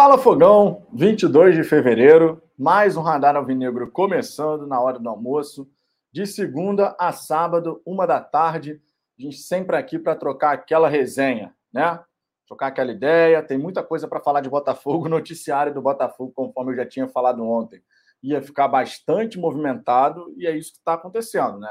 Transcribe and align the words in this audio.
Fala 0.00 0.16
Fogão, 0.16 0.86
22 0.94 1.56
de 1.56 1.62
fevereiro, 1.62 2.42
mais 2.58 2.96
um 2.96 3.02
Radar 3.02 3.36
Alvinegro 3.36 3.90
começando 3.90 4.66
na 4.66 4.80
hora 4.80 4.98
do 4.98 5.06
almoço, 5.06 5.70
de 6.10 6.26
segunda 6.26 6.96
a 6.98 7.12
sábado, 7.12 7.82
uma 7.84 8.06
da 8.06 8.18
tarde. 8.18 8.80
A 9.18 9.22
gente 9.22 9.36
sempre 9.36 9.76
aqui 9.76 9.98
para 9.98 10.16
trocar 10.16 10.52
aquela 10.52 10.88
resenha, 10.88 11.54
né? 11.70 12.00
Trocar 12.46 12.68
aquela 12.68 12.90
ideia. 12.90 13.42
Tem 13.42 13.58
muita 13.58 13.82
coisa 13.82 14.08
para 14.08 14.20
falar 14.20 14.40
de 14.40 14.48
Botafogo, 14.48 15.06
noticiário 15.06 15.74
do 15.74 15.82
Botafogo, 15.82 16.32
conforme 16.34 16.72
eu 16.72 16.76
já 16.76 16.86
tinha 16.86 17.06
falado 17.06 17.46
ontem. 17.46 17.82
Ia 18.22 18.40
ficar 18.40 18.68
bastante 18.68 19.38
movimentado 19.38 20.32
e 20.34 20.46
é 20.46 20.56
isso 20.56 20.72
que 20.72 20.78
está 20.78 20.94
acontecendo, 20.94 21.58
né? 21.58 21.68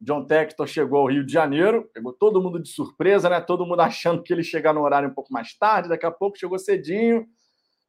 John 0.00 0.24
Tector 0.24 0.66
chegou 0.66 0.98
ao 1.02 1.06
Rio 1.06 1.24
de 1.24 1.32
Janeiro, 1.32 1.88
pegou 1.94 2.12
todo 2.12 2.42
mundo 2.42 2.60
de 2.60 2.70
surpresa, 2.70 3.30
né? 3.30 3.40
Todo 3.40 3.64
mundo 3.64 3.82
achando 3.82 4.20
que 4.20 4.32
ele 4.32 4.42
chegar 4.42 4.74
no 4.74 4.82
horário 4.82 5.08
um 5.08 5.14
pouco 5.14 5.32
mais 5.32 5.56
tarde, 5.56 5.88
daqui 5.88 6.06
a 6.06 6.10
pouco 6.10 6.36
chegou 6.36 6.58
cedinho 6.58 7.24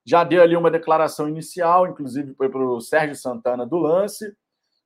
já 0.10 0.24
deu 0.24 0.42
ali 0.42 0.58
uma 0.58 0.72
declaração 0.72 1.30
inicial, 1.30 1.86
inclusive 1.86 2.34
foi 2.34 2.50
para 2.50 2.66
o 2.66 2.82
Sérgio 2.82 3.16
Santana 3.16 3.64
do 3.64 3.78
lance, 3.78 4.36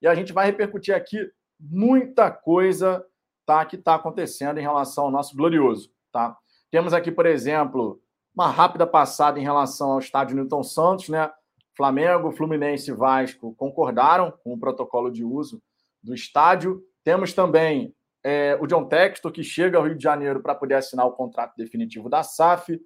e 0.02 0.08
a 0.08 0.14
gente 0.14 0.34
vai 0.34 0.48
repercutir 0.48 0.94
aqui 0.94 1.32
muita 1.58 2.30
coisa 2.30 3.06
tá, 3.46 3.64
que 3.64 3.78
está 3.78 3.96
acontecendo 3.96 4.58
em 4.58 4.62
relação 4.62 5.06
ao 5.06 5.12
nosso 5.12 5.34
glorioso. 5.34 5.90
Tá? 6.12 6.38
Temos 6.70 6.94
aqui, 6.94 7.10
por 7.10 7.26
exemplo, 7.26 8.02
uma 8.36 8.50
rápida 8.50 8.86
passada 8.86 9.40
em 9.40 9.44
relação 9.44 9.94
ao 9.94 10.00
estádio 10.00 10.36
Newton 10.36 10.62
Santos, 10.62 11.08
né? 11.08 11.32
Flamengo, 11.74 12.34
Fluminense 12.34 12.92
e 12.92 12.94
Vasco 12.94 13.56
concordaram 13.56 14.30
com 14.44 14.54
o 14.54 14.60
protocolo 14.60 15.10
de 15.10 15.24
uso 15.24 15.64
do 16.04 16.14
estádio. 16.14 16.84
Temos 17.02 17.32
também 17.32 17.96
é, 18.26 18.58
o 18.60 18.68
John 18.68 18.86
Textor, 18.90 19.32
que 19.32 19.42
chega 19.42 19.78
ao 19.78 19.86
Rio 19.86 19.96
de 19.96 20.04
Janeiro 20.04 20.42
para 20.42 20.54
poder 20.54 20.76
assinar 20.76 21.08
o 21.08 21.14
contrato 21.14 21.54
definitivo 21.56 22.10
da 22.10 22.24
SAF 22.24 22.78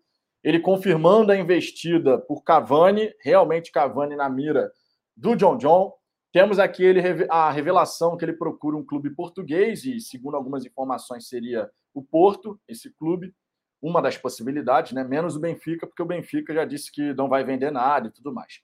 ele 0.48 0.62
confirmando 0.62 1.34
a 1.34 1.38
investida 1.38 2.17
por 2.17 2.42
Cavani, 2.42 3.14
realmente 3.20 3.70
Cavani 3.70 4.16
na 4.16 4.30
mira 4.30 4.72
do 5.14 5.36
John 5.36 5.58
John. 5.58 5.94
Temos 6.31 6.58
aqui 6.58 6.86
ele, 6.86 7.02
a 7.30 7.52
revelação 7.52 8.16
que 8.16 8.23
ele 8.23 8.31
procura 8.31 8.78
um 8.78 8.86
clube 8.86 9.09
português, 9.09 9.84
e 9.84 10.00
segundo 10.00 10.38
algumas 10.38 10.66
informações 10.66 11.28
seria 11.28 11.70
o 11.94 12.02
Porto, 12.02 12.58
esse 12.66 12.89
clube, 12.94 13.36
uma 13.81 14.02
das 14.02 14.17
possibilidades, 14.17 14.94
né? 14.94 15.04
menos 15.04 15.36
o 15.36 15.39
Benfica, 15.42 15.86
porque 15.86 16.02
o 16.02 16.06
Benfica 16.06 16.54
já 16.54 16.64
disse 16.64 16.94
que 16.94 17.14
não 17.14 17.28
vai 17.28 17.44
vender 17.44 17.70
nada 17.70 18.08
e 18.08 18.11
tudo 18.11 18.34
mais. 18.34 18.61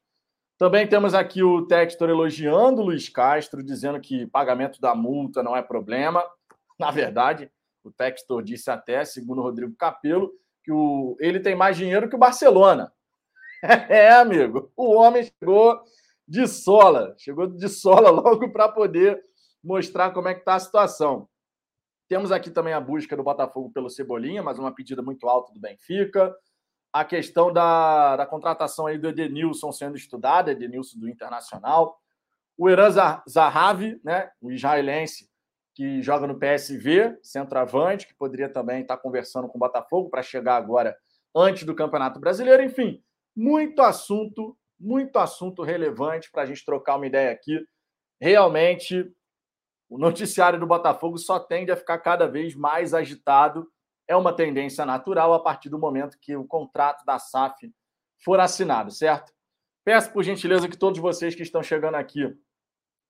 Também 0.57 0.87
temos 0.87 1.13
aqui 1.13 1.43
o 1.43 1.67
Textor 1.67 2.09
elogiando 2.09 2.81
o 2.81 2.85
Luiz 2.85 3.09
Castro, 3.09 3.61
dizendo 3.61 3.99
que 3.99 4.25
pagamento 4.27 4.79
da 4.79 4.95
multa 4.95 5.43
não 5.43 5.53
é 5.53 5.61
problema. 5.61 6.23
Na 6.79 6.91
verdade, 6.91 7.51
o 7.83 7.91
Textor 7.91 8.41
disse 8.41 8.71
até, 8.71 9.03
segundo 9.03 9.39
o 9.39 9.43
Rodrigo 9.43 9.75
Capello, 9.75 10.31
que 10.63 10.71
o, 10.71 11.15
ele 11.19 11.39
tem 11.39 11.55
mais 11.55 11.77
dinheiro 11.77 12.09
que 12.09 12.15
o 12.15 12.19
Barcelona. 12.19 12.91
É, 13.87 14.11
amigo, 14.11 14.69
o 14.75 14.91
homem 14.91 15.23
chegou 15.23 15.81
de 16.27 16.45
sola, 16.47 17.15
chegou 17.17 17.47
de 17.47 17.69
sola 17.69 18.09
logo 18.11 18.51
para 18.51 18.67
poder 18.67 19.23
mostrar 19.63 20.11
como 20.11 20.27
é 20.27 20.33
que 20.33 20.41
está 20.41 20.55
a 20.55 20.59
situação. 20.59 21.29
Temos 22.09 22.31
aqui 22.31 22.51
também 22.51 22.73
a 22.73 22.81
busca 22.81 23.15
do 23.15 23.23
Botafogo 23.23 23.71
pelo 23.71 23.89
Cebolinha, 23.89 24.43
mas 24.43 24.59
uma 24.59 24.75
pedida 24.75 25.01
muito 25.01 25.29
alta 25.29 25.53
do 25.53 25.61
Benfica. 25.61 26.35
A 26.91 27.05
questão 27.05 27.53
da, 27.53 28.17
da 28.17 28.25
contratação 28.25 28.85
aí 28.85 28.97
do 28.97 29.07
Edenilson 29.07 29.71
sendo 29.71 29.95
estudada, 29.95 30.51
Edenilson 30.51 30.99
do 30.99 31.09
Internacional. 31.09 31.97
O 32.57 32.69
Eran 32.69 32.91
Zahavi, 33.27 33.99
né, 34.03 34.29
o 34.41 34.51
israelense, 34.51 35.29
que 35.73 36.01
joga 36.01 36.27
no 36.27 36.39
PSV, 36.39 37.17
centroavante, 37.21 38.07
que 38.07 38.13
poderia 38.13 38.47
também 38.47 38.81
estar 38.81 38.97
conversando 38.97 39.47
com 39.47 39.57
o 39.57 39.59
Botafogo 39.59 40.09
para 40.09 40.21
chegar 40.21 40.55
agora 40.55 40.95
antes 41.35 41.63
do 41.63 41.75
Campeonato 41.75 42.19
Brasileiro. 42.19 42.63
Enfim, 42.63 43.03
muito 43.35 43.81
assunto, 43.81 44.57
muito 44.79 45.17
assunto 45.17 45.63
relevante 45.63 46.29
para 46.31 46.43
a 46.43 46.45
gente 46.45 46.63
trocar 46.63 46.95
uma 46.95 47.07
ideia 47.07 47.31
aqui. 47.31 47.59
Realmente, 48.21 49.11
o 49.89 49.97
noticiário 49.97 50.59
do 50.59 50.67
Botafogo 50.67 51.17
só 51.17 51.39
tende 51.39 51.71
a 51.71 51.75
ficar 51.75 51.97
cada 51.99 52.27
vez 52.27 52.55
mais 52.55 52.93
agitado. 52.93 53.67
É 54.07 54.15
uma 54.15 54.33
tendência 54.33 54.85
natural 54.85 55.33
a 55.33 55.39
partir 55.39 55.69
do 55.69 55.79
momento 55.79 56.17
que 56.21 56.35
o 56.35 56.45
contrato 56.45 57.03
da 57.05 57.17
SAF 57.17 57.73
for 58.23 58.39
assinado, 58.39 58.91
certo? 58.91 59.33
Peço 59.83 60.11
por 60.11 60.23
gentileza 60.23 60.69
que 60.69 60.77
todos 60.77 60.99
vocês 60.99 61.35
que 61.35 61.43
estão 61.43 61.61
chegando 61.61 61.95
aqui 61.95 62.33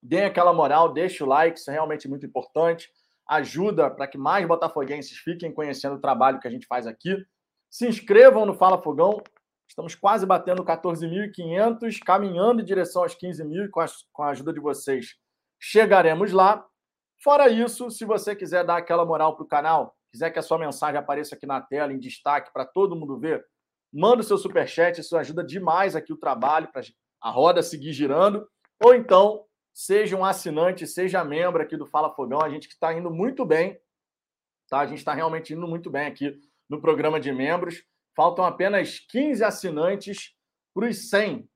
Deem 0.06 0.26
aquela 0.26 0.52
moral, 0.52 0.92
deixe 0.92 1.24
o 1.24 1.26
like, 1.26 1.58
isso 1.58 1.70
é 1.72 1.74
realmente 1.74 2.10
muito 2.10 2.26
importante. 2.26 2.92
Ajuda 3.26 3.90
para 3.90 4.06
que 4.06 4.18
mais 4.18 4.46
botafoguenses 4.46 5.18
fiquem 5.18 5.50
conhecendo 5.50 5.96
o 5.96 6.02
trabalho 6.02 6.42
que 6.42 6.48
a 6.48 6.52
gente 6.52 6.68
faz 6.68 6.86
aqui. 6.86 7.16
Se 7.72 7.88
inscrevam 7.88 8.46
no 8.46 8.54
Fala 8.54 8.82
Fogão. 8.82 9.24
Estamos 9.66 9.96
quase 9.96 10.26
batendo 10.26 10.62
14.500, 10.66 12.00
caminhando 12.06 12.62
em 12.62 12.66
direção 12.66 13.04
aos 13.04 13.16
15 13.16 13.46
mil. 13.46 13.72
Com, 13.72 13.80
com 14.12 14.24
a 14.24 14.32
ajuda 14.32 14.52
de 14.52 14.60
vocês, 14.60 15.16
chegaremos 15.58 16.34
lá. 16.34 16.66
Fora 17.24 17.48
isso, 17.48 17.90
se 17.90 18.04
você 18.04 18.36
quiser 18.36 18.66
dar 18.66 18.76
aquela 18.76 19.06
moral 19.06 19.38
para 19.38 19.46
o 19.46 19.48
canal, 19.48 19.96
quiser 20.12 20.32
que 20.32 20.38
a 20.38 20.44
sua 20.44 20.60
mensagem 20.60 21.00
apareça 21.00 21.36
aqui 21.36 21.46
na 21.46 21.62
tela, 21.62 21.94
em 21.94 21.98
destaque, 21.98 22.52
para 22.52 22.66
todo 22.66 22.94
mundo 22.94 23.18
ver, 23.18 23.42
manda 23.92 24.20
o 24.20 24.26
seu 24.26 24.38
superchat. 24.38 25.00
Isso 25.00 25.16
ajuda 25.16 25.46
demais 25.46 25.96
aqui 25.96 26.12
o 26.12 26.18
trabalho, 26.18 26.70
para 26.74 26.82
a 27.22 27.30
roda 27.30 27.64
seguir 27.64 27.94
girando. 27.94 28.46
Ou 28.84 28.94
então, 28.94 29.46
seja 29.74 30.16
um 30.16 30.24
assinante, 30.24 30.86
seja 30.86 31.24
membro 31.24 31.62
aqui 31.62 31.76
do 31.76 31.86
Fala 31.86 32.14
Fogão. 32.14 32.42
A 32.42 32.50
gente 32.50 32.68
que 32.68 32.74
está 32.76 32.94
indo 32.94 33.10
muito 33.10 33.46
bem, 33.46 33.80
tá? 34.70 34.80
A 34.80 34.86
gente 34.86 35.00
está 35.00 35.14
realmente 35.14 35.54
indo 35.54 35.68
muito 35.68 35.90
bem 35.90 36.06
aqui 36.06 36.40
no 36.70 36.80
programa 36.80 37.20
de 37.20 37.32
membros. 37.32 37.84
Faltam 38.16 38.46
apenas 38.46 39.00
15 39.00 39.44
assinantes 39.44 40.36
para 40.74 40.88
os 40.88 41.10
100. 41.10 41.50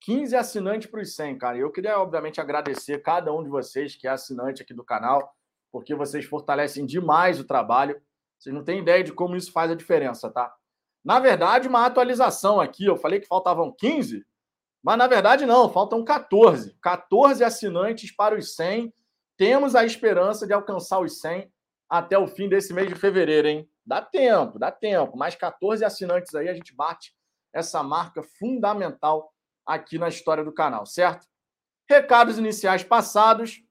15 0.00 0.36
assinantes 0.36 0.90
para 0.90 1.00
os 1.00 1.14
100, 1.14 1.38
cara. 1.38 1.56
Eu 1.58 1.72
queria, 1.72 1.98
obviamente, 1.98 2.40
agradecer 2.40 3.02
cada 3.02 3.32
um 3.32 3.42
de 3.42 3.48
vocês 3.48 3.96
que 3.96 4.06
é 4.06 4.10
assinante 4.10 4.62
aqui 4.62 4.74
do 4.74 4.84
canal, 4.84 5.34
porque 5.72 5.94
vocês 5.94 6.24
fortalecem 6.24 6.86
demais 6.86 7.40
o 7.40 7.44
trabalho. 7.44 8.00
Vocês 8.38 8.54
não 8.54 8.62
têm 8.62 8.80
ideia 8.80 9.02
de 9.02 9.12
como 9.12 9.34
isso 9.34 9.50
faz 9.50 9.70
a 9.70 9.74
diferença, 9.74 10.30
tá? 10.30 10.54
Na 11.04 11.18
verdade, 11.18 11.66
uma 11.66 11.86
atualização 11.86 12.60
aqui, 12.60 12.84
eu 12.84 12.96
falei 12.96 13.18
que 13.18 13.26
faltavam 13.26 13.72
15, 13.72 14.24
mas 14.82 14.96
na 14.96 15.06
verdade 15.06 15.44
não, 15.44 15.72
faltam 15.72 16.04
14. 16.04 16.76
14 16.80 17.44
assinantes 17.44 18.14
para 18.14 18.36
os 18.36 18.54
100. 18.54 18.92
Temos 19.36 19.74
a 19.74 19.84
esperança 19.84 20.46
de 20.46 20.52
alcançar 20.52 21.00
os 21.00 21.20
100 21.20 21.50
até 21.88 22.18
o 22.18 22.26
fim 22.26 22.48
desse 22.48 22.72
mês 22.72 22.88
de 22.88 22.94
fevereiro, 22.94 23.48
hein? 23.48 23.70
Dá 23.84 24.02
tempo, 24.02 24.58
dá 24.58 24.70
tempo. 24.70 25.16
Mais 25.16 25.34
14 25.34 25.84
assinantes 25.84 26.34
aí, 26.34 26.48
a 26.48 26.54
gente 26.54 26.74
bate 26.74 27.14
essa 27.52 27.82
marca 27.82 28.22
fundamental 28.38 29.32
aqui 29.66 29.98
na 29.98 30.08
história 30.08 30.44
do 30.44 30.52
canal, 30.52 30.84
certo? 30.84 31.26
Recados 31.88 32.38
iniciais 32.38 32.84
passados. 32.84 33.62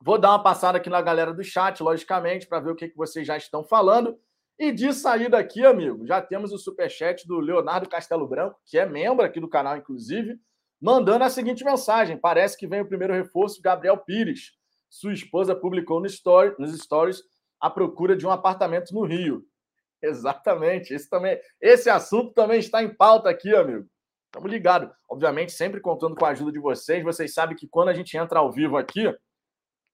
Vou 0.00 0.18
dar 0.18 0.30
uma 0.30 0.42
passada 0.42 0.78
aqui 0.78 0.90
na 0.90 1.00
galera 1.00 1.32
do 1.32 1.44
chat, 1.44 1.80
logicamente, 1.82 2.46
para 2.46 2.60
ver 2.60 2.70
o 2.70 2.76
que, 2.76 2.88
que 2.88 2.96
vocês 2.96 3.26
já 3.26 3.36
estão 3.36 3.64
falando. 3.64 4.18
E 4.58 4.70
de 4.70 4.92
saída 4.92 5.38
aqui, 5.38 5.64
amigo, 5.64 6.06
já 6.06 6.20
temos 6.20 6.52
o 6.52 6.58
superchat 6.58 7.26
do 7.26 7.40
Leonardo 7.40 7.88
Castelo 7.88 8.28
Branco, 8.28 8.60
que 8.66 8.78
é 8.78 8.86
membro 8.86 9.24
aqui 9.24 9.40
do 9.40 9.48
canal, 9.48 9.76
inclusive, 9.76 10.38
mandando 10.80 11.24
a 11.24 11.30
seguinte 11.30 11.64
mensagem: 11.64 12.16
parece 12.16 12.56
que 12.56 12.66
vem 12.66 12.80
o 12.80 12.86
primeiro 12.86 13.14
reforço, 13.14 13.62
Gabriel 13.62 13.98
Pires. 13.98 14.52
Sua 14.88 15.12
esposa 15.12 15.56
publicou 15.56 16.00
no 16.00 16.06
story, 16.06 16.54
nos 16.58 16.76
stories 16.78 17.22
a 17.60 17.70
procura 17.70 18.16
de 18.16 18.26
um 18.26 18.30
apartamento 18.30 18.92
no 18.92 19.04
Rio. 19.04 19.44
Exatamente. 20.02 20.92
Esse, 20.92 21.08
também, 21.08 21.40
esse 21.60 21.88
assunto 21.88 22.32
também 22.32 22.58
está 22.58 22.82
em 22.82 22.94
pauta 22.94 23.30
aqui, 23.30 23.54
amigo. 23.54 23.86
Estamos 24.26 24.50
ligados. 24.50 24.90
Obviamente, 25.08 25.52
sempre 25.52 25.80
contando 25.80 26.16
com 26.16 26.24
a 26.24 26.30
ajuda 26.30 26.50
de 26.50 26.58
vocês. 26.58 27.04
Vocês 27.04 27.32
sabem 27.32 27.56
que 27.56 27.68
quando 27.68 27.88
a 27.88 27.94
gente 27.94 28.16
entra 28.16 28.40
ao 28.40 28.50
vivo 28.50 28.76
aqui, 28.76 29.06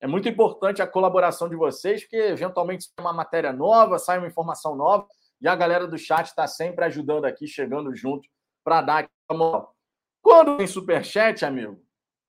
é 0.00 0.06
muito 0.06 0.29
importante 0.29 0.81
a 0.81 0.87
colaboração 0.87 1.49
de 1.49 1.56
vocês, 1.56 2.03
porque 2.03 2.17
eventualmente 2.17 2.85
sai 2.85 3.05
uma 3.05 3.12
matéria 3.12 3.53
nova, 3.53 3.99
sai 3.99 4.19
uma 4.19 4.29
informação 4.29 4.77
nova, 4.77 5.06
e 5.41 5.49
a 5.49 5.56
galera 5.56 5.87
do 5.87 5.99
chat 5.99 6.27
está 6.27 6.47
sempre 6.47 6.85
ajudando 6.85 7.25
aqui, 7.25 7.47
chegando 7.47 7.95
junto 7.95 8.29
para 8.65 8.81
dar 8.83 8.99
aquela 8.99 9.39
moral. 9.39 9.75
Quando 10.23 10.56
tem 10.56 10.67
superchat, 10.67 11.45
amigo, 11.45 11.81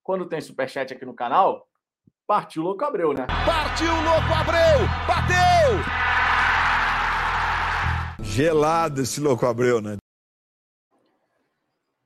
quando 0.04 0.27
tem 0.27 0.42
superchat 0.42 0.94
aqui 0.94 1.06
no 1.06 1.13
canal, 1.13 1.68
partiu 2.25 2.63
Louco 2.63 2.83
Abreu, 2.83 3.13
né? 3.13 3.27
Partiu 3.45 3.88
Louco 3.88 4.33
Abreu! 4.33 4.88
Bateu! 5.07 6.00
Gelado 8.21 9.01
esse 9.01 9.19
Louco 9.19 9.45
Abreu, 9.45 9.81
né? 9.81 9.98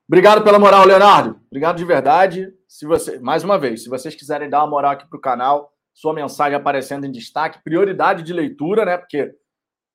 Obrigado 0.07 0.43
pela 0.43 0.59
moral, 0.59 0.85
Leonardo. 0.85 1.39
Obrigado 1.47 1.77
de 1.77 1.85
verdade. 1.85 2.53
Se 2.73 2.87
você, 2.87 3.19
mais 3.19 3.43
uma 3.43 3.59
vez, 3.59 3.83
se 3.83 3.87
vocês 3.87 4.15
quiserem 4.15 4.49
dar 4.49 4.61
uma 4.61 4.71
moral 4.71 4.93
aqui 4.93 5.07
para 5.07 5.15
o 5.15 5.21
canal, 5.21 5.71
sua 5.93 6.11
mensagem 6.11 6.55
aparecendo 6.55 7.05
em 7.05 7.11
destaque, 7.11 7.63
prioridade 7.63 8.23
de 8.23 8.33
leitura, 8.33 8.83
né? 8.83 8.97
Porque 8.97 9.31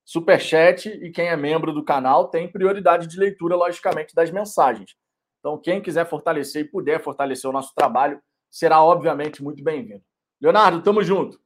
superchat 0.05 0.89
e 0.89 1.11
quem 1.11 1.27
é 1.27 1.37
membro 1.37 1.73
do 1.73 1.85
canal 1.85 2.29
tem 2.29 2.47
prioridade 2.49 3.09
de 3.09 3.19
leitura, 3.19 3.57
logicamente, 3.57 4.15
das 4.15 4.31
mensagens. 4.31 4.95
Então, 5.41 5.59
quem 5.59 5.83
quiser 5.83 6.09
fortalecer 6.09 6.67
e 6.67 6.69
puder 6.69 7.03
fortalecer 7.03 7.51
o 7.51 7.53
nosso 7.53 7.75
trabalho, 7.75 8.23
será 8.49 8.81
obviamente 8.81 9.43
muito 9.43 9.61
bem-vindo. 9.61 10.05
Leonardo, 10.41 10.81
tamo 10.81 11.03
junto. 11.03 11.37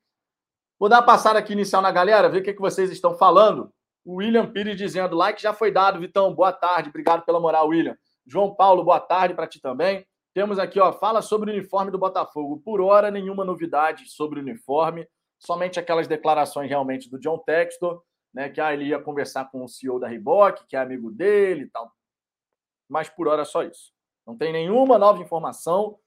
Vou 0.78 0.90
dar 0.90 0.96
uma 0.96 1.06
passada 1.06 1.38
aqui 1.38 1.54
inicial 1.54 1.80
na 1.80 1.90
galera, 1.90 2.28
ver 2.28 2.40
o 2.40 2.42
que, 2.42 2.52
que 2.52 2.60
vocês 2.60 2.90
estão 2.90 3.14
falando. 3.14 3.72
O 4.04 4.16
William 4.16 4.52
Pires 4.52 4.76
dizendo: 4.76 5.16
like 5.16 5.40
já 5.40 5.54
foi 5.54 5.72
dado, 5.72 5.98
Vitão. 5.98 6.34
Boa 6.34 6.52
tarde, 6.52 6.90
obrigado 6.90 7.24
pela 7.24 7.40
moral, 7.40 7.68
William. 7.68 7.96
João 8.26 8.54
Paulo, 8.54 8.84
boa 8.84 9.00
tarde 9.00 9.34
para 9.34 9.46
ti 9.46 9.62
também. 9.62 10.06
Temos 10.34 10.58
aqui, 10.58 10.80
ó, 10.80 10.92
fala 10.92 11.20
sobre 11.20 11.50
o 11.50 11.54
uniforme 11.54 11.90
do 11.90 11.98
Botafogo. 11.98 12.60
Por 12.64 12.80
hora, 12.80 13.10
nenhuma 13.10 13.44
novidade 13.44 14.10
sobre 14.10 14.38
o 14.38 14.42
uniforme, 14.42 15.06
somente 15.38 15.78
aquelas 15.78 16.08
declarações 16.08 16.70
realmente 16.70 17.10
do 17.10 17.18
John 17.18 17.38
Textor, 17.38 18.02
né, 18.32 18.48
que 18.48 18.60
ah, 18.60 18.72
ele 18.72 18.86
ia 18.86 18.98
conversar 18.98 19.50
com 19.50 19.62
o 19.62 19.68
CEO 19.68 20.00
da 20.00 20.08
Reebok, 20.08 20.66
que 20.66 20.74
é 20.74 20.78
amigo 20.78 21.10
dele 21.10 21.64
e 21.64 21.68
tal. 21.68 21.92
Mas 22.88 23.10
por 23.10 23.28
hora 23.28 23.44
só 23.44 23.62
isso. 23.62 23.92
Não 24.26 24.36
tem 24.36 24.52
nenhuma 24.52 24.98
nova 24.98 25.20
informação 25.20 25.98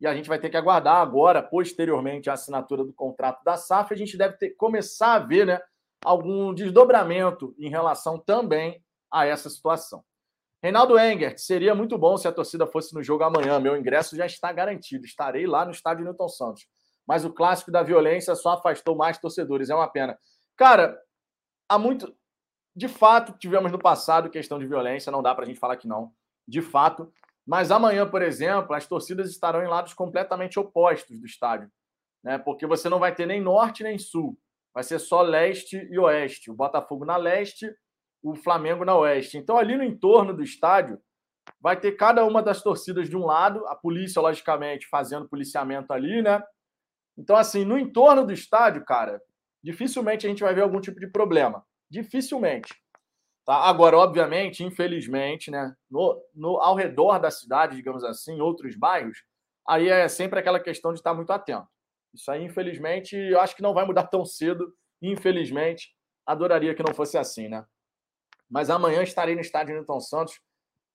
e 0.00 0.06
a 0.06 0.14
gente 0.14 0.28
vai 0.28 0.38
ter 0.38 0.48
que 0.48 0.56
aguardar 0.56 0.96
agora, 0.96 1.42
posteriormente, 1.42 2.30
a 2.30 2.34
assinatura 2.34 2.84
do 2.84 2.92
contrato 2.92 3.42
da 3.44 3.56
SAF. 3.56 3.92
A 3.92 3.96
gente 3.96 4.16
deve 4.16 4.36
ter, 4.36 4.50
começar 4.50 5.14
a 5.14 5.18
ver 5.18 5.46
né, 5.46 5.60
algum 6.04 6.54
desdobramento 6.54 7.54
em 7.58 7.68
relação 7.68 8.18
também 8.18 8.82
a 9.10 9.26
essa 9.26 9.50
situação. 9.50 10.02
Reinaldo 10.64 10.98
Engert, 10.98 11.36
seria 11.36 11.74
muito 11.74 11.98
bom 11.98 12.16
se 12.16 12.26
a 12.26 12.32
torcida 12.32 12.66
fosse 12.66 12.94
no 12.94 13.02
jogo 13.02 13.22
amanhã. 13.22 13.60
Meu 13.60 13.76
ingresso 13.76 14.16
já 14.16 14.24
está 14.24 14.50
garantido. 14.50 15.04
Estarei 15.04 15.46
lá 15.46 15.62
no 15.62 15.72
estádio 15.72 16.06
Newton 16.06 16.26
Santos. 16.26 16.66
Mas 17.06 17.22
o 17.22 17.30
clássico 17.30 17.70
da 17.70 17.82
violência 17.82 18.34
só 18.34 18.54
afastou 18.54 18.96
mais 18.96 19.18
torcedores. 19.18 19.68
É 19.68 19.74
uma 19.74 19.86
pena. 19.86 20.18
Cara, 20.56 20.98
há 21.68 21.78
muito. 21.78 22.16
De 22.74 22.88
fato, 22.88 23.36
tivemos 23.38 23.70
no 23.70 23.78
passado 23.78 24.30
questão 24.30 24.58
de 24.58 24.66
violência, 24.66 25.12
não 25.12 25.22
dá 25.22 25.34
para 25.34 25.44
a 25.44 25.46
gente 25.46 25.60
falar 25.60 25.76
que 25.76 25.86
não. 25.86 26.14
De 26.48 26.62
fato. 26.62 27.12
Mas 27.46 27.70
amanhã, 27.70 28.08
por 28.08 28.22
exemplo, 28.22 28.74
as 28.74 28.86
torcidas 28.86 29.28
estarão 29.28 29.62
em 29.62 29.68
lados 29.68 29.92
completamente 29.92 30.58
opostos 30.58 31.20
do 31.20 31.26
estádio. 31.26 31.70
Né? 32.22 32.38
Porque 32.38 32.66
você 32.66 32.88
não 32.88 32.98
vai 32.98 33.14
ter 33.14 33.26
nem 33.26 33.38
norte 33.38 33.82
nem 33.82 33.98
sul. 33.98 34.34
Vai 34.72 34.82
ser 34.82 34.98
só 34.98 35.20
leste 35.20 35.86
e 35.90 35.98
oeste. 35.98 36.50
O 36.50 36.54
Botafogo 36.54 37.04
na 37.04 37.18
leste, 37.18 37.70
o 38.24 38.34
Flamengo 38.34 38.86
na 38.86 38.96
oeste. 38.96 39.36
Então, 39.36 39.58
ali 39.58 39.76
no 39.76 39.84
entorno 39.84 40.34
do 40.34 40.42
estádio, 40.42 40.98
vai 41.60 41.78
ter 41.78 41.92
cada 41.92 42.24
uma 42.24 42.42
das 42.42 42.62
torcidas 42.62 43.08
de 43.08 43.16
um 43.16 43.26
lado, 43.26 43.66
a 43.66 43.76
polícia, 43.76 44.20
logicamente, 44.22 44.88
fazendo 44.88 45.28
policiamento 45.28 45.92
ali, 45.92 46.22
né? 46.22 46.42
Então, 47.18 47.36
assim, 47.36 47.66
no 47.66 47.78
entorno 47.78 48.26
do 48.26 48.32
estádio, 48.32 48.82
cara, 48.82 49.20
dificilmente 49.62 50.26
a 50.26 50.30
gente 50.30 50.42
vai 50.42 50.54
ver 50.54 50.62
algum 50.62 50.80
tipo 50.80 50.98
de 50.98 51.06
problema. 51.06 51.62
Dificilmente. 51.90 52.74
Tá? 53.44 53.56
Agora, 53.56 53.98
obviamente, 53.98 54.64
infelizmente, 54.64 55.50
né, 55.50 55.74
no, 55.90 56.18
no, 56.34 56.56
ao 56.56 56.74
redor 56.74 57.18
da 57.18 57.30
cidade, 57.30 57.76
digamos 57.76 58.02
assim, 58.04 58.40
outros 58.40 58.74
bairros, 58.74 59.22
aí 59.68 59.88
é 59.88 60.08
sempre 60.08 60.40
aquela 60.40 60.58
questão 60.58 60.94
de 60.94 61.00
estar 61.00 61.12
muito 61.12 61.30
atento. 61.30 61.68
Isso 62.14 62.30
aí, 62.30 62.42
infelizmente, 62.42 63.14
eu 63.14 63.38
acho 63.38 63.54
que 63.54 63.62
não 63.62 63.74
vai 63.74 63.84
mudar 63.84 64.04
tão 64.04 64.24
cedo. 64.24 64.74
Infelizmente, 65.02 65.94
adoraria 66.26 66.74
que 66.74 66.82
não 66.82 66.94
fosse 66.94 67.18
assim, 67.18 67.48
né? 67.48 67.66
Mas 68.54 68.70
amanhã 68.70 69.02
estarei 69.02 69.34
no 69.34 69.40
estádio 69.40 69.74
Newton 69.74 69.98
Santos. 69.98 70.40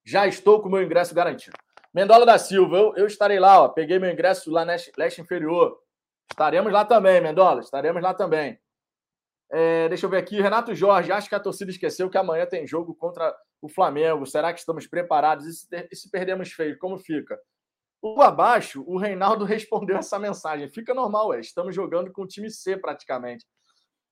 Já 0.06 0.26
estou 0.26 0.62
com 0.62 0.70
o 0.70 0.72
meu 0.72 0.82
ingresso 0.82 1.14
garantido. 1.14 1.58
Mendola 1.94 2.26
da 2.26 2.38
Silva, 2.38 2.78
eu, 2.78 2.96
eu 2.96 3.06
estarei 3.06 3.38
lá, 3.38 3.64
ó. 3.64 3.68
Peguei 3.68 4.00
meu 4.00 4.10
ingresso 4.10 4.50
lá 4.50 4.64
na 4.64 4.78
leste 4.98 5.20
inferior. 5.20 5.78
Estaremos 6.32 6.72
lá 6.72 6.86
também, 6.86 7.20
Mendola. 7.20 7.60
Estaremos 7.60 8.02
lá 8.02 8.14
também. 8.14 8.58
É, 9.52 9.90
deixa 9.90 10.06
eu 10.06 10.10
ver 10.10 10.20
aqui. 10.20 10.40
Renato 10.40 10.74
Jorge, 10.74 11.12
acho 11.12 11.28
que 11.28 11.36
a 11.36 11.40
torcida 11.40 11.70
esqueceu 11.70 12.10
que 12.10 12.18
amanhã 12.18 12.46
tem 12.46 12.66
jogo 12.66 12.96
contra 12.96 13.36
o 13.62 13.68
Flamengo. 13.68 14.26
Será 14.26 14.54
que 14.54 14.60
estamos 14.60 14.88
preparados? 14.88 15.46
E 15.46 15.54
se, 15.54 15.90
e 15.92 15.96
se 15.98 16.56
feio, 16.56 16.80
como 16.80 16.98
fica? 16.98 17.38
O 18.02 18.22
abaixo, 18.22 18.86
o 18.88 18.98
Reinaldo 18.98 19.44
respondeu 19.44 19.98
essa 19.98 20.18
mensagem. 20.18 20.70
Fica 20.70 20.94
normal, 20.94 21.34
é. 21.34 21.42
Estamos 21.42 21.76
jogando 21.76 22.10
com 22.14 22.22
o 22.22 22.28
time 22.28 22.50
C 22.50 22.78
praticamente. 22.78 23.46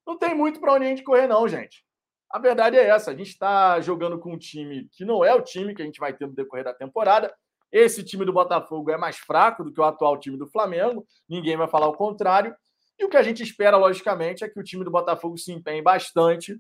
Não 0.06 0.18
tem 0.18 0.36
muito 0.36 0.60
para 0.60 0.74
onde 0.74 0.86
a 0.86 0.90
gente 0.90 1.04
correr, 1.04 1.28
não, 1.28 1.48
gente. 1.48 1.87
A 2.30 2.40
verdade 2.40 2.78
é 2.78 2.88
essa. 2.88 3.12
A 3.12 3.16
gente 3.16 3.30
está 3.30 3.80
jogando 3.80 4.20
com 4.20 4.34
um 4.34 4.38
time 4.38 4.90
que 4.92 5.06
não 5.06 5.24
é 5.24 5.34
o 5.34 5.42
time 5.42 5.74
que 5.74 5.82
a 5.82 5.86
gente 5.86 6.00
vai 6.00 6.14
ter 6.14 6.28
no 6.28 6.34
decorrer 6.34 6.66
da 6.66 6.74
temporada. 6.74 7.34
Esse 7.72 8.04
time 8.04 8.26
do 8.26 8.34
Botafogo 8.34 8.92
é 8.92 8.98
mais 8.98 9.18
fraco 9.18 9.64
do 9.64 9.72
que 9.72 9.80
o 9.80 9.84
atual 9.84 10.18
time 10.20 10.38
do 10.38 10.48
Flamengo. 10.48 11.06
Ninguém 11.28 11.58
vai 11.58 11.68
falar 11.68 11.88
o 11.88 11.96
contrário. 11.96 12.56
E 13.00 13.06
o 13.06 13.10
que 13.10 13.18
a 13.18 13.24
gente 13.24 13.44
espera, 13.44 13.78
logicamente, 13.78 14.44
é 14.44 14.50
que 14.50 14.60
o 14.60 14.64
time 14.64 14.84
do 14.84 14.92
Botafogo 14.92 15.38
se 15.38 15.52
empenhe 15.52 15.82
bastante, 15.82 16.60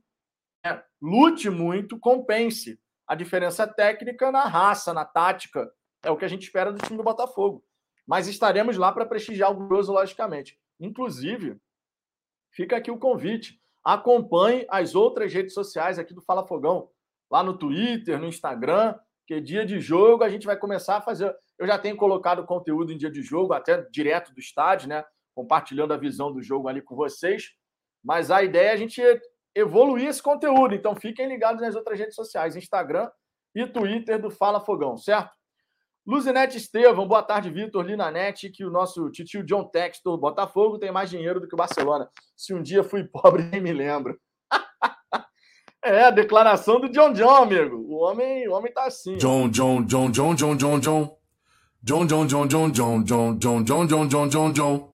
né? 0.63 0.83
lute 1.01 1.49
muito, 1.49 1.99
compense 1.99 2.79
a 3.07 3.15
diferença 3.15 3.65
técnica 3.65 4.31
na 4.31 4.45
raça, 4.45 4.93
na 4.93 5.05
tática. 5.05 5.71
É 6.03 6.11
o 6.11 6.17
que 6.17 6.25
a 6.25 6.27
gente 6.27 6.43
espera 6.43 6.71
do 6.71 6.79
time 6.79 6.97
do 6.97 7.03
Botafogo. 7.03 7.63
Mas 8.05 8.27
estaremos 8.27 8.77
lá 8.77 8.91
para 8.91 9.05
prestigiar 9.05 9.51
o 9.51 9.67
Grosso, 9.67 9.91
logicamente. 9.91 10.57
Inclusive, 10.79 11.57
fica 12.51 12.77
aqui 12.77 12.91
o 12.91 12.99
convite. 12.99 13.59
Acompanhe 13.87 14.67
as 14.69 14.95
outras 14.95 15.33
redes 15.33 15.53
sociais 15.53 15.97
aqui 15.97 16.13
do 16.13 16.21
Fala 16.21 16.45
Fogão, 16.45 16.89
lá 17.31 17.41
no 17.41 17.57
Twitter, 17.57 18.19
no 18.19 18.27
Instagram, 18.27 18.93
que 19.25 19.39
dia 19.39 19.65
de 19.65 19.79
jogo 19.79 20.25
a 20.25 20.29
gente 20.29 20.45
vai 20.45 20.57
começar 20.57 20.97
a 20.97 21.01
fazer. 21.01 21.33
Eu 21.57 21.65
já 21.65 21.79
tenho 21.79 21.95
colocado 21.95 22.45
conteúdo 22.45 22.91
em 22.91 22.97
dia 22.97 23.09
de 23.09 23.21
jogo, 23.21 23.53
até 23.53 23.81
direto 23.89 24.33
do 24.33 24.41
estádio, 24.41 24.89
né? 24.89 25.05
compartilhando 25.33 25.93
a 25.93 25.97
visão 25.97 26.33
do 26.33 26.41
jogo 26.41 26.67
ali 26.67 26.81
com 26.81 26.97
vocês. 26.97 27.51
Mas 28.03 28.29
a 28.29 28.43
ideia 28.43 28.71
é 28.71 28.73
a 28.73 28.75
gente 28.75 29.01
evoluir 29.55 30.09
esse 30.09 30.21
conteúdo. 30.21 30.75
Então 30.75 30.93
fiquem 30.93 31.25
ligados 31.25 31.61
nas 31.61 31.73
outras 31.73 31.97
redes 31.97 32.15
sociais, 32.15 32.57
Instagram 32.57 33.09
e 33.55 33.65
Twitter 33.65 34.21
do 34.21 34.29
Fala 34.29 34.59
Fogão, 34.59 34.97
certo? 34.97 35.31
Luzinete 36.07 36.55
Estevam, 36.55 37.05
boa 37.05 37.21
tarde, 37.21 37.49
Vitor, 37.49 37.85
Linanete, 37.85 38.49
que 38.49 38.63
o 38.63 38.71
nosso 38.71 39.11
tio 39.11 39.43
John 39.43 39.65
Textor, 39.65 40.17
Botafogo, 40.17 40.79
tem 40.79 40.89
mais 40.89 41.09
dinheiro 41.09 41.41
do 41.41 41.49
que 41.49 41.53
o 41.53 41.57
Barcelona. 41.57 42.09
Se 42.33 42.53
um 42.53 42.63
dia 42.63 42.81
fui 42.81 43.03
pobre, 43.03 43.43
nem 43.43 43.59
me 43.59 43.73
lembro. 43.73 44.17
é, 45.83 46.05
a 46.05 46.09
declaração 46.09 46.79
do 46.79 46.87
John 46.87 47.11
John, 47.11 47.43
amigo. 47.43 47.75
O 47.89 47.97
homem, 47.97 48.47
o 48.47 48.53
homem 48.53 48.71
tá 48.71 48.85
assim. 48.85 49.17
John, 49.17 49.49
John, 49.49 49.83
John, 49.83 50.09
John, 50.09 50.33
John, 50.33 50.55
John, 50.55 50.79
John. 50.79 51.17
John, 51.83 52.07
John, 52.07 52.25
John, 52.25 52.47
John, 52.47 52.71
John, 52.71 53.03
John, 53.03 53.37
John, 53.37 53.63
John, 53.65 53.85
John, 53.85 54.07
John, 54.07 54.27
John, 54.29 54.51
John. 54.53 54.89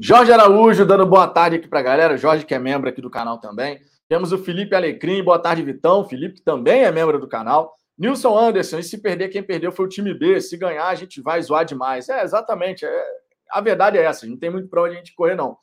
Jorge 0.00 0.32
Araújo 0.32 0.84
dando 0.84 1.06
boa 1.06 1.28
tarde 1.28 1.56
aqui 1.56 1.68
para 1.68 1.78
a 1.78 1.82
galera. 1.82 2.18
Jorge, 2.18 2.44
que 2.44 2.54
é 2.54 2.58
membro 2.58 2.88
aqui 2.88 3.00
do 3.00 3.08
canal 3.08 3.38
também. 3.38 3.80
Temos 4.08 4.32
o 4.32 4.38
Felipe 4.38 4.74
Alecrim, 4.74 5.22
boa 5.22 5.38
tarde, 5.38 5.62
Vitão. 5.62 6.04
Felipe, 6.04 6.38
que 6.38 6.42
também 6.42 6.82
é 6.82 6.90
membro 6.90 7.20
do 7.20 7.28
canal. 7.28 7.77
Nilson 7.98 8.38
Anderson, 8.38 8.78
e 8.78 8.84
se 8.84 8.98
perder, 8.98 9.28
quem 9.28 9.42
perdeu 9.42 9.72
foi 9.72 9.86
o 9.86 9.88
time 9.88 10.14
B. 10.14 10.40
Se 10.40 10.56
ganhar, 10.56 10.86
a 10.86 10.94
gente 10.94 11.20
vai 11.20 11.42
zoar 11.42 11.64
demais. 11.64 12.08
É, 12.08 12.22
exatamente. 12.22 12.86
É... 12.86 13.04
A 13.50 13.60
verdade 13.60 13.98
é 13.98 14.04
essa. 14.04 14.26
Não 14.26 14.36
tem 14.36 14.50
muito 14.50 14.68
para 14.68 14.82
onde 14.82 14.94
a 14.94 14.98
gente 14.98 15.14
correr, 15.14 15.34
não. 15.34 15.58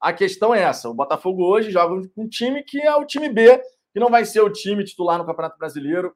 A 0.00 0.12
questão 0.12 0.54
é 0.54 0.62
essa. 0.62 0.88
O 0.88 0.94
Botafogo 0.94 1.44
hoje 1.44 1.70
joga 1.70 2.08
com 2.14 2.22
um 2.22 2.28
time 2.28 2.62
que 2.62 2.80
é 2.80 2.94
o 2.94 3.04
time 3.04 3.28
B, 3.28 3.60
que 3.92 3.98
não 3.98 4.08
vai 4.08 4.24
ser 4.24 4.40
o 4.40 4.50
time 4.50 4.84
titular 4.84 5.18
no 5.18 5.26
Campeonato 5.26 5.58
Brasileiro. 5.58 6.14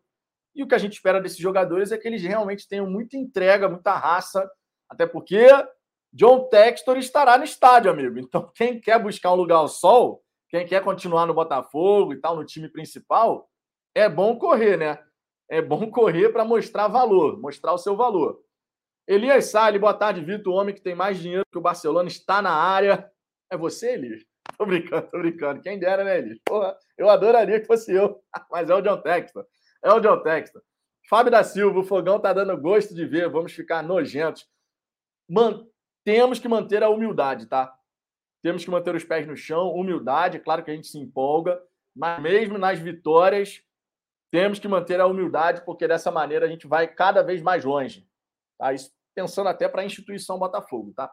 E 0.55 0.63
o 0.63 0.69
que 0.69 0.75
a 0.75 0.79
gente 0.79 0.93
espera 0.93 1.21
desses 1.21 1.39
jogadores 1.39 1.91
é 1.91 1.99
que 1.99 2.07
eles 2.07 2.23
realmente 2.23 2.69
tenham 2.69 2.89
muita 2.89 3.17
entrega, 3.17 3.69
muita 3.69 3.95
raça. 3.95 4.49
Até 4.89 5.07
porque 5.07 5.49
John 6.13 6.49
Textor 6.49 6.97
estará 6.99 7.37
no 7.37 7.43
estádio, 7.43 7.91
amigo. 7.91 8.17
Então, 8.19 8.49
quem 8.55 8.81
quer 8.81 9.03
buscar 9.03 9.33
um 9.33 9.37
lugar 9.37 9.57
ao 9.57 9.69
sol, 9.69 10.23
quem 10.49 10.65
quer 10.65 10.85
continuar 10.85 11.27
no 11.27 11.35
Botafogo 11.35 12.13
e 12.13 12.21
tal, 12.21 12.37
no 12.37 12.45
time 12.45 12.69
principal, 12.69 13.51
é 13.93 14.09
bom 14.09 14.39
correr, 14.39 14.77
né? 14.77 15.01
É 15.49 15.61
bom 15.61 15.89
correr 15.93 16.31
para 16.31 16.45
mostrar 16.45 16.89
valor, 16.89 17.41
mostrar 17.41 17.73
o 17.73 17.79
seu 17.79 17.97
valor. 17.97 18.43
Elias 19.07 19.47
Salles, 19.47 19.81
boa 19.81 19.95
tarde, 19.95 20.25
Vitor. 20.25 20.53
O 20.53 20.57
homem 20.57 20.75
que 20.75 20.81
tem 20.81 20.95
mais 20.95 21.19
dinheiro 21.19 21.45
que 21.51 21.59
o 21.59 21.61
Barcelona 21.61 22.09
está 22.09 22.41
na 22.41 22.53
área. 22.53 23.11
É 23.51 23.57
você, 23.57 23.93
Elias? 23.93 24.23
Tô 24.57 24.65
brincando, 24.67 25.09
tô 25.11 25.19
brincando. 25.19 25.63
Quem 25.63 25.79
dera, 25.79 26.05
né, 26.05 26.19
Elias? 26.19 26.39
Porra, 26.45 26.77
eu 26.97 27.11
adoraria 27.11 27.61
que 27.61 27.67
fosse 27.67 27.93
eu. 27.93 28.23
Mas 28.51 28.71
é 28.71 28.75
o 28.75 28.81
John 28.81 29.01
Textor. 29.01 29.47
É 29.83 29.93
o 29.93 30.01
John 30.01 30.23
Textor. 30.23 30.63
Fábio 31.09 31.31
da 31.31 31.43
Silva, 31.43 31.81
o 31.81 31.85
fogão 31.85 32.21
tá 32.21 32.33
dando 32.33 32.57
gosto 32.57 32.95
de 32.95 33.05
ver. 33.05 33.29
Vamos 33.29 33.53
ficar 33.53 33.83
nojentos. 33.83 34.47
Mano, 35.29 35.69
temos 36.05 36.39
que 36.39 36.47
manter 36.47 36.83
a 36.83 36.89
humildade, 36.89 37.47
tá? 37.47 37.75
Temos 38.45 38.63
que 38.63 38.71
manter 38.71 38.95
os 38.95 39.03
pés 39.03 39.27
no 39.27 39.35
chão, 39.35 39.73
humildade, 39.73 40.37
é 40.37 40.41
claro 40.41 40.63
que 40.63 40.71
a 40.71 40.75
gente 40.75 40.87
se 40.87 40.99
empolga, 40.99 41.59
mas 41.97 42.21
mesmo 42.21 42.59
nas 42.59 42.79
vitórias, 42.79 43.63
temos 44.35 44.59
que 44.59 44.67
manter 44.67 45.01
a 45.01 45.07
humildade, 45.07 45.63
porque 45.65 45.87
dessa 45.87 46.11
maneira 46.11 46.45
a 46.45 46.49
gente 46.49 46.67
vai 46.67 46.89
cada 46.89 47.23
vez 47.23 47.41
mais 47.41 47.65
longe. 47.65 48.05
Tá? 48.59 48.73
Isso 48.73 48.91
pensando 49.15 49.49
até 49.49 49.69
para 49.69 49.83
a 49.83 49.85
instituição 49.85 50.41
Botafogo, 50.41 50.93
tá? 50.93 51.09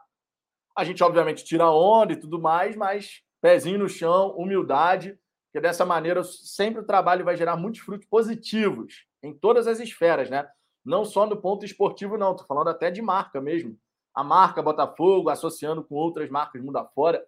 A 0.76 0.82
gente, 0.82 1.04
obviamente, 1.04 1.44
tira 1.44 1.70
onda 1.70 2.14
e 2.14 2.16
tudo 2.16 2.40
mais, 2.40 2.74
mas 2.74 3.22
pezinho 3.40 3.78
no 3.78 3.88
chão, 3.88 4.36
humildade, 4.36 5.16
porque 5.46 5.60
dessa 5.60 5.86
maneira 5.86 6.24
sempre 6.24 6.80
o 6.80 6.84
trabalho 6.84 7.24
vai 7.24 7.36
gerar 7.36 7.54
muitos 7.54 7.80
frutos 7.82 8.08
positivos 8.08 9.06
em 9.22 9.32
todas 9.32 9.68
as 9.68 9.78
esferas, 9.78 10.28
né? 10.28 10.48
Não 10.84 11.04
só 11.04 11.24
no 11.24 11.40
ponto 11.40 11.64
esportivo, 11.64 12.18
não, 12.18 12.34
tô 12.34 12.42
falando 12.42 12.70
até 12.70 12.90
de 12.90 13.00
marca 13.00 13.40
mesmo 13.40 13.78
a 14.12 14.24
marca 14.24 14.60
Botafogo 14.60 15.30
associando 15.30 15.84
com 15.84 15.94
outras 15.94 16.28
marcas 16.28 16.60
mundo 16.60 16.76
afora. 16.76 17.24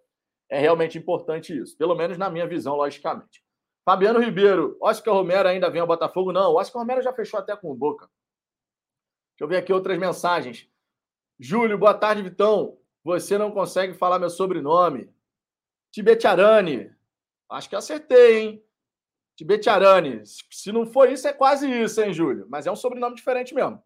É 0.49 0.59
realmente 0.59 0.97
importante 0.97 1.57
isso, 1.57 1.77
pelo 1.77 1.95
menos 1.95 2.17
na 2.17 2.29
minha 2.29 2.45
visão, 2.45 2.75
logicamente. 2.75 3.44
Fabiano 3.85 4.19
Ribeiro, 4.19 4.75
Oscar 4.81 5.13
Romero 5.13 5.47
ainda 5.47 5.69
vem 5.69 5.79
ao 5.79 5.85
Botafogo? 5.85 6.31
Não, 6.31 6.55
Oscar 6.55 6.81
Romero 6.81 7.03
já 7.03 7.13
fechou 7.13 7.39
até 7.39 7.55
com 7.55 7.71
o 7.71 7.75
Boca. 7.75 8.09
Deixa 9.33 9.43
eu 9.43 9.47
ver 9.47 9.57
aqui 9.57 9.71
outras 9.71 9.99
mensagens. 9.99 10.67
Júlio, 11.39 11.77
boa 11.77 11.93
tarde, 11.93 12.23
Vitão. 12.23 12.79
Você 13.03 13.37
não 13.37 13.51
consegue 13.51 13.93
falar 13.93 14.17
meu 14.17 14.31
sobrenome. 14.31 15.13
Tibetiarani. 15.91 16.91
Acho 17.47 17.69
que 17.69 17.75
acertei, 17.75 18.39
hein? 18.39 18.65
Tibetiarani. 19.35 20.23
Se 20.25 20.71
não 20.71 20.87
for 20.87 21.07
isso, 21.07 21.27
é 21.27 21.33
quase 21.33 21.69
isso, 21.69 22.01
hein, 22.01 22.11
Júlio? 22.11 22.47
Mas 22.49 22.65
é 22.65 22.71
um 22.71 22.75
sobrenome 22.75 23.15
diferente 23.15 23.53
mesmo. 23.53 23.83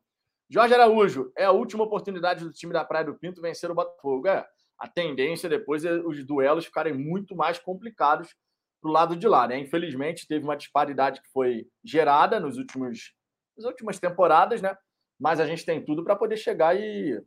Jorge 0.49 0.73
Araújo, 0.73 1.31
é 1.35 1.43
a 1.43 1.51
última 1.51 1.83
oportunidade 1.83 2.45
do 2.45 2.53
time 2.53 2.71
da 2.71 2.85
Praia 2.85 3.05
do 3.05 3.15
Pinto 3.15 3.41
vencer 3.41 3.69
o 3.69 3.75
Botafogo. 3.75 4.29
É, 4.29 4.47
a 4.77 4.87
tendência 4.87 5.49
depois 5.49 5.83
é 5.83 5.91
os 5.91 6.23
duelos 6.23 6.65
ficarem 6.65 6.93
muito 6.93 7.35
mais 7.35 7.59
complicados 7.59 8.33
para 8.81 8.89
o 8.89 8.93
lado 8.93 9.15
de 9.15 9.27
lá, 9.27 9.47
né? 9.47 9.59
Infelizmente, 9.59 10.27
teve 10.27 10.43
uma 10.43 10.57
disparidade 10.57 11.21
que 11.21 11.29
foi 11.31 11.67
gerada 11.83 12.39
nos 12.39 12.57
últimos, 12.57 13.13
nas 13.57 13.65
últimas 13.65 13.99
temporadas, 13.99 14.61
né? 14.61 14.75
Mas 15.19 15.39
a 15.39 15.45
gente 15.45 15.65
tem 15.65 15.83
tudo 15.83 16.03
para 16.03 16.15
poder 16.15 16.37
chegar 16.37 16.77
e, 16.77 17.21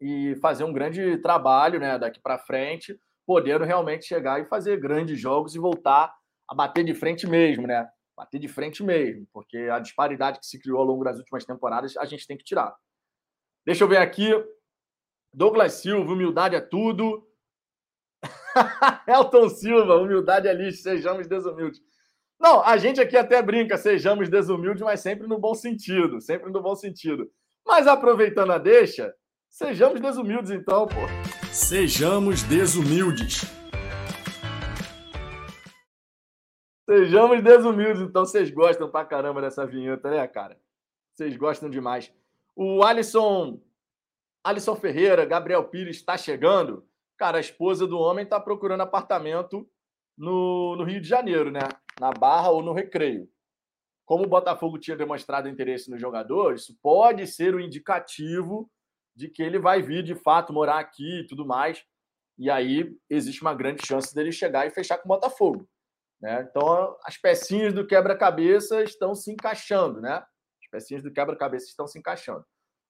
e 0.00 0.34
fazer 0.36 0.64
um 0.64 0.72
grande 0.72 1.18
trabalho, 1.18 1.78
né? 1.78 1.98
Daqui 1.98 2.20
para 2.20 2.38
frente, 2.38 2.98
podendo 3.26 3.64
realmente 3.64 4.06
chegar 4.06 4.40
e 4.40 4.48
fazer 4.48 4.80
grandes 4.80 5.18
jogos 5.18 5.54
e 5.54 5.58
voltar 5.58 6.12
a 6.48 6.54
bater 6.54 6.84
de 6.84 6.94
frente 6.94 7.26
mesmo, 7.26 7.66
né? 7.66 7.88
Bater 8.16 8.40
de 8.40 8.48
frente 8.48 8.82
mesmo, 8.82 9.26
porque 9.32 9.56
a 9.56 9.78
disparidade 9.78 10.40
que 10.40 10.46
se 10.46 10.60
criou 10.60 10.78
ao 10.80 10.84
longo 10.84 11.04
das 11.04 11.18
últimas 11.18 11.44
temporadas 11.44 11.96
a 11.96 12.04
gente 12.04 12.26
tem 12.26 12.36
que 12.36 12.44
tirar. 12.44 12.74
Deixa 13.64 13.84
eu 13.84 13.88
ver 13.88 13.98
aqui. 13.98 14.30
Douglas 15.32 15.74
Silva, 15.74 16.12
humildade 16.12 16.56
é 16.56 16.60
tudo. 16.60 17.24
Elton 19.06 19.48
Silva, 19.48 19.96
humildade 19.96 20.48
é 20.48 20.52
lixo, 20.52 20.82
sejamos 20.82 21.26
desumildes. 21.26 21.80
Não, 22.38 22.62
a 22.64 22.76
gente 22.78 23.00
aqui 23.00 23.16
até 23.16 23.42
brinca, 23.42 23.76
sejamos 23.76 24.28
desumildes, 24.28 24.82
mas 24.82 25.00
sempre 25.00 25.26
no 25.26 25.38
bom 25.38 25.54
sentido, 25.54 26.20
sempre 26.20 26.50
no 26.50 26.62
bom 26.62 26.74
sentido. 26.74 27.30
Mas 27.66 27.86
aproveitando 27.86 28.52
a 28.52 28.58
deixa, 28.58 29.14
sejamos 29.48 30.00
desumildes 30.00 30.50
então, 30.50 30.86
pô. 30.86 31.00
Sejamos 31.52 32.42
desumildes. 32.42 33.42
Sejamos 36.88 37.42
desumildes, 37.42 38.02
então 38.02 38.24
vocês 38.24 38.50
gostam 38.50 38.90
pra 38.90 39.04
caramba 39.04 39.40
dessa 39.40 39.66
vinheta, 39.66 40.10
né, 40.10 40.26
cara? 40.26 40.58
Vocês 41.14 41.36
gostam 41.36 41.68
demais. 41.68 42.12
O 42.56 42.82
Alisson, 42.82 43.60
Alisson 44.42 44.74
Ferreira, 44.74 45.24
Gabriel 45.24 45.64
Pires 45.64 45.96
está 45.96 46.16
chegando. 46.16 46.84
Cara, 47.20 47.36
a 47.36 47.40
esposa 47.42 47.86
do 47.86 47.98
homem 47.98 48.24
está 48.24 48.40
procurando 48.40 48.80
apartamento 48.80 49.70
no, 50.16 50.74
no 50.74 50.84
Rio 50.84 51.02
de 51.02 51.06
Janeiro, 51.06 51.50
né? 51.50 51.60
Na 52.00 52.12
Barra 52.12 52.48
ou 52.48 52.62
no 52.62 52.72
Recreio. 52.72 53.28
Como 54.06 54.24
o 54.24 54.26
Botafogo 54.26 54.78
tinha 54.78 54.96
demonstrado 54.96 55.46
interesse 55.46 55.90
no 55.90 55.98
jogador, 55.98 56.54
isso 56.54 56.74
pode 56.82 57.26
ser 57.26 57.54
um 57.54 57.60
indicativo 57.60 58.70
de 59.14 59.28
que 59.28 59.42
ele 59.42 59.58
vai 59.58 59.82
vir 59.82 60.02
de 60.02 60.14
fato 60.14 60.50
morar 60.50 60.78
aqui 60.78 61.20
e 61.20 61.26
tudo 61.26 61.46
mais. 61.46 61.84
E 62.38 62.50
aí 62.50 62.90
existe 63.10 63.42
uma 63.42 63.52
grande 63.52 63.86
chance 63.86 64.14
dele 64.14 64.32
chegar 64.32 64.66
e 64.66 64.70
fechar 64.70 64.96
com 64.96 65.04
o 65.04 65.12
Botafogo. 65.14 65.68
Né? 66.22 66.48
Então, 66.48 66.96
as 67.04 67.18
pecinhas 67.18 67.74
do 67.74 67.86
quebra-cabeça 67.86 68.82
estão 68.82 69.14
se 69.14 69.30
encaixando, 69.30 70.00
né? 70.00 70.14
As 70.14 70.70
pecinhas 70.70 71.02
do 71.02 71.12
quebra-cabeça 71.12 71.66
estão 71.66 71.86
se 71.86 71.98
encaixando. 71.98 72.46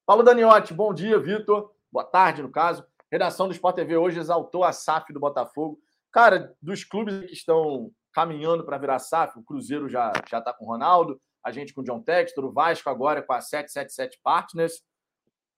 Paulo 0.06 0.22
Daniotti, 0.22 0.72
bom 0.72 0.94
dia, 0.94 1.18
Vitor. 1.18 1.74
Boa 1.90 2.04
tarde, 2.04 2.42
no 2.42 2.52
caso. 2.52 2.86
Redação 3.10 3.48
do 3.48 3.52
Sport 3.52 3.74
TV 3.74 3.96
hoje 3.96 4.20
exaltou 4.20 4.62
a 4.62 4.72
SAF 4.72 5.12
do 5.12 5.18
Botafogo. 5.18 5.80
Cara, 6.12 6.54
dos 6.62 6.84
clubes 6.84 7.26
que 7.26 7.32
estão 7.32 7.90
caminhando 8.12 8.64
para 8.64 8.78
virar 8.78 8.98
SAF, 8.98 9.38
o 9.38 9.42
Cruzeiro 9.42 9.88
já 9.88 10.12
já 10.28 10.38
está 10.38 10.52
com 10.52 10.64
o 10.64 10.68
Ronaldo, 10.68 11.20
a 11.44 11.50
gente 11.50 11.74
com 11.74 11.80
o 11.80 11.84
John 11.84 12.00
Textor, 12.00 12.44
o 12.44 12.52
Vasco 12.52 12.88
agora 12.88 13.22
com 13.22 13.32
a 13.32 13.40
777 13.40 14.20
Partners. 14.22 14.82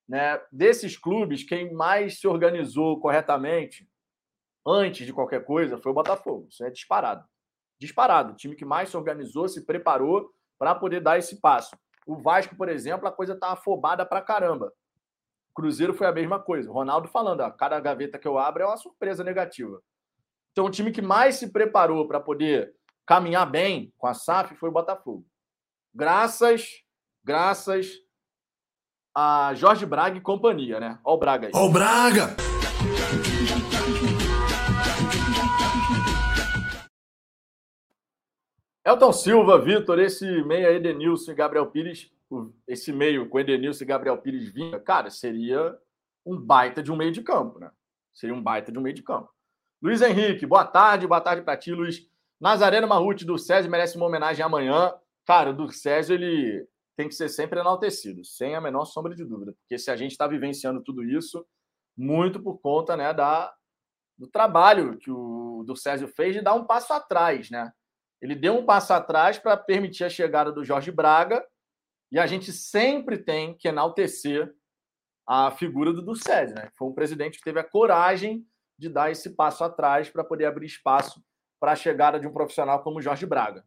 Né? 0.08 0.40
Desses 0.50 0.96
clubes, 0.96 1.44
quem 1.44 1.72
mais 1.72 2.20
se 2.20 2.26
organizou 2.26 2.98
corretamente 3.00 3.88
antes 4.66 5.06
de 5.06 5.12
qualquer 5.12 5.44
coisa 5.44 5.76
foi 5.78 5.92
o 5.92 5.94
Botafogo. 5.94 6.46
Isso 6.50 6.64
é 6.64 6.70
disparado. 6.70 7.24
Disparado. 7.78 8.32
O 8.32 8.36
time 8.36 8.54
que 8.54 8.64
mais 8.64 8.88
se 8.88 8.96
organizou, 8.96 9.48
se 9.48 9.64
preparou 9.66 10.30
para 10.58 10.74
poder 10.74 11.00
dar 11.00 11.18
esse 11.18 11.40
passo. 11.40 11.76
O 12.06 12.16
Vasco, 12.16 12.56
por 12.56 12.68
exemplo, 12.68 13.06
a 13.06 13.12
coisa 13.12 13.38
tá 13.38 13.52
afobada 13.52 14.06
para 14.06 14.22
caramba. 14.22 14.72
Cruzeiro 15.54 15.92
foi 15.94 16.06
a 16.06 16.12
mesma 16.12 16.38
coisa. 16.38 16.70
O 16.70 16.72
Ronaldo 16.72 17.08
falando, 17.08 17.40
ó, 17.40 17.50
cada 17.50 17.78
gaveta 17.78 18.18
que 18.18 18.26
eu 18.26 18.38
abro 18.38 18.62
é 18.62 18.66
uma 18.66 18.76
surpresa 18.76 19.22
negativa. 19.22 19.80
Então, 20.52 20.66
o 20.66 20.70
time 20.70 20.90
que 20.90 21.02
mais 21.02 21.36
se 21.36 21.52
preparou 21.52 22.06
para 22.06 22.20
poder 22.20 22.74
caminhar 23.06 23.50
bem 23.50 23.92
com 23.98 24.06
a 24.06 24.14
SAF 24.14 24.54
foi 24.56 24.68
o 24.68 24.72
Botafogo. 24.72 25.26
Graças, 25.94 26.82
graças 27.22 27.90
a 29.14 29.52
Jorge 29.54 29.84
Braga 29.84 30.16
e 30.16 30.20
companhia, 30.20 30.80
né? 30.80 30.98
Ó 31.04 31.14
o 31.14 31.18
Braga 31.18 31.48
aí. 31.48 31.52
Ó 31.54 31.66
o 31.66 31.70
Braga! 31.70 32.34
Elton 38.84 39.12
Silva, 39.12 39.58
Vitor, 39.58 39.98
esse 40.00 40.26
meia 40.44 40.72
Edenilson 40.72 41.32
e 41.32 41.34
Gabriel 41.34 41.66
Pires 41.66 42.10
esse 42.66 42.92
meio 42.92 43.28
com 43.28 43.40
Edenilson 43.40 43.84
e 43.84 43.86
Gabriel 43.86 44.18
Pires 44.18 44.52
vinha, 44.52 44.78
cara, 44.80 45.10
seria 45.10 45.76
um 46.24 46.38
baita 46.38 46.82
de 46.82 46.92
um 46.92 46.96
meio 46.96 47.12
de 47.12 47.22
campo, 47.22 47.58
né? 47.58 47.70
Seria 48.12 48.34
um 48.34 48.42
baita 48.42 48.70
de 48.70 48.78
um 48.78 48.82
meio 48.82 48.94
de 48.94 49.02
campo. 49.02 49.30
Luiz 49.82 50.00
Henrique, 50.00 50.46
boa 50.46 50.64
tarde, 50.64 51.06
boa 51.06 51.20
tarde 51.20 51.42
para 51.42 51.56
ti, 51.56 51.72
Luiz. 51.72 52.06
Nazareno 52.40 52.86
Marruti 52.86 53.24
do 53.24 53.38
César 53.38 53.68
merece 53.68 53.96
uma 53.96 54.06
homenagem 54.06 54.44
amanhã. 54.44 54.94
Cara, 55.24 55.50
o 55.50 55.54
do 55.54 55.72
César, 55.72 56.14
ele 56.14 56.66
tem 56.96 57.08
que 57.08 57.14
ser 57.14 57.28
sempre 57.28 57.60
enaltecido, 57.60 58.24
sem 58.24 58.54
a 58.54 58.60
menor 58.60 58.84
sombra 58.84 59.14
de 59.14 59.24
dúvida, 59.24 59.52
porque 59.52 59.78
se 59.78 59.90
a 59.90 59.96
gente 59.96 60.12
está 60.12 60.26
vivenciando 60.26 60.82
tudo 60.82 61.02
isso, 61.02 61.44
muito 61.96 62.40
por 62.40 62.58
conta 62.58 62.96
né, 62.96 63.12
da, 63.12 63.52
do 64.18 64.26
trabalho 64.26 64.96
que 64.98 65.10
o 65.10 65.64
do 65.66 65.76
César 65.76 66.08
fez 66.08 66.34
de 66.34 66.42
dar 66.42 66.54
um 66.54 66.64
passo 66.64 66.92
atrás, 66.92 67.50
né? 67.50 67.72
Ele 68.20 68.34
deu 68.34 68.56
um 68.56 68.64
passo 68.64 68.92
atrás 68.92 69.38
para 69.38 69.56
permitir 69.56 70.04
a 70.04 70.08
chegada 70.08 70.52
do 70.52 70.64
Jorge 70.64 70.92
Braga 70.92 71.44
e 72.12 72.18
a 72.18 72.26
gente 72.26 72.52
sempre 72.52 73.16
tem 73.16 73.54
que 73.54 73.66
enaltecer 73.66 74.54
a 75.26 75.50
figura 75.50 75.94
do 75.94 76.02
Duced, 76.02 76.52
né? 76.52 76.70
Foi 76.76 76.86
um 76.88 76.92
presidente 76.92 77.38
que 77.38 77.44
teve 77.44 77.58
a 77.58 77.64
coragem 77.64 78.46
de 78.78 78.90
dar 78.90 79.10
esse 79.10 79.30
passo 79.30 79.64
atrás 79.64 80.10
para 80.10 80.22
poder 80.22 80.44
abrir 80.44 80.66
espaço 80.66 81.24
para 81.58 81.72
a 81.72 81.76
chegada 81.76 82.20
de 82.20 82.26
um 82.26 82.32
profissional 82.32 82.82
como 82.82 83.00
Jorge 83.00 83.24
Braga. 83.24 83.64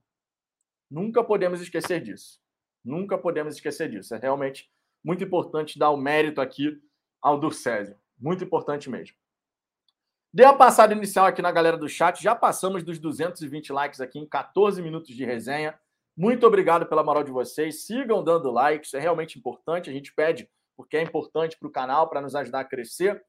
Nunca 0.91 1.23
podemos 1.23 1.59
esquecer 1.59 2.01
disso. 2.01 2.39
Nunca 2.83 3.17
podemos 3.17 3.55
esquecer 3.55 3.89
disso. 3.89 4.13
É 4.13 4.19
realmente 4.19 4.69
muito 5.03 5.23
importante 5.23 5.79
dar 5.79 5.89
o 5.89 5.97
mérito 5.97 6.39
aqui 6.39 6.79
ao 7.19 7.39
Durcésio. 7.39 7.97
Muito 8.15 8.43
importante 8.43 8.91
mesmo. 8.91 9.15
Deu 10.31 10.49
a 10.49 10.53
passada 10.53 10.93
inicial 10.93 11.25
aqui 11.25 11.41
na 11.41 11.51
galera 11.51 11.77
do 11.77 11.89
chat. 11.89 12.21
Já 12.21 12.35
passamos 12.35 12.83
dos 12.83 12.99
220 12.99 13.73
likes 13.73 14.01
aqui 14.01 14.19
em 14.19 14.27
14 14.27 14.81
minutos 14.83 15.15
de 15.15 15.25
resenha. 15.25 15.79
Muito 16.17 16.47
obrigado 16.47 16.85
pela 16.85 17.03
moral 17.03 17.23
de 17.23 17.31
vocês. 17.31 17.85
Sigam 17.85 18.23
dando 18.23 18.51
like, 18.51 18.85
isso 18.85 18.95
é 18.95 18.99
realmente 18.99 19.37
importante. 19.37 19.89
A 19.89 19.93
gente 19.93 20.13
pede 20.13 20.49
porque 20.77 20.97
é 20.97 21.01
importante 21.01 21.57
para 21.57 21.67
o 21.67 21.71
canal, 21.71 22.09
para 22.09 22.21
nos 22.21 22.35
ajudar 22.35 22.61
a 22.61 22.65
crescer. 22.65 23.21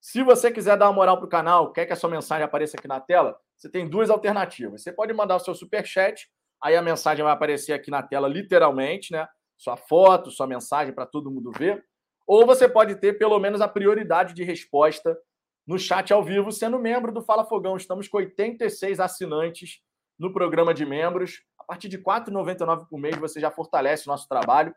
Se 0.00 0.22
você 0.22 0.50
quiser 0.50 0.76
dar 0.76 0.86
uma 0.86 0.94
moral 0.94 1.18
para 1.18 1.26
o 1.26 1.30
canal, 1.30 1.72
quer 1.72 1.84
que 1.84 1.92
a 1.92 1.96
sua 1.96 2.08
mensagem 2.08 2.44
apareça 2.44 2.76
aqui 2.78 2.88
na 2.88 3.00
tela, 3.00 3.38
você 3.54 3.68
tem 3.68 3.86
duas 3.88 4.08
alternativas. 4.08 4.82
Você 4.82 4.92
pode 4.92 5.12
mandar 5.12 5.36
o 5.36 5.40
seu 5.40 5.54
super 5.54 5.84
chat, 5.84 6.28
aí 6.62 6.74
a 6.74 6.82
mensagem 6.82 7.22
vai 7.22 7.32
aparecer 7.32 7.74
aqui 7.74 7.90
na 7.90 8.02
tela, 8.02 8.26
literalmente, 8.26 9.12
né? 9.12 9.28
Sua 9.58 9.76
foto, 9.76 10.30
sua 10.30 10.46
mensagem 10.46 10.94
para 10.94 11.04
todo 11.04 11.30
mundo 11.30 11.50
ver. 11.52 11.84
Ou 12.26 12.46
você 12.46 12.66
pode 12.66 12.94
ter 12.96 13.18
pelo 13.18 13.38
menos 13.38 13.60
a 13.60 13.68
prioridade 13.68 14.32
de 14.32 14.42
resposta 14.42 15.18
no 15.66 15.78
chat 15.78 16.10
ao 16.12 16.24
vivo, 16.24 16.50
sendo 16.50 16.78
membro 16.78 17.12
do 17.12 17.20
Fala 17.20 17.44
Fogão. 17.44 17.76
Estamos 17.76 18.08
com 18.08 18.16
86 18.16 18.98
assinantes 18.98 19.82
no 20.18 20.32
programa 20.32 20.72
de 20.72 20.86
membros 20.86 21.42
partir 21.70 21.88
de 21.88 21.98
R$ 21.98 22.02
4,99 22.02 22.88
por 22.88 22.98
mês 22.98 23.16
você 23.16 23.38
já 23.38 23.48
fortalece 23.48 24.08
o 24.08 24.10
nosso 24.10 24.26
trabalho. 24.26 24.74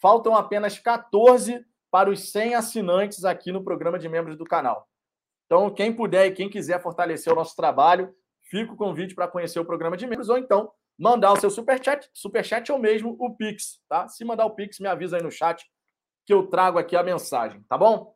Faltam 0.00 0.36
apenas 0.36 0.78
14 0.78 1.66
para 1.90 2.08
os 2.08 2.30
100 2.30 2.54
assinantes 2.54 3.24
aqui 3.24 3.50
no 3.50 3.64
programa 3.64 3.98
de 3.98 4.08
membros 4.08 4.38
do 4.38 4.44
canal. 4.44 4.88
Então, 5.46 5.68
quem 5.74 5.92
puder 5.92 6.26
e 6.26 6.32
quem 6.32 6.48
quiser 6.48 6.80
fortalecer 6.80 7.32
o 7.32 7.36
nosso 7.36 7.56
trabalho, 7.56 8.14
fica 8.48 8.72
o 8.72 8.76
convite 8.76 9.12
para 9.12 9.26
conhecer 9.26 9.58
o 9.58 9.64
programa 9.64 9.96
de 9.96 10.06
membros 10.06 10.28
ou 10.28 10.38
então 10.38 10.70
mandar 10.96 11.32
o 11.32 11.36
seu 11.36 11.50
superchat, 11.50 12.08
superchat 12.14 12.70
ou 12.70 12.78
mesmo 12.78 13.16
o 13.18 13.36
Pix, 13.36 13.80
tá? 13.88 14.08
Se 14.08 14.24
mandar 14.24 14.46
o 14.46 14.54
Pix, 14.54 14.78
me 14.78 14.86
avisa 14.86 15.16
aí 15.16 15.22
no 15.24 15.32
chat 15.32 15.68
que 16.24 16.32
eu 16.32 16.46
trago 16.46 16.78
aqui 16.78 16.96
a 16.96 17.02
mensagem, 17.02 17.60
tá 17.68 17.76
bom? 17.76 18.14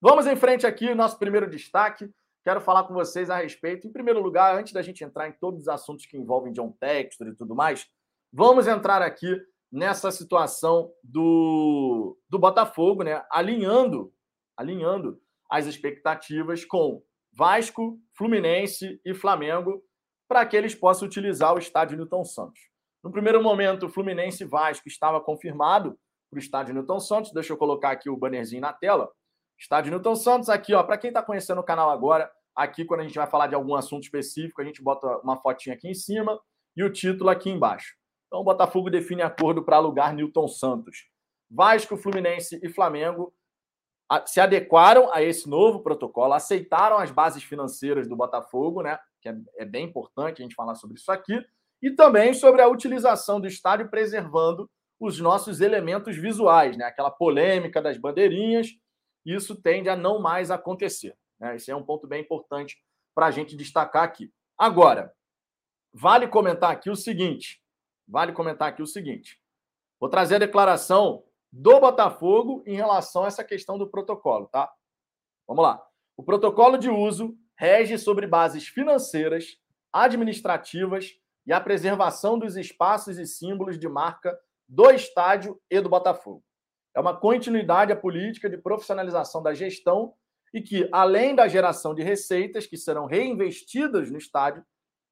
Vamos 0.00 0.26
em 0.26 0.36
frente 0.36 0.66
aqui, 0.66 0.94
nosso 0.94 1.18
primeiro 1.18 1.50
destaque. 1.50 2.08
Quero 2.44 2.60
falar 2.60 2.84
com 2.84 2.92
vocês 2.92 3.30
a 3.30 3.38
respeito. 3.38 3.86
Em 3.86 3.92
primeiro 3.92 4.20
lugar, 4.20 4.54
antes 4.54 4.74
da 4.74 4.82
gente 4.82 5.02
entrar 5.02 5.28
em 5.28 5.32
todos 5.32 5.62
os 5.62 5.68
assuntos 5.68 6.04
que 6.04 6.18
envolvem 6.18 6.52
John 6.52 6.70
Textor 6.78 7.26
e 7.26 7.34
tudo 7.34 7.54
mais, 7.54 7.88
vamos 8.30 8.66
entrar 8.66 9.00
aqui 9.00 9.40
nessa 9.72 10.12
situação 10.12 10.92
do, 11.02 12.18
do 12.28 12.38
Botafogo, 12.38 13.02
né? 13.02 13.24
Alinhando, 13.30 14.12
alinhando 14.56 15.18
as 15.50 15.66
expectativas 15.66 16.66
com 16.66 17.02
Vasco, 17.32 17.98
Fluminense 18.12 19.00
e 19.04 19.14
Flamengo 19.14 19.82
para 20.28 20.44
que 20.44 20.56
eles 20.56 20.74
possam 20.74 21.08
utilizar 21.08 21.54
o 21.54 21.58
estádio 21.58 21.96
Newton 21.96 22.24
Santos. 22.24 22.60
No 23.02 23.10
primeiro 23.10 23.42
momento, 23.42 23.88
Fluminense 23.88 24.44
e 24.44 24.46
Vasco 24.46 24.86
estava 24.86 25.20
confirmado 25.20 25.98
para 26.30 26.36
o 26.36 26.40
estádio 26.40 26.74
Newton 26.74 27.00
Santos. 27.00 27.32
Deixa 27.32 27.52
eu 27.52 27.56
colocar 27.56 27.90
aqui 27.90 28.10
o 28.10 28.16
bannerzinho 28.16 28.60
na 28.60 28.72
tela. 28.72 29.10
Estádio 29.58 29.90
Newton 29.90 30.16
Santos, 30.16 30.48
aqui, 30.48 30.74
ó, 30.74 30.82
para 30.82 30.98
quem 30.98 31.08
está 31.08 31.22
conhecendo 31.22 31.60
o 31.60 31.64
canal 31.64 31.90
agora, 31.90 32.30
Aqui, 32.54 32.84
quando 32.84 33.00
a 33.00 33.02
gente 33.02 33.16
vai 33.16 33.26
falar 33.26 33.48
de 33.48 33.54
algum 33.54 33.74
assunto 33.74 34.04
específico, 34.04 34.62
a 34.62 34.64
gente 34.64 34.80
bota 34.80 35.18
uma 35.18 35.36
fotinha 35.36 35.74
aqui 35.74 35.88
em 35.88 35.94
cima 35.94 36.40
e 36.76 36.84
o 36.84 36.92
título 36.92 37.28
aqui 37.28 37.50
embaixo. 37.50 37.96
Então, 38.28 38.40
o 38.40 38.44
Botafogo 38.44 38.88
define 38.88 39.22
acordo 39.22 39.64
para 39.64 39.76
alugar 39.76 40.14
Newton 40.14 40.46
Santos. 40.46 41.08
Vasco, 41.50 41.96
Fluminense 41.96 42.60
e 42.62 42.68
Flamengo 42.68 43.34
se 44.26 44.38
adequaram 44.38 45.12
a 45.12 45.22
esse 45.22 45.48
novo 45.48 45.80
protocolo, 45.80 46.34
aceitaram 46.34 46.98
as 46.98 47.10
bases 47.10 47.42
financeiras 47.42 48.08
do 48.08 48.14
Botafogo, 48.14 48.82
né? 48.82 48.98
Que 49.20 49.30
é, 49.30 49.36
é 49.58 49.64
bem 49.64 49.86
importante 49.86 50.40
a 50.40 50.44
gente 50.44 50.54
falar 50.54 50.76
sobre 50.76 50.96
isso 50.96 51.10
aqui, 51.10 51.44
e 51.82 51.90
também 51.90 52.32
sobre 52.34 52.62
a 52.62 52.68
utilização 52.68 53.40
do 53.40 53.48
estádio 53.48 53.90
preservando 53.90 54.70
os 55.00 55.18
nossos 55.18 55.60
elementos 55.60 56.16
visuais, 56.16 56.76
né? 56.76 56.84
Aquela 56.84 57.10
polêmica 57.10 57.82
das 57.82 57.98
bandeirinhas, 57.98 58.68
isso 59.24 59.56
tende 59.56 59.88
a 59.88 59.96
não 59.96 60.18
mais 60.20 60.50
acontecer. 60.50 61.16
Né? 61.38 61.56
Esse 61.56 61.70
é 61.70 61.76
um 61.76 61.84
ponto 61.84 62.06
bem 62.06 62.22
importante 62.22 62.76
para 63.14 63.26
a 63.26 63.30
gente 63.30 63.56
destacar 63.56 64.02
aqui. 64.02 64.32
Agora, 64.58 65.14
vale 65.92 66.28
comentar 66.28 66.70
aqui 66.70 66.90
o 66.90 66.96
seguinte: 66.96 67.62
vale 68.06 68.32
comentar 68.32 68.68
aqui 68.68 68.82
o 68.82 68.86
seguinte. 68.86 69.40
Vou 70.00 70.08
trazer 70.08 70.36
a 70.36 70.40
declaração 70.40 71.24
do 71.50 71.80
Botafogo 71.80 72.62
em 72.66 72.74
relação 72.74 73.24
a 73.24 73.28
essa 73.28 73.44
questão 73.44 73.78
do 73.78 73.88
protocolo, 73.88 74.46
tá? 74.48 74.72
Vamos 75.46 75.62
lá. 75.62 75.86
O 76.16 76.22
protocolo 76.22 76.76
de 76.76 76.90
uso 76.90 77.36
rege 77.56 77.96
sobre 77.98 78.26
bases 78.26 78.66
financeiras, 78.66 79.56
administrativas 79.92 81.12
e 81.46 81.52
a 81.52 81.60
preservação 81.60 82.38
dos 82.38 82.56
espaços 82.56 83.18
e 83.18 83.26
símbolos 83.26 83.78
de 83.78 83.88
marca 83.88 84.36
do 84.68 84.90
estádio 84.90 85.60
e 85.70 85.80
do 85.80 85.88
Botafogo. 85.88 86.42
É 86.94 87.00
uma 87.00 87.16
continuidade 87.16 87.92
à 87.92 87.96
política 87.96 88.48
de 88.48 88.56
profissionalização 88.56 89.42
da 89.42 89.52
gestão 89.52 90.14
e 90.52 90.62
que, 90.62 90.88
além 90.92 91.34
da 91.34 91.48
geração 91.48 91.94
de 91.94 92.02
receitas 92.02 92.66
que 92.66 92.76
serão 92.76 93.06
reinvestidas 93.06 94.10
no 94.10 94.16
estádio, 94.16 94.64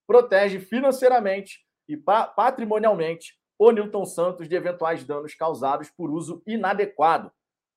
protege 0.07 0.61
financeiramente 0.61 1.67
e 1.89 1.97
patrimonialmente 1.97 3.35
o 3.59 3.71
Newton 3.73 4.05
Santos 4.05 4.49
de 4.49 4.55
eventuais 4.55 5.05
danos 5.05 5.35
causados 5.35 5.91
por 5.91 6.11
uso 6.11 6.43
inadequado, 6.47 7.33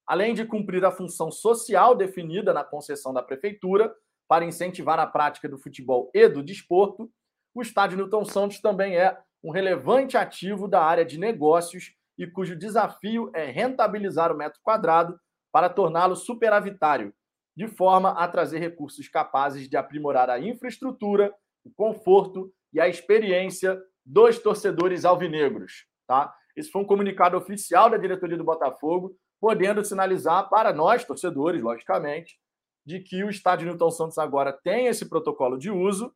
além 0.06 0.34
de 0.34 0.46
cumprir 0.46 0.86
a 0.86 0.92
função 0.92 1.32
social 1.32 1.96
definida 1.96 2.54
na 2.54 2.64
concessão 2.64 3.12
da 3.12 3.24
prefeitura 3.24 3.94
para 4.28 4.46
incentivar 4.46 5.00
a 5.00 5.08
prática 5.08 5.50
do 5.50 5.58
futebol 5.58 6.12
e 6.14 6.28
do 6.28 6.44
desporto, 6.44 7.12
o 7.54 7.62
estádio 7.62 7.98
Newton 7.98 8.26
Santos 8.26 8.60
também 8.60 8.98
é 8.98 9.18
um 9.44 9.52
relevante 9.52 10.18
ativo 10.18 10.68
da 10.68 10.84
área 10.84 11.06
de 11.06 11.20
negócios 11.20 11.96
e 12.18 12.28
cujo 12.28 12.56
desafio 12.56 13.30
é 13.34 13.46
rentabilizar 13.46 14.32
o 14.32 14.38
metro 14.38 14.60
quadrado 14.64 15.20
para 15.52 15.70
torná-lo 15.70 16.16
superavitário, 16.16 17.14
de 17.56 17.68
forma 17.68 18.12
a 18.12 18.28
trazer 18.28 18.60
recursos 18.60 19.08
capazes 19.08 19.70
de 19.70 19.78
aprimorar 19.78 20.30
a 20.30 20.40
infraestrutura, 20.40 21.34
o 21.64 21.72
conforto 21.74 22.52
e 22.74 22.80
a 22.80 22.88
experiência 22.88 23.82
dos 24.06 24.38
torcedores 24.40 25.06
alvinegros. 25.06 25.86
Tá? 26.08 26.34
Esse 26.56 26.70
foi 26.70 26.82
um 26.82 26.86
comunicado 26.86 27.38
oficial 27.38 27.90
da 27.90 27.98
diretoria 27.98 28.38
do 28.38 28.44
Botafogo, 28.44 29.16
podendo 29.40 29.84
sinalizar 29.84 30.50
para 30.50 30.74
nós, 30.74 31.04
torcedores, 31.04 31.62
logicamente, 31.62 32.38
de 32.86 33.00
que 33.00 33.24
o 33.24 33.30
estádio 33.30 33.68
Newton 33.68 33.92
Santos 33.92 34.18
agora 34.18 34.54
tem 34.54 34.88
esse 34.88 35.10
protocolo 35.10 35.58
de 35.58 35.72
uso, 35.72 36.14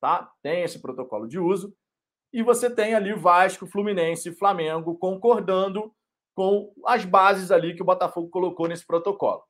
tá? 0.00 0.30
Tem 0.42 0.62
esse 0.62 0.80
protocolo 0.80 1.26
de 1.26 1.38
uso 1.38 1.74
e 2.32 2.42
você 2.42 2.70
tem 2.70 2.94
ali 2.94 3.12
Vasco, 3.14 3.66
Fluminense 3.66 4.28
e 4.28 4.34
Flamengo 4.34 4.96
concordando 4.96 5.92
com 6.34 6.72
as 6.86 7.04
bases 7.04 7.50
ali 7.50 7.74
que 7.74 7.82
o 7.82 7.84
Botafogo 7.84 8.28
colocou 8.28 8.68
nesse 8.68 8.86
protocolo. 8.86 9.42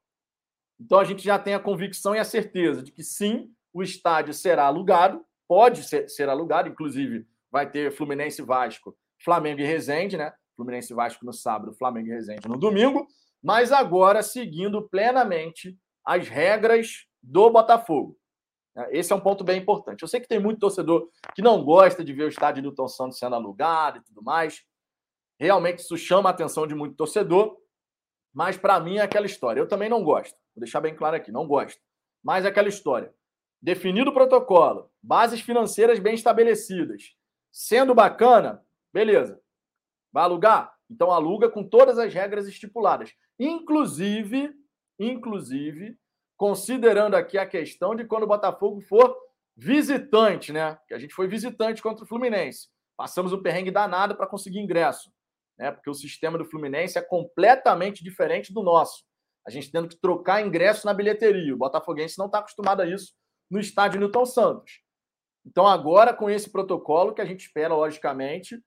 Então 0.81 0.99
a 0.99 1.05
gente 1.05 1.23
já 1.23 1.39
tem 1.39 1.55
a 1.55 1.61
convicção 1.61 2.15
e 2.15 2.19
a 2.19 2.25
certeza 2.25 2.83
de 2.83 2.91
que 2.91 3.03
sim, 3.03 3.53
o 3.73 3.83
estádio 3.83 4.33
será 4.33 4.65
alugado, 4.65 5.25
pode 5.47 5.85
ser, 5.85 6.09
ser 6.09 6.29
alugado, 6.29 6.69
inclusive 6.69 7.27
vai 7.51 7.71
ter 7.71 7.93
Fluminense 7.93 8.43
Vasco, 8.43 8.97
Flamengo 9.23 9.61
e 9.61 9.65
Resende, 9.65 10.17
né? 10.17 10.33
Fluminense 10.57 10.95
Vasco 10.95 11.25
no 11.25 11.33
sábado, 11.33 11.75
Flamengo 11.75 12.09
e 12.09 12.13
Resende 12.13 12.49
no 12.49 12.59
domingo, 12.59 13.07
mas 13.43 13.73
agora 13.73 14.23
seguindo 14.23 14.89
plenamente 14.89 15.77
as 16.05 16.29
regras 16.29 17.07
do 17.23 17.51
Botafogo. 17.51 18.20
Né? 18.75 18.89
Esse 18.91 19.13
é 19.13 19.17
um 19.17 19.21
ponto 19.21 19.45
bem 19.45 19.61
importante. 19.61 20.03
Eu 20.03 20.09
sei 20.09 20.21
que 20.21 20.29
tem 20.29 20.39
muito 20.39 20.61
torcedor 20.61 21.09
que 21.35 21.43
não 21.43 21.65
gosta 21.65 22.05
de 22.05 22.13
ver 22.13 22.25
o 22.25 22.29
estádio 22.29 22.63
Newton 22.63 22.89
Santos 22.89 23.19
sendo 23.19 23.35
alugado 23.35 23.99
e 23.99 24.03
tudo 24.03 24.23
mais. 24.23 24.65
Realmente 25.39 25.79
isso 25.79 25.97
chama 25.97 26.29
a 26.29 26.33
atenção 26.33 26.67
de 26.67 26.75
muito 26.75 26.97
torcedor, 26.97 27.57
mas 28.33 28.57
para 28.57 28.79
mim 28.79 28.99
é 28.99 29.03
aquela 29.03 29.27
história. 29.27 29.61
Eu 29.61 29.69
também 29.69 29.89
não 29.89 30.05
gosto. 30.05 30.35
Vou 30.55 30.61
deixar 30.61 30.81
bem 30.81 30.95
claro 30.95 31.17
aqui, 31.17 31.33
não 31.33 31.47
gosto. 31.47 31.81
Mas 32.23 32.45
é 32.45 32.49
aquela 32.49 32.69
história. 32.69 33.15
Definido 33.63 34.11
o 34.11 34.15
protocolo, 34.15 34.91
bases 35.03 35.41
financeiras 35.41 35.99
bem 35.99 36.15
estabelecidas, 36.15 37.15
sendo 37.53 37.95
bacana, 37.95 38.65
beleza. 38.93 39.41
Vai 40.13 40.25
alugar? 40.25 40.75
Então 40.91 41.11
aluga 41.11 41.49
com 41.49 41.63
todas 41.63 41.99
as 41.99 42.13
regras 42.13 42.49
estipuladas, 42.49 43.15
inclusive, 43.39 44.53
inclusive 44.99 45.97
considerando 46.41 47.17
aqui 47.17 47.37
a 47.37 47.47
questão 47.47 47.95
de 47.95 48.07
quando 48.07 48.23
o 48.23 48.27
Botafogo 48.27 48.81
for 48.81 49.15
visitante, 49.55 50.55
né? 50.55 50.79
Que 50.89 50.95
a 50.95 50.99
gente 50.99 51.13
foi 51.13 51.29
visitante 51.29 51.83
contra 51.83 52.03
o 52.03 52.09
Fluminense. 52.09 52.69
Passamos 52.97 53.35
um 53.35 53.43
perrengue 53.43 53.71
danado 53.71 54.17
para 54.17 54.27
conseguir 54.27 54.59
ingresso, 54.59 55.13
né? 55.59 55.71
Porque 55.71 55.91
o 55.91 55.95
sistema 55.95 56.39
do 56.39 56.47
Fluminense 56.47 56.97
é 56.97 57.03
completamente 57.03 58.03
diferente 58.03 58.55
do 58.55 58.63
nosso. 58.63 59.05
A 59.47 59.51
gente 59.51 59.71
tendo 59.71 59.87
que 59.87 60.01
trocar 60.01 60.41
ingresso 60.41 60.87
na 60.87 60.95
bilheteria. 60.95 61.55
O 61.55 61.59
Botafoguense 61.59 62.19
não 62.19 62.25
está 62.25 62.39
acostumado 62.39 62.81
a 62.81 62.87
isso 62.87 63.13
no 63.51 63.61
estádio 63.61 64.01
Newton 64.01 64.25
Santos. 64.25 64.81
Então, 65.45 65.67
agora, 65.67 66.15
com 66.15 66.31
esse 66.31 66.51
protocolo, 66.51 67.13
que 67.13 67.21
a 67.21 67.27
gente 67.27 67.41
espera, 67.41 67.75
logicamente, 67.75 68.59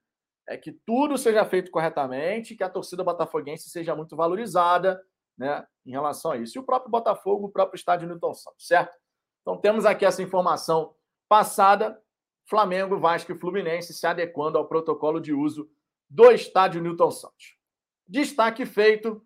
é 0.47 0.57
que 0.57 0.73
tudo 0.85 1.17
seja 1.17 1.43
feito 1.43 1.71
corretamente, 1.71 2.55
que 2.55 2.63
a 2.63 2.69
torcida 2.69 3.03
botafoguense 3.03 3.67
seja 3.71 3.95
muito 3.95 4.15
valorizada, 4.15 5.01
né, 5.37 5.65
em 5.85 5.91
relação 5.91 6.31
a 6.31 6.37
isso. 6.37 6.57
E 6.57 6.59
o 6.59 6.63
próprio 6.63 6.91
Botafogo, 6.91 7.47
o 7.47 7.51
próprio 7.51 7.77
estádio 7.77 8.07
Newton 8.07 8.33
Santos, 8.33 8.67
certo? 8.67 8.97
Então 9.41 9.57
temos 9.57 9.85
aqui 9.85 10.05
essa 10.05 10.21
informação 10.21 10.95
passada: 11.27 12.01
Flamengo, 12.47 12.99
Vasco 12.99 13.31
e 13.31 13.37
Fluminense 13.37 13.93
se 13.93 14.07
adequando 14.07 14.57
ao 14.57 14.67
protocolo 14.67 15.19
de 15.19 15.33
uso 15.33 15.69
do 16.09 16.31
estádio 16.31 16.81
Newton 16.81 17.11
Santos. 17.11 17.57
Destaque 18.07 18.65
feito. 18.65 19.25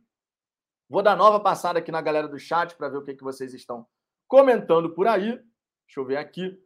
Vou 0.89 1.03
dar 1.03 1.17
nova 1.17 1.39
passada 1.39 1.79
aqui 1.79 1.91
na 1.91 2.01
galera 2.01 2.27
do 2.27 2.39
chat 2.39 2.75
para 2.75 2.87
ver 2.87 2.97
o 2.97 3.03
que, 3.03 3.13
que 3.13 3.23
vocês 3.23 3.53
estão 3.53 3.85
comentando 4.27 4.93
por 4.93 5.07
aí. 5.07 5.31
Deixa 5.85 5.99
eu 5.99 6.05
ver 6.05 6.17
aqui. 6.17 6.57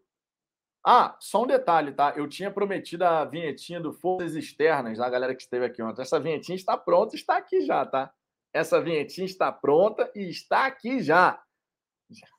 Ah, 0.86 1.15
só 1.19 1.43
um 1.43 1.47
detalhe, 1.47 1.91
tá? 1.91 2.13
Eu 2.15 2.27
tinha 2.27 2.51
prometido 2.51 3.04
a 3.04 3.23
vinhetinha 3.23 3.80
do 3.80 3.93
Forças 3.93 4.36
Externas, 4.36 4.99
a 4.99 5.10
galera 5.10 5.36
que 5.36 5.41
esteve 5.41 5.65
aqui 5.65 5.82
ontem. 5.82 6.01
Essa 6.01 6.19
vinhetinha 6.19 6.56
está 6.56 6.75
pronta, 6.75 7.15
está 7.15 7.38
aqui 7.38 7.62
já, 7.62 7.86
tá? 7.86 8.12
Essa 8.54 8.82
vinhetinha 8.82 9.26
está 9.26 9.52
pronta 9.52 10.12
e 10.16 10.30
está 10.30 10.66
aqui 10.66 11.02
já. 11.02 11.42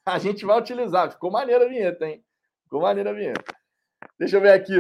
A 0.05 0.18
gente 0.18 0.44
vai 0.44 0.59
utilizar. 0.59 1.11
Ficou 1.11 1.31
maneira 1.31 1.64
a 1.64 1.68
vinheta, 1.68 2.07
hein? 2.07 2.25
Ficou 2.64 2.83
maneira 2.83 3.11
a 3.11 3.14
vinheta. 3.14 3.57
Deixa 4.18 4.37
eu 4.37 4.40
ver 4.40 4.53
aqui. 4.53 4.75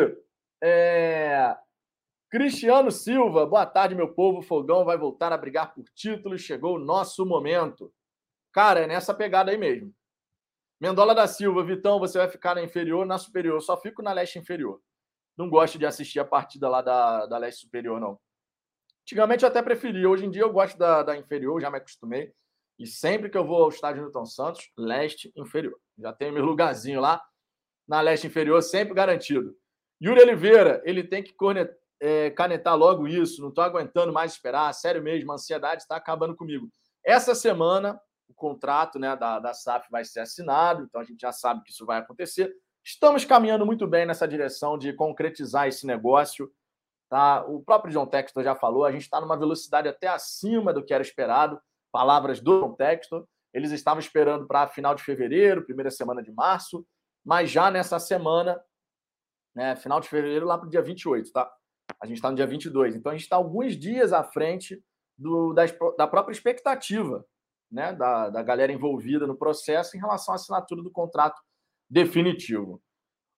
É... 0.62 1.56
Cristiano 2.30 2.90
Silva, 2.90 3.46
boa 3.46 3.66
tarde, 3.66 3.94
meu 3.94 4.12
povo. 4.12 4.42
Fogão 4.42 4.84
vai 4.84 4.96
voltar 4.96 5.32
a 5.32 5.38
brigar 5.38 5.74
por 5.74 5.84
títulos. 5.94 6.42
Chegou 6.42 6.76
o 6.76 6.84
nosso 6.84 7.24
momento. 7.24 7.92
Cara, 8.52 8.80
é 8.80 8.86
nessa 8.86 9.14
pegada 9.14 9.50
aí 9.50 9.58
mesmo. 9.58 9.94
Mendola 10.80 11.14
da 11.14 11.26
Silva, 11.26 11.64
Vitão, 11.64 11.98
você 11.98 12.18
vai 12.18 12.28
ficar 12.28 12.56
na 12.56 12.62
inferior, 12.62 13.06
na 13.06 13.16
superior. 13.16 13.56
Eu 13.56 13.60
só 13.60 13.80
fico 13.80 14.02
na 14.02 14.12
leste 14.12 14.38
inferior. 14.38 14.80
Não 15.36 15.48
gosto 15.48 15.78
de 15.78 15.86
assistir 15.86 16.20
a 16.20 16.24
partida 16.24 16.68
lá 16.68 16.82
da, 16.82 17.26
da 17.26 17.38
leste 17.38 17.62
superior, 17.62 18.00
não. 18.00 18.18
Antigamente 19.02 19.44
eu 19.44 19.48
até 19.48 19.60
preferia, 19.60 20.08
hoje 20.08 20.24
em 20.24 20.30
dia 20.30 20.42
eu 20.42 20.52
gosto 20.52 20.78
da, 20.78 21.02
da 21.02 21.16
inferior, 21.16 21.60
já 21.60 21.70
me 21.70 21.78
acostumei. 21.78 22.32
E 22.78 22.86
sempre 22.86 23.28
que 23.28 23.36
eu 23.36 23.46
vou 23.46 23.62
ao 23.62 23.68
estádio 23.68 24.02
Newton 24.02 24.26
Santos, 24.26 24.70
leste 24.76 25.32
inferior. 25.36 25.78
Já 25.98 26.12
tenho 26.12 26.32
meu 26.32 26.44
lugarzinho 26.44 27.00
lá 27.00 27.22
na 27.86 28.00
leste 28.00 28.26
inferior, 28.26 28.62
sempre 28.62 28.94
garantido. 28.94 29.56
Yuri 30.02 30.20
Oliveira, 30.20 30.82
ele 30.84 31.04
tem 31.04 31.22
que 31.22 31.34
é, 32.00 32.30
canetar 32.30 32.76
logo 32.76 33.06
isso, 33.06 33.40
não 33.40 33.50
estou 33.50 33.62
aguentando 33.62 34.12
mais 34.12 34.32
esperar, 34.32 34.72
sério 34.74 35.02
mesmo, 35.02 35.30
a 35.30 35.34
ansiedade 35.34 35.82
está 35.82 35.96
acabando 35.96 36.34
comigo. 36.34 36.68
Essa 37.04 37.34
semana, 37.34 38.00
o 38.28 38.34
contrato 38.34 38.98
né, 38.98 39.14
da, 39.14 39.38
da 39.38 39.54
SAF 39.54 39.88
vai 39.90 40.04
ser 40.04 40.20
assinado, 40.20 40.82
então 40.82 41.00
a 41.00 41.04
gente 41.04 41.20
já 41.20 41.30
sabe 41.30 41.62
que 41.62 41.70
isso 41.70 41.86
vai 41.86 41.98
acontecer. 41.98 42.52
Estamos 42.84 43.24
caminhando 43.24 43.64
muito 43.64 43.86
bem 43.86 44.04
nessa 44.04 44.26
direção 44.26 44.76
de 44.76 44.92
concretizar 44.92 45.68
esse 45.68 45.86
negócio. 45.86 46.50
Tá? 47.12 47.44
O 47.44 47.62
próprio 47.62 47.92
John 47.92 48.06
Textor 48.06 48.42
já 48.42 48.54
falou, 48.54 48.86
a 48.86 48.90
gente 48.90 49.02
está 49.02 49.20
numa 49.20 49.36
velocidade 49.36 49.86
até 49.86 50.08
acima 50.08 50.72
do 50.72 50.82
que 50.82 50.94
era 50.94 51.02
esperado. 51.02 51.60
Palavras 51.92 52.40
do 52.40 52.62
John 52.62 52.72
Textor. 52.72 53.26
Eles 53.52 53.70
estavam 53.70 54.00
esperando 54.00 54.46
para 54.46 54.66
final 54.68 54.94
de 54.94 55.02
fevereiro, 55.02 55.62
primeira 55.62 55.90
semana 55.90 56.22
de 56.22 56.32
março, 56.32 56.86
mas 57.22 57.50
já 57.50 57.70
nessa 57.70 57.98
semana, 57.98 58.58
né, 59.54 59.76
final 59.76 60.00
de 60.00 60.08
fevereiro, 60.08 60.46
lá 60.46 60.56
para 60.56 60.66
o 60.66 60.70
dia 60.70 60.80
28, 60.80 61.30
tá? 61.32 61.52
A 62.00 62.06
gente 62.06 62.16
está 62.16 62.30
no 62.30 62.36
dia 62.36 62.46
22. 62.46 62.96
Então 62.96 63.12
a 63.12 63.14
gente 63.14 63.24
está 63.24 63.36
alguns 63.36 63.76
dias 63.76 64.14
à 64.14 64.24
frente 64.24 64.82
do, 65.18 65.52
da, 65.52 65.64
da 65.98 66.06
própria 66.06 66.32
expectativa 66.32 67.22
né, 67.70 67.92
da, 67.92 68.30
da 68.30 68.42
galera 68.42 68.72
envolvida 68.72 69.26
no 69.26 69.36
processo 69.36 69.98
em 69.98 70.00
relação 70.00 70.32
à 70.32 70.36
assinatura 70.36 70.82
do 70.82 70.90
contrato 70.90 71.38
definitivo. 71.90 72.82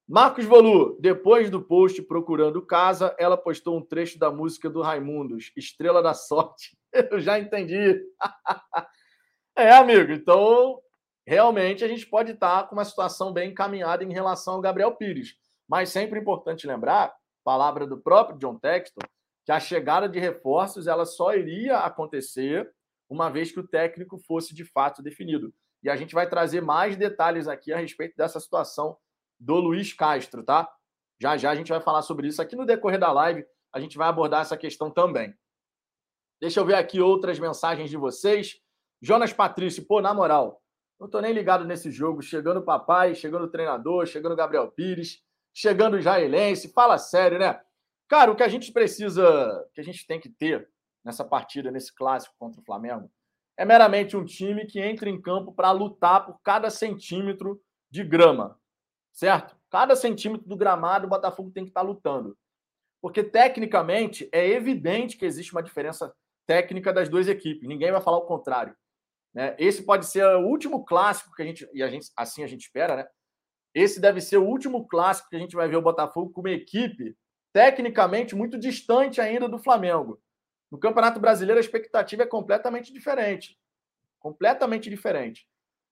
Marcos 0.07 0.45
Volu, 0.45 0.99
depois 1.01 1.49
do 1.49 1.63
post 1.63 2.03
procurando 2.03 2.61
casa, 2.61 3.17
ela 3.19 3.39
postou 3.39 3.79
um 3.79 3.83
trecho 3.83 4.19
da 4.19 4.31
música 4.31 4.69
do 4.69 4.83
Raimundos, 4.83 5.51
Estrela 5.57 6.03
da 6.03 6.13
Sorte. 6.13 6.77
Eu 6.93 7.19
já 7.19 7.39
entendi. 7.39 8.03
é, 9.57 9.73
amigo, 9.73 10.13
então 10.13 10.79
realmente 11.27 11.83
a 11.83 11.89
gente 11.89 12.07
pode 12.07 12.33
estar 12.33 12.69
com 12.69 12.75
uma 12.75 12.85
situação 12.85 13.33
bem 13.33 13.51
encaminhada 13.51 14.05
em 14.05 14.13
relação 14.13 14.55
ao 14.55 14.61
Gabriel 14.61 14.95
Pires. 14.95 15.37
Mas 15.67 15.89
sempre 15.89 16.21
importante 16.21 16.67
lembrar, 16.67 17.15
palavra 17.43 17.87
do 17.87 17.97
próprio 17.97 18.39
John 18.39 18.59
Texton, 18.59 19.01
que 19.47 19.53
a 19.53 19.59
chegada 19.59 20.07
de 20.07 20.19
reforços 20.19 20.87
ela 20.87 21.07
só 21.07 21.35
iria 21.35 21.79
acontecer 21.79 22.71
uma 23.09 23.31
vez 23.31 23.51
que 23.51 23.61
o 23.61 23.67
técnico 23.67 24.19
fosse 24.19 24.55
de 24.55 24.67
fato 24.67 25.03
definido. 25.03 25.53
E 25.83 25.89
a 25.89 25.97
gente 25.97 26.15
vai 26.15 26.29
trazer 26.29 26.61
mais 26.61 26.95
detalhes 26.95 27.49
aqui 27.49 27.73
a 27.73 27.79
respeito 27.79 28.15
dessa 28.17 28.39
situação 28.39 28.99
do 29.39 29.57
Luiz 29.57 29.93
Castro, 29.93 30.43
tá? 30.43 30.69
Já 31.21 31.37
já 31.37 31.51
a 31.51 31.55
gente 31.55 31.69
vai 31.69 31.81
falar 31.81 32.03
sobre 32.03 32.29
isso 32.29 32.43
aqui 32.43 32.57
no 32.57 32.67
decorrer 32.67 32.99
da 32.99 33.13
live. 33.13 33.45
A 33.73 33.81
gente 33.81 33.97
vai 33.97 34.09
abordar 34.09 34.43
essa 34.43 34.57
questão 34.57 34.91
também. 34.91 35.35
Deixa 36.41 36.61
eu 36.61 36.67
ver 36.67 36.75
aqui 36.75 37.01
outras 37.01 37.39
mensagens 37.39 37.91
de 37.91 37.97
vocês. 37.97 38.61
Jonas 39.01 39.33
Patrício, 39.33 39.87
pô, 39.87 40.01
na 40.01 40.13
moral, 40.15 40.63
não 40.99 41.09
tô 41.09 41.21
nem 41.21 41.33
ligado 41.33 41.65
nesse 41.65 41.91
jogo. 41.91 42.23
Chegando 42.23 42.61
o 42.61 42.65
papai, 42.65 43.15
chegando 43.15 43.45
o 43.45 43.51
treinador, 43.51 44.07
chegando 44.07 44.33
o 44.33 44.37
Gabriel 44.37 44.71
Pires, 44.71 45.23
chegando 45.53 45.95
o 45.95 46.01
Jailense. 46.01 46.73
Fala 46.73 46.99
sério, 46.99 47.39
né? 47.39 47.61
Cara, 48.09 48.31
o 48.31 48.37
que 48.37 48.43
a 48.43 48.49
gente 48.49 48.73
precisa, 48.73 49.69
que 49.75 49.81
a 49.81 49.85
gente 49.85 50.07
tem 50.07 50.21
que 50.21 50.29
ter 50.29 50.69
nessa 51.05 51.25
partida, 51.25 51.71
nesse 51.71 51.95
clássico 51.95 52.35
contra 52.39 52.61
o 52.61 52.65
Flamengo, 52.65 53.11
é 53.57 53.65
meramente 53.65 54.17
um 54.17 54.25
time 54.25 54.67
que 54.67 54.81
entre 54.81 55.11
em 55.11 55.21
campo 55.21 55.53
para 55.53 55.71
lutar 55.71 56.27
por 56.27 56.41
cada 56.43 56.71
centímetro 56.71 57.61
de 57.91 58.03
grama, 58.03 58.59
certo? 59.15 59.57
Cada 59.71 59.97
centímetro 59.97 60.47
do 60.47 60.57
gramado 60.57 61.07
o 61.07 61.11
Botafogo 61.11 61.51
tem 61.51 61.65
que 61.65 61.71
estar 61.71 61.81
tá 61.81 61.87
lutando. 61.87 62.37
Porque 63.01 63.23
tecnicamente 63.23 64.29
é 64.33 64.47
evidente 64.47 65.17
que 65.17 65.25
existe 65.25 65.53
uma 65.53 65.63
diferença 65.63 66.15
técnica 66.47 66.93
das 66.93 67.09
duas 67.09 67.29
equipes. 67.29 67.69
Ninguém 67.69 67.93
vai 67.93 68.01
falar 68.01 68.19
o 68.19 68.27
contrário. 68.27 68.77
Né? 69.33 69.55
Esse 69.59 69.83
pode 69.83 70.07
ser 70.07 70.25
o 70.37 70.47
último 70.47 70.85
clássico 70.85 71.35
que 71.35 71.43
a 71.43 71.45
gente, 71.45 71.69
e 71.73 71.83
a 71.83 71.89
gente, 71.89 72.11
assim 72.17 72.43
a 72.45 72.47
gente 72.47 72.63
espera, 72.63 72.97
né? 72.97 73.07
Esse 73.75 74.01
deve 74.01 74.21
ser 74.21 74.37
o 74.37 74.47
último 74.47 74.87
clássico 74.87 75.29
que 75.29 75.37
a 75.37 75.39
gente 75.39 75.57
vai 75.57 75.67
ver 75.67 75.77
o 75.77 75.83
Botafogo 75.83 76.31
com 76.31 76.41
uma 76.41 76.51
equipe 76.51 77.17
tecnicamente 77.53 78.35
muito 78.35 78.59
distante 78.59 79.21
ainda 79.21 79.49
do 79.49 79.59
Flamengo. 79.59 80.21
No 80.71 80.79
Campeonato 80.79 81.21
Brasileiro, 81.21 81.59
a 81.59 81.61
expectativa 81.61 82.23
é 82.23 82.27
completamente 82.27 82.93
diferente. 82.93 83.59
Completamente 84.21 84.89
diferente. 84.89 85.47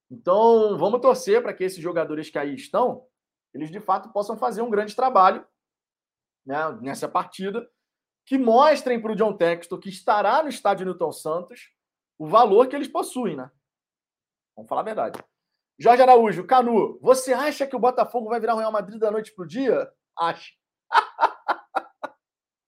Então, 0.09 0.77
vamos 0.77 1.01
torcer 1.01 1.41
para 1.41 1.53
que 1.53 1.63
esses 1.63 1.79
jogadores 1.79 2.29
que 2.29 2.37
aí 2.37 2.53
estão, 2.55 3.05
eles 3.53 3.69
de 3.69 3.79
fato 3.79 4.09
possam 4.09 4.37
fazer 4.37 4.61
um 4.61 4.69
grande 4.69 4.95
trabalho 4.95 5.45
né, 6.45 6.57
nessa 6.81 7.07
partida, 7.07 7.69
que 8.25 8.37
mostrem 8.37 9.01
para 9.01 9.11
o 9.11 9.15
John 9.15 9.35
Textor, 9.35 9.79
que 9.79 9.89
estará 9.89 10.41
no 10.41 10.49
estádio 10.49 10.85
Newton 10.85 11.11
Santos, 11.11 11.71
o 12.17 12.27
valor 12.27 12.67
que 12.67 12.75
eles 12.75 12.87
possuem, 12.87 13.35
né? 13.35 13.51
Vamos 14.55 14.69
falar 14.69 14.81
a 14.81 14.85
verdade. 14.85 15.23
Jorge 15.77 16.01
Araújo, 16.01 16.45
Canu, 16.45 16.99
você 17.01 17.33
acha 17.33 17.65
que 17.65 17.75
o 17.75 17.79
Botafogo 17.79 18.29
vai 18.29 18.39
virar 18.39 18.55
o 18.55 18.59
Real 18.59 18.71
Madrid 18.71 18.99
da 18.99 19.11
noite 19.11 19.33
para 19.33 19.43
o 19.43 19.47
dia? 19.47 19.91
Acho. 20.17 20.53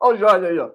Olha 0.01 0.15
o 0.15 0.17
Jorge 0.17 0.45
aí, 0.47 0.59
ó. 0.59 0.71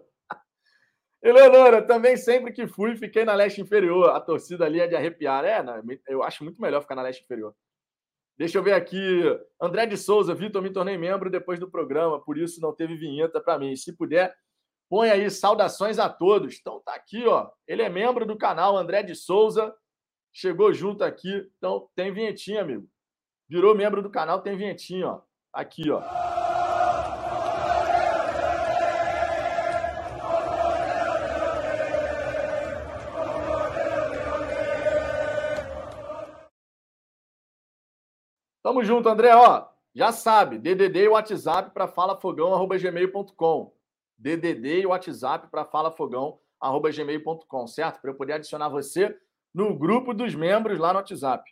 Eleonora, 1.22 1.86
também 1.86 2.16
sempre 2.16 2.52
que 2.52 2.66
fui, 2.66 2.96
fiquei 2.96 3.24
na 3.24 3.34
leste 3.34 3.60
inferior. 3.60 4.10
A 4.10 4.20
torcida 4.20 4.64
ali 4.64 4.80
é 4.80 4.86
de 4.86 4.96
arrepiar. 4.96 5.44
É, 5.44 5.62
eu 6.08 6.22
acho 6.22 6.42
muito 6.42 6.60
melhor 6.60 6.80
ficar 6.80 6.94
na 6.94 7.02
leste 7.02 7.22
inferior. 7.22 7.54
Deixa 8.40 8.56
eu 8.56 8.62
ver 8.62 8.72
aqui. 8.72 9.22
André 9.60 9.84
de 9.84 9.98
Souza, 9.98 10.34
Vitor, 10.34 10.62
me 10.62 10.70
tornei 10.72 10.96
membro 10.96 11.30
depois 11.30 11.60
do 11.60 11.70
programa, 11.70 12.18
por 12.18 12.38
isso 12.38 12.58
não 12.58 12.74
teve 12.74 12.96
vinheta 12.96 13.38
para 13.38 13.58
mim. 13.58 13.76
Se 13.76 13.94
puder, 13.94 14.34
põe 14.88 15.10
aí 15.10 15.30
saudações 15.30 15.98
a 15.98 16.08
todos. 16.08 16.56
Então 16.58 16.80
tá 16.82 16.94
aqui, 16.94 17.26
ó. 17.26 17.50
Ele 17.68 17.82
é 17.82 17.90
membro 17.90 18.24
do 18.24 18.38
canal, 18.38 18.78
André 18.78 19.02
de 19.02 19.14
Souza. 19.14 19.74
Chegou 20.32 20.72
junto 20.72 21.04
aqui. 21.04 21.46
Então 21.58 21.90
tem 21.94 22.14
vinhetinha, 22.14 22.62
amigo. 22.62 22.88
Virou 23.46 23.74
membro 23.74 24.02
do 24.02 24.08
canal, 24.08 24.40
tem 24.40 24.56
vinhetinha, 24.56 25.06
ó. 25.06 25.20
Aqui, 25.52 25.90
ó. 25.90 26.00
Tamo 38.62 38.84
junto, 38.84 39.08
André. 39.08 39.34
Ó, 39.34 39.66
já 39.94 40.12
sabe, 40.12 40.58
DDD 40.58 41.04
e 41.04 41.08
WhatsApp 41.08 41.72
para 41.72 41.88
falafogão@gmail.com. 41.88 43.74
DDD 44.18 44.82
e 44.82 44.86
WhatsApp 44.86 45.48
para 45.50 45.64
falafogão@gmail.com, 45.64 47.66
certo? 47.66 48.00
Para 48.00 48.10
eu 48.10 48.14
poder 48.14 48.34
adicionar 48.34 48.68
você 48.68 49.18
no 49.52 49.76
grupo 49.76 50.12
dos 50.12 50.34
membros 50.34 50.78
lá 50.78 50.92
no 50.92 50.98
WhatsApp. 50.98 51.50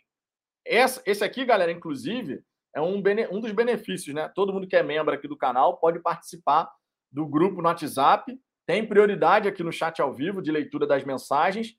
Essa, 0.63 1.01
esse 1.05 1.23
aqui, 1.23 1.45
galera, 1.45 1.71
inclusive, 1.71 2.43
é 2.73 2.79
um, 2.79 3.01
um 3.31 3.39
dos 3.39 3.51
benefícios, 3.51 4.13
né? 4.13 4.29
Todo 4.29 4.53
mundo 4.53 4.67
que 4.67 4.75
é 4.75 4.83
membro 4.83 5.13
aqui 5.13 5.27
do 5.27 5.35
canal 5.35 5.77
pode 5.77 5.99
participar 5.99 6.71
do 7.11 7.25
grupo 7.25 7.61
no 7.61 7.67
WhatsApp. 7.67 8.39
Tem 8.67 8.87
prioridade 8.87 9.47
aqui 9.47 9.63
no 9.63 9.71
chat 9.71 9.99
ao 9.99 10.13
vivo 10.13 10.43
de 10.43 10.51
leitura 10.51 10.85
das 10.85 11.03
mensagens 11.03 11.75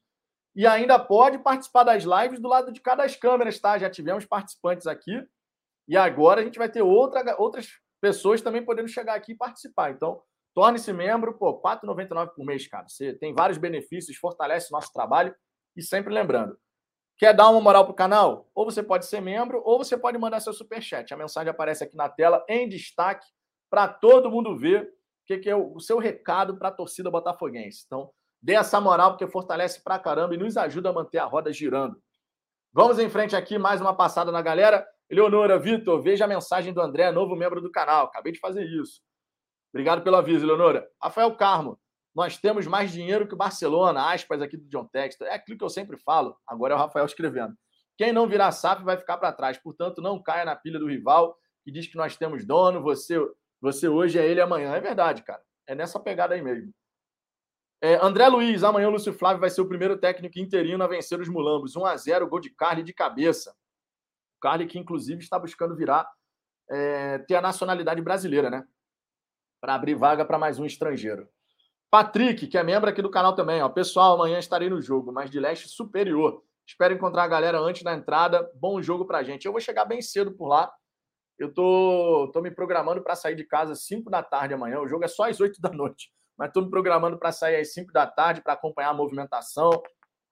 e 0.60 0.66
ainda 0.66 0.98
pode 0.98 1.38
participar 1.38 1.84
das 1.84 2.04
lives 2.04 2.38
do 2.38 2.46
lado 2.46 2.70
de 2.70 2.82
cada 2.82 3.02
das 3.02 3.16
câmeras, 3.16 3.58
tá? 3.58 3.78
Já 3.78 3.88
tivemos 3.88 4.26
participantes 4.26 4.86
aqui 4.86 5.26
e 5.88 5.96
agora 5.96 6.42
a 6.42 6.44
gente 6.44 6.58
vai 6.58 6.68
ter 6.68 6.82
outra, 6.82 7.34
outras 7.38 7.80
pessoas 7.98 8.42
também 8.42 8.62
podendo 8.62 8.86
chegar 8.86 9.14
aqui 9.14 9.32
e 9.32 9.34
participar. 9.34 9.90
Então, 9.90 10.20
torne-se 10.54 10.92
membro, 10.92 11.32
pô, 11.32 11.52
R$ 11.52 11.62
4,99 11.62 12.34
por 12.34 12.44
mês, 12.44 12.68
cara. 12.68 12.86
Você 12.86 13.14
tem 13.14 13.32
vários 13.32 13.56
benefícios, 13.56 14.18
fortalece 14.18 14.68
o 14.68 14.76
nosso 14.76 14.92
trabalho 14.92 15.34
e 15.74 15.80
sempre 15.80 16.12
lembrando, 16.12 16.58
quer 17.16 17.32
dar 17.32 17.48
uma 17.48 17.62
moral 17.62 17.86
pro 17.86 17.94
canal? 17.94 18.50
Ou 18.54 18.66
você 18.66 18.82
pode 18.82 19.06
ser 19.06 19.22
membro 19.22 19.62
ou 19.64 19.78
você 19.78 19.96
pode 19.96 20.18
mandar 20.18 20.40
seu 20.40 20.52
super 20.52 20.82
chat. 20.82 21.10
A 21.14 21.16
mensagem 21.16 21.50
aparece 21.50 21.84
aqui 21.84 21.96
na 21.96 22.10
tela 22.10 22.44
em 22.46 22.68
destaque 22.68 23.26
para 23.70 23.88
todo 23.88 24.30
mundo 24.30 24.54
ver 24.58 24.82
o 24.82 24.88
que, 25.24 25.38
que 25.38 25.48
é 25.48 25.56
o 25.56 25.80
seu 25.80 25.96
recado 25.96 26.58
para 26.58 26.68
a 26.68 26.72
torcida 26.72 27.10
botafoguense. 27.10 27.84
Então, 27.86 28.12
Dê 28.42 28.54
essa 28.54 28.80
moral, 28.80 29.10
porque 29.10 29.26
fortalece 29.26 29.82
pra 29.82 29.98
caramba 29.98 30.34
e 30.34 30.38
nos 30.38 30.56
ajuda 30.56 30.90
a 30.90 30.92
manter 30.92 31.18
a 31.18 31.24
roda 31.24 31.52
girando. 31.52 32.00
Vamos 32.72 32.98
em 32.98 33.10
frente 33.10 33.36
aqui, 33.36 33.58
mais 33.58 33.80
uma 33.80 33.94
passada 33.94 34.32
na 34.32 34.40
galera. 34.40 34.86
Eleonora, 35.08 35.58
Vitor, 35.58 36.00
veja 36.00 36.24
a 36.24 36.28
mensagem 36.28 36.72
do 36.72 36.80
André, 36.80 37.10
novo 37.10 37.34
membro 37.34 37.60
do 37.60 37.70
canal. 37.70 38.06
Acabei 38.06 38.32
de 38.32 38.38
fazer 38.38 38.64
isso. 38.64 39.02
Obrigado 39.72 40.02
pelo 40.02 40.16
aviso, 40.16 40.44
Eleonora. 40.44 40.88
Rafael 41.02 41.34
Carmo, 41.36 41.78
nós 42.14 42.38
temos 42.38 42.66
mais 42.66 42.90
dinheiro 42.90 43.26
que 43.26 43.34
o 43.34 43.36
Barcelona, 43.36 44.12
aspas 44.12 44.40
aqui 44.40 44.56
do 44.56 44.68
John 44.68 44.86
Textor. 44.86 45.26
É 45.26 45.34
aquilo 45.34 45.58
que 45.58 45.64
eu 45.64 45.68
sempre 45.68 45.98
falo, 45.98 46.36
agora 46.46 46.74
é 46.74 46.76
o 46.76 46.80
Rafael 46.80 47.04
escrevendo. 47.04 47.54
Quem 47.98 48.12
não 48.12 48.26
virar 48.26 48.50
SAP 48.52 48.82
vai 48.82 48.96
ficar 48.96 49.18
para 49.18 49.32
trás. 49.32 49.58
Portanto, 49.58 50.00
não 50.00 50.22
caia 50.22 50.44
na 50.44 50.56
pilha 50.56 50.78
do 50.78 50.88
rival 50.88 51.36
que 51.62 51.70
diz 51.70 51.86
que 51.86 51.96
nós 51.96 52.16
temos 52.16 52.46
dono, 52.46 52.82
você, 52.82 53.18
você 53.60 53.88
hoje 53.88 54.18
é 54.18 54.26
ele 54.26 54.40
amanhã. 54.40 54.74
É 54.74 54.80
verdade, 54.80 55.22
cara. 55.22 55.42
É 55.66 55.74
nessa 55.74 56.00
pegada 56.00 56.34
aí 56.34 56.42
mesmo. 56.42 56.72
É, 57.82 57.94
André 58.04 58.28
Luiz, 58.28 58.62
amanhã 58.62 58.88
o 58.88 58.90
Lúcio 58.90 59.12
Flávio 59.14 59.40
vai 59.40 59.48
ser 59.48 59.62
o 59.62 59.68
primeiro 59.68 59.96
técnico 59.96 60.38
interino 60.38 60.84
a 60.84 60.86
vencer 60.86 61.18
os 61.18 61.28
Mulambos. 61.28 61.76
1 61.76 61.86
a 61.86 61.96
0 61.96 62.28
gol 62.28 62.38
de 62.38 62.50
Carly 62.50 62.82
de 62.82 62.92
cabeça. 62.92 63.56
Carly 64.38 64.66
que, 64.66 64.78
inclusive, 64.78 65.22
está 65.22 65.38
buscando 65.38 65.74
virar, 65.74 66.06
é, 66.70 67.18
ter 67.20 67.36
a 67.36 67.40
nacionalidade 67.40 68.02
brasileira, 68.02 68.50
né? 68.50 68.66
Para 69.62 69.74
abrir 69.74 69.94
vaga 69.94 70.26
para 70.26 70.38
mais 70.38 70.58
um 70.58 70.66
estrangeiro. 70.66 71.26
Patrick, 71.90 72.46
que 72.48 72.58
é 72.58 72.62
membro 72.62 72.90
aqui 72.90 73.00
do 73.00 73.10
canal 73.10 73.34
também. 73.34 73.62
Ó. 73.62 73.68
Pessoal, 73.70 74.14
amanhã 74.14 74.38
estarei 74.38 74.68
no 74.68 74.80
jogo, 74.82 75.10
mas 75.10 75.30
de 75.30 75.40
leste 75.40 75.66
superior. 75.66 76.44
Espero 76.66 76.94
encontrar 76.94 77.24
a 77.24 77.28
galera 77.28 77.58
antes 77.58 77.82
da 77.82 77.94
entrada. 77.94 78.48
Bom 78.54 78.80
jogo 78.82 79.06
pra 79.06 79.22
gente. 79.22 79.46
Eu 79.46 79.52
vou 79.52 79.60
chegar 79.60 79.86
bem 79.86 80.02
cedo 80.02 80.32
por 80.32 80.48
lá. 80.48 80.70
Eu 81.38 81.52
tô, 81.52 82.30
tô 82.32 82.42
me 82.42 82.50
programando 82.50 83.02
para 83.02 83.16
sair 83.16 83.34
de 83.34 83.44
casa 83.44 83.72
às 83.72 83.84
5 83.84 84.10
da 84.10 84.22
tarde 84.22 84.52
amanhã. 84.52 84.80
O 84.80 84.86
jogo 84.86 85.04
é 85.04 85.08
só 85.08 85.28
às 85.28 85.40
8 85.40 85.60
da 85.60 85.70
noite 85.70 86.12
mas 86.40 86.48
estou 86.48 86.62
me 86.62 86.70
programando 86.70 87.18
para 87.18 87.30
sair 87.32 87.56
às 87.56 87.74
5 87.74 87.92
da 87.92 88.06
tarde 88.06 88.40
para 88.40 88.54
acompanhar 88.54 88.88
a 88.88 88.94
movimentação. 88.94 89.70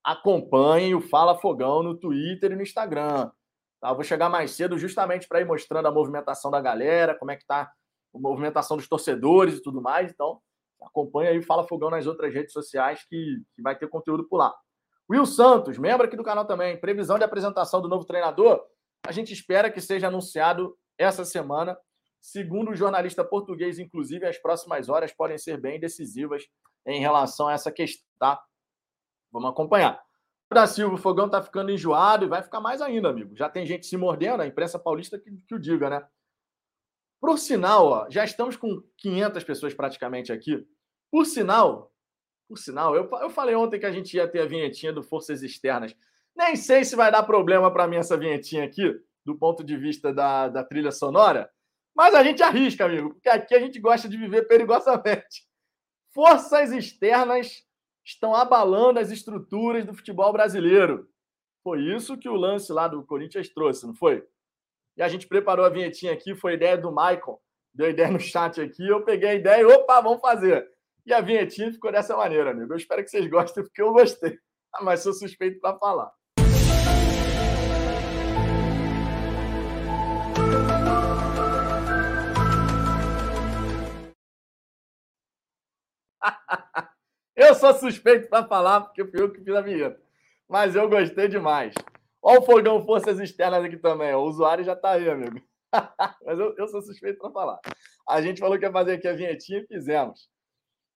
Acompanhe 0.03 0.95
o 0.95 1.03
Fala 1.03 1.39
Fogão 1.39 1.83
no 1.83 1.95
Twitter 1.95 2.53
e 2.53 2.57
no 2.57 2.63
Instagram. 2.63 3.31
Tá? 3.79 3.93
Vou 3.93 4.03
chegar 4.03 4.31
mais 4.31 4.53
cedo 4.53 4.79
justamente 4.79 5.29
para 5.29 5.43
ir 5.43 5.45
mostrando 5.45 5.85
a 5.85 5.93
movimentação 5.93 6.51
da 6.51 6.63
galera, 6.63 7.15
como 7.15 7.31
é 7.31 7.37
que 7.37 7.43
está 7.43 7.71
a 8.15 8.19
movimentação 8.19 8.79
dos 8.79 8.89
torcedores 8.89 9.59
e 9.59 9.63
tudo 9.63 9.83
mais. 9.83 10.11
Então, 10.11 10.41
acompanhe 10.81 11.29
aí 11.29 11.39
o 11.39 11.43
Fala 11.43 11.69
Fogão 11.69 11.91
nas 11.91 12.07
outras 12.07 12.33
redes 12.33 12.55
sociais 12.55 13.05
que, 13.07 13.43
que 13.55 13.61
vai 13.61 13.77
ter 13.77 13.87
conteúdo 13.87 14.27
por 14.27 14.39
lá. 14.39 14.55
Will 15.11 15.27
Santos, 15.27 15.77
membro 15.77 16.07
aqui 16.07 16.17
do 16.17 16.25
canal 16.25 16.47
também. 16.47 16.81
Previsão 16.81 17.19
de 17.19 17.25
apresentação 17.25 17.83
do 17.83 17.89
novo 17.89 18.07
treinador. 18.07 18.65
A 19.07 19.13
gente 19.13 19.35
espera 19.35 19.71
que 19.71 19.83
seja 19.83 20.07
anunciado 20.07 20.75
essa 20.97 21.27
semana 21.27 21.77
Segundo 22.31 22.73
o 22.73 22.77
jornalista 22.77 23.25
português, 23.25 23.79
inclusive, 23.79 24.27
as 24.27 24.37
próximas 24.37 24.91
horas 24.91 25.11
podem 25.15 25.39
ser 25.39 25.59
bem 25.59 25.81
decisivas 25.81 26.47
em 26.87 27.01
relação 27.01 27.49
a 27.49 27.55
essa 27.55 27.73
questão, 27.73 28.07
tá? 28.19 28.45
Vamos 29.33 29.49
acompanhar. 29.49 29.99
da 30.53 30.67
Silva, 30.67 30.95
o 30.95 30.99
fogão 30.99 31.27
tá 31.31 31.43
ficando 31.43 31.71
enjoado 31.71 32.27
e 32.27 32.29
vai 32.29 32.43
ficar 32.43 32.61
mais 32.61 32.83
ainda, 32.83 33.09
amigo. 33.09 33.35
Já 33.35 33.49
tem 33.49 33.65
gente 33.65 33.87
se 33.87 33.97
mordendo, 33.97 34.43
a 34.43 34.47
imprensa 34.47 34.79
paulista 34.79 35.19
que, 35.19 35.31
que 35.31 35.55
o 35.55 35.59
diga, 35.59 35.89
né? 35.89 36.07
Por 37.19 37.39
sinal, 37.39 37.87
ó, 37.87 38.11
já 38.11 38.27
estamos 38.27 38.57
com 38.57 38.83
500 38.99 39.43
pessoas 39.43 39.73
praticamente 39.73 40.31
aqui. 40.31 40.69
Por 41.11 41.25
sinal, 41.25 41.91
por 42.47 42.59
sinal, 42.59 42.95
eu, 42.95 43.09
eu 43.23 43.31
falei 43.31 43.55
ontem 43.55 43.81
que 43.81 43.87
a 43.87 43.93
gente 43.93 44.15
ia 44.15 44.29
ter 44.29 44.43
a 44.43 44.47
vinhetinha 44.47 44.93
do 44.93 45.03
Forças 45.03 45.43
Externas. 45.43 45.97
Nem 46.37 46.57
sei 46.57 46.85
se 46.85 46.95
vai 46.95 47.11
dar 47.11 47.23
problema 47.23 47.73
para 47.73 47.89
mim 47.89 47.97
essa 47.97 48.19
vinhetinha 48.19 48.65
aqui, 48.65 49.01
do 49.25 49.35
ponto 49.35 49.65
de 49.65 49.79
vista 49.79 50.13
da, 50.13 50.49
da 50.49 50.63
trilha 50.63 50.93
sonora, 50.93 51.51
mas 51.99 52.15
a 52.15 52.23
gente 52.23 52.41
arrisca, 52.45 52.85
amigo, 52.85 53.15
porque 53.15 53.29
aqui 53.29 53.57
a 53.57 53.59
gente 53.59 53.81
gosta 53.81 54.09
de 54.09 54.17
viver 54.17 54.47
perigosamente. 54.47 55.43
Forças 56.15 56.71
externas 56.71 57.67
estão 58.05 58.37
abalando 58.37 59.01
as 59.01 59.11
estruturas 59.11 59.85
do 59.85 59.93
futebol 59.93 60.33
brasileiro. 60.33 61.11
Foi 61.61 61.81
isso 61.81 62.17
que 62.17 62.29
o 62.29 62.37
lance 62.37 62.73
lá 62.73 62.87
do 62.87 63.05
Corinthians 63.05 63.49
trouxe, 63.49 63.85
não 63.85 63.97
foi? 63.97 64.25
E 64.97 65.03
a 65.03 65.09
gente 65.09 65.27
preparou 65.27 65.67
a 65.67 65.69
vinhetinha 65.69 66.13
aqui, 66.13 66.37
foi 66.37 66.53
ideia 66.53 66.79
do 66.79 66.93
Michael, 66.93 67.43
deu 67.75 67.91
ideia 67.91 68.13
no 68.13 68.21
chat 68.21 68.61
aqui, 68.61 68.87
eu 68.87 69.05
peguei 69.05 69.31
a 69.31 69.35
ideia 69.35 69.63
e 69.63 69.65
opa, 69.65 70.01
vamos 70.01 70.21
fazer. 70.21 70.71
E 71.05 71.13
a 71.13 71.21
vinhetinha 71.21 71.73
ficou 71.73 71.91
dessa 71.91 72.17
maneira, 72.17 72.53
amigo. 72.53 72.73
Eu 72.73 72.77
espero 72.77 73.03
que 73.03 73.11
vocês 73.11 73.29
gostem, 73.29 73.65
porque 73.65 73.83
eu 73.83 73.93
gostei. 73.93 74.39
Mas 74.83 75.03
sou 75.03 75.13
suspeito 75.13 75.59
para 75.59 75.77
falar. 75.77 76.13
eu 87.37 87.55
sou 87.55 87.75
suspeito 87.75 88.29
para 88.29 88.47
falar, 88.47 88.83
porque 88.83 89.05
fui 89.05 89.21
eu 89.21 89.33
que 89.33 89.43
fiz 89.43 89.55
a 89.55 89.61
vinheta. 89.61 90.01
Mas 90.49 90.75
eu 90.75 90.89
gostei 90.89 91.29
demais. 91.29 91.75
Olha 92.23 92.41
o 92.41 92.45
fogão 92.45 92.85
Forças 92.85 93.21
Externas 93.21 93.65
aqui 93.65 93.77
também. 93.77 94.13
O 94.15 94.23
usuário 94.23 94.65
já 94.65 94.73
está 94.73 94.93
aí, 94.93 95.09
amigo. 95.09 95.41
Mas 96.25 96.39
eu, 96.39 96.55
eu 96.57 96.69
sou 96.69 96.83
suspeito 96.83 97.19
para 97.19 97.31
falar. 97.31 97.59
A 98.09 98.21
gente 98.23 98.41
falou 98.41 98.59
que 98.59 98.65
ia 98.65 98.73
fazer 98.73 98.93
aqui 98.95 99.07
a 99.07 99.13
vinhetinha 99.13 99.61
e 99.61 99.67
fizemos. 99.67 100.29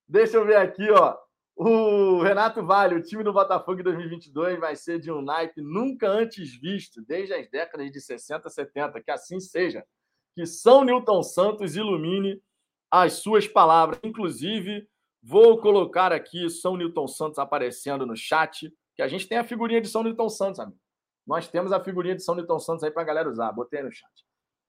Deixa 0.08 0.36
eu 0.36 0.46
ver 0.46 0.56
aqui, 0.56 0.90
ó. 0.90 1.16
O 1.54 2.22
Renato 2.22 2.64
Vale, 2.64 2.94
o 2.94 3.02
time 3.02 3.22
do 3.22 3.32
Botafogo 3.32 3.80
em 3.80 3.84
2022 3.84 4.58
vai 4.58 4.74
ser 4.74 4.98
de 4.98 5.12
um 5.12 5.20
naipe 5.20 5.60
nunca 5.60 6.08
antes 6.08 6.58
visto, 6.58 7.02
desde 7.02 7.34
as 7.34 7.48
décadas 7.50 7.90
de 7.90 8.00
60, 8.00 8.48
70. 8.48 9.02
Que 9.02 9.10
assim 9.10 9.38
seja. 9.38 9.84
Que 10.34 10.46
São 10.46 10.82
Newton 10.82 11.22
Santos 11.22 11.76
ilumine 11.76 12.42
as 12.90 13.14
suas 13.14 13.46
palavras. 13.46 14.00
Inclusive, 14.02 14.88
vou 15.22 15.58
colocar 15.58 16.12
aqui 16.12 16.50
São 16.50 16.76
Newton 16.76 17.06
Santos 17.06 17.38
aparecendo 17.38 18.04
no 18.04 18.16
chat, 18.16 18.72
que 18.94 19.02
a 19.02 19.08
gente 19.08 19.28
tem 19.28 19.38
a 19.38 19.44
figurinha 19.44 19.80
de 19.80 19.88
São 19.88 20.02
Newton 20.02 20.28
Santos, 20.28 20.60
amigo. 20.60 20.78
Nós 21.26 21.48
temos 21.48 21.72
a 21.72 21.82
figurinha 21.82 22.16
de 22.16 22.24
São 22.24 22.34
Newton 22.34 22.58
Santos 22.58 22.82
aí 22.82 22.90
para 22.90 23.02
a 23.02 23.06
galera 23.06 23.30
usar. 23.30 23.52
Botei 23.52 23.82
no 23.82 23.92
chat. 23.92 24.10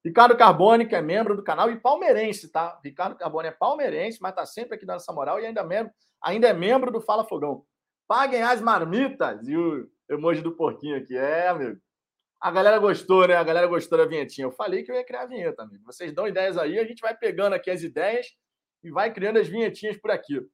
Ricardo 0.06 0.38
Carbone, 0.38 0.86
que 0.86 0.96
é 0.96 1.02
membro 1.02 1.36
do 1.36 1.44
canal 1.44 1.72
e 1.72 1.80
palmeirense, 1.80 2.50
tá? 2.52 2.80
Ricardo 2.84 3.16
Carbone 3.16 3.48
é 3.48 3.52
palmeirense, 3.52 4.20
mas 4.22 4.36
tá 4.36 4.46
sempre 4.46 4.76
aqui 4.76 4.86
dando 4.86 4.98
essa 4.98 5.14
moral 5.14 5.40
e 5.40 5.46
ainda 5.46 5.62
é 5.62 5.64
membro, 5.64 5.94
ainda 6.22 6.48
é 6.48 6.54
membro 6.54 6.92
do 6.92 7.02
Fala 7.02 7.24
Fogão. 7.24 7.66
Paguem 8.08 8.44
as 8.44 8.62
marmitas 8.62 9.48
e 9.48 9.56
o 9.56 9.90
emoji 10.10 10.42
do 10.42 10.52
porquinho 10.52 10.98
aqui. 10.98 11.16
É, 11.16 11.48
amigo. 11.48 11.80
A 12.40 12.52
galera 12.52 12.78
gostou, 12.78 13.26
né? 13.26 13.36
A 13.36 13.44
galera 13.44 13.66
gostou 13.66 13.98
da 13.98 14.06
vinhetinha. 14.06 14.46
Eu 14.46 14.52
falei 14.52 14.84
que 14.84 14.92
eu 14.92 14.96
ia 14.96 15.06
criar 15.06 15.22
a 15.22 15.26
vinheta, 15.26 15.64
amigo. 15.64 15.82
Vocês 15.86 16.14
dão 16.14 16.28
ideias 16.28 16.58
aí, 16.58 16.78
a 16.78 16.84
gente 16.84 17.00
vai 17.00 17.16
pegando 17.16 17.54
aqui 17.54 17.72
as 17.72 17.82
ideias 17.82 18.28
e 18.84 18.92
vai 18.92 19.14
criando 19.14 19.40
as 19.40 19.48
vinhetinhas 19.48 19.98
por 19.98 20.12
aqui. 20.12 20.46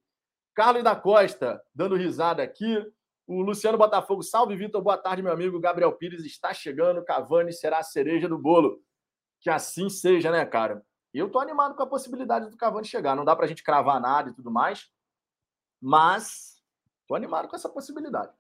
Carlos 0.54 0.84
da 0.84 0.96
Costa, 0.96 1.62
dando 1.74 1.96
risada 1.96 2.44
aqui. 2.44 2.86
O 3.26 3.42
Luciano 3.42 3.78
Botafogo, 3.78 4.24
salve 4.24 4.56
Vitor, 4.56 4.82
boa 4.82 4.98
tarde, 4.98 5.22
meu 5.22 5.32
amigo. 5.32 5.60
Gabriel 5.60 5.94
Pires 5.94 6.26
está 6.26 6.54
chegando. 6.54 7.04
Cavani 7.04 7.54
será 7.54 7.80
a 7.80 7.84
cereja 7.84 8.28
do 8.28 8.38
bolo 8.38 8.82
que 9.40 9.50
assim 9.50 9.90
seja, 9.90 10.32
né, 10.32 10.46
cara? 10.46 10.84
Eu 11.14 11.30
tô 11.30 11.40
animado 11.40 11.76
com 11.76 11.84
a 11.84 11.88
possibilidade 11.88 12.50
do 12.50 12.58
Cavani 12.58 12.86
chegar. 12.86 13.16
Não 13.16 13.26
dá 13.26 13.36
pra 13.36 13.48
gente 13.48 13.64
cravar 13.64 14.00
nada 14.02 14.30
e 14.30 14.34
tudo 14.34 14.52
mais, 14.52 14.92
mas 15.82 16.62
tô 17.08 17.16
animado 17.16 17.48
com 17.48 17.56
essa 17.56 17.70
possibilidade. 17.70 18.32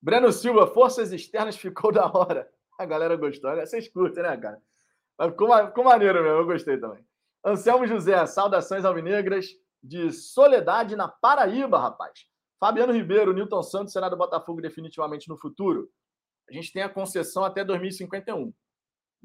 Breno 0.00 0.32
Silva, 0.32 0.66
forças 0.66 1.12
externas 1.12 1.56
ficou 1.56 1.90
da 1.92 2.06
hora. 2.06 2.48
A 2.78 2.84
galera 2.84 3.16
gostou. 3.16 3.54
Vocês 3.56 3.88
curtem, 3.88 4.22
né, 4.22 4.36
cara? 4.36 4.62
Ficou 5.30 5.84
maneiro 5.84 6.22
mesmo, 6.22 6.38
eu 6.38 6.46
gostei 6.46 6.78
também. 6.78 7.04
Anselmo 7.44 7.86
José, 7.86 8.24
saudações 8.26 8.84
alvinegras 8.84 9.46
de 9.82 10.10
Soledade 10.12 10.96
na 10.96 11.08
Paraíba, 11.08 11.78
rapaz. 11.78 12.26
Fabiano 12.58 12.92
Ribeiro, 12.92 13.34
Newton 13.34 13.62
Santos 13.62 13.92
será 13.92 14.08
do 14.08 14.16
Botafogo 14.16 14.60
definitivamente 14.60 15.28
no 15.28 15.36
futuro. 15.36 15.90
A 16.48 16.52
gente 16.52 16.72
tem 16.72 16.82
a 16.82 16.88
concessão 16.88 17.44
até 17.44 17.64
2051 17.64 18.52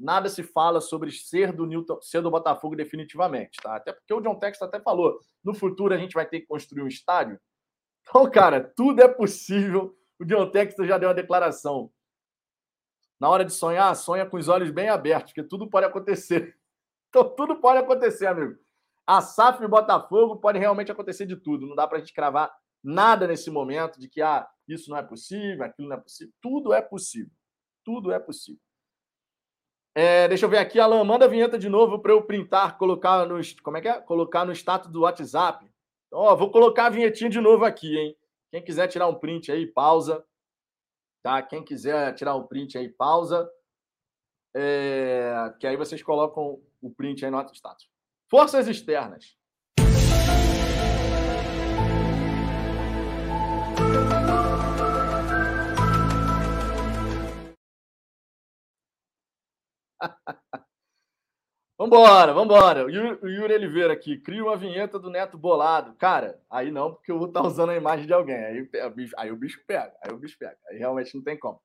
nada 0.00 0.30
se 0.30 0.42
fala 0.42 0.80
sobre 0.80 1.12
ser 1.12 1.52
do 1.52 1.66
Newton, 1.66 2.00
ser 2.00 2.22
do 2.22 2.30
Botafogo 2.30 2.74
definitivamente, 2.74 3.60
tá? 3.62 3.76
Até 3.76 3.92
porque 3.92 4.14
o 4.14 4.20
John 4.20 4.36
Texton 4.36 4.64
até 4.64 4.80
falou, 4.80 5.20
no 5.44 5.52
futuro 5.54 5.92
a 5.92 5.98
gente 5.98 6.14
vai 6.14 6.26
ter 6.26 6.40
que 6.40 6.46
construir 6.46 6.82
um 6.82 6.88
estádio. 6.88 7.38
Então, 8.08 8.28
cara, 8.30 8.64
tudo 8.74 9.02
é 9.02 9.08
possível. 9.08 9.94
O 10.18 10.24
John 10.24 10.50
Texton 10.50 10.86
já 10.86 10.96
deu 10.96 11.10
uma 11.10 11.14
declaração. 11.14 11.92
Na 13.20 13.28
hora 13.28 13.44
de 13.44 13.52
sonhar, 13.52 13.94
sonha 13.94 14.24
com 14.24 14.38
os 14.38 14.48
olhos 14.48 14.70
bem 14.70 14.88
abertos, 14.88 15.32
porque 15.32 15.46
tudo 15.46 15.68
pode 15.68 15.84
acontecer. 15.84 16.56
Então, 17.10 17.28
tudo 17.28 17.60
pode 17.60 17.78
acontecer, 17.78 18.26
amigo. 18.26 18.58
A 19.06 19.20
SAF 19.20 19.62
e 19.62 19.68
Botafogo 19.68 20.36
pode 20.36 20.58
realmente 20.58 20.90
acontecer 20.90 21.26
de 21.26 21.36
tudo. 21.36 21.66
Não 21.66 21.74
dá 21.74 21.86
para 21.86 21.98
a 21.98 22.00
gente 22.00 22.14
cravar 22.14 22.50
nada 22.82 23.26
nesse 23.26 23.50
momento 23.50 24.00
de 24.00 24.08
que 24.08 24.22
ah, 24.22 24.48
isso 24.66 24.88
não 24.88 24.96
é 24.96 25.02
possível, 25.02 25.64
aquilo 25.64 25.88
não 25.88 25.96
é 25.96 26.00
possível. 26.00 26.32
Tudo 26.40 26.72
é 26.72 26.80
possível. 26.80 27.32
Tudo 27.84 28.12
é 28.12 28.18
possível. 28.18 28.60
É, 29.94 30.28
deixa 30.28 30.46
eu 30.46 30.48
ver 30.48 30.58
aqui, 30.58 30.78
Alan, 30.78 31.02
manda 31.02 31.24
a 31.24 31.28
vinheta 31.28 31.58
de 31.58 31.68
novo 31.68 31.98
para 31.98 32.12
eu 32.12 32.22
printar, 32.22 32.78
colocar 32.78 33.26
no, 33.26 33.40
como 33.62 33.76
é 33.76 33.80
que 33.80 33.88
é? 33.88 34.00
Colocar 34.00 34.44
no 34.44 34.52
status 34.52 34.90
do 34.90 35.00
WhatsApp. 35.00 35.68
Ó, 36.12 36.36
vou 36.36 36.50
colocar 36.50 36.86
a 36.86 36.90
vinhetinha 36.90 37.28
de 37.28 37.40
novo 37.40 37.64
aqui, 37.64 37.96
hein? 37.98 38.16
Quem 38.52 38.62
quiser 38.62 38.86
tirar 38.88 39.08
um 39.08 39.14
print 39.14 39.50
aí, 39.50 39.66
pausa. 39.66 40.24
Tá? 41.22 41.42
Quem 41.42 41.64
quiser 41.64 42.14
tirar 42.14 42.36
um 42.36 42.46
print 42.46 42.78
aí, 42.78 42.88
pausa. 42.88 43.50
É, 44.54 45.52
que 45.58 45.66
aí 45.66 45.76
vocês 45.76 46.02
colocam 46.02 46.60
o 46.80 46.90
print 46.90 47.24
aí 47.24 47.30
no 47.30 47.40
status. 47.52 47.88
Forças 48.28 48.68
externas. 48.68 49.36
Vambora, 61.80 62.34
vambora. 62.34 62.84
O 62.84 62.90
Yuri 62.90 63.54
Oliveira 63.54 63.94
aqui, 63.94 64.18
cria 64.18 64.44
uma 64.44 64.54
vinheta 64.54 64.98
do 64.98 65.08
Neto 65.08 65.38
Bolado. 65.38 65.94
Cara, 65.94 66.38
aí 66.50 66.70
não, 66.70 66.92
porque 66.92 67.10
eu 67.10 67.18
vou 67.18 67.28
estar 67.28 67.40
usando 67.40 67.70
a 67.70 67.74
imagem 67.74 68.06
de 68.06 68.12
alguém. 68.12 68.36
Aí, 68.36 68.68
aí 69.16 69.32
o 69.32 69.36
bicho 69.36 69.64
pega, 69.66 69.96
aí 70.04 70.12
o 70.12 70.18
bicho 70.18 70.36
pega. 70.38 70.58
Aí 70.68 70.76
realmente 70.76 71.14
não 71.14 71.24
tem 71.24 71.38
como. 71.38 71.58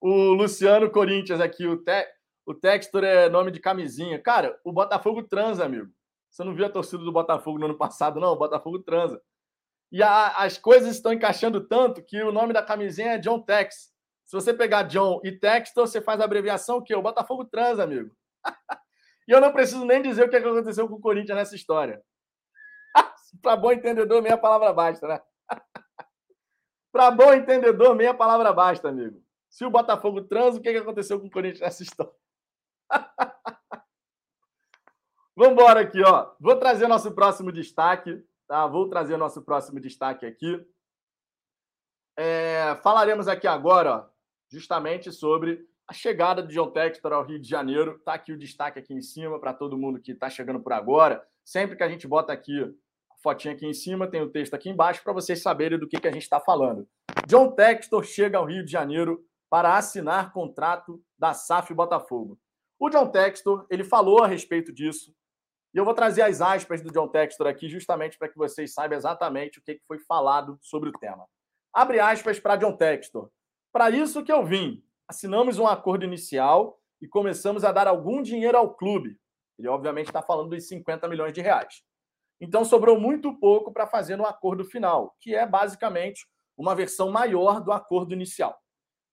O 0.00 0.32
Luciano 0.32 0.90
Corinthians 0.90 1.40
aqui, 1.40 1.68
o, 1.68 1.76
te, 1.76 2.04
o 2.48 2.54
Textor 2.54 3.04
é 3.04 3.28
nome 3.28 3.50
de 3.50 3.60
camisinha. 3.60 4.18
Cara, 4.18 4.58
o 4.64 4.72
Botafogo 4.72 5.22
transa, 5.22 5.66
amigo. 5.66 5.92
Você 6.30 6.42
não 6.42 6.54
viu 6.54 6.64
a 6.64 6.70
torcida 6.70 7.04
do 7.04 7.12
Botafogo 7.12 7.58
no 7.58 7.66
ano 7.66 7.76
passado, 7.76 8.18
não? 8.18 8.32
O 8.32 8.38
Botafogo 8.38 8.78
transa. 8.78 9.20
E 9.92 10.02
a, 10.02 10.28
as 10.28 10.56
coisas 10.56 10.96
estão 10.96 11.12
encaixando 11.12 11.68
tanto 11.68 12.02
que 12.02 12.22
o 12.22 12.32
nome 12.32 12.54
da 12.54 12.62
camisinha 12.62 13.12
é 13.12 13.18
John 13.18 13.42
Tex. 13.42 13.92
Se 14.24 14.32
você 14.32 14.54
pegar 14.54 14.84
John 14.84 15.20
e 15.22 15.30
Textor, 15.30 15.86
você 15.86 16.00
faz 16.00 16.22
a 16.22 16.24
abreviação 16.24 16.78
o 16.78 16.82
quê? 16.82 16.94
O 16.94 17.02
Botafogo 17.02 17.44
trans, 17.44 17.78
amigo. 17.78 18.16
e 19.28 19.32
eu 19.32 19.42
não 19.42 19.52
preciso 19.52 19.84
nem 19.84 20.00
dizer 20.00 20.24
o 20.24 20.30
que 20.30 20.36
aconteceu 20.36 20.88
com 20.88 20.94
o 20.94 21.00
Corinthians 21.00 21.36
nessa 21.36 21.54
história. 21.54 22.02
Para 23.42 23.56
bom 23.56 23.72
entendedor, 23.72 24.22
meia 24.22 24.38
palavra 24.38 24.72
basta, 24.72 25.06
né? 25.06 25.20
Para 26.90 27.10
bom 27.10 27.34
entendedor, 27.34 27.94
meia 27.94 28.14
palavra 28.14 28.54
basta, 28.54 28.88
amigo. 28.88 29.22
Se 29.50 29.66
o 29.66 29.70
Botafogo 29.70 30.22
trans, 30.22 30.56
o 30.56 30.62
que 30.62 30.70
aconteceu 30.70 31.20
com 31.20 31.26
o 31.26 31.30
Corinthians 31.30 31.60
nessa 31.60 31.82
história? 31.82 32.12
Vamos 35.36 35.52
embora 35.52 35.80
aqui, 35.80 36.02
ó. 36.02 36.32
Vou 36.40 36.56
trazer 36.56 36.88
nosso 36.88 37.12
próximo 37.12 37.52
destaque, 37.52 38.20
tá? 38.46 38.66
Vou 38.66 38.88
trazer 38.88 39.16
nosso 39.16 39.40
próximo 39.42 39.78
destaque 39.78 40.26
aqui. 40.26 40.60
É, 42.16 42.74
falaremos 42.82 43.28
aqui 43.28 43.46
agora, 43.46 43.94
ó, 43.94 44.06
justamente 44.50 45.12
sobre 45.12 45.64
a 45.86 45.92
chegada 45.92 46.42
de 46.42 46.52
John 46.52 46.70
Textor 46.70 47.12
ao 47.12 47.24
Rio 47.24 47.38
de 47.38 47.48
Janeiro. 47.48 47.96
Está 47.98 48.14
aqui 48.14 48.32
o 48.32 48.36
destaque 48.36 48.80
aqui 48.80 48.92
em 48.92 49.00
cima 49.00 49.38
para 49.38 49.54
todo 49.54 49.78
mundo 49.78 50.00
que 50.00 50.10
está 50.10 50.28
chegando 50.28 50.60
por 50.60 50.72
agora. 50.72 51.24
Sempre 51.44 51.76
que 51.76 51.84
a 51.84 51.88
gente 51.88 52.08
bota 52.08 52.32
aqui 52.32 52.60
a 52.60 53.14
fotinha 53.22 53.54
aqui 53.54 53.64
em 53.64 53.72
cima, 53.72 54.08
tem 54.08 54.20
o 54.20 54.30
texto 54.30 54.54
aqui 54.54 54.68
embaixo 54.68 55.04
para 55.04 55.12
vocês 55.12 55.40
saberem 55.40 55.78
do 55.78 55.86
que, 55.86 56.00
que 56.00 56.08
a 56.08 56.12
gente 56.12 56.24
está 56.24 56.40
falando. 56.40 56.88
John 57.28 57.52
Textor 57.52 58.02
chega 58.02 58.38
ao 58.38 58.44
Rio 58.44 58.64
de 58.64 58.72
Janeiro 58.72 59.24
para 59.48 59.78
assinar 59.78 60.32
contrato 60.32 61.00
da 61.16 61.32
SAF 61.32 61.72
Botafogo. 61.72 62.38
O 62.78 62.88
John 62.88 63.08
Textor, 63.08 63.66
ele 63.68 63.82
falou 63.82 64.22
a 64.22 64.26
respeito 64.26 64.72
disso, 64.72 65.14
e 65.74 65.78
eu 65.78 65.84
vou 65.84 65.94
trazer 65.94 66.22
as 66.22 66.40
aspas 66.40 66.80
do 66.80 66.90
John 66.90 67.08
Textor 67.08 67.46
aqui 67.46 67.68
justamente 67.68 68.16
para 68.16 68.28
que 68.28 68.36
vocês 68.36 68.72
saibam 68.72 68.96
exatamente 68.96 69.58
o 69.58 69.62
que 69.62 69.80
foi 69.86 69.98
falado 69.98 70.58
sobre 70.62 70.88
o 70.88 70.92
tema. 70.92 71.26
Abre 71.72 72.00
aspas 72.00 72.40
para 72.40 72.56
John 72.56 72.74
Textor. 72.74 73.30
Para 73.70 73.90
isso 73.90 74.24
que 74.24 74.32
eu 74.32 74.44
vim. 74.44 74.82
Assinamos 75.06 75.58
um 75.58 75.66
acordo 75.66 76.04
inicial 76.04 76.80
e 77.00 77.06
começamos 77.06 77.64
a 77.64 77.72
dar 77.72 77.86
algum 77.86 78.22
dinheiro 78.22 78.56
ao 78.56 78.74
clube. 78.74 79.18
Ele, 79.58 79.68
obviamente, 79.68 80.06
está 80.06 80.22
falando 80.22 80.50
dos 80.50 80.66
50 80.66 81.06
milhões 81.08 81.32
de 81.32 81.40
reais. 81.40 81.82
Então, 82.40 82.64
sobrou 82.64 82.98
muito 82.98 83.34
pouco 83.38 83.72
para 83.72 83.86
fazer 83.86 84.16
no 84.16 84.24
acordo 84.24 84.64
final, 84.64 85.16
que 85.20 85.34
é 85.34 85.46
basicamente 85.46 86.26
uma 86.56 86.74
versão 86.74 87.10
maior 87.10 87.60
do 87.60 87.72
acordo 87.72 88.14
inicial. 88.14 88.58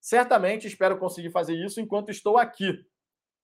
Certamente 0.00 0.66
espero 0.66 0.98
conseguir 0.98 1.30
fazer 1.30 1.54
isso 1.54 1.80
enquanto 1.80 2.10
estou 2.10 2.38
aqui. 2.38 2.84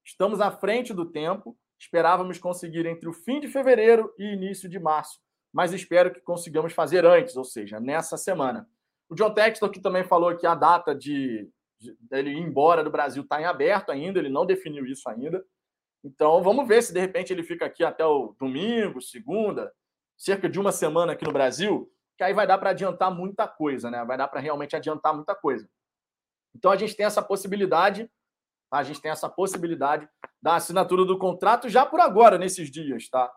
Estamos 0.05 0.41
à 0.41 0.51
frente 0.51 0.93
do 0.93 1.07
tempo, 1.07 1.57
esperávamos 1.79 2.39
conseguir 2.39 2.87
entre 2.87 3.09
o 3.09 3.13
fim 3.13 3.41
de 3.41 3.49
fevereiro 3.49 4.13
e 4.19 4.33
início 4.33 4.69
de 4.69 4.79
março, 4.79 5.21
mas 5.53 5.73
espero 5.73 6.13
que 6.13 6.21
consigamos 6.21 6.73
fazer 6.73 7.05
antes, 7.05 7.37
ou 7.37 7.45
seja, 7.45 7.79
nessa 7.79 8.17
semana. 8.17 8.69
O 9.09 9.15
John 9.15 9.33
Textor 9.33 9.71
que 9.71 9.81
também 9.81 10.05
falou 10.05 10.37
que 10.37 10.47
a 10.47 10.55
data 10.55 10.95
de, 10.95 11.49
de 11.79 11.97
ele 12.11 12.31
ir 12.31 12.39
embora 12.39 12.83
do 12.83 12.91
Brasil 12.91 13.23
está 13.23 13.41
em 13.41 13.45
aberto 13.45 13.91
ainda, 13.91 14.19
ele 14.19 14.29
não 14.29 14.47
definiu 14.47 14.87
isso 14.87 15.09
ainda. 15.09 15.45
Então 16.05 16.43
vamos 16.43 16.67
ver 16.67 16.83
se 16.83 16.93
de 16.93 17.01
repente 17.01 17.33
ele 17.33 17.43
fica 17.43 17.67
aqui 17.67 17.85
até 17.85 18.05
o 18.05 18.35
domingo, 18.39 19.01
segunda, 19.01 19.73
cerca 20.17 20.49
de 20.49 20.59
uma 20.59 20.73
semana 20.73 21.13
aqui 21.13 21.25
no 21.25 21.33
Brasil, 21.33 21.91
que 22.17 22.25
aí 22.25 22.33
vai 22.33 22.47
dar 22.47 22.59
para 22.59 22.71
adiantar 22.71 23.15
muita 23.15 23.47
coisa, 23.47 23.91
né? 23.91 24.05
Vai 24.05 24.17
dar 24.17 24.29
para 24.29 24.41
realmente 24.41 24.75
adiantar 24.75 25.15
muita 25.15 25.35
coisa. 25.35 25.69
Então 26.55 26.71
a 26.71 26.77
gente 26.77 26.95
tem 26.95 27.07
essa 27.07 27.23
possibilidade? 27.23 28.11
A 28.79 28.83
gente 28.83 29.01
tem 29.01 29.11
essa 29.11 29.29
possibilidade 29.29 30.09
da 30.41 30.57
assinatura 30.57 31.05
do 31.05 31.19
contrato 31.19 31.69
já 31.69 31.85
por 31.85 32.01
agora, 32.01 32.39
nesses 32.39 32.71
dias, 32.71 33.09
tá? 33.09 33.31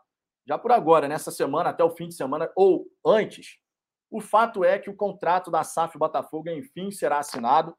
Já 0.48 0.58
por 0.58 0.72
agora, 0.72 1.08
nessa 1.08 1.32
semana, 1.32 1.72
até 1.72 1.84
o 1.84 1.90
fim 1.90 2.08
de 2.08 2.16
semana, 2.16 2.50
ou 2.56 2.86
antes. 3.06 3.58
O 4.10 4.22
fato 4.22 4.64
é 4.64 4.80
que 4.80 4.90
o 4.90 4.96
contrato 4.96 5.52
da 5.52 5.64
SAF 5.64 5.98
Botafogo, 5.98 6.50
enfim, 6.50 6.92
será 6.92 7.20
assinado. 7.20 7.76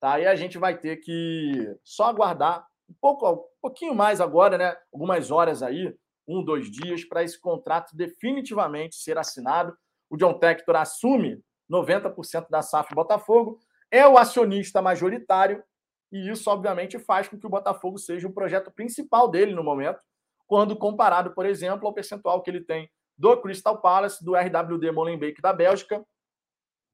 Tá? 0.00 0.18
E 0.18 0.26
a 0.26 0.34
gente 0.34 0.58
vai 0.58 0.76
ter 0.78 0.96
que 0.96 1.76
só 1.84 2.06
aguardar 2.06 2.66
um 2.88 2.94
pouco, 3.00 3.30
um 3.30 3.44
pouquinho 3.62 3.94
mais 3.94 4.20
agora, 4.20 4.58
né? 4.58 4.76
Algumas 4.92 5.30
horas 5.30 5.62
aí, 5.62 5.94
um, 6.26 6.42
dois 6.42 6.70
dias, 6.70 7.04
para 7.04 7.22
esse 7.22 7.40
contrato 7.40 7.96
definitivamente 7.96 8.96
ser 8.96 9.18
assinado. 9.18 9.76
O 10.10 10.16
John 10.16 10.38
Tector 10.38 10.76
assume 10.76 11.42
90% 11.70 12.48
da 12.48 12.62
SAF 12.62 12.94
Botafogo 12.94 13.58
é 13.90 14.06
o 14.06 14.18
acionista 14.18 14.82
majoritário 14.82 15.62
e 16.16 16.30
isso, 16.30 16.48
obviamente, 16.50 16.98
faz 16.98 17.28
com 17.28 17.38
que 17.38 17.46
o 17.46 17.50
Botafogo 17.50 17.98
seja 17.98 18.26
o 18.26 18.32
projeto 18.32 18.70
principal 18.70 19.28
dele 19.28 19.54
no 19.54 19.62
momento, 19.62 20.00
quando 20.46 20.76
comparado, 20.76 21.32
por 21.32 21.44
exemplo, 21.44 21.86
ao 21.86 21.94
percentual 21.94 22.42
que 22.42 22.50
ele 22.50 22.60
tem 22.60 22.90
do 23.18 23.36
Crystal 23.38 23.80
Palace, 23.80 24.24
do 24.24 24.34
RWD 24.34 24.90
Molenbeek 24.92 25.40
da 25.40 25.52
Bélgica, 25.52 26.04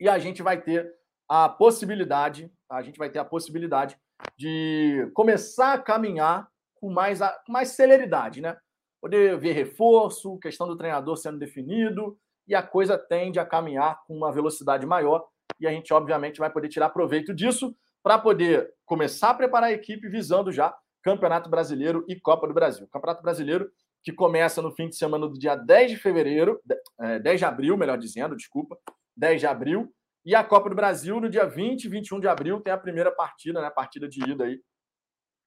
e 0.01 0.09
a 0.09 0.19
gente 0.19 0.43
vai 0.43 0.61
ter 0.61 0.93
a 1.29 1.49
possibilidade, 1.49 2.51
a 2.71 2.83
gente 2.83 2.99
vai 2.99 3.11
ter 3.11 3.19
a 3.19 3.25
possibilidade 3.25 3.97
de 4.37 5.11
começar 5.15 5.75
a 5.75 5.79
caminhar 5.79 6.49
com 6.75 6.91
mais, 6.91 7.21
com 7.47 7.53
mais 7.53 7.71
celeridade, 7.71 8.41
né? 8.41 8.57
Poder 9.01 9.39
ver 9.39 9.53
reforço, 9.53 10.39
questão 10.39 10.67
do 10.67 10.77
treinador 10.77 11.17
sendo 11.17 11.39
definido, 11.39 12.19
e 12.47 12.55
a 12.55 12.63
coisa 12.63 12.99
tende 12.99 13.39
a 13.39 13.47
caminhar 13.47 14.03
com 14.07 14.17
uma 14.17 14.33
velocidade 14.33 14.87
maior 14.87 15.27
e 15.61 15.67
a 15.67 15.71
gente, 15.71 15.93
obviamente, 15.93 16.41
vai 16.41 16.51
poder 16.51 16.69
tirar 16.69 16.91
proveito 16.91 17.33
disso 17.35 17.75
para 18.03 18.19
poder 18.19 18.73
começar 18.85 19.31
a 19.31 19.35
preparar 19.35 19.71
a 19.71 19.73
equipe 19.73 20.09
visando 20.09 20.51
já 20.51 20.77
Campeonato 21.03 21.49
Brasileiro 21.49 22.05
e 22.09 22.19
Copa 22.19 22.47
do 22.47 22.55
Brasil. 22.55 22.87
Campeonato 22.89 23.23
Brasileiro 23.23 23.71
que 24.03 24.13
começa 24.13 24.61
no 24.61 24.73
fim 24.73 24.89
de 24.89 24.97
semana 24.97 25.29
do 25.29 25.39
dia 25.39 25.55
10 25.55 25.93
de 25.93 25.97
fevereiro, 25.97 26.61
10 26.99 27.25
é, 27.25 27.35
de 27.35 27.45
abril, 27.45 27.77
melhor 27.77 27.97
dizendo, 27.97 28.35
desculpa, 28.35 28.77
10 29.17 29.41
de 29.41 29.47
abril, 29.47 29.95
e 30.25 30.35
a 30.35 30.43
Copa 30.43 30.69
do 30.69 30.75
Brasil 30.75 31.21
no 31.21 31.31
dia 31.31 31.47
20 31.47 31.85
e 31.85 31.89
21 31.89 32.21
de 32.21 32.29
abril 32.29 32.61
tem 32.61 32.73
a 32.73 32.79
primeira 32.79 33.11
partida, 33.13 33.61
né, 33.61 33.69
a 33.69 33.73
partida 33.73 34.09
de 34.09 34.29
ida 34.29 34.45
aí 34.45 34.61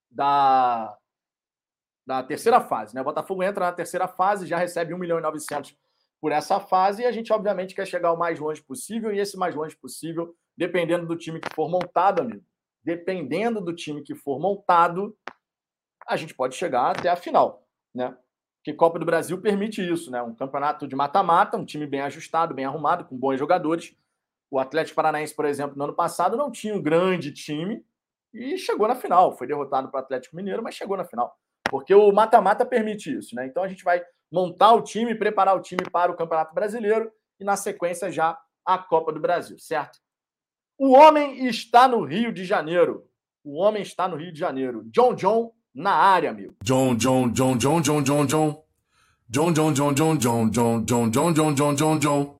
da 0.09 0.97
da 2.05 2.21
terceira 2.21 2.61
fase, 2.61 2.93
né? 2.93 3.01
O 3.01 3.03
Botafogo 3.03 3.41
entra 3.41 3.65
na 3.65 3.71
terceira 3.71 4.07
fase, 4.07 4.45
já 4.45 4.59
recebe 4.59 4.93
1 4.93 4.97
milhão 4.97 5.17
e 5.17 5.21
900 5.23 5.75
por 6.21 6.31
essa 6.31 6.59
fase 6.59 7.01
e 7.01 7.05
a 7.05 7.11
gente, 7.11 7.33
obviamente, 7.33 7.73
quer 7.73 7.87
chegar 7.87 8.11
o 8.11 8.17
mais 8.17 8.39
longe 8.39 8.61
possível 8.61 9.11
e 9.11 9.19
esse 9.19 9.35
mais 9.35 9.55
longe 9.55 9.75
possível, 9.75 10.35
dependendo 10.57 11.05
do 11.05 11.15
time 11.15 11.39
que 11.39 11.53
for 11.53 11.69
montado, 11.69 12.21
amigo, 12.21 12.43
dependendo 12.83 13.59
do 13.59 13.73
time 13.73 14.01
que 14.01 14.15
for 14.15 14.39
montado, 14.39 15.17
a 16.07 16.15
gente 16.15 16.33
pode 16.33 16.55
chegar 16.55 16.91
até 16.91 17.09
a 17.09 17.15
final, 17.15 17.67
né? 17.93 18.15
Que 18.63 18.73
Copa 18.73 18.97
do 18.97 19.05
Brasil 19.05 19.39
permite 19.41 19.81
isso, 19.81 20.09
né? 20.09 20.21
Um 20.21 20.33
campeonato 20.33 20.87
de 20.87 20.95
mata-mata, 20.95 21.57
um 21.57 21.65
time 21.65 21.85
bem 21.85 22.01
ajustado, 22.01 22.53
bem 22.53 22.65
arrumado, 22.65 23.05
com 23.05 23.17
bons 23.17 23.37
jogadores. 23.37 23.95
O 24.49 24.59
Atlético 24.59 24.95
Paranaense, 24.95 25.35
por 25.35 25.45
exemplo, 25.45 25.77
no 25.77 25.83
ano 25.83 25.93
passado 25.93 26.37
não 26.37 26.51
tinha 26.51 26.75
um 26.75 26.81
grande 26.81 27.31
time 27.31 27.85
e 28.33 28.57
chegou 28.57 28.87
na 28.87 28.95
final. 28.95 29.35
Foi 29.37 29.47
derrotado 29.47 29.89
para 29.89 29.99
o 29.99 30.03
Atlético 30.03 30.35
Mineiro, 30.35 30.63
mas 30.63 30.75
chegou 30.75 30.97
na 30.97 31.05
final. 31.05 31.37
Porque 31.69 31.93
o 31.93 32.11
mata-mata 32.11 32.65
permite 32.65 33.15
isso, 33.15 33.35
né? 33.35 33.45
Então 33.45 33.63
a 33.63 33.67
gente 33.67 33.83
vai 33.83 34.03
montar 34.31 34.73
o 34.73 34.81
time, 34.81 35.15
preparar 35.15 35.55
o 35.55 35.61
time 35.61 35.83
para 35.91 36.11
o 36.11 36.15
Campeonato 36.15 36.53
Brasileiro 36.53 37.11
e, 37.39 37.43
na 37.43 37.55
sequência, 37.55 38.11
já 38.11 38.39
a 38.65 38.77
Copa 38.77 39.11
do 39.11 39.19
Brasil, 39.19 39.57
certo? 39.59 39.99
O 40.77 40.91
homem 40.91 41.47
está 41.47 41.87
no 41.87 42.03
Rio 42.03 42.31
de 42.31 42.45
Janeiro. 42.45 43.05
O 43.43 43.57
homem 43.57 43.81
está 43.81 44.07
no 44.07 44.15
Rio 44.15 44.31
de 44.31 44.39
Janeiro. 44.39 44.83
John 44.85 45.15
John 45.15 45.51
na 45.73 45.91
área, 45.91 46.29
amigo. 46.29 46.55
John 46.63 46.95
John 46.95 47.29
John 47.29 47.57
John 47.57 47.81
John 47.81 48.03
John 48.03 48.25
John. 48.25 48.63
John 49.29 49.53
John 49.53 49.73
John 49.73 49.93
John 49.93 50.17
John 50.17 50.49
John 50.51 50.85
John 50.85 51.11
John 51.11 51.33
John 51.33 51.55
John 51.55 51.75
John 51.75 51.99
John. 51.99 52.39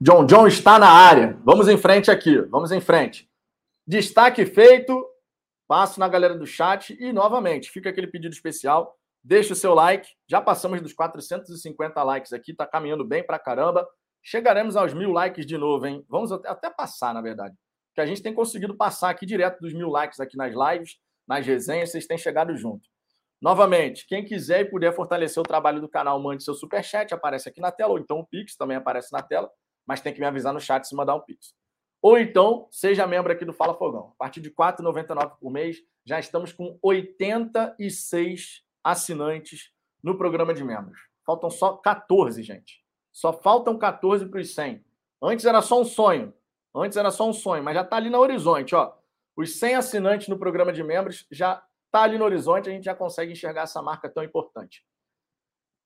John 0.00 0.26
John 0.26 0.46
está 0.46 0.78
na 0.78 0.90
área. 0.90 1.38
Vamos 1.44 1.68
em 1.68 1.78
frente 1.78 2.10
aqui. 2.10 2.38
Vamos 2.42 2.72
em 2.72 2.80
frente. 2.80 3.28
Destaque 3.86 4.44
feito. 4.44 5.04
Passo 5.66 5.98
na 5.98 6.08
galera 6.08 6.36
do 6.36 6.46
chat 6.46 6.96
e 7.00 7.12
novamente 7.12 7.70
fica 7.70 7.88
aquele 7.88 8.06
pedido 8.06 8.34
especial 8.34 8.98
Deixe 9.24 9.54
o 9.54 9.56
seu 9.56 9.72
like. 9.72 10.06
Já 10.28 10.38
passamos 10.38 10.82
dos 10.82 10.92
450 10.92 12.02
likes 12.02 12.34
aqui, 12.34 12.52
tá 12.52 12.66
caminhando 12.66 13.06
bem 13.06 13.24
pra 13.24 13.38
caramba. 13.38 13.88
Chegaremos 14.26 14.74
aos 14.74 14.94
mil 14.94 15.12
likes 15.12 15.44
de 15.44 15.58
novo, 15.58 15.86
hein? 15.86 16.02
Vamos 16.08 16.32
até 16.32 16.70
passar, 16.70 17.12
na 17.12 17.20
verdade. 17.20 17.54
Que 17.94 18.00
a 18.00 18.06
gente 18.06 18.22
tem 18.22 18.32
conseguido 18.32 18.74
passar 18.74 19.10
aqui 19.10 19.26
direto 19.26 19.60
dos 19.60 19.74
mil 19.74 19.90
likes 19.90 20.18
aqui 20.18 20.34
nas 20.34 20.54
lives, 20.54 20.96
nas 21.28 21.46
resenhas, 21.46 21.90
vocês 21.90 22.06
têm 22.06 22.16
chegado 22.16 22.56
junto. 22.56 22.88
Novamente, 23.40 24.06
quem 24.06 24.24
quiser 24.24 24.62
e 24.62 24.64
puder 24.70 24.94
fortalecer 24.94 25.38
o 25.38 25.46
trabalho 25.46 25.78
do 25.78 25.88
canal, 25.88 26.18
mande 26.18 26.42
seu 26.42 26.54
superchat, 26.54 27.12
aparece 27.12 27.50
aqui 27.50 27.60
na 27.60 27.70
tela, 27.70 27.92
ou 27.92 27.98
então 27.98 28.18
o 28.20 28.26
Pix 28.26 28.56
também 28.56 28.78
aparece 28.78 29.12
na 29.12 29.22
tela, 29.22 29.50
mas 29.86 30.00
tem 30.00 30.14
que 30.14 30.20
me 30.20 30.26
avisar 30.26 30.54
no 30.54 30.60
chat 30.60 30.88
se 30.88 30.96
mandar 30.96 31.14
um 31.14 31.20
Pix. 31.20 31.54
Ou 32.00 32.18
então, 32.18 32.66
seja 32.70 33.06
membro 33.06 33.30
aqui 33.30 33.44
do 33.44 33.52
Fala 33.52 33.74
Fogão. 33.74 34.12
A 34.14 34.16
partir 34.16 34.40
de 34.40 34.48
R$ 34.48 34.54
4,99 34.54 35.38
por 35.38 35.50
mês, 35.50 35.76
já 36.06 36.18
estamos 36.18 36.52
com 36.52 36.78
86 36.82 38.62
assinantes 38.82 39.70
no 40.02 40.16
programa 40.16 40.54
de 40.54 40.64
membros. 40.64 40.98
Faltam 41.26 41.50
só 41.50 41.76
14, 41.76 42.42
gente. 42.42 42.83
Só 43.14 43.32
faltam 43.32 43.78
14 43.78 44.26
para 44.26 44.40
os 44.40 44.52
100. 44.52 44.84
Antes 45.22 45.46
era 45.46 45.62
só 45.62 45.80
um 45.80 45.84
sonho. 45.84 46.34
Antes 46.74 46.98
era 46.98 47.12
só 47.12 47.28
um 47.28 47.32
sonho, 47.32 47.62
mas 47.62 47.76
já 47.76 47.82
está 47.82 47.96
ali 47.96 48.10
no 48.10 48.18
horizonte, 48.18 48.74
ó. 48.74 48.92
Os 49.36 49.58
100 49.58 49.76
assinantes 49.76 50.28
no 50.28 50.38
programa 50.38 50.72
de 50.72 50.82
membros 50.82 51.24
já 51.30 51.64
está 51.86 52.02
ali 52.02 52.18
no 52.18 52.24
horizonte, 52.24 52.68
a 52.68 52.72
gente 52.72 52.84
já 52.84 52.94
consegue 52.94 53.32
enxergar 53.32 53.62
essa 53.62 53.80
marca 53.80 54.08
tão 54.08 54.24
importante. 54.24 54.84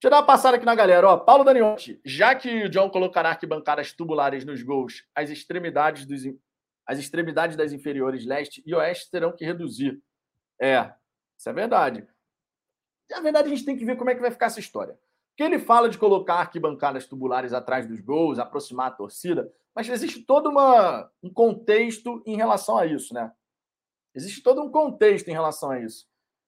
Deixa 0.01 0.07
eu 0.07 0.09
dar 0.09 0.17
uma 0.17 0.25
passada 0.25 0.57
aqui 0.57 0.65
na 0.65 0.73
galera, 0.73 1.07
ó. 1.07 1.17
Paulo 1.17 1.43
Daniotti, 1.43 2.01
já 2.03 2.33
que 2.33 2.63
o 2.63 2.69
John 2.69 2.89
colocará 2.89 3.29
arquibancadas 3.29 3.93
tubulares 3.93 4.43
nos 4.43 4.63
gols, 4.63 5.05
as 5.13 5.29
extremidades 5.29 6.05
dos 6.05 6.23
as 6.87 6.97
extremidades 6.97 7.55
das 7.55 7.71
inferiores 7.71 8.25
leste 8.25 8.63
e 8.65 8.73
oeste 8.73 9.11
terão 9.11 9.31
que 9.31 9.45
reduzir. 9.45 10.01
É, 10.59 10.91
isso 11.37 11.47
é 11.47 11.53
verdade. 11.53 12.07
Na 13.11 13.19
verdade, 13.19 13.47
a 13.47 13.51
gente 13.51 13.63
tem 13.63 13.77
que 13.77 13.85
ver 13.85 13.95
como 13.95 14.09
é 14.09 14.15
que 14.15 14.21
vai 14.21 14.31
ficar 14.31 14.47
essa 14.47 14.59
história. 14.59 14.97
Porque 15.39 15.53
ele 15.55 15.63
fala 15.63 15.87
de 15.87 15.97
colocar 15.97 16.35
arquibancadas 16.35 17.07
tubulares 17.07 17.53
atrás 17.53 17.87
dos 17.87 18.01
gols, 18.01 18.39
aproximar 18.39 18.87
a 18.87 18.91
torcida, 18.91 19.49
mas 19.73 19.87
existe 19.87 20.21
todo 20.21 20.49
uma, 20.49 21.09
um 21.23 21.31
contexto 21.31 22.21
em 22.25 22.35
relação 22.35 22.77
a 22.77 22.85
isso, 22.85 23.13
né? 23.13 23.31
Existe 24.13 24.43
todo 24.43 24.61
um 24.61 24.69
contexto 24.69 25.29
em 25.29 25.31
relação 25.31 25.71
a 25.71 25.79
isso. 25.79 26.05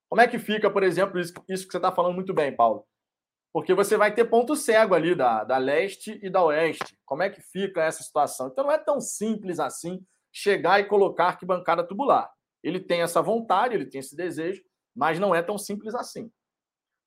Como 0.09 0.19
é 0.19 0.27
que 0.27 0.37
fica, 0.37 0.69
por 0.69 0.83
exemplo, 0.83 1.21
isso, 1.21 1.33
isso 1.47 1.65
que 1.65 1.71
você 1.71 1.77
está 1.77 1.89
falando 1.89 2.15
muito 2.15 2.33
bem, 2.33 2.53
Paulo? 2.53 2.85
Porque 3.53 3.73
você 3.73 3.95
vai 3.95 4.13
ter 4.13 4.25
ponto 4.25 4.57
cego 4.57 4.93
ali 4.93 5.15
da, 5.15 5.45
da 5.45 5.57
leste 5.57 6.19
e 6.21 6.29
da 6.29 6.43
oeste. 6.43 6.99
Como 7.05 7.23
é 7.23 7.29
que 7.29 7.39
fica 7.39 7.81
essa 7.81 8.03
situação? 8.03 8.47
Então 8.47 8.65
não 8.65 8.73
é 8.73 8.77
tão 8.77 8.99
simples 8.99 9.57
assim 9.57 10.05
chegar 10.33 10.81
e 10.81 10.83
colocar 10.83 11.27
arquibancada 11.27 11.81
tubular. 11.81 12.29
Ele 12.61 12.77
tem 12.81 13.01
essa 13.01 13.21
vontade, 13.21 13.73
ele 13.73 13.85
tem 13.85 13.99
esse 13.99 14.17
desejo, 14.17 14.61
mas 14.93 15.17
não 15.17 15.33
é 15.33 15.41
tão 15.41 15.57
simples 15.57 15.95
assim. 15.95 16.29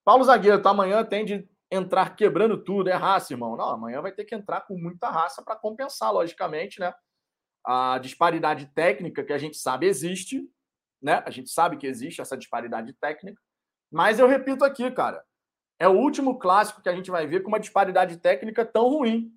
Paulo 0.03 0.24
Zagueiro, 0.24 0.62
tá, 0.62 0.70
amanhã 0.70 1.05
tem 1.05 1.26
de 1.26 1.47
entrar 1.75 2.16
quebrando 2.16 2.62
tudo, 2.62 2.89
é 2.89 2.95
raça, 2.95 3.33
irmão. 3.33 3.57
Não, 3.57 3.68
amanhã 3.68 4.01
vai 4.01 4.12
ter 4.12 4.25
que 4.25 4.35
entrar 4.35 4.62
com 4.62 4.77
muita 4.79 5.09
raça 5.11 5.43
para 5.43 5.57
compensar, 5.57 6.12
logicamente, 6.12 6.81
né? 6.81 6.95
A 7.64 7.99
disparidade 7.99 8.66
técnica 8.75 9.25
que 9.25 9.33
a 9.33 9.39
gente 9.39 9.57
sabe 9.57 9.87
existe, 9.87 10.49
né? 11.03 11.22
A 11.27 11.31
gente 11.31 11.51
sabe 11.51 11.77
que 11.77 11.87
existe 11.87 12.20
essa 12.20 12.37
disparidade 12.37 12.93
técnica. 12.95 13.41
Mas 13.91 14.18
eu 14.18 14.27
repito 14.27 14.64
aqui, 14.64 14.91
cara, 14.91 15.25
é 15.79 15.89
o 15.89 15.93
último 15.93 16.39
clássico 16.39 16.83
que 16.83 16.89
a 16.89 16.95
gente 16.95 17.11
vai 17.11 17.27
ver 17.27 17.41
com 17.43 17.49
uma 17.49 17.61
disparidade 17.61 18.16
técnica 18.18 18.64
tão 18.64 18.89
ruim, 18.89 19.33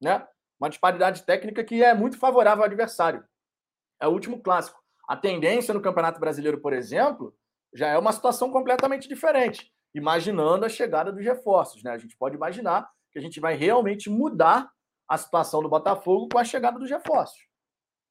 né? 0.00 0.26
Uma 0.60 0.68
disparidade 0.68 1.22
técnica 1.22 1.64
que 1.64 1.82
é 1.82 1.94
muito 1.94 2.18
favorável 2.18 2.62
ao 2.62 2.66
adversário. 2.66 3.24
É 4.00 4.06
o 4.06 4.12
último 4.12 4.42
clássico. 4.42 4.82
A 5.08 5.16
tendência 5.16 5.72
no 5.72 5.80
Campeonato 5.80 6.20
Brasileiro, 6.20 6.60
por 6.60 6.72
exemplo, 6.72 7.34
já 7.72 7.88
é 7.88 7.98
uma 7.98 8.12
situação 8.12 8.50
completamente 8.50 9.08
diferente, 9.08 9.72
imaginando 9.94 10.64
a 10.64 10.68
chegada 10.68 11.12
dos 11.12 11.24
reforços. 11.24 11.82
Né? 11.82 11.90
A 11.90 11.98
gente 11.98 12.16
pode 12.16 12.36
imaginar 12.36 12.88
que 13.10 13.18
a 13.18 13.22
gente 13.22 13.40
vai 13.40 13.54
realmente 13.54 14.10
mudar 14.10 14.70
a 15.08 15.16
situação 15.16 15.62
do 15.62 15.68
Botafogo 15.68 16.28
com 16.30 16.38
a 16.38 16.44
chegada 16.44 16.78
dos 16.78 16.90
reforços. 16.90 17.48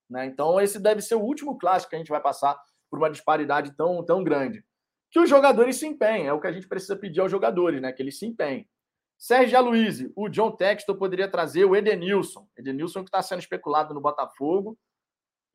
Né? 0.09 0.25
Então, 0.25 0.59
esse 0.59 0.79
deve 0.79 1.01
ser 1.01 1.15
o 1.15 1.21
último 1.21 1.57
clássico 1.57 1.91
que 1.91 1.95
a 1.95 1.99
gente 1.99 2.09
vai 2.09 2.21
passar 2.21 2.59
por 2.89 2.99
uma 2.99 3.09
disparidade 3.09 3.75
tão, 3.75 4.03
tão 4.03 4.23
grande. 4.23 4.65
Que 5.11 5.19
os 5.19 5.29
jogadores 5.29 5.77
se 5.77 5.85
empenhem, 5.85 6.27
é 6.27 6.33
o 6.33 6.39
que 6.39 6.47
a 6.47 6.51
gente 6.51 6.67
precisa 6.67 6.95
pedir 6.95 7.21
aos 7.21 7.31
jogadores, 7.31 7.81
né? 7.81 7.91
que 7.91 8.01
eles 8.01 8.17
se 8.17 8.25
empenhem. 8.25 8.67
Sérgio 9.17 9.57
Aloysio, 9.57 10.13
o 10.15 10.29
John 10.29 10.51
Textor 10.51 10.95
poderia 10.95 11.29
trazer 11.29 11.65
o 11.65 11.75
Edenilson. 11.75 12.47
Edenilson 12.55 13.03
que 13.03 13.09
está 13.09 13.21
sendo 13.21 13.39
especulado 13.39 13.93
no 13.93 14.01
Botafogo, 14.01 14.77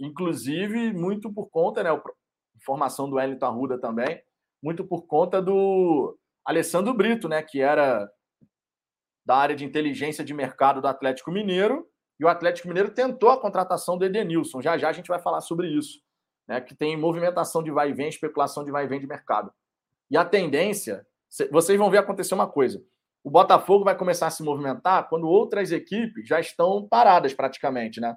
inclusive 0.01 0.93
muito 0.93 1.33
por 1.33 1.49
conta, 1.49 1.83
né? 1.83 1.91
Informação 2.57 3.09
do 3.09 3.17
Wellington 3.17 3.47
Arruda 3.47 3.79
também, 3.79 4.21
muito 4.63 4.85
por 4.85 5.07
conta 5.07 5.43
do 5.43 6.17
Alessandro 6.45 6.95
Brito, 6.95 7.29
né? 7.29 7.43
Que 7.43 7.61
era 7.61 8.11
da 9.25 9.37
área 9.37 9.55
de 9.55 9.65
inteligência 9.65 10.25
de 10.25 10.35
mercado 10.35 10.81
do 10.81 10.89
Atlético 10.89 11.31
Mineiro, 11.31 11.89
e 12.19 12.25
o 12.25 12.29
Atlético 12.29 12.69
Mineiro 12.69 12.91
tentou 12.91 13.31
a 13.31 13.41
contratação 13.41 13.97
do 13.99 14.05
Edenilson. 14.05 14.63
Já 14.63 14.79
já 14.79 14.89
a 14.89 14.93
gente 14.93 15.09
vai 15.09 15.19
falar 15.19 15.41
sobre 15.41 15.69
isso, 15.69 16.01
né? 16.47 16.61
Que 16.61 16.75
tem 16.75 16.97
movimentação 16.97 17.63
de 17.63 17.71
vai 17.71 17.91
e 17.91 17.93
vem, 17.93 18.09
especulação 18.09 18.65
de 18.65 18.71
vai 18.71 18.85
e 18.85 18.89
vem 18.89 19.01
de 19.01 19.07
mercado. 19.07 19.53
E 20.11 20.17
a 20.17 20.25
tendência, 20.25 21.07
vocês 21.51 21.79
vão 21.79 21.91
ver 21.91 21.99
acontecer 21.99 22.35
uma 22.35 22.47
coisa 22.47 22.83
o 23.25 23.31
Botafogo 23.31 23.85
vai 23.85 23.97
começar 23.97 24.27
a 24.27 24.31
se 24.31 24.43
movimentar 24.43 25.09
quando 25.09 25.29
outras 25.29 25.71
equipes 25.71 26.27
já 26.27 26.41
estão 26.41 26.87
paradas 26.89 27.33
praticamente, 27.33 28.01
né? 28.01 28.17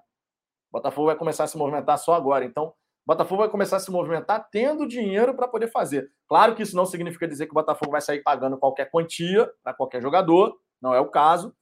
O 0.70 0.78
Botafogo 0.78 1.08
vai 1.08 1.16
começar 1.16 1.44
a 1.44 1.48
se 1.48 1.58
movimentar 1.58 1.98
só 1.98 2.14
agora. 2.14 2.44
Então, 2.44 2.74
Botafogo 3.06 3.42
vai 3.42 3.50
começar 3.50 3.78
a 3.78 3.80
se 3.80 3.92
movimentar 3.92 4.50
tendo 4.50 4.88
dinheiro 4.88 5.36
para 5.36 5.48
poder 5.48 5.68
fazer. 5.68 6.12
Claro 6.28 6.56
que 6.56 6.64
isso 6.64 6.76
não 6.76 6.86
significa 6.86 7.28
dizer 7.28 7.46
que 7.46 7.52
o 7.52 7.56
Botafogo 7.56 7.92
vai 7.92 8.02
sair 8.02 8.24
pagando 8.24 8.58
qualquer 8.58 8.90
quantia 8.90 9.52
para 9.64 9.74
qualquer 9.74 10.02
jogador, 10.02 10.60
não 10.82 10.94
é 10.94 11.00
o 11.00 11.10
caso, 11.10 11.56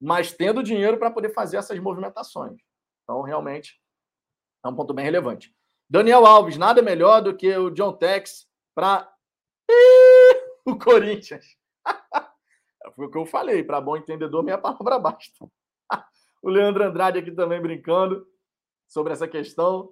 mas 0.00 0.32
tendo 0.32 0.62
dinheiro 0.62 0.98
para 0.98 1.10
poder 1.10 1.32
fazer 1.32 1.56
essas 1.56 1.78
movimentações. 1.78 2.60
Então, 3.04 3.22
realmente, 3.22 3.80
é 4.64 4.68
um 4.68 4.74
ponto 4.74 4.92
bem 4.92 5.04
relevante. 5.04 5.54
Daniel 5.88 6.26
Alves, 6.26 6.56
nada 6.56 6.82
melhor 6.82 7.22
do 7.22 7.36
que 7.36 7.54
o 7.56 7.70
John 7.70 7.94
Tex 7.94 8.46
para 8.74 9.10
o 10.66 10.78
Corinthians. 10.78 11.44
Foi 12.94 13.06
o 13.06 13.10
que 13.10 13.18
eu 13.18 13.24
falei, 13.24 13.62
para 13.64 13.80
bom 13.80 13.96
entendedor, 13.96 14.42
minha 14.42 14.58
palavra 14.58 14.98
basta. 15.00 15.46
o 16.42 16.48
Leandro 16.50 16.84
Andrade 16.84 17.18
aqui 17.18 17.30
também 17.30 17.60
brincando 17.60 18.26
sobre 18.86 19.12
essa 19.12 19.26
questão. 19.26 19.90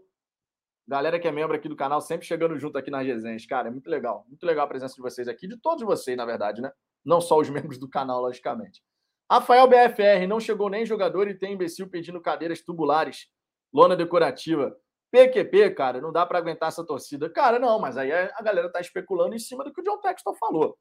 Galera 0.86 1.20
que 1.20 1.28
é 1.28 1.32
membro 1.32 1.54
aqui 1.56 1.68
do 1.68 1.76
canal, 1.76 2.00
sempre 2.00 2.26
chegando 2.26 2.58
junto 2.58 2.76
aqui 2.76 2.90
nas 2.90 3.06
resenhas. 3.06 3.46
Cara, 3.46 3.68
é 3.68 3.70
muito 3.70 3.88
legal. 3.88 4.24
Muito 4.28 4.44
legal 4.44 4.64
a 4.64 4.68
presença 4.68 4.94
de 4.94 5.02
vocês 5.02 5.28
aqui, 5.28 5.46
de 5.46 5.56
todos 5.56 5.84
vocês, 5.84 6.16
na 6.16 6.24
verdade, 6.24 6.60
né? 6.60 6.72
Não 7.04 7.20
só 7.20 7.38
os 7.38 7.48
membros 7.48 7.78
do 7.78 7.88
canal, 7.88 8.20
logicamente. 8.20 8.82
Rafael 9.30 9.68
BFR, 9.68 10.26
não 10.28 10.40
chegou 10.40 10.68
nem 10.68 10.84
jogador 10.84 11.28
e 11.28 11.38
tem 11.38 11.54
imbecil 11.54 11.88
pedindo 11.88 12.20
cadeiras 12.20 12.60
tubulares, 12.62 13.28
lona 13.72 13.94
decorativa. 13.94 14.76
PQP, 15.12 15.70
cara, 15.70 16.00
não 16.00 16.12
dá 16.12 16.26
para 16.26 16.38
aguentar 16.38 16.68
essa 16.68 16.84
torcida. 16.84 17.30
Cara, 17.30 17.58
não, 17.58 17.78
mas 17.78 17.96
aí 17.96 18.10
a 18.12 18.42
galera 18.42 18.70
tá 18.70 18.80
especulando 18.80 19.34
em 19.34 19.38
cima 19.38 19.62
do 19.62 19.72
que 19.72 19.80
o 19.80 19.84
John 19.84 20.00
Texton 20.00 20.34
falou. 20.34 20.76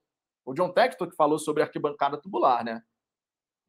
O 0.46 0.54
John 0.54 0.72
Textor 0.72 1.08
que 1.10 1.16
falou 1.16 1.38
sobre 1.38 1.62
arquibancada 1.62 2.20
tubular, 2.20 2.64
né? 2.64 2.82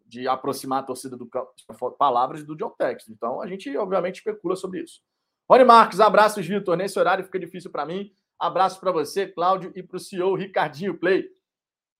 De 0.06 0.26
aproximar 0.26 0.80
a 0.80 0.86
torcida 0.86 1.16
do 1.16 1.28
campo. 1.28 1.52
Palavras 1.98 2.44
do 2.44 2.56
John 2.56 2.70
Textor. 2.70 3.14
Então, 3.14 3.40
a 3.42 3.46
gente, 3.46 3.74
obviamente, 3.76 4.16
especula 4.16 4.56
sobre 4.56 4.82
isso. 4.82 5.02
Rony 5.50 5.64
Marques, 5.64 5.98
abraços, 5.98 6.46
Vitor. 6.46 6.76
Nesse 6.76 6.96
horário 6.96 7.24
fica 7.24 7.36
difícil 7.36 7.72
para 7.72 7.84
mim. 7.84 8.14
Abraço 8.38 8.78
para 8.78 8.92
você, 8.92 9.26
Cláudio, 9.26 9.72
e 9.74 9.82
para 9.82 9.96
o 9.96 9.98
CEO 9.98 10.36
Ricardinho 10.36 10.96
Play. 10.96 11.28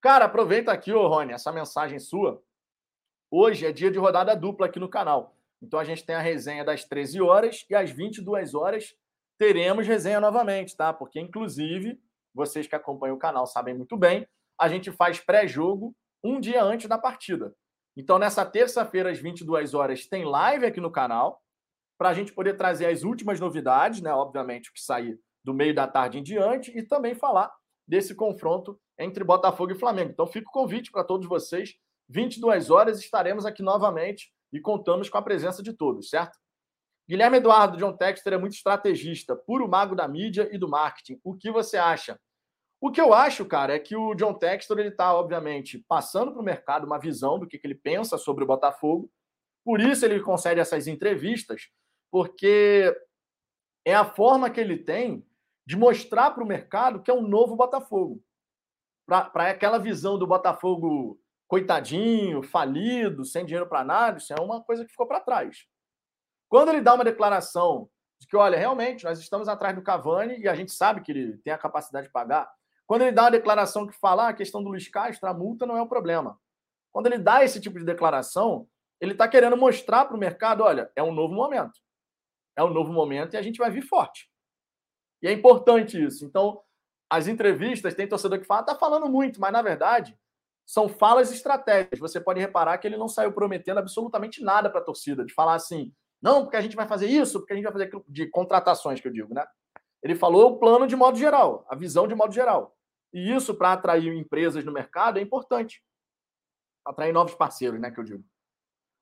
Cara, 0.01 0.27
aproveita 0.27 0.71
aqui, 0.71 0.93
ô 0.93 1.09
Rony, 1.09 1.33
essa 1.33 1.51
mensagem 1.51 1.99
sua. 1.99 2.41
Hoje 3.29 3.67
é 3.67 3.73
dia 3.73 3.91
de 3.91 3.99
rodada 3.99 4.37
dupla 4.37 4.67
aqui 4.67 4.79
no 4.79 4.89
canal. 4.89 5.35
Então 5.61 5.81
a 5.81 5.85
gente 5.85 6.07
tem 6.07 6.15
a 6.15 6.21
resenha 6.21 6.65
das 6.65 6.85
13 6.85 7.21
horas 7.21 7.67
e 7.69 7.75
às 7.75 7.91
22 7.91 8.55
horas 8.55 8.95
teremos 9.37 9.85
resenha 9.85 10.21
novamente, 10.21 10.77
tá? 10.77 10.93
Porque, 10.93 11.19
inclusive, 11.19 12.01
vocês 12.33 12.69
que 12.69 12.77
acompanham 12.77 13.17
o 13.17 13.19
canal 13.19 13.49
sabem 13.49 13.75
muito 13.75 13.97
bem, 13.97 14.29
a 14.57 14.69
gente 14.69 14.93
faz 14.93 15.19
pré-jogo 15.19 15.93
um 16.23 16.39
dia 16.39 16.63
antes 16.63 16.89
da 16.89 16.97
partida. 16.97 17.53
Então, 17.97 18.17
nessa 18.17 18.47
terça-feira, 18.47 19.11
às 19.11 19.19
22 19.19 19.75
horas, 19.75 20.07
tem 20.07 20.25
live 20.25 20.67
aqui 20.67 20.81
no 20.81 20.93
canal, 20.93 21.43
para 22.01 22.09
a 22.09 22.15
gente 22.15 22.33
poder 22.33 22.57
trazer 22.57 22.87
as 22.87 23.03
últimas 23.03 23.39
novidades, 23.39 24.01
né? 24.01 24.11
Obviamente, 24.11 24.71
o 24.71 24.73
que 24.73 24.81
sair 24.81 25.21
do 25.45 25.53
meio 25.53 25.75
da 25.75 25.87
tarde 25.87 26.19
em 26.19 26.23
diante, 26.23 26.71
e 26.75 26.83
também 26.83 27.15
falar 27.15 27.53
desse 27.87 28.15
confronto 28.15 28.81
entre 28.99 29.23
Botafogo 29.23 29.73
e 29.73 29.79
Flamengo. 29.79 30.11
Então, 30.11 30.27
fica 30.27 30.49
o 30.49 30.51
convite 30.51 30.91
para 30.91 31.05
todos 31.05 31.29
vocês. 31.29 31.75
22 32.09 32.71
horas 32.71 33.01
estaremos 33.01 33.45
aqui 33.45 33.63
novamente 33.63 34.33
e 34.51 34.59
contamos 34.59 35.11
com 35.11 35.19
a 35.19 35.23
presença 35.23 35.63
de 35.63 35.75
todos, 35.75 36.09
certo? 36.09 36.39
Guilherme 37.07 37.37
Eduardo 37.37 37.77
John 37.77 37.95
Texter 37.95 38.33
é 38.33 38.39
muito 38.39 38.55
estrategista, 38.55 39.37
puro 39.37 39.69
mago 39.69 39.95
da 39.95 40.09
mídia 40.09 40.49
e 40.51 40.57
do 40.57 40.71
marketing. 40.71 41.21
O 41.23 41.37
que 41.37 41.51
você 41.51 41.77
acha? 41.77 42.19
O 42.81 42.91
que 42.91 43.01
eu 43.01 43.13
acho, 43.13 43.45
cara, 43.45 43.75
é 43.75 43.79
que 43.79 43.95
o 43.95 44.15
John 44.15 44.33
Textor 44.33 44.79
ele 44.79 44.89
está, 44.89 45.15
obviamente, 45.15 45.85
passando 45.87 46.33
para 46.33 46.41
o 46.41 46.45
mercado 46.45 46.87
uma 46.87 46.99
visão 46.99 47.39
do 47.39 47.47
que, 47.47 47.59
que 47.59 47.67
ele 47.67 47.75
pensa 47.75 48.17
sobre 48.17 48.43
o 48.43 48.47
Botafogo. 48.47 49.11
Por 49.63 49.83
isso 49.83 50.07
ele 50.07 50.19
concede 50.21 50.61
essas 50.61 50.87
entrevistas, 50.87 51.69
porque 52.11 52.95
é 53.85 53.95
a 53.95 54.05
forma 54.05 54.51
que 54.51 54.61
ele 54.61 54.77
tem 54.77 55.27
de 55.67 55.77
mostrar 55.77 56.33
para 56.33 56.43
o 56.43 56.47
mercado 56.47 57.03
que 57.03 57.11
é 57.11 57.15
um 57.15 57.23
novo 57.23 57.57
Botafogo. 57.57 58.23
Para 59.07 59.51
aquela 59.51 59.79
visão 59.79 60.19
do 60.19 60.27
Botafogo 60.27 61.21
coitadinho, 61.49 62.43
falido, 62.43 63.25
sem 63.25 63.45
dinheiro 63.45 63.69
para 63.69 63.83
nada, 63.83 64.19
isso 64.19 64.33
é 64.33 64.41
uma 64.41 64.63
coisa 64.63 64.85
que 64.85 64.91
ficou 64.91 65.07
para 65.07 65.21
trás. 65.21 65.67
Quando 66.49 66.69
ele 66.69 66.81
dá 66.81 66.95
uma 66.95 67.05
declaração 67.05 67.89
de 68.21 68.27
que, 68.27 68.37
olha, 68.37 68.59
realmente, 68.59 69.05
nós 69.05 69.19
estamos 69.19 69.49
atrás 69.49 69.75
do 69.75 69.83
Cavani 69.83 70.39
e 70.39 70.49
a 70.49 70.55
gente 70.55 70.73
sabe 70.73 71.01
que 71.01 71.11
ele 71.11 71.39
tem 71.39 71.53
a 71.53 71.59
capacidade 71.59 72.07
de 72.07 72.13
pagar, 72.13 72.49
quando 72.87 73.03
ele 73.03 73.13
dá 73.13 73.23
uma 73.23 73.31
declaração 73.31 73.87
que 73.87 73.99
fala 73.99 74.25
ah, 74.25 74.29
a 74.31 74.35
questão 74.35 74.63
do 74.63 74.69
Luiz 74.69 74.89
Castro, 74.89 75.29
a 75.29 75.33
multa 75.33 75.65
não 75.65 75.77
é 75.77 75.83
o 75.83 75.89
problema. 75.89 76.39
Quando 76.93 77.07
ele 77.07 77.19
dá 77.19 77.45
esse 77.45 77.61
tipo 77.61 77.79
de 77.79 77.85
declaração, 77.85 78.69
ele 79.01 79.13
está 79.13 79.29
querendo 79.29 79.57
mostrar 79.57 80.07
para 80.07 80.17
o 80.17 80.19
mercado: 80.19 80.65
olha, 80.65 80.91
é 80.97 81.03
um 81.03 81.13
novo 81.13 81.33
momento. 81.33 81.79
É 82.61 82.65
um 82.65 82.73
novo 82.73 82.93
momento 82.93 83.35
e 83.35 83.37
a 83.37 83.43
gente 83.43 83.59
vai 83.59 83.71
vir 83.71 83.83
forte. 83.83 84.31
E 85.23 85.29
é 85.29 85.33
importante 85.33 86.03
isso. 86.03 86.25
Então, 86.25 86.61
as 87.09 87.27
entrevistas, 87.27 87.95
tem 87.95 88.07
torcedor 88.07 88.39
que 88.39 88.47
fala, 88.47 88.61
está 88.61 88.75
falando 88.75 89.09
muito, 89.09 89.41
mas 89.41 89.53
na 89.53 89.63
verdade 89.63 90.17
são 90.67 90.89
falas 90.89 91.33
estratégicas. 91.33 91.99
Você 91.99 92.21
pode 92.21 92.39
reparar 92.39 92.79
que 92.79 92.87
ele 92.87 92.97
não 92.97 93.09
saiu 93.09 93.33
prometendo 93.33 93.79
absolutamente 93.79 94.41
nada 94.41 94.71
para 94.71 94.81
a 94.81 94.85
torcida, 94.85 95.25
de 95.25 95.35
falar 95.35 95.55
assim, 95.55 95.93
não, 96.23 96.43
porque 96.45 96.57
a 96.57 96.61
gente 96.61 96.77
vai 96.77 96.87
fazer 96.87 97.09
isso, 97.09 97.41
porque 97.41 97.53
a 97.53 97.57
gente 97.57 97.65
vai 97.65 97.73
fazer 97.73 97.85
aquilo, 97.87 98.05
de 98.07 98.29
contratações 98.29 99.01
que 99.01 99.09
eu 99.09 99.13
digo, 99.13 99.35
né? 99.35 99.45
Ele 100.01 100.15
falou 100.15 100.53
o 100.53 100.59
plano 100.59 100.87
de 100.87 100.95
modo 100.95 101.19
geral, 101.19 101.67
a 101.69 101.75
visão 101.75 102.07
de 102.07 102.15
modo 102.15 102.33
geral. 102.33 102.77
E 103.13 103.35
isso, 103.35 103.55
para 103.55 103.73
atrair 103.73 104.13
empresas 104.15 104.65
no 104.65 104.71
mercado, 104.71 105.19
é 105.19 105.23
importante. 105.23 105.83
Atrair 106.85 107.13
novos 107.13 107.35
parceiros, 107.35 107.81
né, 107.81 107.91
que 107.91 107.99
eu 107.99 108.05
digo. 108.05 108.25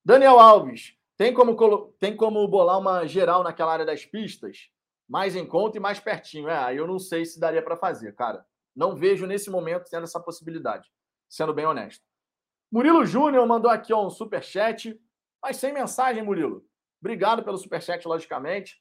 Daniel 0.02 0.38
Alves, 0.38 0.97
tem 1.18 1.34
como, 1.34 1.56
tem 1.98 2.16
como 2.16 2.46
bolar 2.46 2.78
uma 2.78 3.04
geral 3.04 3.42
naquela 3.42 3.72
área 3.72 3.84
das 3.84 4.06
pistas? 4.06 4.70
Mais 5.08 5.34
em 5.34 5.44
conta 5.44 5.76
e 5.76 5.80
mais 5.80 5.98
pertinho. 5.98 6.48
É, 6.48 6.72
eu 6.72 6.86
não 6.86 7.00
sei 7.00 7.24
se 7.24 7.40
daria 7.40 7.60
para 7.60 7.76
fazer, 7.76 8.14
cara. 8.14 8.46
Não 8.74 8.94
vejo 8.94 9.26
nesse 9.26 9.50
momento 9.50 9.90
tendo 9.90 10.04
essa 10.04 10.20
possibilidade, 10.20 10.88
sendo 11.28 11.52
bem 11.52 11.66
honesto. 11.66 12.04
Murilo 12.70 13.04
Júnior 13.04 13.44
mandou 13.48 13.68
aqui 13.68 13.92
ó, 13.92 14.06
um 14.06 14.10
superchat, 14.10 14.96
mas 15.42 15.56
sem 15.56 15.72
mensagem, 15.72 16.22
Murilo. 16.22 16.64
Obrigado 17.00 17.42
pelo 17.42 17.58
superchat, 17.58 18.06
logicamente. 18.06 18.80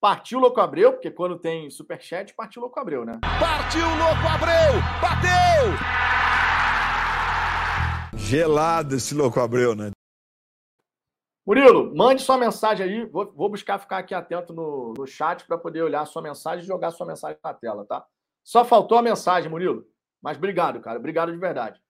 Partiu 0.00 0.38
Louco 0.38 0.60
Abreu, 0.60 0.92
porque 0.92 1.10
quando 1.10 1.38
tem 1.38 1.68
superchat, 1.68 2.34
partiu 2.34 2.62
Louco 2.62 2.80
Abreu, 2.80 3.04
né? 3.04 3.18
Partiu 3.38 3.84
Louco 3.84 4.26
Abreu! 4.34 4.80
Bateu! 5.02 5.76
Gelado 8.18 8.94
esse 8.94 9.14
Louco 9.14 9.40
Abreu, 9.40 9.74
né? 9.74 9.90
Murilo, 11.46 11.94
mande 11.94 12.22
sua 12.22 12.36
mensagem 12.36 12.84
aí. 12.84 13.04
Vou, 13.04 13.32
vou 13.32 13.48
buscar 13.48 13.78
ficar 13.78 13.98
aqui 13.98 14.12
atento 14.12 14.52
no, 14.52 14.94
no 14.98 15.06
chat 15.06 15.46
para 15.46 15.56
poder 15.56 15.82
olhar 15.82 16.00
a 16.00 16.06
sua 16.06 16.20
mensagem 16.20 16.64
e 16.64 16.66
jogar 16.66 16.88
a 16.88 16.90
sua 16.90 17.06
mensagem 17.06 17.38
na 17.42 17.54
tela, 17.54 17.86
tá? 17.86 18.04
Só 18.42 18.64
faltou 18.64 18.98
a 18.98 19.02
mensagem, 19.02 19.48
Murilo. 19.48 19.86
Mas 20.20 20.36
obrigado, 20.36 20.80
cara. 20.80 20.98
Obrigado 20.98 21.30
de 21.30 21.38
verdade. 21.38 21.80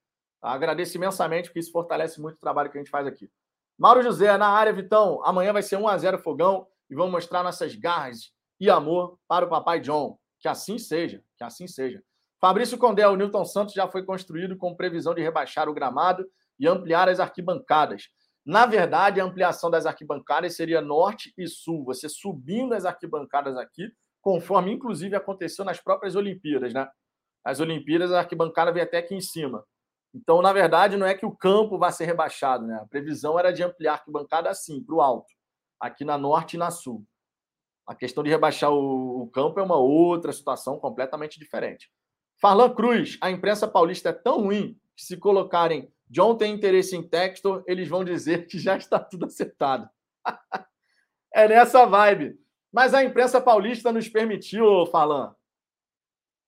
Agradeço 0.43 0.97
imensamente, 0.99 1.49
porque 1.49 1.61
isso 1.61 1.73
fortalece 1.73 2.21
muito 2.21 2.37
o 2.37 2.41
trabalho 2.41 2.71
que 2.71 2.77
a 2.77 2.81
gente 2.81 2.91
faz 2.91 3.07
aqui. 3.07 3.31
Mauro 3.79 4.03
José, 4.03 4.37
na 4.37 4.49
área, 4.49 4.75
Vitão. 4.75 5.25
Amanhã 5.25 5.55
vai 5.55 5.63
ser 5.63 5.79
1x0 5.79 6.19
Fogão 6.19 6.67
e 6.91 6.95
vamos 6.95 7.13
mostrar 7.13 7.43
nossas 7.43 7.75
garras 7.75 8.33
e 8.61 8.69
amor 8.69 9.19
para 9.27 9.47
o 9.47 9.49
Papai 9.49 9.81
John. 9.81 10.19
Que 10.39 10.49
assim 10.49 10.79
seja, 10.79 11.23
que 11.37 11.45
assim 11.45 11.67
seja. 11.67 12.03
Fabrício 12.39 12.77
Condé, 12.77 13.09
o 13.09 13.17
Newton 13.17 13.45
Santos 13.47 13.73
já 13.73 13.89
foi 13.89 14.05
construído 14.05 14.57
com 14.57 14.77
previsão 14.77 15.15
de 15.15 15.23
rebaixar 15.23 15.67
o 15.67 15.75
gramado 15.75 16.27
e 16.59 16.69
ampliar 16.69 17.09
as 17.09 17.21
arquibancadas. 17.21 18.11
Na 18.47 18.65
verdade, 18.65 19.21
a 19.21 19.25
ampliação 19.25 19.69
das 19.69 19.87
arquibancadas 19.87 20.55
seria 20.55 20.81
norte 20.81 21.35
e 21.37 21.49
sul, 21.49 21.85
você 21.85 22.09
subindo 22.09 22.75
as 22.75 22.85
arquibancadas 22.85 23.57
aqui, 23.57 23.93
conforme 24.23 24.71
inclusive 24.71 25.17
aconteceu 25.17 25.65
nas 25.65 25.81
próprias 25.81 26.15
Olimpíadas, 26.15 26.73
né? 26.73 26.89
As 27.45 27.59
Olimpíadas, 27.59 28.13
a 28.13 28.21
arquibancada 28.21 28.71
veio 28.71 28.85
até 28.85 28.99
aqui 28.99 29.17
em 29.17 29.21
cima. 29.21 29.65
Então, 30.15 30.41
na 30.41 30.53
verdade, 30.53 30.97
não 30.97 31.07
é 31.07 31.15
que 31.15 31.27
o 31.27 31.37
campo 31.37 31.77
vai 31.77 31.91
ser 31.91 32.05
rebaixado, 32.05 32.65
né? 32.65 32.79
A 32.81 32.87
previsão 32.87 33.37
era 33.37 33.53
de 33.53 33.65
ampliar 33.65 33.93
a 33.93 33.95
arquibancada 33.97 34.49
assim, 34.49 34.83
para 34.83 34.95
o 34.95 35.01
alto, 35.01 35.33
aqui 35.81 36.05
na 36.05 36.17
norte 36.17 36.55
e 36.55 36.59
na 36.59 36.71
sul. 36.71 37.05
A 37.85 37.95
questão 37.95 38.23
de 38.23 38.31
rebaixar 38.31 38.73
o, 38.73 39.29
campo 39.33 39.59
é 39.59 39.63
uma 39.63 39.77
outra 39.77 40.33
situação 40.33 40.79
completamente 40.79 41.39
diferente. 41.39 41.91
Farlan 42.41 42.75
Cruz, 42.75 43.19
a 43.21 43.31
imprensa 43.31 43.67
paulista 43.67 44.11
é 44.11 44.13
tão 44.13 44.43
ruim 44.43 44.79
que 44.97 45.05
se 45.05 45.17
colocarem 45.17 45.93
John 46.09 46.37
tem 46.37 46.55
interesse 46.55 46.97
em 46.97 47.03
Textor, 47.03 47.65
eles 47.67 47.89
vão 47.89 48.05
dizer 48.05 48.47
que 48.47 48.59
já 48.59 48.77
está 48.77 48.99
tudo 48.99 49.27
acertado. 49.27 49.89
é 51.35 51.49
nessa 51.49 51.85
vibe. 51.85 52.39
Mas 52.73 52.95
a 52.95 53.03
imprensa 53.03 53.41
paulista 53.41 53.93
nos 53.93 54.09
permitiu, 54.09 54.87
Falan, 54.87 55.35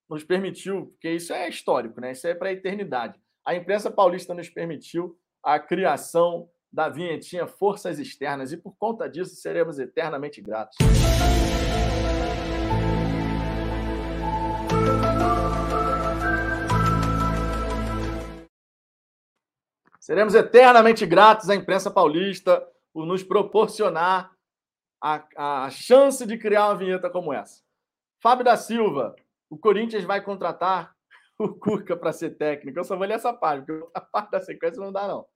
nos 0.09 0.25
permitiu, 0.25 0.87
porque 0.87 1.11
isso 1.11 1.33
é 1.33 1.49
histórico, 1.49 2.01
né? 2.01 2.13
Isso 2.13 2.27
é 2.27 2.35
para 2.35 2.49
a 2.49 2.53
eternidade. 2.53 3.21
A 3.45 3.55
imprensa 3.55 3.91
paulista 3.91 4.35
nos 4.35 4.49
permitiu 4.49 5.19
a 5.43 5.59
criação 5.59 6.49
da 6.73 6.89
vinhetinha 6.89 7.47
Forças 7.47 7.99
Externas 7.99 8.53
e 8.53 8.57
por 8.57 8.77
conta 8.77 9.09
disso 9.09 9.35
seremos 9.37 9.79
eternamente 9.79 10.41
gratos. 10.41 10.77
Seremos 20.09 20.35
eternamente 20.35 21.05
gratos 21.05 21.51
à 21.51 21.55
imprensa 21.55 21.91
paulista 21.91 22.67
por 22.95 23.05
nos 23.05 23.23
proporcionar 23.23 24.33
a, 24.99 25.65
a 25.65 25.69
chance 25.69 26.25
de 26.25 26.39
criar 26.39 26.69
uma 26.69 26.79
vinheta 26.79 27.11
como 27.11 27.31
essa. 27.31 27.63
Fábio 28.19 28.43
da 28.43 28.57
Silva, 28.57 29.15
o 29.51 29.59
Corinthians 29.59 30.05
vai 30.05 30.25
contratar 30.25 30.97
o 31.39 31.51
Cuca 31.51 31.95
para 31.95 32.11
ser 32.11 32.39
técnico. 32.39 32.79
Eu 32.79 32.85
só 32.85 32.97
vou 32.97 33.07
ler 33.07 33.17
essa 33.17 33.35
parte, 33.35 33.67
porque 33.67 33.87
a 33.93 34.01
parte 34.01 34.31
da 34.31 34.41
sequência 34.41 34.81
não 34.81 34.91
dá, 34.91 35.07
não. 35.07 35.27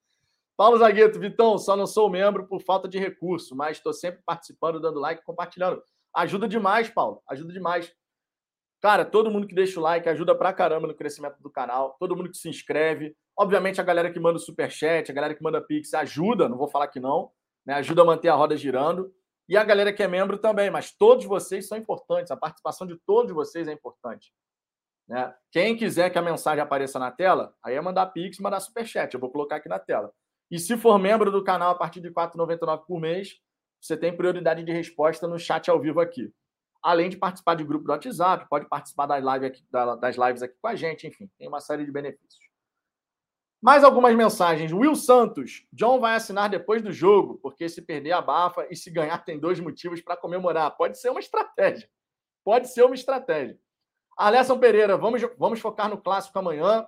Paulo 0.57 0.79
Zagueto, 0.79 1.21
Vitão, 1.21 1.59
só 1.59 1.77
não 1.77 1.87
sou 1.87 2.09
membro 2.09 2.47
por 2.47 2.63
falta 2.63 2.89
de 2.89 2.99
recurso, 2.99 3.55
mas 3.55 3.77
estou 3.77 3.93
sempre 3.93 4.23
participando, 4.25 4.81
dando 4.81 4.99
like, 4.99 5.23
compartilhando. 5.23 5.83
Ajuda 6.17 6.49
demais, 6.49 6.89
Paulo. 6.89 7.23
Ajuda 7.29 7.53
demais. 7.53 7.95
Cara, 8.81 9.05
todo 9.05 9.31
mundo 9.31 9.47
que 9.47 9.55
deixa 9.55 9.79
o 9.79 9.83
like 9.83 10.09
ajuda 10.09 10.35
pra 10.35 10.51
caramba 10.51 10.89
no 10.89 10.95
crescimento 10.95 11.37
do 11.43 11.51
canal. 11.51 11.95
Todo 12.01 12.17
mundo 12.17 12.31
que 12.31 12.39
se 12.39 12.49
inscreve. 12.49 13.15
Obviamente, 13.39 13.81
a 13.81 13.85
galera 13.85 14.11
que 14.11 14.21
manda 14.21 14.37
o 14.37 14.41
superchat, 14.41 15.11
a 15.11 15.15
galera 15.15 15.35
que 15.35 15.43
manda 15.43 15.61
pix 15.61 15.95
ajuda, 15.95 16.49
não 16.49 16.59
vou 16.59 16.69
falar 16.69 16.89
que 16.89 17.01
não, 17.01 17.31
né? 17.65 17.75
ajuda 17.75 18.03
a 18.03 18.05
manter 18.05 18.29
a 18.29 18.35
roda 18.35 18.57
girando. 18.57 19.13
E 19.49 19.57
a 19.57 19.65
galera 19.65 19.93
que 19.93 20.03
é 20.03 20.09
membro 20.09 20.39
também, 20.39 20.71
mas 20.71 20.93
todos 20.93 21.25
vocês 21.25 21.67
são 21.67 21.77
importantes, 21.77 22.31
a 22.31 22.37
participação 22.37 22.87
de 22.87 22.97
todos 23.07 23.33
vocês 23.33 23.67
é 23.67 23.73
importante. 23.73 24.33
Né? 25.09 25.35
Quem 25.51 25.77
quiser 25.77 26.11
que 26.11 26.19
a 26.19 26.23
mensagem 26.23 26.63
apareça 26.63 26.99
na 26.99 27.11
tela, 27.11 27.55
aí 27.63 27.75
é 27.75 27.81
mandar 27.81 28.07
pix, 28.07 28.39
mandar 28.39 28.61
superchat, 28.61 29.13
eu 29.13 29.21
vou 29.21 29.31
colocar 29.31 29.57
aqui 29.57 29.69
na 29.69 29.79
tela. 29.79 30.13
E 30.51 30.59
se 30.59 30.77
for 30.77 30.99
membro 30.99 31.31
do 31.31 31.43
canal 31.43 31.71
a 31.71 31.75
partir 31.75 32.01
de 32.01 32.09
R$ 32.09 32.15
4,99 32.15 32.85
por 32.87 33.01
mês, 33.01 33.41
você 33.81 33.97
tem 33.97 34.17
prioridade 34.17 34.63
de 34.63 34.73
resposta 34.73 35.27
no 35.27 35.39
chat 35.39 35.69
ao 35.71 35.81
vivo 35.81 36.01
aqui 36.01 36.33
além 36.83 37.09
de 37.09 37.17
participar 37.17 37.55
de 37.55 37.65
grupo 37.65 37.85
do 37.85 37.93
WhatsApp, 37.93 38.47
pode 38.49 38.69
participar 38.69 39.07
das 39.07 39.23
lives 39.25 39.45
aqui, 39.45 39.65
das 40.01 40.17
lives 40.17 40.43
aqui 40.43 40.57
com 40.61 40.69
a 40.69 40.75
gente, 40.75 41.07
enfim, 41.07 41.31
tem 41.39 41.47
uma 41.47 41.61
série 41.61 41.87
de 41.87 41.93
benefícios. 41.93 42.52
Mais 43.63 43.85
algumas 43.85 44.15
mensagens. 44.17 44.73
Will 44.73 44.97
Santos, 44.97 45.65
John 45.73 46.01
vai 46.01 46.17
assinar 46.17 46.51
depois 46.51 46.83
do 46.83 46.91
jogo, 46.91 47.39
porque 47.41 47.69
se 47.69 47.81
perder 47.81 48.13
abafa 48.13 48.67
e 48.69 48.77
se 48.77 48.91
ganhar 48.91 49.25
tem 49.25 49.39
dois 49.39 49.61
motivos 49.61 50.01
para 50.01 50.17
comemorar. 50.17 50.77
Pode 50.77 50.99
ser 50.99 51.11
uma 51.11 51.21
estratégia. 51.21 51.89
Pode 52.45 52.69
ser 52.69 52.83
uma 52.83 52.95
estratégia. 52.95 53.57
Alesson 54.17 54.59
Pereira, 54.59 54.97
vamos, 54.97 55.23
vamos 55.39 55.61
focar 55.61 55.89
no 55.89 55.97
clássico 55.97 56.37
amanhã. 56.39 56.87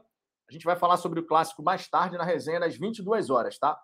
A 0.48 0.52
gente 0.52 0.64
vai 0.64 0.74
falar 0.74 0.96
sobre 0.96 1.20
o 1.20 1.26
clássico 1.26 1.62
mais 1.62 1.88
tarde 1.88 2.18
na 2.18 2.24
resenha 2.24 2.58
das 2.58 2.76
22 2.76 3.30
horas, 3.30 3.56
tá? 3.56 3.80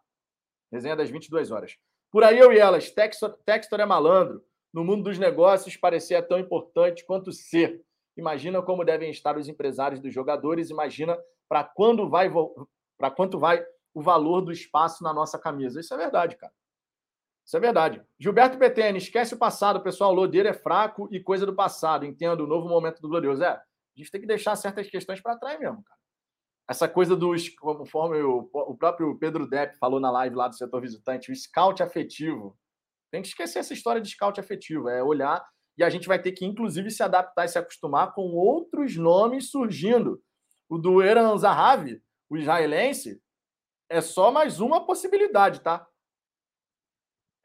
Resenha 0.73 0.97
das 0.97 1.09
22 1.09 1.53
horas. 1.53 1.77
Por 2.11 2.25
aí 2.25 2.39
eu 2.39 2.53
e 2.53 2.59
elas, 2.59 2.91
Textor, 2.91 3.39
Textor 3.45 3.79
é 3.81 3.87
malandro 3.87 4.45
no 4.73 4.85
mundo 4.85 5.05
dos 5.05 5.19
negócios 5.19 5.77
parecia 5.77 6.23
tão 6.23 6.39
importante 6.39 7.05
quanto 7.05 7.33
ser. 7.33 7.83
Imagina 8.17 8.63
como 8.63 8.85
devem 8.85 9.11
estar 9.11 9.37
os 9.37 9.49
empresários 9.49 10.01
dos 10.01 10.13
jogadores, 10.13 10.71
imagina 10.71 11.19
para 11.49 11.65
quando 11.65 12.09
vai 12.09 12.31
para 13.01 13.11
quanto 13.11 13.39
vai 13.39 13.65
o 13.95 14.03
valor 14.03 14.43
do 14.43 14.53
espaço 14.53 15.03
na 15.03 15.11
nossa 15.11 15.39
camisa. 15.39 15.81
Isso 15.81 15.95
é 15.95 15.97
verdade, 15.97 16.37
cara. 16.37 16.53
Isso 17.43 17.57
é 17.57 17.61
verdade. 17.61 18.03
Gilberto 18.19 18.59
Petene, 18.59 18.99
esquece 18.99 19.33
o 19.33 19.39
passado, 19.39 19.81
pessoal. 19.81 20.13
Lodeiro 20.13 20.47
é 20.47 20.53
fraco 20.53 21.09
e 21.11 21.19
coisa 21.19 21.47
do 21.47 21.55
passado. 21.55 22.05
Entendo 22.05 22.45
o 22.45 22.47
novo 22.47 22.69
momento 22.69 23.01
do 23.01 23.09
Glorioso. 23.09 23.43
É, 23.43 23.49
a 23.49 23.63
gente 23.97 24.11
tem 24.11 24.21
que 24.21 24.27
deixar 24.27 24.55
certas 24.55 24.89
questões 24.91 25.19
para 25.19 25.39
trás 25.39 25.59
mesmo, 25.59 25.83
cara. 25.83 25.99
Essa 26.69 26.87
coisa 26.87 27.17
dos, 27.17 27.49
conforme 27.49 28.21
o, 28.23 28.49
o 28.53 28.77
próprio 28.77 29.19
Pedro 29.19 29.49
Depp 29.49 29.79
falou 29.79 29.99
na 29.99 30.11
live 30.11 30.37
lá 30.37 30.47
do 30.47 30.55
setor 30.55 30.83
visitante, 30.83 31.33
o 31.33 31.35
scout 31.35 31.83
afetivo. 31.83 32.57
Tem 33.11 33.23
que 33.23 33.29
esquecer 33.29 33.61
essa 33.61 33.73
história 33.73 34.01
de 34.01 34.11
scout 34.11 34.39
afetivo, 34.39 34.91
é 34.91 35.03
olhar 35.03 35.43
e 35.77 35.83
a 35.83 35.89
gente 35.89 36.07
vai 36.07 36.21
ter 36.21 36.33
que, 36.33 36.45
inclusive, 36.45 36.91
se 36.91 37.03
adaptar 37.03 37.47
e 37.47 37.49
se 37.49 37.59
acostumar 37.59 38.13
com 38.13 38.35
outros 38.35 38.97
nomes 38.97 39.51
surgindo. 39.51 40.23
O 40.69 40.77
do 40.77 41.03
Eran 41.03 41.37
Zahavi, 41.39 42.01
o 42.31 42.37
israelense, 42.37 43.23
é 43.89 44.01
só 44.01 44.31
mais 44.31 44.61
uma 44.61 44.87
possibilidade, 44.87 45.61
tá? 45.61 45.87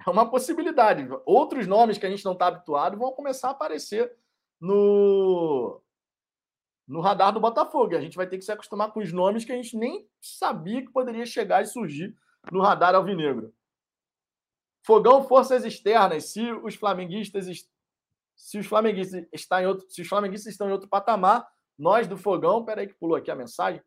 É 0.06 0.10
uma 0.10 0.30
possibilidade. 0.30 1.08
Outros 1.26 1.66
nomes 1.66 1.98
que 1.98 2.06
a 2.06 2.10
gente 2.10 2.24
não 2.24 2.34
está 2.34 2.48
habituado 2.48 2.98
vão 2.98 3.12
começar 3.12 3.48
a 3.48 3.52
aparecer 3.52 4.16
no, 4.62 5.82
no 6.88 7.02
radar 7.02 7.34
do 7.34 7.40
Botafogo. 7.40 7.98
A 7.98 8.02
gente 8.02 8.16
vai 8.16 8.28
ter 8.28 8.38
que 8.38 8.46
se 8.46 8.52
acostumar 8.52 8.92
com 8.92 9.00
os 9.00 9.12
nomes 9.12 9.44
que 9.44 9.52
a 9.52 9.56
gente 9.56 9.76
nem 9.76 10.08
sabia 10.22 10.86
que 10.86 10.92
poderia 10.92 11.26
chegar 11.26 11.64
e 11.64 11.66
surgir 11.66 12.16
no 12.52 12.62
radar 12.62 12.94
alvinegro. 12.94 13.52
Fogão 14.86 15.28
forças 15.28 15.66
externas. 15.66 16.26
Se 16.26 16.52
os 16.52 16.76
flamenguistas 16.76 17.48
se 18.36 18.60
os 18.60 18.68
flamenguistas 18.68 19.26
estão 19.32 19.60
em 19.60 19.66
outro, 19.66 19.90
se 19.90 20.02
os 20.02 20.08
flamenguistas 20.08 20.52
estão 20.52 20.70
em 20.70 20.74
outro 20.74 20.90
patamar, 20.90 21.48
nós 21.78 22.08
do 22.08 22.18
Fogão, 22.18 22.64
peraí 22.66 22.88
que 22.88 22.94
pulou 22.94 23.16
aqui 23.16 23.32
a 23.32 23.36
mensagem. 23.36 23.82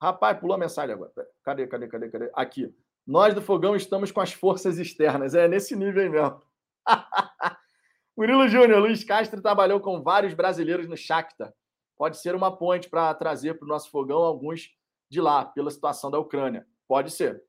Rapaz, 0.00 0.38
pulou 0.38 0.54
a 0.54 0.58
mensagem 0.58 0.94
agora. 0.94 1.12
Cadê, 1.42 1.66
cadê, 1.66 1.88
cadê, 1.88 2.08
cadê? 2.08 2.30
Aqui. 2.34 2.74
Nós 3.06 3.34
do 3.34 3.42
Fogão 3.42 3.74
estamos 3.74 4.12
com 4.12 4.20
as 4.20 4.32
forças 4.32 4.78
externas. 4.78 5.34
É 5.34 5.48
nesse 5.48 5.74
nível 5.74 6.02
aí 6.02 6.08
mesmo. 6.08 6.42
Murilo 8.16 8.48
Júnior, 8.48 8.80
Luiz 8.80 9.04
Castro 9.04 9.40
trabalhou 9.40 9.80
com 9.80 10.02
vários 10.02 10.34
brasileiros 10.34 10.88
no 10.88 10.96
Shakhtar. 10.96 11.52
Pode 11.96 12.18
ser 12.18 12.34
uma 12.34 12.56
ponte 12.56 12.88
para 12.88 13.12
trazer 13.14 13.54
para 13.54 13.64
o 13.64 13.68
nosso 13.68 13.90
fogão 13.90 14.18
alguns 14.18 14.70
de 15.10 15.20
lá, 15.20 15.44
pela 15.44 15.70
situação 15.70 16.10
da 16.10 16.18
Ucrânia. 16.18 16.66
Pode 16.86 17.10
ser. 17.10 17.42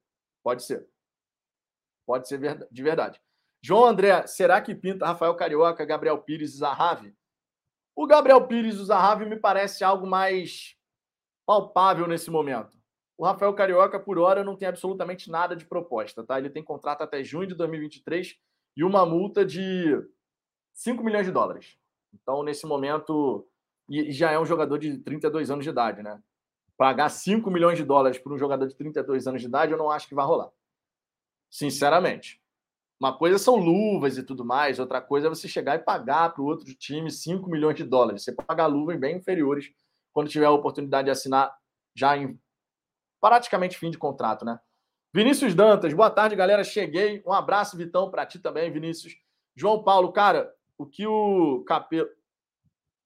Pode 0.44 0.64
ser. 0.64 0.88
Pode 2.06 2.28
ser 2.28 2.68
de 2.72 2.84
verdade. 2.84 3.22
João 3.62 3.86
André, 3.86 4.26
será 4.26 4.62
que 4.62 4.74
pinta 4.74 5.06
Rafael 5.06 5.36
Carioca, 5.36 5.86
Gabriel 5.86 6.18
Pires 6.20 6.54
e 6.54 6.58
Zahavi? 6.58 7.16
O 7.96 8.08
Gabriel 8.08 8.48
Pires 8.48 8.76
e 8.76 8.80
o 8.80 8.86
Zahavi 8.86 9.26
me 9.26 9.38
parece 9.38 9.84
algo 9.84 10.08
mais 10.08 10.76
palpável 11.50 12.08
nesse 12.08 12.30
momento. 12.30 12.78
O 13.18 13.26
Rafael 13.26 13.52
Carioca, 13.56 14.00
por 14.00 14.20
hora, 14.20 14.44
não 14.44 14.56
tem 14.56 14.68
absolutamente 14.68 15.32
nada 15.32 15.56
de 15.56 15.66
proposta, 15.66 16.24
tá? 16.24 16.38
Ele 16.38 16.48
tem 16.48 16.64
contrato 16.64 17.02
até 17.02 17.24
junho 17.24 17.48
de 17.48 17.56
2023 17.56 18.38
e 18.78 18.84
uma 18.84 19.04
multa 19.04 19.44
de 19.44 20.00
5 20.76 21.04
milhões 21.04 21.26
de 21.26 21.32
dólares. 21.32 21.76
Então, 22.14 22.44
nesse 22.44 22.68
momento, 22.68 23.48
e 23.90 24.12
já 24.12 24.30
é 24.30 24.40
um 24.40 24.46
jogador 24.46 24.78
de 24.78 25.00
32 25.00 25.50
anos 25.50 25.64
de 25.64 25.72
idade, 25.72 26.04
né? 26.04 26.22
Pagar 26.78 27.10
5 27.10 27.50
milhões 27.50 27.80
de 27.80 27.84
dólares 27.84 28.20
por 28.20 28.32
um 28.32 28.38
jogador 28.38 28.68
de 28.68 28.76
32 28.76 29.26
anos 29.26 29.42
de 29.42 29.48
idade, 29.48 29.72
eu 29.72 29.78
não 29.78 29.90
acho 29.90 30.08
que 30.08 30.14
vai 30.14 30.28
rolar. 30.28 30.52
Sinceramente. 31.50 32.40
Uma 33.00 33.18
coisa 33.18 33.40
são 33.40 33.56
luvas 33.56 34.20
e 34.20 34.24
tudo 34.24 34.46
mais, 34.46 34.78
outra 34.78 35.02
coisa 35.02 35.26
é 35.26 35.30
você 35.32 35.48
chegar 35.48 35.78
e 35.78 35.80
pagar 35.80 36.32
para 36.32 36.44
o 36.44 36.46
outro 36.46 36.72
time 36.76 37.10
5 37.10 37.50
milhões 37.50 37.76
de 37.76 37.86
dólares. 37.86 38.24
Você 38.24 38.32
pagar 38.34 38.68
luvas 38.68 39.00
bem 39.00 39.18
inferiores 39.18 39.74
quando 40.20 40.30
tiver 40.30 40.48
a 40.48 40.52
oportunidade 40.52 41.06
de 41.06 41.12
assinar 41.12 41.58
já 41.96 42.18
em 42.18 42.38
praticamente 43.22 43.78
fim 43.78 43.90
de 43.90 43.98
contrato, 43.98 44.44
né? 44.44 44.60
Vinícius 45.14 45.56
Dantas, 45.56 45.94
boa 45.94 46.10
tarde, 46.10 46.36
galera. 46.36 46.62
Cheguei. 46.62 47.24
Um 47.26 47.32
abraço, 47.32 47.78
Vitão, 47.78 48.12
para 48.12 48.26
ti 48.26 48.38
também, 48.38 48.70
Vinícius. 48.70 49.16
João 49.56 49.82
Paulo, 49.82 50.12
cara, 50.12 50.54
o 50.78 50.86
que 50.86 51.08
o 51.08 51.64
Capelo, 51.64 52.10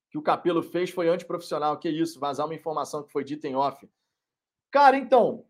que 0.10 0.18
o 0.18 0.24
Capelo 0.24 0.64
fez 0.64 0.90
foi 0.90 1.08
antiprofissional. 1.08 1.78
Que 1.78 1.88
isso? 1.88 2.20
Vazar 2.20 2.48
uma 2.48 2.56
informação 2.56 3.04
que 3.04 3.12
foi 3.12 3.24
dita 3.24 3.48
em 3.48 3.56
off. 3.56 3.88
Cara, 4.72 4.98
então, 4.98 5.46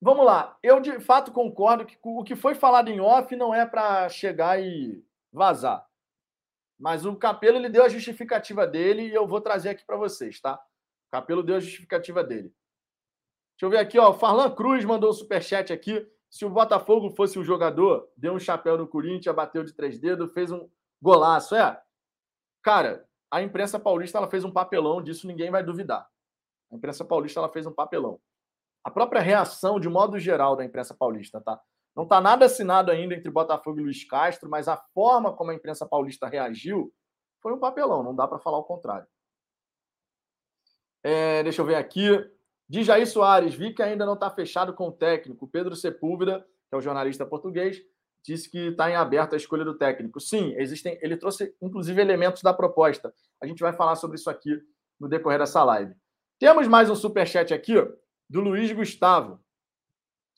Vamos 0.00 0.24
lá. 0.24 0.56
Eu 0.62 0.80
de 0.80 0.98
fato 1.00 1.30
concordo 1.30 1.84
que 1.84 1.98
o 2.00 2.22
que 2.22 2.36
foi 2.36 2.54
falado 2.54 2.88
em 2.88 3.00
off 3.00 3.34
não 3.34 3.52
é 3.52 3.66
para 3.66 4.08
chegar 4.08 4.62
e 4.62 5.04
vazar. 5.30 5.87
Mas 6.78 7.04
o 7.04 7.16
Capelo 7.16 7.56
ele 7.56 7.68
deu 7.68 7.84
a 7.84 7.88
justificativa 7.88 8.66
dele 8.66 9.02
e 9.02 9.14
eu 9.14 9.26
vou 9.26 9.40
trazer 9.40 9.70
aqui 9.70 9.84
para 9.84 9.96
vocês, 9.96 10.40
tá? 10.40 10.54
O 10.54 11.10
Capelo 11.10 11.42
deu 11.42 11.56
a 11.56 11.60
justificativa 11.60 12.22
dele. 12.22 12.54
Deixa 13.54 13.66
eu 13.66 13.70
ver 13.70 13.78
aqui, 13.78 13.98
ó. 13.98 14.12
Farlan 14.12 14.54
Cruz 14.54 14.84
mandou 14.84 15.10
um 15.10 15.12
superchat 15.12 15.72
aqui. 15.72 16.06
Se 16.30 16.44
o 16.44 16.50
Botafogo 16.50 17.10
fosse 17.10 17.38
um 17.38 17.44
jogador, 17.44 18.08
deu 18.16 18.34
um 18.34 18.38
chapéu 18.38 18.78
no 18.78 18.86
Corinthians, 18.86 19.34
bateu 19.34 19.64
de 19.64 19.72
três 19.72 19.98
dedos, 19.98 20.32
fez 20.32 20.52
um 20.52 20.68
golaço. 21.02 21.56
É. 21.56 21.82
Cara, 22.62 23.08
a 23.30 23.42
imprensa 23.42 23.78
paulista 23.78 24.18
ela 24.18 24.28
fez 24.28 24.44
um 24.44 24.52
papelão, 24.52 25.02
disso 25.02 25.26
ninguém 25.26 25.50
vai 25.50 25.64
duvidar. 25.64 26.08
A 26.70 26.76
imprensa 26.76 27.04
paulista 27.04 27.40
ela 27.40 27.48
fez 27.48 27.66
um 27.66 27.72
papelão. 27.72 28.20
A 28.84 28.90
própria 28.90 29.20
reação, 29.20 29.80
de 29.80 29.88
modo 29.88 30.18
geral, 30.18 30.54
da 30.54 30.64
imprensa 30.64 30.94
paulista, 30.94 31.40
tá? 31.40 31.60
Não 31.98 32.04
está 32.04 32.20
nada 32.20 32.44
assinado 32.44 32.92
ainda 32.92 33.12
entre 33.12 33.28
Botafogo 33.28 33.80
e 33.80 33.82
Luiz 33.82 34.04
Castro, 34.04 34.48
mas 34.48 34.68
a 34.68 34.76
forma 34.94 35.32
como 35.32 35.50
a 35.50 35.54
imprensa 35.54 35.84
paulista 35.84 36.28
reagiu 36.28 36.94
foi 37.42 37.52
um 37.52 37.58
papelão, 37.58 38.04
não 38.04 38.14
dá 38.14 38.28
para 38.28 38.38
falar 38.38 38.58
o 38.58 38.62
contrário. 38.62 39.04
É, 41.02 41.42
deixa 41.42 41.60
eu 41.60 41.66
ver 41.66 41.74
aqui. 41.74 42.08
De 42.68 42.84
Jair 42.84 43.04
Soares, 43.04 43.52
vi 43.52 43.74
que 43.74 43.82
ainda 43.82 44.06
não 44.06 44.14
está 44.14 44.30
fechado 44.30 44.72
com 44.74 44.86
o 44.86 44.92
técnico. 44.92 45.48
Pedro 45.48 45.74
Sepúlveda, 45.74 46.46
que 46.68 46.76
é 46.76 46.78
o 46.78 46.80
jornalista 46.80 47.26
português, 47.26 47.82
disse 48.22 48.48
que 48.48 48.68
está 48.68 48.88
em 48.88 48.94
aberto 48.94 49.32
a 49.32 49.36
escolha 49.36 49.64
do 49.64 49.76
técnico. 49.76 50.20
Sim, 50.20 50.54
existem. 50.56 50.96
Ele 51.02 51.16
trouxe, 51.16 51.52
inclusive, 51.60 52.00
elementos 52.00 52.42
da 52.42 52.54
proposta. 52.54 53.12
A 53.42 53.46
gente 53.48 53.58
vai 53.58 53.72
falar 53.72 53.96
sobre 53.96 54.18
isso 54.18 54.30
aqui 54.30 54.56
no 55.00 55.08
decorrer 55.08 55.40
dessa 55.40 55.64
live. 55.64 55.96
Temos 56.38 56.68
mais 56.68 56.88
um 56.88 56.94
superchat 56.94 57.52
aqui 57.52 57.74
do 58.30 58.40
Luiz 58.40 58.70
Gustavo. 58.70 59.40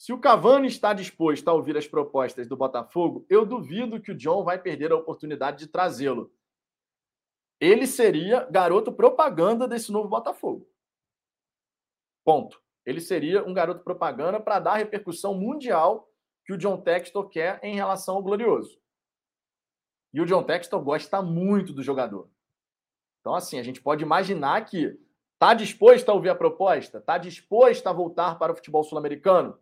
Se 0.01 0.14
o 0.14 0.18
Cavani 0.18 0.66
está 0.66 0.94
disposto 0.94 1.46
a 1.46 1.53
ouvir 1.53 1.76
as 1.76 1.86
propostas 1.86 2.48
do 2.48 2.57
Botafogo, 2.57 3.26
eu 3.28 3.44
duvido 3.44 4.01
que 4.01 4.12
o 4.12 4.16
John 4.16 4.42
vai 4.42 4.59
perder 4.59 4.90
a 4.92 4.96
oportunidade 4.96 5.59
de 5.59 5.66
trazê-lo. 5.66 6.32
Ele 7.61 7.86
seria 7.86 8.48
garoto 8.51 8.90
propaganda 8.90 9.68
desse 9.68 9.92
novo 9.92 10.09
Botafogo. 10.09 10.66
Ponto. 12.24 12.62
Ele 12.86 12.98
seria 12.98 13.46
um 13.46 13.53
garoto 13.53 13.84
propaganda 13.84 14.40
para 14.40 14.59
dar 14.59 14.72
a 14.72 14.76
repercussão 14.76 15.34
mundial 15.34 16.11
que 16.46 16.55
o 16.55 16.57
John 16.57 16.80
Textor 16.80 17.28
quer 17.28 17.61
em 17.62 17.74
relação 17.74 18.16
ao 18.16 18.22
Glorioso. 18.22 18.80
E 20.14 20.20
o 20.22 20.24
John 20.24 20.44
Textor 20.44 20.82
gosta 20.82 21.20
muito 21.20 21.74
do 21.74 21.82
jogador. 21.82 22.30
Então, 23.20 23.34
assim, 23.34 23.59
a 23.59 23.62
gente 23.62 23.82
pode 23.82 24.03
imaginar 24.03 24.64
que 24.64 24.98
está 25.34 25.53
disposto 25.53 26.09
a 26.09 26.14
ouvir 26.14 26.30
a 26.30 26.34
proposta, 26.34 26.96
está 26.96 27.18
disposto 27.18 27.86
a 27.86 27.92
voltar 27.92 28.38
para 28.38 28.51
o 28.51 28.57
futebol 28.57 28.82
sul-americano. 28.82 29.61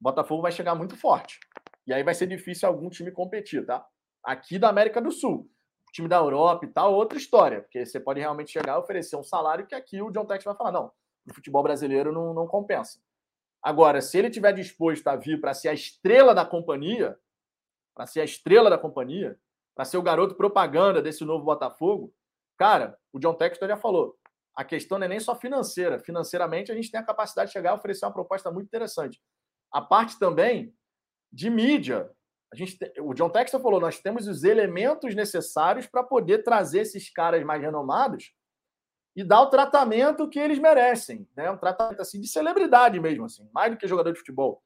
O 0.00 0.04
Botafogo 0.04 0.42
vai 0.42 0.52
chegar 0.52 0.74
muito 0.74 0.96
forte. 0.96 1.38
E 1.86 1.92
aí 1.92 2.02
vai 2.02 2.14
ser 2.14 2.26
difícil 2.26 2.68
algum 2.68 2.88
time 2.88 3.10
competir, 3.10 3.64
tá? 3.64 3.86
Aqui 4.22 4.58
da 4.58 4.68
América 4.68 5.00
do 5.00 5.10
Sul. 5.10 5.48
O 5.88 5.92
time 5.92 6.08
da 6.08 6.16
Europa 6.16 6.66
e 6.66 6.68
tal, 6.68 6.94
outra 6.94 7.16
história. 7.16 7.62
Porque 7.62 7.86
você 7.86 8.00
pode 8.00 8.20
realmente 8.20 8.50
chegar 8.50 8.74
a 8.74 8.78
oferecer 8.78 9.16
um 9.16 9.22
salário 9.22 9.66
que 9.66 9.74
aqui 9.74 10.02
o 10.02 10.10
John 10.10 10.26
Textor 10.26 10.52
vai 10.52 10.58
falar: 10.58 10.72
não, 10.72 10.92
no 11.24 11.34
futebol 11.34 11.62
brasileiro 11.62 12.12
não, 12.12 12.34
não 12.34 12.46
compensa. 12.46 13.00
Agora, 13.62 14.00
se 14.00 14.18
ele 14.18 14.30
tiver 14.30 14.52
disposto 14.52 15.06
a 15.08 15.16
vir 15.16 15.40
para 15.40 15.54
ser 15.54 15.68
a 15.68 15.74
estrela 15.74 16.34
da 16.34 16.44
companhia, 16.44 17.18
para 17.94 18.06
ser 18.06 18.20
a 18.20 18.24
estrela 18.24 18.68
da 18.68 18.78
companhia, 18.78 19.38
para 19.74 19.84
ser 19.84 19.96
o 19.96 20.02
garoto 20.02 20.34
propaganda 20.34 21.02
desse 21.02 21.24
novo 21.24 21.44
Botafogo, 21.44 22.12
cara, 22.56 22.96
o 23.12 23.18
John 23.18 23.34
Textor 23.34 23.68
já 23.68 23.76
falou. 23.76 24.16
A 24.54 24.64
questão 24.64 24.98
não 24.98 25.04
é 25.04 25.08
nem 25.08 25.20
só 25.20 25.34
financeira. 25.34 25.98
Financeiramente, 25.98 26.72
a 26.72 26.74
gente 26.74 26.90
tem 26.90 26.98
a 26.98 27.04
capacidade 27.04 27.48
de 27.48 27.52
chegar 27.52 27.72
a 27.72 27.74
oferecer 27.74 28.06
uma 28.06 28.12
proposta 28.12 28.50
muito 28.50 28.66
interessante. 28.66 29.20
A 29.76 29.82
parte 29.82 30.18
também 30.18 30.74
de 31.30 31.50
mídia. 31.50 32.10
A 32.50 32.56
gente, 32.56 32.78
o 32.98 33.12
John 33.12 33.28
Textor 33.28 33.60
falou: 33.60 33.78
nós 33.78 34.00
temos 34.00 34.26
os 34.26 34.42
elementos 34.42 35.14
necessários 35.14 35.86
para 35.86 36.02
poder 36.02 36.42
trazer 36.42 36.80
esses 36.80 37.10
caras 37.10 37.44
mais 37.44 37.60
renomados 37.60 38.32
e 39.14 39.22
dar 39.22 39.42
o 39.42 39.50
tratamento 39.50 40.30
que 40.30 40.38
eles 40.38 40.58
merecem, 40.58 41.28
né? 41.36 41.50
Um 41.50 41.58
tratamento 41.58 42.00
assim 42.00 42.18
de 42.18 42.26
celebridade 42.26 42.98
mesmo, 42.98 43.26
assim, 43.26 43.46
mais 43.52 43.70
do 43.70 43.76
que 43.76 43.86
jogador 43.86 44.12
de 44.12 44.18
futebol, 44.18 44.62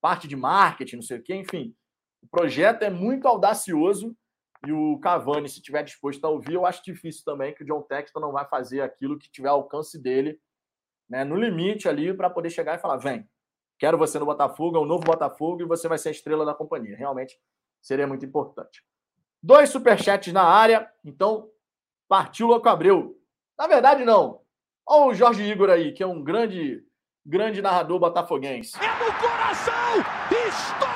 parte 0.00 0.26
de 0.26 0.34
marketing, 0.34 0.96
não 0.96 1.02
sei 1.02 1.18
o 1.18 1.22
quê, 1.22 1.34
enfim. 1.34 1.76
O 2.22 2.28
projeto 2.28 2.84
é 2.84 2.90
muito 2.90 3.28
audacioso 3.28 4.16
e 4.66 4.72
o 4.72 4.98
Cavani, 4.98 5.46
se 5.46 5.60
tiver 5.60 5.82
disposto 5.82 6.24
a 6.24 6.30
ouvir, 6.30 6.54
eu 6.54 6.64
acho 6.64 6.82
difícil 6.82 7.22
também 7.22 7.54
que 7.54 7.62
o 7.62 7.66
John 7.66 7.82
Texton 7.82 8.18
não 8.18 8.32
vai 8.32 8.48
fazer 8.48 8.80
aquilo 8.80 9.18
que 9.18 9.30
tiver 9.30 9.48
alcance 9.48 10.00
dele, 10.00 10.40
né, 11.06 11.22
no 11.22 11.36
limite 11.36 11.86
ali 11.86 12.14
para 12.14 12.30
poder 12.30 12.48
chegar 12.48 12.76
e 12.76 12.80
falar: 12.80 12.96
"Vem, 12.96 13.28
quero 13.78 13.98
você 13.98 14.18
no 14.18 14.26
Botafogo, 14.26 14.76
é 14.76 14.80
um 14.80 14.86
novo 14.86 15.04
Botafogo 15.04 15.62
e 15.62 15.66
você 15.66 15.88
vai 15.88 15.98
ser 15.98 16.08
a 16.08 16.12
estrela 16.12 16.44
da 16.44 16.54
companhia". 16.54 16.96
Realmente 16.96 17.38
seria 17.80 18.06
muito 18.06 18.24
importante. 18.24 18.84
Dois 19.42 19.68
superchats 19.70 20.32
na 20.32 20.42
área, 20.42 20.90
então 21.04 21.50
partiu 22.08 22.46
Louco 22.46 22.68
Abreu. 22.68 23.18
Na 23.58 23.66
verdade, 23.66 24.04
não. 24.04 24.40
Olha 24.86 25.06
o 25.06 25.14
Jorge 25.14 25.42
Igor 25.42 25.70
aí, 25.70 25.92
que 25.92 26.02
é 26.02 26.06
um 26.06 26.22
grande, 26.22 26.84
grande 27.24 27.62
narrador 27.62 27.98
botafoguense. 27.98 28.76
É 28.78 29.04
no 29.04 29.12
coração 29.18 29.84
histórico! 30.48 30.94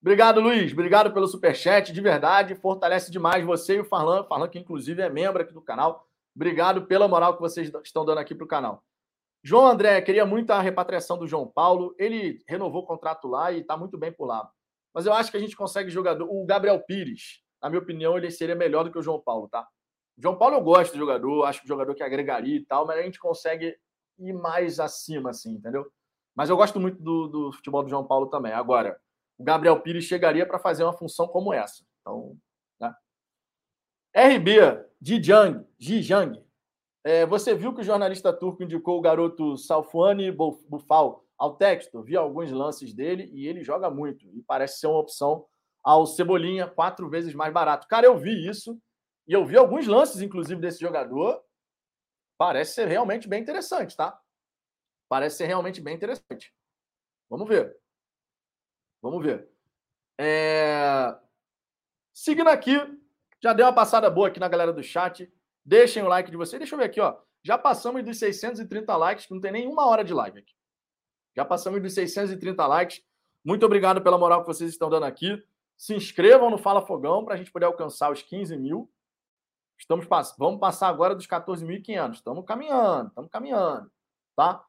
Obrigado, 0.00 0.40
Luiz. 0.40 0.72
Obrigado 0.72 1.12
pelo 1.12 1.26
superchat. 1.26 1.92
De 1.92 2.00
verdade, 2.00 2.54
fortalece 2.54 3.10
demais 3.10 3.44
você 3.44 3.76
e 3.76 3.80
o 3.80 3.84
Farlan. 3.84 4.24
Farlan, 4.24 4.48
que 4.48 4.58
inclusive 4.58 5.02
é 5.02 5.10
membro 5.10 5.42
aqui 5.42 5.52
do 5.52 5.60
canal. 5.60 6.09
Obrigado 6.34 6.86
pela 6.86 7.08
moral 7.08 7.34
que 7.34 7.40
vocês 7.40 7.70
estão 7.84 8.04
dando 8.04 8.18
aqui 8.18 8.34
para 8.34 8.44
o 8.44 8.48
canal. 8.48 8.82
João 9.42 9.66
André, 9.66 10.00
queria 10.02 10.26
muito 10.26 10.50
a 10.50 10.60
repatriação 10.60 11.18
do 11.18 11.26
João 11.26 11.46
Paulo. 11.46 11.94
Ele 11.98 12.42
renovou 12.46 12.82
o 12.82 12.86
contrato 12.86 13.26
lá 13.26 13.50
e 13.50 13.60
está 13.60 13.76
muito 13.76 13.96
bem 13.96 14.12
por 14.12 14.26
lá. 14.26 14.50
Mas 14.94 15.06
eu 15.06 15.12
acho 15.12 15.30
que 15.30 15.36
a 15.36 15.40
gente 15.40 15.56
consegue 15.56 15.90
jogador. 15.90 16.28
O 16.30 16.44
Gabriel 16.44 16.80
Pires, 16.80 17.42
na 17.62 17.70
minha 17.70 17.80
opinião, 17.80 18.16
ele 18.16 18.30
seria 18.30 18.54
melhor 18.54 18.84
do 18.84 18.92
que 18.92 18.98
o 18.98 19.02
João 19.02 19.20
Paulo, 19.20 19.48
tá? 19.48 19.66
O 20.18 20.22
João 20.22 20.36
Paulo 20.36 20.56
eu 20.56 20.60
gosto 20.60 20.92
do 20.92 20.98
jogador, 20.98 21.44
acho 21.44 21.60
que 21.60 21.64
o 21.64 21.68
jogador 21.68 21.94
que 21.94 22.02
agregaria 22.02 22.56
e 22.56 22.64
tal, 22.64 22.86
mas 22.86 22.98
a 22.98 23.02
gente 23.02 23.18
consegue 23.18 23.76
ir 24.18 24.32
mais 24.34 24.78
acima, 24.78 25.30
assim, 25.30 25.52
entendeu? 25.52 25.90
Mas 26.34 26.50
eu 26.50 26.56
gosto 26.56 26.78
muito 26.78 27.02
do, 27.02 27.28
do 27.28 27.52
futebol 27.52 27.82
do 27.82 27.88
João 27.88 28.06
Paulo 28.06 28.26
também. 28.26 28.52
Agora, 28.52 29.00
o 29.38 29.44
Gabriel 29.44 29.80
Pires 29.80 30.04
chegaria 30.04 30.44
para 30.44 30.58
fazer 30.58 30.84
uma 30.84 30.92
função 30.92 31.26
como 31.26 31.52
essa. 31.52 31.82
Então? 32.00 32.36
RB, 34.14 34.84
Jijang, 35.00 35.64
Jijang. 35.78 36.44
É, 37.04 37.24
você 37.24 37.54
viu 37.54 37.74
que 37.74 37.80
o 37.80 37.84
jornalista 37.84 38.32
turco 38.32 38.62
indicou 38.62 38.98
o 38.98 39.00
garoto 39.00 39.56
Salfuani 39.56 40.30
Bufal 40.30 41.24
ao 41.38 41.56
texto? 41.56 42.02
Vi 42.02 42.16
alguns 42.16 42.50
lances 42.50 42.92
dele 42.92 43.30
e 43.32 43.46
ele 43.46 43.62
joga 43.62 43.90
muito. 43.90 44.26
E 44.34 44.42
parece 44.42 44.80
ser 44.80 44.88
uma 44.88 44.98
opção 44.98 45.46
ao 45.82 46.06
Cebolinha, 46.06 46.66
quatro 46.66 47.08
vezes 47.08 47.34
mais 47.34 47.52
barato. 47.52 47.88
Cara, 47.88 48.06
eu 48.06 48.18
vi 48.18 48.46
isso 48.46 48.78
e 49.26 49.32
eu 49.32 49.46
vi 49.46 49.56
alguns 49.56 49.86
lances, 49.86 50.20
inclusive, 50.20 50.60
desse 50.60 50.80
jogador. 50.80 51.42
Parece 52.36 52.74
ser 52.74 52.88
realmente 52.88 53.28
bem 53.28 53.40
interessante, 53.40 53.96
tá? 53.96 54.20
Parece 55.08 55.38
ser 55.38 55.46
realmente 55.46 55.80
bem 55.80 55.94
interessante. 55.94 56.54
Vamos 57.28 57.48
ver. 57.48 57.76
Vamos 59.00 59.24
ver. 59.24 59.48
É... 60.18 61.16
Seguindo 62.12 62.48
aqui, 62.48 62.76
já 63.42 63.52
deu 63.52 63.66
uma 63.66 63.72
passada 63.72 64.10
boa 64.10 64.28
aqui 64.28 64.38
na 64.38 64.48
galera 64.48 64.72
do 64.72 64.82
chat. 64.82 65.32
Deixem 65.64 66.02
o 66.02 66.08
like 66.08 66.30
de 66.30 66.36
vocês. 66.36 66.60
Deixa 66.60 66.74
eu 66.74 66.78
ver 66.78 66.86
aqui, 66.86 67.00
ó. 67.00 67.16
Já 67.42 67.56
passamos 67.56 68.04
dos 68.04 68.18
630 68.18 68.96
likes, 68.96 69.28
não 69.30 69.40
tem 69.40 69.50
nem 69.50 69.66
uma 69.66 69.86
hora 69.86 70.04
de 70.04 70.12
live 70.12 70.40
aqui. 70.40 70.54
Já 71.34 71.44
passamos 71.44 71.80
dos 71.80 71.94
630 71.94 72.66
likes. 72.66 73.02
Muito 73.42 73.64
obrigado 73.64 74.02
pela 74.02 74.18
moral 74.18 74.42
que 74.42 74.46
vocês 74.46 74.70
estão 74.70 74.90
dando 74.90 75.04
aqui. 75.04 75.42
Se 75.76 75.94
inscrevam 75.94 76.50
no 76.50 76.58
Fala 76.58 76.84
Fogão 76.84 77.24
para 77.24 77.34
a 77.34 77.36
gente 77.38 77.50
poder 77.50 77.64
alcançar 77.64 78.12
os 78.12 78.20
15 78.20 78.56
mil. 78.58 78.90
Estamos 79.78 80.04
pass 80.04 80.34
Vamos 80.38 80.60
passar 80.60 80.88
agora 80.88 81.14
dos 81.14 81.26
14.500. 81.26 82.12
Estamos 82.12 82.44
caminhando, 82.44 83.08
estamos 83.08 83.30
caminhando, 83.30 83.90
tá? 84.36 84.62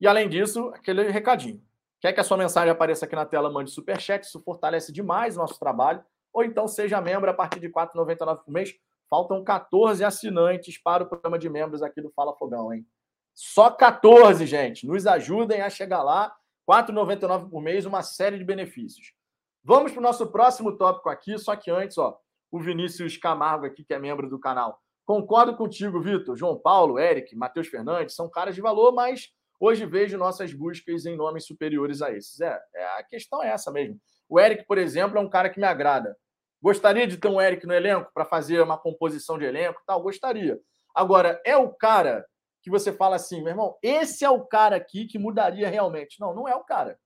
E 0.00 0.08
além 0.08 0.28
disso, 0.28 0.70
aquele 0.74 1.08
recadinho. 1.08 1.62
Quer 2.00 2.12
que 2.12 2.20
a 2.20 2.24
sua 2.24 2.36
mensagem 2.36 2.70
apareça 2.70 3.06
aqui 3.06 3.14
na 3.14 3.24
tela, 3.24 3.50
mande 3.50 3.70
superchat, 3.70 4.24
isso 4.24 4.42
fortalece 4.42 4.92
demais 4.92 5.36
o 5.36 5.40
nosso 5.40 5.58
trabalho. 5.58 6.04
Ou 6.34 6.44
então 6.44 6.66
seja 6.66 7.00
membro 7.00 7.30
a 7.30 7.34
partir 7.34 7.60
de 7.60 7.68
R$ 7.68 7.72
4,99 7.72 8.44
por 8.44 8.50
mês. 8.52 8.74
Faltam 9.08 9.44
14 9.44 10.04
assinantes 10.04 10.76
para 10.76 11.04
o 11.04 11.06
programa 11.06 11.38
de 11.38 11.48
membros 11.48 11.82
aqui 11.82 12.02
do 12.02 12.10
Fala 12.10 12.36
Fogão, 12.36 12.74
hein? 12.74 12.84
Só 13.32 13.70
14, 13.70 14.44
gente. 14.44 14.86
Nos 14.86 15.06
ajudem 15.06 15.60
a 15.60 15.70
chegar 15.70 16.02
lá. 16.02 16.34
R$ 16.68 16.82
4,99 16.82 17.48
por 17.48 17.62
mês, 17.62 17.86
uma 17.86 18.02
série 18.02 18.38
de 18.38 18.44
benefícios. 18.44 19.14
Vamos 19.62 19.92
para 19.92 20.00
o 20.00 20.02
nosso 20.02 20.26
próximo 20.26 20.76
tópico 20.76 21.08
aqui, 21.08 21.38
só 21.38 21.54
que 21.54 21.70
antes, 21.70 21.96
ó, 21.96 22.18
o 22.50 22.60
Vinícius 22.60 23.16
Camargo 23.16 23.66
aqui, 23.66 23.84
que 23.84 23.94
é 23.94 23.98
membro 23.98 24.28
do 24.28 24.38
canal. 24.38 24.80
Concordo 25.04 25.56
contigo, 25.56 26.00
Vitor. 26.00 26.36
João 26.36 26.58
Paulo, 26.58 26.98
Eric, 26.98 27.36
Matheus 27.36 27.68
Fernandes 27.68 28.14
são 28.14 28.28
caras 28.28 28.54
de 28.54 28.60
valor, 28.60 28.92
mas 28.92 29.28
hoje 29.60 29.86
vejo 29.86 30.16
nossas 30.16 30.52
buscas 30.52 31.06
em 31.06 31.16
nomes 31.16 31.46
superiores 31.46 32.02
a 32.02 32.10
esses. 32.10 32.40
É, 32.40 32.60
é, 32.74 32.84
a 32.98 33.02
questão 33.02 33.42
é 33.42 33.50
essa 33.50 33.70
mesmo. 33.70 34.00
O 34.28 34.40
Eric, 34.40 34.64
por 34.66 34.78
exemplo, 34.78 35.18
é 35.18 35.20
um 35.20 35.28
cara 35.28 35.50
que 35.50 35.60
me 35.60 35.66
agrada. 35.66 36.16
Gostaria 36.64 37.06
de 37.06 37.18
ter 37.18 37.28
um 37.28 37.38
Eric 37.38 37.66
no 37.66 37.74
elenco 37.74 38.10
para 38.14 38.24
fazer 38.24 38.62
uma 38.62 38.78
composição 38.78 39.36
de 39.36 39.44
elenco 39.44 39.82
tal? 39.86 40.00
Gostaria. 40.00 40.58
Agora, 40.94 41.38
é 41.44 41.54
o 41.54 41.68
cara 41.68 42.24
que 42.62 42.70
você 42.70 42.90
fala 42.90 43.16
assim, 43.16 43.42
meu 43.42 43.50
irmão, 43.50 43.76
esse 43.82 44.24
é 44.24 44.30
o 44.30 44.46
cara 44.46 44.74
aqui 44.74 45.04
que 45.04 45.18
mudaria 45.18 45.68
realmente. 45.68 46.18
Não, 46.18 46.34
não 46.34 46.48
é 46.48 46.54
o 46.54 46.64
cara. 46.64 46.98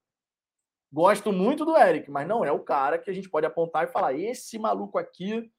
Gosto 0.93 1.33
muito 1.33 1.65
do 1.65 1.77
Eric, 1.77 2.09
mas 2.09 2.29
não 2.29 2.45
é 2.45 2.53
o 2.53 2.63
cara 2.63 3.01
que 3.01 3.11
a 3.11 3.13
gente 3.13 3.29
pode 3.29 3.47
apontar 3.47 3.83
e 3.83 3.91
falar: 3.91 4.15
esse 4.15 4.61
maluco 4.61 4.97
aqui 4.97 5.51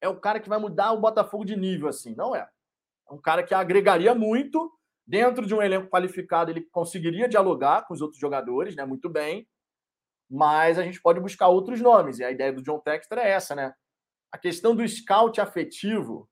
é 0.00 0.08
o 0.08 0.18
cara 0.18 0.40
que 0.40 0.48
vai 0.48 0.58
mudar 0.58 0.92
o 0.92 1.00
Botafogo 1.00 1.44
de 1.44 1.54
nível, 1.54 1.88
assim. 1.88 2.14
Não 2.14 2.34
é. 2.34 2.48
É 3.10 3.12
um 3.12 3.20
cara 3.20 3.42
que 3.42 3.52
agregaria 3.52 4.14
muito 4.14 4.72
dentro 5.06 5.44
de 5.44 5.54
um 5.54 5.60
elenco 5.60 5.90
qualificado, 5.90 6.50
ele 6.50 6.62
conseguiria 6.72 7.28
dialogar 7.28 7.86
com 7.86 7.92
os 7.92 8.00
outros 8.00 8.18
jogadores, 8.18 8.74
né? 8.74 8.86
Muito 8.86 9.10
bem. 9.10 9.46
Mas 10.34 10.78
a 10.78 10.82
gente 10.82 10.98
pode 11.02 11.20
buscar 11.20 11.48
outros 11.48 11.78
nomes. 11.82 12.18
E 12.18 12.24
a 12.24 12.30
ideia 12.30 12.50
do 12.50 12.62
John 12.62 12.78
Texter 12.78 13.18
é 13.18 13.32
essa, 13.32 13.54
né? 13.54 13.74
A 14.32 14.38
questão 14.38 14.74
do 14.74 14.86
scout 14.88 15.38
afetivo, 15.38 16.26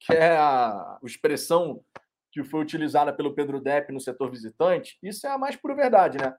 que 0.00 0.14
é 0.14 0.34
a 0.38 0.98
expressão 1.04 1.84
que 2.32 2.42
foi 2.42 2.62
utilizada 2.62 3.12
pelo 3.12 3.34
Pedro 3.34 3.60
Depp 3.60 3.92
no 3.92 4.00
setor 4.00 4.30
visitante, 4.30 4.98
isso 5.02 5.26
é 5.26 5.30
a 5.30 5.36
mais 5.36 5.56
pura 5.56 5.74
verdade, 5.74 6.16
né? 6.16 6.34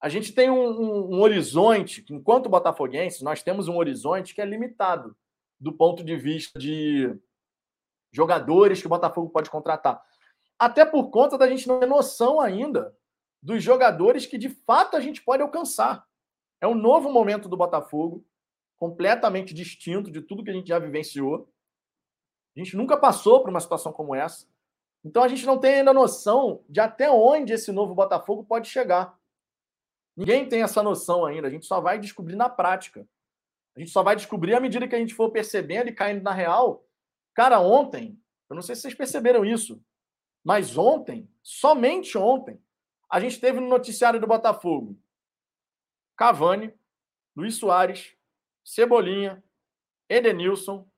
A 0.00 0.08
gente 0.08 0.32
tem 0.32 0.48
um, 0.48 0.68
um, 0.68 1.16
um 1.16 1.20
horizonte, 1.20 2.04
enquanto 2.08 2.48
botafoguense, 2.48 3.24
nós 3.24 3.42
temos 3.42 3.66
um 3.66 3.76
horizonte 3.76 4.32
que 4.32 4.40
é 4.40 4.44
limitado 4.44 5.16
do 5.60 5.72
ponto 5.72 6.04
de 6.04 6.16
vista 6.16 6.56
de 6.56 7.16
jogadores 8.12 8.80
que 8.80 8.86
o 8.86 8.90
Botafogo 8.90 9.30
pode 9.30 9.50
contratar. 9.50 10.00
Até 10.56 10.84
por 10.84 11.10
conta 11.10 11.36
da 11.36 11.48
gente 11.48 11.66
não 11.66 11.80
ter 11.80 11.86
noção 11.86 12.40
ainda 12.40 12.94
dos 13.42 13.62
jogadores 13.62 14.24
que 14.26 14.38
de 14.38 14.48
fato 14.48 14.96
a 14.96 15.00
gente 15.00 15.22
pode 15.22 15.42
alcançar. 15.42 16.06
É 16.62 16.66
um 16.68 16.76
novo 16.76 17.10
momento 17.10 17.48
do 17.48 17.56
Botafogo, 17.56 18.24
completamente 18.78 19.52
distinto 19.52 20.12
de 20.12 20.22
tudo 20.22 20.44
que 20.44 20.50
a 20.50 20.54
gente 20.54 20.68
já 20.68 20.78
vivenciou. 20.78 21.52
A 22.56 22.60
gente 22.60 22.76
nunca 22.76 22.96
passou 22.96 23.40
por 23.40 23.50
uma 23.50 23.58
situação 23.58 23.92
como 23.92 24.14
essa. 24.14 24.46
Então 25.04 25.24
a 25.24 25.28
gente 25.28 25.44
não 25.44 25.58
tem 25.58 25.74
ainda 25.74 25.92
noção 25.92 26.64
de 26.68 26.78
até 26.78 27.10
onde 27.10 27.52
esse 27.52 27.72
novo 27.72 27.96
Botafogo 27.96 28.44
pode 28.44 28.68
chegar. 28.68 29.18
Ninguém 30.16 30.48
tem 30.48 30.62
essa 30.62 30.84
noção 30.84 31.24
ainda. 31.24 31.48
A 31.48 31.50
gente 31.50 31.66
só 31.66 31.80
vai 31.80 31.98
descobrir 31.98 32.36
na 32.36 32.48
prática. 32.48 33.04
A 33.74 33.80
gente 33.80 33.90
só 33.90 34.04
vai 34.04 34.14
descobrir 34.14 34.54
à 34.54 34.60
medida 34.60 34.86
que 34.86 34.94
a 34.94 34.98
gente 34.98 35.14
for 35.14 35.30
percebendo 35.32 35.88
e 35.88 35.94
caindo 35.94 36.22
na 36.22 36.32
real. 36.32 36.86
Cara, 37.34 37.58
ontem, 37.58 38.16
eu 38.48 38.54
não 38.54 38.62
sei 38.62 38.76
se 38.76 38.82
vocês 38.82 38.94
perceberam 38.94 39.44
isso, 39.44 39.82
mas 40.44 40.78
ontem, 40.78 41.28
somente 41.42 42.16
ontem, 42.16 42.62
a 43.10 43.18
gente 43.18 43.40
teve 43.40 43.58
no 43.58 43.68
noticiário 43.68 44.20
do 44.20 44.28
Botafogo 44.28 44.96
Cavani, 46.16 46.72
Luiz 47.36 47.56
Soares, 47.56 48.16
Cebolinha, 48.64 49.42
Edenilson, 50.08 50.88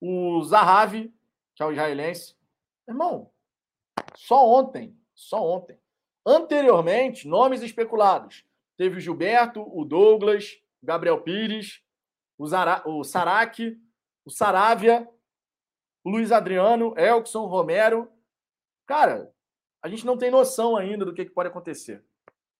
o 0.00 0.42
Zahavi, 0.44 1.14
que 1.54 1.62
é 1.62 1.66
o 1.66 1.72
israelense, 1.72 2.36
Irmão, 2.88 3.32
só 4.14 4.46
ontem, 4.46 4.96
só 5.12 5.42
ontem. 5.44 5.78
Anteriormente, 6.24 7.26
nomes 7.26 7.62
especulados. 7.62 8.44
Teve 8.76 8.98
o 8.98 9.00
Gilberto, 9.00 9.62
o 9.76 9.84
Douglas, 9.84 10.62
o 10.80 10.86
Gabriel 10.86 11.20
Pires, 11.20 11.82
o, 12.38 12.46
Zara, 12.46 12.82
o 12.86 13.02
Sarac, 13.02 13.76
o 14.24 14.30
Saravia, 14.30 15.08
o 16.04 16.10
Luiz 16.10 16.30
Adriano, 16.30 16.94
Elkson, 16.96 17.46
Romero. 17.46 18.08
Cara, 18.86 19.32
a 19.82 19.88
gente 19.88 20.06
não 20.06 20.16
tem 20.16 20.30
noção 20.30 20.76
ainda 20.76 21.04
do 21.04 21.12
que, 21.12 21.24
que 21.24 21.32
pode 21.32 21.48
acontecer. 21.48 22.04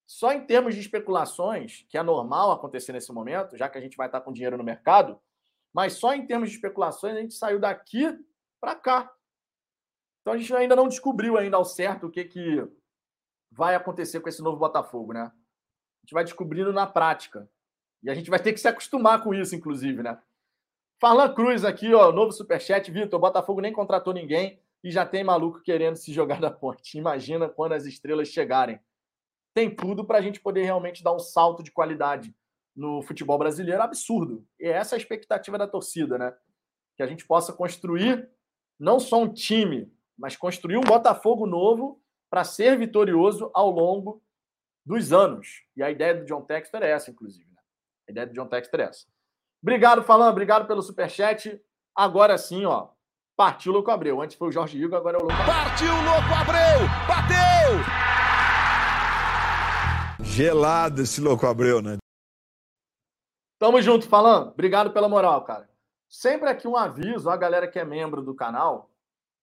Só 0.06 0.32
em 0.32 0.46
termos 0.46 0.74
de 0.74 0.80
especulações, 0.80 1.84
que 1.88 1.98
é 1.98 2.02
normal 2.02 2.52
acontecer 2.52 2.92
nesse 2.92 3.12
momento, 3.12 3.56
já 3.56 3.68
que 3.68 3.76
a 3.76 3.80
gente 3.80 3.96
vai 3.96 4.06
estar 4.06 4.20
com 4.20 4.32
dinheiro 4.32 4.56
no 4.56 4.62
mercado, 4.62 5.20
mas 5.74 5.94
só 5.94 6.14
em 6.14 6.26
termos 6.26 6.48
de 6.48 6.54
especulações 6.54 7.16
a 7.16 7.20
gente 7.20 7.34
saiu 7.34 7.58
daqui 7.58 8.16
para 8.60 8.74
cá. 8.74 9.12
Então 10.20 10.32
a 10.32 10.38
gente 10.38 10.54
ainda 10.54 10.76
não 10.76 10.88
descobriu 10.88 11.36
ainda 11.36 11.56
ao 11.56 11.64
certo 11.64 12.06
o 12.06 12.10
que, 12.10 12.24
que 12.24 12.66
vai 13.50 13.74
acontecer 13.74 14.20
com 14.20 14.28
esse 14.28 14.42
novo 14.42 14.58
Botafogo, 14.58 15.12
né? 15.12 15.22
A 15.22 16.04
gente 16.04 16.14
vai 16.14 16.24
descobrindo 16.24 16.72
na 16.72 16.86
prática. 16.86 17.48
E 18.02 18.10
a 18.10 18.14
gente 18.14 18.30
vai 18.30 18.38
ter 18.40 18.52
que 18.52 18.60
se 18.60 18.68
acostumar 18.68 19.22
com 19.22 19.34
isso, 19.34 19.54
inclusive, 19.54 20.02
né? 20.02 20.20
Farlan 21.00 21.34
Cruz 21.34 21.64
aqui, 21.64 21.92
ó, 21.92 22.12
novo 22.12 22.32
superchat. 22.32 22.90
Vitor, 22.90 23.20
Botafogo 23.20 23.60
nem 23.60 23.72
contratou 23.72 24.14
ninguém 24.14 24.60
e 24.82 24.90
já 24.90 25.04
tem 25.04 25.24
maluco 25.24 25.60
querendo 25.60 25.96
se 25.96 26.12
jogar 26.12 26.40
da 26.40 26.50
ponte. 26.50 26.96
Imagina 26.96 27.48
quando 27.48 27.72
as 27.72 27.84
estrelas 27.84 28.28
chegarem. 28.28 28.80
Tem 29.56 29.74
tudo 29.74 30.04
para 30.04 30.18
a 30.18 30.20
gente 30.20 30.38
poder 30.38 30.64
realmente 30.64 31.02
dar 31.02 31.14
um 31.14 31.18
salto 31.18 31.62
de 31.62 31.72
qualidade 31.72 32.34
no 32.76 33.00
futebol 33.00 33.38
brasileiro 33.38 33.82
absurdo. 33.82 34.46
E 34.60 34.68
essa 34.68 34.94
é 34.94 34.96
a 34.96 35.00
expectativa 35.00 35.56
da 35.56 35.66
torcida, 35.66 36.18
né? 36.18 36.34
Que 36.94 37.02
a 37.02 37.06
gente 37.06 37.26
possa 37.26 37.54
construir 37.54 38.28
não 38.78 39.00
só 39.00 39.22
um 39.22 39.32
time 39.32 39.90
mas 40.16 40.36
construir 40.36 40.76
um 40.76 40.82
Botafogo 40.82 41.46
novo 41.46 42.00
para 42.30 42.44
ser 42.44 42.76
vitorioso 42.78 43.50
ao 43.54 43.70
longo 43.70 44.22
dos 44.84 45.12
anos. 45.12 45.62
E 45.76 45.82
a 45.82 45.90
ideia 45.90 46.14
do 46.14 46.24
John 46.24 46.42
Texter 46.42 46.82
é 46.82 46.90
essa, 46.90 47.10
inclusive. 47.10 47.48
Né? 47.50 47.60
A 48.08 48.12
ideia 48.12 48.26
do 48.26 48.32
John 48.32 48.46
Texter 48.46 48.80
é 48.80 48.84
essa. 48.84 49.06
Obrigado, 49.62 50.02
Falando, 50.02 50.30
obrigado 50.30 50.66
pelo 50.66 50.82
superchat. 50.82 51.60
Agora 51.94 52.38
sim, 52.38 52.64
ó. 52.64 52.88
Partiu 53.36 53.72
o 53.72 53.74
Louco 53.74 53.90
Abreu. 53.90 54.22
Antes 54.22 54.36
foi 54.36 54.48
o 54.48 54.52
Jorge 54.52 54.82
Igor, 54.82 54.98
agora 54.98 55.18
é 55.18 55.20
o 55.20 55.26
Louco 55.26 55.34
Abreu. 55.34 55.54
Partiu 55.54 55.92
o 55.92 56.04
Louco 56.04 56.34
Abreu! 56.34 56.88
Bateu! 57.06 58.15
Gelado 60.36 61.00
esse 61.00 61.18
Louco 61.18 61.46
Abreu, 61.46 61.80
né? 61.80 61.96
Tamo 63.58 63.80
junto, 63.80 64.06
Falando. 64.06 64.50
Obrigado 64.50 64.92
pela 64.92 65.08
moral, 65.08 65.42
cara. 65.44 65.66
Sempre 66.10 66.50
aqui 66.50 66.68
um 66.68 66.76
aviso, 66.76 67.30
a 67.30 67.36
galera 67.38 67.66
que 67.66 67.78
é 67.78 67.86
membro 67.86 68.20
do 68.20 68.34
canal, 68.34 68.90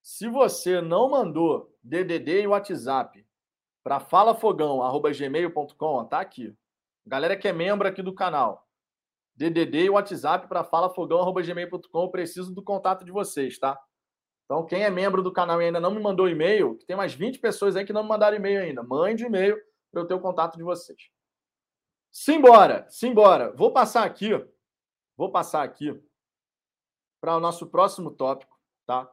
se 0.03 0.29
você 0.29 0.81
não 0.81 1.09
mandou 1.09 1.75
DDD 1.83 2.43
e 2.43 2.47
WhatsApp 2.47 3.25
para 3.83 3.99
falafogão@gmail.com, 3.99 6.05
tá 6.05 6.19
aqui. 6.19 6.55
Galera 7.07 7.35
que 7.35 7.47
é 7.47 7.51
membro 7.51 7.87
aqui 7.87 8.03
do 8.03 8.13
canal, 8.13 8.67
DDD 9.35 9.85
e 9.85 9.89
WhatsApp 9.89 10.47
para 10.47 10.63
falafogão@gmail.com, 10.63 12.09
preciso 12.09 12.53
do 12.53 12.61
contato 12.61 13.03
de 13.03 13.11
vocês, 13.11 13.57
tá? 13.57 13.81
Então, 14.45 14.63
quem 14.63 14.83
é 14.83 14.91
membro 14.91 15.23
do 15.23 15.33
canal 15.33 15.59
e 15.59 15.65
ainda 15.65 15.79
não 15.79 15.89
me 15.89 15.99
mandou 15.99 16.29
e-mail, 16.29 16.77
tem 16.85 16.95
mais 16.95 17.15
20 17.15 17.39
pessoas 17.39 17.75
aí 17.75 17.83
que 17.83 17.93
não 17.93 18.03
me 18.03 18.09
mandaram 18.09 18.37
e-mail 18.37 18.61
ainda. 18.61 18.83
Mande 18.83 19.25
e-mail 19.25 19.59
para 19.93 20.01
eu 20.01 20.07
ter 20.07 20.15
o 20.15 20.19
contato 20.19 20.57
de 20.57 20.63
vocês. 20.63 21.11
Simbora, 22.11 22.87
simbora. 22.89 23.51
Vou 23.51 23.71
passar 23.71 24.03
aqui, 24.03 24.31
vou 25.15 25.31
passar 25.31 25.61
aqui 25.61 26.03
para 27.21 27.37
o 27.37 27.39
nosso 27.39 27.67
próximo 27.67 28.09
tópico, 28.09 28.59
tá? 28.87 29.09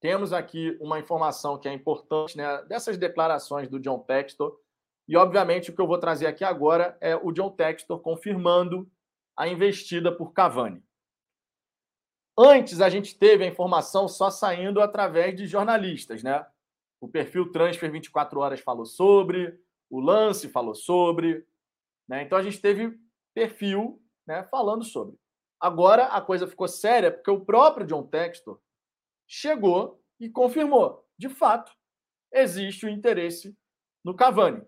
Temos 0.00 0.32
aqui 0.32 0.76
uma 0.80 0.98
informação 0.98 1.58
que 1.58 1.68
é 1.68 1.72
importante 1.72 2.36
né, 2.36 2.62
dessas 2.64 2.96
declarações 2.96 3.68
do 3.68 3.78
John 3.78 4.00
Textor. 4.00 4.58
E, 5.06 5.16
obviamente, 5.16 5.70
o 5.70 5.74
que 5.74 5.80
eu 5.80 5.86
vou 5.86 5.98
trazer 5.98 6.26
aqui 6.26 6.44
agora 6.44 6.96
é 7.00 7.14
o 7.14 7.30
John 7.30 7.50
Textor 7.50 8.00
confirmando 8.00 8.90
a 9.36 9.46
investida 9.46 10.10
por 10.10 10.32
Cavani. 10.32 10.82
Antes, 12.36 12.80
a 12.80 12.88
gente 12.88 13.16
teve 13.16 13.44
a 13.44 13.46
informação 13.46 14.08
só 14.08 14.30
saindo 14.30 14.80
através 14.80 15.36
de 15.36 15.46
jornalistas, 15.46 16.22
né? 16.22 16.44
O 17.00 17.06
perfil 17.06 17.52
Transfer 17.52 17.90
24 17.90 18.40
Horas 18.40 18.60
falou 18.60 18.86
sobre, 18.86 19.61
o 19.92 20.00
Lance 20.00 20.48
falou 20.48 20.74
sobre. 20.74 21.46
Né? 22.08 22.22
Então, 22.22 22.38
a 22.38 22.42
gente 22.42 22.58
teve 22.58 22.98
perfil 23.34 24.02
né, 24.26 24.42
falando 24.44 24.82
sobre. 24.84 25.18
Agora, 25.60 26.06
a 26.06 26.20
coisa 26.20 26.46
ficou 26.46 26.66
séria 26.66 27.12
porque 27.12 27.30
o 27.30 27.44
próprio 27.44 27.86
John 27.86 28.02
Textor 28.06 28.58
chegou 29.28 30.02
e 30.18 30.30
confirmou. 30.30 31.06
De 31.18 31.28
fato, 31.28 31.76
existe 32.32 32.86
o 32.86 32.88
interesse 32.88 33.54
no 34.02 34.16
Cavani. 34.16 34.66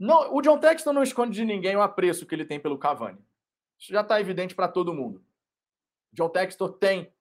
Não, 0.00 0.34
o 0.34 0.40
John 0.40 0.58
Texton 0.58 0.94
não 0.94 1.02
esconde 1.02 1.34
de 1.34 1.44
ninguém 1.44 1.76
o 1.76 1.82
apreço 1.82 2.24
que 2.24 2.34
ele 2.34 2.46
tem 2.46 2.58
pelo 2.58 2.78
Cavani. 2.78 3.18
Isso 3.78 3.92
já 3.92 4.00
está 4.00 4.18
evidente 4.18 4.54
para 4.54 4.68
todo 4.68 4.94
mundo. 4.94 5.22
John 6.12 6.30
Textor 6.30 6.72
tem 6.72 7.12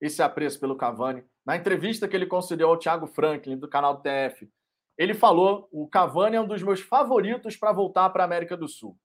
esse 0.00 0.22
apreço 0.22 0.58
pelo 0.58 0.76
Cavani. 0.76 1.24
Na 1.44 1.56
entrevista 1.56 2.08
que 2.08 2.16
ele 2.16 2.26
concedeu 2.26 2.68
ao 2.68 2.78
Thiago 2.78 3.06
Franklin, 3.06 3.58
do 3.58 3.68
canal 3.68 4.00
TF, 4.00 4.50
ele 5.00 5.14
falou: 5.14 5.66
o 5.72 5.88
Cavani 5.88 6.36
é 6.36 6.40
um 6.40 6.46
dos 6.46 6.62
meus 6.62 6.82
favoritos 6.82 7.56
para 7.56 7.72
voltar 7.72 8.10
para 8.10 8.22
a 8.22 8.26
América 8.26 8.54
do 8.54 8.68
Sul. 8.68 8.98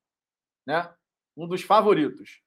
Né? 0.67 0.93
Um 1.37 1.47
dos 1.47 1.61
favoritos. 1.61 2.41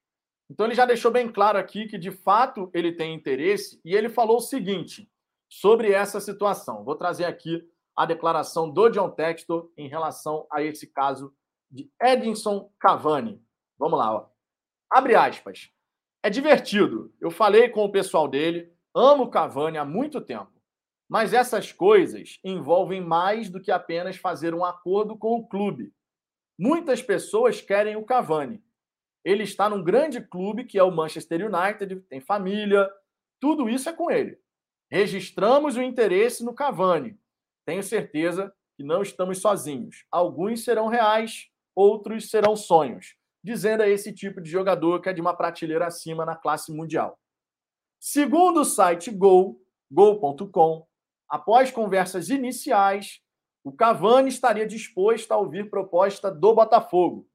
Então 0.50 0.66
ele 0.66 0.74
já 0.74 0.84
deixou 0.84 1.10
bem 1.10 1.32
claro 1.32 1.56
aqui 1.56 1.86
que 1.86 1.96
de 1.96 2.10
fato 2.10 2.70
ele 2.74 2.92
tem 2.92 3.14
interesse 3.14 3.80
e 3.82 3.94
ele 3.94 4.10
falou 4.10 4.36
o 4.36 4.42
seguinte 4.42 5.10
sobre 5.48 5.92
essa 5.92 6.20
situação. 6.20 6.84
Vou 6.84 6.94
trazer 6.94 7.24
aqui 7.24 7.66
a 7.96 8.04
declaração 8.04 8.70
do 8.70 8.90
John 8.90 9.10
Textor 9.10 9.72
em 9.78 9.88
relação 9.88 10.46
a 10.52 10.62
esse 10.62 10.86
caso 10.86 11.34
de 11.70 11.90
Edinson 12.02 12.70
Cavani. 12.78 13.42
Vamos 13.78 13.98
lá, 13.98 14.14
ó. 14.14 14.26
Abre 14.90 15.14
aspas. 15.14 15.70
É 16.22 16.28
divertido. 16.28 17.14
Eu 17.18 17.30
falei 17.30 17.70
com 17.70 17.82
o 17.82 17.92
pessoal 17.92 18.28
dele, 18.28 18.70
amo 18.94 19.30
Cavani 19.30 19.78
há 19.78 19.86
muito 19.86 20.20
tempo. 20.20 20.57
Mas 21.08 21.32
essas 21.32 21.72
coisas 21.72 22.38
envolvem 22.44 23.00
mais 23.00 23.48
do 23.48 23.60
que 23.60 23.70
apenas 23.70 24.16
fazer 24.16 24.54
um 24.54 24.64
acordo 24.64 25.16
com 25.16 25.36
o 25.36 25.46
clube. 25.46 25.92
Muitas 26.58 27.02
pessoas 27.02 27.60
querem 27.60 27.96
o 27.96 28.04
Cavani 28.04 28.62
ele 29.28 29.42
está 29.42 29.68
num 29.68 29.84
grande 29.84 30.22
clube 30.22 30.64
que 30.64 30.78
é 30.78 30.82
o 30.82 30.90
Manchester 30.90 31.52
United, 31.52 32.00
tem 32.08 32.18
família, 32.18 32.90
tudo 33.38 33.68
isso 33.68 33.86
é 33.86 33.92
com 33.92 34.10
ele. 34.10 34.40
Registramos 34.90 35.76
o 35.76 35.82
interesse 35.82 36.42
no 36.42 36.54
Cavani. 36.54 37.20
Tenho 37.66 37.82
certeza 37.82 38.50
que 38.74 38.82
não 38.82 39.02
estamos 39.02 39.42
sozinhos. 39.42 40.06
Alguns 40.10 40.64
serão 40.64 40.88
reais, 40.88 41.50
outros 41.76 42.30
serão 42.30 42.56
sonhos, 42.56 43.16
dizendo 43.44 43.82
a 43.82 43.88
esse 43.88 44.14
tipo 44.14 44.40
de 44.40 44.50
jogador 44.50 45.02
que 45.02 45.10
é 45.10 45.12
de 45.12 45.20
uma 45.20 45.36
prateleira 45.36 45.86
acima 45.86 46.24
na 46.24 46.34
classe 46.34 46.72
mundial. 46.72 47.18
Segundo 48.00 48.60
o 48.60 48.64
site 48.64 49.10
Gol, 49.10 49.60
Gol.com. 49.90 50.87
Após 51.28 51.70
conversas 51.70 52.30
iniciais, 52.30 53.20
o 53.62 53.72
Cavani 53.72 54.28
estaria 54.28 54.66
disposto 54.66 55.30
a 55.32 55.36
ouvir 55.36 55.68
proposta 55.68 56.30
do 56.30 56.54
Botafogo. 56.54 57.28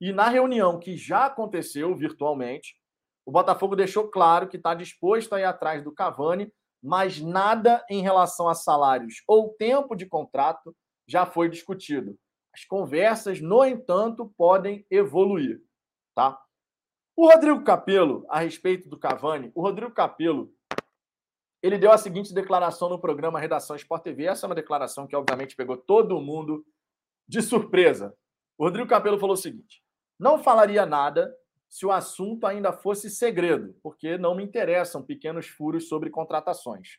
E 0.00 0.12
na 0.12 0.28
reunião 0.28 0.78
que 0.78 0.96
já 0.96 1.26
aconteceu 1.26 1.94
virtualmente, 1.96 2.76
o 3.26 3.32
Botafogo 3.32 3.76
deixou 3.76 4.08
claro 4.08 4.48
que 4.48 4.56
está 4.56 4.74
disposto 4.74 5.34
a 5.34 5.40
ir 5.40 5.44
atrás 5.44 5.82
do 5.82 5.92
Cavani, 5.92 6.52
mas 6.82 7.20
nada 7.20 7.84
em 7.88 8.02
relação 8.02 8.48
a 8.48 8.54
salários 8.54 9.22
ou 9.26 9.54
tempo 9.54 9.94
de 9.94 10.06
contrato 10.06 10.74
já 11.06 11.24
foi 11.24 11.48
discutido. 11.48 12.16
As 12.54 12.64
conversas, 12.64 13.40
no 13.40 13.64
entanto, 13.64 14.32
podem 14.36 14.84
evoluir, 14.90 15.62
tá? 16.14 16.38
O 17.16 17.30
Rodrigo 17.30 17.62
Capello, 17.62 18.24
a 18.28 18.40
respeito 18.40 18.88
do 18.88 18.98
Cavani, 18.98 19.52
o 19.54 19.62
Rodrigo 19.62 19.92
Capello 19.92 20.52
ele 21.62 21.78
deu 21.78 21.92
a 21.92 21.98
seguinte 21.98 22.34
declaração 22.34 22.88
no 22.88 22.98
programa 22.98 23.38
Redação 23.38 23.76
Sport 23.76 24.02
TV. 24.02 24.24
Essa 24.24 24.46
é 24.46 24.48
uma 24.48 24.54
declaração 24.54 25.06
que, 25.06 25.14
obviamente, 25.14 25.54
pegou 25.54 25.76
todo 25.76 26.20
mundo 26.20 26.66
de 27.28 27.40
surpresa. 27.40 28.14
O 28.58 28.64
Rodrigo 28.64 28.88
Capello 28.88 29.18
falou 29.18 29.34
o 29.34 29.38
seguinte: 29.38 29.82
não 30.18 30.42
falaria 30.42 30.84
nada 30.84 31.32
se 31.68 31.86
o 31.86 31.92
assunto 31.92 32.46
ainda 32.46 32.72
fosse 32.72 33.08
segredo, 33.08 33.74
porque 33.82 34.18
não 34.18 34.34
me 34.34 34.44
interessam 34.44 35.02
pequenos 35.02 35.46
furos 35.46 35.88
sobre 35.88 36.10
contratações. 36.10 36.98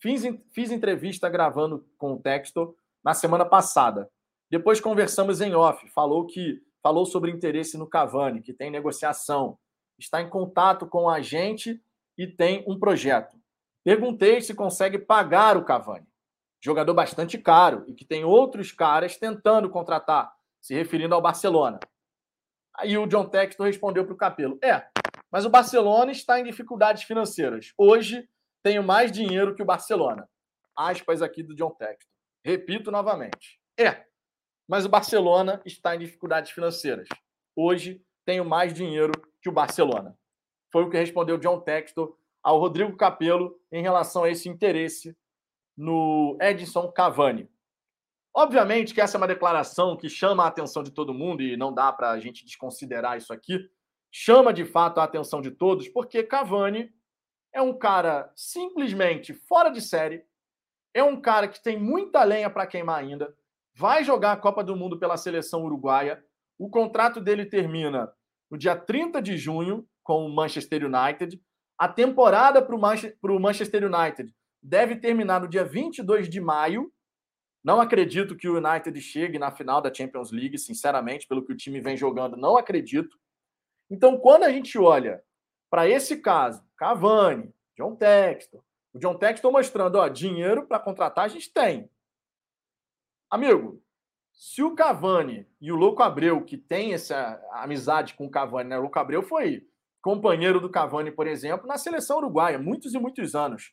Fiz, 0.00 0.22
fiz 0.52 0.70
entrevista 0.70 1.28
gravando 1.28 1.86
com 1.98 2.14
o 2.14 2.20
Textor 2.20 2.74
na 3.04 3.12
semana 3.12 3.44
passada. 3.44 4.10
Depois 4.50 4.80
conversamos 4.80 5.40
em 5.40 5.54
off. 5.54 5.88
Falou 5.90 6.26
que 6.26 6.62
falou 6.82 7.04
sobre 7.04 7.32
interesse 7.32 7.76
no 7.76 7.88
Cavani, 7.88 8.40
que 8.40 8.52
tem 8.52 8.70
negociação, 8.70 9.58
está 9.98 10.22
em 10.22 10.30
contato 10.30 10.86
com 10.86 11.08
a 11.08 11.20
gente 11.20 11.82
e 12.16 12.26
tem 12.26 12.64
um 12.66 12.78
projeto. 12.78 13.36
Perguntei 13.86 14.40
se 14.40 14.52
consegue 14.52 14.98
pagar 14.98 15.56
o 15.56 15.64
Cavani. 15.64 16.08
Jogador 16.60 16.92
bastante 16.92 17.38
caro 17.38 17.84
e 17.86 17.94
que 17.94 18.04
tem 18.04 18.24
outros 18.24 18.72
caras 18.72 19.16
tentando 19.16 19.70
contratar, 19.70 20.34
se 20.60 20.74
referindo 20.74 21.14
ao 21.14 21.22
Barcelona. 21.22 21.78
Aí 22.74 22.98
o 22.98 23.06
John 23.06 23.28
Textor 23.28 23.64
respondeu 23.64 24.04
para 24.04 24.12
o 24.12 24.16
Capelo: 24.16 24.58
É, 24.60 24.88
mas 25.30 25.44
o 25.44 25.50
Barcelona 25.50 26.10
está 26.10 26.40
em 26.40 26.42
dificuldades 26.42 27.04
financeiras. 27.04 27.72
Hoje 27.78 28.28
tenho 28.60 28.82
mais 28.82 29.12
dinheiro 29.12 29.54
que 29.54 29.62
o 29.62 29.66
Barcelona. 29.66 30.28
Aspas 30.76 31.22
aqui 31.22 31.44
do 31.44 31.54
John 31.54 31.70
Textor. 31.70 32.10
Repito 32.44 32.90
novamente. 32.90 33.60
É, 33.78 34.04
mas 34.66 34.84
o 34.84 34.88
Barcelona 34.88 35.62
está 35.64 35.94
em 35.94 36.00
dificuldades 36.00 36.50
financeiras. 36.50 37.06
Hoje 37.54 38.02
tenho 38.24 38.44
mais 38.44 38.74
dinheiro 38.74 39.12
que 39.40 39.48
o 39.48 39.52
Barcelona. 39.52 40.18
Foi 40.72 40.82
o 40.82 40.90
que 40.90 40.98
respondeu 40.98 41.38
John 41.38 41.60
Textor 41.60 42.18
ao 42.46 42.60
Rodrigo 42.60 42.96
Capello 42.96 43.58
em 43.72 43.82
relação 43.82 44.22
a 44.22 44.30
esse 44.30 44.48
interesse 44.48 45.16
no 45.76 46.38
Edson 46.40 46.92
Cavani. 46.92 47.50
Obviamente 48.32 48.94
que 48.94 49.00
essa 49.00 49.16
é 49.16 49.18
uma 49.18 49.26
declaração 49.26 49.96
que 49.96 50.08
chama 50.08 50.44
a 50.44 50.46
atenção 50.46 50.84
de 50.84 50.92
todo 50.92 51.12
mundo 51.12 51.42
e 51.42 51.56
não 51.56 51.74
dá 51.74 51.92
para 51.92 52.12
a 52.12 52.20
gente 52.20 52.44
desconsiderar 52.44 53.18
isso 53.18 53.32
aqui. 53.32 53.68
Chama 54.12 54.52
de 54.52 54.64
fato 54.64 55.00
a 55.00 55.02
atenção 55.02 55.40
de 55.40 55.50
todos, 55.50 55.88
porque 55.88 56.22
Cavani 56.22 56.94
é 57.52 57.60
um 57.60 57.76
cara 57.76 58.30
simplesmente 58.36 59.34
fora 59.34 59.68
de 59.68 59.80
série, 59.80 60.24
é 60.94 61.02
um 61.02 61.20
cara 61.20 61.48
que 61.48 61.60
tem 61.60 61.76
muita 61.76 62.22
lenha 62.22 62.48
para 62.48 62.64
queimar 62.68 63.00
ainda, 63.00 63.36
vai 63.74 64.04
jogar 64.04 64.30
a 64.30 64.36
Copa 64.36 64.62
do 64.62 64.76
Mundo 64.76 65.00
pela 65.00 65.16
seleção 65.16 65.64
uruguaia. 65.64 66.24
O 66.56 66.70
contrato 66.70 67.20
dele 67.20 67.44
termina 67.44 68.08
no 68.48 68.56
dia 68.56 68.76
30 68.76 69.20
de 69.20 69.36
junho 69.36 69.84
com 70.04 70.24
o 70.24 70.32
Manchester 70.32 70.84
United. 70.84 71.44
A 71.78 71.88
temporada 71.88 72.62
para 72.62 72.74
o 72.74 73.40
Manchester 73.40 73.84
United 73.84 74.34
deve 74.62 74.96
terminar 74.96 75.40
no 75.40 75.48
dia 75.48 75.64
22 75.64 76.28
de 76.28 76.40
maio. 76.40 76.92
Não 77.62 77.80
acredito 77.80 78.36
que 78.36 78.48
o 78.48 78.56
United 78.56 78.98
chegue 79.00 79.38
na 79.38 79.50
final 79.50 79.80
da 79.80 79.92
Champions 79.92 80.30
League, 80.30 80.58
sinceramente, 80.58 81.26
pelo 81.26 81.44
que 81.44 81.52
o 81.52 81.56
time 81.56 81.80
vem 81.80 81.96
jogando, 81.96 82.36
não 82.36 82.56
acredito. 82.56 83.18
Então, 83.90 84.18
quando 84.18 84.44
a 84.44 84.50
gente 84.50 84.78
olha 84.78 85.22
para 85.68 85.88
esse 85.88 86.16
caso, 86.18 86.64
Cavani, 86.76 87.52
John 87.76 87.94
Textor, 87.94 88.62
o 88.92 88.98
John 88.98 89.18
Textor 89.18 89.52
mostrando, 89.52 89.96
ó, 89.96 90.08
dinheiro 90.08 90.66
para 90.66 90.78
contratar 90.78 91.26
a 91.26 91.28
gente 91.28 91.52
tem. 91.52 91.90
Amigo, 93.28 93.82
se 94.32 94.62
o 94.62 94.74
Cavani 94.74 95.46
e 95.60 95.70
o 95.72 95.76
Louco 95.76 96.02
Abreu, 96.02 96.44
que 96.44 96.56
tem 96.56 96.94
essa 96.94 97.42
amizade 97.52 98.14
com 98.14 98.26
o 98.26 98.30
Cavani, 98.30 98.70
né? 98.70 98.78
O 98.78 98.82
Louco 98.82 98.98
Abreu 98.98 99.22
foi 99.22 99.68
companheiro 100.02 100.60
do 100.60 100.70
Cavani, 100.70 101.10
por 101.10 101.26
exemplo, 101.26 101.66
na 101.66 101.78
seleção 101.78 102.18
uruguaia, 102.18 102.58
muitos 102.58 102.94
e 102.94 102.98
muitos 102.98 103.34
anos. 103.34 103.72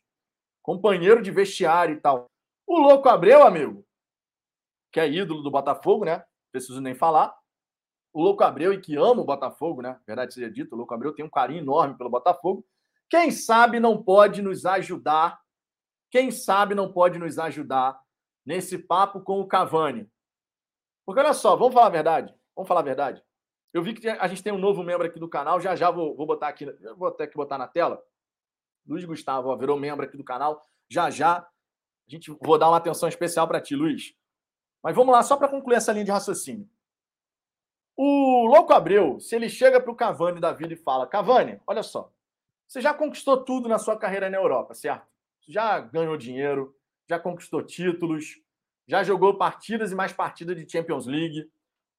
Companheiro 0.62 1.22
de 1.22 1.32
vestiário 1.32 1.96
e 1.96 2.00
tal. 2.00 2.26
O 2.66 2.80
Louco 2.80 3.10
Abreu, 3.10 3.44
amigo, 3.44 3.86
que 4.92 5.00
é 5.00 5.10
ídolo 5.10 5.42
do 5.42 5.52
Botafogo, 5.52 6.06
né? 6.06 6.24
Preciso 6.52 6.80
nem 6.80 6.96
falar. 6.96 7.36
O 8.14 8.22
Louco 8.22 8.44
Abreu 8.44 8.72
e 8.72 8.80
que 8.80 8.96
ama 8.96 9.22
o 9.22 9.26
Botafogo, 9.26 9.82
né? 9.82 10.00
Verdade 10.06 10.34
seja 10.34 10.50
dito, 10.50 10.74
o 10.74 10.78
Louco 10.78 10.94
Abreu 10.94 11.14
tem 11.14 11.26
um 11.26 11.30
carinho 11.30 11.62
enorme 11.62 11.98
pelo 11.98 12.10
Botafogo. 12.10 12.66
Quem 13.10 13.32
sabe 13.32 13.80
não 13.80 14.02
pode 14.02 14.42
nos 14.42 14.66
ajudar? 14.66 15.42
Quem 16.12 16.32
sabe 16.32 16.76
não 16.76 16.94
pode 16.94 17.18
nos 17.18 17.40
ajudar 17.40 18.00
nesse 18.46 18.78
papo 18.78 19.22
com 19.22 19.40
o 19.40 19.48
Cavani? 19.48 20.10
Porque 21.06 21.20
olha 21.20 21.34
só, 21.34 21.56
vamos 21.56 21.74
falar 21.74 21.88
a 21.88 21.92
verdade? 21.92 22.36
Vamos 22.56 22.68
falar 22.68 22.82
a 22.82 22.84
verdade? 22.84 23.24
Eu 23.74 23.82
vi 23.82 23.94
que 23.94 24.08
a 24.08 24.28
gente 24.28 24.44
tem 24.44 24.54
um 24.54 24.58
novo 24.58 24.84
membro 24.84 25.08
aqui 25.08 25.20
do 25.20 25.28
canal, 25.28 25.60
já 25.60 25.76
já 25.76 25.90
vou, 25.90 26.16
vou 26.16 26.28
botar 26.28 26.48
aqui, 26.48 26.66
vou 26.96 27.08
até 27.08 27.26
que 27.26 27.36
botar 27.36 27.58
na 27.58 27.68
tela. 27.68 28.02
Luiz 28.86 29.04
Gustavo, 29.04 29.50
ó, 29.50 29.56
virou 29.56 29.80
membro 29.80 30.06
aqui 30.06 30.16
do 30.16 30.24
canal. 30.24 30.62
Já 30.88 31.10
já 31.10 31.38
a 31.38 31.48
gente 32.08 32.32
vou 32.42 32.58
dar 32.58 32.70
uma 32.70 32.78
atenção 32.78 33.10
especial 33.10 33.48
para 33.48 33.60
ti, 33.60 33.76
Luiz. 33.76 34.14
Mas 34.84 34.96
vamos 34.96 35.14
lá, 35.14 35.24
só 35.24 35.38
para 35.38 35.48
concluir 35.48 35.78
essa 35.78 35.92
linha 35.92 36.06
de 36.06 36.12
raciocínio. 36.12 36.70
O 37.96 38.46
Louco 38.48 38.74
Abreu, 38.74 39.20
se 39.20 39.36
ele 39.36 39.50
chega 39.50 39.80
para 39.80 39.92
o 39.92 39.96
Cavani 39.96 40.40
da 40.40 40.52
vida 40.52 40.74
e 40.74 40.78
fala: 40.78 41.08
Cavani, 41.08 41.60
olha 41.66 41.82
só, 41.82 42.12
você 42.68 42.82
já 42.82 42.94
conquistou 42.94 43.44
tudo 43.44 43.70
na 43.70 43.80
sua 43.80 43.98
carreira 43.98 44.30
na 44.30 44.38
Europa, 44.38 44.74
certo? 44.74 45.08
Já 45.48 45.80
ganhou 45.80 46.18
dinheiro, 46.18 46.76
já 47.08 47.20
conquistou 47.20 47.64
títulos, 47.64 48.42
já 48.88 49.04
jogou 49.04 49.38
partidas 49.38 49.92
e 49.92 49.96
mais 49.96 50.12
partidas 50.12 50.56
de 50.56 50.70
Champions 50.70 51.06
League. 51.06 51.50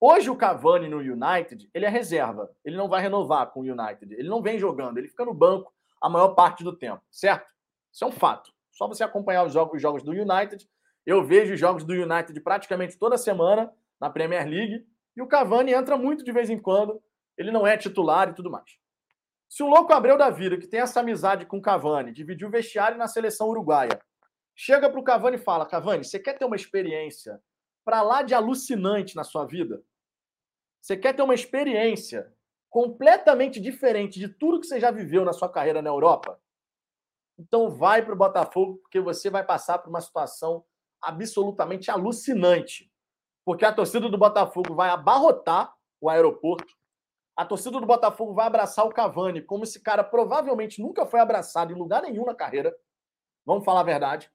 Hoje 0.07 0.29
o 0.29 0.37
Cavani 0.37 0.87
no 0.87 0.99
United, 0.99 1.67
ele 1.73 1.87
é 1.87 1.89
reserva. 1.89 2.55
Ele 2.63 2.77
não 2.77 2.91
vai 2.91 3.01
renovar 3.01 3.51
com 3.51 3.61
o 3.61 3.63
United. 3.63 4.13
Ele 4.13 4.29
não 4.29 4.43
vem 4.43 4.59
jogando, 4.59 4.99
ele 4.99 5.09
fica 5.09 5.25
no 5.25 5.33
banco 5.33 5.73
a 5.99 6.11
maior 6.11 6.35
parte 6.35 6.63
do 6.63 6.77
tempo, 6.77 7.03
certo? 7.11 7.51
Isso 7.91 8.05
é 8.05 8.07
um 8.07 8.13
fato. 8.13 8.53
Só 8.71 8.87
você 8.87 9.03
acompanhar 9.03 9.45
os 9.45 9.55
jogos, 9.55 9.77
os 9.77 9.81
jogos 9.81 10.03
do 10.03 10.11
United. 10.11 10.69
Eu 11.07 11.25
vejo 11.25 11.55
os 11.55 11.59
jogos 11.59 11.85
do 11.85 11.95
United 11.95 12.39
praticamente 12.43 12.99
toda 12.99 13.17
semana 13.17 13.73
na 13.99 14.11
Premier 14.11 14.47
League. 14.47 14.87
E 15.17 15.23
o 15.23 15.27
Cavani 15.27 15.73
entra 15.73 15.97
muito 15.97 16.23
de 16.23 16.33
vez 16.33 16.51
em 16.51 16.59
quando. 16.59 17.03
Ele 17.35 17.51
não 17.51 17.67
é 17.67 17.75
titular 17.75 18.29
e 18.29 18.35
tudo 18.35 18.51
mais. 18.51 18.77
Se 19.49 19.63
o 19.63 19.69
louco 19.69 19.95
Abreu 19.95 20.19
da 20.19 20.29
vida, 20.29 20.59
que 20.59 20.67
tem 20.67 20.81
essa 20.81 21.01
amizade 21.01 21.47
com 21.47 21.57
o 21.57 21.63
Cavani, 21.63 22.13
dividiu 22.13 22.49
o 22.49 22.51
vestiário 22.51 22.99
na 22.99 23.09
seleção 23.09 23.49
uruguaia, 23.49 23.99
chega 24.55 24.91
para 24.91 25.01
o 25.01 25.03
Cavani 25.03 25.37
e 25.37 25.43
fala: 25.43 25.65
Cavani, 25.65 26.05
você 26.05 26.19
quer 26.19 26.35
ter 26.35 26.45
uma 26.45 26.57
experiência 26.57 27.41
para 27.83 28.03
lá 28.03 28.21
de 28.21 28.35
alucinante 28.35 29.17
na 29.17 29.25
sua 29.25 29.47
vida? 29.47 29.83
Você 30.85 30.99
quer 30.99 31.17
ter 31.17 31.23
uma 31.23 31.33
experiência 31.33 32.31
completamente 32.69 33.59
diferente 33.59 34.21
de 34.21 34.29
tudo 34.29 34.61
que 34.61 34.67
você 34.67 34.79
já 34.79 34.91
viveu 34.91 35.25
na 35.25 35.33
sua 35.33 35.49
carreira 35.49 35.81
na 35.81 35.89
Europa? 35.89 36.39
Então 37.39 37.71
vai 37.71 38.05
para 38.05 38.13
o 38.13 38.19
Botafogo, 38.19 38.77
porque 38.83 39.01
você 39.01 39.31
vai 39.31 39.43
passar 39.43 39.79
por 39.79 39.89
uma 39.89 40.03
situação 40.03 40.63
absolutamente 41.01 41.91
alucinante. 41.91 42.93
Porque 43.47 43.65
a 43.65 43.73
torcida 43.73 44.11
do 44.11 44.19
Botafogo 44.19 44.75
vai 44.75 44.91
abarrotar 44.91 45.75
o 46.03 46.11
aeroporto. 46.11 46.71
A 47.35 47.47
torcida 47.47 47.81
do 47.81 47.87
Botafogo 47.87 48.35
vai 48.35 48.47
abraçar 48.47 48.85
o 48.85 48.93
Cavani, 48.93 49.41
como 49.41 49.65
esse 49.65 49.81
cara 49.81 50.05
provavelmente 50.05 50.83
nunca 50.83 51.07
foi 51.07 51.19
abraçado 51.19 51.73
em 51.73 51.77
lugar 51.77 52.03
nenhum 52.03 52.27
na 52.27 52.35
carreira. 52.35 52.77
Vamos 53.47 53.65
falar 53.65 53.81
a 53.81 53.85
verdade. 53.85 54.31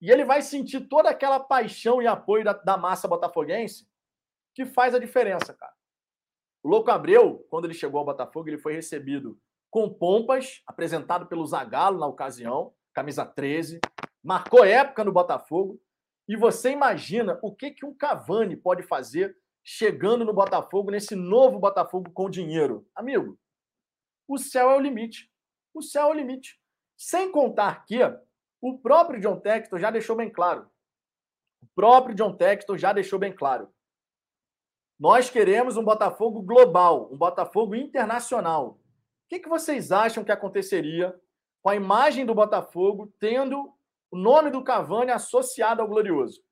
E 0.00 0.10
ele 0.10 0.24
vai 0.24 0.40
sentir 0.40 0.88
toda 0.88 1.10
aquela 1.10 1.38
paixão 1.38 2.00
e 2.00 2.06
apoio 2.06 2.44
da, 2.44 2.54
da 2.54 2.78
massa 2.78 3.06
botafoguense 3.06 3.89
que 4.54 4.64
faz 4.66 4.94
a 4.94 4.98
diferença, 4.98 5.54
cara. 5.54 5.72
O 6.62 6.68
Louco 6.68 6.90
Abreu, 6.90 7.46
quando 7.48 7.64
ele 7.64 7.74
chegou 7.74 7.98
ao 7.98 8.04
Botafogo, 8.04 8.48
ele 8.48 8.58
foi 8.58 8.74
recebido 8.74 9.40
com 9.70 9.88
pompas, 9.88 10.62
apresentado 10.66 11.26
pelo 11.26 11.46
Zagallo 11.46 11.98
na 11.98 12.06
ocasião, 12.06 12.74
camisa 12.92 13.24
13, 13.24 13.80
marcou 14.22 14.64
época 14.64 15.04
no 15.04 15.12
Botafogo. 15.12 15.80
E 16.28 16.36
você 16.36 16.70
imagina 16.70 17.38
o 17.42 17.54
que, 17.54 17.70
que 17.70 17.86
um 17.86 17.94
Cavani 17.94 18.56
pode 18.56 18.82
fazer 18.82 19.36
chegando 19.62 20.24
no 20.24 20.34
Botafogo, 20.34 20.90
nesse 20.90 21.14
novo 21.14 21.58
Botafogo 21.58 22.10
com 22.12 22.28
dinheiro? 22.28 22.86
Amigo, 22.94 23.38
o 24.28 24.38
céu 24.38 24.70
é 24.70 24.76
o 24.76 24.80
limite. 24.80 25.30
O 25.72 25.82
céu 25.82 26.08
é 26.08 26.10
o 26.10 26.14
limite. 26.14 26.60
Sem 26.96 27.32
contar 27.32 27.84
que 27.84 27.98
o 28.60 28.78
próprio 28.78 29.20
John 29.20 29.40
Textor 29.40 29.78
já 29.78 29.90
deixou 29.90 30.16
bem 30.16 30.30
claro. 30.30 30.70
O 31.62 31.66
próprio 31.74 32.14
John 32.14 32.36
Textor 32.36 32.76
já 32.76 32.92
deixou 32.92 33.18
bem 33.18 33.32
claro. 33.32 33.72
Nós 35.00 35.30
queremos 35.30 35.78
um 35.78 35.82
Botafogo 35.82 36.42
global, 36.42 37.08
um 37.10 37.16
Botafogo 37.16 37.74
internacional. 37.74 38.72
O 38.72 38.78
que, 39.30 39.38
que 39.38 39.48
vocês 39.48 39.90
acham 39.90 40.22
que 40.22 40.30
aconteceria 40.30 41.18
com 41.62 41.70
a 41.70 41.76
imagem 41.76 42.26
do 42.26 42.34
Botafogo 42.34 43.12
tendo 43.18 43.72
o 44.10 44.18
nome 44.18 44.50
do 44.50 44.64
Cavani 44.64 45.10
associado 45.10 45.80
ao 45.80 45.88
Glorioso. 45.88 46.42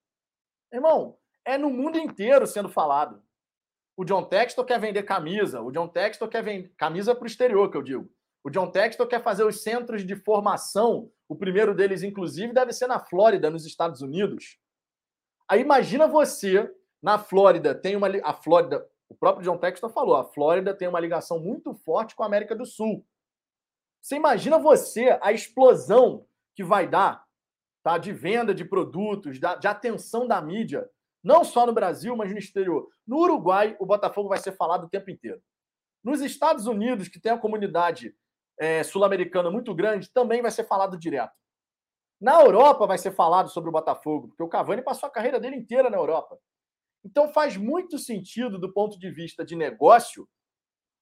Irmão, 0.73 1.19
é 1.45 1.59
no 1.59 1.71
mundo 1.71 1.99
inteiro 1.99 2.47
sendo 2.47 2.69
falado. 2.69 3.23
O 3.97 4.05
John 4.05 4.25
Textor 4.25 4.65
quer 4.65 4.79
vender 4.79 5.03
camisa, 5.03 5.61
o 5.61 5.73
John 5.73 5.89
Textor 5.89 6.29
quer 6.29 6.43
vender 6.43 6.73
camisa 6.77 7.15
para 7.15 7.25
o 7.25 7.27
exterior, 7.27 7.71
que 7.71 7.77
eu 7.77 7.83
digo. 7.83 8.09
O 8.45 8.51
John 8.51 8.71
Textor 8.71 9.09
quer 9.09 9.23
fazer 9.23 9.45
os 9.45 9.63
centros 9.63 10.07
de 10.07 10.15
formação. 10.15 11.11
O 11.29 11.35
primeiro 11.35 11.75
deles, 11.75 12.03
inclusive, 12.03 12.53
deve 12.53 12.73
ser 12.73 12.87
na 12.87 13.01
Flórida, 13.01 13.51
nos 13.51 13.67
Estados 13.67 14.01
Unidos. 14.01 14.59
Aí 15.49 15.61
imagina 15.61 16.07
você, 16.07 16.73
na 17.03 17.19
Flórida, 17.19 17.75
tem 17.75 17.97
uma. 17.97 18.09
A 18.23 18.35
Flórida, 18.35 18.87
o 19.09 19.15
próprio 19.15 19.45
John 19.45 19.59
Textor 19.59 19.91
falou, 19.91 20.17
a 20.17 20.25
Flórida 20.25 20.75
tem 20.75 20.89
uma 20.89 21.01
ligação 21.01 21.39
muito 21.39 21.75
forte 21.75 22.15
com 22.15 22.23
a 22.23 22.27
América 22.27 22.55
do 22.55 22.67
Sul. 22.67 23.05
Você 24.01 24.17
imagina 24.17 24.59
você, 24.59 25.19
a 25.21 25.33
explosão 25.33 26.27
que 26.55 26.65
vai 26.65 26.89
dar 26.89 27.25
tá, 27.83 27.99
de 27.99 28.13
venda 28.13 28.55
de 28.55 28.65
produtos, 28.65 29.39
de 29.39 29.67
atenção 29.67 30.27
da 30.27 30.41
mídia, 30.41 30.89
não 31.23 31.45
só 31.45 31.67
no 31.67 31.73
Brasil, 31.73 32.17
mas 32.17 32.31
no 32.31 32.39
exterior. 32.39 32.89
No 33.07 33.19
Uruguai, 33.19 33.77
o 33.79 33.87
Botafogo 33.87 34.29
vai 34.29 34.39
ser 34.39 34.53
falado 34.53 34.85
o 34.85 34.89
tempo 34.89 35.11
inteiro. 35.11 35.41
Nos 36.03 36.21
Estados 36.21 36.67
Unidos, 36.67 37.09
que 37.09 37.21
tem 37.21 37.33
a 37.33 37.39
comunidade 37.39 38.15
é, 38.59 38.83
sul-americana 38.83 39.51
muito 39.51 39.75
grande, 39.75 40.11
também 40.11 40.43
vai 40.43 40.51
ser 40.51 40.65
falado 40.65 40.99
direto. 40.99 41.33
Na 42.21 42.41
Europa 42.41 42.87
vai 42.87 42.99
ser 42.99 43.13
falado 43.13 43.49
sobre 43.49 43.69
o 43.69 43.73
Botafogo, 43.73 44.29
porque 44.29 44.43
o 44.43 44.49
Cavani 44.49 44.83
passou 44.83 45.07
a 45.07 45.13
carreira 45.13 45.39
dele 45.39 45.57
inteira 45.57 45.89
na 45.89 45.97
Europa. 45.97 46.39
Então 47.09 47.33
faz 47.33 47.57
muito 47.57 47.99
sentido, 47.99 48.59
do 48.59 48.71
ponto 48.71 48.99
de 48.99 49.11
vista 49.11 49.43
de 49.43 49.57
negócio, 49.57 50.29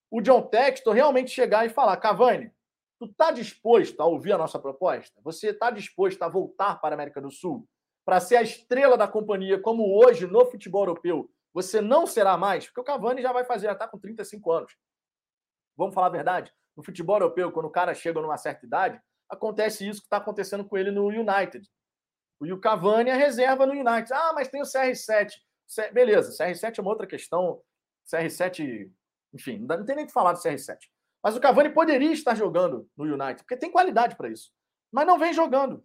o 0.08 0.20
John 0.20 0.40
Textor 0.42 0.94
realmente 0.94 1.32
chegar 1.32 1.66
e 1.66 1.68
falar: 1.68 1.96
Cavani, 1.96 2.52
tu 2.96 3.06
está 3.06 3.32
disposto 3.32 4.00
a 4.00 4.06
ouvir 4.06 4.32
a 4.32 4.38
nossa 4.38 4.56
proposta? 4.56 5.20
Você 5.24 5.48
está 5.48 5.68
disposto 5.68 6.22
a 6.22 6.28
voltar 6.28 6.76
para 6.76 6.94
a 6.94 6.96
América 6.96 7.20
do 7.20 7.28
Sul? 7.28 7.68
Para 8.04 8.20
ser 8.20 8.36
a 8.36 8.42
estrela 8.42 8.96
da 8.96 9.08
companhia, 9.08 9.60
como 9.60 10.00
hoje 10.00 10.28
no 10.28 10.46
futebol 10.46 10.82
europeu, 10.82 11.28
você 11.52 11.80
não 11.80 12.06
será 12.06 12.36
mais? 12.36 12.66
Porque 12.66 12.82
o 12.82 12.84
Cavani 12.84 13.20
já 13.20 13.32
vai 13.32 13.44
fazer, 13.44 13.66
já 13.66 13.72
está 13.72 13.88
com 13.88 13.98
35 13.98 14.52
anos. 14.52 14.76
Vamos 15.76 15.92
falar 15.92 16.06
a 16.06 16.10
verdade? 16.10 16.54
No 16.76 16.84
futebol 16.84 17.16
europeu, 17.16 17.50
quando 17.50 17.66
o 17.66 17.70
cara 17.70 17.92
chega 17.94 18.22
numa 18.22 18.36
certa 18.36 18.64
idade, 18.64 19.00
acontece 19.28 19.88
isso 19.88 20.02
que 20.02 20.06
está 20.06 20.18
acontecendo 20.18 20.64
com 20.64 20.78
ele 20.78 20.92
no 20.92 21.06
United. 21.06 21.68
O 22.38 22.60
Cavani 22.60 23.10
é 23.10 23.16
reserva 23.16 23.66
no 23.66 23.72
United. 23.72 24.12
Ah, 24.12 24.32
mas 24.32 24.46
tem 24.46 24.62
o 24.62 24.64
CR7. 24.64 25.32
Beleza, 25.92 26.30
CR7 26.32 26.78
é 26.78 26.82
uma 26.82 26.90
outra 26.90 27.06
questão. 27.06 27.60
CR7, 28.06 28.90
enfim, 29.34 29.58
não 29.58 29.84
tem 29.84 29.96
nem 29.96 30.04
o 30.04 30.08
que 30.08 30.12
falar 30.12 30.32
do 30.32 30.38
CR7. 30.38 30.78
Mas 31.22 31.36
o 31.36 31.40
Cavani 31.40 31.70
poderia 31.70 32.12
estar 32.12 32.34
jogando 32.34 32.88
no 32.96 33.04
United, 33.04 33.42
porque 33.42 33.56
tem 33.56 33.70
qualidade 33.70 34.16
para 34.16 34.28
isso. 34.28 34.52
Mas 34.92 35.06
não 35.06 35.18
vem 35.18 35.32
jogando. 35.32 35.84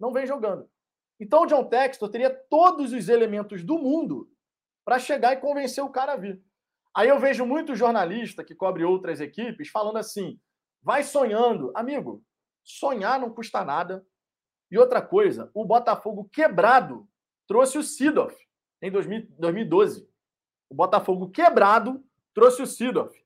Não 0.00 0.12
vem 0.12 0.26
jogando. 0.26 0.68
Então 1.20 1.42
o 1.42 1.46
John 1.46 1.64
Textor 1.64 2.08
teria 2.08 2.30
todos 2.30 2.92
os 2.92 3.08
elementos 3.08 3.62
do 3.62 3.78
mundo 3.78 4.30
para 4.84 4.98
chegar 4.98 5.34
e 5.34 5.40
convencer 5.40 5.84
o 5.84 5.90
cara 5.90 6.14
a 6.14 6.16
vir. 6.16 6.42
Aí 6.94 7.08
eu 7.08 7.18
vejo 7.18 7.46
muito 7.46 7.74
jornalista 7.74 8.42
que 8.42 8.54
cobre 8.54 8.84
outras 8.84 9.20
equipes 9.20 9.68
falando 9.68 9.98
assim: 9.98 10.40
vai 10.82 11.02
sonhando. 11.04 11.70
Amigo, 11.74 12.24
sonhar 12.64 13.20
não 13.20 13.30
custa 13.30 13.64
nada. 13.64 14.04
E 14.70 14.78
outra 14.78 15.02
coisa, 15.02 15.50
o 15.54 15.64
Botafogo 15.64 16.28
quebrado 16.32 17.06
trouxe 17.46 17.76
o 17.76 17.82
Sidoff 17.82 18.34
em 18.82 18.90
2012. 18.90 20.08
O 20.68 20.74
Botafogo 20.74 21.30
quebrado 21.30 22.04
trouxe 22.34 22.60
o 22.60 22.66
Sidoff. 22.66 23.16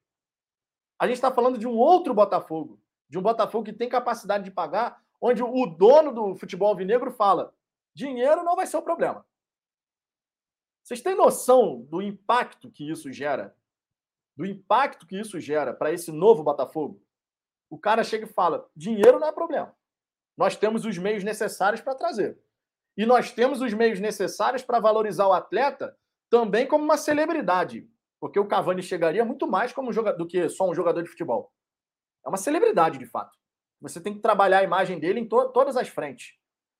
A 0.98 1.06
gente 1.06 1.16
está 1.16 1.32
falando 1.32 1.58
de 1.58 1.66
um 1.66 1.76
outro 1.76 2.14
Botafogo, 2.14 2.80
de 3.08 3.18
um 3.18 3.22
Botafogo 3.22 3.64
que 3.64 3.72
tem 3.72 3.88
capacidade 3.88 4.44
de 4.44 4.50
pagar, 4.50 5.02
onde 5.20 5.42
o 5.42 5.66
dono 5.66 6.12
do 6.12 6.34
futebol 6.36 6.68
alvinegro 6.68 7.10
fala: 7.10 7.54
dinheiro 7.94 8.42
não 8.44 8.54
vai 8.54 8.66
ser 8.66 8.76
o 8.76 8.82
problema. 8.82 9.26
Vocês 10.82 11.00
têm 11.00 11.16
noção 11.16 11.82
do 11.82 12.00
impacto 12.00 12.70
que 12.70 12.88
isso 12.88 13.10
gera? 13.12 13.56
Do 14.36 14.44
impacto 14.44 15.06
que 15.06 15.18
isso 15.18 15.40
gera 15.40 15.72
para 15.72 15.90
esse 15.90 16.12
novo 16.12 16.42
Botafogo? 16.42 17.02
O 17.70 17.78
cara 17.78 18.04
chega 18.04 18.26
e 18.26 18.32
fala: 18.32 18.70
dinheiro 18.76 19.18
não 19.18 19.28
é 19.28 19.32
problema. 19.32 19.74
Nós 20.36 20.56
temos 20.56 20.84
os 20.84 20.98
meios 20.98 21.24
necessários 21.24 21.80
para 21.80 21.94
trazer. 21.94 22.38
E 22.96 23.04
nós 23.04 23.30
temos 23.30 23.60
os 23.60 23.74
meios 23.74 24.00
necessários 24.00 24.62
para 24.62 24.80
valorizar 24.80 25.26
o 25.26 25.32
atleta 25.32 25.96
também 26.30 26.66
como 26.66 26.84
uma 26.84 26.96
celebridade. 26.96 27.88
Porque 28.18 28.40
o 28.40 28.46
Cavani 28.46 28.82
chegaria 28.82 29.24
muito 29.24 29.46
mais 29.46 29.72
como 29.72 29.92
jogador, 29.92 30.16
do 30.16 30.26
que 30.26 30.48
só 30.48 30.68
um 30.68 30.74
jogador 30.74 31.02
de 31.02 31.10
futebol. 31.10 31.52
É 32.24 32.28
uma 32.28 32.38
celebridade, 32.38 32.98
de 32.98 33.06
fato. 33.06 33.38
Você 33.80 34.00
tem 34.00 34.14
que 34.14 34.20
trabalhar 34.20 34.60
a 34.60 34.64
imagem 34.64 34.98
dele 34.98 35.20
em 35.20 35.28
to 35.28 35.52
todas 35.52 35.76
as 35.76 35.88
frentes. 35.88 36.34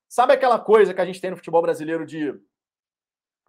Sabe 0.09 0.33
aquela 0.33 0.59
coisa 0.59 0.95
que 0.95 1.01
a 1.01 1.05
gente 1.05 1.21
tem 1.21 1.31
no 1.31 1.37
futebol 1.37 1.61
brasileiro 1.61 2.07
de 2.07 2.35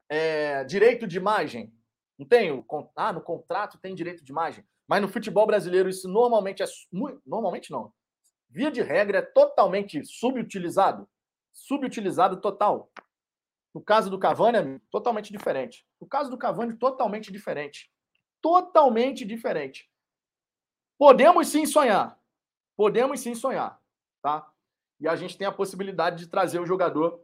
é, 0.10 0.64
direito 0.66 1.08
de 1.08 1.18
imagem? 1.18 1.74
Não 2.18 2.28
tem? 2.28 2.64
Ah, 2.96 3.14
no 3.14 3.22
contrato 3.22 3.80
tem 3.80 3.96
direito 3.96 4.24
de 4.24 4.32
imagem. 4.32 4.66
Mas 4.88 5.02
no 5.02 5.08
futebol 5.08 5.46
brasileiro 5.46 5.90
isso 5.90 6.08
normalmente 6.08 6.64
é. 6.64 6.66
Normalmente 7.26 7.72
não. 7.72 7.94
Via 8.50 8.72
de 8.72 8.82
regra 8.82 9.20
é 9.20 9.22
totalmente 9.22 10.04
subutilizado. 10.06 11.08
Subutilizado 11.58 12.40
total. 12.40 12.92
No 13.74 13.82
caso 13.82 14.12
do 14.12 14.20
Cavani, 14.20 14.58
é 14.58 14.82
totalmente 14.92 15.32
diferente. 15.32 15.88
No 16.00 16.08
caso 16.08 16.30
do 16.30 16.38
Cavani, 16.38 16.78
totalmente 16.78 17.32
diferente. 17.32 17.92
Totalmente 18.40 19.26
diferente. 19.26 19.90
Podemos 21.00 21.48
sim 21.48 21.66
sonhar. 21.66 22.22
Podemos 22.76 23.22
sim 23.22 23.34
sonhar, 23.34 23.82
tá? 24.22 24.48
E 25.00 25.08
a 25.08 25.16
gente 25.16 25.36
tem 25.36 25.48
a 25.48 25.52
possibilidade 25.52 26.18
de 26.18 26.28
trazer 26.28 26.60
o 26.60 26.66
jogador 26.66 27.20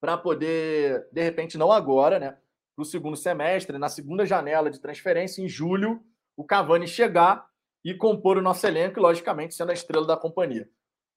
para 0.00 0.16
poder, 0.16 1.08
de 1.12 1.20
repente, 1.20 1.58
não 1.58 1.72
agora, 1.72 2.20
né? 2.20 2.38
Para 2.76 2.82
o 2.82 2.84
segundo 2.84 3.16
semestre, 3.16 3.78
na 3.78 3.88
segunda 3.88 4.24
janela 4.24 4.70
de 4.70 4.80
transferência, 4.80 5.42
em 5.42 5.48
julho, 5.48 6.00
o 6.36 6.44
Cavani 6.44 6.86
chegar 6.86 7.50
e 7.84 7.94
compor 7.94 8.38
o 8.38 8.42
nosso 8.42 8.64
elenco, 8.64 9.00
logicamente 9.00 9.56
sendo 9.56 9.70
a 9.70 9.74
estrela 9.74 10.06
da 10.06 10.16
companhia. 10.16 10.70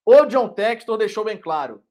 O 0.04 0.26
John 0.26 0.50
Textor 0.50 0.98
deixou 0.98 1.24
bem 1.24 1.40
claro: 1.40 1.84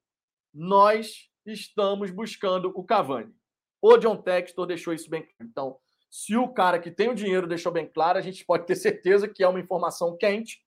nós 0.52 1.30
estamos 1.46 2.10
buscando 2.10 2.72
o 2.74 2.84
Cavani. 2.84 3.34
O 3.80 3.96
John 3.96 4.16
Textor 4.16 4.66
deixou 4.66 4.92
isso 4.92 5.10
bem 5.10 5.22
claro. 5.22 5.36
Então, 5.40 5.78
se 6.10 6.36
o 6.36 6.48
cara 6.48 6.78
que 6.78 6.90
tem 6.90 7.08
o 7.08 7.14
dinheiro 7.14 7.46
deixou 7.46 7.72
bem 7.72 7.86
claro, 7.86 8.18
a 8.18 8.22
gente 8.22 8.44
pode 8.44 8.66
ter 8.66 8.76
certeza 8.76 9.26
que 9.26 9.42
é 9.42 9.48
uma 9.48 9.60
informação 9.60 10.16
quente 10.16 10.62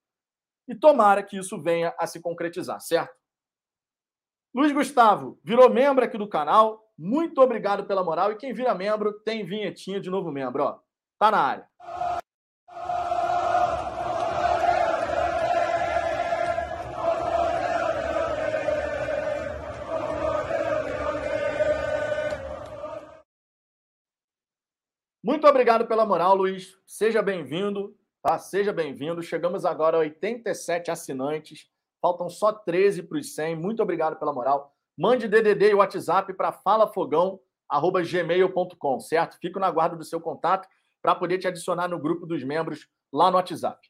e 0.68 0.74
tomara 0.74 1.22
que 1.22 1.38
isso 1.38 1.62
venha 1.62 1.94
a 2.00 2.08
se 2.08 2.20
concretizar, 2.20 2.82
certo? 2.82 3.16
Luiz 4.54 4.72
Gustavo 4.72 5.40
virou 5.44 5.70
membro 5.70 6.04
aqui 6.04 6.18
do 6.18 6.28
canal. 6.28 6.82
Muito 6.98 7.42
obrigado 7.42 7.86
pela 7.86 8.04
moral. 8.04 8.32
E 8.32 8.38
quem 8.38 8.54
vira 8.54 8.74
membro 8.74 9.14
tem 9.20 9.46
vinhetinha 9.46 10.00
de 10.00 10.10
novo 10.10 10.32
membro, 10.32 10.64
ó. 10.64 10.80
Tá 11.20 11.30
na 11.30 11.40
área. 11.40 12.15
Muito 25.26 25.46
obrigado 25.48 25.88
pela 25.88 26.06
moral, 26.06 26.36
Luiz. 26.36 26.78
Seja 26.86 27.20
bem-vindo, 27.20 27.98
tá? 28.22 28.38
Seja 28.38 28.72
bem-vindo. 28.72 29.24
Chegamos 29.24 29.66
agora 29.66 29.98
a 29.98 30.02
87 30.02 30.92
assinantes. 30.92 31.68
Faltam 32.00 32.30
só 32.30 32.54
13 32.54 33.02
para 33.02 33.18
os 33.18 33.34
100. 33.34 33.56
Muito 33.56 33.82
obrigado 33.82 34.20
pela 34.20 34.32
moral. 34.32 34.72
Mande 34.96 35.28
DDD 35.28 35.72
e 35.72 35.74
WhatsApp 35.74 36.32
para 36.34 36.52
falafogão@gmail.com, 36.52 39.00
certo? 39.00 39.40
Fico 39.40 39.60
na 39.60 39.72
guarda 39.72 39.96
do 39.96 40.04
seu 40.04 40.22
contato 40.22 40.70
para 41.02 41.16
poder 41.16 41.40
te 41.40 41.48
adicionar 41.48 41.88
no 41.88 41.98
grupo 41.98 42.28
dos 42.28 42.44
membros 42.44 42.88
lá 43.12 43.32
no 43.32 43.38
WhatsApp. 43.38 43.90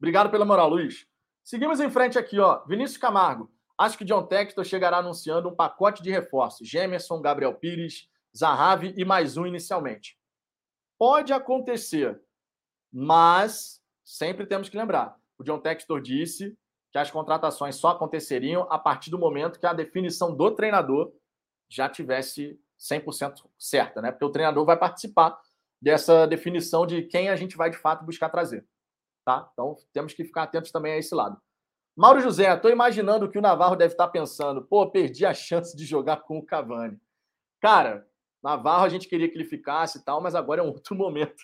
Obrigado 0.00 0.32
pela 0.32 0.44
moral, 0.44 0.68
Luiz. 0.68 1.06
Seguimos 1.44 1.78
em 1.78 1.90
frente 1.90 2.18
aqui, 2.18 2.40
ó. 2.40 2.64
Vinícius 2.66 2.98
Camargo. 2.98 3.48
Acho 3.78 3.96
que 3.96 4.04
John 4.04 4.24
Textor 4.24 4.64
chegará 4.64 4.96
anunciando 4.96 5.48
um 5.48 5.54
pacote 5.54 6.02
de 6.02 6.10
reforços. 6.10 6.66
Gemerson, 6.66 7.20
Gabriel 7.20 7.54
Pires, 7.54 8.08
Zahavi 8.36 8.92
e 8.96 9.04
mais 9.04 9.36
um 9.36 9.46
inicialmente. 9.46 10.20
Pode 11.02 11.32
acontecer, 11.32 12.22
mas 12.92 13.82
sempre 14.04 14.46
temos 14.46 14.68
que 14.68 14.76
lembrar. 14.76 15.18
O 15.36 15.42
John 15.42 15.58
Textor 15.58 16.00
disse 16.00 16.56
que 16.92 16.98
as 16.98 17.10
contratações 17.10 17.74
só 17.74 17.88
aconteceriam 17.88 18.68
a 18.70 18.78
partir 18.78 19.10
do 19.10 19.18
momento 19.18 19.58
que 19.58 19.66
a 19.66 19.72
definição 19.72 20.32
do 20.32 20.52
treinador 20.52 21.12
já 21.68 21.88
tivesse 21.88 22.56
100% 22.78 23.44
certa, 23.58 24.00
né? 24.00 24.12
Porque 24.12 24.26
o 24.26 24.30
treinador 24.30 24.64
vai 24.64 24.76
participar 24.76 25.36
dessa 25.80 26.24
definição 26.24 26.86
de 26.86 27.02
quem 27.02 27.28
a 27.28 27.34
gente 27.34 27.56
vai 27.56 27.68
de 27.68 27.78
fato 27.78 28.04
buscar 28.04 28.28
trazer, 28.28 28.64
tá? 29.24 29.50
Então 29.52 29.76
temos 29.92 30.14
que 30.14 30.22
ficar 30.22 30.44
atentos 30.44 30.70
também 30.70 30.92
a 30.92 30.98
esse 30.98 31.16
lado. 31.16 31.36
Mauro 31.96 32.20
José, 32.20 32.54
estou 32.54 32.70
imaginando 32.70 33.28
que 33.28 33.38
o 33.38 33.42
Navarro 33.42 33.74
deve 33.74 33.94
estar 33.94 34.06
pensando, 34.06 34.62
pô, 34.62 34.88
perdi 34.88 35.26
a 35.26 35.34
chance 35.34 35.76
de 35.76 35.84
jogar 35.84 36.18
com 36.18 36.38
o 36.38 36.46
Cavani. 36.46 36.96
Cara, 37.60 38.06
Navarro 38.42 38.84
a 38.84 38.88
gente 38.88 39.08
queria 39.08 39.28
que 39.28 39.36
ele 39.36 39.44
ficasse 39.44 39.98
e 39.98 40.04
tal, 40.04 40.20
mas 40.20 40.34
agora 40.34 40.60
é 40.60 40.64
um 40.64 40.68
outro 40.68 40.94
momento. 40.96 41.42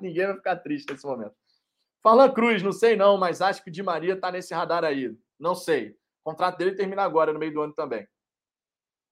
Ninguém 0.00 0.26
vai 0.26 0.36
ficar 0.36 0.56
triste 0.56 0.90
nesse 0.90 1.06
momento. 1.06 1.34
Falan 2.02 2.30
Cruz, 2.32 2.62
não 2.62 2.72
sei 2.72 2.96
não, 2.96 3.16
mas 3.16 3.42
acho 3.42 3.62
que 3.62 3.70
o 3.70 3.72
Di 3.72 3.82
Maria 3.82 4.14
está 4.14 4.30
nesse 4.30 4.54
radar 4.54 4.84
aí. 4.84 5.16
Não 5.38 5.54
sei. 5.54 5.90
O 6.24 6.30
contrato 6.30 6.56
dele 6.56 6.76
termina 6.76 7.02
agora, 7.02 7.32
no 7.32 7.38
meio 7.38 7.52
do 7.52 7.60
ano 7.60 7.72
também. 7.72 8.06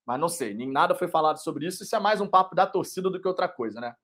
Mas 0.07 0.20
não 0.20 0.28
sei, 0.28 0.55
nem 0.55 0.70
nada 0.70 0.95
foi 0.95 1.09
falado 1.09 1.39
sobre 1.39 1.66
isso. 1.66 1.82
Isso 1.82 1.97
é 1.97 1.99
mais 1.99 2.20
um 2.20 2.28
papo 2.28 2.55
da 2.55 2.64
torcida 2.66 3.11
do 3.11 3.20
que 3.20 3.26
outra 3.26 3.49
coisa, 3.49 3.80
né? 3.80 3.95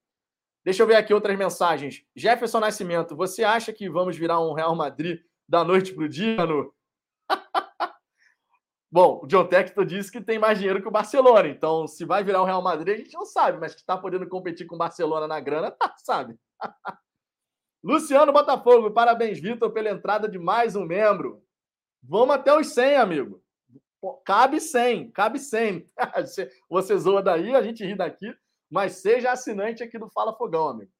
Deixa 0.65 0.83
eu 0.83 0.87
ver 0.87 0.95
aqui 0.95 1.13
outras 1.13 1.37
mensagens. 1.37 2.05
Jefferson 2.15 2.59
Nascimento, 2.59 3.15
você 3.15 3.43
acha 3.43 3.71
que 3.71 3.89
vamos 3.89 4.17
virar 4.17 4.39
um 4.39 4.53
Real 4.53 4.75
Madrid 4.75 5.21
da 5.47 5.63
noite 5.63 5.93
para 5.93 6.03
o 6.03 6.09
dia, 6.09 6.45
no... 6.45 6.73
Bom, 8.93 9.21
o 9.23 9.25
John 9.25 9.47
Textor 9.47 9.85
disse 9.85 10.11
que 10.11 10.21
tem 10.21 10.37
mais 10.37 10.59
dinheiro 10.59 10.79
que 10.79 10.87
o 10.87 10.91
Barcelona. 10.91 11.47
Então, 11.47 11.87
se 11.87 12.05
vai 12.05 12.23
virar 12.23 12.43
um 12.43 12.45
Real 12.45 12.61
Madrid, 12.61 12.93
a 12.93 12.97
gente 12.97 13.15
não 13.15 13.25
sabe, 13.25 13.57
mas 13.57 13.73
que 13.73 13.81
está 13.81 13.97
podendo 13.97 14.29
competir 14.29 14.67
com 14.67 14.75
o 14.75 14.77
Barcelona 14.77 15.27
na 15.27 15.39
grana, 15.39 15.71
tá, 15.71 15.95
sabe? 15.97 16.37
Luciano 17.83 18.31
Botafogo, 18.31 18.91
parabéns, 18.91 19.39
Vitor, 19.39 19.71
pela 19.71 19.89
entrada 19.89 20.29
de 20.29 20.37
mais 20.37 20.75
um 20.75 20.85
membro. 20.85 21.43
Vamos 22.03 22.35
até 22.35 22.55
os 22.55 22.67
100, 22.67 22.97
amigo. 22.97 23.43
Cabe 24.23 24.61
100, 24.61 25.09
cabe 25.09 25.39
100. 25.39 25.87
Você 26.69 26.95
zoa 26.99 27.23
daí, 27.23 27.55
a 27.55 27.63
gente 27.63 27.83
ri 27.83 27.95
daqui, 27.95 28.31
mas 28.69 28.97
seja 28.97 29.31
assinante 29.31 29.81
aqui 29.81 29.97
do 29.97 30.07
Fala 30.11 30.37
Fogão, 30.37 30.69
amigo. 30.69 30.91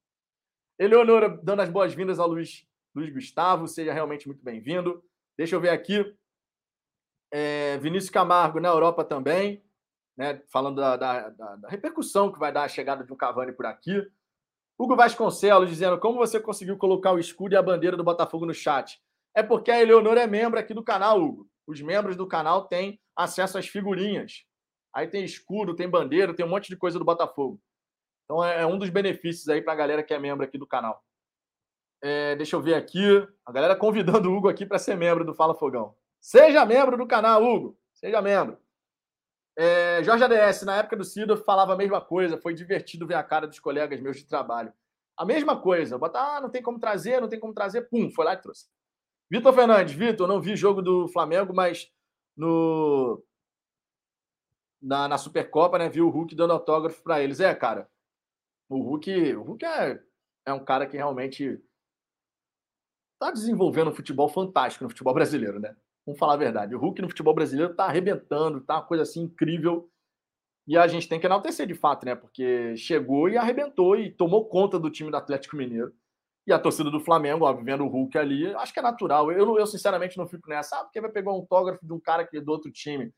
Eleonora 0.79 1.29
dando 1.29 1.59
as 1.59 1.69
boas-vindas 1.69 2.17
ao 2.17 2.27
Luiz, 2.27 2.67
Luiz 2.95 3.13
Gustavo, 3.13 3.67
seja 3.67 3.93
realmente 3.93 4.25
muito 4.25 4.43
bem-vindo. 4.43 5.03
Deixa 5.37 5.55
eu 5.55 5.61
ver 5.61 5.69
aqui. 5.69 6.11
É, 7.35 7.79
Vinícius 7.79 8.11
Camargo 8.11 8.59
na 8.59 8.69
Europa 8.69 9.03
também, 9.03 9.65
né, 10.15 10.39
falando 10.51 10.75
da, 10.75 10.95
da, 10.95 11.29
da, 11.29 11.67
repercussão 11.67 12.31
que 12.31 12.37
vai 12.37 12.51
dar 12.51 12.61
a 12.61 12.67
chegada 12.67 13.03
de 13.03 13.11
um 13.11 13.17
Cavani 13.17 13.51
por 13.51 13.65
aqui. 13.65 14.07
Hugo 14.77 14.95
Vasconcelos 14.95 15.67
dizendo 15.67 15.99
como 15.99 16.19
você 16.19 16.39
conseguiu 16.39 16.77
colocar 16.77 17.11
o 17.11 17.17
escudo 17.17 17.55
e 17.55 17.57
a 17.57 17.61
bandeira 17.63 17.97
do 17.97 18.03
Botafogo 18.03 18.45
no 18.45 18.53
chat. 18.53 19.01
É 19.35 19.41
porque 19.41 19.71
a 19.71 19.81
Eleonora 19.81 20.21
é 20.21 20.27
membro 20.27 20.59
aqui 20.59 20.75
do 20.75 20.83
canal, 20.83 21.19
Hugo. 21.19 21.49
Os 21.65 21.81
membros 21.81 22.15
do 22.15 22.27
canal 22.27 22.67
têm 22.67 23.01
acesso 23.15 23.57
às 23.57 23.67
figurinhas. 23.67 24.45
Aí 24.93 25.07
tem 25.07 25.25
escudo, 25.25 25.75
tem 25.75 25.89
bandeira, 25.89 26.35
tem 26.35 26.45
um 26.45 26.49
monte 26.49 26.69
de 26.69 26.77
coisa 26.77 26.99
do 26.99 27.05
Botafogo. 27.05 27.59
Então 28.25 28.45
é, 28.45 28.61
é 28.61 28.65
um 28.67 28.77
dos 28.77 28.91
benefícios 28.91 29.49
aí 29.49 29.59
para 29.59 29.73
a 29.73 29.75
galera 29.75 30.03
que 30.03 30.13
é 30.13 30.19
membro 30.19 30.45
aqui 30.45 30.59
do 30.59 30.67
canal. 30.67 31.03
É, 31.99 32.35
deixa 32.35 32.55
eu 32.55 32.61
ver 32.61 32.75
aqui. 32.75 33.27
A 33.43 33.51
galera 33.51 33.75
convidando 33.75 34.29
o 34.29 34.35
Hugo 34.37 34.49
aqui 34.49 34.67
para 34.67 34.77
ser 34.77 34.95
membro 34.95 35.25
do 35.25 35.33
Fala 35.33 35.55
Fogão. 35.55 35.95
Seja 36.23 36.65
membro 36.65 36.95
do 36.95 37.05
canal, 37.05 37.43
Hugo. 37.43 37.77
Seja 37.93 38.21
membro. 38.21 38.57
É, 39.57 40.01
Jorge 40.03 40.23
ADS, 40.23 40.61
na 40.63 40.77
época 40.77 40.95
do 40.95 41.03
Cido, 41.03 41.35
falava 41.35 41.73
a 41.73 41.75
mesma 41.75 41.99
coisa. 41.99 42.39
Foi 42.39 42.53
divertido 42.53 43.05
ver 43.05 43.15
a 43.15 43.23
cara 43.23 43.45
dos 43.45 43.59
colegas 43.59 43.99
meus 43.99 44.15
de 44.15 44.25
trabalho. 44.25 44.71
A 45.17 45.25
mesma 45.25 45.59
coisa. 45.59 45.97
Botar, 45.97 46.37
ah, 46.37 46.41
não 46.41 46.49
tem 46.49 46.61
como 46.63 46.79
trazer, 46.79 47.19
não 47.19 47.27
tem 47.27 47.41
como 47.41 47.53
trazer. 47.53 47.89
Pum, 47.89 48.09
foi 48.09 48.23
lá 48.23 48.35
e 48.35 48.37
trouxe. 48.37 48.69
Vitor 49.29 49.53
Fernandes, 49.53 49.93
Vitor, 49.93 50.25
não 50.25 50.39
vi 50.39 50.55
jogo 50.55 50.81
do 50.81 51.09
Flamengo, 51.09 51.53
mas 51.53 51.91
no 52.37 53.21
na, 54.81 55.09
na 55.09 55.17
Supercopa, 55.17 55.77
né, 55.77 55.89
vi 55.89 56.01
o 56.01 56.09
Hulk 56.09 56.35
dando 56.35 56.53
autógrafo 56.53 57.03
para 57.03 57.21
eles. 57.21 57.41
É, 57.41 57.53
cara, 57.53 57.89
o 58.69 58.81
Hulk, 58.81 59.35
o 59.35 59.43
Hulk 59.43 59.65
é, 59.65 60.01
é 60.45 60.53
um 60.53 60.63
cara 60.63 60.87
que 60.87 60.95
realmente 60.95 61.61
está 63.15 63.29
desenvolvendo 63.29 63.91
um 63.91 63.95
futebol 63.95 64.29
fantástico 64.29 64.85
no 64.85 64.89
futebol 64.89 65.13
brasileiro, 65.13 65.59
né? 65.59 65.75
Vamos 66.05 66.19
falar 66.19 66.33
a 66.33 66.37
verdade. 66.37 66.75
O 66.75 66.79
Hulk 66.79 67.01
no 67.01 67.09
futebol 67.09 67.33
brasileiro 67.33 67.71
está 67.71 67.85
arrebentando, 67.85 68.61
tá 68.61 68.75
uma 68.75 68.85
coisa 68.85 69.03
assim 69.03 69.21
incrível. 69.21 69.89
E 70.67 70.77
a 70.77 70.87
gente 70.87 71.07
tem 71.07 71.19
que 71.19 71.25
enaltecer 71.25 71.67
de 71.67 71.75
fato, 71.75 72.05
né? 72.05 72.15
Porque 72.15 72.75
chegou 72.77 73.29
e 73.29 73.37
arrebentou 73.37 73.95
e 73.97 74.11
tomou 74.11 74.47
conta 74.47 74.79
do 74.79 74.89
time 74.89 75.11
do 75.11 75.17
Atlético 75.17 75.57
Mineiro. 75.57 75.93
E 76.45 76.51
a 76.51 76.59
torcida 76.59 76.91
do 76.91 76.99
Flamengo, 76.99 77.45
óbvio, 77.45 77.65
vendo 77.65 77.85
o 77.85 77.87
Hulk 77.87 78.17
ali, 78.17 78.53
acho 78.55 78.73
que 78.73 78.79
é 78.79 78.83
natural. 78.83 79.31
Eu, 79.31 79.57
eu 79.57 79.65
sinceramente, 79.65 80.17
não 80.17 80.27
fico 80.27 80.49
nessa. 80.49 80.77
Ah, 80.77 80.83
porque 80.83 80.99
vai 80.99 81.09
pegar 81.09 81.31
um 81.31 81.35
autógrafo 81.35 81.85
de 81.85 81.93
um 81.93 81.99
cara 81.99 82.25
que 82.25 82.37
é 82.37 82.41
do 82.41 82.51
outro 82.51 82.71
time. 82.71 83.13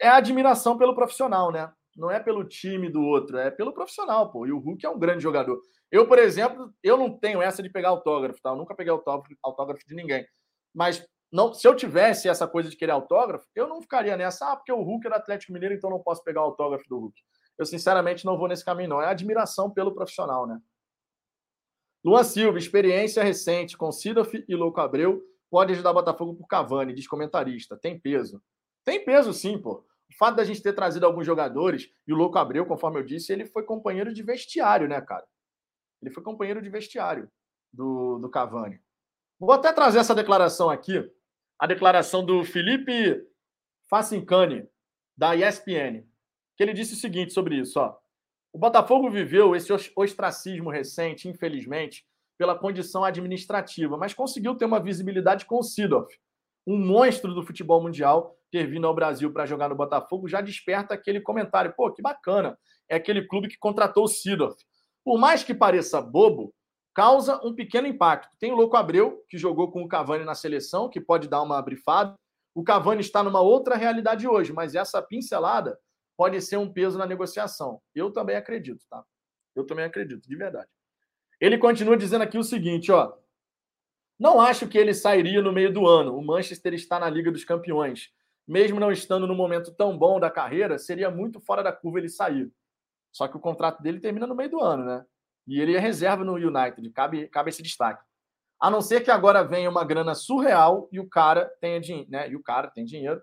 É 0.00 0.08
admiração 0.08 0.78
pelo 0.78 0.94
profissional, 0.94 1.50
né? 1.50 1.72
Não 1.96 2.10
é 2.10 2.20
pelo 2.20 2.44
time 2.44 2.90
do 2.90 3.02
outro, 3.02 3.38
é 3.38 3.50
pelo 3.50 3.72
profissional, 3.72 4.30
pô. 4.30 4.46
E 4.46 4.52
o 4.52 4.58
Hulk 4.58 4.84
é 4.84 4.90
um 4.90 4.98
grande 4.98 5.22
jogador. 5.22 5.60
Eu, 5.90 6.06
por 6.08 6.18
exemplo, 6.18 6.72
eu 6.82 6.96
não 6.96 7.16
tenho 7.16 7.40
essa 7.40 7.62
de 7.62 7.70
pegar 7.70 7.90
autógrafo, 7.90 8.40
tá? 8.42 8.50
Eu 8.50 8.56
nunca 8.56 8.74
peguei 8.74 8.92
autógrafo, 8.92 9.32
autógrafo 9.42 9.86
de 9.86 9.94
ninguém. 9.94 10.26
Mas 10.74 11.06
não, 11.34 11.52
se 11.52 11.66
eu 11.66 11.74
tivesse 11.74 12.28
essa 12.28 12.46
coisa 12.46 12.70
de 12.70 12.76
querer 12.76 12.92
autógrafo, 12.92 13.44
eu 13.56 13.66
não 13.66 13.82
ficaria 13.82 14.16
nessa, 14.16 14.52
ah, 14.52 14.56
porque 14.56 14.70
o 14.70 14.80
Hulk 14.80 15.04
é 15.04 15.10
do 15.10 15.16
Atlético 15.16 15.52
Mineiro, 15.52 15.74
então 15.74 15.90
não 15.90 15.98
posso 15.98 16.22
pegar 16.22 16.42
o 16.42 16.44
autógrafo 16.44 16.88
do 16.88 16.96
Hulk. 16.96 17.20
Eu, 17.58 17.66
sinceramente, 17.66 18.24
não 18.24 18.38
vou 18.38 18.46
nesse 18.46 18.64
caminho, 18.64 18.90
não. 18.90 19.02
É 19.02 19.08
admiração 19.08 19.68
pelo 19.68 19.92
profissional, 19.92 20.46
né? 20.46 20.60
Luan 22.04 22.22
Silva, 22.22 22.56
experiência 22.56 23.20
recente 23.24 23.76
com 23.76 23.90
Sidoff 23.90 24.44
e 24.48 24.54
Louco 24.54 24.80
Abreu 24.80 25.24
pode 25.50 25.72
ajudar 25.72 25.92
Botafogo 25.92 26.36
por 26.36 26.46
Cavani, 26.46 26.94
diz 26.94 27.08
comentarista. 27.08 27.76
Tem 27.76 27.98
peso. 27.98 28.40
Tem 28.84 29.04
peso, 29.04 29.32
sim, 29.32 29.58
pô. 29.58 29.84
O 30.08 30.16
fato 30.16 30.36
da 30.36 30.44
gente 30.44 30.62
ter 30.62 30.72
trazido 30.72 31.04
alguns 31.04 31.26
jogadores, 31.26 31.90
e 32.06 32.12
o 32.12 32.16
Louco 32.16 32.38
Abreu, 32.38 32.64
conforme 32.64 33.00
eu 33.00 33.04
disse, 33.04 33.32
ele 33.32 33.44
foi 33.44 33.64
companheiro 33.64 34.14
de 34.14 34.22
vestiário, 34.22 34.86
né, 34.86 35.00
cara? 35.00 35.26
Ele 36.00 36.12
foi 36.12 36.22
companheiro 36.22 36.62
de 36.62 36.70
vestiário 36.70 37.28
do, 37.72 38.20
do 38.20 38.30
Cavani. 38.30 38.80
Vou 39.40 39.50
até 39.50 39.72
trazer 39.72 39.98
essa 39.98 40.14
declaração 40.14 40.70
aqui, 40.70 41.10
a 41.58 41.66
declaração 41.66 42.24
do 42.24 42.44
Felipe 42.44 43.22
Facincani, 43.88 44.68
da 45.16 45.34
ESPN, 45.36 46.04
que 46.56 46.62
ele 46.62 46.72
disse 46.72 46.94
o 46.94 46.96
seguinte 46.96 47.32
sobre 47.32 47.56
isso, 47.56 47.78
ó. 47.78 47.96
O 48.52 48.58
Botafogo 48.58 49.10
viveu 49.10 49.56
esse 49.56 49.72
ostracismo 49.96 50.70
recente, 50.70 51.28
infelizmente, 51.28 52.06
pela 52.38 52.56
condição 52.56 53.04
administrativa, 53.04 53.96
mas 53.96 54.14
conseguiu 54.14 54.54
ter 54.54 54.64
uma 54.64 54.80
visibilidade 54.80 55.44
com 55.44 55.58
o 55.58 55.62
Sidoff, 55.62 56.16
um 56.66 56.78
monstro 56.78 57.34
do 57.34 57.42
futebol 57.42 57.82
mundial, 57.82 58.36
ter 58.50 58.66
vindo 58.66 58.86
ao 58.86 58.94
Brasil 58.94 59.32
para 59.32 59.46
jogar 59.46 59.68
no 59.68 59.74
Botafogo, 59.74 60.28
já 60.28 60.40
desperta 60.40 60.94
aquele 60.94 61.20
comentário. 61.20 61.74
Pô, 61.76 61.92
que 61.92 62.00
bacana. 62.00 62.56
É 62.88 62.96
aquele 62.96 63.26
clube 63.26 63.48
que 63.48 63.58
contratou 63.58 64.04
o 64.04 64.08
Sidoff. 64.08 64.56
Por 65.04 65.18
mais 65.18 65.42
que 65.42 65.52
pareça 65.52 66.00
bobo, 66.00 66.54
causa 66.94 67.40
um 67.44 67.54
pequeno 67.54 67.88
impacto. 67.88 68.30
Tem 68.38 68.52
o 68.52 68.56
Louco 68.56 68.76
Abreu, 68.76 69.24
que 69.28 69.36
jogou 69.36 69.70
com 69.70 69.82
o 69.82 69.88
Cavani 69.88 70.24
na 70.24 70.34
seleção, 70.34 70.88
que 70.88 71.00
pode 71.00 71.28
dar 71.28 71.42
uma 71.42 71.60
brifada. 71.60 72.14
O 72.54 72.62
Cavani 72.62 73.00
está 73.00 73.22
numa 73.22 73.40
outra 73.40 73.74
realidade 73.74 74.28
hoje, 74.28 74.52
mas 74.52 74.74
essa 74.74 75.02
pincelada 75.02 75.78
pode 76.16 76.40
ser 76.40 76.56
um 76.56 76.72
peso 76.72 76.96
na 76.96 77.04
negociação. 77.04 77.80
Eu 77.94 78.12
também 78.12 78.36
acredito, 78.36 78.84
tá? 78.88 79.04
Eu 79.56 79.66
também 79.66 79.84
acredito, 79.84 80.28
de 80.28 80.36
verdade. 80.36 80.68
Ele 81.40 81.58
continua 81.58 81.96
dizendo 81.96 82.22
aqui 82.22 82.38
o 82.38 82.44
seguinte, 82.44 82.92
ó. 82.92 83.12
Não 84.16 84.40
acho 84.40 84.68
que 84.68 84.78
ele 84.78 84.94
sairia 84.94 85.42
no 85.42 85.52
meio 85.52 85.72
do 85.72 85.86
ano. 85.88 86.16
O 86.16 86.24
Manchester 86.24 86.72
está 86.74 87.00
na 87.00 87.10
Liga 87.10 87.32
dos 87.32 87.44
Campeões. 87.44 88.12
Mesmo 88.46 88.78
não 88.78 88.92
estando 88.92 89.26
no 89.26 89.34
momento 89.34 89.74
tão 89.74 89.98
bom 89.98 90.20
da 90.20 90.30
carreira, 90.30 90.78
seria 90.78 91.10
muito 91.10 91.40
fora 91.40 91.62
da 91.62 91.72
curva 91.72 91.98
ele 91.98 92.08
sair. 92.08 92.52
Só 93.10 93.26
que 93.26 93.36
o 93.36 93.40
contrato 93.40 93.82
dele 93.82 93.98
termina 93.98 94.26
no 94.26 94.34
meio 94.34 94.50
do 94.50 94.60
ano, 94.60 94.84
né? 94.84 95.04
E 95.46 95.60
ele 95.60 95.76
é 95.76 95.78
reserva 95.78 96.24
no 96.24 96.34
United, 96.34 96.88
cabe, 96.90 97.28
cabe 97.28 97.50
esse 97.50 97.62
destaque. 97.62 98.02
A 98.60 98.70
não 98.70 98.80
ser 98.80 99.02
que 99.02 99.10
agora 99.10 99.44
venha 99.44 99.68
uma 99.68 99.84
grana 99.84 100.14
surreal 100.14 100.88
e 100.90 100.98
o 100.98 101.08
cara 101.08 101.50
tenha 101.60 101.80
dinheiro, 101.80 102.10
né? 102.10 102.30
E 102.30 102.36
o 102.36 102.42
cara 102.42 102.68
tem 102.68 102.84
dinheiro, 102.84 103.20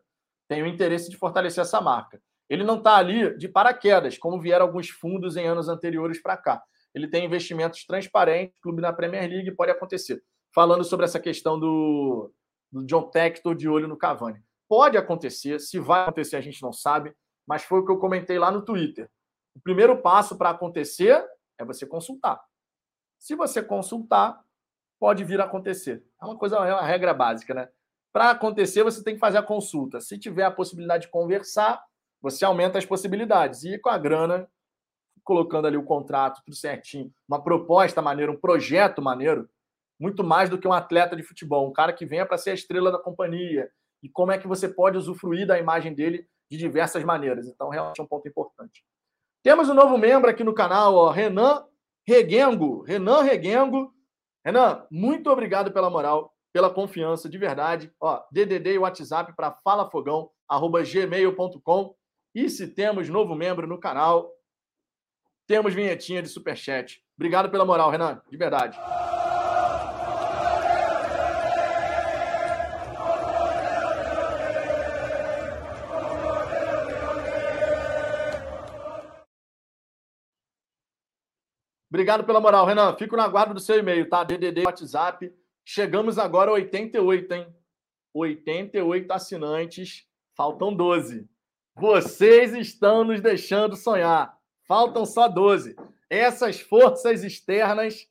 tem 0.48 0.62
o 0.62 0.68
interesse 0.68 1.10
de 1.10 1.18
fortalecer 1.18 1.62
essa 1.62 1.82
marca. 1.82 2.22
Ele 2.50 2.64
não 2.64 2.78
está 2.78 2.98
ali 2.98 3.38
de 3.38 3.48
paraquedas, 3.48 4.18
como 4.18 4.40
vieram 4.40 4.66
alguns 4.66 4.90
fundos 4.90 5.38
em 5.38 5.48
anos 5.48 5.70
anteriores 5.70 6.22
para 6.22 6.38
cá. 6.38 6.62
Ele 6.94 7.08
tem 7.08 7.26
investimentos 7.26 7.86
transparentes, 7.86 8.60
clube 8.62 8.82
na 8.82 8.92
Premier 8.92 9.30
League, 9.30 9.56
pode 9.56 9.72
acontecer. 9.72 10.22
Falando 10.54 10.84
sobre 10.84 11.06
essa 11.06 11.20
questão 11.20 11.58
do, 11.58 12.32
do 12.72 12.86
John 12.86 13.10
Textor 13.10 13.56
de 13.56 13.70
olho 13.70 13.88
no 13.88 13.98
Cavani. 13.98 14.44
Pode 14.68 14.98
acontecer, 14.98 15.60
se 15.60 15.80
vai 15.80 16.02
acontecer 16.02 16.36
a 16.36 16.42
gente 16.42 16.62
não 16.62 16.74
sabe, 16.74 17.14
mas 17.48 17.64
foi 17.64 17.80
o 17.80 17.86
que 17.86 17.92
eu 17.92 17.98
comentei 17.98 18.38
lá 18.38 18.52
no 18.52 18.64
Twitter. 18.64 19.10
O 19.56 19.62
primeiro 19.62 20.02
passo 20.02 20.38
para 20.38 20.50
acontecer 20.50 21.26
é 21.58 21.66
você 21.66 21.86
consultar. 21.86 22.42
Se 23.20 23.36
você 23.36 23.62
consultar, 23.62 24.44
pode 25.00 25.24
vir 25.24 25.40
a 25.42 25.46
acontecer. 25.46 26.04
É 26.22 26.26
uma 26.26 26.38
coisa, 26.38 26.58
é 26.58 26.74
uma 26.74 26.86
regra 26.86 27.14
básica, 27.14 27.54
né? 27.54 27.70
Para 28.14 28.32
acontecer, 28.32 28.84
você 28.84 29.04
tem 29.04 29.14
que 29.14 29.20
fazer 29.20 29.38
a 29.38 29.44
consulta. 29.44 30.02
Se 30.02 30.18
tiver 30.18 30.44
a 30.44 30.52
possibilidade 30.52 31.04
de 31.06 31.12
conversar, 31.12 31.82
você 32.22 32.44
aumenta 32.44 32.78
as 32.78 32.86
possibilidades. 32.86 33.64
E 33.64 33.80
com 33.80 33.90
a 33.90 33.98
grana, 33.98 34.50
colocando 35.24 35.68
ali 35.68 35.78
o 35.78 35.84
contrato, 35.84 36.42
tudo 36.44 36.56
certinho, 36.56 37.14
uma 37.28 37.42
proposta 37.42 38.02
maneira, 38.02 38.32
um 38.32 38.40
projeto 38.40 39.02
maneiro, 39.02 39.50
muito 40.00 40.24
mais 40.24 40.50
do 40.50 40.58
que 40.58 40.68
um 40.68 40.74
atleta 40.74 41.16
de 41.16 41.24
futebol, 41.24 41.68
um 41.68 41.74
cara 41.74 41.94
que 41.94 42.06
venha 42.06 42.26
para 42.26 42.38
ser 42.38 42.52
a 42.52 42.56
estrela 42.56 42.92
da 42.92 43.00
companhia. 43.00 43.72
E 44.04 44.10
como 44.10 44.32
é 44.32 44.38
que 44.38 44.48
você 44.48 44.68
pode 44.68 44.98
usufruir 44.98 45.46
da 45.46 45.60
imagem 45.60 45.94
dele 45.94 46.28
de 46.52 46.58
diversas 46.58 47.02
maneiras. 47.06 47.48
Então, 47.48 47.70
realmente 47.70 48.02
é 48.02 48.04
um 48.04 48.08
ponto 48.08 48.28
importante. 48.28 48.84
Temos 49.44 49.68
um 49.70 49.74
novo 49.74 49.98
membro 49.98 50.30
aqui 50.30 50.44
no 50.44 50.54
canal, 50.54 50.94
ó, 50.94 51.10
Renan 51.10 51.66
Reguengo. 52.08 52.84
Renan 52.84 53.24
Reguengo. 53.24 53.92
Renan, 54.46 54.86
muito 54.92 55.32
obrigado 55.32 55.72
pela 55.72 55.90
moral, 55.90 56.32
pela 56.54 56.70
confiança, 56.70 57.28
de 57.28 57.40
verdade. 57.40 57.92
Ó, 58.00 58.22
DDD 58.32 58.74
e 58.74 58.78
WhatsApp 58.78 59.34
para 59.36 59.52
falafogão@gmail.com. 59.64 61.96
E 62.36 62.50
se 62.50 62.68
temos 62.68 63.10
novo 63.10 63.34
membro 63.34 63.66
no 63.66 63.80
canal, 63.80 64.30
temos 65.48 65.74
vinhetinha 65.74 66.22
de 66.22 66.30
superchat. 66.30 67.04
Obrigado 67.18 67.50
pela 67.50 67.66
moral, 67.66 67.90
Renan, 67.90 68.22
de 68.30 68.38
verdade. 68.38 68.78
Obrigado 81.92 82.24
pela 82.24 82.40
moral, 82.40 82.66
Renan. 82.66 82.96
Fico 82.96 83.18
na 83.18 83.28
guarda 83.28 83.54
do 83.54 83.60
seu 83.60 83.78
e-mail, 83.78 84.08
tá? 84.08 84.24
DDD, 84.24 84.64
WhatsApp. 84.66 85.30
Chegamos 85.66 86.18
agora 86.18 86.50
a 86.50 86.54
88, 86.54 87.34
hein? 87.34 87.48
88 88.14 89.12
assinantes. 89.12 90.06
Faltam 90.34 90.74
12. 90.74 91.28
Vocês 91.76 92.54
estão 92.54 93.04
nos 93.04 93.20
deixando 93.20 93.76
sonhar. 93.76 94.34
Faltam 94.66 95.06
só 95.06 95.28
12. 95.28 95.76
Essas 96.10 96.62
forças 96.62 97.26
externas, 97.26 98.08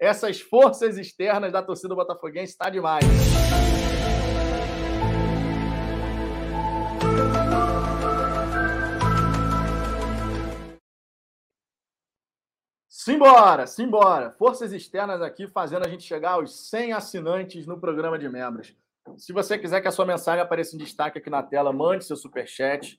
essas 0.00 0.40
forças 0.40 0.96
externas 0.96 1.52
da 1.52 1.60
torcida 1.60 1.92
botafoguense 1.92 2.52
está 2.52 2.70
demais. 2.70 3.04
Simbora, 13.04 13.66
simbora. 13.66 14.30
Forças 14.30 14.72
externas 14.72 15.20
aqui 15.20 15.46
fazendo 15.46 15.84
a 15.84 15.88
gente 15.90 16.04
chegar 16.04 16.30
aos 16.30 16.70
100 16.70 16.94
assinantes 16.94 17.66
no 17.66 17.78
programa 17.78 18.18
de 18.18 18.26
membros. 18.30 18.74
Se 19.18 19.30
você 19.30 19.58
quiser 19.58 19.82
que 19.82 19.88
a 19.88 19.90
sua 19.90 20.06
mensagem 20.06 20.40
apareça 20.40 20.74
em 20.74 20.78
destaque 20.78 21.18
aqui 21.18 21.28
na 21.28 21.42
tela, 21.42 21.70
mande 21.70 22.06
seu 22.06 22.16
superchat 22.16 22.98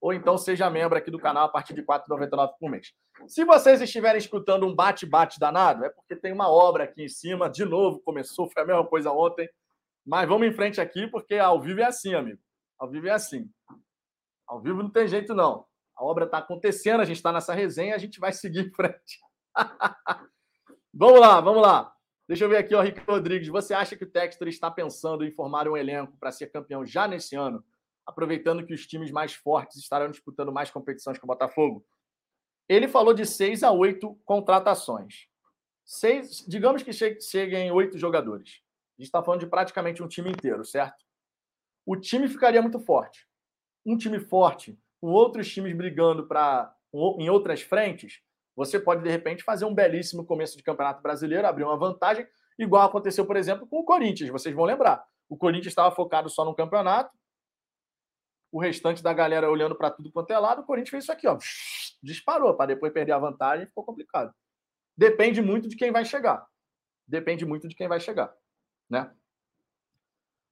ou 0.00 0.12
então 0.12 0.38
seja 0.38 0.70
membro 0.70 0.96
aqui 0.96 1.10
do 1.10 1.18
canal 1.18 1.46
a 1.46 1.48
partir 1.48 1.74
de 1.74 1.80
R$ 1.80 1.86
4,99 1.88 2.52
por 2.60 2.70
mês. 2.70 2.92
Se 3.26 3.44
vocês 3.44 3.80
estiverem 3.80 4.20
escutando 4.20 4.64
um 4.64 4.72
bate-bate 4.72 5.40
danado, 5.40 5.84
é 5.84 5.90
porque 5.90 6.14
tem 6.14 6.32
uma 6.32 6.48
obra 6.48 6.84
aqui 6.84 7.02
em 7.02 7.08
cima, 7.08 7.50
de 7.50 7.64
novo, 7.64 7.98
começou, 8.04 8.48
foi 8.48 8.62
a 8.62 8.66
mesma 8.66 8.86
coisa 8.86 9.10
ontem, 9.10 9.50
mas 10.06 10.28
vamos 10.28 10.46
em 10.46 10.52
frente 10.52 10.80
aqui, 10.80 11.08
porque 11.08 11.34
ao 11.34 11.60
vivo 11.60 11.80
é 11.80 11.86
assim, 11.86 12.14
amigo. 12.14 12.38
Ao 12.78 12.88
vivo 12.88 13.08
é 13.08 13.10
assim. 13.10 13.50
Ao 14.46 14.60
vivo 14.60 14.80
não 14.80 14.90
tem 14.90 15.08
jeito, 15.08 15.34
não. 15.34 15.66
A 15.96 16.04
obra 16.04 16.26
está 16.26 16.38
acontecendo, 16.38 17.00
a 17.00 17.04
gente 17.04 17.16
está 17.16 17.32
nessa 17.32 17.52
resenha, 17.52 17.96
a 17.96 17.98
gente 17.98 18.20
vai 18.20 18.32
seguir 18.32 18.68
em 18.68 18.70
frente. 18.70 19.18
vamos 20.92 21.20
lá, 21.20 21.40
vamos 21.40 21.62
lá. 21.62 21.94
Deixa 22.28 22.44
eu 22.44 22.48
ver 22.48 22.58
aqui, 22.58 22.74
ó, 22.74 22.80
Rick 22.80 23.00
Rodrigues. 23.00 23.48
Você 23.48 23.74
acha 23.74 23.96
que 23.96 24.04
o 24.04 24.10
Textor 24.10 24.46
está 24.46 24.70
pensando 24.70 25.24
em 25.24 25.32
formar 25.32 25.68
um 25.68 25.76
elenco 25.76 26.16
para 26.18 26.30
ser 26.30 26.46
campeão 26.52 26.86
já 26.86 27.08
nesse 27.08 27.34
ano, 27.34 27.64
aproveitando 28.06 28.64
que 28.64 28.72
os 28.72 28.86
times 28.86 29.10
mais 29.10 29.34
fortes 29.34 29.78
estarão 29.78 30.10
disputando 30.10 30.52
mais 30.52 30.70
competições 30.70 31.18
com 31.18 31.26
o 31.26 31.28
Botafogo? 31.28 31.84
Ele 32.68 32.86
falou 32.86 33.12
de 33.12 33.26
seis 33.26 33.64
a 33.64 33.72
oito 33.72 34.14
contratações. 34.24 35.26
Seis, 35.84 36.44
digamos 36.46 36.84
que 36.84 36.92
cheguem 36.92 37.72
oito 37.72 37.98
jogadores. 37.98 38.60
A 38.96 39.02
gente 39.02 39.08
está 39.08 39.20
falando 39.24 39.40
de 39.40 39.48
praticamente 39.48 40.00
um 40.00 40.06
time 40.06 40.30
inteiro, 40.30 40.64
certo? 40.64 41.04
O 41.84 41.96
time 41.96 42.28
ficaria 42.28 42.62
muito 42.62 42.78
forte. 42.78 43.26
Um 43.84 43.96
time 43.96 44.20
forte, 44.20 44.78
com 45.00 45.08
outros 45.08 45.52
times 45.52 45.76
brigando 45.76 46.28
para 46.28 46.72
em 47.18 47.28
outras 47.28 47.60
frentes, 47.62 48.22
você 48.60 48.78
pode, 48.78 49.02
de 49.02 49.08
repente, 49.08 49.42
fazer 49.42 49.64
um 49.64 49.74
belíssimo 49.74 50.22
começo 50.22 50.54
de 50.54 50.62
campeonato 50.62 51.00
brasileiro, 51.00 51.46
abrir 51.46 51.64
uma 51.64 51.78
vantagem, 51.78 52.26
igual 52.58 52.86
aconteceu, 52.86 53.24
por 53.24 53.34
exemplo, 53.34 53.66
com 53.66 53.78
o 53.78 53.84
Corinthians. 53.84 54.28
Vocês 54.28 54.54
vão 54.54 54.66
lembrar. 54.66 55.02
O 55.30 55.36
Corinthians 55.36 55.68
estava 55.68 55.90
focado 55.94 56.28
só 56.28 56.44
no 56.44 56.54
campeonato, 56.54 57.10
o 58.52 58.60
restante 58.60 59.02
da 59.02 59.14
galera 59.14 59.50
olhando 59.50 59.74
para 59.74 59.90
tudo 59.90 60.12
quanto 60.12 60.30
é 60.30 60.38
lado, 60.38 60.60
o 60.60 60.66
Corinthians 60.66 60.90
fez 60.90 61.04
isso 61.04 61.12
aqui, 61.12 61.26
ó. 61.26 61.38
Disparou, 62.02 62.54
para 62.54 62.66
depois 62.66 62.92
perder 62.92 63.12
a 63.12 63.18
vantagem, 63.18 63.64
ficou 63.64 63.82
complicado. 63.82 64.30
Depende 64.94 65.40
muito 65.40 65.66
de 65.66 65.74
quem 65.74 65.90
vai 65.90 66.04
chegar. 66.04 66.46
Depende 67.06 67.46
muito 67.46 67.66
de 67.66 67.74
quem 67.74 67.88
vai 67.88 67.98
chegar, 67.98 68.30
né? 68.90 69.10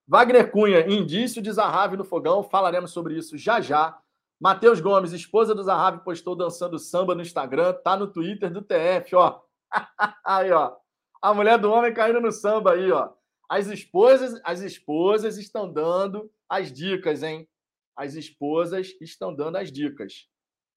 Wagner 0.07 0.51
Cunha, 0.51 0.89
indício 0.89 1.43
de 1.43 1.53
Zahavi 1.53 1.99
no 1.99 2.05
fogão, 2.07 2.43
falaremos 2.43 2.91
sobre 2.91 3.19
isso 3.19 3.37
já 3.37 3.61
já. 3.61 4.01
Matheus 4.41 4.81
Gomes, 4.81 5.13
esposa 5.13 5.55
do 5.55 5.65
Zahavi, 5.65 6.05
postou 6.05 6.37
dançando 6.37 6.79
samba 6.79 7.15
no 7.15 7.23
Instagram, 7.23 7.73
tá 7.83 7.97
no 7.97 8.07
Twitter 8.07 8.53
do 8.53 8.63
TF, 8.63 9.17
ó. 9.17 9.41
aí, 10.25 10.53
ó. 10.53 10.77
A 11.21 11.35
mulher 11.35 11.59
do 11.59 11.71
homem 11.71 11.93
caindo 11.93 12.21
no 12.21 12.31
samba 12.31 12.75
aí, 12.75 12.91
ó. 12.93 13.13
As 13.49 13.67
esposas, 13.67 14.41
as 14.45 14.61
esposas 14.61 15.39
estão 15.39 15.73
dando 15.73 16.31
as 16.49 16.73
dicas, 16.73 17.23
hein? 17.23 17.49
As 17.97 18.15
esposas 18.15 18.95
estão 19.01 19.35
dando 19.35 19.57
as 19.57 19.73
dicas. 19.73 20.29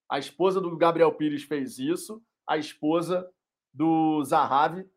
A 0.10 0.18
esposa 0.18 0.60
do 0.60 0.76
Gabriel 0.76 1.14
Pires 1.14 1.44
fez 1.44 1.78
isso, 1.78 2.22
a 2.48 2.58
esposa 2.58 3.30
do 3.72 4.24
Zahavi, 4.24 4.90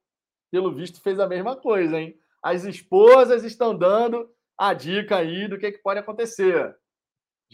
pelo 0.50 0.72
visto, 0.72 1.00
fez 1.02 1.20
a 1.20 1.28
mesma 1.28 1.54
coisa, 1.54 2.00
hein? 2.00 2.18
As 2.42 2.64
esposas 2.64 3.44
estão 3.44 3.76
dando 3.76 4.28
a 4.56 4.72
dica 4.72 5.16
aí 5.16 5.46
do 5.48 5.58
que, 5.58 5.72
que 5.72 5.82
pode 5.82 6.00
acontecer. 6.00 6.74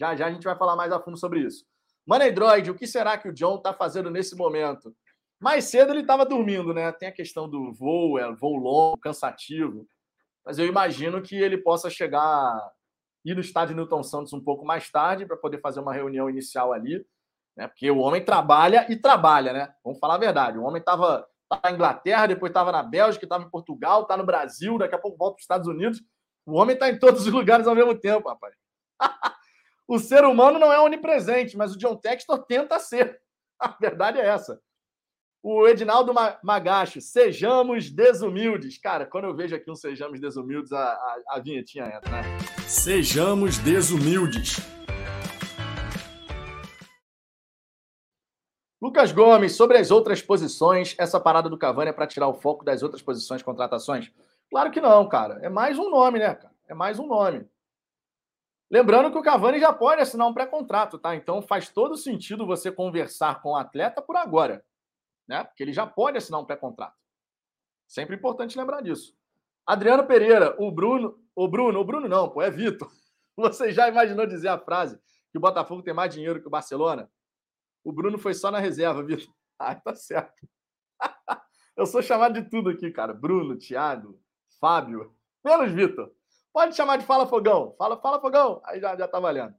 Já 0.01 0.15
já 0.15 0.25
a 0.25 0.31
gente 0.31 0.43
vai 0.43 0.57
falar 0.57 0.75
mais 0.75 0.91
a 0.91 0.99
fundo 0.99 1.15
sobre 1.15 1.41
isso. 1.41 1.63
Android, 2.11 2.71
o 2.71 2.75
que 2.75 2.87
será 2.87 3.19
que 3.19 3.29
o 3.29 3.33
John 3.33 3.57
está 3.57 3.71
fazendo 3.71 4.09
nesse 4.09 4.35
momento? 4.35 4.95
Mais 5.39 5.65
cedo 5.65 5.91
ele 5.91 6.01
estava 6.01 6.25
dormindo, 6.25 6.73
né? 6.73 6.91
Tem 6.91 7.07
a 7.07 7.11
questão 7.11 7.47
do 7.47 7.71
voo, 7.71 8.17
é 8.17 8.33
voo 8.33 8.55
longo, 8.55 8.97
cansativo. 8.97 9.87
Mas 10.43 10.57
eu 10.57 10.65
imagino 10.65 11.21
que 11.21 11.35
ele 11.35 11.55
possa 11.55 11.87
chegar, 11.87 12.59
ir 13.23 13.35
no 13.35 13.41
estádio 13.41 13.75
Newton 13.75 14.01
Santos 14.01 14.33
um 14.33 14.43
pouco 14.43 14.65
mais 14.65 14.89
tarde 14.89 15.23
para 15.23 15.37
poder 15.37 15.61
fazer 15.61 15.79
uma 15.79 15.93
reunião 15.93 16.27
inicial 16.27 16.73
ali, 16.73 17.05
né? 17.55 17.67
Porque 17.67 17.89
o 17.91 17.99
homem 17.99 18.25
trabalha 18.25 18.91
e 18.91 18.95
trabalha, 18.95 19.53
né? 19.53 19.71
Vamos 19.83 19.99
falar 19.99 20.15
a 20.15 20.19
verdade. 20.19 20.57
O 20.57 20.63
homem 20.63 20.79
estava 20.79 21.27
na 21.63 21.71
Inglaterra, 21.71 22.25
depois 22.25 22.49
estava 22.49 22.71
na 22.71 22.81
Bélgica, 22.81 23.25
estava 23.25 23.43
em 23.43 23.49
Portugal, 23.51 24.01
está 24.01 24.17
no 24.17 24.25
Brasil, 24.25 24.79
daqui 24.79 24.95
a 24.95 24.99
pouco 24.99 25.17
volta 25.17 25.35
para 25.35 25.41
os 25.41 25.43
Estados 25.43 25.67
Unidos. 25.67 26.01
O 26.43 26.53
homem 26.53 26.73
está 26.73 26.89
em 26.89 26.97
todos 26.97 27.27
os 27.27 27.29
lugares 27.31 27.67
ao 27.67 27.75
mesmo 27.75 27.93
tempo, 27.95 28.27
rapaz. 28.27 28.55
o 29.91 29.99
ser 29.99 30.23
humano 30.23 30.57
não 30.57 30.71
é 30.71 30.79
onipresente, 30.79 31.57
mas 31.57 31.73
o 31.73 31.77
John 31.77 31.97
Textor 31.97 32.45
tenta 32.45 32.79
ser. 32.79 33.19
A 33.59 33.75
verdade 33.77 34.19
é 34.19 34.25
essa. 34.25 34.57
O 35.43 35.67
Edinaldo 35.67 36.13
Magacho, 36.41 37.01
sejamos 37.01 37.91
desumildes. 37.91 38.77
Cara, 38.77 39.05
quando 39.05 39.25
eu 39.25 39.35
vejo 39.35 39.53
aqui 39.53 39.69
um 39.69 39.75
sejamos 39.75 40.21
desumildes, 40.21 40.71
a, 40.71 40.81
a, 40.81 41.21
a 41.31 41.39
vinhetinha 41.39 41.87
entra, 41.87 42.09
né? 42.09 42.23
Sejamos 42.65 43.57
desumildes. 43.57 44.61
Lucas 48.81 49.11
Gomes, 49.11 49.57
sobre 49.57 49.77
as 49.77 49.91
outras 49.91 50.21
posições, 50.21 50.95
essa 50.97 51.19
parada 51.19 51.49
do 51.49 51.57
Cavani 51.57 51.89
é 51.89 51.93
para 51.93 52.07
tirar 52.07 52.29
o 52.29 52.33
foco 52.33 52.63
das 52.63 52.81
outras 52.81 53.01
posições 53.01 53.43
contratações? 53.43 54.09
Claro 54.49 54.71
que 54.71 54.79
não, 54.79 55.05
cara. 55.09 55.39
É 55.43 55.49
mais 55.49 55.77
um 55.77 55.89
nome, 55.89 56.17
né, 56.17 56.33
cara? 56.33 56.53
É 56.69 56.73
mais 56.73 56.97
um 56.97 57.07
nome. 57.07 57.45
Lembrando 58.71 59.11
que 59.11 59.17
o 59.17 59.21
Cavani 59.21 59.59
já 59.59 59.73
pode 59.73 60.01
assinar 60.01 60.25
um 60.25 60.33
pré-contrato, 60.33 60.97
tá? 60.97 61.13
Então 61.13 61.41
faz 61.41 61.67
todo 61.67 61.97
sentido 61.97 62.47
você 62.47 62.71
conversar 62.71 63.41
com 63.41 63.49
o 63.49 63.55
atleta 63.57 64.01
por 64.01 64.15
agora, 64.15 64.63
né? 65.27 65.43
Porque 65.43 65.61
ele 65.61 65.73
já 65.73 65.85
pode 65.85 66.17
assinar 66.17 66.39
um 66.39 66.45
pré-contrato. 66.45 66.95
Sempre 67.85 68.15
importante 68.15 68.57
lembrar 68.57 68.79
disso. 68.79 69.13
Adriano 69.67 70.07
Pereira, 70.07 70.55
o 70.57 70.71
Bruno, 70.71 71.21
o 71.35 71.49
Bruno, 71.49 71.81
o 71.81 71.83
Bruno 71.83 72.07
não, 72.07 72.29
pô, 72.29 72.41
é 72.41 72.49
Vitor. 72.49 72.89
Você 73.35 73.73
já 73.73 73.89
imaginou 73.89 74.25
dizer 74.25 74.47
a 74.47 74.57
frase 74.57 74.97
que 75.33 75.37
o 75.37 75.41
Botafogo 75.41 75.83
tem 75.83 75.93
mais 75.93 76.13
dinheiro 76.13 76.39
que 76.41 76.47
o 76.47 76.51
Barcelona? 76.51 77.11
O 77.83 77.91
Bruno 77.91 78.17
foi 78.17 78.33
só 78.33 78.49
na 78.49 78.59
reserva, 78.59 79.03
Vitor. 79.03 79.27
Ah, 79.63 79.75
tá 79.75 79.93
certo. 79.93 80.47
Eu 81.77 81.85
sou 81.85 82.01
chamado 82.01 82.33
de 82.33 82.49
tudo 82.49 82.71
aqui, 82.71 82.89
cara. 82.89 83.13
Bruno, 83.13 83.55
Thiago, 83.55 84.19
Fábio, 84.59 85.15
menos 85.45 85.71
Vitor. 85.71 86.11
Pode 86.53 86.75
chamar 86.75 86.97
de 86.97 87.05
Fala 87.05 87.25
Fogão. 87.25 87.73
Fala, 87.77 87.97
fala 87.99 88.19
Fogão. 88.19 88.61
Aí 88.65 88.79
já, 88.79 88.95
já 88.95 89.07
tá 89.07 89.19
valendo. 89.19 89.55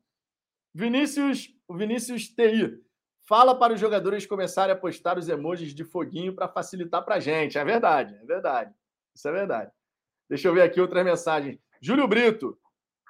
Vinícius, 0.74 1.48
o 1.66 1.76
Vinícius 1.76 2.28
TI. 2.28 2.82
Fala 3.26 3.54
para 3.54 3.72
os 3.72 3.80
jogadores 3.80 4.26
começarem 4.26 4.74
a 4.74 4.78
postar 4.78 5.16
os 5.16 5.28
emojis 5.28 5.74
de 5.74 5.84
foguinho 5.84 6.34
para 6.34 6.48
facilitar 6.48 7.04
para 7.04 7.16
a 7.16 7.20
gente. 7.20 7.56
É 7.56 7.64
verdade, 7.64 8.14
é 8.14 8.24
verdade. 8.24 8.74
Isso 9.14 9.28
é 9.28 9.32
verdade. 9.32 9.70
Deixa 10.28 10.48
eu 10.48 10.54
ver 10.54 10.62
aqui 10.62 10.80
outras 10.80 11.04
mensagens. 11.04 11.58
Júlio 11.80 12.06
Brito, 12.08 12.58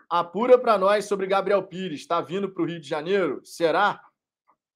apura 0.08 0.58
para 0.58 0.78
nós 0.78 1.06
sobre 1.06 1.26
Gabriel 1.26 1.62
Pires. 1.62 2.00
Está 2.00 2.20
vindo 2.20 2.50
para 2.50 2.62
o 2.62 2.66
Rio 2.66 2.80
de 2.80 2.88
Janeiro? 2.88 3.40
Será? 3.44 4.00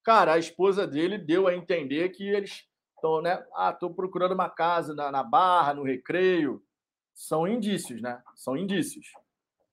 Cara, 0.03 0.35
a 0.35 0.39
esposa 0.39 0.87
dele 0.87 1.19
deu 1.19 1.47
a 1.47 1.55
entender 1.55 2.09
que 2.11 2.27
eles 2.27 2.65
estão, 2.95 3.21
né? 3.21 3.45
Ah, 3.55 3.71
estou 3.71 3.93
procurando 3.93 4.33
uma 4.33 4.49
casa 4.49 4.95
na, 4.95 5.11
na 5.13 5.23
Barra, 5.23 5.75
no 5.75 5.83
Recreio 5.83 6.63
são 7.17 7.49
indícios, 7.49 8.03
né? 8.03 8.23
São 8.35 8.55
indícios. 8.57 9.07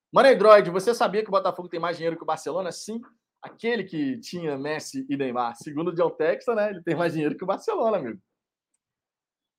Mano 0.10 0.30
Android, 0.30 0.70
você 0.70 0.95
sabia 0.95 1.22
que 1.22 1.28
o 1.28 1.32
Botafogo 1.32 1.68
tem 1.68 1.80
mais 1.80 1.98
dinheiro 1.98 2.15
que 2.15 2.24
o 2.24 2.26
Barcelona? 2.26 2.72
Sim. 2.72 3.02
Aquele 3.41 3.84
que 3.84 4.18
tinha 4.22 4.57
Messi 4.57 5.06
e 5.10 5.18
Neymar, 5.18 5.53
segundo 5.57 5.90
o 5.90 5.94
John 5.94 6.10
Textor, 6.11 6.56
né? 6.56 6.70
Ele 6.70 6.82
tem 6.82 6.95
mais 6.95 7.11
dinheiro 7.11 7.36
que 7.36 7.44
o 7.44 7.48
Barcelona, 7.48 7.98
amigo. 7.98 8.20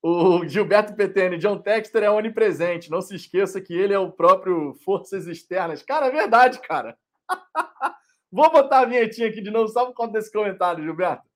O 0.03 0.47
Gilberto 0.49 0.95
Petene, 0.95 1.37
John 1.37 1.59
Textor 1.59 2.03
é 2.03 2.11
onipresente. 2.11 2.91
Não 2.91 3.03
se 3.03 3.15
esqueça 3.15 3.61
que 3.61 3.75
ele 3.75 3.93
é 3.93 3.99
o 3.99 4.11
próprio 4.11 4.75
Forças 4.83 5.27
Externas. 5.27 5.83
Cara, 5.83 6.07
é 6.07 6.11
verdade, 6.11 6.61
cara. 6.61 6.97
Vou 8.33 8.51
botar 8.51 8.81
a 8.81 8.85
vinhetinha 8.87 9.29
aqui 9.29 9.43
de 9.43 9.51
novo, 9.51 9.69
só 9.69 9.85
por 9.85 9.95
conta 9.95 10.15
desse 10.15 10.33
comentário, 10.33 10.83
Gilberto. 10.83 11.29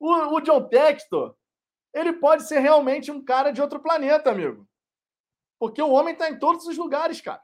O, 0.00 0.36
o 0.36 0.40
John 0.40 0.68
Textor, 0.68 1.36
ele 1.94 2.12
pode 2.14 2.42
ser 2.42 2.58
realmente 2.58 3.12
um 3.12 3.24
cara 3.24 3.52
de 3.52 3.62
outro 3.62 3.80
planeta, 3.80 4.30
amigo. 4.30 4.65
Porque 5.58 5.80
o 5.80 5.90
homem 5.90 6.12
está 6.12 6.30
em 6.30 6.38
todos 6.38 6.66
os 6.66 6.76
lugares, 6.76 7.20
cara. 7.20 7.42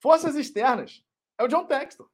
Forças 0.00 0.34
externas. 0.34 1.04
É 1.38 1.44
o 1.44 1.48
John 1.48 1.64
Texton. 1.64 2.06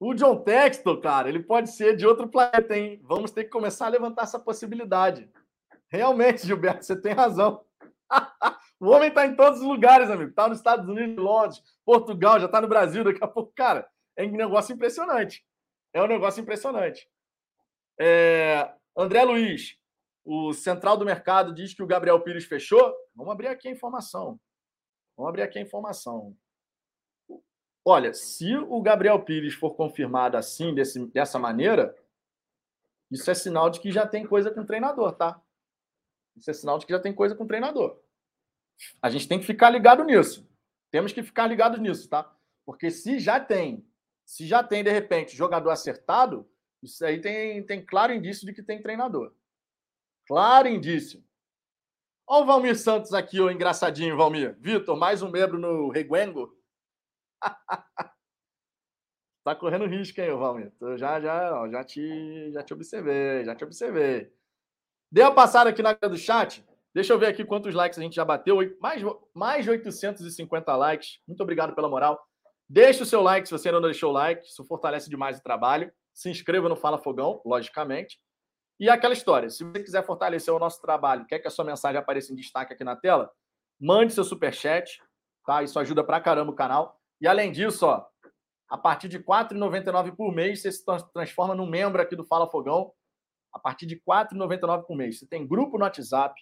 O 0.00 0.12
John 0.12 0.42
Texton, 0.42 1.00
cara, 1.00 1.28
ele 1.28 1.42
pode 1.42 1.70
ser 1.70 1.96
de 1.96 2.06
outro 2.06 2.28
planeta, 2.28 2.76
hein? 2.76 3.00
Vamos 3.04 3.30
ter 3.30 3.44
que 3.44 3.50
começar 3.50 3.86
a 3.86 3.90
levantar 3.90 4.24
essa 4.24 4.38
possibilidade. 4.38 5.30
Realmente, 5.88 6.44
Gilberto, 6.46 6.84
você 6.84 6.94
tem 7.00 7.12
razão. 7.12 7.64
o 8.80 8.88
homem 8.88 9.08
está 9.08 9.26
em 9.26 9.34
todos 9.34 9.60
os 9.60 9.66
lugares, 9.66 10.10
amigo. 10.10 10.30
Está 10.30 10.48
nos 10.48 10.58
Estados 10.58 10.88
Unidos, 10.88 11.22
Londres, 11.22 11.62
Portugal, 11.84 12.38
já 12.38 12.46
está 12.46 12.60
no 12.60 12.68
Brasil 12.68 13.02
daqui 13.04 13.22
a 13.22 13.28
pouco. 13.28 13.52
Cara, 13.54 13.88
é 14.16 14.24
um 14.24 14.30
negócio 14.30 14.74
impressionante. 14.74 15.44
É 15.92 16.02
um 16.02 16.06
negócio 16.06 16.40
impressionante. 16.40 17.08
É... 17.98 18.72
André 18.96 19.24
Luiz, 19.24 19.76
o 20.24 20.52
Central 20.52 20.96
do 20.96 21.04
Mercado 21.04 21.54
diz 21.54 21.74
que 21.74 21.82
o 21.82 21.86
Gabriel 21.86 22.20
Pires 22.20 22.44
fechou. 22.44 22.94
Vamos 23.14 23.32
abrir 23.32 23.48
aqui 23.48 23.68
a 23.68 23.72
informação. 23.72 24.40
Vamos 25.16 25.28
abrir 25.28 25.42
aqui 25.42 25.58
a 25.58 25.62
informação. 25.62 26.36
Olha, 27.84 28.14
se 28.14 28.56
o 28.56 28.80
Gabriel 28.80 29.22
Pires 29.22 29.54
for 29.54 29.74
confirmado 29.74 30.36
assim, 30.36 30.74
desse, 30.74 31.04
dessa 31.08 31.38
maneira, 31.38 31.94
isso 33.10 33.30
é 33.30 33.34
sinal 33.34 33.68
de 33.68 33.78
que 33.78 33.92
já 33.92 34.06
tem 34.06 34.26
coisa 34.26 34.50
com 34.50 34.62
o 34.62 34.66
treinador, 34.66 35.12
tá? 35.12 35.40
Isso 36.34 36.50
é 36.50 36.54
sinal 36.54 36.78
de 36.78 36.86
que 36.86 36.92
já 36.92 36.98
tem 36.98 37.14
coisa 37.14 37.34
com 37.34 37.44
o 37.44 37.46
treinador. 37.46 38.00
A 39.02 39.10
gente 39.10 39.28
tem 39.28 39.38
que 39.38 39.46
ficar 39.46 39.70
ligado 39.70 40.02
nisso. 40.02 40.48
Temos 40.90 41.12
que 41.12 41.22
ficar 41.22 41.46
ligados 41.46 41.78
nisso, 41.78 42.08
tá? 42.08 42.34
Porque 42.64 42.90
se 42.90 43.18
já 43.18 43.38
tem, 43.38 43.86
se 44.24 44.46
já 44.46 44.62
tem, 44.62 44.82
de 44.82 44.90
repente, 44.90 45.36
jogador 45.36 45.70
acertado, 45.70 46.48
isso 46.82 47.04
aí 47.04 47.20
tem, 47.20 47.64
tem 47.64 47.84
claro 47.84 48.12
indício 48.12 48.46
de 48.46 48.52
que 48.52 48.62
tem 48.62 48.82
treinador. 48.82 49.34
Claro 50.26 50.68
indício. 50.68 51.22
Olha 52.26 52.42
o 52.42 52.46
Valmir 52.46 52.78
Santos 52.78 53.12
aqui, 53.12 53.40
o 53.40 53.50
engraçadinho, 53.50 54.16
Valmir. 54.16 54.56
Vitor, 54.58 54.96
mais 54.96 55.22
um 55.22 55.30
membro 55.30 55.58
no 55.58 55.90
Reguengo. 55.90 56.56
tá 59.44 59.54
correndo 59.54 59.86
risco, 59.86 60.20
hein, 60.20 60.30
Valmir? 60.30 60.72
Já, 60.96 61.20
já, 61.20 61.68
já, 61.68 61.84
te, 61.84 62.50
já 62.52 62.62
te 62.62 62.72
observei, 62.72 63.44
já 63.44 63.54
te 63.54 63.64
observei. 63.64 64.32
Deu 65.12 65.26
a 65.26 65.34
passada 65.34 65.70
aqui 65.70 65.82
na 65.82 65.92
do 65.92 66.16
chat. 66.16 66.66
Deixa 66.94 67.12
eu 67.12 67.18
ver 67.18 67.26
aqui 67.26 67.44
quantos 67.44 67.74
likes 67.74 67.98
a 67.98 68.02
gente 68.02 68.16
já 68.16 68.24
bateu. 68.24 68.58
Mais, 68.80 69.02
mais 69.34 69.64
de 69.64 69.70
850 69.70 70.76
likes. 70.76 71.20
Muito 71.26 71.42
obrigado 71.42 71.74
pela 71.74 71.88
moral. 71.88 72.26
Deixe 72.68 73.02
o 73.02 73.06
seu 73.06 73.20
like 73.22 73.46
se 73.46 73.52
você 73.52 73.68
ainda 73.68 73.80
não 73.80 73.88
deixou 73.88 74.10
o 74.10 74.12
like. 74.12 74.46
Isso 74.46 74.64
fortalece 74.64 75.08
demais 75.08 75.38
o 75.38 75.42
trabalho. 75.42 75.92
Se 76.12 76.30
inscreva 76.30 76.68
no 76.68 76.76
Fala 76.76 76.98
Fogão, 76.98 77.40
logicamente. 77.44 78.18
E 78.78 78.88
aquela 78.88 79.14
história, 79.14 79.48
se 79.50 79.62
você 79.62 79.82
quiser 79.82 80.04
fortalecer 80.04 80.52
o 80.52 80.58
nosso 80.58 80.80
trabalho, 80.80 81.26
quer 81.26 81.38
que 81.38 81.46
a 81.46 81.50
sua 81.50 81.64
mensagem 81.64 81.98
apareça 81.98 82.32
em 82.32 82.36
destaque 82.36 82.72
aqui 82.72 82.82
na 82.82 82.96
tela, 82.96 83.30
mande 83.80 84.12
seu 84.12 84.24
super 84.24 84.52
chat, 84.52 85.00
tá? 85.46 85.62
Isso 85.62 85.78
ajuda 85.78 86.02
pra 86.02 86.20
caramba 86.20 86.50
o 86.50 86.56
canal. 86.56 87.00
E 87.20 87.28
além 87.28 87.52
disso, 87.52 87.86
ó, 87.86 88.04
a 88.68 88.76
partir 88.76 89.08
de 89.08 89.18
R$ 89.18 89.24
4,99 89.24 90.16
por 90.16 90.32
mês, 90.34 90.60
você 90.60 90.72
se 90.72 90.84
transforma 91.12 91.54
num 91.54 91.66
membro 91.66 92.02
aqui 92.02 92.16
do 92.16 92.24
Fala 92.24 92.50
Fogão. 92.50 92.92
A 93.52 93.58
partir 93.58 93.86
de 93.86 93.94
R$ 93.94 94.02
4,99 94.04 94.84
por 94.84 94.96
mês. 94.96 95.20
Você 95.20 95.26
tem 95.28 95.46
grupo 95.46 95.78
no 95.78 95.84
WhatsApp, 95.84 96.34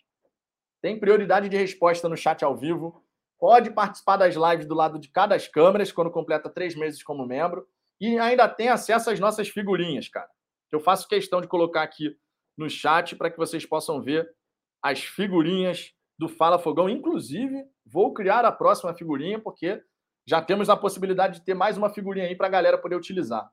tem 0.81 0.99
prioridade 0.99 1.49
de 1.49 1.57
resposta 1.59 2.09
no 2.09 2.17
chat 2.17 2.43
ao 2.43 2.57
vivo, 2.57 3.05
pode 3.43 3.73
participar 3.73 4.19
das 4.19 4.37
lives 4.37 4.69
do 4.69 4.75
lado 4.77 5.01
de 5.01 5.09
cada 5.09 5.35
das 5.35 5.49
câmeras 5.49 5.91
quando 5.91 6.13
completa 6.13 6.49
três 6.49 6.77
meses 6.77 7.03
como 7.03 7.27
membro 7.27 7.67
e 8.01 8.17
ainda 8.17 8.49
tem 8.49 8.69
acesso 8.69 9.11
às 9.11 9.19
nossas 9.19 9.49
figurinhas, 9.49 10.09
cara. 10.09 10.29
Eu 10.71 10.79
faço 10.79 11.09
questão 11.09 11.41
de 11.41 11.49
colocar 11.49 11.83
aqui 11.83 12.17
no 12.57 12.71
chat 12.71 13.17
para 13.17 13.29
que 13.29 13.37
vocês 13.37 13.67
possam 13.67 14.01
ver 14.01 14.33
as 14.81 15.03
figurinhas 15.03 15.93
do 16.17 16.29
Fala 16.29 16.57
Fogão. 16.57 16.89
Inclusive, 16.89 17.65
vou 17.85 18.15
criar 18.15 18.45
a 18.45 18.53
próxima 18.53 18.95
figurinha, 18.95 19.41
porque 19.41 19.83
já 20.25 20.41
temos 20.41 20.71
a 20.71 20.77
possibilidade 20.77 21.41
de 21.41 21.45
ter 21.45 21.55
mais 21.55 21.77
uma 21.77 21.91
figurinha 21.91 22.27
aí 22.27 22.37
para 22.37 22.47
a 22.47 22.51
galera 22.51 22.79
poder 22.79 22.95
utilizar. 22.95 23.51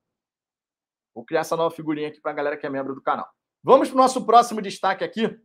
Vou 1.16 1.26
criar 1.26 1.40
essa 1.40 1.58
nova 1.58 1.74
figurinha 1.74 2.10
aqui 2.10 2.22
para 2.22 2.30
a 2.30 2.36
galera 2.36 2.58
que 2.58 2.68
é 2.68 2.70
membro 2.70 2.94
do 2.94 3.02
canal. 3.02 3.28
Vamos 3.64 3.90
para 3.90 3.96
o 3.96 4.02
nosso 4.02 4.24
próximo 4.24 4.62
destaque 4.62 5.04
aqui. 5.04 5.36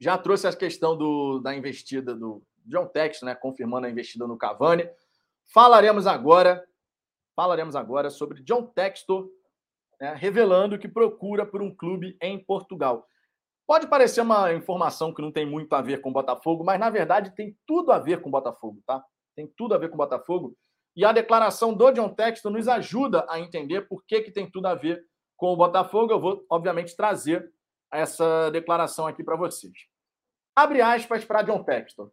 Já 0.00 0.18
trouxe 0.18 0.48
a 0.48 0.56
questão 0.56 0.98
do, 0.98 1.38
da 1.38 1.54
investida 1.54 2.12
do 2.12 2.42
John 2.66 2.86
Tex, 2.86 3.22
né, 3.22 3.34
confirmando 3.34 3.86
a 3.86 3.90
investida 3.90 4.26
no 4.26 4.36
Cavani. 4.36 4.88
Falaremos 5.52 6.06
agora, 6.06 6.64
falaremos 7.36 7.76
agora 7.76 8.10
sobre 8.10 8.42
John 8.42 8.66
Textor 8.66 9.28
né, 10.02 10.14
revelando 10.16 10.76
que 10.76 10.88
procura 10.88 11.46
por 11.46 11.62
um 11.62 11.72
clube 11.72 12.16
em 12.20 12.36
Portugal. 12.36 13.06
Pode 13.64 13.86
parecer 13.86 14.20
uma 14.20 14.52
informação 14.52 15.14
que 15.14 15.22
não 15.22 15.30
tem 15.30 15.46
muito 15.46 15.72
a 15.74 15.80
ver 15.80 16.00
com 16.00 16.10
o 16.10 16.12
Botafogo, 16.12 16.64
mas 16.64 16.80
na 16.80 16.90
verdade 16.90 17.32
tem 17.36 17.56
tudo 17.64 17.92
a 17.92 18.00
ver 18.00 18.20
com 18.20 18.28
o 18.28 18.32
Botafogo, 18.32 18.82
tá? 18.84 19.02
Tem 19.36 19.46
tudo 19.56 19.74
a 19.74 19.78
ver 19.78 19.88
com 19.88 19.94
o 19.94 19.98
Botafogo. 19.98 20.56
E 20.96 21.04
a 21.04 21.12
declaração 21.12 21.72
do 21.72 21.90
John 21.92 22.08
Texton 22.08 22.50
nos 22.50 22.66
ajuda 22.66 23.24
a 23.28 23.38
entender 23.38 23.82
por 23.82 24.04
que, 24.04 24.22
que 24.22 24.32
tem 24.32 24.50
tudo 24.50 24.66
a 24.66 24.74
ver 24.74 25.02
com 25.36 25.52
o 25.52 25.56
Botafogo. 25.56 26.12
Eu 26.12 26.20
vou, 26.20 26.44
obviamente, 26.50 26.96
trazer 26.96 27.50
essa 27.90 28.50
declaração 28.50 29.06
aqui 29.06 29.22
para 29.22 29.36
vocês. 29.36 29.72
Abre 30.54 30.82
aspas 30.82 31.24
para 31.24 31.42
John 31.42 31.62
Texton. 31.62 32.10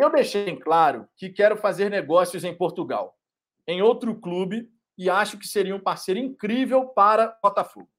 Eu 0.00 0.08
deixei 0.08 0.48
em 0.48 0.58
claro 0.58 1.06
que 1.14 1.28
quero 1.28 1.58
fazer 1.58 1.90
negócios 1.90 2.42
em 2.42 2.56
Portugal, 2.56 3.18
em 3.66 3.82
outro 3.82 4.18
clube 4.18 4.72
e 4.96 5.10
acho 5.10 5.36
que 5.38 5.46
seria 5.46 5.76
um 5.76 5.80
parceiro 5.80 6.18
incrível 6.18 6.86
para 6.86 7.38
Botafogo. 7.42 7.90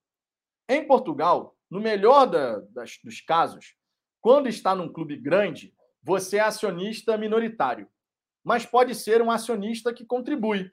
Em 0.67 0.83
Portugal, 0.87 1.55
no 1.69 1.79
melhor 1.79 2.25
da, 2.25 2.57
das, 2.71 2.97
dos 3.03 3.21
casos, 3.21 3.75
quando 4.19 4.49
está 4.49 4.73
num 4.73 4.91
clube 4.91 5.15
grande, 5.15 5.75
você 6.01 6.37
é 6.37 6.39
acionista 6.39 7.15
minoritário, 7.19 7.87
mas 8.43 8.65
pode 8.65 8.95
ser 8.95 9.21
um 9.21 9.29
acionista 9.29 9.93
que 9.93 10.03
contribui. 10.03 10.71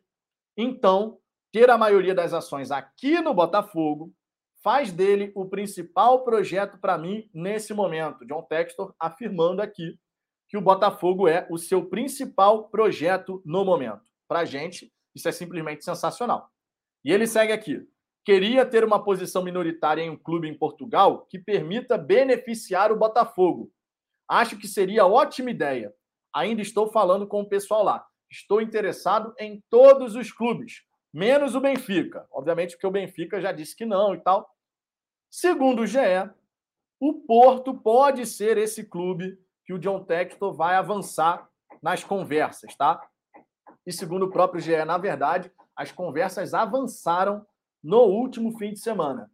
Então, 0.56 1.18
ter 1.52 1.68
a 1.68 1.76
maioria 1.76 2.14
das 2.14 2.32
ações 2.32 2.70
aqui 2.70 3.20
no 3.20 3.34
Botafogo 3.34 4.14
faz 4.62 4.90
dele 4.90 5.30
o 5.34 5.44
principal 5.44 6.24
projeto 6.24 6.78
para 6.78 6.96
mim 6.96 7.28
nesse 7.34 7.74
momento. 7.74 8.24
John 8.24 8.44
Textor 8.44 8.94
afirmando 8.98 9.60
aqui 9.60 9.98
que 10.48 10.56
o 10.56 10.62
Botafogo 10.62 11.28
é 11.28 11.46
o 11.50 11.58
seu 11.58 11.84
principal 11.84 12.68
projeto 12.68 13.42
no 13.44 13.64
momento. 13.64 14.02
Para 14.26 14.40
a 14.40 14.44
gente, 14.44 14.92
isso 15.14 15.28
é 15.28 15.32
simplesmente 15.32 15.84
sensacional. 15.84 16.50
E 17.04 17.12
ele 17.12 17.26
segue 17.26 17.52
aqui. 17.52 17.86
Queria 18.24 18.64
ter 18.66 18.84
uma 18.84 19.02
posição 19.02 19.42
minoritária 19.42 20.02
em 20.02 20.10
um 20.10 20.16
clube 20.16 20.48
em 20.48 20.56
Portugal 20.56 21.26
que 21.26 21.38
permita 21.38 21.96
beneficiar 21.96 22.92
o 22.92 22.96
Botafogo. 22.96 23.70
Acho 24.28 24.58
que 24.58 24.68
seria 24.68 25.06
ótima 25.06 25.50
ideia. 25.50 25.94
Ainda 26.34 26.60
estou 26.60 26.90
falando 26.90 27.26
com 27.26 27.40
o 27.40 27.48
pessoal 27.48 27.82
lá. 27.82 28.06
Estou 28.30 28.60
interessado 28.60 29.34
em 29.38 29.62
todos 29.70 30.14
os 30.14 30.30
clubes, 30.30 30.82
menos 31.12 31.54
o 31.54 31.60
Benfica. 31.60 32.26
Obviamente, 32.30 32.72
porque 32.72 32.86
o 32.86 32.90
Benfica 32.90 33.40
já 33.40 33.52
disse 33.52 33.74
que 33.74 33.86
não 33.86 34.14
e 34.14 34.18
tal. 34.18 34.54
Segundo 35.30 35.82
o 35.82 35.86
GE, 35.86 35.98
o 37.00 37.14
Porto 37.14 37.74
pode 37.74 38.26
ser 38.26 38.58
esse 38.58 38.84
clube 38.84 39.38
que 39.68 39.74
o 39.74 39.78
John 39.78 40.02
Textor 40.02 40.54
vai 40.54 40.76
avançar 40.76 41.46
nas 41.82 42.02
conversas, 42.02 42.74
tá? 42.74 43.06
E 43.86 43.92
segundo 43.92 44.24
o 44.24 44.30
próprio 44.30 44.62
GE, 44.62 44.82
na 44.86 44.96
verdade, 44.96 45.52
as 45.76 45.92
conversas 45.92 46.54
avançaram 46.54 47.46
no 47.84 48.04
último 48.04 48.56
fim 48.56 48.72
de 48.72 48.80
semana. 48.80 49.30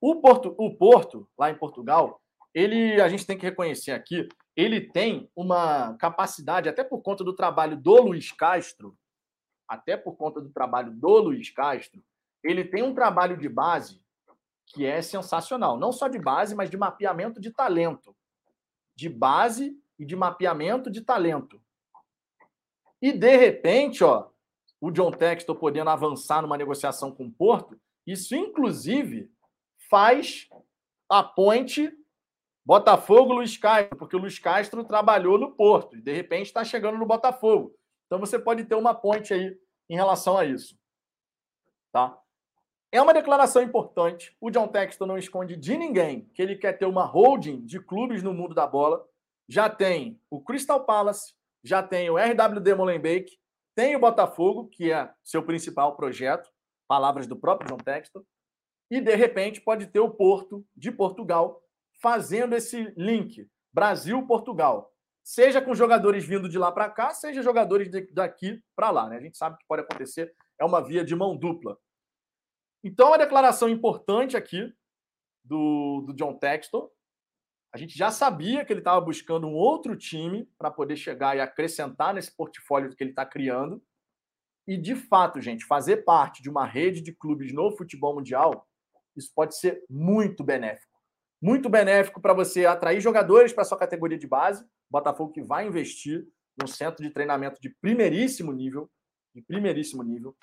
O 0.00 0.20
Porto, 0.20 0.56
o 0.58 0.76
Porto 0.76 1.28
lá 1.38 1.52
em 1.52 1.54
Portugal, 1.56 2.20
ele, 2.52 3.00
a 3.00 3.08
gente 3.08 3.24
tem 3.24 3.38
que 3.38 3.46
reconhecer 3.46 3.92
aqui, 3.92 4.28
ele 4.56 4.80
tem 4.80 5.30
uma 5.36 5.94
capacidade, 5.98 6.68
até 6.68 6.82
por 6.82 7.00
conta 7.00 7.22
do 7.22 7.32
trabalho 7.32 7.76
do 7.76 8.02
Luiz 8.02 8.32
Castro, 8.32 8.98
até 9.68 9.96
por 9.96 10.16
conta 10.16 10.40
do 10.40 10.50
trabalho 10.50 10.90
do 10.90 11.16
Luiz 11.18 11.48
Castro, 11.50 12.02
ele 12.42 12.64
tem 12.64 12.82
um 12.82 12.92
trabalho 12.92 13.36
de 13.36 13.48
base 13.48 14.02
que 14.66 14.84
é 14.84 15.00
sensacional. 15.00 15.78
Não 15.78 15.92
só 15.92 16.08
de 16.08 16.18
base, 16.18 16.56
mas 16.56 16.68
de 16.68 16.76
mapeamento 16.76 17.40
de 17.40 17.52
talento. 17.52 18.16
De 18.96 19.08
base 19.08 19.76
e 19.98 20.04
de 20.04 20.16
mapeamento 20.16 20.90
de 20.90 21.00
talento. 21.00 21.60
E, 23.00 23.12
de 23.12 23.36
repente, 23.36 24.02
ó, 24.02 24.30
o 24.80 24.90
John 24.90 25.10
Textor 25.10 25.56
podendo 25.56 25.90
avançar 25.90 26.42
numa 26.42 26.56
negociação 26.56 27.12
com 27.12 27.26
o 27.26 27.32
Porto, 27.32 27.78
isso, 28.06 28.34
inclusive, 28.34 29.30
faz 29.90 30.48
a 31.08 31.22
ponte 31.22 31.92
Botafogo-Luiz 32.64 33.58
Castro, 33.58 33.96
porque 33.98 34.16
o 34.16 34.18
Luiz 34.18 34.38
Castro 34.38 34.84
trabalhou 34.84 35.38
no 35.38 35.54
Porto 35.54 35.96
e, 35.96 36.00
de 36.00 36.12
repente, 36.12 36.46
está 36.46 36.64
chegando 36.64 36.98
no 36.98 37.06
Botafogo. 37.06 37.74
Então, 38.06 38.18
você 38.18 38.38
pode 38.38 38.64
ter 38.64 38.74
uma 38.74 38.94
ponte 38.94 39.34
aí 39.34 39.58
em 39.88 39.96
relação 39.96 40.38
a 40.38 40.44
isso. 40.44 40.78
Tá? 41.92 42.18
É 42.94 43.02
uma 43.02 43.12
declaração 43.12 43.60
importante. 43.60 44.36
O 44.40 44.52
John 44.52 44.68
Textor 44.68 45.04
não 45.04 45.18
esconde 45.18 45.56
de 45.56 45.76
ninguém 45.76 46.30
que 46.32 46.40
ele 46.40 46.54
quer 46.54 46.74
ter 46.74 46.86
uma 46.86 47.04
holding 47.04 47.66
de 47.66 47.80
clubes 47.80 48.22
no 48.22 48.32
mundo 48.32 48.54
da 48.54 48.68
bola. 48.68 49.04
Já 49.48 49.68
tem 49.68 50.20
o 50.30 50.40
Crystal 50.40 50.84
Palace, 50.84 51.34
já 51.60 51.82
tem 51.82 52.08
o 52.08 52.16
RWD 52.16 52.72
Molenbeek, 52.76 53.36
tem 53.74 53.96
o 53.96 53.98
Botafogo, 53.98 54.68
que 54.68 54.92
é 54.92 55.10
seu 55.24 55.42
principal 55.42 55.96
projeto, 55.96 56.48
palavras 56.86 57.26
do 57.26 57.34
próprio 57.34 57.68
John 57.68 57.78
Textor, 57.78 58.24
e 58.88 59.00
de 59.00 59.16
repente 59.16 59.60
pode 59.60 59.88
ter 59.88 59.98
o 59.98 60.10
Porto 60.10 60.64
de 60.76 60.92
Portugal 60.92 61.64
fazendo 62.00 62.54
esse 62.54 62.94
link 62.96 63.50
Brasil-Portugal, 63.72 64.94
seja 65.24 65.60
com 65.60 65.74
jogadores 65.74 66.24
vindo 66.24 66.48
de 66.48 66.58
lá 66.58 66.70
para 66.70 66.88
cá, 66.88 67.10
seja 67.10 67.42
jogadores 67.42 67.90
daqui 68.12 68.62
para 68.76 68.92
lá. 68.92 69.08
Né? 69.08 69.16
A 69.16 69.20
gente 69.20 69.36
sabe 69.36 69.58
que 69.58 69.66
pode 69.66 69.82
acontecer, 69.82 70.32
é 70.56 70.64
uma 70.64 70.80
via 70.80 71.04
de 71.04 71.16
mão 71.16 71.36
dupla. 71.36 71.76
Então, 72.84 73.08
uma 73.08 73.18
declaração 73.18 73.66
importante 73.66 74.36
aqui 74.36 74.70
do, 75.42 76.02
do 76.02 76.12
John 76.12 76.36
Textor. 76.36 76.90
A 77.72 77.78
gente 77.78 77.96
já 77.96 78.10
sabia 78.10 78.62
que 78.62 78.72
ele 78.72 78.80
estava 78.80 79.00
buscando 79.00 79.46
um 79.46 79.54
outro 79.54 79.96
time 79.96 80.46
para 80.58 80.70
poder 80.70 80.94
chegar 80.94 81.34
e 81.34 81.40
acrescentar 81.40 82.12
nesse 82.12 82.36
portfólio 82.36 82.94
que 82.94 83.02
ele 83.02 83.10
está 83.10 83.24
criando. 83.24 83.82
E, 84.68 84.76
de 84.76 84.94
fato, 84.94 85.40
gente, 85.40 85.64
fazer 85.64 86.04
parte 86.04 86.42
de 86.42 86.50
uma 86.50 86.66
rede 86.66 87.00
de 87.00 87.12
clubes 87.12 87.54
no 87.54 87.74
futebol 87.74 88.14
mundial, 88.14 88.68
isso 89.16 89.32
pode 89.34 89.58
ser 89.58 89.82
muito 89.88 90.44
benéfico. 90.44 90.92
Muito 91.42 91.70
benéfico 91.70 92.20
para 92.20 92.34
você 92.34 92.66
atrair 92.66 93.00
jogadores 93.00 93.52
para 93.52 93.64
sua 93.64 93.78
categoria 93.78 94.18
de 94.18 94.26
base. 94.26 94.64
Botafogo 94.90 95.32
que 95.32 95.42
vai 95.42 95.66
investir 95.66 96.26
num 96.60 96.66
centro 96.66 97.02
de 97.02 97.10
treinamento 97.10 97.60
de 97.60 97.70
primeiríssimo 97.80 98.52
nível, 98.52 98.90
de 99.34 99.40
primeiríssimo 99.42 100.02
nível. 100.02 100.36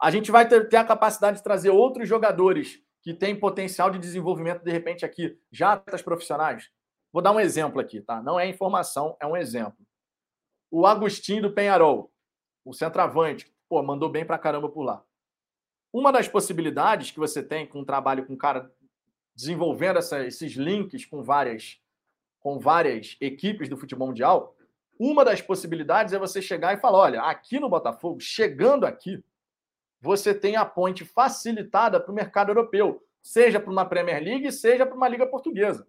A 0.00 0.10
gente 0.10 0.30
vai 0.30 0.48
ter, 0.48 0.68
ter 0.68 0.76
a 0.76 0.84
capacidade 0.84 1.38
de 1.38 1.42
trazer 1.44 1.70
outros 1.70 2.08
jogadores 2.08 2.82
que 3.02 3.12
têm 3.12 3.38
potencial 3.38 3.90
de 3.90 3.98
desenvolvimento, 3.98 4.62
de 4.62 4.70
repente, 4.70 5.04
aqui, 5.04 5.38
já 5.52 5.72
atletas 5.74 6.02
profissionais. 6.02 6.70
Vou 7.12 7.22
dar 7.22 7.32
um 7.32 7.38
exemplo 7.38 7.80
aqui, 7.80 8.00
tá? 8.00 8.22
Não 8.22 8.40
é 8.40 8.48
informação, 8.48 9.16
é 9.20 9.26
um 9.26 9.36
exemplo. 9.36 9.78
O 10.70 10.86
Agostinho 10.86 11.42
do 11.42 11.52
Penharol, 11.52 12.12
o 12.64 12.72
centroavante, 12.72 13.52
pô, 13.68 13.82
mandou 13.82 14.08
bem 14.08 14.24
pra 14.24 14.38
caramba 14.38 14.68
por 14.68 14.82
lá. 14.82 15.04
Uma 15.92 16.10
das 16.10 16.26
possibilidades 16.26 17.12
que 17.12 17.20
você 17.20 17.42
tem 17.42 17.66
com 17.66 17.80
um 17.80 17.84
trabalho 17.84 18.26
com 18.26 18.32
um 18.32 18.38
cara 18.38 18.72
desenvolvendo 19.34 19.98
essa, 19.98 20.24
esses 20.24 20.52
links 20.54 21.04
com 21.04 21.22
várias, 21.22 21.80
com 22.40 22.58
várias 22.58 23.16
equipes 23.20 23.68
do 23.68 23.76
futebol 23.76 24.08
mundial, 24.08 24.56
uma 24.98 25.24
das 25.24 25.40
possibilidades 25.40 26.12
é 26.12 26.18
você 26.18 26.40
chegar 26.40 26.74
e 26.74 26.80
falar: 26.80 26.98
olha, 26.98 27.22
aqui 27.22 27.60
no 27.60 27.68
Botafogo, 27.68 28.18
chegando 28.20 28.86
aqui, 28.86 29.22
você 30.04 30.34
tem 30.34 30.54
a 30.54 30.66
ponte 30.66 31.02
facilitada 31.02 31.98
para 31.98 32.12
o 32.12 32.14
mercado 32.14 32.50
europeu, 32.50 33.02
seja 33.22 33.58
para 33.58 33.72
uma 33.72 33.86
Premier 33.86 34.22
League, 34.22 34.52
seja 34.52 34.84
para 34.84 34.94
uma 34.94 35.08
Liga 35.08 35.26
Portuguesa. 35.26 35.88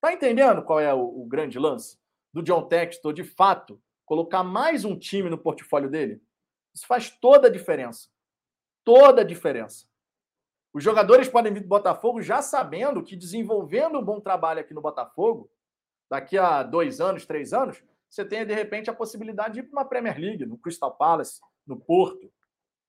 Tá 0.00 0.14
entendendo 0.14 0.62
qual 0.62 0.80
é 0.80 0.94
o, 0.94 1.22
o 1.22 1.26
grande 1.26 1.58
lance 1.58 1.98
do 2.32 2.42
John 2.42 2.66
Textor, 2.66 3.12
de 3.12 3.22
fato, 3.22 3.78
colocar 4.06 4.42
mais 4.42 4.86
um 4.86 4.98
time 4.98 5.28
no 5.28 5.36
portfólio 5.36 5.90
dele? 5.90 6.22
Isso 6.74 6.86
faz 6.86 7.10
toda 7.10 7.48
a 7.48 7.50
diferença. 7.50 8.08
Toda 8.82 9.20
a 9.20 9.24
diferença. 9.24 9.86
Os 10.72 10.82
jogadores 10.82 11.28
podem 11.28 11.52
vir 11.52 11.60
do 11.60 11.68
Botafogo 11.68 12.22
já 12.22 12.40
sabendo 12.40 13.02
que 13.02 13.14
desenvolvendo 13.14 13.98
um 13.98 14.04
bom 14.04 14.20
trabalho 14.20 14.60
aqui 14.60 14.72
no 14.72 14.80
Botafogo, 14.80 15.50
daqui 16.10 16.38
a 16.38 16.62
dois 16.62 16.98
anos, 16.98 17.26
três 17.26 17.52
anos, 17.52 17.84
você 18.08 18.24
tem 18.24 18.46
de 18.46 18.54
repente 18.54 18.88
a 18.88 18.94
possibilidade 18.94 19.52
de 19.52 19.60
ir 19.60 19.64
para 19.64 19.80
uma 19.80 19.84
Premier 19.84 20.18
League, 20.18 20.46
no 20.46 20.56
Crystal 20.56 20.96
Palace, 20.96 21.42
no 21.66 21.78
Porto. 21.78 22.32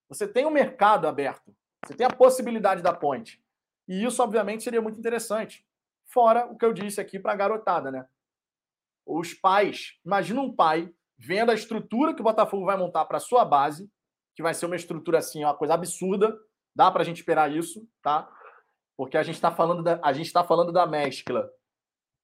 Você 0.10 0.28
tem 0.28 0.46
um 0.46 0.52
mercado 0.52 1.08
aberto, 1.08 1.56
você 1.86 1.94
tem 1.94 2.06
a 2.06 2.14
possibilidade 2.14 2.82
da 2.82 2.94
ponte. 2.94 3.42
E 3.88 4.04
isso, 4.04 4.22
obviamente, 4.22 4.64
seria 4.64 4.82
muito 4.82 5.00
interessante. 5.00 5.66
Fora 6.06 6.46
o 6.46 6.58
que 6.58 6.66
eu 6.66 6.74
disse 6.74 7.02
aqui 7.02 7.20
para 7.20 7.34
a 7.34 7.36
garotada, 7.36 7.92
né? 7.92 8.08
Os 9.06 9.34
pais, 9.34 10.00
imagina 10.06 10.40
um 10.40 10.54
pai 10.54 10.94
vendo 11.18 11.52
a 11.52 11.56
estrutura 11.56 12.14
que 12.14 12.22
o 12.22 12.24
Botafogo 12.24 12.66
vai 12.66 12.78
montar 12.78 13.06
para 13.06 13.20
sua 13.20 13.44
base, 13.44 13.90
que 14.36 14.44
vai 14.44 14.54
ser 14.54 14.66
uma 14.66 14.76
estrutura 14.76 15.20
assim, 15.20 15.44
uma 15.44 15.56
coisa 15.56 15.74
absurda, 15.74 16.38
Dá 16.76 16.90
para 16.90 17.04
a 17.04 17.06
gente 17.06 17.18
esperar 17.18 17.52
isso, 17.52 17.88
tá? 18.02 18.30
Porque 18.98 19.18
a 19.18 19.24
gente 19.24 19.36
está 19.36 19.52
falando 19.52 19.84
da, 19.84 20.00
a 20.04 20.12
gente 20.12 20.26
está 20.26 20.44
falando 20.44 20.72
da 20.72 20.86
mescla 20.86 21.50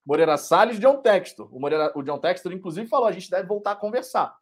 Moreira 0.06 0.38
Salles 0.38 0.78
e 0.78 0.80
John 0.80 1.02
Textor. 1.02 1.54
O, 1.56 1.60
Moreira, 1.60 1.92
o 1.96 2.02
John 2.02 2.20
Textor, 2.20 2.52
inclusive, 2.52 2.88
falou: 2.88 3.08
a 3.08 3.12
gente 3.12 3.30
deve 3.30 3.48
voltar 3.48 3.72
a 3.72 3.76
conversar. 3.76 4.36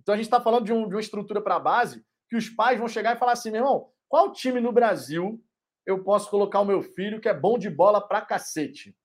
Então 0.00 0.14
a 0.14 0.16
gente 0.16 0.26
está 0.26 0.40
falando 0.40 0.64
de, 0.64 0.72
um, 0.72 0.88
de 0.88 0.94
uma 0.94 1.00
estrutura 1.00 1.40
para 1.40 1.56
a 1.56 1.60
base 1.60 2.04
que 2.28 2.36
os 2.36 2.48
pais 2.48 2.78
vão 2.78 2.88
chegar 2.88 3.16
e 3.16 3.18
falar 3.18 3.32
assim: 3.32 3.50
meu 3.50 3.60
irmão, 3.60 3.90
qual 4.08 4.32
time 4.32 4.60
no 4.60 4.72
Brasil 4.72 5.42
eu 5.86 6.02
posso 6.04 6.30
colocar 6.30 6.60
o 6.60 6.64
meu 6.64 6.82
filho 6.82 7.20
que 7.20 7.28
é 7.28 7.34
bom 7.34 7.58
de 7.58 7.70
bola 7.70 8.00
pra 8.00 8.20
cacete? 8.20 8.96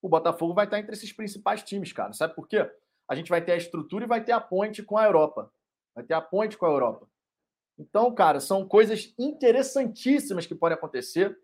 O 0.00 0.08
Botafogo 0.08 0.54
vai 0.54 0.64
estar 0.64 0.78
entre 0.78 0.92
esses 0.92 1.12
principais 1.12 1.62
times, 1.62 1.92
cara. 1.92 2.12
Sabe 2.12 2.34
por 2.34 2.46
quê? 2.46 2.70
A 3.08 3.14
gente 3.14 3.30
vai 3.30 3.44
ter 3.44 3.52
a 3.52 3.56
estrutura 3.56 4.04
e 4.04 4.08
vai 4.08 4.22
ter 4.22 4.32
a 4.32 4.40
ponte 4.40 4.82
com 4.82 4.96
a 4.96 5.04
Europa. 5.04 5.52
Vai 5.94 6.04
ter 6.04 6.14
a 6.14 6.20
ponte 6.20 6.56
com 6.56 6.66
a 6.66 6.70
Europa. 6.70 7.08
Então, 7.78 8.14
cara, 8.14 8.40
são 8.40 8.66
coisas 8.66 9.14
interessantíssimas 9.18 10.46
que 10.46 10.54
podem 10.54 10.76
acontecer. 10.76 11.36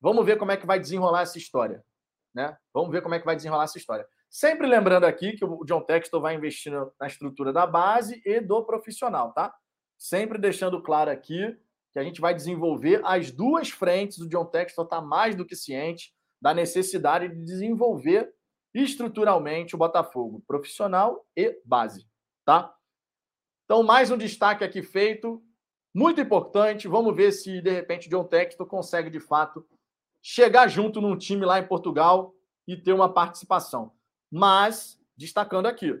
Vamos 0.00 0.24
ver 0.26 0.36
como 0.36 0.50
é 0.50 0.56
que 0.56 0.66
vai 0.66 0.80
desenrolar 0.80 1.22
essa 1.22 1.38
história. 1.38 1.84
Né? 2.34 2.56
Vamos 2.72 2.90
ver 2.90 3.02
como 3.02 3.14
é 3.14 3.18
que 3.18 3.26
vai 3.26 3.36
desenrolar 3.36 3.64
essa 3.64 3.78
história. 3.78 4.06
Sempre 4.28 4.66
lembrando 4.66 5.04
aqui 5.04 5.32
que 5.36 5.44
o 5.44 5.64
John 5.64 5.82
Textor 5.82 6.20
vai 6.20 6.34
investir 6.34 6.72
na 6.98 7.06
estrutura 7.06 7.52
da 7.52 7.66
base 7.66 8.22
e 8.24 8.40
do 8.40 8.64
profissional, 8.64 9.32
tá? 9.32 9.54
Sempre 10.02 10.36
deixando 10.36 10.82
claro 10.82 11.12
aqui 11.12 11.56
que 11.92 11.98
a 12.00 12.02
gente 12.02 12.20
vai 12.20 12.34
desenvolver 12.34 13.00
as 13.04 13.30
duas 13.30 13.70
frentes. 13.70 14.18
O 14.18 14.28
John 14.28 14.44
Textor 14.44 14.84
está 14.84 15.00
mais 15.00 15.36
do 15.36 15.46
que 15.46 15.54
ciente 15.54 16.12
da 16.40 16.52
necessidade 16.52 17.28
de 17.28 17.44
desenvolver 17.44 18.34
estruturalmente 18.74 19.76
o 19.76 19.78
Botafogo, 19.78 20.42
profissional 20.44 21.24
e 21.36 21.56
base, 21.64 22.04
tá? 22.44 22.74
Então, 23.64 23.84
mais 23.84 24.10
um 24.10 24.18
destaque 24.18 24.64
aqui 24.64 24.82
feito 24.82 25.40
muito 25.94 26.20
importante. 26.20 26.88
Vamos 26.88 27.14
ver 27.14 27.30
se, 27.30 27.60
de 27.60 27.70
repente, 27.70 28.10
John 28.10 28.24
Textor 28.24 28.66
consegue, 28.66 29.08
de 29.08 29.20
fato, 29.20 29.64
chegar 30.20 30.66
junto 30.66 31.00
num 31.00 31.16
time 31.16 31.46
lá 31.46 31.60
em 31.60 31.68
Portugal 31.68 32.34
e 32.66 32.76
ter 32.76 32.92
uma 32.92 33.14
participação. 33.14 33.92
Mas, 34.28 35.00
destacando 35.16 35.66
aqui, 35.66 35.94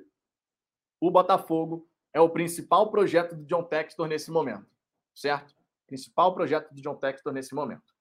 o 1.00 1.08
Botafogo 1.08 1.88
é 2.12 2.20
o 2.20 2.28
principal 2.28 2.90
projeto 2.90 3.34
do 3.34 3.44
John 3.44 3.64
Textor 3.64 4.06
nesse 4.06 4.30
momento, 4.30 4.66
certo? 5.14 5.54
Principal 5.86 6.34
projeto 6.34 6.72
do 6.72 6.80
John 6.80 6.96
Textor 6.96 7.32
nesse 7.32 7.54
momento. 7.54 7.92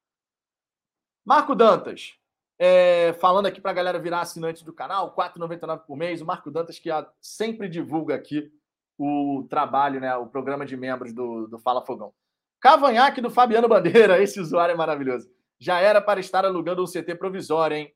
Marco 1.25 1.55
Dantas, 1.55 2.15
é, 2.57 3.13
falando 3.13 3.47
aqui 3.47 3.61
para 3.61 3.71
a 3.71 3.73
galera 3.73 3.99
virar 3.99 4.21
assinante 4.21 4.63
do 4.63 4.73
canal, 4.73 5.15
R$ 5.17 5.29
4,99 5.29 5.79
por 5.85 5.95
mês. 5.95 6.21
O 6.21 6.25
Marco 6.25 6.51
Dantas, 6.51 6.77
que 6.77 6.89
sempre 7.19 7.67
divulga 7.67 8.15
aqui 8.15 8.51
o 8.97 9.47
trabalho, 9.49 9.99
né, 9.99 10.15
o 10.15 10.27
programa 10.27 10.65
de 10.65 10.77
membros 10.77 11.11
do, 11.13 11.47
do 11.47 11.57
Fala 11.57 11.83
Fogão. 11.85 12.13
Cavanhaque 12.59 13.19
do 13.19 13.31
Fabiano 13.31 13.67
Bandeira, 13.67 14.21
esse 14.21 14.39
usuário 14.39 14.73
é 14.73 14.75
maravilhoso. 14.75 15.27
Já 15.59 15.79
era 15.79 15.99
para 15.99 16.19
estar 16.19 16.45
alugando 16.45 16.83
um 16.83 16.85
CT 16.85 17.15
provisório, 17.15 17.77
hein? 17.77 17.93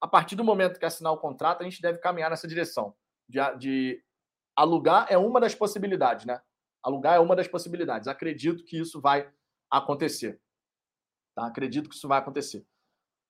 A 0.00 0.08
partir 0.08 0.36
do 0.36 0.44
momento 0.44 0.78
que 0.78 0.84
assinar 0.84 1.12
o 1.12 1.18
contrato, 1.18 1.62
a 1.62 1.64
gente 1.64 1.80
deve 1.80 1.98
caminhar 1.98 2.30
nessa 2.30 2.46
direção. 2.46 2.94
De, 3.28 3.38
de 3.56 4.04
alugar 4.56 5.06
é 5.10 5.18
uma 5.18 5.38
das 5.38 5.54
possibilidades, 5.54 6.24
né? 6.24 6.40
Alugar 6.82 7.16
é 7.16 7.20
uma 7.20 7.36
das 7.36 7.46
possibilidades. 7.46 8.08
Acredito 8.08 8.64
que 8.64 8.78
isso 8.78 9.00
vai 9.00 9.30
acontecer. 9.70 10.40
Tá? 11.34 11.46
Acredito 11.46 11.88
que 11.88 11.94
isso 11.94 12.08
vai 12.08 12.18
acontecer. 12.18 12.64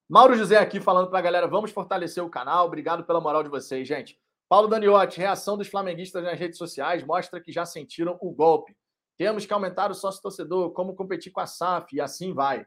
Mauro 0.09 0.36
José 0.36 0.57
aqui 0.57 0.81
falando 0.81 1.09
para 1.09 1.19
a 1.19 1.23
galera, 1.23 1.48
vamos 1.48 1.73
fortalecer 1.73 2.23
o 2.23 2.31
canal. 2.31 2.66
Obrigado 2.66 3.05
pela 3.05 3.20
moral 3.20 3.43
de 3.43 3.48
vocês, 3.48 3.89
gente. 3.89 4.19
Paulo 4.48 4.69
Daniotti, 4.69 5.19
reação 5.19 5.59
dos 5.59 5.66
flamenguistas 5.66 6.23
nas 6.23 6.39
redes 6.39 6.57
sociais 6.57 7.03
mostra 7.03 7.40
que 7.40 7.51
já 7.51 7.66
sentiram 7.66 8.16
o 8.20 8.31
golpe. 8.31 8.77
Temos 9.19 9.44
que 9.44 9.53
aumentar 9.53 9.90
o 9.90 9.94
sócio 9.94 10.23
torcedor, 10.23 10.70
como 10.73 10.94
competir 10.94 11.32
com 11.32 11.40
a 11.40 11.47
SAF, 11.47 11.97
e 11.97 12.01
assim 12.01 12.32
vai. 12.32 12.65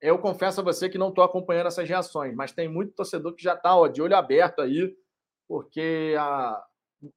Eu 0.00 0.18
confesso 0.18 0.60
a 0.60 0.64
você 0.64 0.88
que 0.88 0.98
não 0.98 1.10
estou 1.10 1.22
acompanhando 1.22 1.66
essas 1.66 1.88
reações, 1.88 2.34
mas 2.34 2.52
tem 2.52 2.68
muito 2.68 2.94
torcedor 2.94 3.34
que 3.34 3.42
já 3.42 3.54
está 3.54 3.76
de 3.86 4.00
olho 4.00 4.16
aberto 4.16 4.60
aí, 4.60 4.96
porque 5.46 6.16
a, 6.18 6.64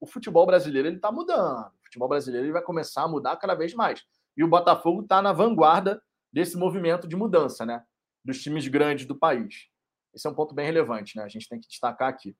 o 0.00 0.06
futebol 0.06 0.46
brasileiro 0.46 0.88
ele 0.88 0.96
está 0.96 1.10
mudando. 1.10 1.66
O 1.66 1.84
futebol 1.84 2.08
brasileiro 2.08 2.46
ele 2.46 2.52
vai 2.52 2.62
começar 2.62 3.02
a 3.02 3.08
mudar 3.08 3.36
cada 3.36 3.54
vez 3.54 3.74
mais. 3.74 4.02
E 4.36 4.44
o 4.44 4.48
Botafogo 4.48 5.02
está 5.02 5.20
na 5.20 5.32
vanguarda 5.32 6.02
desse 6.32 6.56
movimento 6.56 7.06
de 7.06 7.16
mudança, 7.16 7.66
né? 7.66 7.84
Dos 8.24 8.42
times 8.42 8.66
grandes 8.68 9.06
do 9.06 9.14
país. 9.14 9.68
Esse 10.14 10.26
é 10.26 10.30
um 10.30 10.34
ponto 10.34 10.54
bem 10.54 10.66
relevante, 10.66 11.16
né? 11.16 11.24
A 11.24 11.28
gente 11.28 11.48
tem 11.48 11.60
que 11.60 11.68
destacar 11.68 12.08
aqui. 12.08 12.36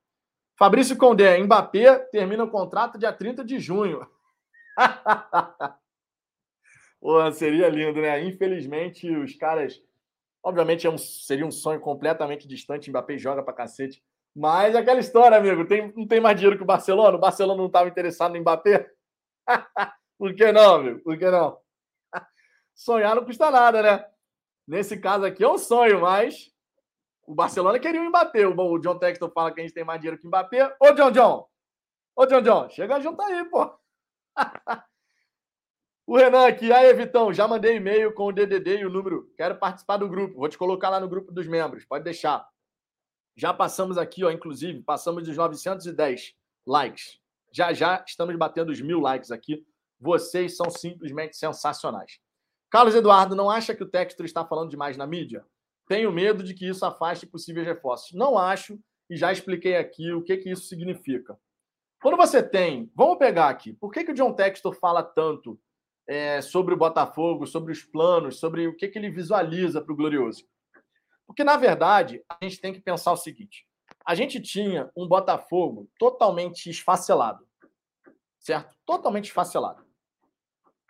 Fabrício 0.58 0.96
Condé, 0.96 1.38
Mbappé 1.38 1.98
termina 2.10 2.44
o 2.44 2.50
contrato 2.50 2.98
dia 2.98 3.12
30 3.12 3.44
de 3.44 3.58
junho. 3.58 4.06
Pô, 7.00 7.32
seria 7.32 7.68
lindo, 7.68 8.00
né? 8.00 8.22
Infelizmente, 8.24 9.10
os 9.10 9.34
caras. 9.34 9.82
Obviamente, 10.44 10.86
é 10.86 10.90
um, 10.90 10.98
seria 10.98 11.46
um 11.46 11.50
sonho 11.50 11.80
completamente 11.80 12.46
distante. 12.46 12.90
Mbappé 12.90 13.18
joga 13.18 13.42
pra 13.42 13.52
cacete. 13.52 14.02
Mas 14.34 14.74
é 14.74 14.78
aquela 14.78 15.00
história, 15.00 15.36
amigo. 15.36 15.66
Tem, 15.66 15.92
não 15.94 16.06
tem 16.06 16.20
mais 16.20 16.36
dinheiro 16.36 16.56
que 16.56 16.62
o 16.62 16.66
Barcelona? 16.66 17.16
O 17.16 17.20
Barcelona 17.20 17.58
não 17.58 17.66
estava 17.66 17.88
interessado 17.88 18.32
no 18.32 18.40
Mbappé? 18.40 18.90
Por 20.18 20.34
que 20.34 20.50
não, 20.52 20.76
amigo? 20.76 21.00
Por 21.00 21.18
que 21.18 21.30
não? 21.30 21.58
Sonhar 22.74 23.14
não 23.14 23.24
custa 23.24 23.50
nada, 23.50 23.82
né? 23.82 24.06
Nesse 24.66 24.96
caso 24.96 25.24
aqui 25.24 25.44
é 25.44 25.48
um 25.48 25.58
sonho, 25.58 26.00
mas 26.00 26.50
o 27.26 27.34
Barcelona 27.34 27.78
queria 27.78 28.00
o 28.00 28.08
Mbappé. 28.08 28.46
O 28.46 28.78
John 28.78 28.98
Texton 28.98 29.30
fala 29.30 29.52
que 29.52 29.60
a 29.60 29.62
gente 29.64 29.74
tem 29.74 29.84
mais 29.84 30.00
dinheiro 30.00 30.18
que 30.18 30.26
o 30.26 30.28
Mbappé. 30.28 30.74
Ô, 30.80 30.92
John 30.92 31.10
John! 31.10 31.48
Ô, 32.16 32.26
John 32.26 32.42
John, 32.42 32.68
chega 32.70 33.00
junto 33.00 33.20
aí, 33.22 33.44
pô. 33.46 33.74
o 36.06 36.16
Renan 36.16 36.46
aqui. 36.46 36.72
Aí, 36.72 36.92
Vitão, 36.94 37.32
já 37.32 37.46
mandei 37.46 37.76
e-mail 37.76 38.14
com 38.14 38.26
o 38.26 38.32
DDD 38.32 38.78
e 38.78 38.86
o 38.86 38.90
número. 38.90 39.30
Quero 39.36 39.56
participar 39.56 39.98
do 39.98 40.08
grupo. 40.08 40.38
Vou 40.38 40.48
te 40.48 40.56
colocar 40.58 40.88
lá 40.88 41.00
no 41.00 41.08
grupo 41.08 41.32
dos 41.32 41.46
membros. 41.46 41.84
Pode 41.84 42.04
deixar. 42.04 42.46
Já 43.36 43.52
passamos 43.52 43.96
aqui, 43.96 44.24
ó, 44.24 44.30
inclusive, 44.30 44.82
passamos 44.82 45.24
dos 45.24 45.36
910 45.36 46.34
likes. 46.66 47.18
Já 47.52 47.72
já 47.72 48.04
estamos 48.06 48.36
batendo 48.36 48.70
os 48.70 48.80
mil 48.80 49.00
likes 49.00 49.30
aqui. 49.30 49.64
Vocês 50.00 50.56
são 50.56 50.70
simplesmente 50.70 51.36
sensacionais. 51.36 52.18
Carlos 52.70 52.94
Eduardo, 52.94 53.36
não 53.36 53.50
acha 53.50 53.74
que 53.74 53.82
o 53.82 53.88
Textor 53.88 54.24
está 54.24 54.44
falando 54.44 54.70
demais 54.70 54.96
na 54.96 55.06
mídia? 55.06 55.44
Tenho 55.86 56.10
medo 56.10 56.42
de 56.42 56.54
que 56.54 56.66
isso 56.66 56.84
afaste 56.84 57.26
possíveis 57.26 57.66
reforços. 57.66 58.12
Não 58.12 58.38
acho, 58.38 58.78
e 59.10 59.16
já 59.16 59.30
expliquei 59.30 59.76
aqui 59.76 60.12
o 60.12 60.22
que, 60.22 60.36
que 60.38 60.50
isso 60.50 60.64
significa. 60.64 61.38
Quando 62.00 62.16
você 62.16 62.42
tem. 62.42 62.90
Vamos 62.94 63.18
pegar 63.18 63.48
aqui. 63.48 63.74
Por 63.74 63.92
que, 63.92 64.04
que 64.04 64.10
o 64.10 64.14
John 64.14 64.32
Textor 64.32 64.74
fala 64.74 65.02
tanto 65.02 65.60
é, 66.06 66.40
sobre 66.40 66.74
o 66.74 66.76
Botafogo, 66.76 67.46
sobre 67.46 67.72
os 67.72 67.82
planos, 67.82 68.40
sobre 68.40 68.66
o 68.66 68.76
que, 68.76 68.88
que 68.88 68.98
ele 68.98 69.10
visualiza 69.10 69.80
para 69.80 69.92
o 69.92 69.96
Glorioso? 69.96 70.44
Porque, 71.32 71.44
na 71.44 71.56
verdade, 71.56 72.22
a 72.28 72.36
gente 72.42 72.60
tem 72.60 72.74
que 72.74 72.80
pensar 72.80 73.10
o 73.10 73.16
seguinte: 73.16 73.66
a 74.04 74.14
gente 74.14 74.38
tinha 74.38 74.90
um 74.94 75.08
Botafogo 75.08 75.88
totalmente 75.98 76.68
esfacelado. 76.68 77.48
Certo? 78.38 78.76
Totalmente 78.84 79.26
esfacelado. 79.26 79.82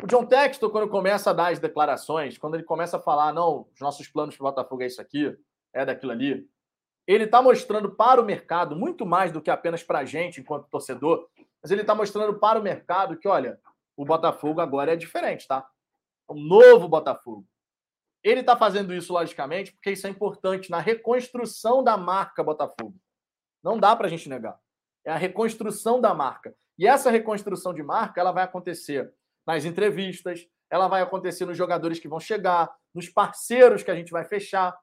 O 0.02 0.06
John 0.08 0.26
Textor, 0.26 0.68
quando 0.70 0.88
começa 0.88 1.30
a 1.30 1.32
dar 1.32 1.52
as 1.52 1.60
declarações, 1.60 2.36
quando 2.36 2.54
ele 2.54 2.64
começa 2.64 2.96
a 2.96 3.00
falar, 3.00 3.32
não, 3.32 3.68
os 3.72 3.80
nossos 3.80 4.08
planos 4.08 4.36
para 4.36 4.44
o 4.44 4.50
Botafogo 4.50 4.82
é 4.82 4.86
isso 4.86 5.00
aqui, 5.00 5.32
é 5.72 5.84
daquilo 5.84 6.10
ali, 6.10 6.44
ele 7.06 7.24
está 7.24 7.40
mostrando 7.40 7.94
para 7.94 8.20
o 8.20 8.24
mercado, 8.24 8.74
muito 8.74 9.06
mais 9.06 9.30
do 9.30 9.40
que 9.40 9.50
apenas 9.50 9.84
para 9.84 10.00
a 10.00 10.04
gente, 10.04 10.40
enquanto 10.40 10.68
torcedor, 10.68 11.28
mas 11.62 11.70
ele 11.70 11.82
está 11.82 11.94
mostrando 11.94 12.36
para 12.40 12.58
o 12.58 12.62
mercado 12.62 13.16
que, 13.16 13.28
olha, 13.28 13.60
o 13.96 14.04
Botafogo 14.04 14.60
agora 14.60 14.92
é 14.92 14.96
diferente, 14.96 15.46
tá? 15.46 15.64
É 16.28 16.32
um 16.32 16.40
novo 16.40 16.88
Botafogo. 16.88 17.46
Ele 18.22 18.40
está 18.40 18.56
fazendo 18.56 18.94
isso, 18.94 19.12
logicamente, 19.12 19.72
porque 19.72 19.90
isso 19.90 20.06
é 20.06 20.10
importante 20.10 20.70
na 20.70 20.78
reconstrução 20.78 21.82
da 21.82 21.96
marca 21.96 22.42
Botafogo. 22.42 22.94
Não 23.62 23.78
dá 23.78 23.94
para 23.96 24.06
a 24.06 24.10
gente 24.10 24.28
negar. 24.28 24.58
É 25.04 25.10
a 25.10 25.16
reconstrução 25.16 26.00
da 26.00 26.14
marca. 26.14 26.54
E 26.78 26.86
essa 26.86 27.10
reconstrução 27.10 27.74
de 27.74 27.82
marca 27.82 28.20
ela 28.20 28.32
vai 28.32 28.44
acontecer 28.44 29.12
nas 29.46 29.64
entrevistas, 29.64 30.46
ela 30.70 30.88
vai 30.88 31.02
acontecer 31.02 31.44
nos 31.44 31.56
jogadores 31.56 31.98
que 31.98 32.08
vão 32.08 32.20
chegar, 32.20 32.72
nos 32.94 33.08
parceiros 33.08 33.82
que 33.82 33.90
a 33.90 33.94
gente 33.94 34.12
vai 34.12 34.24
fechar. 34.24 34.76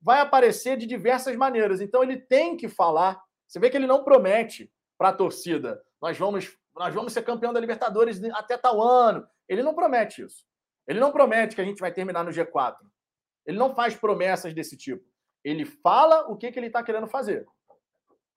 Vai 0.00 0.20
aparecer 0.20 0.76
de 0.76 0.86
diversas 0.86 1.36
maneiras. 1.36 1.80
Então 1.80 2.02
ele 2.02 2.18
tem 2.18 2.56
que 2.56 2.68
falar. 2.68 3.22
Você 3.46 3.58
vê 3.58 3.68
que 3.68 3.76
ele 3.76 3.86
não 3.86 4.04
promete 4.04 4.72
para 4.96 5.10
a 5.10 5.12
torcida: 5.12 5.82
nós 6.00 6.16
vamos, 6.18 6.56
nós 6.74 6.94
vamos 6.94 7.12
ser 7.12 7.22
campeão 7.22 7.52
da 7.52 7.60
Libertadores 7.60 8.22
até 8.32 8.56
tal 8.56 8.80
ano. 8.80 9.26
Ele 9.48 9.62
não 9.62 9.74
promete 9.74 10.22
isso. 10.22 10.44
Ele 10.88 10.98
não 10.98 11.12
promete 11.12 11.54
que 11.54 11.60
a 11.60 11.64
gente 11.64 11.80
vai 11.80 11.92
terminar 11.92 12.24
no 12.24 12.30
G4. 12.30 12.78
Ele 13.44 13.58
não 13.58 13.74
faz 13.74 13.94
promessas 13.94 14.54
desse 14.54 14.74
tipo. 14.74 15.04
Ele 15.44 15.66
fala 15.66 16.26
o 16.28 16.36
que, 16.36 16.50
que 16.50 16.58
ele 16.58 16.68
está 16.68 16.82
querendo 16.82 17.06
fazer. 17.06 17.46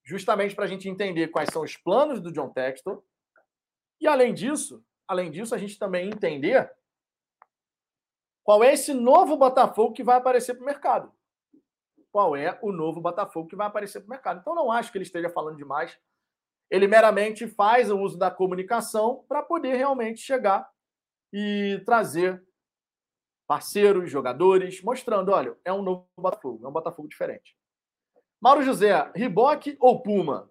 Justamente 0.03 0.53
para 0.53 0.65
a 0.65 0.67
gente 0.67 0.89
entender 0.89 1.29
quais 1.29 1.49
são 1.51 1.61
os 1.63 1.77
planos 1.77 2.19
do 2.19 2.31
John 2.31 2.49
Textor. 2.49 3.01
E 4.01 4.07
além 4.07 4.33
disso, 4.33 4.83
além 5.07 5.31
disso, 5.31 5.55
a 5.55 5.57
gente 5.57 5.79
também 5.79 6.09
entender 6.09 6.69
qual 8.43 8.63
é 8.63 8.73
esse 8.73 8.93
novo 8.93 9.37
Botafogo 9.37 9.93
que 9.93 10.03
vai 10.03 10.17
aparecer 10.17 10.55
para 10.55 10.63
o 10.63 10.65
mercado. 10.65 11.11
Qual 12.11 12.35
é 12.35 12.59
o 12.61 12.73
novo 12.73 12.99
Botafogo 12.99 13.47
que 13.47 13.55
vai 13.55 13.67
aparecer 13.67 14.01
para 14.01 14.07
o 14.07 14.09
mercado. 14.09 14.39
Então, 14.41 14.53
não 14.53 14.71
acho 14.71 14.91
que 14.91 14.97
ele 14.97 15.05
esteja 15.05 15.29
falando 15.29 15.55
demais. 15.55 15.97
Ele 16.69 16.87
meramente 16.87 17.47
faz 17.47 17.89
o 17.89 17.97
uso 17.97 18.17
da 18.17 18.29
comunicação 18.29 19.23
para 19.27 19.41
poder 19.41 19.75
realmente 19.75 20.19
chegar 20.19 20.69
e 21.31 21.81
trazer 21.85 22.43
parceiros, 23.47 24.09
jogadores, 24.09 24.81
mostrando: 24.81 25.31
olha, 25.31 25.57
é 25.65 25.71
um 25.71 25.81
novo 25.81 26.07
Botafogo, 26.17 26.65
é 26.65 26.69
um 26.69 26.73
Botafogo 26.73 27.07
diferente. 27.07 27.55
Mauro 28.41 28.63
José, 28.63 29.11
Riboque 29.15 29.77
ou 29.79 30.01
Puma? 30.01 30.49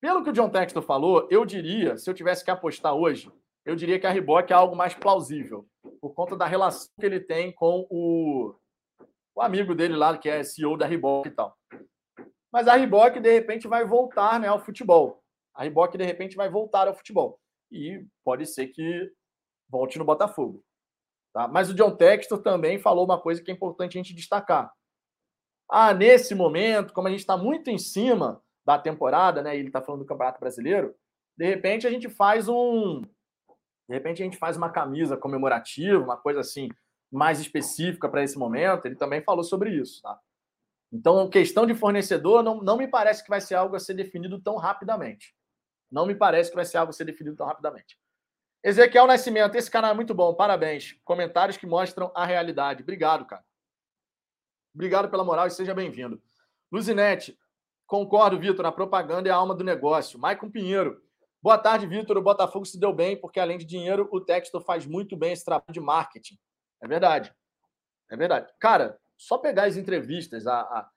Pelo 0.00 0.22
que 0.22 0.30
o 0.30 0.32
John 0.32 0.50
Textor 0.50 0.82
falou, 0.82 1.26
eu 1.30 1.44
diria, 1.44 1.96
se 1.96 2.08
eu 2.08 2.14
tivesse 2.14 2.44
que 2.44 2.50
apostar 2.50 2.94
hoje, 2.94 3.32
eu 3.66 3.74
diria 3.74 3.98
que 3.98 4.06
a 4.06 4.10
Reebok 4.10 4.52
é 4.52 4.54
algo 4.54 4.76
mais 4.76 4.94
plausível, 4.94 5.66
por 6.00 6.14
conta 6.14 6.36
da 6.36 6.46
relação 6.46 6.88
que 7.00 7.04
ele 7.04 7.18
tem 7.18 7.50
com 7.50 7.84
o, 7.90 8.54
o 9.34 9.42
amigo 9.42 9.74
dele 9.74 9.96
lá, 9.96 10.16
que 10.16 10.28
é 10.28 10.44
CEO 10.44 10.76
da 10.76 10.86
Reebok 10.86 11.26
e 11.26 11.32
tal. 11.32 11.58
Mas 12.52 12.68
a 12.68 12.76
Reebok, 12.76 13.18
de 13.18 13.32
repente, 13.32 13.66
vai 13.66 13.84
voltar 13.84 14.38
né, 14.38 14.46
ao 14.46 14.64
futebol. 14.64 15.20
A 15.52 15.62
Reebok, 15.62 15.98
de 15.98 16.04
repente, 16.04 16.36
vai 16.36 16.48
voltar 16.48 16.86
ao 16.86 16.94
futebol. 16.94 17.40
E 17.72 18.06
pode 18.24 18.46
ser 18.46 18.68
que 18.68 19.12
volte 19.68 19.98
no 19.98 20.04
Botafogo. 20.04 20.64
Tá? 21.32 21.46
Mas 21.48 21.70
o 21.70 21.74
John 21.74 21.94
Textor 21.94 22.42
também 22.42 22.78
falou 22.78 23.04
uma 23.04 23.20
coisa 23.20 23.42
que 23.42 23.50
é 23.50 23.54
importante 23.54 23.98
a 23.98 24.02
gente 24.02 24.14
destacar. 24.14 24.72
Ah, 25.68 25.92
nesse 25.92 26.34
momento, 26.34 26.92
como 26.92 27.08
a 27.08 27.10
gente 27.10 27.20
está 27.20 27.36
muito 27.36 27.68
em 27.70 27.78
cima 27.78 28.42
da 28.64 28.78
temporada, 28.78 29.42
né? 29.42 29.56
Ele 29.56 29.68
está 29.68 29.82
falando 29.82 30.02
do 30.02 30.06
Campeonato 30.06 30.40
Brasileiro, 30.40 30.94
de 31.36 31.44
repente 31.44 31.86
a 31.86 31.90
gente 31.90 32.08
faz 32.08 32.48
um, 32.48 33.02
de 33.88 33.94
repente 33.94 34.22
a 34.22 34.24
gente 34.24 34.36
faz 34.36 34.56
uma 34.56 34.70
camisa 34.70 35.16
comemorativa, 35.16 36.02
uma 36.02 36.16
coisa 36.16 36.40
assim 36.40 36.68
mais 37.10 37.38
específica 37.40 38.08
para 38.08 38.22
esse 38.22 38.38
momento. 38.38 38.86
Ele 38.86 38.96
também 38.96 39.22
falou 39.22 39.44
sobre 39.44 39.70
isso, 39.70 40.02
tá? 40.02 40.18
Então, 40.92 41.28
questão 41.28 41.66
de 41.66 41.74
fornecedor 41.74 42.42
não, 42.42 42.62
não 42.62 42.76
me 42.76 42.88
parece 42.88 43.22
que 43.22 43.30
vai 43.30 43.40
ser 43.40 43.54
algo 43.54 43.76
a 43.76 43.80
ser 43.80 43.94
definido 43.94 44.40
tão 44.40 44.56
rapidamente. 44.56 45.34
Não 45.90 46.06
me 46.06 46.14
parece 46.14 46.50
que 46.50 46.56
vai 46.56 46.64
ser 46.64 46.78
algo 46.78 46.90
a 46.90 46.92
ser 46.92 47.04
definido 47.04 47.36
tão 47.36 47.46
rapidamente. 47.46 47.98
Ezequiel 48.62 49.06
Nascimento, 49.06 49.54
esse 49.54 49.70
canal 49.70 49.92
é 49.92 49.94
muito 49.94 50.14
bom, 50.14 50.34
parabéns. 50.34 50.98
Comentários 51.04 51.56
que 51.56 51.66
mostram 51.66 52.10
a 52.14 52.24
realidade. 52.24 52.82
Obrigado, 52.82 53.24
cara. 53.26 53.44
Obrigado 54.74 55.08
pela 55.08 55.24
moral 55.24 55.46
e 55.46 55.50
seja 55.50 55.74
bem-vindo. 55.74 56.20
Luzinete, 56.70 57.38
concordo, 57.86 58.38
Vitor, 58.38 58.66
a 58.66 58.72
propaganda 58.72 59.28
é 59.28 59.32
a 59.32 59.36
alma 59.36 59.54
do 59.54 59.64
negócio. 59.64 60.18
Maicon 60.18 60.50
Pinheiro, 60.50 61.00
Boa 61.46 61.58
tarde, 61.58 61.86
Vitor. 61.86 62.16
O 62.16 62.22
Botafogo 62.22 62.64
se 62.64 62.76
deu 62.76 62.92
bem, 62.92 63.16
porque 63.16 63.38
além 63.38 63.56
de 63.56 63.64
dinheiro, 63.64 64.08
o 64.10 64.20
Textor 64.20 64.60
faz 64.62 64.84
muito 64.84 65.16
bem 65.16 65.32
esse 65.32 65.44
trabalho 65.44 65.72
de 65.72 65.78
marketing. 65.78 66.36
É 66.82 66.88
verdade. 66.88 67.32
É 68.10 68.16
verdade. 68.16 68.52
Cara, 68.58 68.98
só 69.16 69.38
pegar 69.38 69.66
as 69.66 69.76
entrevistas, 69.76 70.44
a, 70.48 70.60
a, 70.60 70.90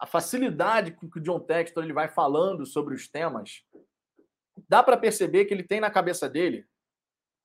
a 0.00 0.06
facilidade 0.06 0.92
com 0.92 1.08
que 1.08 1.18
o 1.18 1.22
John 1.22 1.40
Textor 1.40 1.82
ele 1.82 1.94
vai 1.94 2.06
falando 2.06 2.66
sobre 2.66 2.94
os 2.94 3.08
temas, 3.08 3.64
dá 4.68 4.82
para 4.82 4.98
perceber 4.98 5.46
que 5.46 5.54
ele 5.54 5.62
tem 5.62 5.80
na 5.80 5.90
cabeça 5.90 6.28
dele 6.28 6.66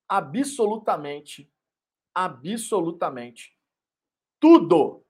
absolutamente, 0.10 1.50
absolutamente 2.14 3.56
tudo, 4.40 5.06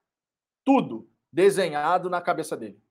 tudo 0.66 1.10
desenhado 1.32 2.10
na 2.10 2.22
cabeça 2.22 2.58
dele. 2.58 2.82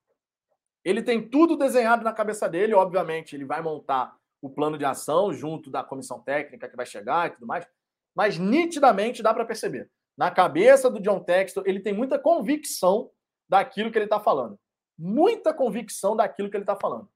Ele 0.84 1.02
tem 1.02 1.28
tudo 1.28 1.56
desenhado 1.56 2.02
na 2.02 2.12
cabeça 2.12 2.48
dele, 2.48 2.72
obviamente, 2.72 3.34
ele 3.34 3.44
vai 3.44 3.60
montar 3.60 4.16
o 4.40 4.48
plano 4.48 4.78
de 4.78 4.84
ação 4.84 5.32
junto 5.32 5.70
da 5.70 5.82
comissão 5.82 6.20
técnica 6.20 6.68
que 6.68 6.76
vai 6.76 6.86
chegar 6.86 7.26
e 7.26 7.30
tudo 7.32 7.46
mais, 7.46 7.66
mas 8.14 8.38
nitidamente 8.38 9.22
dá 9.22 9.34
para 9.34 9.44
perceber. 9.44 9.90
Na 10.16 10.30
cabeça 10.30 10.90
do 10.90 11.00
John 11.00 11.20
Textor, 11.20 11.64
ele 11.66 11.80
tem 11.80 11.92
muita 11.92 12.18
convicção 12.18 13.10
daquilo 13.48 13.90
que 13.90 13.98
ele 13.98 14.06
está 14.06 14.18
falando. 14.18 14.58
Muita 14.96 15.52
convicção 15.52 16.16
daquilo 16.16 16.50
que 16.50 16.56
ele 16.56 16.64
está 16.64 16.76
falando. 16.76 17.08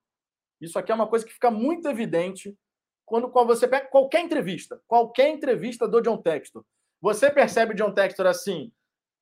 Isso 0.60 0.78
aqui 0.78 0.92
é 0.92 0.94
uma 0.94 1.08
coisa 1.08 1.24
que 1.24 1.32
fica 1.32 1.50
muito 1.50 1.88
evidente 1.88 2.56
quando, 3.04 3.30
você 3.46 3.68
pega 3.68 3.86
qualquer 3.86 4.20
entrevista, 4.20 4.80
qualquer 4.86 5.28
entrevista 5.28 5.86
do 5.86 6.00
John 6.00 6.16
Textor. 6.16 6.64
Você 7.00 7.30
percebe 7.30 7.72
o 7.72 7.76
John 7.76 7.92
Textor 7.92 8.26
assim, 8.26 8.72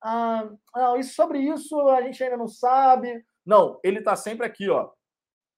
ah, 0.02 0.48
não, 0.74 1.02
sobre 1.02 1.40
isso 1.40 1.78
a 1.88 2.00
gente 2.02 2.22
ainda 2.22 2.36
não 2.36 2.48
sabe. 2.48 3.24
Não, 3.44 3.78
ele 3.82 3.98
está 3.98 4.16
sempre 4.16 4.46
aqui, 4.46 4.68
ó. 4.68 4.90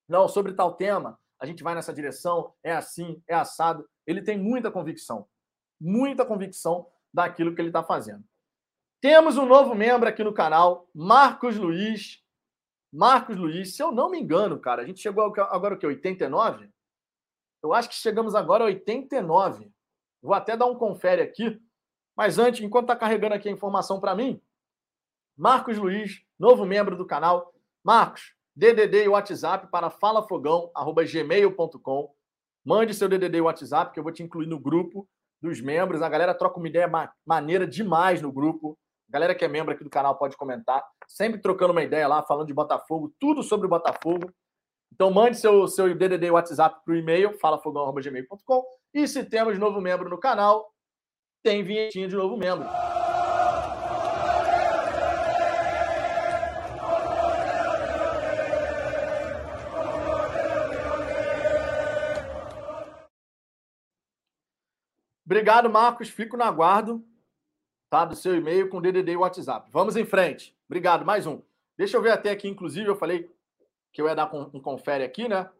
Não, 0.09 0.29
sobre 0.29 0.53
tal 0.53 0.75
tema, 0.75 1.19
a 1.39 1.47
gente 1.47 1.63
vai 1.63 1.75
nessa 1.75 1.93
direção, 1.93 2.53
é 2.63 2.73
assim, 2.73 3.23
é 3.29 3.35
assado. 3.35 3.89
Ele 4.07 4.21
tem 4.21 4.39
muita 4.39 4.71
convicção, 4.71 5.29
muita 5.81 6.25
convicção 6.25 6.87
daquilo 7.13 7.55
que 7.55 7.61
ele 7.61 7.69
está 7.69 7.83
fazendo. 7.83 8.25
Temos 9.01 9.37
um 9.37 9.47
novo 9.47 9.75
membro 9.75 10.09
aqui 10.09 10.23
no 10.23 10.33
canal, 10.33 10.89
Marcos 10.95 11.57
Luiz. 11.57 12.23
Marcos 12.93 13.37
Luiz, 13.37 13.75
se 13.75 13.83
eu 13.83 13.91
não 13.91 14.11
me 14.11 14.21
engano, 14.21 14.61
cara, 14.61 14.83
a 14.83 14.85
gente 14.85 15.01
chegou 15.01 15.25
agora 15.25 15.75
o 15.75 15.79
quê? 15.79 15.87
89? 15.87 16.69
Eu 17.63 17.73
acho 17.73 17.89
que 17.89 17.95
chegamos 17.95 18.35
agora 18.35 18.65
a 18.65 18.67
89. 18.67 19.71
Vou 20.21 20.35
até 20.35 20.57
dar 20.57 20.67
um 20.67 20.75
confere 20.75 21.23
aqui. 21.23 21.63
Mas 22.17 22.37
antes, 22.39 22.61
enquanto 22.61 22.85
está 22.85 22.97
carregando 22.97 23.35
aqui 23.35 23.49
a 23.49 23.53
informação 23.53 24.01
para 24.01 24.15
mim, 24.15 24.39
Marcos 25.37 25.77
Luiz, 25.79 26.23
novo 26.39 26.65
membro 26.67 26.97
do 26.97 27.07
canal. 27.07 27.55
Marcos, 27.83 28.35
DDD 28.55 29.05
e 29.05 29.09
WhatsApp 29.09 29.67
para 29.69 29.89
falafogão@gmail.com. 29.91 32.15
Mande 32.65 32.95
seu 32.95 33.09
DDD 33.09 33.39
e 33.39 33.41
WhatsApp 33.41 33.93
que 33.93 33.99
eu 33.99 34.05
vou 34.05 34.13
te 34.13 34.23
incluir 34.23 34.47
no 34.47 34.61
grupo 34.61 35.09
dos 35.41 35.61
membros. 35.61 36.01
A 36.03 36.09
galera 36.09 36.33
troca 36.35 36.59
uma 36.59 36.69
ideia 36.69 36.89
maneira 37.27 37.67
demais 37.67 38.23
no 38.23 38.31
grupo. 38.31 38.79
A 39.09 39.13
galera 39.13 39.35
que 39.35 39.45
é 39.45 39.49
membro 39.49 39.75
aqui 39.75 39.83
do 39.83 39.91
canal 39.91 40.17
pode 40.17 40.37
comentar. 40.37 40.81
Sempre 41.09 41.41
trocando 41.41 41.73
uma 41.73 41.83
ideia 41.83 42.07
lá, 42.07 42.23
falando 42.23 42.47
de 42.47 42.55
Botafogo, 42.55 43.13
tudo 43.19 43.43
sobre 43.43 43.67
o 43.67 43.71
Botafogo. 43.71 44.33
Então 44.95 45.11
mande 45.11 45.39
seu, 45.39 45.67
seu 45.67 45.95
DDD 45.95 46.31
WhatsApp 46.31 46.85
para 46.85 46.93
o 46.93 46.97
e-mail, 46.97 47.39
falafogão.gmail.com. 47.39 48.65
E 48.93 49.09
se 49.09 49.25
temos 49.25 49.59
novo 49.59 49.81
membro 49.81 50.09
no 50.11 50.19
canal, 50.19 50.71
tem 51.43 51.65
vinhetinha 51.65 52.07
de 52.07 52.15
novo 52.15 52.37
membro. 52.37 52.69
Obrigado, 65.25 65.71
Marcos. 65.71 66.11
Fico 66.11 66.37
no 66.37 66.45
aguardo. 66.45 67.03
tá? 67.89 68.05
Do 68.05 68.15
seu 68.15 68.37
e-mail 68.37 68.69
com 68.69 68.83
DDD 68.83 69.13
e 69.13 69.17
WhatsApp. 69.17 69.71
Vamos 69.73 69.97
em 69.97 70.05
frente. 70.05 70.55
Obrigado. 70.69 71.07
Mais 71.07 71.27
um. 71.27 71.41
Deixa 71.79 71.97
eu 71.97 72.03
ver 72.03 72.11
até 72.11 72.31
aqui, 72.31 72.47
inclusive, 72.47 72.87
eu 72.87 72.97
falei 72.97 73.31
que 73.93 74.01
eu 74.01 74.07
ia 74.07 74.15
dar 74.15 74.33
um 74.35 74.61
confere 74.61 75.05
aqui, 75.05 75.29
né? 75.29 75.51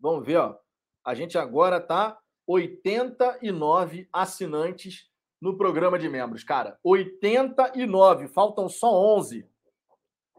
Vamos 0.00 0.24
ver, 0.24 0.38
ó. 0.38 0.56
A 1.04 1.14
gente 1.14 1.36
agora 1.36 1.80
tá 1.80 2.18
89 2.46 4.08
assinantes 4.12 5.10
no 5.40 5.56
programa 5.56 5.98
de 5.98 6.08
membros, 6.08 6.44
cara. 6.44 6.78
89, 6.84 8.28
faltam 8.28 8.68
só 8.68 8.92
11. 8.92 9.48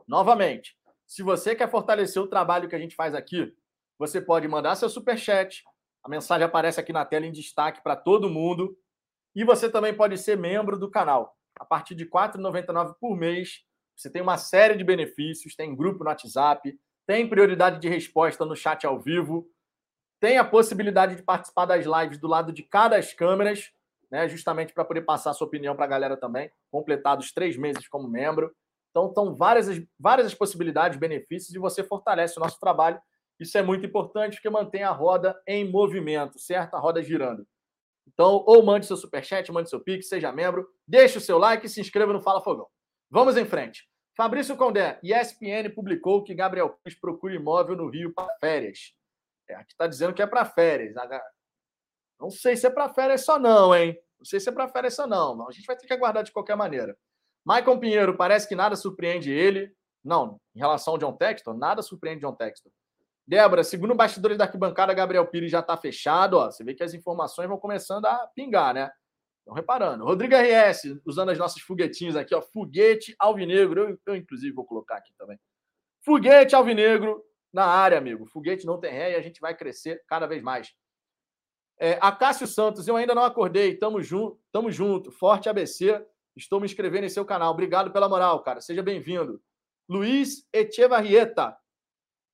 Novamente, 0.07 0.77
se 1.05 1.21
você 1.21 1.55
quer 1.55 1.69
fortalecer 1.69 2.21
o 2.21 2.27
trabalho 2.27 2.67
que 2.67 2.75
a 2.75 2.79
gente 2.79 2.95
faz 2.95 3.13
aqui, 3.13 3.55
você 3.97 4.21
pode 4.21 4.47
mandar 4.47 4.75
seu 4.75 4.89
super 4.89 5.17
chat. 5.17 5.63
A 6.03 6.09
mensagem 6.09 6.45
aparece 6.45 6.79
aqui 6.79 6.91
na 6.91 7.05
tela 7.05 7.25
em 7.25 7.31
destaque 7.31 7.81
para 7.81 7.95
todo 7.95 8.29
mundo. 8.29 8.77
E 9.35 9.43
você 9.43 9.69
também 9.69 9.95
pode 9.95 10.17
ser 10.17 10.37
membro 10.37 10.77
do 10.77 10.89
canal. 10.89 11.37
A 11.59 11.65
partir 11.65 11.95
de 11.95 12.03
R$ 12.03 12.09
4,99 12.09 12.95
por 12.99 13.15
mês, 13.15 13.63
você 13.95 14.09
tem 14.09 14.21
uma 14.21 14.37
série 14.37 14.75
de 14.75 14.83
benefícios, 14.83 15.55
tem 15.55 15.75
grupo 15.75 16.03
no 16.03 16.09
WhatsApp, 16.09 16.77
tem 17.05 17.27
prioridade 17.27 17.79
de 17.79 17.89
resposta 17.89 18.45
no 18.45 18.55
chat 18.55 18.85
ao 18.85 18.99
vivo, 18.99 19.47
tem 20.19 20.37
a 20.37 20.45
possibilidade 20.45 21.15
de 21.15 21.23
participar 21.23 21.65
das 21.65 21.85
lives 21.85 22.17
do 22.17 22.27
lado 22.27 22.53
de 22.53 22.63
cada 22.63 22.95
das 22.95 23.13
câmeras, 23.13 23.71
né, 24.09 24.27
justamente 24.29 24.73
para 24.73 24.85
poder 24.85 25.01
passar 25.01 25.33
sua 25.33 25.47
opinião 25.47 25.75
para 25.75 25.85
a 25.85 25.87
galera 25.89 26.15
também, 26.15 26.51
completados 26.71 27.31
três 27.33 27.57
meses 27.57 27.87
como 27.87 28.07
membro. 28.07 28.55
Então, 28.91 29.07
estão 29.07 29.35
várias, 29.35 29.67
várias 29.99 30.27
as 30.27 30.35
possibilidades, 30.35 30.99
benefícios, 30.99 31.53
e 31.53 31.59
você 31.59 31.83
fortalece 31.83 32.37
o 32.37 32.39
nosso 32.39 32.59
trabalho. 32.59 33.01
Isso 33.39 33.57
é 33.57 33.63
muito 33.63 33.85
importante, 33.85 34.35
porque 34.35 34.49
mantém 34.49 34.83
a 34.83 34.91
roda 34.91 35.35
em 35.47 35.69
movimento, 35.69 36.39
certo? 36.39 36.75
A 36.75 36.79
roda 36.79 37.01
girando. 37.01 37.45
Então, 38.07 38.43
ou 38.45 38.63
mande 38.63 38.85
seu 38.85 38.95
superchat, 38.95 39.51
mande 39.51 39.69
seu 39.69 39.79
pix, 39.79 40.07
seja 40.07 40.31
membro, 40.31 40.67
deixe 40.87 41.17
o 41.17 41.21
seu 41.21 41.37
like 41.37 41.65
e 41.65 41.69
se 41.69 41.81
inscreva 41.81 42.13
no 42.13 42.21
Fala 42.21 42.41
Fogão. 42.41 42.67
Vamos 43.09 43.35
em 43.35 43.45
frente. 43.45 43.89
Fabrício 44.15 44.55
Condé, 44.55 44.99
ESPN 45.01 45.69
publicou 45.73 46.23
que 46.23 46.35
Gabriel 46.35 46.69
Pires 46.69 46.99
procura 46.99 47.33
imóvel 47.33 47.75
no 47.75 47.89
Rio 47.89 48.13
para 48.13 48.33
férias. 48.39 48.93
É, 49.49 49.55
aqui 49.55 49.71
está 49.71 49.87
dizendo 49.87 50.13
que 50.13 50.21
é 50.21 50.27
para 50.27 50.45
férias. 50.45 50.93
Não 52.19 52.29
sei 52.29 52.55
se 52.55 52.67
é 52.67 52.69
para 52.69 52.89
férias 52.89 53.25
só 53.25 53.39
não, 53.39 53.75
hein? 53.75 53.97
Não 54.19 54.25
sei 54.25 54.39
se 54.39 54.49
é 54.49 54.51
para 54.51 54.69
férias 54.69 54.93
só 54.93 55.07
não. 55.07 55.47
A 55.47 55.51
gente 55.51 55.65
vai 55.65 55.75
ter 55.75 55.87
que 55.87 55.93
aguardar 55.93 56.23
de 56.23 56.31
qualquer 56.31 56.55
maneira. 56.55 56.97
Maicon 57.43 57.79
Pinheiro, 57.79 58.15
parece 58.15 58.47
que 58.47 58.55
nada 58.55 58.75
surpreende 58.75 59.31
ele. 59.31 59.75
Não, 60.03 60.39
em 60.55 60.59
relação 60.59 60.93
ao 60.93 60.97
John 60.99 61.13
Texton, 61.13 61.53
nada 61.53 61.81
surpreende 61.81 62.21
John 62.21 62.35
Texton. 62.35 62.69
Débora, 63.25 63.63
segundo 63.63 63.95
bastidores 63.95 64.37
da 64.37 64.43
arquibancada, 64.43 64.93
Gabriel 64.93 65.25
Pires 65.27 65.49
já 65.49 65.61
está 65.61 65.77
fechado. 65.77 66.37
Ó. 66.37 66.51
Você 66.51 66.63
vê 66.63 66.73
que 66.73 66.83
as 66.83 66.93
informações 66.93 67.47
vão 67.47 67.57
começando 67.57 68.05
a 68.05 68.27
pingar, 68.35 68.73
né? 68.73 68.91
Estão 69.43 69.53
reparando. 69.53 70.05
Rodrigo 70.05 70.33
RS, 70.35 71.01
usando 71.05 71.29
as 71.29 71.37
nossas 71.37 71.61
foguetinhos 71.61 72.15
aqui, 72.15 72.33
ó. 72.33 72.41
Foguete 72.41 73.13
alvinegro. 73.19 73.89
Eu, 73.89 73.99
eu, 74.05 74.15
inclusive, 74.15 74.55
vou 74.55 74.65
colocar 74.65 74.95
aqui 74.95 75.13
também. 75.17 75.37
Foguete 76.01 76.55
alvinegro 76.55 77.21
na 77.51 77.65
área, 77.65 77.97
amigo. 77.97 78.25
Foguete 78.25 78.65
não 78.65 78.79
tem 78.79 78.91
ré 78.91 79.11
e 79.11 79.15
a 79.15 79.21
gente 79.21 79.41
vai 79.41 79.53
crescer 79.53 80.01
cada 80.07 80.25
vez 80.25 80.41
mais. 80.41 80.73
É, 81.77 81.97
a 82.01 82.09
Cássio 82.13 82.47
Santos, 82.47 82.87
eu 82.87 82.95
ainda 82.95 83.13
não 83.13 83.25
acordei. 83.25 83.75
Tamo 83.75 84.01
junto, 84.01 84.39
tamo 84.49 84.71
junto. 84.71 85.11
Forte 85.11 85.49
ABC. 85.49 86.01
Estou 86.37 86.61
me 86.61 86.65
inscrevendo 86.65 87.05
em 87.05 87.09
seu 87.09 87.25
canal. 87.25 87.51
Obrigado 87.51 87.91
pela 87.91 88.07
moral, 88.07 88.41
cara. 88.43 88.61
Seja 88.61 88.81
bem-vindo. 88.81 89.41
Luiz 89.89 90.47
Echevarrieta. 90.53 91.55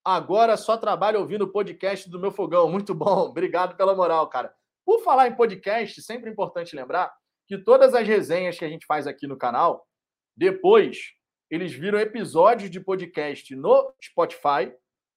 Agora 0.05 0.55
só 0.57 0.77
trabalho 0.77 1.19
ouvindo 1.19 1.45
o 1.45 1.51
podcast 1.51 2.07
do 2.07 2.19
meu 2.19 2.31
fogão. 2.31 2.69
Muito 2.69 2.93
bom. 2.93 3.25
Obrigado 3.29 3.75
pela 3.75 3.95
moral, 3.95 4.29
cara. 4.29 4.53
Por 4.89 5.03
falar 5.03 5.27
em 5.27 5.35
podcast, 5.35 6.01
sempre 6.01 6.31
importante 6.31 6.75
lembrar 6.75 7.13
que 7.47 7.59
todas 7.59 7.93
as 7.93 8.07
resenhas 8.07 8.57
que 8.57 8.65
a 8.65 8.67
gente 8.67 8.87
faz 8.87 9.05
aqui 9.05 9.27
no 9.27 9.37
canal, 9.37 9.87
depois 10.35 11.13
eles 11.47 11.71
viram 11.71 11.99
episódios 11.99 12.71
de 12.71 12.79
podcast 12.79 13.55
no 13.55 13.93
Spotify, 14.03 14.73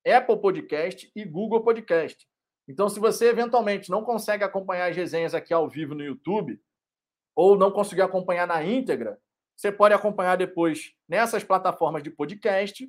Apple 0.06 0.42
Podcast 0.42 1.10
e 1.16 1.24
Google 1.24 1.64
Podcast. 1.64 2.28
Então, 2.68 2.86
se 2.90 3.00
você 3.00 3.30
eventualmente 3.30 3.90
não 3.90 4.04
consegue 4.04 4.44
acompanhar 4.44 4.90
as 4.90 4.96
resenhas 4.96 5.34
aqui 5.34 5.54
ao 5.54 5.66
vivo 5.66 5.94
no 5.94 6.04
YouTube, 6.04 6.60
ou 7.34 7.56
não 7.56 7.72
conseguir 7.72 8.02
acompanhar 8.02 8.46
na 8.46 8.62
íntegra, 8.62 9.18
você 9.56 9.72
pode 9.72 9.94
acompanhar 9.94 10.36
depois 10.36 10.92
nessas 11.08 11.42
plataformas 11.42 12.02
de 12.02 12.10
podcast. 12.10 12.86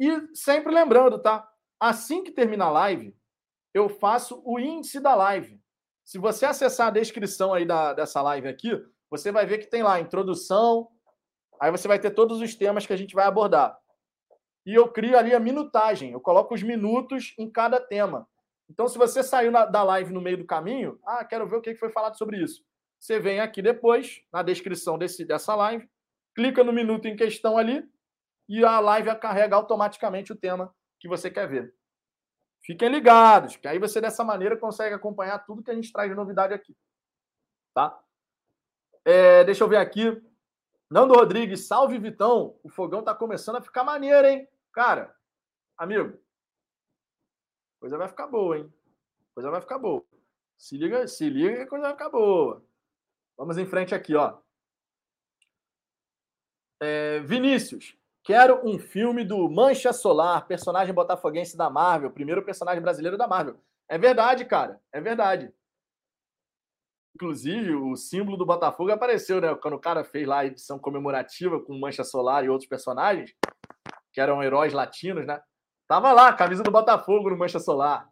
E 0.00 0.36
sempre 0.36 0.74
lembrando, 0.74 1.22
tá? 1.22 1.48
Assim 1.78 2.24
que 2.24 2.32
terminar 2.32 2.66
a 2.66 2.70
live, 2.72 3.16
eu 3.72 3.88
faço 3.88 4.42
o 4.44 4.58
índice 4.58 4.98
da 4.98 5.14
live. 5.14 5.62
Se 6.04 6.18
você 6.18 6.46
acessar 6.46 6.88
a 6.88 6.90
descrição 6.90 7.54
aí 7.54 7.64
da, 7.64 7.92
dessa 7.92 8.20
live 8.22 8.48
aqui, 8.48 8.70
você 9.10 9.30
vai 9.30 9.46
ver 9.46 9.58
que 9.58 9.66
tem 9.66 9.82
lá 9.82 10.00
introdução, 10.00 10.88
aí 11.60 11.70
você 11.70 11.86
vai 11.86 11.98
ter 11.98 12.10
todos 12.10 12.40
os 12.40 12.54
temas 12.54 12.86
que 12.86 12.92
a 12.92 12.96
gente 12.96 13.14
vai 13.14 13.26
abordar. 13.26 13.78
E 14.64 14.74
eu 14.74 14.88
crio 14.88 15.18
ali 15.18 15.34
a 15.34 15.40
minutagem, 15.40 16.12
eu 16.12 16.20
coloco 16.20 16.54
os 16.54 16.62
minutos 16.62 17.34
em 17.38 17.50
cada 17.50 17.80
tema. 17.80 18.28
Então, 18.70 18.88
se 18.88 18.96
você 18.96 19.22
saiu 19.22 19.50
na, 19.50 19.66
da 19.66 19.82
live 19.82 20.12
no 20.12 20.20
meio 20.20 20.38
do 20.38 20.46
caminho, 20.46 20.98
ah, 21.04 21.24
quero 21.24 21.46
ver 21.48 21.56
o 21.56 21.60
que 21.60 21.74
foi 21.74 21.90
falado 21.90 22.16
sobre 22.16 22.42
isso. 22.42 22.64
Você 22.98 23.18
vem 23.18 23.40
aqui 23.40 23.60
depois, 23.60 24.22
na 24.32 24.42
descrição 24.42 24.96
desse, 24.96 25.24
dessa 25.24 25.54
live, 25.54 25.88
clica 26.34 26.62
no 26.62 26.72
minuto 26.72 27.06
em 27.06 27.16
questão 27.16 27.58
ali 27.58 27.84
e 28.48 28.64
a 28.64 28.78
live 28.80 29.14
carrega 29.16 29.56
automaticamente 29.56 30.32
o 30.32 30.36
tema 30.36 30.74
que 31.00 31.08
você 31.08 31.30
quer 31.30 31.48
ver. 31.48 31.74
Fiquem 32.62 32.88
ligados, 32.88 33.56
que 33.56 33.66
aí 33.66 33.78
você 33.78 34.00
dessa 34.00 34.22
maneira 34.22 34.56
consegue 34.56 34.94
acompanhar 34.94 35.44
tudo 35.44 35.62
que 35.62 35.70
a 35.70 35.74
gente 35.74 35.92
traz 35.92 36.08
de 36.08 36.14
novidade 36.14 36.54
aqui. 36.54 36.76
Tá? 37.74 38.00
É, 39.04 39.42
deixa 39.44 39.64
eu 39.64 39.68
ver 39.68 39.78
aqui. 39.78 40.22
Nando 40.88 41.14
Rodrigues, 41.14 41.66
salve 41.66 41.98
Vitão. 41.98 42.56
O 42.62 42.68
fogão 42.68 43.02
tá 43.02 43.14
começando 43.14 43.56
a 43.56 43.62
ficar 43.62 43.82
maneiro, 43.82 44.28
hein? 44.28 44.48
Cara, 44.72 45.14
amigo, 45.76 46.18
coisa 47.80 47.98
vai 47.98 48.08
ficar 48.08 48.28
boa, 48.28 48.58
hein? 48.58 48.72
Coisa 49.34 49.50
vai 49.50 49.60
ficar 49.60 49.78
boa. 49.78 50.04
Se 50.56 50.76
liga, 50.76 51.08
se 51.08 51.28
liga 51.28 51.56
que 51.56 51.62
a 51.62 51.66
coisa 51.66 51.86
vai 51.86 51.92
ficar 51.92 52.10
boa. 52.10 52.64
Vamos 53.36 53.58
em 53.58 53.66
frente 53.66 53.94
aqui, 53.94 54.14
ó. 54.14 54.38
É, 56.80 57.20
Vinícius, 57.20 57.96
quero 58.22 58.60
um 58.66 58.78
filme 58.78 59.24
do 59.24 59.48
Mancha 59.50 59.92
Solar, 59.92 60.46
personagem 60.46 60.94
botafoguense 60.94 61.56
da 61.56 61.68
Marvel, 61.68 62.10
primeiro 62.10 62.44
personagem 62.44 62.82
brasileiro 62.82 63.16
da 63.16 63.26
Marvel. 63.26 63.60
É 63.88 63.98
verdade, 63.98 64.44
cara, 64.44 64.80
é 64.92 65.00
verdade. 65.00 65.52
Inclusive, 67.14 67.74
o 67.74 67.94
símbolo 67.94 68.36
do 68.36 68.46
Botafogo 68.46 68.90
apareceu, 68.90 69.40
né? 69.40 69.54
Quando 69.54 69.74
o 69.74 69.80
cara 69.80 70.02
fez 70.02 70.26
lá 70.26 70.38
a 70.38 70.46
edição 70.46 70.78
comemorativa 70.78 71.60
com 71.60 71.78
Mancha 71.78 72.04
Solar 72.04 72.44
e 72.44 72.48
outros 72.48 72.68
personagens, 72.68 73.34
que 74.12 74.20
eram 74.20 74.42
heróis 74.42 74.72
latinos, 74.72 75.26
né? 75.26 75.42
Tava 75.86 76.12
lá, 76.12 76.32
camisa 76.32 76.62
do 76.62 76.70
Botafogo 76.70 77.28
no 77.28 77.36
Mancha 77.36 77.58
Solar. 77.58 78.08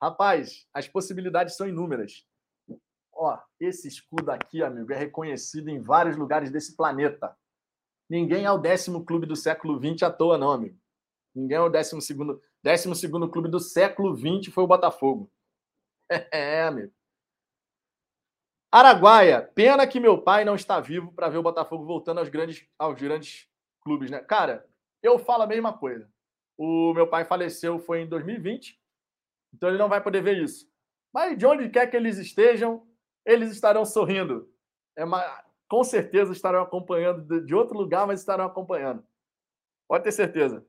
Rapaz, 0.00 0.66
as 0.74 0.86
possibilidades 0.86 1.56
são 1.56 1.66
inúmeras. 1.66 2.24
Ó, 3.12 3.36
esse 3.58 3.88
escudo 3.88 4.30
aqui, 4.30 4.62
amigo, 4.62 4.92
é 4.92 4.96
reconhecido 4.96 5.68
em 5.68 5.82
vários 5.82 6.16
lugares 6.16 6.50
desse 6.50 6.76
planeta. 6.76 7.34
Ninguém 8.08 8.44
é 8.44 8.50
o 8.50 8.58
décimo 8.58 9.04
clube 9.04 9.26
do 9.26 9.36
século 9.36 9.78
XX 9.78 10.04
à 10.04 10.10
toa, 10.10 10.38
não, 10.38 10.50
amigo. 10.50 10.78
Ninguém 11.34 11.56
é 11.56 11.60
o 11.60 11.68
décimo 11.68 12.00
segundo, 12.00 12.42
décimo 12.62 12.94
segundo 12.94 13.28
clube 13.28 13.48
do 13.48 13.60
século 13.60 14.16
XX 14.16 14.52
foi 14.52 14.64
o 14.64 14.68
Botafogo. 14.68 15.30
É, 16.32 16.62
amigo. 16.62 16.90
Araguaia, 18.72 19.42
pena 19.42 19.86
que 19.86 20.00
meu 20.00 20.22
pai 20.22 20.42
não 20.44 20.54
está 20.54 20.80
vivo 20.80 21.12
para 21.12 21.28
ver 21.28 21.38
o 21.38 21.42
Botafogo 21.42 21.84
voltando 21.84 22.18
aos 22.18 22.30
grandes, 22.30 22.66
aos 22.78 22.98
grandes 23.00 23.46
clubes, 23.82 24.10
né? 24.10 24.20
Cara, 24.20 24.66
eu 25.02 25.18
falo 25.18 25.42
a 25.42 25.46
mesma 25.46 25.76
coisa. 25.76 26.10
O 26.56 26.92
meu 26.94 27.06
pai 27.06 27.24
faleceu 27.24 27.78
foi 27.78 28.02
em 28.02 28.08
2020, 28.08 28.78
então 29.54 29.68
ele 29.68 29.78
não 29.78 29.88
vai 29.88 30.02
poder 30.02 30.22
ver 30.22 30.42
isso. 30.42 30.66
Mas 31.12 31.38
de 31.38 31.46
onde 31.46 31.68
quer 31.70 31.86
que 31.86 31.96
eles 31.96 32.18
estejam, 32.18 32.86
eles 33.24 33.50
estarão 33.50 33.84
sorrindo. 33.84 34.50
É 34.96 35.04
uma, 35.04 35.22
com 35.68 35.84
certeza 35.84 36.32
estarão 36.32 36.62
acompanhando 36.62 37.44
de 37.44 37.54
outro 37.54 37.76
lugar, 37.76 38.06
mas 38.06 38.20
estarão 38.20 38.46
acompanhando. 38.46 39.04
Pode 39.86 40.04
ter 40.04 40.12
certeza. 40.12 40.64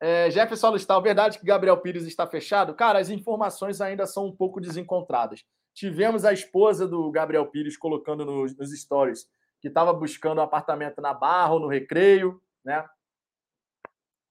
É, 0.00 0.30
Jefferson 0.30 0.70
Lustal, 0.70 1.00
verdade 1.00 1.38
que 1.38 1.46
Gabriel 1.46 1.78
Pires 1.78 2.04
está 2.04 2.26
fechado? 2.26 2.74
Cara, 2.74 2.98
as 2.98 3.08
informações 3.08 3.80
ainda 3.80 4.06
são 4.06 4.26
um 4.26 4.36
pouco 4.36 4.60
desencontradas. 4.60 5.44
Tivemos 5.74 6.24
a 6.24 6.32
esposa 6.32 6.86
do 6.86 7.10
Gabriel 7.10 7.46
Pires 7.46 7.76
colocando 7.76 8.24
nos, 8.24 8.56
nos 8.56 8.78
stories 8.78 9.28
que 9.60 9.68
estava 9.68 9.92
buscando 9.92 10.38
um 10.38 10.44
apartamento 10.44 11.00
na 11.00 11.14
Barra 11.14 11.54
ou 11.54 11.60
no 11.60 11.68
Recreio, 11.68 12.40
né? 12.64 12.86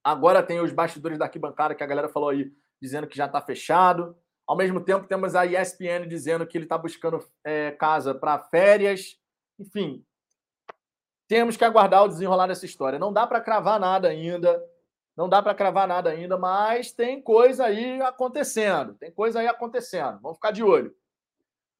Agora 0.03 0.43
tem 0.43 0.60
os 0.60 0.72
bastidores 0.72 1.18
da 1.18 1.26
arquibancada 1.26 1.73
que 1.73 1.84
a 1.84 1.88
galera 1.88 2.07
falou 2.07 2.30
aí, 2.30 2.53
dizendo 2.80 3.07
que 3.07 3.18
já 3.18 3.26
está 3.26 3.41
fechado. 3.41 4.15
Ao 4.47 4.56
mesmo 4.56 4.80
tempo, 4.80 5.07
temos 5.07 5.35
a 5.35 5.45
ESPN 5.47 6.07
dizendo 6.07 6.45
que 6.45 6.56
ele 6.56 6.65
está 6.65 6.77
buscando 6.77 7.26
é, 7.43 7.72
casa 7.72 8.14
para 8.14 8.38
férias. 8.38 9.19
Enfim, 9.60 10.06
temos 11.27 11.57
que 11.57 11.65
aguardar 11.65 12.03
o 12.03 12.07
desenrolar 12.07 12.48
dessa 12.48 12.65
história. 12.65 12.99
Não 12.99 13.11
dá 13.11 13.26
para 13.26 13.41
cravar 13.41 13.80
nada 13.80 14.10
ainda. 14.10 14.64
Não 15.15 15.30
dá 15.30 15.41
para 15.41 15.56
cravar 15.56 15.88
nada 15.88 16.10
ainda, 16.10 16.38
mas 16.38 16.91
tem 16.91 17.22
coisa 17.22 17.65
aí 17.65 18.02
acontecendo. 18.02 18.95
Tem 18.95 19.11
coisa 19.11 19.40
aí 19.40 19.48
acontecendo. 19.48 20.19
Vamos 20.19 20.38
ficar 20.38 20.52
de 20.52 20.61
olho. 20.61 20.94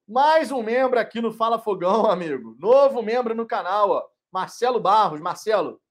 Mais 0.08 0.52
um 0.52 0.64
membro 0.64 1.00
aqui 1.00 1.20
no 1.20 1.34
Fala 1.34 1.60
Fogão, 1.60 2.06
amigo. 2.10 2.56
Novo 2.60 3.02
membro 3.02 3.36
no 3.36 3.46
canal, 3.46 3.90
ó. 3.90 4.08
Marcelo 4.32 4.80
Barros. 4.80 5.20
Marcelo, 5.20 5.82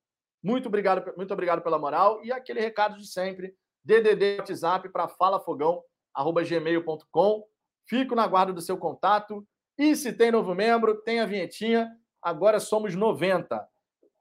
muito 0.42 0.68
obrigado, 0.68 1.12
muito 1.16 1.32
obrigado 1.32 1.62
pela 1.62 1.78
moral. 1.78 2.24
E 2.24 2.32
aquele 2.32 2.60
recado 2.60 2.98
de 2.98 3.06
sempre: 3.06 3.54
DDD 3.84 4.38
WhatsApp 4.38 4.88
para 4.88 5.08
falafogão.gmail.com. 5.08 7.46
Fico 7.86 8.14
na 8.14 8.26
guarda 8.26 8.52
do 8.52 8.62
seu 8.62 8.78
contato. 8.78 9.46
E 9.76 9.96
se 9.96 10.12
tem 10.12 10.30
novo 10.30 10.54
membro, 10.54 11.02
tem 11.02 11.20
a 11.20 11.26
vinhetinha. 11.26 11.90
Agora 12.22 12.60
somos 12.60 12.94
90. 12.94 13.66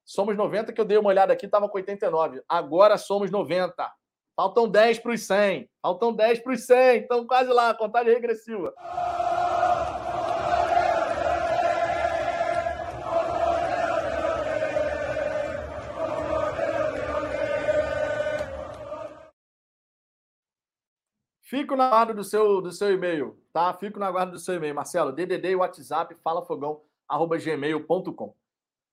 Somos 0.04 0.36
90, 0.36 0.74
que 0.74 0.82
eu 0.82 0.86
dei 0.86 0.98
uma 0.98 1.10
olhada 1.10 1.32
aqui, 1.32 1.46
estava 1.46 1.70
com 1.70 1.78
89. 1.78 2.42
Agora 2.48 2.98
somos 2.98 3.32
90. 3.32 3.90
Faltam 4.36 4.68
10 4.68 5.00
para 5.00 5.12
os 5.14 5.22
100. 5.22 5.70
Faltam 5.82 6.14
10 6.14 6.40
para 6.40 6.54
os 6.54 6.66
100. 6.66 7.02
Estão 7.02 7.26
quase 7.26 7.50
lá, 7.52 7.74
contagem 7.74 8.14
regressiva. 8.14 8.74
Fico 21.54 21.76
na 21.76 21.88
guarda 21.88 22.16
do 22.16 22.24
seu, 22.24 22.60
do 22.64 22.72
seu 22.72 22.92
e-mail, 22.92 23.40
tá? 23.54 23.72
Fico 23.76 24.00
na 24.00 24.10
guarda 24.10 24.32
do 24.32 24.40
seu 24.40 24.56
e-mail, 24.56 24.74
Marcelo. 24.74 25.12
DDD 25.12 25.52
e 25.52 25.56
WhatsApp, 25.56 26.16
falafogão.gmail.com. 26.24 28.36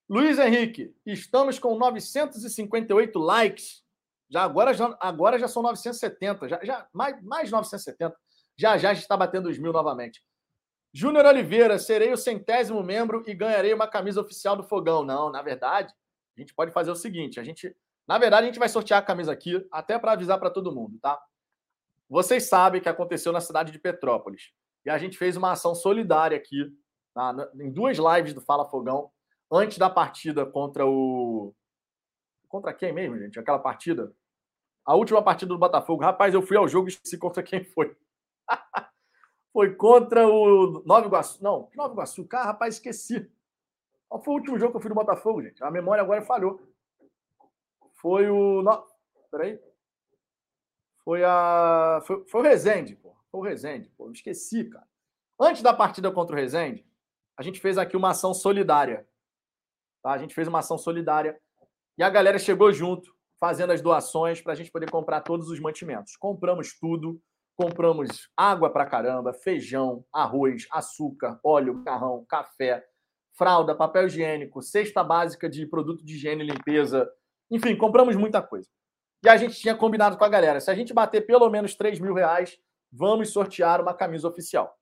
Luiz 0.06 0.38
Henrique, 0.38 0.94
estamos 1.06 1.58
com 1.58 1.78
958 1.78 3.18
likes. 3.18 3.82
Já 4.28 4.42
agora, 4.42 4.74
já, 4.74 4.94
agora 5.00 5.38
já 5.38 5.48
são 5.48 5.62
970, 5.62 6.50
já, 6.50 6.60
já 6.62 6.86
mais, 6.92 7.22
mais 7.22 7.50
970. 7.50 8.14
Já 8.58 8.76
já 8.76 8.92
está 8.92 9.16
batendo 9.16 9.48
os 9.48 9.58
mil 9.58 9.72
novamente. 9.72 10.22
Júnior 10.92 11.24
Oliveira, 11.24 11.78
serei 11.78 12.12
o 12.12 12.16
centésimo 12.18 12.82
membro 12.82 13.24
e 13.26 13.32
ganharei 13.32 13.72
uma 13.72 13.88
camisa 13.88 14.20
oficial 14.20 14.54
do 14.54 14.64
Fogão. 14.64 15.02
Não, 15.02 15.32
na 15.32 15.40
verdade, 15.40 15.94
a 16.36 16.40
gente 16.42 16.52
pode 16.52 16.72
fazer 16.72 16.90
o 16.90 16.96
seguinte: 16.96 17.40
a 17.40 17.42
gente, 17.42 17.74
na 18.06 18.18
verdade, 18.18 18.42
a 18.42 18.46
gente 18.48 18.58
vai 18.58 18.68
sortear 18.68 19.00
a 19.00 19.02
camisa 19.02 19.32
aqui, 19.32 19.66
até 19.72 19.98
para 19.98 20.12
avisar 20.12 20.38
para 20.38 20.50
todo 20.50 20.74
mundo, 20.74 20.98
tá? 21.00 21.18
Vocês 22.10 22.48
sabem 22.48 22.80
que 22.80 22.88
aconteceu 22.88 23.32
na 23.32 23.40
cidade 23.40 23.70
de 23.70 23.78
Petrópolis. 23.78 24.52
E 24.84 24.90
a 24.90 24.98
gente 24.98 25.16
fez 25.16 25.36
uma 25.36 25.52
ação 25.52 25.76
solidária 25.76 26.36
aqui, 26.36 26.76
tá? 27.14 27.32
em 27.54 27.70
duas 27.70 27.96
lives 27.98 28.34
do 28.34 28.40
Fala 28.40 28.68
Fogão, 28.68 29.12
antes 29.50 29.78
da 29.78 29.88
partida 29.88 30.44
contra 30.44 30.84
o. 30.84 31.54
Contra 32.48 32.74
quem 32.74 32.92
mesmo, 32.92 33.16
gente? 33.16 33.38
Aquela 33.38 33.60
partida? 33.60 34.12
A 34.84 34.96
última 34.96 35.22
partida 35.22 35.50
do 35.50 35.58
Botafogo. 35.58 36.02
Rapaz, 36.02 36.34
eu 36.34 36.42
fui 36.42 36.56
ao 36.56 36.66
jogo 36.66 36.88
e 36.88 36.90
esqueci 36.90 37.16
contra 37.16 37.44
quem 37.44 37.62
foi. 37.62 37.96
foi 39.52 39.76
contra 39.76 40.26
o 40.26 40.82
Nova 40.84 41.06
Iguaçu. 41.06 41.40
Não, 41.40 41.70
Nova 41.76 41.92
Iguaçu. 41.92 42.26
Cara, 42.26 42.46
rapaz, 42.46 42.74
esqueci. 42.74 43.30
Qual 44.08 44.20
foi 44.20 44.34
o 44.34 44.36
último 44.38 44.58
jogo 44.58 44.72
que 44.72 44.78
eu 44.78 44.80
fui 44.80 44.88
do 44.88 44.96
Botafogo, 44.96 45.42
gente? 45.42 45.62
A 45.62 45.70
memória 45.70 46.02
agora 46.02 46.22
falhou. 46.22 46.60
Foi 47.94 48.28
o. 48.28 48.62
No... 48.62 48.84
Peraí. 49.30 49.60
Foi 51.10 51.24
a. 51.24 52.00
Foi, 52.06 52.24
foi 52.24 52.40
o 52.40 52.44
Rezende, 52.44 52.94
pô. 52.94 53.16
Foi 53.32 53.40
o 53.40 53.42
Rezende, 53.42 53.90
pô. 53.98 54.06
Eu 54.06 54.12
esqueci, 54.12 54.62
cara. 54.70 54.86
Antes 55.40 55.60
da 55.60 55.74
partida 55.74 56.08
contra 56.12 56.36
o 56.36 56.38
Rezende, 56.38 56.86
a 57.36 57.42
gente 57.42 57.58
fez 57.58 57.76
aqui 57.78 57.96
uma 57.96 58.10
ação 58.10 58.32
solidária. 58.32 59.04
Tá? 60.04 60.12
A 60.12 60.18
gente 60.18 60.32
fez 60.32 60.46
uma 60.46 60.60
ação 60.60 60.78
solidária 60.78 61.36
e 61.98 62.04
a 62.04 62.08
galera 62.08 62.38
chegou 62.38 62.72
junto, 62.72 63.12
fazendo 63.40 63.72
as 63.72 63.80
doações 63.80 64.40
para 64.40 64.52
a 64.52 64.54
gente 64.54 64.70
poder 64.70 64.88
comprar 64.88 65.22
todos 65.22 65.50
os 65.50 65.58
mantimentos. 65.58 66.16
Compramos 66.16 66.78
tudo, 66.78 67.20
compramos 67.56 68.30
água 68.36 68.70
pra 68.70 68.86
caramba, 68.86 69.32
feijão, 69.32 70.04
arroz, 70.12 70.68
açúcar, 70.70 71.40
óleo, 71.42 71.82
carrão, 71.82 72.24
café, 72.28 72.86
fralda, 73.36 73.74
papel 73.74 74.06
higiênico, 74.06 74.62
cesta 74.62 75.02
básica 75.02 75.50
de 75.50 75.66
produto 75.66 76.04
de 76.04 76.14
higiene 76.14 76.44
e 76.44 76.46
limpeza. 76.46 77.10
Enfim, 77.50 77.74
compramos 77.74 78.14
muita 78.14 78.40
coisa. 78.40 78.68
E 79.22 79.28
a 79.28 79.36
gente 79.36 79.58
tinha 79.58 79.74
combinado 79.74 80.16
com 80.16 80.24
a 80.24 80.28
galera: 80.28 80.60
se 80.60 80.70
a 80.70 80.74
gente 80.74 80.92
bater 80.92 81.26
pelo 81.26 81.48
menos 81.50 81.74
3 81.74 81.98
mil 81.98 82.14
reais, 82.14 82.58
vamos 82.90 83.30
sortear 83.30 83.80
uma 83.80 83.94
camisa 83.94 84.28
oficial. 84.28 84.78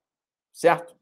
Certo? 0.52 0.96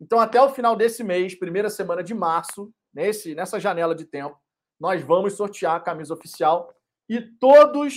Então, 0.00 0.20
até 0.20 0.40
o 0.40 0.50
final 0.50 0.76
desse 0.76 1.02
mês, 1.02 1.34
primeira 1.34 1.70
semana 1.70 2.02
de 2.02 2.14
março, 2.14 2.72
nesse, 2.92 3.34
nessa 3.34 3.58
janela 3.58 3.94
de 3.94 4.04
tempo, 4.04 4.38
nós 4.78 5.02
vamos 5.02 5.34
sortear 5.34 5.76
a 5.76 5.80
camisa 5.80 6.12
oficial. 6.12 6.72
E 7.08 7.20
todos, 7.20 7.94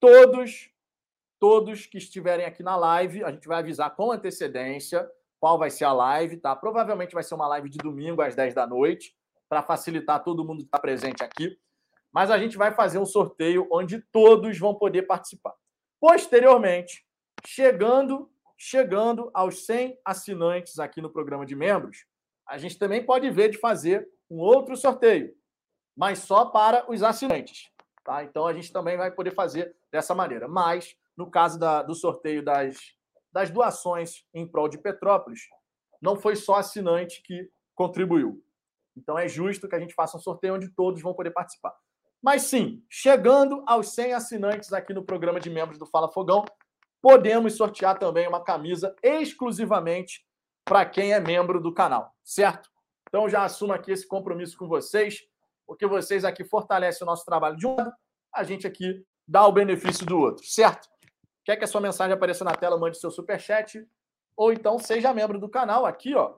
todos, 0.00 0.70
todos 1.38 1.86
que 1.86 1.98
estiverem 1.98 2.46
aqui 2.46 2.62
na 2.62 2.76
live, 2.76 3.24
a 3.24 3.30
gente 3.30 3.46
vai 3.46 3.58
avisar 3.58 3.94
com 3.94 4.12
antecedência 4.12 5.08
qual 5.38 5.58
vai 5.58 5.70
ser 5.70 5.84
a 5.84 5.92
live, 5.92 6.36
tá? 6.36 6.54
Provavelmente 6.54 7.14
vai 7.14 7.24
ser 7.24 7.34
uma 7.34 7.48
live 7.48 7.68
de 7.68 7.78
domingo 7.78 8.22
às 8.22 8.36
10 8.36 8.54
da 8.54 8.64
noite, 8.64 9.14
para 9.48 9.60
facilitar 9.60 10.22
todo 10.22 10.44
mundo 10.44 10.62
estar 10.62 10.78
presente 10.78 11.22
aqui 11.22 11.58
mas 12.12 12.30
a 12.30 12.38
gente 12.38 12.56
vai 12.56 12.74
fazer 12.74 12.98
um 12.98 13.06
sorteio 13.06 13.66
onde 13.70 14.00
todos 14.12 14.58
vão 14.58 14.74
poder 14.74 15.02
participar. 15.02 15.54
Posteriormente, 16.00 17.06
chegando 17.46 18.28
chegando 18.64 19.28
aos 19.34 19.66
100 19.66 19.98
assinantes 20.04 20.78
aqui 20.78 21.02
no 21.02 21.10
programa 21.10 21.44
de 21.44 21.56
membros, 21.56 22.06
a 22.48 22.56
gente 22.58 22.78
também 22.78 23.04
pode 23.04 23.28
ver 23.28 23.48
de 23.50 23.58
fazer 23.58 24.08
um 24.30 24.38
outro 24.38 24.76
sorteio, 24.76 25.34
mas 25.96 26.20
só 26.20 26.44
para 26.44 26.88
os 26.88 27.02
assinantes. 27.02 27.72
Tá? 28.04 28.22
Então 28.22 28.46
a 28.46 28.52
gente 28.52 28.72
também 28.72 28.96
vai 28.96 29.10
poder 29.10 29.34
fazer 29.34 29.74
dessa 29.90 30.14
maneira. 30.14 30.46
Mas, 30.46 30.96
no 31.16 31.28
caso 31.28 31.58
da, 31.58 31.82
do 31.82 31.94
sorteio 31.94 32.40
das, 32.40 32.78
das 33.32 33.50
doações 33.50 34.24
em 34.32 34.46
prol 34.46 34.68
de 34.68 34.78
Petrópolis, 34.78 35.40
não 36.00 36.14
foi 36.14 36.36
só 36.36 36.54
assinante 36.54 37.20
que 37.22 37.50
contribuiu. 37.74 38.44
Então 38.96 39.18
é 39.18 39.26
justo 39.26 39.68
que 39.68 39.74
a 39.74 39.80
gente 39.80 39.94
faça 39.94 40.16
um 40.16 40.20
sorteio 40.20 40.54
onde 40.54 40.68
todos 40.68 41.02
vão 41.02 41.14
poder 41.14 41.32
participar. 41.32 41.74
Mas 42.22 42.42
sim, 42.42 42.84
chegando 42.88 43.64
aos 43.66 43.88
100 43.94 44.14
assinantes 44.14 44.72
aqui 44.72 44.94
no 44.94 45.02
programa 45.02 45.40
de 45.40 45.50
membros 45.50 45.76
do 45.76 45.86
Fala 45.86 46.10
Fogão, 46.10 46.44
podemos 47.00 47.56
sortear 47.56 47.98
também 47.98 48.28
uma 48.28 48.44
camisa 48.44 48.94
exclusivamente 49.02 50.24
para 50.64 50.86
quem 50.86 51.12
é 51.12 51.18
membro 51.18 51.60
do 51.60 51.74
canal, 51.74 52.14
certo? 52.22 52.70
Então 53.08 53.28
já 53.28 53.44
assumo 53.44 53.72
aqui 53.72 53.90
esse 53.90 54.06
compromisso 54.06 54.56
com 54.56 54.68
vocês, 54.68 55.18
porque 55.66 55.84
vocês 55.84 56.24
aqui 56.24 56.44
fortalecem 56.44 57.04
o 57.04 57.10
nosso 57.10 57.24
trabalho 57.24 57.56
de 57.56 57.66
um 57.66 57.74
lado, 57.74 57.92
a 58.32 58.44
gente 58.44 58.68
aqui 58.68 59.04
dá 59.26 59.44
o 59.44 59.52
benefício 59.52 60.06
do 60.06 60.16
outro, 60.16 60.46
certo? 60.46 60.88
Quer 61.44 61.56
que 61.56 61.64
a 61.64 61.66
sua 61.66 61.80
mensagem 61.80 62.14
apareça 62.14 62.44
na 62.44 62.54
tela, 62.54 62.78
mande 62.78 62.98
seu 62.98 63.10
super 63.10 63.40
chat 63.40 63.84
ou 64.36 64.52
então 64.52 64.78
seja 64.78 65.12
membro 65.12 65.40
do 65.40 65.48
canal 65.48 65.84
aqui, 65.84 66.14
ó. 66.14 66.36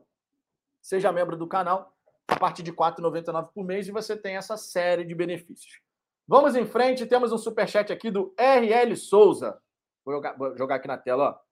Seja 0.80 1.12
membro 1.12 1.36
do 1.36 1.46
canal 1.46 1.93
a 2.26 2.36
partir 2.38 2.62
de 2.62 2.70
R$ 2.70 2.76
4,99 2.76 3.50
por 3.52 3.64
mês 3.64 3.86
e 3.86 3.92
você 3.92 4.16
tem 4.16 4.36
essa 4.36 4.56
série 4.56 5.04
de 5.04 5.14
benefícios. 5.14 5.80
Vamos 6.26 6.56
em 6.56 6.64
frente, 6.64 7.06
temos 7.06 7.32
um 7.32 7.38
superchat 7.38 7.92
aqui 7.92 8.10
do 8.10 8.34
RL 8.38 8.96
Souza. 8.96 9.60
Vou 10.04 10.14
jogar, 10.14 10.32
vou 10.36 10.56
jogar 10.56 10.76
aqui 10.76 10.88
na 10.88 10.96
tela, 10.96 11.30
ó. 11.30 11.44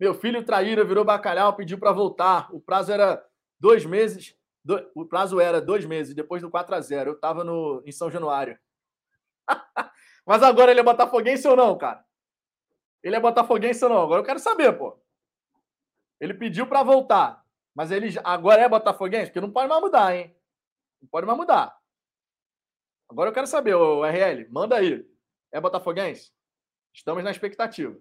Meu 0.00 0.14
filho 0.14 0.44
traíra, 0.44 0.84
virou 0.84 1.04
bacalhau, 1.04 1.56
pediu 1.56 1.78
para 1.78 1.92
voltar. 1.92 2.48
O 2.54 2.60
prazo 2.60 2.92
era 2.92 3.24
dois 3.58 3.84
meses. 3.84 4.36
Do, 4.64 4.90
o 4.94 5.04
prazo 5.04 5.40
era 5.40 5.60
dois 5.60 5.84
meses, 5.84 6.14
depois 6.14 6.40
do 6.40 6.50
4 6.50 6.74
a 6.74 6.80
0 6.80 7.10
Eu 7.10 7.14
estava 7.14 7.44
em 7.84 7.92
São 7.92 8.10
Januário. 8.10 8.58
Mas 10.26 10.42
agora 10.42 10.70
ele 10.70 10.80
é 10.80 10.84
botafoguense 10.84 11.48
ou 11.48 11.56
não, 11.56 11.76
cara? 11.76 12.04
Ele 13.02 13.16
é 13.16 13.20
botafoguense 13.20 13.82
ou 13.84 13.90
não? 13.90 14.02
Agora 14.02 14.20
eu 14.20 14.24
quero 14.24 14.38
saber, 14.38 14.72
pô. 14.76 15.00
Ele 16.20 16.34
pediu 16.34 16.66
para 16.66 16.82
voltar. 16.82 17.44
Mas 17.78 17.92
ele 17.92 18.08
agora 18.24 18.62
é 18.62 18.68
botafoguense? 18.68 19.26
Porque 19.26 19.40
não 19.40 19.52
pode 19.52 19.68
mais 19.68 19.80
mudar, 19.80 20.12
hein? 20.12 20.36
Não 21.00 21.08
pode 21.08 21.24
mais 21.24 21.38
mudar. 21.38 21.78
Agora 23.08 23.30
eu 23.30 23.32
quero 23.32 23.46
saber, 23.46 23.76
o 23.76 24.04
RL, 24.04 24.48
manda 24.50 24.74
aí. 24.74 25.08
É 25.52 25.60
botafoguense? 25.60 26.32
Estamos 26.92 27.22
na 27.22 27.30
expectativa. 27.30 27.96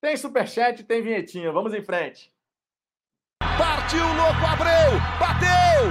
Tem 0.00 0.16
superchat, 0.16 0.84
tem 0.84 1.02
vinhetinha. 1.02 1.50
Vamos 1.50 1.74
em 1.74 1.82
frente. 1.82 2.32
Partiu, 3.58 4.06
louco, 4.06 4.46
Abreu! 4.52 5.00
Bateu! 5.18 5.90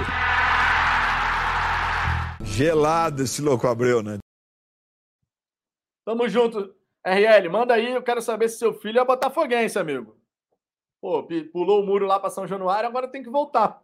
Gelado 2.45 3.23
esse 3.23 3.41
louco 3.41 3.67
Abreu, 3.67 4.01
né? 4.01 4.19
Tamo 6.05 6.29
junto. 6.29 6.73
RL, 7.05 7.49
manda 7.49 7.73
aí. 7.73 7.91
Eu 7.91 8.01
quero 8.01 8.21
saber 8.21 8.47
se 8.47 8.57
seu 8.57 8.73
filho 8.73 9.01
é 9.01 9.05
botafoguense, 9.05 9.77
amigo. 9.77 10.17
Pô, 11.05 11.21
pulou 11.53 11.83
o 11.83 11.85
muro 11.85 12.07
lá 12.07 12.19
para 12.19 12.31
São 12.31 12.47
Januário, 12.47 12.89
agora 12.89 13.07
tem 13.07 13.21
que 13.21 13.29
voltar. 13.29 13.79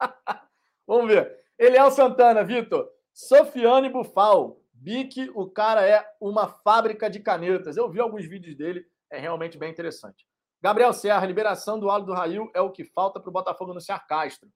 Vamos 0.84 1.06
ver. 1.06 1.38
Eliel 1.56 1.88
Santana, 1.92 2.42
Vitor. 2.42 2.90
Sofiane 3.12 3.88
Bufal. 3.88 4.60
Bic, 4.72 5.30
o 5.36 5.48
cara 5.48 5.86
é 5.86 6.04
uma 6.20 6.48
fábrica 6.48 7.08
de 7.08 7.20
canetas. 7.20 7.76
Eu 7.76 7.88
vi 7.88 8.00
alguns 8.00 8.26
vídeos 8.26 8.56
dele, 8.56 8.84
é 9.08 9.20
realmente 9.20 9.56
bem 9.56 9.70
interessante. 9.70 10.26
Gabriel 10.60 10.92
Serra, 10.92 11.24
liberação 11.24 11.78
do 11.78 11.88
Aldo 11.88 12.06
do 12.06 12.12
Rail 12.12 12.50
é 12.56 12.60
o 12.60 12.72
que 12.72 12.84
falta 12.86 13.20
para 13.20 13.30
o 13.30 13.32
Botafogo 13.32 13.70
anunciar 13.70 14.04
Castro. 14.08 14.50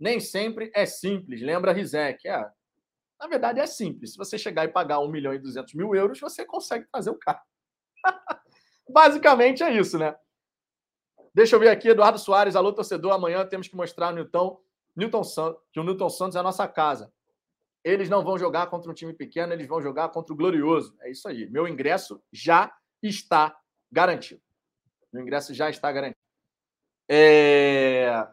Nem 0.00 0.20
sempre 0.20 0.72
é 0.74 0.86
simples, 0.86 1.42
lembra 1.42 1.70
Rizek. 1.70 2.26
É, 2.26 2.50
na 3.20 3.26
verdade 3.26 3.60
é 3.60 3.66
simples. 3.66 4.12
Se 4.12 4.16
você 4.16 4.38
chegar 4.38 4.64
e 4.64 4.68
pagar 4.68 5.00
1 5.00 5.08
milhão 5.10 5.34
e 5.34 5.38
200 5.38 5.74
mil 5.74 5.94
euros, 5.94 6.18
você 6.18 6.46
consegue 6.46 6.86
fazer 6.90 7.10
o 7.10 7.18
cara. 7.18 7.42
Basicamente 8.88 9.62
é 9.62 9.70
isso, 9.70 9.98
né? 9.98 10.16
Deixa 11.36 11.54
eu 11.54 11.60
ver 11.60 11.68
aqui, 11.68 11.90
Eduardo 11.90 12.18
Soares, 12.18 12.56
alô 12.56 12.72
torcedor, 12.72 13.12
amanhã 13.12 13.44
temos 13.44 13.68
que 13.68 13.76
mostrar 13.76 14.06
ao 14.06 14.14
Newton, 14.14 14.58
Newton 14.96 15.22
Santos, 15.22 15.60
que 15.70 15.78
o 15.78 15.84
Newton 15.84 16.08
Santos 16.08 16.34
é 16.34 16.38
a 16.38 16.42
nossa 16.42 16.66
casa. 16.66 17.12
Eles 17.84 18.08
não 18.08 18.24
vão 18.24 18.38
jogar 18.38 18.68
contra 18.68 18.90
um 18.90 18.94
time 18.94 19.12
pequeno, 19.12 19.52
eles 19.52 19.68
vão 19.68 19.82
jogar 19.82 20.08
contra 20.08 20.32
o 20.32 20.36
Glorioso. 20.36 20.96
É 21.02 21.10
isso 21.10 21.28
aí. 21.28 21.46
Meu 21.50 21.68
ingresso 21.68 22.22
já 22.32 22.74
está 23.02 23.54
garantido. 23.92 24.40
Meu 25.12 25.22
ingresso 25.22 25.52
já 25.52 25.68
está 25.68 25.92
garantido. 25.92 26.18
É... 27.06 28.26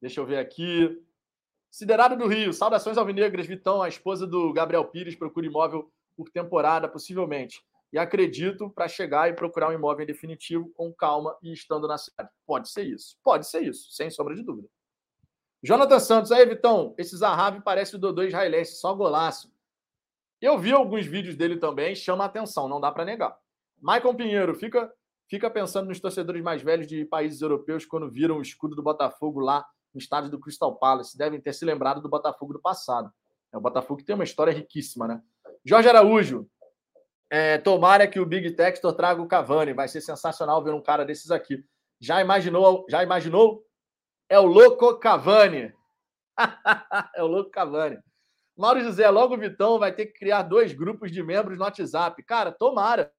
Deixa 0.00 0.18
eu 0.18 0.24
ver 0.24 0.38
aqui. 0.38 0.98
Siderado 1.70 2.16
do 2.16 2.26
Rio, 2.26 2.54
saudações 2.54 2.96
alvinegras, 2.96 3.46
Vitão, 3.46 3.82
a 3.82 3.88
esposa 3.88 4.26
do 4.26 4.50
Gabriel 4.54 4.86
Pires, 4.86 5.14
procura 5.14 5.44
imóvel 5.44 5.92
por 6.16 6.30
temporada, 6.30 6.88
possivelmente 6.88 7.62
e 7.92 7.98
acredito 7.98 8.70
para 8.70 8.88
chegar 8.88 9.28
e 9.28 9.34
procurar 9.34 9.68
um 9.68 9.72
imóvel 9.72 10.06
definitivo 10.06 10.70
com 10.74 10.92
calma 10.92 11.36
e 11.42 11.52
estando 11.52 11.88
na 11.88 11.98
cidade. 11.98 12.30
Pode 12.46 12.68
ser 12.68 12.84
isso. 12.84 13.16
Pode 13.22 13.46
ser 13.46 13.62
isso, 13.62 13.90
sem 13.90 14.10
sombra 14.10 14.34
de 14.34 14.42
dúvida. 14.42 14.68
Jonathan 15.62 16.00
Santos, 16.00 16.32
aí, 16.32 16.46
Vitão, 16.46 16.94
esse 16.96 17.16
Zahavi 17.16 17.60
parece 17.62 17.96
o 17.96 17.98
Dodô 17.98 18.22
israelense, 18.22 18.76
só 18.76 18.94
golaço. 18.94 19.52
Eu 20.40 20.58
vi 20.58 20.72
alguns 20.72 21.04
vídeos 21.04 21.36
dele 21.36 21.58
também, 21.58 21.94
chama 21.94 22.24
atenção, 22.24 22.66
não 22.66 22.80
dá 22.80 22.90
para 22.90 23.04
negar. 23.04 23.36
Maicon 23.78 24.14
Pinheiro, 24.14 24.54
fica, 24.54 24.90
fica 25.28 25.50
pensando 25.50 25.88
nos 25.88 26.00
torcedores 26.00 26.42
mais 26.42 26.62
velhos 26.62 26.86
de 26.86 27.04
países 27.04 27.42
europeus 27.42 27.84
quando 27.84 28.10
viram 28.10 28.38
o 28.38 28.42
escudo 28.42 28.74
do 28.74 28.82
Botafogo 28.82 29.40
lá 29.40 29.66
no 29.92 30.00
estádio 30.00 30.30
do 30.30 30.40
Crystal 30.40 30.74
Palace. 30.76 31.18
Devem 31.18 31.40
ter 31.40 31.52
se 31.52 31.64
lembrado 31.64 32.00
do 32.00 32.08
Botafogo 32.08 32.54
do 32.54 32.60
passado. 32.60 33.12
É 33.52 33.58
o 33.58 33.60
Botafogo 33.60 33.98
que 33.98 34.04
tem 34.04 34.14
uma 34.14 34.24
história 34.24 34.52
riquíssima, 34.52 35.06
né? 35.06 35.22
Jorge 35.62 35.88
Araújo, 35.88 36.48
é, 37.30 37.58
tomara 37.58 38.08
que 38.08 38.18
o 38.18 38.26
Big 38.26 38.50
Textor 38.50 38.92
traga 38.92 39.22
o 39.22 39.28
Cavani. 39.28 39.72
Vai 39.72 39.86
ser 39.86 40.00
sensacional 40.00 40.62
ver 40.62 40.74
um 40.74 40.82
cara 40.82 41.04
desses 41.04 41.30
aqui. 41.30 41.64
Já 42.00 42.20
imaginou? 42.20 42.84
Já 42.90 43.04
imaginou? 43.04 43.64
É 44.28 44.38
o 44.38 44.46
louco 44.46 44.98
Cavani. 44.98 45.72
é 47.14 47.22
o 47.22 47.28
louco 47.28 47.50
Cavani. 47.50 47.98
Mauro 48.56 48.80
José, 48.80 49.08
logo 49.08 49.34
o 49.34 49.38
Vitão 49.38 49.78
vai 49.78 49.94
ter 49.94 50.06
que 50.06 50.18
criar 50.18 50.42
dois 50.42 50.74
grupos 50.74 51.10
de 51.10 51.22
membros 51.22 51.56
no 51.56 51.64
WhatsApp. 51.64 52.22
Cara, 52.24 52.52
tomara. 52.52 53.10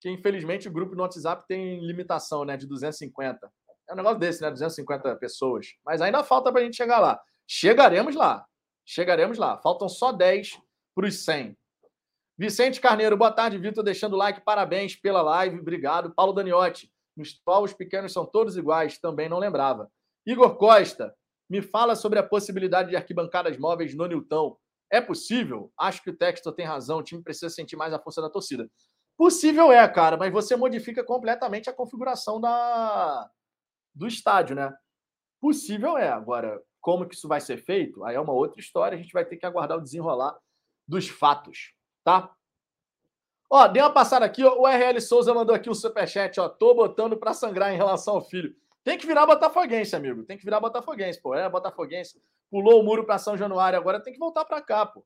Que 0.00 0.10
infelizmente 0.10 0.68
o 0.68 0.72
grupo 0.72 0.94
no 0.94 1.02
WhatsApp 1.02 1.44
tem 1.48 1.84
limitação, 1.84 2.44
né? 2.44 2.56
De 2.56 2.66
250. 2.66 3.50
É 3.88 3.92
um 3.92 3.96
negócio 3.96 4.18
desse, 4.18 4.42
né? 4.42 4.50
250 4.50 5.16
pessoas. 5.16 5.68
Mas 5.84 6.00
ainda 6.00 6.22
falta 6.22 6.52
para 6.52 6.60
a 6.60 6.64
gente 6.64 6.76
chegar 6.76 7.00
lá. 7.00 7.20
Chegaremos 7.46 8.14
lá. 8.14 8.46
Chegaremos 8.84 9.38
lá. 9.38 9.58
Faltam 9.58 9.88
só 9.88 10.12
10 10.12 10.60
para 10.94 11.06
os 11.06 11.24
100. 11.24 11.57
Vicente 12.38 12.80
Carneiro, 12.80 13.16
boa 13.16 13.32
tarde, 13.32 13.58
Vitor, 13.58 13.82
deixando 13.82 14.12
o 14.12 14.16
like, 14.16 14.42
parabéns 14.42 14.94
pela 14.94 15.20
live, 15.22 15.58
obrigado. 15.58 16.14
Paulo 16.14 16.32
Daniotti, 16.32 16.88
nos 17.16 17.32
qual 17.44 17.64
os 17.64 17.72
pequenos 17.72 18.12
são 18.12 18.24
todos 18.24 18.56
iguais, 18.56 18.96
também 18.96 19.28
não 19.28 19.40
lembrava. 19.40 19.90
Igor 20.24 20.54
Costa, 20.56 21.12
me 21.50 21.60
fala 21.60 21.96
sobre 21.96 22.16
a 22.16 22.22
possibilidade 22.22 22.90
de 22.90 22.96
arquibancadas 22.96 23.58
móveis 23.58 23.92
no 23.92 24.06
Newton. 24.06 24.56
É 24.88 25.00
possível? 25.00 25.72
Acho 25.76 26.00
que 26.00 26.10
o 26.10 26.16
Textor 26.16 26.52
tem 26.52 26.64
razão, 26.64 26.98
o 26.98 27.02
time 27.02 27.20
precisa 27.20 27.50
sentir 27.50 27.74
mais 27.74 27.92
a 27.92 27.98
força 27.98 28.22
da 28.22 28.30
torcida. 28.30 28.70
Possível 29.16 29.72
é, 29.72 29.88
cara, 29.88 30.16
mas 30.16 30.32
você 30.32 30.54
modifica 30.54 31.02
completamente 31.02 31.68
a 31.68 31.72
configuração 31.72 32.40
da... 32.40 33.28
do 33.92 34.06
estádio, 34.06 34.54
né? 34.54 34.72
Possível 35.40 35.98
é. 35.98 36.08
Agora, 36.08 36.62
como 36.80 37.04
que 37.04 37.16
isso 37.16 37.26
vai 37.26 37.40
ser 37.40 37.56
feito? 37.64 38.04
Aí 38.04 38.14
é 38.14 38.20
uma 38.20 38.32
outra 38.32 38.60
história, 38.60 38.96
a 38.96 39.02
gente 39.02 39.12
vai 39.12 39.24
ter 39.24 39.36
que 39.36 39.44
aguardar 39.44 39.76
o 39.76 39.82
desenrolar 39.82 40.38
dos 40.86 41.08
fatos 41.08 41.76
tá? 42.04 42.34
Ó, 43.50 43.66
dei 43.66 43.82
uma 43.82 43.92
passada 43.92 44.26
aqui, 44.26 44.44
ó, 44.44 44.58
o 44.58 44.66
RL 44.66 45.00
Souza 45.00 45.32
mandou 45.32 45.54
aqui 45.54 45.70
um 45.70 45.74
superchat, 45.74 46.38
ó, 46.38 46.48
tô 46.48 46.74
botando 46.74 47.16
para 47.16 47.32
sangrar 47.32 47.72
em 47.72 47.76
relação 47.76 48.16
ao 48.16 48.20
filho. 48.20 48.54
Tem 48.84 48.98
que 48.98 49.06
virar 49.06 49.26
botafoguense, 49.26 49.96
amigo, 49.96 50.24
tem 50.24 50.36
que 50.36 50.44
virar 50.44 50.60
botafoguense, 50.60 51.20
pô, 51.20 51.34
é 51.34 51.48
botafoguense. 51.48 52.20
Pulou 52.50 52.80
o 52.80 52.84
muro 52.84 53.04
para 53.04 53.18
São 53.18 53.36
Januário, 53.36 53.78
agora 53.78 54.02
tem 54.02 54.12
que 54.12 54.18
voltar 54.18 54.44
para 54.44 54.60
cá, 54.60 54.86
pô. 54.86 55.04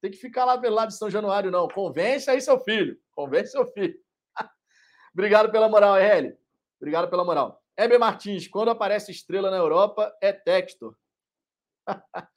Tem 0.00 0.10
que 0.10 0.16
ficar 0.16 0.44
lá 0.44 0.56
pelo 0.58 0.74
lado 0.74 0.88
de 0.88 0.96
São 0.96 1.10
Januário, 1.10 1.50
não. 1.50 1.68
Convence 1.68 2.30
aí 2.30 2.40
seu 2.40 2.58
filho, 2.60 2.98
convence 3.12 3.52
seu 3.52 3.66
filho. 3.66 3.94
Obrigado 5.12 5.50
pela 5.50 5.68
moral, 5.68 5.96
RL. 5.96 6.34
Obrigado 6.80 7.10
pela 7.10 7.24
moral. 7.24 7.62
Heber 7.76 7.98
Martins, 7.98 8.48
quando 8.48 8.70
aparece 8.70 9.10
estrela 9.10 9.50
na 9.50 9.56
Europa, 9.56 10.14
é 10.20 10.32
texto. 10.32 10.96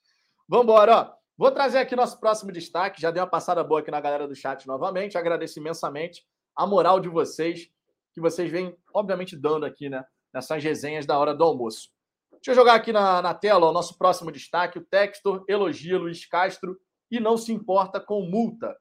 Vambora, 0.48 0.96
ó. 0.96 1.23
Vou 1.36 1.52
trazer 1.52 1.80
aqui 1.80 1.96
nosso 1.96 2.20
próximo 2.20 2.52
destaque. 2.52 3.02
Já 3.02 3.10
dei 3.10 3.22
uma 3.22 3.30
passada 3.30 3.64
boa 3.64 3.82
aqui 3.82 3.90
na 3.90 4.00
galera 4.00 4.28
do 4.28 4.36
chat 4.36 4.68
novamente. 4.68 5.18
Agradeço 5.18 5.60
imensamente 5.60 6.24
a 6.56 6.68
moral 6.68 7.00
de 7.00 7.10
vocês, 7.10 7.70
que 8.14 8.22
vocês 8.22 8.52
vêm, 8.52 8.78
obviamente, 8.94 9.36
dando 9.36 9.66
aqui, 9.66 9.90
né? 9.90 10.06
Nessas 10.32 10.64
resenhas 10.64 11.06
da 11.06 11.18
hora 11.18 11.34
do 11.34 11.44
almoço. 11.44 11.90
Deixa 12.34 12.52
eu 12.52 12.56
jogar 12.56 12.76
aqui 12.76 12.92
na, 12.92 13.22
na 13.22 13.34
tela 13.34 13.68
o 13.68 13.74
nosso 13.74 13.98
próximo 13.98 14.32
destaque. 14.32 14.78
O 14.78 14.86
Textor 14.86 15.44
elogia 15.48 15.98
Luiz 15.98 16.24
Castro 16.28 16.78
e 17.10 17.20
não 17.20 17.36
se 17.36 17.52
importa 17.52 18.00
com 18.00 18.22
multa. 18.22 18.76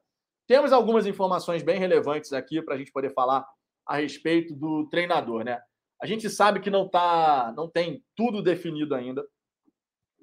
Temos 0.47 0.71
algumas 0.71 1.07
informações 1.07 1.63
bem 1.63 1.79
relevantes 1.79 2.33
aqui 2.33 2.61
para 2.61 2.75
a 2.75 2.77
gente 2.77 2.91
poder 2.91 3.13
falar 3.13 3.47
a 3.87 3.95
respeito 3.95 4.55
do 4.55 4.87
treinador, 4.89 5.43
né? 5.43 5.59
A 6.01 6.05
gente 6.05 6.29
sabe 6.29 6.59
que 6.59 6.69
não 6.69 6.87
tá, 6.87 7.51
não 7.55 7.67
tem 7.69 8.03
tudo 8.15 8.43
definido 8.43 8.93
ainda. 8.93 9.25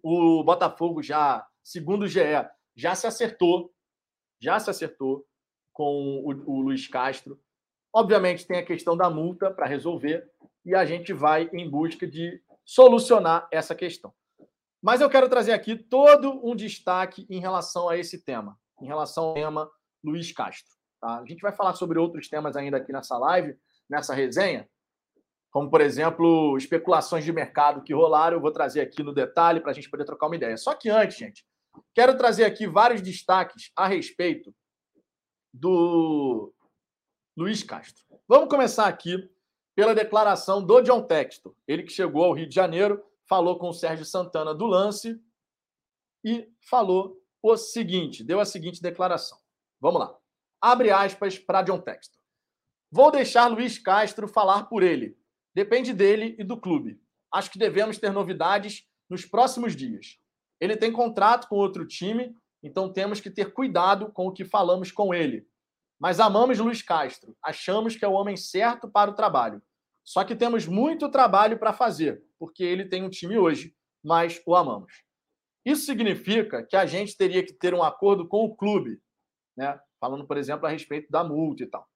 O 0.02 0.44
Botafogo 0.44 1.02
já 1.02 1.44
segundo 1.62 2.02
o 2.02 2.08
GE, 2.08 2.20
já 2.74 2.94
se 2.94 3.06
acertou, 3.06 3.72
já 4.40 4.58
se 4.58 4.70
acertou 4.70 5.26
com 5.72 6.22
o, 6.24 6.58
o 6.58 6.60
Luiz 6.60 6.86
Castro. 6.88 7.40
Obviamente 7.92 8.46
tem 8.46 8.58
a 8.58 8.64
questão 8.64 8.96
da 8.96 9.10
multa 9.10 9.50
para 9.50 9.66
resolver 9.66 10.30
e 10.64 10.74
a 10.74 10.84
gente 10.84 11.12
vai 11.12 11.48
em 11.52 11.68
busca 11.68 12.06
de 12.06 12.42
solucionar 12.64 13.48
essa 13.50 13.74
questão. 13.74 14.12
Mas 14.82 15.00
eu 15.00 15.10
quero 15.10 15.28
trazer 15.28 15.52
aqui 15.52 15.76
todo 15.76 16.40
um 16.46 16.56
destaque 16.56 17.26
em 17.28 17.40
relação 17.40 17.88
a 17.88 17.98
esse 17.98 18.24
tema, 18.24 18.58
em 18.80 18.86
relação 18.86 19.24
ao 19.24 19.34
tema 19.34 19.70
Luiz 20.02 20.32
Castro. 20.32 20.74
Tá? 21.00 21.18
A 21.18 21.26
gente 21.26 21.40
vai 21.40 21.52
falar 21.52 21.74
sobre 21.74 21.98
outros 21.98 22.28
temas 22.28 22.56
ainda 22.56 22.78
aqui 22.78 22.92
nessa 22.92 23.18
live, 23.18 23.58
nessa 23.88 24.14
resenha, 24.14 24.68
como, 25.50 25.68
por 25.68 25.80
exemplo, 25.80 26.56
especulações 26.56 27.24
de 27.24 27.32
mercado 27.32 27.82
que 27.82 27.92
rolaram. 27.92 28.36
Eu 28.36 28.40
vou 28.40 28.52
trazer 28.52 28.80
aqui 28.80 29.02
no 29.02 29.12
detalhe 29.12 29.60
para 29.60 29.72
a 29.72 29.74
gente 29.74 29.90
poder 29.90 30.04
trocar 30.04 30.26
uma 30.26 30.36
ideia. 30.36 30.56
Só 30.56 30.74
que 30.74 30.88
antes, 30.88 31.18
gente, 31.18 31.44
Quero 31.94 32.16
trazer 32.16 32.44
aqui 32.44 32.66
vários 32.66 33.02
destaques 33.02 33.70
a 33.76 33.86
respeito 33.86 34.54
do 35.52 36.52
Luiz 37.36 37.62
Castro. 37.62 38.04
Vamos 38.28 38.48
começar 38.48 38.86
aqui 38.86 39.28
pela 39.74 39.94
declaração 39.94 40.64
do 40.64 40.80
John 40.82 41.02
Textor. 41.02 41.54
Ele 41.66 41.82
que 41.82 41.92
chegou 41.92 42.24
ao 42.24 42.32
Rio 42.34 42.48
de 42.48 42.54
Janeiro, 42.54 43.02
falou 43.28 43.58
com 43.58 43.68
o 43.68 43.74
Sérgio 43.74 44.04
Santana 44.04 44.54
do 44.54 44.66
lance 44.66 45.20
e 46.24 46.48
falou 46.68 47.20
o 47.42 47.56
seguinte, 47.56 48.22
deu 48.22 48.40
a 48.40 48.44
seguinte 48.44 48.82
declaração. 48.82 49.38
Vamos 49.80 50.00
lá. 50.00 50.16
Abre 50.60 50.90
aspas 50.90 51.38
para 51.38 51.62
John 51.62 51.80
Textor. 51.80 52.20
Vou 52.92 53.10
deixar 53.10 53.46
Luiz 53.46 53.78
Castro 53.78 54.28
falar 54.28 54.64
por 54.64 54.82
ele. 54.82 55.16
Depende 55.54 55.94
dele 55.94 56.36
e 56.38 56.44
do 56.44 56.60
clube. 56.60 57.00
Acho 57.32 57.50
que 57.50 57.58
devemos 57.58 57.98
ter 57.98 58.12
novidades 58.12 58.86
nos 59.08 59.24
próximos 59.24 59.74
dias. 59.74 60.19
Ele 60.60 60.76
tem 60.76 60.92
contrato 60.92 61.48
com 61.48 61.56
outro 61.56 61.86
time, 61.86 62.36
então 62.62 62.92
temos 62.92 63.20
que 63.20 63.30
ter 63.30 63.52
cuidado 63.52 64.12
com 64.12 64.26
o 64.26 64.32
que 64.32 64.44
falamos 64.44 64.92
com 64.92 65.14
ele. 65.14 65.46
Mas 65.98 66.20
amamos 66.20 66.58
Luiz 66.58 66.82
Castro, 66.82 67.36
achamos 67.42 67.96
que 67.96 68.04
é 68.04 68.08
o 68.08 68.12
homem 68.12 68.36
certo 68.36 68.88
para 68.88 69.10
o 69.10 69.14
trabalho. 69.14 69.62
Só 70.04 70.24
que 70.24 70.34
temos 70.34 70.66
muito 70.66 71.08
trabalho 71.08 71.58
para 71.58 71.72
fazer, 71.72 72.22
porque 72.38 72.64
ele 72.64 72.84
tem 72.84 73.02
um 73.02 73.10
time 73.10 73.38
hoje, 73.38 73.74
mas 74.02 74.40
o 74.46 74.56
amamos. 74.56 75.02
Isso 75.64 75.84
significa 75.84 76.62
que 76.62 76.76
a 76.76 76.86
gente 76.86 77.16
teria 77.16 77.44
que 77.44 77.52
ter 77.52 77.74
um 77.74 77.82
acordo 77.82 78.26
com 78.26 78.44
o 78.44 78.56
clube, 78.56 79.00
né? 79.56 79.78
falando, 80.00 80.26
por 80.26 80.38
exemplo, 80.38 80.66
a 80.66 80.70
respeito 80.70 81.10
da 81.10 81.22
multa 81.22 81.62
e 81.62 81.66
tal. 81.66 81.86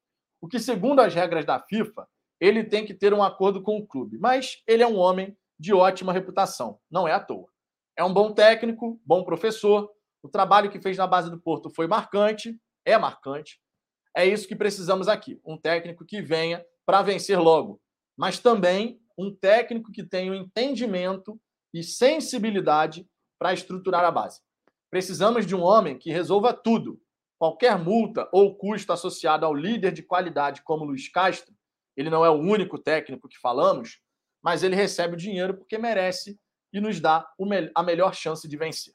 O 0.40 0.46
que, 0.46 0.60
segundo 0.60 1.00
as 1.00 1.14
regras 1.14 1.46
da 1.46 1.58
FIFA, 1.58 2.06
ele 2.38 2.62
tem 2.62 2.84
que 2.84 2.92
ter 2.92 3.14
um 3.14 3.22
acordo 3.22 3.62
com 3.62 3.78
o 3.78 3.86
clube. 3.86 4.18
Mas 4.18 4.62
ele 4.66 4.82
é 4.82 4.86
um 4.86 4.98
homem 4.98 5.36
de 5.58 5.72
ótima 5.72 6.12
reputação, 6.12 6.78
não 6.90 7.08
é 7.08 7.12
à 7.12 7.20
toa. 7.20 7.48
É 7.96 8.02
um 8.02 8.12
bom 8.12 8.32
técnico, 8.32 9.00
bom 9.04 9.24
professor. 9.24 9.90
O 10.22 10.28
trabalho 10.28 10.70
que 10.70 10.80
fez 10.80 10.96
na 10.96 11.06
base 11.06 11.30
do 11.30 11.40
Porto 11.40 11.70
foi 11.70 11.86
marcante, 11.86 12.58
é 12.84 12.98
marcante. 12.98 13.60
É 14.16 14.26
isso 14.26 14.48
que 14.48 14.56
precisamos 14.56 15.08
aqui. 15.08 15.40
Um 15.44 15.56
técnico 15.56 16.04
que 16.04 16.20
venha 16.20 16.64
para 16.84 17.02
vencer 17.02 17.38
logo, 17.38 17.80
mas 18.16 18.38
também 18.38 19.00
um 19.16 19.34
técnico 19.34 19.92
que 19.92 20.02
tenha 20.02 20.32
um 20.32 20.34
entendimento 20.34 21.40
e 21.72 21.82
sensibilidade 21.82 23.08
para 23.38 23.52
estruturar 23.52 24.04
a 24.04 24.10
base. 24.10 24.40
Precisamos 24.90 25.46
de 25.46 25.54
um 25.54 25.62
homem 25.62 25.98
que 25.98 26.10
resolva 26.10 26.52
tudo. 26.52 27.00
Qualquer 27.38 27.76
multa 27.78 28.28
ou 28.32 28.56
custo 28.56 28.92
associado 28.92 29.44
ao 29.44 29.54
líder 29.54 29.92
de 29.92 30.02
qualidade 30.02 30.62
como 30.62 30.84
Luiz 30.84 31.08
Castro, 31.08 31.54
ele 31.96 32.10
não 32.10 32.24
é 32.24 32.30
o 32.30 32.34
único 32.40 32.78
técnico 32.78 33.28
que 33.28 33.38
falamos, 33.38 34.00
mas 34.42 34.62
ele 34.62 34.76
recebe 34.76 35.14
o 35.14 35.18
dinheiro 35.18 35.54
porque 35.54 35.78
merece 35.78 36.38
e 36.74 36.80
nos 36.80 36.98
dá 36.98 37.24
a 37.72 37.82
melhor 37.84 38.12
chance 38.12 38.48
de 38.48 38.56
vencer. 38.56 38.92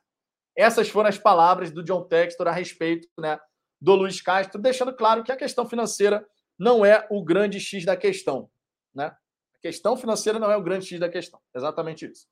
Essas 0.56 0.90
foram 0.90 1.08
as 1.08 1.18
palavras 1.18 1.72
do 1.72 1.82
John 1.82 2.04
Textor 2.04 2.50
a 2.50 2.52
respeito 2.52 3.08
né, 3.18 3.40
do 3.82 3.96
Luiz 3.96 4.22
Castro, 4.22 4.62
deixando 4.62 4.94
claro 4.94 5.24
que 5.24 5.32
a 5.32 5.38
questão 5.38 5.66
financeira 5.66 6.28
não 6.58 6.86
é 6.86 7.08
o 7.10 7.24
grande 7.24 7.58
X 7.58 7.86
da 7.86 7.96
questão. 7.96 8.52
Né? 8.94 9.06
A 9.06 9.60
questão 9.62 9.96
financeira 9.96 10.38
não 10.38 10.52
é 10.52 10.58
o 10.58 10.62
grande 10.62 10.88
X 10.88 11.00
da 11.00 11.08
questão. 11.08 11.40
Exatamente 11.56 12.06
isso. 12.06 12.28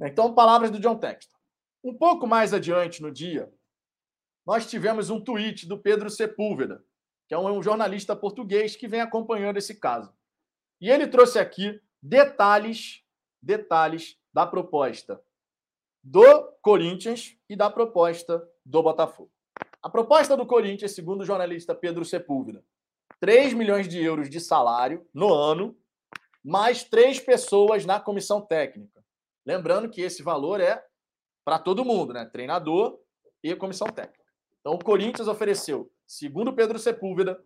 Então, 0.00 0.34
palavras 0.34 0.70
do 0.70 0.80
John 0.80 0.96
Textor. 0.96 1.38
Um 1.84 1.94
pouco 1.94 2.26
mais 2.26 2.54
adiante 2.54 3.02
no 3.02 3.12
dia, 3.12 3.52
nós 4.46 4.66
tivemos 4.66 5.10
um 5.10 5.20
tweet 5.20 5.68
do 5.68 5.78
Pedro 5.78 6.08
Sepúlveda, 6.08 6.82
que 7.28 7.34
é 7.34 7.38
um 7.38 7.62
jornalista 7.62 8.16
português 8.16 8.74
que 8.74 8.88
vem 8.88 9.02
acompanhando 9.02 9.58
esse 9.58 9.78
caso. 9.78 10.16
E 10.80 10.88
ele 10.88 11.06
trouxe 11.06 11.38
aqui 11.38 11.78
detalhes, 12.00 13.04
detalhes 13.42 14.16
da 14.32 14.46
proposta 14.46 15.22
do 16.02 16.52
Corinthians 16.60 17.36
e 17.48 17.54
da 17.54 17.70
proposta 17.70 18.48
do 18.64 18.82
Botafogo. 18.82 19.30
A 19.82 19.88
proposta 19.88 20.36
do 20.36 20.46
Corinthians, 20.46 20.92
segundo 20.92 21.22
o 21.22 21.24
jornalista 21.24 21.74
Pedro 21.74 22.04
Sepúlveda, 22.04 22.64
3 23.20 23.54
milhões 23.54 23.86
de 23.86 24.02
euros 24.02 24.28
de 24.28 24.40
salário 24.40 25.06
no 25.14 25.32
ano, 25.32 25.76
mais 26.44 26.82
três 26.82 27.20
pessoas 27.20 27.84
na 27.84 28.00
comissão 28.00 28.40
técnica. 28.40 29.04
Lembrando 29.46 29.88
que 29.88 30.00
esse 30.00 30.22
valor 30.22 30.60
é 30.60 30.84
para 31.44 31.58
todo 31.58 31.84
mundo, 31.84 32.12
né? 32.12 32.24
Treinador 32.24 32.98
e 33.42 33.54
comissão 33.54 33.86
técnica. 33.88 34.22
Então, 34.60 34.74
o 34.74 34.78
Corinthians 34.78 35.28
ofereceu, 35.28 35.92
segundo 36.06 36.52
Pedro 36.52 36.78
Sepúlveda, 36.78 37.40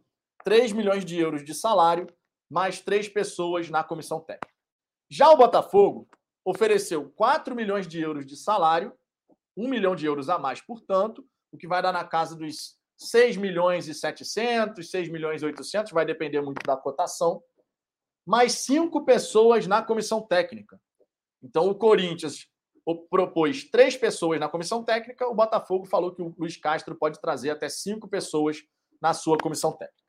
3 0.44 0.72
milhões 0.72 1.04
de 1.04 1.18
euros 1.18 1.44
de 1.44 1.54
salário, 1.54 2.06
mais 2.48 2.80
três 2.80 3.08
pessoas 3.08 3.68
na 3.68 3.82
comissão 3.82 4.20
técnica. 4.20 4.54
Já 5.10 5.30
o 5.30 5.36
Botafogo 5.36 6.08
ofereceu 6.46 7.10
4 7.10 7.56
milhões 7.56 7.88
de 7.88 8.00
euros 8.00 8.24
de 8.24 8.36
salário, 8.36 8.96
1 9.56 9.68
milhão 9.68 9.96
de 9.96 10.06
euros 10.06 10.28
a 10.28 10.38
mais, 10.38 10.60
portanto, 10.60 11.26
o 11.50 11.58
que 11.58 11.66
vai 11.66 11.82
dar 11.82 11.92
na 11.92 12.04
casa 12.04 12.36
dos 12.36 12.78
6 12.96 13.36
milhões 13.36 13.88
e 13.88 13.94
700, 13.94 14.88
6 14.88 15.08
milhões 15.08 15.42
e 15.42 15.44
800, 15.44 15.90
vai 15.90 16.06
depender 16.06 16.40
muito 16.40 16.64
da 16.64 16.76
cotação, 16.76 17.42
mais 18.24 18.52
cinco 18.52 19.04
pessoas 19.04 19.66
na 19.66 19.82
comissão 19.82 20.22
técnica. 20.22 20.80
Então, 21.42 21.68
o 21.68 21.74
Corinthians 21.74 22.48
propôs 23.10 23.64
três 23.68 23.96
pessoas 23.96 24.38
na 24.38 24.48
comissão 24.48 24.84
técnica, 24.84 25.26
o 25.26 25.34
Botafogo 25.34 25.84
falou 25.84 26.14
que 26.14 26.22
o 26.22 26.32
Luiz 26.38 26.56
Castro 26.56 26.94
pode 26.94 27.20
trazer 27.20 27.50
até 27.50 27.68
cinco 27.68 28.08
pessoas 28.08 28.62
na 29.00 29.12
sua 29.12 29.36
comissão 29.36 29.72
técnica. 29.72 30.04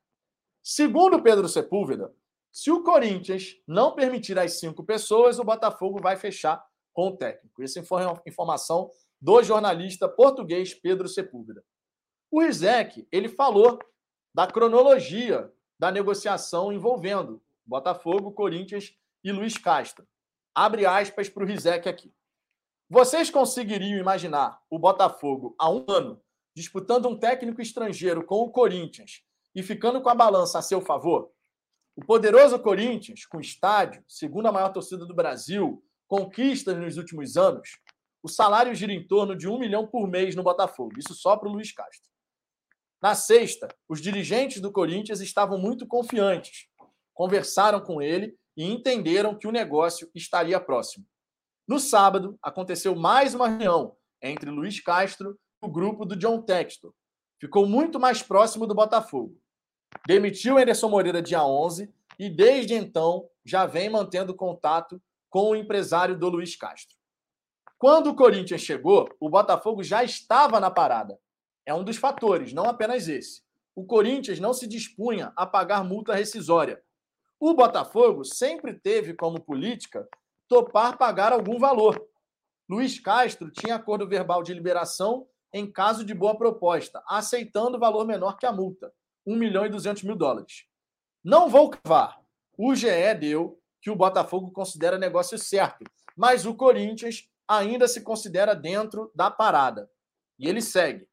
Segundo 0.61 1.22
Pedro 1.22 1.49
Sepúlveda, 1.49 2.14
se 2.58 2.72
o 2.72 2.82
Corinthians 2.82 3.56
não 3.68 3.94
permitir 3.94 4.40
as 4.40 4.54
cinco 4.54 4.84
pessoas, 4.84 5.38
o 5.38 5.44
Botafogo 5.44 6.02
vai 6.02 6.18
fechar 6.18 6.60
com 6.92 7.10
o 7.10 7.16
técnico. 7.16 7.62
Essa 7.62 7.84
foi 7.84 8.04
uma 8.04 8.20
informação 8.26 8.90
do 9.22 9.44
jornalista 9.44 10.10
português 10.10 10.74
Pedro 10.74 11.08
Sepúlveda. 11.08 11.64
O 12.32 12.42
Rizek, 12.42 13.08
ele 13.12 13.30
falou 13.30 13.78
da 14.34 14.48
cronologia 14.48 15.54
da 15.78 15.92
negociação 15.92 16.74
envolvendo 16.74 17.44
Botafogo, 17.64 18.32
Corinthians 18.32 18.92
e 19.24 19.32
Luiz 19.32 19.56
Castro. 19.56 20.08
Abre 20.56 20.84
aspas 20.84 21.30
para 21.30 21.44
o 21.44 21.46
Rizek 21.46 21.88
aqui. 21.88 22.12
Vocês 22.90 23.30
conseguiriam 23.30 24.00
imaginar 24.00 24.60
o 24.68 24.80
Botafogo 24.80 25.54
há 25.60 25.70
um 25.70 25.86
ano 25.88 26.20
disputando 26.56 27.08
um 27.08 27.20
técnico 27.20 27.62
estrangeiro 27.62 28.26
com 28.26 28.38
o 28.38 28.50
Corinthians 28.50 29.22
e 29.54 29.62
ficando 29.62 30.02
com 30.02 30.10
a 30.10 30.16
balança 30.16 30.58
a 30.58 30.64
seu 30.64 30.82
favor? 30.82 31.36
O 31.98 32.06
poderoso 32.06 32.60
Corinthians, 32.60 33.26
com 33.26 33.40
estádio, 33.40 34.03
segunda 34.07 34.52
maior 34.52 34.72
torcida 34.72 35.03
do 35.03 35.15
Brasil, 35.15 35.84
conquistas 36.07 36.78
nos 36.78 36.95
últimos 36.95 37.36
anos, 37.36 37.80
o 38.22 38.30
salário 38.30 38.76
gira 38.76 38.94
em 38.94 39.06
torno 39.06 39.36
de 39.36 39.48
um 39.48 39.57
milhão 39.57 39.88
por 39.88 40.07
mês 40.07 40.36
no 40.36 40.44
Botafogo. 40.44 40.94
Isso 40.99 41.15
só 41.15 41.36
para 41.36 41.49
o 41.49 41.52
Luiz 41.52 41.72
Castro. 41.72 42.07
Na 43.02 43.15
sexta, 43.15 43.68
os 43.90 43.99
dirigentes 43.99 44.61
do 44.61 44.72
Corinthians 44.72 45.22
estavam 45.22 45.57
muito 45.57 45.88
confiantes. 45.88 46.68
Conversaram 47.15 47.82
com 47.82 47.99
ele 47.99 48.38
e 48.56 48.64
entenderam 48.64 49.36
que 49.36 49.48
o 49.48 49.52
negócio 49.52 50.07
estaria 50.14 50.60
próximo. 50.60 51.03
No 51.68 51.80
sábado, 51.80 52.38
aconteceu 52.44 52.95
mais 52.95 53.34
uma 53.34 53.48
reunião 53.48 53.98
entre 54.22 54.52
Luiz 54.52 54.80
Castro 54.80 55.32
e 55.32 55.65
o 55.65 55.72
grupo 55.72 56.06
do 56.06 56.15
John 56.15 56.44
Textor. 56.44 56.94
Ficou 57.41 57.65
muito 57.65 57.99
mais 57.99 58.22
próximo 58.22 58.68
do 58.68 58.76
Botafogo. 58.76 59.36
Demitiu 60.06 60.57
Anderson 60.57 60.90
Moreira 60.90 61.22
dia 61.22 61.44
11 61.44 61.94
e, 62.19 62.30
desde 62.30 62.74
então, 62.74 63.30
já 63.44 63.65
vem 63.65 63.90
mantendo 63.90 64.34
contato 64.34 65.02
com 65.30 65.52
o 65.52 65.56
empresário 65.56 66.18
do 66.18 66.30
Luiz 66.30 66.56
Castro. 66.56 66.95
Quando 67.78 68.10
o 68.10 68.15
Corinthians 68.15 68.61
chegou, 68.61 69.07
o 69.19 69.30
Botafogo 69.30 69.84
já 69.84 70.03
estava 70.03 70.60
na 70.60 70.72
parada. 70.72 71.19
É 71.65 71.74
um 71.74 71.84
dos 71.84 71.98
fatores, 71.98 72.53
não 72.53 72.65
apenas 72.65 73.07
esse. 73.07 73.44
O 73.76 73.86
Corinthians 73.86 74.40
não 74.40 74.53
se 74.53 74.65
dispunha 74.65 75.32
a 75.36 75.45
pagar 75.45 75.84
multa 75.84 76.15
rescisória. 76.15 76.82
O 77.40 77.53
Botafogo 77.53 78.24
sempre 78.24 78.74
teve 78.74 79.14
como 79.14 79.40
política 79.40 80.07
topar 80.48 80.98
pagar 80.98 81.32
algum 81.32 81.60
valor. 81.60 82.03
Luiz 82.68 82.99
Castro 82.99 83.52
tinha 83.52 83.76
acordo 83.76 84.07
verbal 84.07 84.41
de 84.41 84.53
liberação 84.53 85.28
em 85.53 85.72
caso 85.72 86.03
de 86.03 86.14
boa 86.14 86.36
proposta, 86.36 87.03
aceitando 87.07 87.80
valor 87.80 88.06
menor 88.06 88.38
que 88.38 88.45
a 88.45 88.52
multa, 88.52 88.91
1 89.28 89.36
milhão 89.36 89.66
e 89.66 89.70
200 89.70 90.04
mil 90.04 90.16
dólares. 90.16 90.66
Não 91.24 91.49
vou 91.49 91.70
cavar. 91.70 92.20
O 92.58 92.74
GE 92.74 93.14
deu 93.20 93.62
que 93.82 93.91
o 93.91 93.95
Botafogo 93.95 94.52
considera 94.52 94.98
negócio 94.98 95.38
certo, 95.38 95.84
mas 96.16 96.45
o 96.45 96.56
Corinthians 96.56 97.30
ainda 97.48 97.88
se 97.88 98.02
considera 98.02 98.56
dentro 98.56 99.12
da 99.14 99.30
parada. 99.30 99.91
E 100.40 100.48
ele 100.48 100.62
segue. 100.62 101.08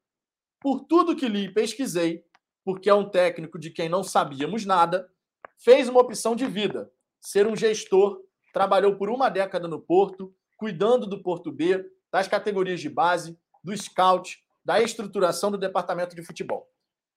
Por 0.61 0.85
tudo 0.85 1.17
que 1.17 1.29
li 1.29 1.47
e 1.47 1.53
pesquisei, 1.53 2.25
porque 2.65 2.89
é 2.89 2.95
um 2.95 3.09
técnico 3.09 3.59
de 3.59 3.71
quem 3.71 3.89
não 3.89 4.03
sabíamos 4.03 4.65
nada, 4.65 5.11
fez 5.59 5.89
uma 5.89 6.01
opção 6.01 6.35
de 6.35 6.47
vida, 6.47 6.91
ser 7.21 7.47
um 7.47 7.57
gestor 7.57 8.23
trabalhou 8.55 8.97
por 8.97 9.11
uma 9.11 9.29
década 9.29 9.67
no 9.67 9.81
Porto, 9.81 10.33
cuidando 10.57 11.09
do 11.09 11.21
Porto 11.21 11.51
B, 11.51 11.85
das 12.11 12.29
categorias 12.29 12.81
de 12.81 12.89
base, 12.89 13.37
do 13.65 13.77
scout, 13.77 14.39
da 14.65 14.81
estruturação 14.81 15.51
do 15.51 15.59
departamento 15.59 16.15
de 16.15 16.23
futebol. 16.23 16.71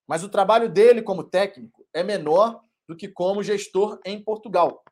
Mas 0.08 0.24
o 0.24 0.30
trabalho 0.30 0.70
dele 0.70 1.02
como 1.02 1.24
técnico 1.24 1.86
é 1.94 2.02
menor 2.02 2.62
do 2.88 2.96
que 2.96 3.08
como 3.08 3.44
gestor 3.44 4.00
em 4.06 4.24
Portugal. 4.24 4.84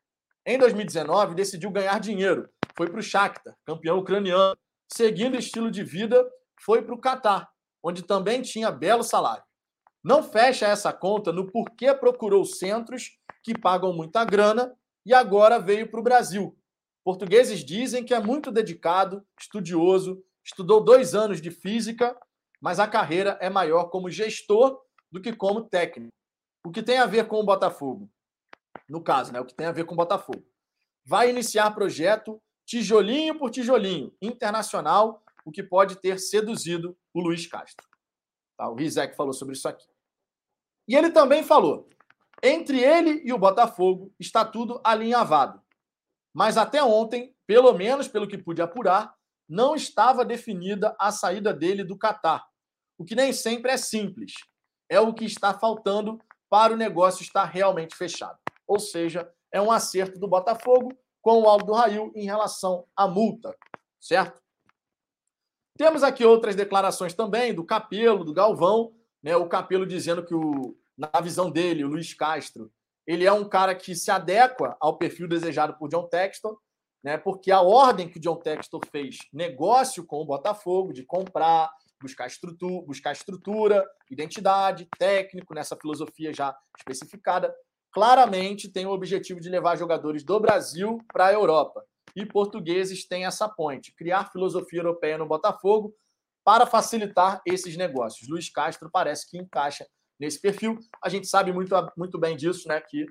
Em 0.46 0.58
2019, 0.58 1.34
decidiu 1.34 1.72
ganhar 1.72 2.00
dinheiro. 2.00 2.50
Foi 2.76 2.90
para 2.90 3.00
o 3.00 3.04
Shakhtar, 3.04 3.56
campeão 3.66 3.98
ucraniano. 3.98 4.58
Seguindo 4.92 5.38
estilo 5.38 5.72
de 5.72 5.84
vida, 5.84 6.30
foi 6.62 6.82
para 6.82 6.94
o 6.94 7.00
Catar, 7.00 7.50
onde 7.82 8.04
também 8.04 8.42
tinha 8.42 8.70
belo 8.70 9.04
salário. 9.04 9.44
Não 10.04 10.22
fecha 10.22 10.68
essa 10.68 10.94
conta 10.94 11.32
no 11.32 11.52
porquê 11.52 11.94
procurou 11.96 12.46
centros 12.46 13.18
que 13.42 13.58
pagam 13.58 13.94
muita 13.94 14.24
grana 14.24 14.76
e 15.06 15.14
agora 15.14 15.58
veio 15.58 15.90
para 15.90 16.00
o 16.00 16.04
Brasil. 16.04 16.56
Portugueses 17.04 17.64
dizem 17.64 18.04
que 18.04 18.14
é 18.14 18.20
muito 18.20 18.52
dedicado, 18.52 19.26
estudioso, 19.40 20.24
estudou 20.44 20.84
dois 20.84 21.16
anos 21.16 21.42
de 21.42 21.50
física, 21.50 22.16
mas 22.62 22.80
a 22.80 22.88
carreira 22.88 23.38
é 23.42 23.50
maior 23.50 23.86
como 23.86 24.10
gestor 24.10 24.80
do 25.12 25.22
que 25.22 25.34
como 25.34 25.68
técnico. 25.68 26.14
O 26.66 26.72
que 26.72 26.84
tem 26.84 26.98
a 26.98 27.06
ver 27.06 27.28
com 27.28 27.40
o 27.40 27.46
Botafogo? 27.46 28.10
No 28.90 29.04
caso, 29.04 29.32
né? 29.32 29.40
O 29.40 29.46
que 29.46 29.54
tem 29.54 29.68
a 29.68 29.72
ver 29.72 29.86
com 29.86 29.94
o 29.94 29.98
Botafogo. 29.98 30.46
Vai 31.06 31.30
iniciar 31.30 31.72
projeto 31.72 32.42
tijolinho 32.66 33.38
por 33.38 33.52
tijolinho, 33.52 34.12
internacional, 34.22 35.24
o 35.46 35.52
que 35.52 35.62
pode 35.62 35.98
ter 36.02 36.20
seduzido 36.20 36.98
o 37.14 37.22
Luiz 37.22 37.46
Castro. 37.46 37.88
Tá? 38.58 38.68
O 38.70 38.76
Rizek 38.76 39.16
falou 39.16 39.34
sobre 39.34 39.54
isso 39.56 39.68
aqui. 39.68 39.88
E 40.88 40.96
ele 40.96 41.12
também 41.12 41.44
falou 41.44 41.88
entre 42.44 42.80
ele 42.80 43.22
e 43.24 43.34
o 43.34 43.38
Botafogo 43.38 44.14
está 44.20 44.46
tudo 44.46 44.80
alinhavado. 44.84 45.62
Mas 46.34 46.58
até 46.58 46.84
ontem, 46.84 47.36
pelo 47.48 47.74
menos 47.74 48.08
pelo 48.08 48.28
que 48.28 48.38
pude 48.38 48.62
apurar, 48.62 49.16
não 49.48 49.76
estava 49.76 50.26
definida 50.26 50.96
a 51.00 51.12
saída 51.12 51.54
dele 51.54 51.84
do 51.84 51.98
Catar. 51.98 52.46
O 52.98 53.06
que 53.06 53.16
nem 53.16 53.32
sempre 53.32 53.72
é 53.72 53.78
simples. 53.78 54.34
É 54.90 55.00
o 55.00 55.14
que 55.14 55.26
está 55.26 55.54
faltando 55.54 56.20
para 56.50 56.74
o 56.74 56.78
negócio 56.78 57.24
estar 57.24 57.46
realmente 57.46 57.96
fechado. 57.96 58.38
Ou 58.68 58.80
seja, 58.80 59.32
é 59.52 59.62
um 59.62 59.72
acerto 59.72 60.20
do 60.20 60.28
Botafogo 60.28 60.94
com 61.22 61.42
o 61.42 61.50
Aldo 61.50 61.74
Rail 61.74 62.12
em 62.16 62.26
relação 62.26 62.86
à 62.96 63.08
multa, 63.08 63.56
certo? 64.00 64.42
Temos 65.78 66.04
aqui 66.04 66.24
outras 66.24 66.56
declarações 66.56 67.14
também 67.14 67.54
do 67.54 67.66
Capelo, 67.66 68.24
do 68.24 68.34
Galvão, 68.34 68.94
né? 69.22 69.36
O 69.36 69.48
Capelo 69.48 69.86
dizendo 69.86 70.24
que 70.24 70.34
o 70.34 70.78
na 70.98 71.20
visão 71.22 71.52
dele, 71.52 71.84
o 71.84 71.90
Luiz 71.90 72.14
Castro, 72.14 72.72
ele 73.06 73.26
é 73.26 73.32
um 73.32 73.48
cara 73.48 73.76
que 73.76 73.94
se 73.94 74.10
adequa 74.10 74.76
ao 74.80 74.98
perfil 74.98 75.28
desejado 75.28 75.74
por 75.78 75.90
John 75.90 76.08
Textor, 76.08 76.58
né? 77.04 77.18
Porque 77.18 77.52
a 77.52 77.62
ordem 77.62 78.10
que 78.10 78.18
o 78.18 78.22
John 78.22 78.38
Textor 78.38 78.82
fez, 78.92 79.18
negócio 79.32 80.06
com 80.06 80.22
o 80.22 80.26
Botafogo, 80.26 80.94
de 80.94 81.04
comprar, 81.04 81.72
buscar 82.02 82.28
estrutura, 82.28 82.86
buscar 82.86 83.12
estrutura, 83.12 83.86
identidade, 84.10 84.88
técnico, 84.98 85.54
nessa 85.54 85.76
filosofia 85.76 86.34
já 86.34 86.56
especificada, 86.78 87.56
claramente 87.92 88.70
tem 88.72 88.86
o 88.86 88.92
objetivo 88.92 89.40
de 89.40 89.50
levar 89.50 89.78
jogadores 89.78 90.24
do 90.24 90.40
Brasil 90.40 90.98
para 91.12 91.28
a 91.28 91.34
Europa. 91.34 91.84
E 92.16 92.26
portugueses 92.26 93.08
têm 93.08 93.26
essa 93.26 93.48
ponte, 93.48 93.94
criar 93.94 94.32
filosofia 94.32 94.80
europeia 94.80 95.18
no 95.18 95.26
Botafogo 95.26 95.96
para 96.44 96.66
facilitar 96.66 97.42
esses 97.46 97.76
negócios. 97.76 98.30
Luiz 98.30 98.50
Castro 98.50 98.90
parece 98.92 99.30
que 99.30 99.38
encaixa 99.38 99.86
nesse 100.20 100.40
perfil. 100.40 100.78
A 101.04 101.10
gente 101.10 101.28
sabe 101.28 101.52
muito, 101.52 101.76
muito 101.98 102.20
bem 102.20 102.38
disso, 102.38 102.68
né? 102.68 102.80
Que 102.80 103.06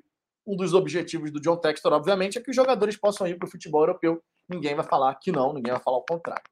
Um 0.47 0.57
dos 0.57 0.75
objetivos 0.75 1.31
do 1.31 1.41
John 1.41 1.57
Textor, 1.57 1.93
obviamente, 1.93 2.37
é 2.37 2.41
que 2.41 2.51
os 2.51 2.57
jogadores 2.57 2.97
possam 2.99 3.27
ir 3.27 3.39
para 3.39 3.49
o 3.49 3.51
futebol 3.51 3.81
europeu. 3.83 4.23
Ninguém 4.49 4.75
vai 4.75 4.85
falar 4.85 5.15
que 5.15 5.33
não, 5.33 5.55
ninguém 5.55 5.73
vai 5.73 5.83
falar 5.83 5.97
o 5.97 6.05
contrário. 6.05 6.45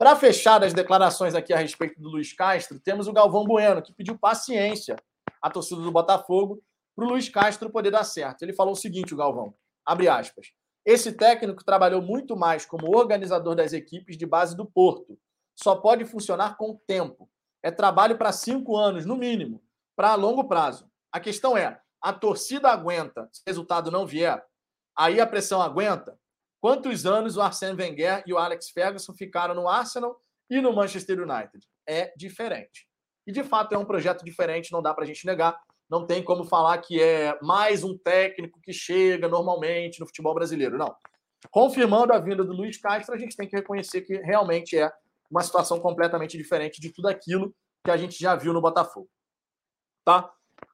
Para 0.00 0.16
fechar 0.16 0.64
as 0.64 0.72
declarações 0.72 1.34
aqui 1.34 1.52
a 1.52 1.58
respeito 1.58 2.00
do 2.00 2.08
Luiz 2.08 2.32
Castro, 2.32 2.80
temos 2.80 3.06
o 3.06 3.12
Galvão 3.12 3.44
Bueno, 3.44 3.82
que 3.82 3.92
pediu 3.92 4.16
paciência 4.16 4.96
à 5.42 5.50
torcida 5.50 5.82
do 5.82 5.92
Botafogo 5.92 6.62
para 6.96 7.04
o 7.04 7.08
Luiz 7.08 7.28
Castro 7.28 7.68
poder 7.68 7.90
dar 7.90 8.04
certo. 8.04 8.40
Ele 8.40 8.54
falou 8.54 8.72
o 8.72 8.76
seguinte, 8.76 9.12
o 9.12 9.16
Galvão, 9.18 9.54
abre 9.84 10.08
aspas, 10.08 10.52
esse 10.86 11.12
técnico 11.12 11.62
trabalhou 11.62 12.00
muito 12.00 12.34
mais 12.34 12.64
como 12.64 12.96
organizador 12.96 13.54
das 13.54 13.74
equipes 13.74 14.16
de 14.16 14.24
base 14.24 14.56
do 14.56 14.64
Porto. 14.64 15.18
Só 15.54 15.76
pode 15.76 16.06
funcionar 16.06 16.56
com 16.56 16.70
o 16.70 16.80
tempo. 16.86 17.28
É 17.62 17.70
trabalho 17.70 18.16
para 18.16 18.32
cinco 18.32 18.78
anos, 18.78 19.04
no 19.04 19.16
mínimo, 19.16 19.62
para 19.94 20.14
longo 20.14 20.44
prazo. 20.44 20.90
A 21.12 21.20
questão 21.20 21.58
é, 21.58 21.78
a 22.00 22.10
torcida 22.10 22.70
aguenta 22.70 23.28
se 23.30 23.42
o 23.42 23.44
resultado 23.46 23.90
não 23.90 24.06
vier? 24.06 24.42
Aí 24.96 25.20
a 25.20 25.26
pressão 25.26 25.60
aguenta? 25.60 26.18
Quantos 26.60 27.06
anos 27.06 27.36
o 27.36 27.40
Arsène 27.40 27.80
Wenger 27.80 28.22
e 28.26 28.32
o 28.32 28.38
Alex 28.38 28.70
Ferguson 28.70 29.14
ficaram 29.14 29.54
no 29.54 29.68
Arsenal 29.68 30.20
e 30.48 30.60
no 30.60 30.74
Manchester 30.74 31.18
United? 31.20 31.66
É 31.86 32.12
diferente. 32.16 32.86
E 33.26 33.32
de 33.32 33.42
fato 33.42 33.74
é 33.74 33.78
um 33.78 33.84
projeto 33.84 34.24
diferente, 34.24 34.72
não 34.72 34.82
dá 34.82 34.92
para 34.92 35.04
a 35.04 35.06
gente 35.06 35.24
negar. 35.24 35.58
Não 35.88 36.06
tem 36.06 36.22
como 36.22 36.44
falar 36.44 36.78
que 36.78 37.00
é 37.02 37.36
mais 37.42 37.82
um 37.82 37.96
técnico 37.96 38.60
que 38.60 38.72
chega 38.72 39.26
normalmente 39.26 39.98
no 40.00 40.06
futebol 40.06 40.34
brasileiro. 40.34 40.78
Não. 40.78 40.94
Confirmando 41.50 42.12
a 42.12 42.18
vinda 42.18 42.44
do 42.44 42.52
Luiz 42.52 42.76
Castro, 42.76 43.14
a 43.14 43.18
gente 43.18 43.36
tem 43.36 43.48
que 43.48 43.56
reconhecer 43.56 44.02
que 44.02 44.18
realmente 44.18 44.76
é 44.76 44.92
uma 45.30 45.42
situação 45.42 45.80
completamente 45.80 46.36
diferente 46.36 46.80
de 46.80 46.90
tudo 46.90 47.08
aquilo 47.08 47.54
que 47.84 47.90
a 47.90 47.96
gente 47.96 48.18
já 48.18 48.36
viu 48.36 48.52
no 48.52 48.60
Botafogo. 48.60 49.08
Tá? 50.04 50.30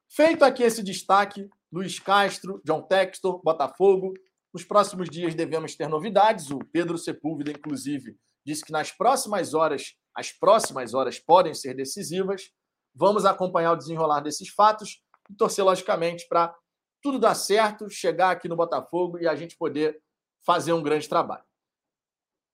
Feito 0.09 0.43
aqui 0.43 0.63
esse 0.63 0.83
destaque, 0.83 1.49
Luiz 1.71 1.99
Castro, 1.99 2.61
John 2.65 2.81
Textor, 2.81 3.41
Botafogo. 3.43 4.13
Nos 4.57 4.65
próximos 4.65 5.07
dias 5.07 5.35
devemos 5.35 5.75
ter 5.75 5.87
novidades. 5.87 6.49
O 6.49 6.57
Pedro 6.57 6.97
Sepúlveda, 6.97 7.51
inclusive, 7.51 8.17
disse 8.43 8.65
que 8.65 8.71
nas 8.71 8.91
próximas 8.91 9.53
horas, 9.53 9.93
as 10.15 10.31
próximas 10.31 10.95
horas 10.95 11.19
podem 11.19 11.53
ser 11.53 11.75
decisivas. 11.75 12.49
Vamos 12.91 13.23
acompanhar 13.23 13.73
o 13.73 13.75
desenrolar 13.75 14.19
desses 14.19 14.49
fatos 14.49 14.99
e 15.29 15.35
torcer, 15.35 15.63
logicamente, 15.63 16.25
para 16.27 16.55
tudo 17.03 17.19
dar 17.19 17.35
certo, 17.35 17.87
chegar 17.87 18.31
aqui 18.31 18.47
no 18.47 18.55
Botafogo 18.55 19.19
e 19.19 19.27
a 19.27 19.35
gente 19.35 19.55
poder 19.55 20.01
fazer 20.43 20.73
um 20.73 20.81
grande 20.81 21.07
trabalho. 21.07 21.43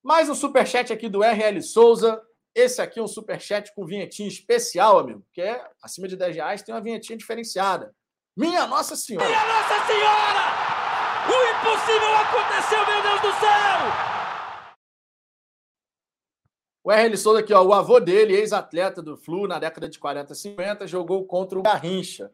Mais 0.04 0.28
um 0.28 0.36
superchat 0.36 0.92
aqui 0.92 1.08
do 1.08 1.24
RL 1.24 1.62
Souza. 1.62 2.22
Esse 2.54 2.82
aqui 2.82 3.00
é 3.00 3.02
um 3.02 3.08
superchat 3.08 3.74
com 3.74 3.86
vinhetinha 3.86 4.28
especial, 4.28 5.00
amigo, 5.00 5.26
que 5.32 5.42
é 5.42 5.66
acima 5.82 6.10
de 6.10 6.18
10 6.18 6.36
reais, 6.36 6.62
tem 6.64 6.76
uma 6.76 6.82
vinhetinha 6.82 7.18
diferenciada. 7.18 7.96
Minha 8.36 8.68
Nossa 8.68 8.98
Senhora! 8.98 9.26
Minha 9.26 9.48
Nossa 9.48 9.88
Senhora! 9.88 10.73
O 11.26 11.38
impossível 11.52 12.16
aconteceu, 12.18 12.86
meu 12.86 13.02
Deus 13.02 13.22
do 13.22 13.40
céu! 13.40 14.14
O 16.84 16.92
RL 16.92 17.18
Souza 17.18 17.40
aqui, 17.40 17.54
ó, 17.54 17.64
o 17.64 17.74
avô 17.74 18.00
dele, 18.00 18.36
ex-atleta 18.36 19.02
do 19.02 19.16
Flu 19.16 19.48
na 19.48 19.58
década 19.58 19.88
de 19.88 19.98
40 19.98 20.36
50, 20.36 20.86
jogou 20.86 21.26
contra 21.26 21.58
o 21.58 21.64
Garrincha. 21.64 22.30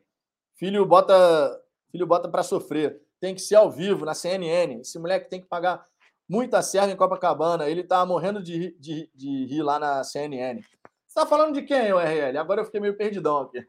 Filho 0.56 0.84
bota, 0.86 1.62
filho 1.92 2.08
bota 2.08 2.28
para 2.28 2.42
sofrer. 2.42 3.00
Tem 3.20 3.36
que 3.36 3.42
ser 3.42 3.56
ao 3.56 3.70
vivo 3.70 4.06
na 4.06 4.16
CNN. 4.16 4.82
Esse 4.82 4.98
moleque 4.98 5.30
tem 5.30 5.40
que 5.40 5.48
pagar 5.48 5.86
muita 6.28 6.64
serra 6.64 6.92
em 6.92 6.96
Copacabana. 6.96 7.70
Ele 7.70 7.84
tá 7.84 8.04
morrendo 8.06 8.42
de, 8.42 8.76
de, 8.80 9.10
de 9.14 9.46
rir 9.46 9.62
lá 9.62 9.78
na 9.78 10.04
CNN. 10.04 10.62
Você 11.08 11.14
tá 11.14 11.28
falando 11.28 11.54
de 11.54 11.62
quem, 11.62 11.92
RL? 11.92 12.38
Agora 12.38 12.62
eu 12.62 12.66
fiquei 12.66 12.80
meio 12.80 12.98
perdidão 12.98 13.42
aqui. 13.42 13.64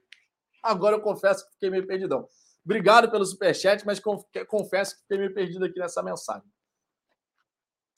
Agora 0.62 0.96
eu 0.96 1.00
confesso 1.00 1.44
que 1.44 1.52
fiquei 1.52 1.70
meio 1.70 1.86
perdidão. 1.86 2.26
Obrigado 2.64 3.10
pelo 3.10 3.24
superchat, 3.24 3.84
mas 3.86 4.00
confesso 4.48 4.94
que 4.94 5.02
fiquei 5.02 5.18
meio 5.18 5.34
perdido 5.34 5.64
aqui 5.64 5.78
nessa 5.78 6.02
mensagem. 6.02 6.48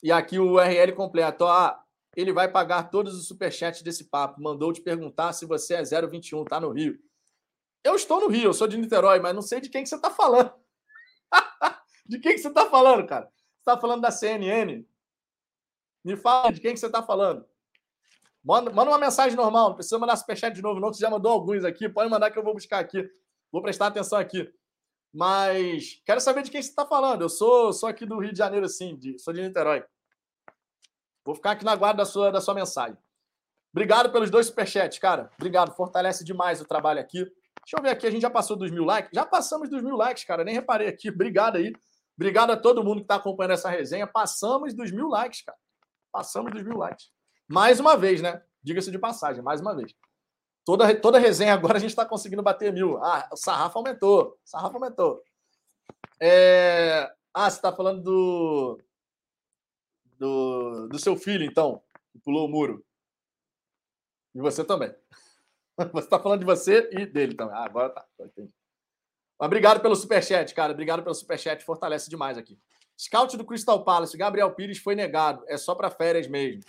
E 0.01 0.11
aqui 0.11 0.39
o 0.39 0.59
RL 0.59 0.93
completo. 0.93 1.45
Ah, 1.45 1.81
ele 2.15 2.33
vai 2.33 2.51
pagar 2.51 2.89
todos 2.89 3.15
os 3.15 3.27
superchats 3.27 3.81
desse 3.81 4.05
papo. 4.05 4.41
Mandou 4.41 4.71
te 4.71 4.81
perguntar 4.81 5.33
se 5.33 5.45
você 5.45 5.75
é 5.75 5.83
021, 5.83 6.43
tá 6.45 6.59
no 6.59 6.71
Rio. 6.71 6.99
Eu 7.83 7.95
estou 7.95 8.21
no 8.21 8.27
Rio, 8.27 8.45
eu 8.45 8.53
sou 8.53 8.67
de 8.67 8.77
Niterói, 8.77 9.19
mas 9.19 9.35
não 9.35 9.41
sei 9.41 9.59
de 9.59 9.69
quem 9.69 9.83
que 9.83 9.89
você 9.89 9.95
está 9.95 10.09
falando. 10.09 10.53
de 12.05 12.19
quem 12.19 12.33
que 12.33 12.39
você 12.39 12.47
está 12.47 12.69
falando, 12.69 13.05
cara? 13.07 13.25
Você 13.25 13.71
está 13.71 13.77
falando 13.79 14.01
da 14.01 14.11
CNN? 14.11 14.85
Me 16.03 16.15
fala 16.15 16.51
de 16.51 16.61
quem 16.61 16.73
que 16.73 16.79
você 16.79 16.85
está 16.85 17.01
falando. 17.01 17.45
Manda, 18.43 18.71
manda 18.71 18.91
uma 18.91 18.99
mensagem 18.99 19.37
normal, 19.37 19.69
não 19.69 19.75
precisa 19.75 19.97
mandar 19.97 20.17
superchat 20.17 20.53
de 20.53 20.61
novo, 20.61 20.79
não. 20.79 20.93
Você 20.93 20.99
já 20.99 21.09
mandou 21.09 21.31
alguns 21.31 21.63
aqui, 21.63 21.87
pode 21.87 22.09
mandar 22.09 22.29
que 22.29 22.37
eu 22.37 22.43
vou 22.43 22.53
buscar 22.53 22.79
aqui. 22.79 23.09
Vou 23.53 23.61
prestar 23.61 23.87
atenção 23.87 24.17
aqui. 24.17 24.51
Mas 25.13 26.01
quero 26.07 26.19
saber 26.19 26.41
de 26.41 26.49
quem 26.49 26.59
você 26.59 26.69
está 26.69 26.87
falando. 26.87 27.21
Eu 27.21 27.29
sou, 27.29 27.71
sou 27.71 27.87
aqui 27.87 28.03
do 28.03 28.17
Rio 28.17 28.31
de 28.31 28.39
Janeiro, 28.39 28.67
sim, 28.67 28.97
de, 28.97 29.19
sou 29.19 29.31
de 29.31 29.43
Niterói. 29.43 29.85
Vou 31.23 31.35
ficar 31.35 31.51
aqui 31.51 31.63
na 31.63 31.75
guarda 31.75 31.99
da 31.99 32.05
sua, 32.05 32.31
da 32.31 32.41
sua 32.41 32.55
mensagem. 32.55 32.97
Obrigado 33.71 34.11
pelos 34.11 34.31
dois 34.31 34.47
superchats, 34.47 34.97
cara. 34.97 35.29
Obrigado, 35.37 35.75
fortalece 35.75 36.23
demais 36.23 36.61
o 36.61 36.65
trabalho 36.65 36.99
aqui. 36.99 37.19
Deixa 37.19 37.77
eu 37.77 37.81
ver 37.81 37.89
aqui, 37.89 38.07
a 38.07 38.11
gente 38.11 38.23
já 38.23 38.29
passou 38.29 38.57
dos 38.57 38.71
mil 38.71 38.83
likes? 38.83 39.11
Já 39.13 39.23
passamos 39.23 39.69
dos 39.69 39.83
mil 39.83 39.95
likes, 39.95 40.25
cara. 40.25 40.43
Nem 40.43 40.55
reparei 40.55 40.87
aqui. 40.87 41.09
Obrigado 41.09 41.57
aí. 41.57 41.71
Obrigado 42.17 42.51
a 42.51 42.57
todo 42.57 42.83
mundo 42.83 42.97
que 42.97 43.03
está 43.03 43.15
acompanhando 43.15 43.51
essa 43.51 43.69
resenha. 43.69 44.07
Passamos 44.07 44.73
dos 44.73 44.91
mil 44.91 45.09
likes, 45.09 45.43
cara. 45.43 45.57
Passamos 46.11 46.51
dos 46.51 46.63
mil 46.63 46.77
likes. 46.77 47.11
Mais 47.47 47.79
uma 47.79 47.95
vez, 47.95 48.19
né? 48.19 48.41
Diga-se 48.63 48.89
de 48.89 48.97
passagem, 48.97 49.43
mais 49.43 49.61
uma 49.61 49.75
vez. 49.75 49.93
Toda, 50.65 50.95
toda 50.99 51.19
resenha 51.19 51.53
agora 51.53 51.77
a 51.77 51.79
gente 51.79 51.89
está 51.89 52.05
conseguindo 52.05 52.41
bater 52.41 52.71
mil. 52.71 52.97
Ah, 53.03 53.29
o 53.31 53.35
sarrafo 53.35 53.77
aumentou. 53.77 54.39
O 54.43 54.49
sarrafo 54.49 54.75
aumentou. 54.75 55.23
É... 56.19 57.11
Ah, 57.33 57.49
você 57.49 57.57
está 57.57 57.73
falando 57.73 58.01
do... 58.01 58.79
do. 60.17 60.87
do 60.87 60.99
seu 60.99 61.17
filho, 61.17 61.43
então, 61.43 61.81
que 62.11 62.19
pulou 62.19 62.47
o 62.47 62.49
muro. 62.49 62.85
E 64.33 64.39
você 64.39 64.63
também. 64.63 64.93
Você 65.91 66.05
está 66.05 66.19
falando 66.19 66.41
de 66.41 66.45
você 66.45 66.87
e 66.91 67.03
dele 67.03 67.33
também. 67.33 67.55
Ah, 67.55 67.65
agora 67.65 67.89
tá. 67.89 68.05
Obrigado 69.39 69.81
pelo 69.81 69.95
superchat, 69.95 70.53
cara. 70.53 70.71
Obrigado 70.71 71.01
pelo 71.01 71.15
superchat. 71.15 71.65
Fortalece 71.65 72.11
demais 72.11 72.37
aqui. 72.37 72.59
Scout 72.95 73.35
do 73.35 73.43
Crystal 73.43 73.83
Palace, 73.83 74.15
Gabriel 74.15 74.53
Pires 74.53 74.77
foi 74.77 74.93
negado. 74.93 75.43
É 75.47 75.57
só 75.57 75.73
para 75.73 75.89
férias 75.89 76.27
mesmo. 76.27 76.61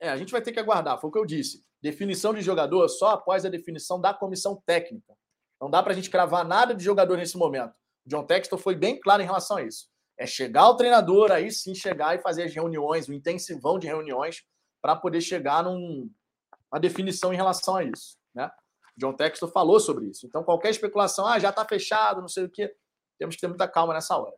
É, 0.00 0.08
a 0.08 0.16
gente 0.16 0.32
vai 0.32 0.40
ter 0.40 0.52
que 0.52 0.60
aguardar. 0.60 1.00
Foi 1.00 1.10
o 1.10 1.12
que 1.12 1.18
eu 1.18 1.26
disse. 1.26 1.64
Definição 1.82 2.34
de 2.34 2.40
jogador 2.40 2.88
só 2.88 3.10
após 3.10 3.44
a 3.44 3.48
definição 3.48 4.00
da 4.00 4.14
comissão 4.14 4.60
técnica. 4.66 5.14
Não 5.60 5.70
dá 5.70 5.82
para 5.82 5.92
a 5.92 5.94
gente 5.94 6.10
cravar 6.10 6.46
nada 6.46 6.74
de 6.74 6.84
jogador 6.84 7.16
nesse 7.16 7.36
momento. 7.36 7.74
O 8.06 8.08
John 8.08 8.24
Textor 8.24 8.58
foi 8.58 8.74
bem 8.74 8.98
claro 8.98 9.22
em 9.22 9.26
relação 9.26 9.56
a 9.56 9.62
isso. 9.62 9.88
É 10.16 10.26
chegar 10.26 10.62
ao 10.62 10.76
treinador, 10.76 11.30
aí 11.30 11.50
sim 11.50 11.74
chegar 11.74 12.14
e 12.14 12.20
fazer 12.20 12.44
as 12.44 12.54
reuniões, 12.54 13.08
o 13.08 13.12
intensivão 13.12 13.78
de 13.78 13.86
reuniões, 13.86 14.42
para 14.80 14.96
poder 14.96 15.20
chegar 15.20 15.62
numa 15.62 16.80
definição 16.80 17.32
em 17.32 17.36
relação 17.36 17.76
a 17.76 17.84
isso. 17.84 18.16
Né? 18.34 18.50
John 18.96 19.12
Textor 19.12 19.50
falou 19.50 19.78
sobre 19.78 20.06
isso. 20.06 20.26
Então, 20.26 20.42
qualquer 20.42 20.70
especulação, 20.70 21.26
ah, 21.26 21.38
já 21.38 21.50
está 21.50 21.64
fechado, 21.64 22.20
não 22.20 22.28
sei 22.28 22.44
o 22.44 22.50
quê, 22.50 22.74
temos 23.18 23.36
que 23.36 23.40
ter 23.40 23.48
muita 23.48 23.68
calma 23.68 23.94
nessa 23.94 24.16
hora. 24.16 24.34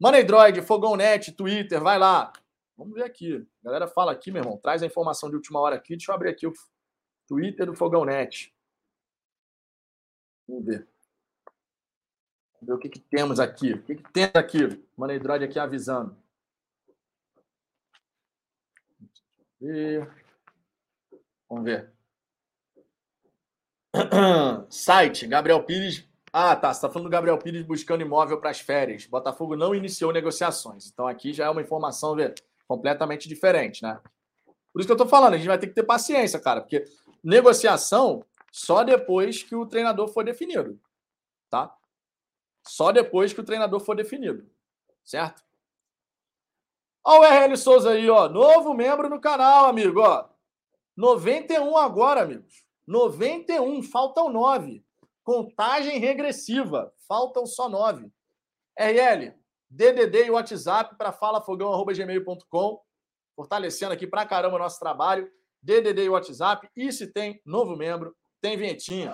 Money 0.00 0.24
Droid, 0.24 0.62
Fogão 0.62 0.96
Net, 0.96 1.32
Twitter, 1.32 1.80
vai 1.80 1.98
lá. 1.98 2.32
Vamos 2.78 2.94
ver 2.94 3.02
aqui. 3.02 3.44
A 3.60 3.64
galera 3.64 3.88
fala 3.88 4.12
aqui, 4.12 4.30
meu 4.30 4.40
irmão. 4.40 4.56
Traz 4.56 4.84
a 4.84 4.86
informação 4.86 5.28
de 5.28 5.34
última 5.34 5.58
hora 5.58 5.74
aqui. 5.74 5.96
Deixa 5.96 6.12
eu 6.12 6.14
abrir 6.14 6.30
aqui 6.30 6.46
o 6.46 6.52
Twitter 7.26 7.66
do 7.66 7.74
Fogão 7.74 8.04
Net. 8.04 8.54
Vamos 10.46 10.64
ver. 10.64 10.88
Vamos 12.54 12.68
ver 12.68 12.72
o 12.72 12.78
que, 12.78 12.88
que 12.88 13.00
temos 13.00 13.40
aqui. 13.40 13.72
O 13.72 13.82
que, 13.82 13.96
que 13.96 14.12
temos 14.12 14.36
aqui? 14.36 14.86
Money 14.96 15.18
Droid 15.18 15.44
aqui 15.44 15.58
avisando. 15.58 16.16
Vamos 21.48 21.64
ver. 21.64 21.92
Site, 24.70 25.26
Gabriel 25.26 25.64
Pires. 25.64 26.08
Ah, 26.32 26.54
tá. 26.54 26.72
Você 26.72 26.78
está 26.78 26.88
falando 26.88 27.08
do 27.08 27.12
Gabriel 27.12 27.38
Pires 27.38 27.66
buscando 27.66 28.02
imóvel 28.02 28.38
para 28.38 28.50
as 28.50 28.60
férias. 28.60 29.04
Botafogo 29.06 29.56
não 29.56 29.74
iniciou 29.74 30.12
negociações. 30.12 30.86
Então 30.86 31.08
aqui 31.08 31.32
já 31.32 31.46
é 31.46 31.50
uma 31.50 31.62
informação 31.62 32.14
vê, 32.14 32.32
completamente 32.68 33.28
diferente, 33.28 33.82
né? 33.82 33.98
Por 34.72 34.80
isso 34.80 34.86
que 34.86 34.92
eu 34.92 34.96
estou 34.96 35.08
falando, 35.08 35.34
a 35.34 35.36
gente 35.38 35.48
vai 35.48 35.58
ter 35.58 35.66
que 35.66 35.74
ter 35.74 35.82
paciência, 35.82 36.38
cara, 36.38 36.60
porque 36.60 36.84
negociação 37.24 38.24
só 38.52 38.84
depois 38.84 39.42
que 39.42 39.56
o 39.56 39.66
treinador 39.66 40.08
for 40.08 40.24
definido, 40.24 40.78
tá? 41.50 41.74
Só 42.66 42.92
depois 42.92 43.32
que 43.32 43.40
o 43.40 43.44
treinador 43.44 43.80
for 43.80 43.96
definido, 43.96 44.48
certo? 45.02 45.42
Olha 47.04 47.20
o 47.20 47.46
RL 47.46 47.56
Souza 47.56 47.92
aí, 47.92 48.08
ó. 48.10 48.28
Novo 48.28 48.74
membro 48.74 49.08
no 49.08 49.18
canal, 49.18 49.66
amigo, 49.66 50.00
ó. 50.00 50.28
91 50.94 51.76
agora, 51.78 52.22
amigos. 52.22 52.62
91, 52.86 53.82
faltam 53.82 54.28
9. 54.28 54.84
Contagem 55.24 55.98
regressiva, 55.98 56.92
faltam 57.06 57.46
só 57.46 57.68
9. 57.68 58.10
RL, 58.78 59.34
DDD 59.70 60.26
e 60.26 60.30
WhatsApp 60.30 60.96
para 60.96 61.12
falafogão.gmail.com, 61.12 62.80
fortalecendo 63.36 63.92
aqui 63.92 64.06
para 64.06 64.26
caramba 64.26 64.56
o 64.56 64.58
nosso 64.58 64.78
trabalho. 64.78 65.30
DDD 65.62 66.04
e 66.04 66.08
WhatsApp. 66.08 66.68
E 66.76 66.92
se 66.92 67.06
tem 67.08 67.40
novo 67.44 67.76
membro, 67.76 68.14
tem 68.40 68.56
vinhetinha. 68.56 69.12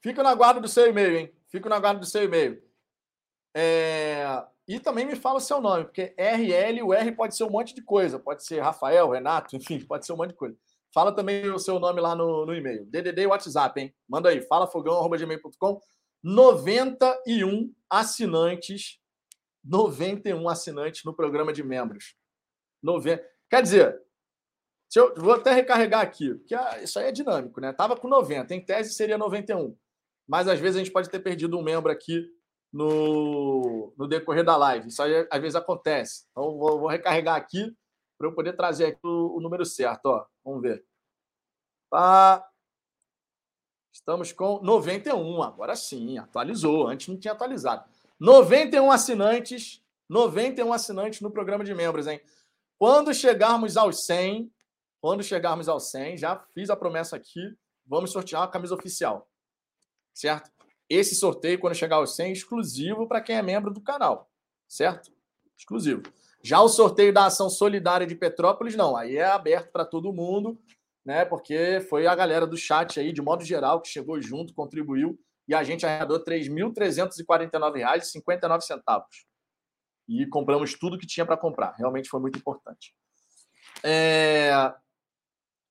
Fico 0.00 0.22
na 0.22 0.34
guarda 0.34 0.60
do 0.60 0.68
seu 0.68 0.88
e-mail, 0.88 1.16
hein? 1.18 1.34
Fico 1.48 1.68
na 1.68 1.78
guarda 1.78 2.00
do 2.00 2.06
seu 2.06 2.22
e-mail. 2.22 2.62
É... 3.54 4.24
E 4.68 4.78
também 4.78 5.06
me 5.06 5.16
fala 5.16 5.38
o 5.38 5.40
seu 5.40 5.62
nome, 5.62 5.84
porque 5.84 6.14
RL, 6.18 6.82
o 6.82 6.92
R 6.92 7.12
pode 7.12 7.34
ser 7.34 7.44
um 7.44 7.50
monte 7.50 7.74
de 7.74 7.80
coisa. 7.80 8.18
Pode 8.18 8.44
ser 8.44 8.60
Rafael, 8.60 9.08
Renato, 9.08 9.56
enfim, 9.56 9.80
pode 9.80 10.04
ser 10.04 10.12
um 10.12 10.16
monte 10.16 10.30
de 10.30 10.36
coisa. 10.36 10.54
Fala 10.92 11.10
também 11.10 11.48
o 11.50 11.58
seu 11.58 11.80
nome 11.80 12.02
lá 12.02 12.14
no, 12.14 12.44
no 12.44 12.54
e-mail. 12.54 12.84
DDD 12.84 13.22
e 13.22 13.26
WhatsApp, 13.26 13.80
hein? 13.80 13.94
Manda 14.06 14.28
aí, 14.28 14.42
falafogão.gmail.com. 14.42 15.80
91 16.22 17.72
assinantes. 17.88 18.98
91 19.64 20.46
assinantes 20.48 21.02
no 21.02 21.14
programa 21.14 21.50
de 21.50 21.62
membros. 21.62 22.14
90... 22.82 23.24
Quer 23.48 23.62
dizer, 23.62 24.02
eu, 24.94 25.14
vou 25.16 25.32
até 25.32 25.52
recarregar 25.52 26.02
aqui, 26.02 26.34
porque 26.34 26.54
isso 26.82 26.98
aí 26.98 27.06
é 27.06 27.12
dinâmico, 27.12 27.60
né? 27.60 27.72
Tava 27.72 27.96
com 27.96 28.06
90, 28.06 28.54
em 28.54 28.64
tese 28.64 28.92
seria 28.92 29.16
91. 29.16 29.74
Mas 30.26 30.46
às 30.46 30.58
vezes 30.58 30.76
a 30.76 30.78
gente 30.80 30.92
pode 30.92 31.08
ter 31.08 31.20
perdido 31.20 31.58
um 31.58 31.62
membro 31.62 31.90
aqui 31.90 32.30
no, 32.72 33.92
no 33.96 34.06
decorrer 34.06 34.44
da 34.44 34.56
live. 34.56 34.88
Isso 34.88 35.02
aí 35.02 35.26
às 35.30 35.40
vezes 35.40 35.56
acontece. 35.56 36.26
Então 36.30 36.56
vou, 36.58 36.80
vou 36.80 36.88
recarregar 36.88 37.36
aqui 37.36 37.74
para 38.16 38.26
eu 38.26 38.34
poder 38.34 38.54
trazer 38.54 38.86
aqui 38.86 39.06
o, 39.06 39.36
o, 39.36 39.40
número 39.40 39.64
certo. 39.64 40.06
Ó. 40.06 40.26
Vamos 40.44 40.62
ver. 40.62 40.84
Tá. 41.90 42.44
Estamos 43.92 44.32
com 44.32 44.60
91. 44.62 45.42
Agora 45.42 45.74
sim, 45.74 46.18
atualizou. 46.18 46.88
Antes 46.88 47.08
não 47.08 47.18
tinha 47.18 47.32
atualizado. 47.32 47.88
91 48.20 48.90
assinantes. 48.90 49.82
91 50.08 50.72
assinantes 50.72 51.20
no 51.20 51.30
programa 51.30 51.64
de 51.64 51.74
membros, 51.74 52.06
hein? 52.06 52.20
Quando 52.78 53.12
chegarmos 53.12 53.76
aos 53.76 54.06
100, 54.06 54.50
quando 55.00 55.22
chegarmos 55.22 55.68
aos 55.68 55.90
100, 55.90 56.16
já 56.16 56.38
fiz 56.54 56.70
a 56.70 56.76
promessa 56.76 57.16
aqui, 57.16 57.54
vamos 57.84 58.10
sortear 58.10 58.42
uma 58.42 58.48
camisa 58.48 58.74
oficial. 58.74 59.28
Certo? 60.14 60.50
Esse 60.88 61.14
sorteio, 61.14 61.58
quando 61.58 61.74
chegar 61.74 61.96
aos 61.96 62.16
100, 62.16 62.28
é 62.28 62.32
exclusivo 62.32 63.06
para 63.06 63.20
quem 63.20 63.36
é 63.36 63.42
membro 63.42 63.70
do 63.72 63.80
canal, 63.80 64.30
certo? 64.66 65.12
Exclusivo. 65.56 66.02
Já 66.42 66.60
o 66.60 66.68
sorteio 66.68 67.12
da 67.12 67.26
ação 67.26 67.50
solidária 67.50 68.06
de 68.06 68.14
Petrópolis, 68.14 68.76
não. 68.76 68.96
Aí 68.96 69.16
é 69.16 69.26
aberto 69.26 69.72
para 69.72 69.84
todo 69.84 70.12
mundo, 70.12 70.56
né? 71.04 71.24
Porque 71.24 71.84
foi 71.88 72.06
a 72.06 72.14
galera 72.14 72.46
do 72.46 72.56
chat 72.56 73.00
aí, 73.00 73.12
de 73.12 73.20
modo 73.20 73.44
geral, 73.44 73.82
que 73.82 73.88
chegou 73.88 74.20
junto, 74.20 74.54
contribuiu, 74.54 75.18
e 75.46 75.54
a 75.54 75.62
gente 75.64 75.84
arrecadou 75.84 76.18
R$ 76.18 76.24
3.349,59. 76.24 79.02
E 80.08 80.26
compramos 80.26 80.74
tudo 80.74 80.98
que 80.98 81.06
tinha 81.06 81.26
para 81.26 81.36
comprar. 81.36 81.72
Realmente 81.72 82.08
foi 82.08 82.20
muito 82.20 82.38
importante. 82.38 82.94
É... 83.82 84.72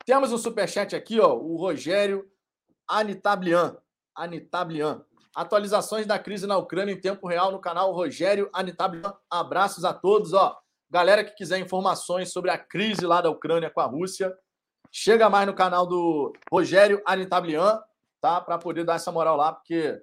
Temos 0.06 0.32
um 0.32 0.38
superchat 0.38 0.96
aqui, 0.96 1.20
ó, 1.20 1.36
o 1.36 1.58
Rogério 1.58 2.30
Anitablian. 2.88 3.76
Anitablian. 4.18 5.06
Atualizações 5.36 6.08
da 6.08 6.18
crise 6.18 6.48
na 6.48 6.58
Ucrânia 6.58 6.94
em 6.94 7.00
tempo 7.00 7.28
real 7.28 7.52
no 7.52 7.60
canal 7.60 7.94
Rogério 7.94 8.50
Anitablian. 8.52 9.14
Abraços 9.30 9.86
a 9.86 9.94
todos, 9.94 10.34
ó. 10.34 10.58
Galera 10.90 11.24
que 11.24 11.36
quiser 11.36 11.60
informações 11.60 12.32
sobre 12.32 12.50
a 12.50 12.58
crise 12.58 13.06
lá 13.06 13.22
da 13.22 13.30
Ucrânia 13.30 13.70
com 13.70 13.80
a 13.80 13.86
Rússia, 13.86 14.36
chega 14.92 15.30
mais 15.30 15.46
no 15.46 15.54
canal 15.54 15.86
do 15.86 16.34
Rogério 16.52 17.02
Anitablian, 17.06 17.80
tá? 18.20 18.42
Para 18.42 18.58
poder 18.58 18.84
dar 18.84 18.96
essa 18.96 19.12
moral 19.12 19.38
lá, 19.38 19.54
porque 19.54 20.02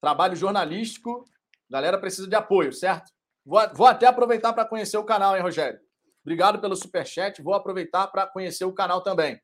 trabalho 0.00 0.36
jornalístico, 0.36 1.24
galera 1.70 1.98
precisa 1.98 2.28
de 2.28 2.34
apoio, 2.34 2.72
certo? 2.72 3.10
Vou, 3.46 3.60
vou 3.74 3.86
até 3.86 4.06
aproveitar 4.06 4.52
para 4.52 4.64
conhecer 4.64 4.98
o 4.98 5.04
canal, 5.04 5.36
hein, 5.36 5.42
Rogério? 5.42 5.80
Obrigado 6.24 6.58
pelo 6.58 6.74
superchat. 6.74 7.42
Vou 7.42 7.54
aproveitar 7.54 8.06
para 8.06 8.26
conhecer 8.26 8.64
o 8.64 8.72
canal 8.72 9.02
também. 9.02 9.38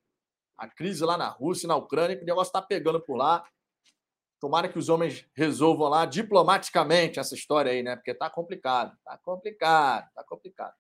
A 0.57 0.67
crise 0.67 1.05
lá 1.05 1.17
na 1.17 1.29
Rússia 1.29 1.69
na 1.69 1.77
Ucrânia, 1.77 2.17
que 2.17 2.23
o 2.23 2.27
negócio 2.27 2.49
está 2.49 2.63
pegando 2.63 3.01
por 3.01 3.17
lá. 3.17 3.45
Tomara 4.41 4.71
que 4.71 4.79
os 4.79 4.89
homens 4.89 5.27
resolvam 5.35 5.89
lá 5.89 6.07
diplomaticamente 6.07 7.21
essa 7.21 7.35
história 7.35 7.71
aí, 7.71 7.83
né? 7.83 7.95
Porque 7.95 8.15
tá 8.15 8.31
complicado, 8.31 8.97
tá 9.05 9.19
complicado, 9.19 10.09
tá 10.15 10.25
complicado. 10.25 10.73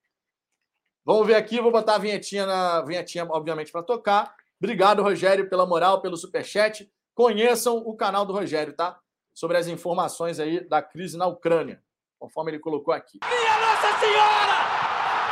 Vamos 1.04 1.26
ver 1.26 1.34
aqui, 1.34 1.60
vou 1.60 1.70
botar 1.70 1.96
a 1.96 1.98
vinhetinha 1.98 2.46
na 2.46 2.80
vinhetinha, 2.80 3.26
obviamente, 3.28 3.70
para 3.70 3.82
tocar. 3.82 4.34
Obrigado, 4.58 5.02
Rogério, 5.02 5.50
pela 5.50 5.66
moral, 5.66 6.00
pelo 6.00 6.16
superchat. 6.16 6.90
Conheçam 7.14 7.76
o 7.76 7.94
canal 7.94 8.24
do 8.24 8.32
Rogério, 8.32 8.72
tá? 8.72 8.98
Sobre 9.34 9.58
as 9.58 9.66
informações 9.66 10.40
aí 10.40 10.66
da 10.66 10.80
crise 10.80 11.18
na 11.18 11.26
Ucrânia, 11.26 11.82
conforme 12.18 12.52
ele 12.52 12.58
colocou 12.60 12.94
aqui. 12.94 13.20
Minha 13.22 13.58
Nossa 13.58 13.98
Senhora! 14.00 14.80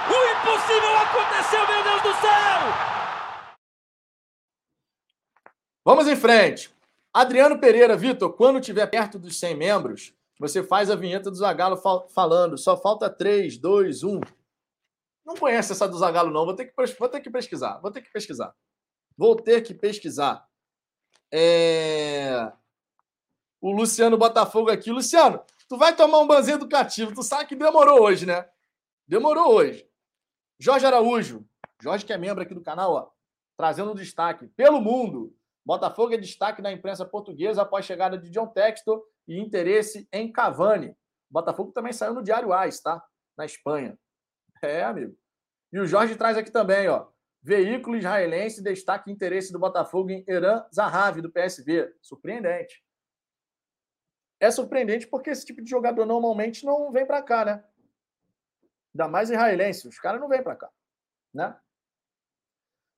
O 0.08 0.18
impossível 0.32 0.96
aconteceu, 0.98 1.66
meu 1.66 1.82
Deus 1.82 2.02
do 2.02 2.20
céu! 2.20 2.58
Vamos 5.82 6.06
em 6.06 6.16
frente. 6.16 6.77
Adriano 7.12 7.58
Pereira, 7.58 7.96
Vitor, 7.96 8.32
quando 8.34 8.60
tiver 8.60 8.86
perto 8.86 9.18
dos 9.18 9.38
100 9.38 9.56
membros, 9.56 10.14
você 10.38 10.62
faz 10.62 10.90
a 10.90 10.96
vinheta 10.96 11.30
do 11.30 11.36
Zagalo 11.36 11.76
fal 11.76 12.08
falando. 12.08 12.56
Só 12.56 12.76
falta 12.76 13.10
3, 13.10 13.58
2, 13.58 14.04
1. 14.04 14.20
Não 15.24 15.34
conhece 15.34 15.72
essa 15.72 15.88
do 15.88 15.98
Zagalo, 15.98 16.30
não. 16.30 16.44
Vou 16.44 16.54
ter, 16.54 16.66
que, 16.66 16.74
vou 16.98 17.08
ter 17.08 17.20
que 17.20 17.30
pesquisar. 17.30 17.78
Vou 17.78 17.90
ter 17.90 18.02
que 18.02 18.10
pesquisar. 18.10 18.54
Vou 19.16 19.36
ter 19.36 19.62
que 19.62 19.74
pesquisar. 19.74 20.46
É... 21.32 22.52
O 23.60 23.72
Luciano 23.72 24.16
Botafogo 24.16 24.70
aqui. 24.70 24.90
Luciano, 24.92 25.42
tu 25.68 25.76
vai 25.76 25.94
tomar 25.94 26.20
um 26.20 26.26
banzinho 26.26 26.56
educativo. 26.56 27.12
Tu 27.12 27.22
sabe 27.22 27.46
que 27.46 27.56
demorou 27.56 28.02
hoje, 28.02 28.24
né? 28.24 28.48
Demorou 29.06 29.52
hoje. 29.54 29.88
Jorge 30.60 30.86
Araújo. 30.86 31.44
Jorge, 31.80 32.04
que 32.04 32.12
é 32.12 32.18
membro 32.18 32.42
aqui 32.42 32.54
do 32.54 32.60
canal, 32.60 32.92
ó, 32.92 33.10
trazendo 33.56 33.92
um 33.92 33.94
destaque. 33.94 34.48
Pelo 34.48 34.80
mundo, 34.80 35.36
Botafogo 35.68 36.14
é 36.14 36.16
destaque 36.16 36.62
na 36.62 36.72
imprensa 36.72 37.04
portuguesa 37.04 37.60
após 37.60 37.84
chegada 37.84 38.16
de 38.16 38.30
John 38.30 38.46
Textor 38.46 39.04
e 39.26 39.38
interesse 39.38 40.08
em 40.10 40.32
Cavani. 40.32 40.96
Botafogo 41.28 41.72
também 41.72 41.92
saiu 41.92 42.14
no 42.14 42.22
Diário 42.22 42.54
AIS, 42.54 42.80
tá? 42.80 43.04
Na 43.36 43.44
Espanha. 43.44 43.98
É, 44.62 44.82
amigo. 44.82 45.14
E 45.70 45.78
o 45.78 45.84
Jorge 45.84 46.16
traz 46.16 46.38
aqui 46.38 46.50
também, 46.50 46.88
ó. 46.88 47.08
Veículo 47.42 47.98
israelense 47.98 48.62
destaque 48.62 49.12
interesse 49.12 49.52
do 49.52 49.58
Botafogo 49.58 50.08
em 50.08 50.24
Eran 50.26 50.64
Zahavi, 50.74 51.20
do 51.20 51.30
PSV. 51.30 51.94
Surpreendente. 52.00 52.82
É 54.40 54.50
surpreendente 54.50 55.06
porque 55.06 55.28
esse 55.28 55.44
tipo 55.44 55.62
de 55.62 55.68
jogador 55.68 56.06
normalmente 56.06 56.64
não 56.64 56.90
vem 56.90 57.04
para 57.04 57.22
cá, 57.22 57.44
né? 57.44 57.62
Ainda 58.94 59.06
mais 59.06 59.28
israelense. 59.28 59.86
Os 59.86 59.98
caras 59.98 60.18
não 60.18 60.30
vêm 60.30 60.42
para 60.42 60.56
cá, 60.56 60.70
né? 61.34 61.54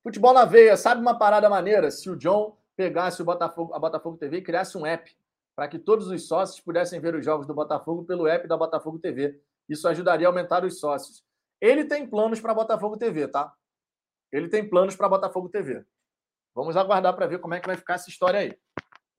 Futebol 0.01 0.33
na 0.33 0.45
veia, 0.45 0.77
sabe 0.77 1.01
uma 1.01 1.19
parada 1.19 1.49
maneira? 1.49 1.91
Se 1.91 2.09
o 2.09 2.15
John 2.15 2.60
pegasse 2.75 3.21
o 3.21 3.25
Botafogo, 3.25 3.73
a 3.73 3.79
Botafogo 3.79 4.17
TV 4.17 4.37
e 4.37 4.41
criasse 4.41 4.77
um 4.77 4.85
app 4.85 5.15
para 5.55 5.67
que 5.67 5.77
todos 5.77 6.07
os 6.07 6.27
sócios 6.27 6.59
pudessem 6.59 6.99
ver 6.99 7.15
os 7.15 7.23
jogos 7.23 7.45
do 7.45 7.53
Botafogo 7.53 8.03
pelo 8.03 8.27
app 8.27 8.47
da 8.47 8.57
Botafogo 8.57 8.99
TV. 8.99 9.39
Isso 9.67 9.87
ajudaria 9.87 10.27
a 10.27 10.29
aumentar 10.29 10.63
os 10.65 10.79
sócios. 10.79 11.23
Ele 11.59 11.85
tem 11.85 12.07
planos 12.07 12.39
para 12.39 12.53
Botafogo 12.53 12.97
TV, 12.97 13.27
tá? 13.27 13.53
Ele 14.31 14.47
tem 14.47 14.67
planos 14.67 14.95
para 14.95 15.09
Botafogo 15.09 15.49
TV. 15.49 15.85
Vamos 16.55 16.75
aguardar 16.75 17.15
para 17.15 17.27
ver 17.27 17.39
como 17.39 17.53
é 17.53 17.59
que 17.59 17.67
vai 17.67 17.77
ficar 17.77 17.95
essa 17.95 18.09
história 18.09 18.39
aí. 18.39 18.57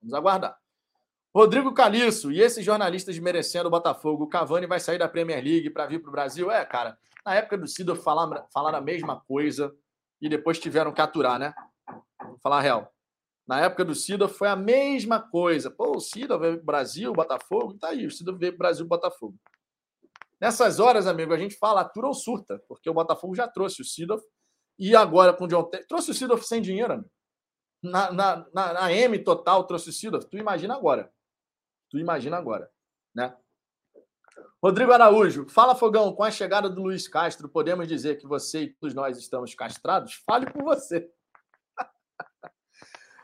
Vamos 0.01 0.15
aguardar. 0.15 0.59
Rodrigo 1.35 1.73
Caliço 1.73 2.31
e 2.31 2.41
esses 2.41 2.65
jornalistas 2.65 3.15
desmerecendo 3.15 3.69
o 3.69 3.71
Botafogo. 3.71 4.25
O 4.25 4.29
Cavani 4.29 4.67
vai 4.67 4.81
sair 4.81 4.99
da 4.99 5.09
Premier 5.09 5.43
League 5.43 5.71
para 5.71 5.87
vir 5.87 6.01
para 6.01 6.09
o 6.09 6.13
Brasil? 6.13 6.51
É, 6.51 6.65
cara. 6.65 6.99
Na 7.25 7.35
época 7.35 7.57
do 7.57 7.67
Cido 7.67 7.95
falaram, 7.97 8.45
falaram 8.53 8.79
a 8.79 8.83
mesma 8.83 9.21
coisa 9.21 9.75
e 10.21 10.29
depois 10.29 10.59
tiveram 10.59 10.93
que 10.93 11.01
aturar, 11.01 11.39
né? 11.39 11.55
Vou 12.21 12.39
falar 12.39 12.59
a 12.59 12.61
real. 12.61 12.92
Na 13.47 13.61
época 13.61 13.85
do 13.85 13.95
Cida 13.95 14.29
foi 14.29 14.49
a 14.49 14.57
mesma 14.57 15.21
coisa. 15.21 15.71
Pô, 15.71 15.97
o 15.97 16.01
Cida 16.01 16.39
veio 16.39 16.63
Brasil, 16.63 17.13
Botafogo, 17.13 17.75
tá 17.75 17.89
aí, 17.89 18.07
o 18.07 18.11
Cida 18.11 18.33
veio 18.33 18.57
Brasil, 18.57 18.87
Botafogo. 18.87 19.37
Nessas 20.41 20.81
horas, 20.81 21.07
amigo, 21.07 21.33
a 21.33 21.39
gente 21.39 21.57
fala 21.57 21.83
atura 21.83 22.09
ou 22.09 22.15
surta, 22.15 22.63
porque 22.69 22.89
o 22.91 22.95
Botafogo 22.95 23.35
já 23.35 23.47
trouxe 23.47 23.81
o 23.81 23.85
Cida 23.85 24.17
e 24.79 24.97
agora 24.97 25.33
com 25.33 25.45
o 25.45 25.49
John 25.49 25.65
Terry, 25.65 25.87
trouxe 25.87 26.11
o 26.11 26.15
Cida 26.15 26.37
sem 26.39 26.61
dinheiro, 26.61 26.95
amigo. 26.95 27.11
Na, 27.83 28.13
na, 28.13 28.47
na, 28.55 28.73
na, 28.73 28.93
M 28.93 29.19
total 29.23 29.65
trouxe 29.65 29.91
o 29.91 29.93
Cida, 29.93 30.21
tu 30.21 30.39
imagina 30.39 30.75
agora. 30.75 31.13
Tu 31.91 31.99
imagina 31.99 32.37
agora, 32.37 32.71
né? 33.15 33.37
Rodrigo 34.63 34.93
Araújo, 34.93 35.49
fala 35.49 35.75
Fogão, 35.75 36.13
com 36.13 36.23
a 36.23 36.31
chegada 36.31 36.71
do 36.71 36.83
Luiz 36.83 37.09
Castro, 37.09 37.49
podemos 37.49 37.87
dizer 37.89 38.19
que 38.19 38.27
você 38.27 38.63
e 38.63 38.73
todos 38.75 38.95
nós 38.95 39.19
estamos 39.19 39.55
castrados? 39.55 40.15
Fale 40.25 40.51
por 40.51 40.63
você. 40.63 41.11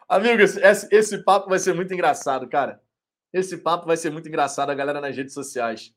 Amigo, 0.08 0.40
esse, 0.40 0.88
esse 0.90 1.22
papo 1.22 1.50
vai 1.50 1.58
ser 1.58 1.74
muito 1.74 1.92
engraçado, 1.92 2.48
cara. 2.48 2.82
Esse 3.30 3.58
papo 3.58 3.86
vai 3.86 3.96
ser 3.96 4.10
muito 4.10 4.26
engraçado, 4.26 4.70
a 4.70 4.74
galera 4.74 5.02
nas 5.02 5.14
redes 5.14 5.34
sociais. 5.34 5.94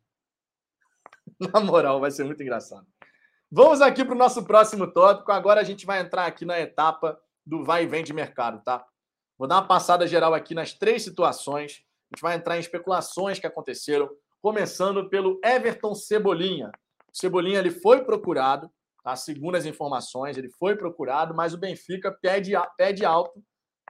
Na 1.39 1.61
moral, 1.61 2.01
vai 2.01 2.11
ser 2.11 2.25
muito 2.25 2.43
engraçado. 2.43 2.85
Vamos 3.49 3.79
aqui 3.79 4.03
para 4.03 4.13
o 4.13 4.17
nosso 4.17 4.43
próximo 4.43 4.91
tópico. 4.91 5.31
Agora 5.31 5.61
a 5.61 5.63
gente 5.63 5.85
vai 5.85 6.01
entrar 6.01 6.25
aqui 6.25 6.43
na 6.43 6.59
etapa 6.59 7.17
do 7.45 7.63
vai 7.63 7.83
e 7.83 7.87
vem 7.87 8.03
de 8.03 8.11
mercado, 8.11 8.61
tá? 8.65 8.85
Vou 9.37 9.47
dar 9.47 9.55
uma 9.55 9.67
passada 9.67 10.05
geral 10.05 10.33
aqui 10.33 10.53
nas 10.53 10.73
três 10.73 11.03
situações. 11.03 11.81
A 12.11 12.15
gente 12.15 12.21
vai 12.21 12.35
entrar 12.35 12.57
em 12.57 12.59
especulações 12.59 13.39
que 13.39 13.47
aconteceram, 13.47 14.09
começando 14.41 15.09
pelo 15.09 15.39
Everton 15.41 15.95
Cebolinha. 15.95 16.69
O 17.07 17.17
Cebolinha 17.17 17.59
ele 17.59 17.71
foi 17.71 18.03
procurado, 18.03 18.69
tá? 19.05 19.15
segundo 19.15 19.55
as 19.55 19.65
informações, 19.65 20.37
ele 20.37 20.49
foi 20.49 20.75
procurado, 20.75 21.33
mas 21.33 21.53
o 21.53 21.57
Benfica 21.57 22.11
pede, 22.11 22.51
pede 22.77 23.05
alto 23.05 23.41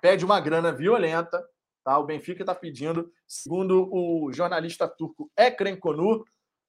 pede 0.01 0.25
uma 0.25 0.39
grana 0.39 0.71
violenta 0.71 1.41
Tá? 1.83 1.97
O 1.97 2.05
Benfica 2.05 2.43
está 2.43 2.53
pedindo, 2.53 3.11
segundo 3.27 3.89
o 3.91 4.31
jornalista 4.31 4.87
turco 4.87 5.31
Ekrem 5.35 5.75
Konur, 5.75 6.21
o 6.21 6.25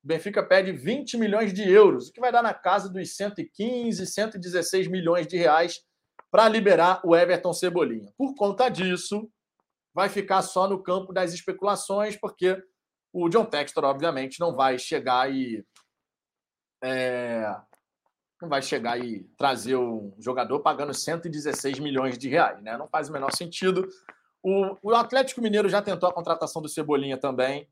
Benfica 0.07 0.43
pede 0.43 0.73
20 0.73 1.17
milhões 1.19 1.53
de 1.53 1.69
euros, 1.69 2.09
o 2.09 2.13
que 2.13 2.21
vai 2.21 2.33
dar 2.33 2.43
na 2.43 2.55
casa 2.55 2.89
dos 2.89 3.15
115, 3.15 4.07
116 4.07 4.89
milhões 4.89 5.27
de 5.27 5.37
reais 5.37 5.85
para 6.31 6.49
liberar 6.49 7.01
o 7.05 7.15
Everton 7.15 7.53
Cebolinha. 7.53 8.11
Por 8.17 8.35
conta 8.35 8.69
disso, 8.71 9.31
vai 9.95 10.09
ficar 10.09 10.41
só 10.43 10.67
no 10.67 10.83
campo 10.83 11.13
das 11.13 11.35
especulações, 11.35 12.17
porque 12.17 12.61
o 13.13 13.29
John 13.29 13.45
Textor, 13.45 13.85
obviamente, 13.85 14.41
não 14.41 14.57
vai 14.57 14.79
chegar 14.79 15.31
e. 15.31 15.65
É, 16.83 17.55
não 18.43 18.48
vai 18.48 18.60
chegar 18.60 18.98
e 18.98 19.23
trazer 19.39 19.77
um 19.77 20.12
jogador 20.19 20.59
pagando 20.59 20.93
116 20.93 21.78
milhões 21.78 22.19
de 22.19 22.28
reais, 22.28 22.60
né? 22.60 22.77
Não 22.77 22.89
faz 22.89 23.09
o 23.09 23.12
menor 23.12 23.32
sentido. 23.32 23.89
O, 24.43 24.77
o 24.82 24.94
Atlético 24.97 25.40
Mineiro 25.40 25.69
já 25.69 25.81
tentou 25.81 26.09
a 26.09 26.12
contratação 26.12 26.60
do 26.60 26.69
Cebolinha 26.69 27.16
também, 27.16 27.69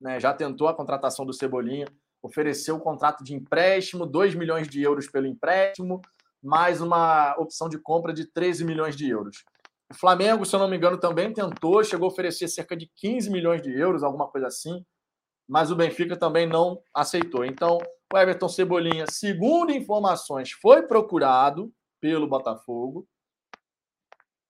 né? 0.00 0.18
Já 0.18 0.34
tentou 0.34 0.66
a 0.66 0.74
contratação 0.74 1.24
do 1.24 1.32
Cebolinha, 1.32 1.86
ofereceu 2.20 2.74
o 2.74 2.80
contrato 2.80 3.22
de 3.22 3.34
empréstimo, 3.34 4.04
2 4.04 4.34
milhões 4.34 4.68
de 4.68 4.82
euros 4.82 5.06
pelo 5.06 5.28
empréstimo, 5.28 6.02
mais 6.42 6.80
uma 6.80 7.36
opção 7.38 7.68
de 7.68 7.78
compra 7.78 8.12
de 8.12 8.24
13 8.26 8.64
milhões 8.64 8.96
de 8.96 9.08
euros. 9.08 9.44
O 9.92 9.94
Flamengo, 9.94 10.44
se 10.44 10.56
eu 10.56 10.58
não 10.58 10.68
me 10.68 10.76
engano, 10.76 10.98
também 10.98 11.32
tentou, 11.32 11.84
chegou 11.84 12.08
a 12.08 12.10
oferecer 12.10 12.48
cerca 12.48 12.76
de 12.76 12.90
15 12.96 13.30
milhões 13.30 13.62
de 13.62 13.70
euros, 13.70 14.02
alguma 14.02 14.26
coisa 14.26 14.48
assim, 14.48 14.84
mas 15.48 15.70
o 15.70 15.76
Benfica 15.76 16.16
também 16.16 16.48
não 16.48 16.82
aceitou. 16.92 17.44
Então, 17.44 17.78
o 18.12 18.18
Everton 18.18 18.48
Cebolinha, 18.48 19.04
segundo 19.08 19.70
informações, 19.70 20.50
foi 20.50 20.82
procurado 20.82 21.72
pelo 22.00 22.26
Botafogo, 22.26 23.08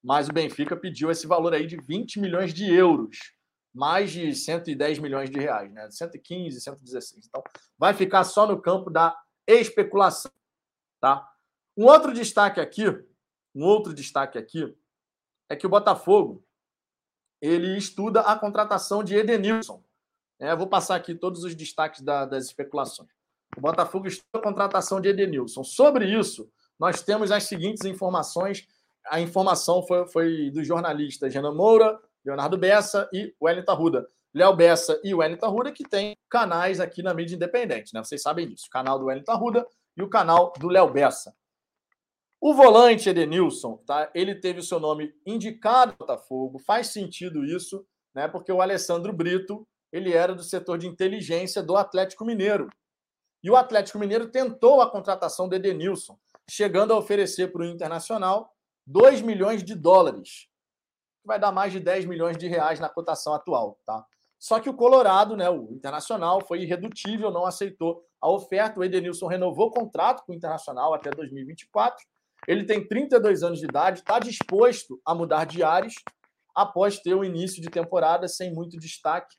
mas 0.02 0.28
o 0.28 0.32
Benfica 0.32 0.74
pediu 0.76 1.10
esse 1.10 1.26
valor 1.26 1.52
aí 1.52 1.66
de 1.66 1.76
20 1.76 2.20
milhões 2.20 2.54
de 2.54 2.72
euros, 2.72 3.18
mais 3.74 4.10
de 4.10 4.34
110 4.34 4.98
milhões 4.98 5.28
de 5.28 5.38
reais, 5.38 5.70
né? 5.72 5.90
115, 5.90 6.58
116. 6.58 7.26
Então, 7.26 7.42
vai 7.78 7.92
ficar 7.92 8.24
só 8.24 8.46
no 8.46 8.60
campo 8.60 8.88
da 8.88 9.14
especulação, 9.46 10.32
tá? 10.98 11.30
Um 11.76 11.84
outro 11.84 12.14
destaque 12.14 12.60
aqui, 12.60 12.86
um 13.54 13.64
outro 13.64 13.92
destaque 13.92 14.38
aqui 14.38 14.74
é 15.50 15.54
que 15.54 15.66
o 15.66 15.70
Botafogo 15.70 16.42
ele 17.42 17.76
estuda 17.76 18.22
a 18.22 18.38
contratação 18.38 19.04
de 19.04 19.14
Edenilson. 19.14 19.84
É, 20.38 20.56
vou 20.56 20.66
passar 20.66 20.96
aqui 20.96 21.14
todos 21.14 21.44
os 21.44 21.54
destaques 21.54 22.00
da, 22.00 22.24
das 22.24 22.46
especulações. 22.46 23.19
O 23.60 23.62
Botafogo 23.62 24.06
estuda 24.06 24.38
a 24.38 24.42
contratação 24.42 25.02
de 25.02 25.10
Edenilson. 25.10 25.62
Sobre 25.62 26.06
isso, 26.06 26.50
nós 26.78 27.02
temos 27.02 27.30
as 27.30 27.44
seguintes 27.44 27.84
informações. 27.84 28.66
A 29.06 29.20
informação 29.20 29.86
foi, 29.86 30.06
foi 30.06 30.50
dos 30.50 30.66
jornalistas 30.66 31.34
Renan 31.34 31.52
Moura, 31.52 32.00
Leonardo 32.24 32.56
Bessa 32.56 33.06
e 33.12 33.34
Wellington 33.38 33.72
Arruda. 33.72 34.08
Léo 34.32 34.56
Bessa 34.56 34.98
e 35.04 35.12
Wellington 35.12 35.44
Arruda, 35.44 35.72
que 35.72 35.86
tem 35.86 36.16
canais 36.30 36.80
aqui 36.80 37.02
na 37.02 37.12
mídia 37.12 37.34
independente, 37.34 37.92
né? 37.92 38.02
Vocês 38.02 38.22
sabem 38.22 38.48
disso. 38.48 38.64
O 38.66 38.70
canal 38.70 38.98
do 38.98 39.06
Wellington 39.06 39.32
Arruda 39.32 39.66
e 39.94 40.02
o 40.02 40.08
canal 40.08 40.54
do 40.58 40.68
Léo 40.68 40.90
Bessa. 40.90 41.34
O 42.40 42.54
volante 42.54 43.10
Edenilson, 43.10 43.76
tá? 43.86 44.10
Ele 44.14 44.34
teve 44.34 44.60
o 44.60 44.64
seu 44.64 44.80
nome 44.80 45.12
indicado 45.26 45.92
no 45.92 45.98
Botafogo, 45.98 46.58
faz 46.60 46.86
sentido 46.86 47.44
isso, 47.44 47.84
né? 48.14 48.26
Porque 48.26 48.50
o 48.50 48.62
Alessandro 48.62 49.12
Brito, 49.12 49.68
ele 49.92 50.14
era 50.14 50.34
do 50.34 50.42
setor 50.42 50.78
de 50.78 50.86
inteligência 50.86 51.62
do 51.62 51.76
Atlético 51.76 52.24
Mineiro. 52.24 52.70
E 53.42 53.50
o 53.50 53.56
Atlético 53.56 53.98
Mineiro 53.98 54.30
tentou 54.30 54.80
a 54.80 54.90
contratação 54.90 55.48
do 55.48 55.54
Edenilson, 55.54 56.18
chegando 56.48 56.92
a 56.92 56.98
oferecer 56.98 57.52
para 57.52 57.62
o 57.62 57.64
Internacional 57.64 58.52
2 58.86 59.22
milhões 59.22 59.62
de 59.62 59.74
dólares, 59.74 60.48
vai 61.24 61.38
dar 61.38 61.52
mais 61.52 61.72
de 61.72 61.80
10 61.80 62.06
milhões 62.06 62.36
de 62.36 62.48
reais 62.48 62.80
na 62.80 62.88
cotação 62.88 63.34
atual, 63.34 63.78
tá? 63.86 64.04
Só 64.38 64.58
que 64.58 64.70
o 64.70 64.74
Colorado, 64.74 65.36
né, 65.36 65.50
o 65.50 65.70
Internacional, 65.70 66.40
foi 66.46 66.62
irredutível, 66.62 67.30
não 67.30 67.44
aceitou 67.44 68.02
a 68.20 68.30
oferta. 68.30 68.80
O 68.80 68.84
Edenilson 68.84 69.26
renovou 69.26 69.66
o 69.66 69.70
contrato 69.70 70.24
com 70.24 70.32
o 70.32 70.34
Internacional 70.34 70.94
até 70.94 71.10
2024 71.10 72.02
ele 72.46 72.64
tem 72.64 72.86
32 72.86 73.42
anos 73.42 73.58
de 73.58 73.66
idade, 73.66 74.00
está 74.00 74.18
disposto 74.18 75.00
a 75.04 75.14
mudar 75.14 75.44
de 75.44 75.62
ares 75.62 75.94
após 76.54 76.98
ter 76.98 77.14
o 77.14 77.24
início 77.24 77.62
de 77.62 77.68
temporada 77.68 78.26
sem 78.28 78.52
muito 78.52 78.78
destaque 78.78 79.36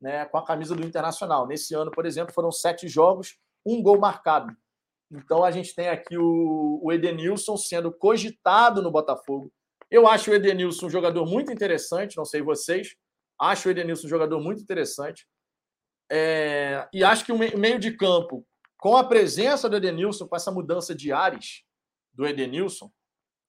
né, 0.00 0.24
com 0.26 0.38
a 0.38 0.44
camisa 0.44 0.74
do 0.74 0.84
Internacional. 0.84 1.46
Nesse 1.46 1.74
ano, 1.74 1.90
por 1.90 2.06
exemplo, 2.06 2.32
foram 2.32 2.50
sete 2.50 2.88
jogos, 2.88 3.36
um 3.64 3.82
gol 3.82 3.98
marcado. 3.98 4.54
Então 5.10 5.44
a 5.44 5.50
gente 5.50 5.74
tem 5.74 5.88
aqui 5.88 6.16
o, 6.16 6.80
o 6.82 6.92
Edenilson 6.92 7.56
sendo 7.56 7.92
cogitado 7.92 8.82
no 8.82 8.90
Botafogo. 8.90 9.52
Eu 9.90 10.08
acho 10.08 10.30
o 10.30 10.34
Edenilson 10.34 10.86
um 10.86 10.90
jogador 10.90 11.24
muito 11.26 11.52
interessante, 11.52 12.16
não 12.16 12.24
sei 12.24 12.42
vocês. 12.42 12.96
Acho 13.38 13.68
o 13.68 13.70
Edenilson 13.70 14.06
um 14.06 14.10
jogador 14.10 14.40
muito 14.40 14.62
interessante. 14.62 15.26
É, 16.10 16.88
e 16.92 17.02
acho 17.04 17.24
que 17.24 17.32
o 17.32 17.38
meio 17.38 17.78
de 17.78 17.96
campo, 17.96 18.46
com 18.78 18.96
a 18.96 19.04
presença 19.04 19.68
do 19.68 19.76
Edenilson, 19.76 20.26
com 20.26 20.36
essa 20.36 20.50
mudança 20.50 20.94
de 20.94 21.12
ares, 21.12 21.64
do 22.12 22.26
Edenilson, 22.26 22.90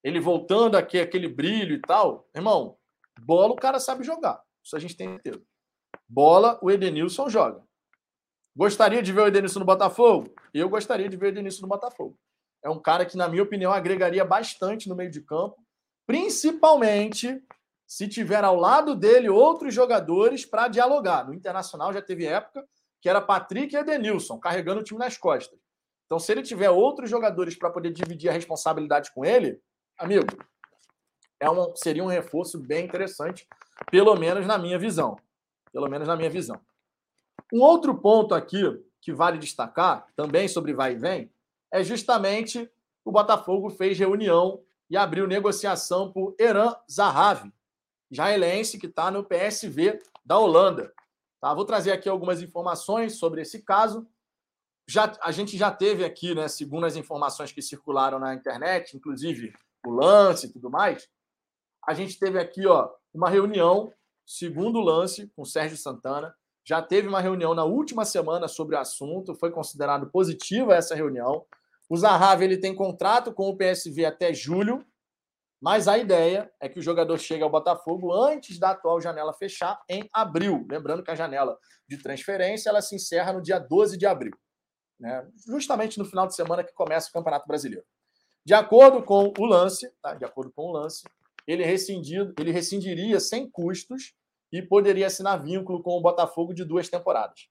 ele 0.02 0.20
voltando 0.20 0.76
aqui, 0.76 1.00
aquele 1.00 1.28
brilho 1.28 1.74
e 1.74 1.80
tal, 1.80 2.28
irmão, 2.34 2.76
bola 3.20 3.52
o 3.52 3.56
cara 3.56 3.80
sabe 3.80 4.04
jogar. 4.04 4.40
Isso 4.62 4.76
a 4.76 4.78
gente 4.78 4.96
tem 4.96 5.08
certeza. 5.08 5.42
Bola 6.08 6.58
o 6.62 6.70
Edenilson 6.70 7.28
joga. 7.28 7.65
Gostaria 8.56 9.02
de 9.02 9.12
ver 9.12 9.20
o 9.20 9.26
Edenilson 9.26 9.58
no 9.58 9.66
Botafogo? 9.66 10.32
Eu 10.54 10.66
gostaria 10.70 11.10
de 11.10 11.16
ver 11.16 11.26
o 11.26 11.28
Edenilson 11.28 11.60
no 11.60 11.68
Botafogo. 11.68 12.18
É 12.64 12.70
um 12.70 12.80
cara 12.80 13.04
que, 13.04 13.14
na 13.14 13.28
minha 13.28 13.42
opinião, 13.42 13.70
agregaria 13.70 14.24
bastante 14.24 14.88
no 14.88 14.96
meio 14.96 15.10
de 15.10 15.20
campo, 15.20 15.56
principalmente 16.06 17.38
se 17.86 18.08
tiver 18.08 18.42
ao 18.42 18.56
lado 18.56 18.96
dele 18.96 19.28
outros 19.28 19.74
jogadores 19.74 20.46
para 20.46 20.68
dialogar. 20.68 21.26
No 21.26 21.34
Internacional 21.34 21.92
já 21.92 22.00
teve 22.00 22.24
época 22.24 22.66
que 23.02 23.10
era 23.10 23.20
Patrick 23.20 23.74
e 23.74 23.78
Edenilson 23.78 24.38
carregando 24.38 24.80
o 24.80 24.82
time 24.82 24.98
nas 24.98 25.18
costas. 25.18 25.58
Então, 26.06 26.18
se 26.18 26.32
ele 26.32 26.42
tiver 26.42 26.70
outros 26.70 27.10
jogadores 27.10 27.54
para 27.56 27.68
poder 27.68 27.92
dividir 27.92 28.30
a 28.30 28.32
responsabilidade 28.32 29.12
com 29.12 29.22
ele, 29.22 29.60
amigo, 29.98 30.26
é 31.38 31.50
um, 31.50 31.76
seria 31.76 32.02
um 32.02 32.08
reforço 32.08 32.58
bem 32.58 32.86
interessante, 32.86 33.46
pelo 33.90 34.16
menos 34.16 34.46
na 34.46 34.56
minha 34.56 34.78
visão. 34.78 35.14
Pelo 35.70 35.90
menos 35.90 36.08
na 36.08 36.16
minha 36.16 36.30
visão. 36.30 36.58
Um 37.52 37.60
outro 37.60 37.94
ponto 37.94 38.34
aqui 38.34 38.62
que 39.00 39.12
vale 39.12 39.38
destacar, 39.38 40.06
também 40.16 40.48
sobre 40.48 40.72
vai 40.72 40.92
e 40.92 40.96
vem, 40.96 41.32
é 41.72 41.82
justamente 41.84 42.70
o 43.04 43.12
Botafogo 43.12 43.70
fez 43.70 43.98
reunião 43.98 44.62
e 44.90 44.96
abriu 44.96 45.26
negociação 45.26 46.12
por 46.12 46.34
Eran 46.38 46.74
Zahavi, 46.90 47.52
israelense 48.10 48.78
que 48.78 48.86
está 48.86 49.10
no 49.10 49.24
PSV 49.24 50.00
da 50.24 50.38
Holanda. 50.38 50.92
Tá? 51.40 51.54
Vou 51.54 51.64
trazer 51.64 51.92
aqui 51.92 52.08
algumas 52.08 52.42
informações 52.42 53.18
sobre 53.18 53.42
esse 53.42 53.62
caso 53.62 54.06
já, 54.88 55.12
a 55.20 55.32
gente 55.32 55.56
já 55.56 55.70
teve 55.70 56.04
aqui, 56.04 56.34
né, 56.34 56.46
segundo 56.46 56.86
as 56.86 56.96
informações 56.96 57.50
que 57.50 57.60
circularam 57.60 58.18
na 58.18 58.34
internet, 58.34 58.96
inclusive 58.96 59.52
o 59.84 59.90
lance 59.90 60.46
e 60.46 60.52
tudo 60.52 60.70
mais, 60.70 61.08
a 61.86 61.92
gente 61.92 62.18
teve 62.18 62.38
aqui 62.38 62.66
ó, 62.66 62.90
uma 63.12 63.28
reunião, 63.28 63.92
segundo 64.24 64.78
o 64.78 64.82
lance, 64.82 65.26
com 65.34 65.42
o 65.42 65.46
Sérgio 65.46 65.76
Santana. 65.76 66.34
Já 66.66 66.82
teve 66.82 67.06
uma 67.06 67.20
reunião 67.20 67.54
na 67.54 67.64
última 67.64 68.04
semana 68.04 68.48
sobre 68.48 68.74
o 68.74 68.78
assunto, 68.78 69.34
foi 69.34 69.50
considerado 69.50 70.10
positiva 70.10 70.74
essa 70.74 70.94
reunião. 70.94 71.44
O 71.88 71.96
Zahavi 71.96 72.44
ele 72.44 72.58
tem 72.58 72.74
contrato 72.74 73.32
com 73.32 73.48
o 73.48 73.56
PSV 73.56 74.04
até 74.04 74.34
julho, 74.34 74.84
mas 75.60 75.86
a 75.86 75.96
ideia 75.96 76.50
é 76.60 76.68
que 76.68 76.78
o 76.78 76.82
jogador 76.82 77.18
chegue 77.18 77.42
ao 77.42 77.50
Botafogo 77.50 78.12
antes 78.12 78.58
da 78.58 78.70
atual 78.70 79.00
janela 79.00 79.32
fechar 79.32 79.80
em 79.88 80.08
abril. 80.12 80.66
Lembrando 80.68 81.02
que 81.02 81.10
a 81.10 81.14
janela 81.14 81.56
de 81.88 81.96
transferência 82.02 82.68
ela 82.68 82.82
se 82.82 82.96
encerra 82.96 83.32
no 83.32 83.40
dia 83.40 83.58
12 83.58 83.96
de 83.96 84.04
abril 84.04 84.36
né? 84.98 85.26
justamente 85.46 85.98
no 85.98 86.04
final 86.04 86.26
de 86.26 86.34
semana 86.34 86.64
que 86.64 86.72
começa 86.72 87.08
o 87.08 87.12
Campeonato 87.12 87.46
Brasileiro. 87.46 87.84
De 88.44 88.54
acordo 88.54 89.02
com 89.02 89.32
o 89.38 89.44
lance, 89.44 89.90
tá? 90.00 90.14
de 90.14 90.24
acordo 90.24 90.52
com 90.52 90.66
o 90.66 90.72
lance, 90.72 91.04
ele, 91.46 91.64
rescindido, 91.64 92.34
ele 92.38 92.50
rescindiria 92.50 93.20
sem 93.20 93.48
custos 93.50 94.14
e 94.58 94.62
poderia 94.62 95.06
assinar 95.06 95.42
vínculo 95.42 95.82
com 95.82 95.96
o 95.96 96.00
Botafogo 96.00 96.54
de 96.54 96.64
duas 96.64 96.88
temporadas. 96.88 97.48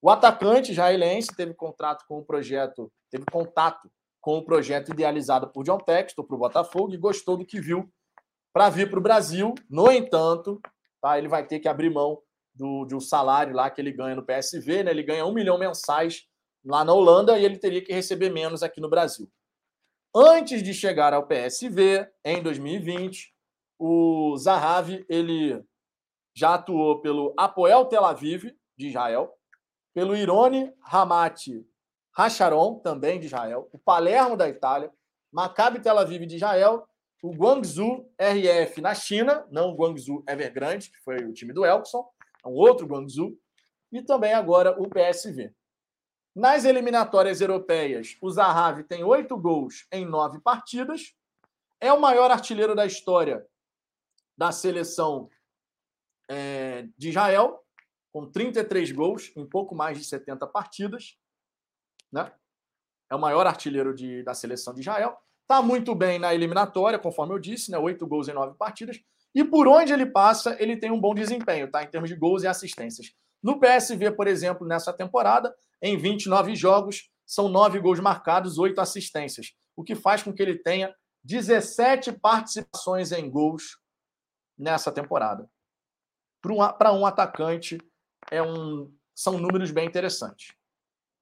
O 0.00 0.10
atacante 0.10 0.72
israelense 0.72 1.34
teve 1.34 1.54
contrato 1.54 2.04
com 2.06 2.18
o 2.18 2.24
projeto, 2.24 2.92
teve 3.10 3.24
contato 3.30 3.90
com 4.20 4.38
o 4.38 4.44
projeto 4.44 4.92
idealizado 4.92 5.48
por 5.48 5.64
John 5.64 5.78
Textor 5.78 6.24
para 6.24 6.36
o 6.36 6.38
Botafogo 6.38 6.92
e 6.94 6.98
gostou 6.98 7.36
do 7.36 7.44
que 7.44 7.60
viu 7.60 7.90
para 8.52 8.70
vir 8.70 8.88
para 8.88 8.98
o 8.98 9.02
Brasil. 9.02 9.54
No 9.68 9.90
entanto, 9.90 10.60
tá, 11.00 11.18
ele 11.18 11.28
vai 11.28 11.46
ter 11.46 11.58
que 11.58 11.68
abrir 11.68 11.90
mão 11.90 12.20
do, 12.54 12.84
de 12.84 12.94
um 12.94 13.00
salário 13.00 13.54
lá 13.54 13.68
que 13.70 13.80
ele 13.80 13.92
ganha 13.92 14.14
no 14.14 14.24
PSV, 14.24 14.84
né? 14.84 14.90
Ele 14.90 15.02
ganha 15.02 15.26
um 15.26 15.32
milhão 15.32 15.58
mensais 15.58 16.26
lá 16.64 16.84
na 16.84 16.92
Holanda 16.92 17.38
e 17.38 17.44
ele 17.44 17.58
teria 17.58 17.82
que 17.82 17.92
receber 17.92 18.30
menos 18.30 18.62
aqui 18.62 18.80
no 18.80 18.88
Brasil. 18.88 19.30
Antes 20.14 20.62
de 20.62 20.72
chegar 20.72 21.12
ao 21.12 21.26
PSV, 21.26 22.08
em 22.24 22.42
2020, 22.42 23.34
o 23.78 24.36
Zahavi 24.36 25.04
ele 25.08 25.62
já 26.34 26.54
atuou 26.54 27.00
pelo 27.00 27.32
Apoel 27.36 27.84
Tel 27.86 28.04
Aviv, 28.04 28.54
de 28.76 28.88
Israel, 28.88 29.32
pelo 29.94 30.16
Irone 30.16 30.72
Hamati 30.82 31.64
Hacharon, 32.16 32.78
também 32.80 33.18
de 33.18 33.26
Israel, 33.26 33.68
o 33.72 33.78
Palermo 33.78 34.36
da 34.36 34.48
Itália, 34.48 34.92
Maccabi 35.32 35.80
Tel 35.80 35.98
Aviv 35.98 36.26
de 36.26 36.36
Israel 36.36 36.86
o 37.24 37.30
Guangzhou 37.30 38.12
RF 38.18 38.82
na 38.82 38.94
China, 38.94 39.46
não 39.50 39.70
o 39.70 39.74
Guangzhou 39.74 40.22
Evergrande, 40.28 40.90
que 40.90 40.98
foi 40.98 41.16
o 41.24 41.32
time 41.32 41.54
do 41.54 41.64
Elkson, 41.64 42.06
é 42.44 42.48
um 42.48 42.52
outro 42.52 42.86
Guangzhou, 42.86 43.32
e 43.90 44.02
também 44.02 44.34
agora 44.34 44.78
o 44.78 44.86
PSV. 44.90 45.50
Nas 46.36 46.66
eliminatórias 46.66 47.40
europeias, 47.40 48.18
o 48.20 48.30
Zahavi 48.30 48.84
tem 48.84 49.02
oito 49.04 49.38
gols 49.38 49.86
em 49.90 50.04
nove 50.04 50.38
partidas, 50.38 51.14
é 51.80 51.90
o 51.90 52.00
maior 52.00 52.30
artilheiro 52.30 52.74
da 52.74 52.84
história 52.84 53.46
da 54.36 54.52
seleção 54.52 55.30
é, 56.28 56.86
de 56.96 57.10
Israel, 57.10 57.60
com 58.12 58.30
33 58.30 58.92
gols 58.92 59.32
em 59.36 59.46
pouco 59.46 59.74
mais 59.74 59.98
de 59.98 60.04
70 60.04 60.46
partidas. 60.46 61.16
Né? 62.12 62.32
É 63.10 63.14
o 63.14 63.20
maior 63.20 63.46
artilheiro 63.46 63.94
de, 63.94 64.22
da 64.22 64.34
seleção 64.34 64.72
de 64.72 64.80
Israel. 64.80 65.16
Está 65.42 65.60
muito 65.60 65.94
bem 65.94 66.18
na 66.18 66.34
eliminatória, 66.34 66.98
conforme 66.98 67.34
eu 67.34 67.38
disse, 67.38 67.70
né? 67.70 67.78
oito 67.78 68.06
gols 68.06 68.28
em 68.28 68.32
nove 68.32 68.56
partidas. 68.56 68.98
E 69.34 69.42
por 69.44 69.66
onde 69.66 69.92
ele 69.92 70.06
passa, 70.06 70.56
ele 70.60 70.76
tem 70.76 70.90
um 70.90 71.00
bom 71.00 71.14
desempenho, 71.14 71.70
tá? 71.70 71.82
Em 71.82 71.88
termos 71.88 72.08
de 72.08 72.16
gols 72.16 72.44
e 72.44 72.46
assistências. 72.46 73.12
No 73.42 73.58
PSV, 73.58 74.12
por 74.12 74.28
exemplo, 74.28 74.66
nessa 74.66 74.92
temporada, 74.92 75.54
em 75.82 75.98
29 75.98 76.54
jogos, 76.54 77.10
são 77.26 77.48
nove 77.48 77.80
gols 77.80 78.00
marcados, 78.00 78.58
oito 78.58 78.80
assistências, 78.80 79.52
o 79.76 79.82
que 79.82 79.94
faz 79.94 80.22
com 80.22 80.32
que 80.32 80.40
ele 80.40 80.56
tenha 80.56 80.94
17 81.24 82.12
participações 82.12 83.10
em 83.12 83.28
gols 83.28 83.78
nessa 84.56 84.92
temporada. 84.92 85.50
Para 86.78 86.92
um, 86.92 87.06
atacante, 87.06 87.78
é 88.30 88.42
um, 88.42 88.92
são 89.14 89.38
números 89.38 89.70
bem 89.70 89.86
interessantes. 89.86 90.54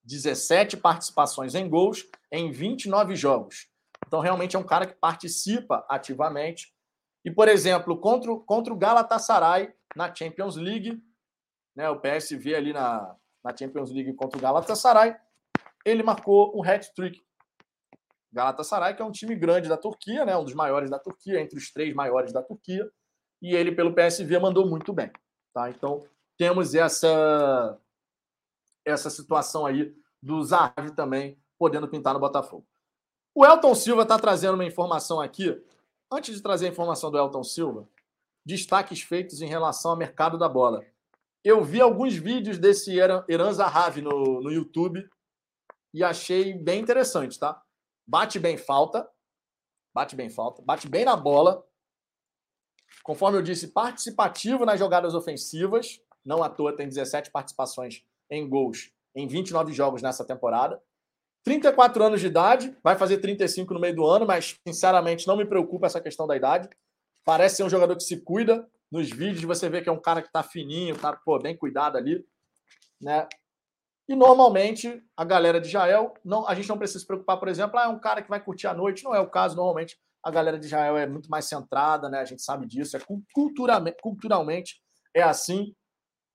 17 0.03 0.77
participações 0.77 1.55
em 1.55 1.69
gols 1.69 2.05
em 2.31 2.51
29 2.51 3.15
jogos. 3.15 3.69
Então, 4.05 4.19
realmente 4.19 4.57
é 4.57 4.59
um 4.59 4.65
cara 4.65 4.85
que 4.85 4.95
participa 4.95 5.87
ativamente. 5.89 6.75
E, 7.25 7.31
por 7.31 7.47
exemplo, 7.47 7.97
contra, 7.97 8.35
contra 8.41 8.73
o 8.73 8.77
Galatasaray 8.77 9.73
na 9.95 10.13
Champions 10.13 10.57
League, 10.57 11.01
né, 11.77 11.89
o 11.89 12.01
PSV 12.01 12.57
ali 12.57 12.73
na, 12.73 13.17
na 13.45 13.57
Champions 13.57 13.93
League 13.93 14.13
contra 14.15 14.37
o 14.37 14.43
Galatasaray, 14.43 15.17
ele 15.85 16.03
marcou 16.03 16.53
um 16.59 16.65
hat-trick. 16.69 17.23
Galatasaray, 18.33 18.97
que 18.97 19.03
é 19.03 19.05
um 19.05 19.13
time 19.13 19.37
grande 19.37 19.69
da 19.69 19.77
Turquia, 19.77 20.25
né, 20.25 20.37
um 20.37 20.45
dos 20.45 20.55
maiores 20.55 20.91
da 20.91 20.99
Turquia, 20.99 21.41
entre 21.41 21.57
os 21.57 21.71
três 21.71 21.95
maiores 21.95 22.33
da 22.33 22.43
Turquia, 22.43 22.91
e 23.43 23.55
ele, 23.57 23.73
pelo 23.73 23.93
PSV, 23.93 24.39
mandou 24.39 24.67
muito 24.67 24.93
bem. 24.93 25.11
Tá? 25.53 25.69
Então, 25.69 26.07
temos 26.39 26.75
essa, 26.75 27.79
essa 28.87 29.11
situação 29.11 29.67
aí 29.67 29.95
do 30.23 30.43
Zahavi 30.43 30.95
também 30.95 31.37
podendo 31.59 31.89
pintar 31.89 32.15
no 32.15 32.21
Botafogo. 32.21 32.65
O 33.35 33.45
Elton 33.45 33.75
Silva 33.75 34.03
está 34.03 34.19
trazendo 34.19 34.55
uma 34.55 34.65
informação 34.65 35.21
aqui. 35.21 35.61
Antes 36.11 36.37
de 36.37 36.43
trazer 36.43 36.67
a 36.67 36.69
informação 36.69 37.11
do 37.11 37.19
Elton 37.19 37.43
Silva, 37.43 37.89
destaques 38.45 39.03
feitos 39.03 39.41
em 39.41 39.47
relação 39.47 39.93
ao 39.93 39.97
mercado 39.97 40.39
da 40.39 40.49
bola. 40.49 40.85
Eu 41.45 41.65
vi 41.65 41.81
alguns 41.81 42.15
vídeos 42.15 42.59
desse 42.59 42.97
Eran 42.99 43.53
Zahavi 43.53 44.03
no, 44.03 44.41
no 44.41 44.53
YouTube 44.53 45.09
e 45.93 46.05
achei 46.05 46.55
bem 46.55 46.81
interessante, 46.81 47.39
tá? 47.39 47.61
Bate 48.07 48.39
bem 48.39 48.57
falta, 48.57 49.09
bate 49.95 50.15
bem 50.15 50.31
falta, 50.31 50.63
bate 50.63 50.89
bem 50.89 51.05
na 51.05 51.17
bola. 51.17 51.67
Conforme 53.03 53.39
eu 53.39 53.43
disse, 53.43 53.69
participativo 53.69 54.65
nas 54.65 54.79
jogadas 54.79 55.15
ofensivas. 55.15 56.01
Não 56.25 56.43
à 56.43 56.49
toa 56.49 56.75
tem 56.75 56.89
17 56.89 57.31
participações 57.31 58.05
em 58.31 58.49
gols 58.49 58.93
em 59.15 59.27
29 59.27 59.73
jogos 59.73 60.03
nessa 60.03 60.25
temporada. 60.25 60.81
34 61.45 62.05
anos 62.05 62.21
de 62.21 62.29
idade, 62.29 62.77
vai 62.83 62.97
fazer 62.97 63.19
35 63.19 63.75
no 63.75 63.81
meio 63.81 63.97
do 63.97 64.07
ano, 64.07 64.25
mas 64.25 64.57
sinceramente 64.67 65.27
não 65.27 65.37
me 65.37 65.45
preocupa 65.45 65.87
essa 65.87 66.01
questão 66.01 66.27
da 66.27 66.37
idade. 66.37 66.69
Parece 67.25 67.57
ser 67.57 67.65
um 67.65 67.71
jogador 67.71 67.97
que 67.97 68.03
se 68.05 68.19
cuida. 68.19 68.69
Nos 68.91 69.11
vídeos 69.11 69.43
você 69.43 69.69
vê 69.69 69.81
que 69.81 69.89
é 69.89 69.93
um 69.93 70.01
cara 70.01 70.23
que 70.23 70.29
está 70.29 70.43
fininho, 70.43 70.97
tá 70.97 71.17
pô, 71.25 71.39
bem 71.39 71.57
cuidado 71.57 71.97
ali, 71.97 72.25
né? 73.01 73.27
E 74.09 74.15
normalmente 74.15 75.03
a 75.17 75.25
galera 75.25 75.61
de 75.61 75.69
Israel, 75.69 76.15
não, 76.25 76.47
a 76.47 76.55
gente 76.55 76.69
não 76.69 76.77
precisa 76.77 77.01
se 77.01 77.07
preocupar, 77.07 77.39
por 77.39 77.49
exemplo, 77.49 77.79
ah, 77.79 77.85
é 77.85 77.89
um 77.89 77.99
cara 77.99 78.23
que 78.23 78.29
vai 78.29 78.41
curtir 78.41 78.67
a 78.67 78.75
noite, 78.75 79.05
não 79.05 79.15
é 79.15 79.21
o 79.21 79.31
caso. 79.31 79.57
Normalmente 79.57 79.99
a 80.23 80.31
galera 80.31 80.59
de 80.59 80.67
Israel 80.67 80.97
é 80.97 81.07
muito 81.07 81.29
mais 81.29 81.47
centrada, 81.47 82.09
né? 82.09 82.21
A 82.21 82.25
gente 82.25 82.43
sabe 82.43 82.67
disso, 82.67 82.97
é 82.97 83.01
culturalmente, 83.35 83.97
culturalmente 84.01 84.81
é 85.15 85.23
assim. 85.23 85.75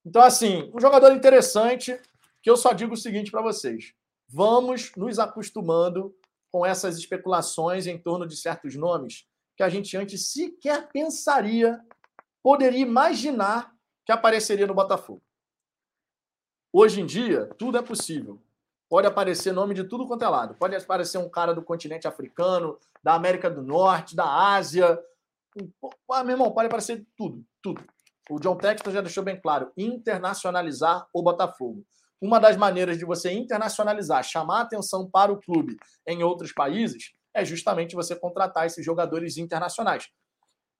Então, 0.06 0.22
assim, 0.22 0.70
um 0.74 0.80
jogador 0.80 1.12
interessante 1.14 2.00
que 2.42 2.50
eu 2.50 2.58
só 2.58 2.74
digo 2.74 2.94
o 2.94 2.98
seguinte 2.98 3.32
para 3.32 3.42
vocês: 3.42 3.94
vamos 4.28 4.92
nos 4.96 5.20
acostumando 5.20 6.16
com 6.52 6.66
essas 6.66 6.98
especulações 6.98 7.88
em 7.88 7.98
torno 7.98 8.28
de 8.28 8.36
certos 8.38 8.76
nomes 8.76 9.26
que 9.56 9.64
a 9.64 9.70
gente 9.70 9.98
antes 9.98 10.32
sequer 10.32 10.88
pensaria, 10.90 11.84
poderia 12.44 12.80
imaginar 12.80 13.76
que 14.06 14.12
apareceria 14.12 14.68
no 14.68 14.74
Botafogo. 14.74 15.22
Hoje 16.72 17.02
em 17.02 17.06
dia, 17.06 17.48
tudo 17.58 17.78
é 17.78 17.82
possível. 17.82 18.42
Pode 18.90 19.06
aparecer 19.06 19.52
nome 19.52 19.74
de 19.74 19.84
tudo 19.84 20.08
quanto 20.08 20.24
é 20.24 20.30
lado. 20.30 20.56
Pode 20.56 20.76
aparecer 20.76 21.18
um 21.18 21.30
cara 21.30 21.54
do 21.54 21.62
continente 21.62 22.08
africano, 22.08 22.78
da 23.04 23.16
América 23.16 23.50
do 23.50 23.62
Norte, 23.62 24.16
da 24.16 24.54
Ásia. 24.56 24.98
Ah, 26.12 26.24
meu 26.24 26.36
irmão, 26.36 26.52
pode 26.52 26.68
aparecer 26.68 27.06
tudo, 27.18 27.44
tudo. 27.62 27.84
O 28.30 28.40
John 28.40 28.56
Texton 28.56 28.92
já 28.92 29.02
deixou 29.02 29.24
bem 29.24 29.40
claro: 29.40 29.72
internacionalizar 29.78 31.06
o 31.14 31.22
Botafogo. 31.22 31.86
Uma 32.22 32.40
das 32.40 32.56
maneiras 32.56 32.98
de 32.98 33.06
você 33.06 33.32
internacionalizar, 33.32 34.24
chamar 34.24 34.62
atenção 34.62 35.10
para 35.10 35.32
o 35.32 35.40
clube 35.40 35.78
em 36.08 36.24
outros 36.24 36.52
países, 36.52 37.12
é 37.34 37.46
justamente 37.46 37.96
você 37.96 38.16
contratar 38.16 38.66
esses 38.66 38.84
jogadores 38.84 39.38
internacionais. 39.38 40.10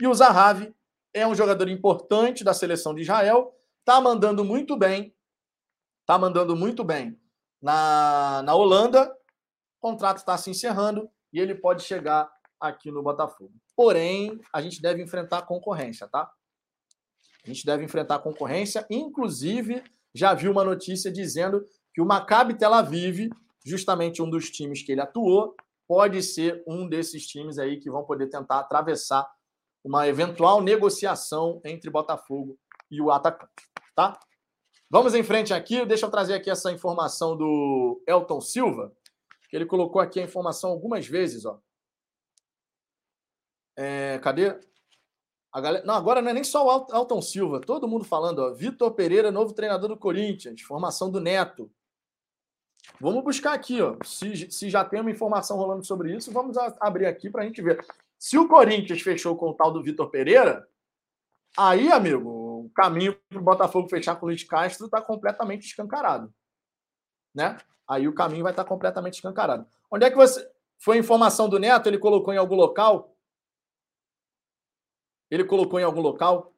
E 0.02 0.08
o 0.08 0.14
Zahavi 0.14 0.74
é 1.14 1.28
um 1.28 1.36
jogador 1.36 1.68
importante 1.68 2.44
da 2.44 2.54
seleção 2.54 2.96
de 2.96 3.02
Israel, 3.02 3.54
está 3.80 4.02
mandando 4.02 4.44
muito 4.44 4.76
bem, 4.76 5.14
está 6.02 6.18
mandando 6.18 6.56
muito 6.56 6.84
bem 6.84 7.20
na, 7.62 8.42
na 8.44 8.56
Holanda, 8.56 9.12
o 9.80 9.80
contrato 9.80 10.18
está 10.18 10.38
se 10.38 10.50
encerrando 10.50 11.10
e 11.32 11.40
ele 11.40 11.56
pode 11.56 11.84
chegar 11.84 12.30
aqui 12.60 12.92
no 12.92 13.04
Botafogo. 13.04 13.54
Porém, 13.76 14.40
a 14.52 14.62
gente 14.62 14.82
deve 14.82 15.02
enfrentar 15.02 15.44
concorrência, 15.44 16.08
tá? 16.08 16.32
A 17.44 17.48
gente 17.48 17.66
deve 17.66 17.84
enfrentar 17.84 18.20
concorrência, 18.20 18.86
inclusive 18.90 19.84
já 20.14 20.34
vi 20.34 20.50
uma 20.50 20.64
notícia 20.64 21.12
dizendo 21.12 21.66
que 21.94 22.02
o 22.02 22.06
Maccabi 22.06 22.58
Tel 22.58 22.74
Aviv, 22.74 23.30
justamente 23.66 24.22
um 24.22 24.30
dos 24.30 24.50
times 24.50 24.82
que 24.82 24.92
ele 24.92 25.02
atuou, 25.02 25.56
pode 25.88 26.22
ser 26.22 26.64
um 26.68 26.88
desses 26.88 27.26
times 27.26 27.58
aí 27.58 27.80
que 27.80 27.90
vão 27.90 28.04
poder 28.04 28.28
tentar 28.28 28.60
atravessar 28.60 29.30
uma 29.84 30.08
eventual 30.08 30.62
negociação 30.62 31.62
entre 31.64 31.90
Botafogo 31.90 32.58
e 32.92 33.02
o 33.02 33.12
atacante, 33.12 33.54
tá? 33.96 34.20
Vamos 34.90 35.14
em 35.14 35.24
frente 35.24 35.54
aqui, 35.54 35.86
deixa 35.86 36.06
eu 36.06 36.12
trazer 36.12 36.34
aqui 36.34 36.50
essa 36.50 36.72
informação 36.72 37.36
do 37.36 38.02
Elton 38.08 38.40
Silva, 38.40 38.96
que 39.50 39.56
ele 39.56 39.66
colocou 39.66 40.02
aqui 40.02 40.20
a 40.20 40.24
informação 40.24 40.70
algumas 40.70 41.06
vezes, 41.06 41.46
ó. 41.46 41.60
É, 43.76 44.18
cadê? 44.20 44.58
A 45.52 45.60
galera... 45.60 45.86
Não, 45.86 45.94
agora 45.94 46.22
não 46.22 46.30
é 46.30 46.34
nem 46.34 46.44
só 46.44 46.66
o 46.66 46.96
Elton 46.96 47.22
Silva, 47.22 47.60
todo 47.60 47.88
mundo 47.88 48.06
falando, 48.06 48.40
ó. 48.40 48.54
Vitor 48.54 48.92
Pereira, 48.94 49.30
novo 49.30 49.54
treinador 49.54 49.90
do 49.90 49.98
Corinthians, 49.98 50.62
formação 50.62 51.12
do 51.12 51.20
Neto. 51.20 51.70
Vamos 53.00 53.24
buscar 53.24 53.54
aqui, 53.54 53.82
ó. 53.82 53.98
Se, 54.06 54.50
se 54.50 54.70
já 54.70 54.86
tem 54.86 55.02
uma 55.02 55.12
informação 55.12 55.58
rolando 55.58 55.86
sobre 55.86 56.16
isso, 56.16 56.32
vamos 56.32 56.58
abrir 56.80 57.08
aqui 57.08 57.30
para 57.30 57.44
a 57.44 57.46
gente 57.46 57.62
ver. 57.62 57.86
Se 58.18 58.38
o 58.38 58.48
Corinthians 58.48 59.02
fechou 59.02 59.36
com 59.36 59.50
o 59.50 59.54
tal 59.54 59.72
do 59.72 59.84
Vitor 59.84 60.10
Pereira, 60.10 60.66
aí, 61.58 61.92
amigo, 61.92 62.47
o 62.68 62.70
caminho 62.70 63.18
para 63.30 63.40
o 63.40 63.44
Botafogo 63.44 63.90
fechar 63.90 64.16
com 64.16 64.26
o 64.26 64.30
Luiz 64.30 64.44
Castro 64.44 64.86
está 64.86 65.02
completamente 65.02 65.66
escancarado. 65.66 66.34
Né? 67.34 67.58
Aí 67.88 68.08
o 68.08 68.14
caminho 68.14 68.44
vai 68.44 68.52
estar 68.52 68.64
tá 68.64 68.70
completamente 68.70 69.16
escancarado. 69.16 69.66
Onde 69.90 70.06
é 70.06 70.10
que 70.10 70.16
você. 70.18 70.48
Foi 70.80 70.98
informação 70.98 71.50
do 71.50 71.58
Neto? 71.58 71.88
Ele 71.88 71.98
colocou 71.98 72.34
em 72.34 72.38
algum 72.38 72.56
local? 72.56 73.16
Ele 75.32 75.44
colocou 75.44 75.80
em 75.80 75.84
algum 75.84 76.02
local? 76.02 76.54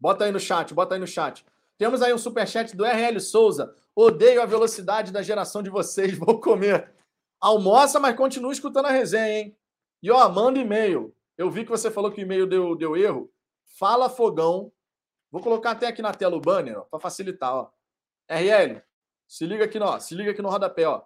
Bota 0.00 0.24
aí 0.24 0.32
no 0.32 0.40
chat, 0.40 0.72
bota 0.72 0.94
aí 0.94 1.00
no 1.00 1.06
chat. 1.06 1.44
Temos 1.76 2.00
aí 2.00 2.14
um 2.14 2.18
superchat 2.18 2.74
do 2.74 2.84
RL 2.84 3.20
Souza. 3.20 3.74
Odeio 3.94 4.40
a 4.40 4.46
velocidade 4.46 5.12
da 5.12 5.22
geração 5.22 5.62
de 5.62 5.68
vocês, 5.68 6.16
vou 6.18 6.40
comer. 6.40 6.90
Almoça, 7.40 8.00
mas 8.00 8.16
continua 8.16 8.52
escutando 8.52 8.86
a 8.86 8.90
resenha, 8.90 9.40
hein? 9.40 9.56
E 10.02 10.10
ó, 10.10 10.28
manda 10.28 10.58
e-mail. 10.58 11.14
Eu 11.36 11.50
vi 11.50 11.64
que 11.64 11.70
você 11.70 11.90
falou 11.90 12.10
que 12.10 12.20
o 12.20 12.22
e-mail 12.22 12.46
deu, 12.46 12.74
deu 12.74 12.96
erro. 12.96 13.30
Fala 13.78 14.08
Fogão. 14.08 14.72
Vou 15.30 15.42
colocar 15.42 15.72
até 15.72 15.86
aqui 15.86 16.00
na 16.00 16.14
tela 16.14 16.34
o 16.36 16.40
banner, 16.40 16.80
para 16.90 17.00
facilitar, 17.00 17.54
ó. 17.54 17.70
RL, 18.28 18.82
se 19.26 19.46
liga 19.46 19.64
aqui, 19.64 19.78
ó, 19.78 19.98
se 19.98 20.14
liga 20.14 20.30
aqui 20.30 20.40
no 20.40 20.48
rodapé, 20.48 20.86
ó. 20.86 21.02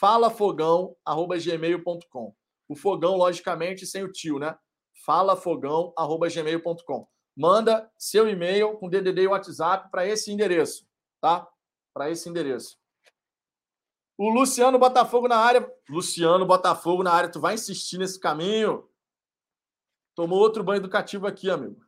falafogão@gmail.com. 0.00 2.34
O 2.68 2.74
fogão, 2.74 3.16
logicamente, 3.16 3.86
sem 3.86 4.02
o 4.02 4.10
tio, 4.10 4.38
né? 4.38 4.58
falafogão@gmail.com. 5.04 7.06
Manda 7.36 7.92
seu 7.98 8.26
e-mail 8.28 8.78
com 8.78 8.88
DDD 8.88 9.22
e 9.22 9.28
WhatsApp 9.28 9.90
para 9.90 10.06
esse 10.06 10.32
endereço, 10.32 10.88
tá? 11.20 11.46
Para 11.92 12.08
esse 12.10 12.28
endereço. 12.28 12.78
O 14.16 14.30
Luciano 14.30 14.78
Botafogo 14.78 15.26
na 15.28 15.36
área. 15.36 15.70
Luciano 15.90 16.46
Botafogo 16.46 17.02
na 17.02 17.12
área. 17.12 17.30
Tu 17.30 17.38
vai 17.38 17.52
insistir 17.54 17.98
nesse 17.98 18.18
caminho? 18.18 18.88
Tomou 20.14 20.38
outro 20.38 20.64
banho 20.64 20.78
educativo 20.78 21.26
aqui, 21.26 21.50
amigo. 21.50 21.85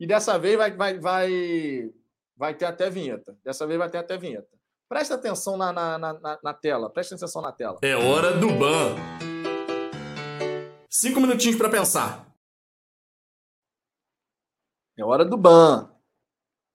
E 0.00 0.06
dessa 0.06 0.38
vez 0.38 0.56
vai, 0.56 0.70
vai, 0.76 0.98
vai, 0.98 1.92
vai 2.36 2.54
ter 2.54 2.66
até 2.66 2.88
vinheta. 2.88 3.36
Dessa 3.44 3.66
vez 3.66 3.78
vai 3.78 3.90
ter 3.90 3.98
até 3.98 4.16
vinheta. 4.16 4.56
Presta 4.88 5.16
atenção 5.16 5.56
na, 5.56 5.72
na, 5.72 5.98
na, 5.98 6.38
na 6.42 6.54
tela. 6.54 6.88
Presta 6.88 7.14
atenção 7.14 7.42
na 7.42 7.52
tela. 7.52 7.78
É 7.82 7.94
hora 7.94 8.32
do 8.38 8.48
ban. 8.48 8.96
Cinco 10.88 11.20
minutinhos 11.20 11.58
para 11.58 11.68
pensar. 11.68 12.26
É 14.96 15.04
hora 15.04 15.24
do 15.24 15.36
ban. 15.36 15.90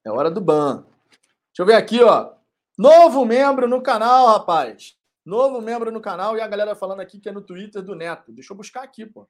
É 0.05 0.11
hora 0.11 0.29
do 0.29 0.39
ban. 0.39 0.83
Deixa 0.83 1.61
eu 1.61 1.65
ver 1.65 1.75
aqui, 1.75 2.01
ó. 2.03 2.33
Novo 2.77 3.25
membro 3.25 3.67
no 3.67 3.81
canal, 3.81 4.27
rapaz. 4.27 4.95
Novo 5.25 5.61
membro 5.61 5.91
no 5.91 6.01
canal 6.01 6.37
e 6.37 6.41
a 6.41 6.47
galera 6.47 6.75
falando 6.75 6.99
aqui 6.99 7.19
que 7.19 7.29
é 7.29 7.31
no 7.31 7.41
Twitter 7.41 7.81
do 7.81 7.95
Neto. 7.95 8.31
Deixa 8.31 8.53
eu 8.53 8.57
buscar 8.57 8.83
aqui, 8.83 9.05
pô. 9.05 9.27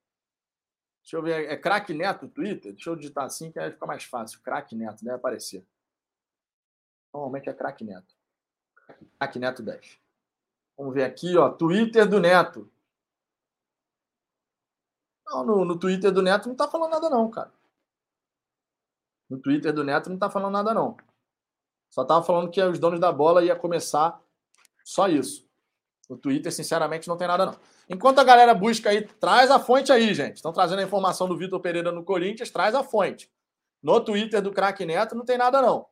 Deixa 1.03 1.17
eu 1.17 1.21
ver. 1.21 1.51
É 1.51 1.57
craque 1.57 1.93
Neto 1.93 2.27
Twitter? 2.29 2.73
Deixa 2.73 2.89
eu 2.89 2.95
digitar 2.95 3.25
assim 3.25 3.51
que 3.51 3.59
aí 3.59 3.71
fica 3.71 3.85
mais 3.85 4.05
fácil. 4.05 4.41
Craque 4.41 4.75
Neto, 4.75 5.03
deve 5.03 5.17
aparecer. 5.17 5.65
Normalmente 7.13 7.49
é 7.49 7.53
craque 7.53 7.83
Neto. 7.83 8.15
Craque 9.19 9.37
Neto 9.37 9.61
10. 9.61 9.99
Vamos 10.77 10.93
ver 10.93 11.03
aqui, 11.03 11.37
ó. 11.37 11.49
Twitter 11.49 12.09
do 12.09 12.19
Neto. 12.19 12.71
Não, 15.27 15.45
no, 15.45 15.65
no 15.65 15.77
Twitter 15.77 16.11
do 16.11 16.21
Neto 16.21 16.47
não 16.47 16.55
tá 16.55 16.67
falando 16.67 16.91
nada, 16.91 17.09
não, 17.09 17.29
cara. 17.29 17.53
No 19.29 19.39
Twitter 19.39 19.73
do 19.73 19.83
Neto 19.83 20.09
não 20.09 20.17
tá 20.17 20.29
falando 20.29 20.53
nada, 20.53 20.73
não. 20.73 20.97
Só 21.89 22.03
tava 22.03 22.23
falando 22.25 22.49
que 22.49 22.61
os 22.61 22.79
donos 22.79 22.99
da 22.99 23.11
bola 23.11 23.43
ia 23.43 23.55
começar 23.55 24.19
só 24.83 25.07
isso. 25.07 25.42
No 26.13 26.19
Twitter, 26.19 26.51
sinceramente, 26.51 27.07
não 27.07 27.17
tem 27.17 27.27
nada, 27.27 27.47
não. 27.47 27.55
Enquanto 27.89 28.19
a 28.19 28.23
galera 28.23 28.53
busca 28.53 28.91
aí, 28.91 29.01
traz 29.19 29.49
a 29.49 29.57
fonte 29.57 29.91
aí, 29.91 30.13
gente. 30.13 30.35
Estão 30.35 30.53
trazendo 30.53 30.77
a 30.79 30.83
informação 30.83 31.27
do 31.27 31.35
Vitor 31.35 31.59
Pereira 31.59 31.91
no 31.91 32.03
Corinthians, 32.03 32.51
traz 32.51 32.75
a 32.75 32.83
fonte. 32.83 33.31
No 33.81 33.99
Twitter 33.99 34.39
do 34.39 34.51
Craque 34.51 34.85
Neto 34.85 35.15
não 35.15 35.25
tem 35.25 35.39
nada, 35.39 35.59
não. 35.59 35.87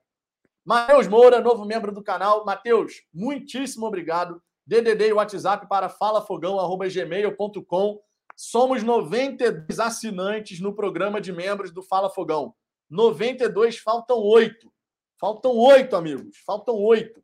Matheus 0.64 1.07
Moura, 1.07 1.41
novo 1.41 1.65
membro 1.65 1.91
do 1.91 2.03
canal. 2.03 2.45
Matheus, 2.45 3.02
muitíssimo 3.11 3.88
obrigado. 3.88 4.39
DDD 4.64 5.07
e 5.07 5.14
WhatsApp 5.14 5.68
para 5.68 5.89
falafogão.gmail.com. 5.89 7.99
Somos 8.35 8.84
92 8.84 9.80
assinantes 9.80 10.60
no 10.60 10.76
programa 10.76 11.19
de 11.19 11.34
membros 11.34 11.72
do 11.72 11.81
Fala 11.81 12.11
Fogão. 12.11 12.53
92, 12.91 13.80
faltam 13.80 14.19
8. 14.19 14.72
Faltam 15.19 15.57
8, 15.57 15.95
amigos. 15.95 16.38
Faltam 16.45 16.76
8. 16.76 17.23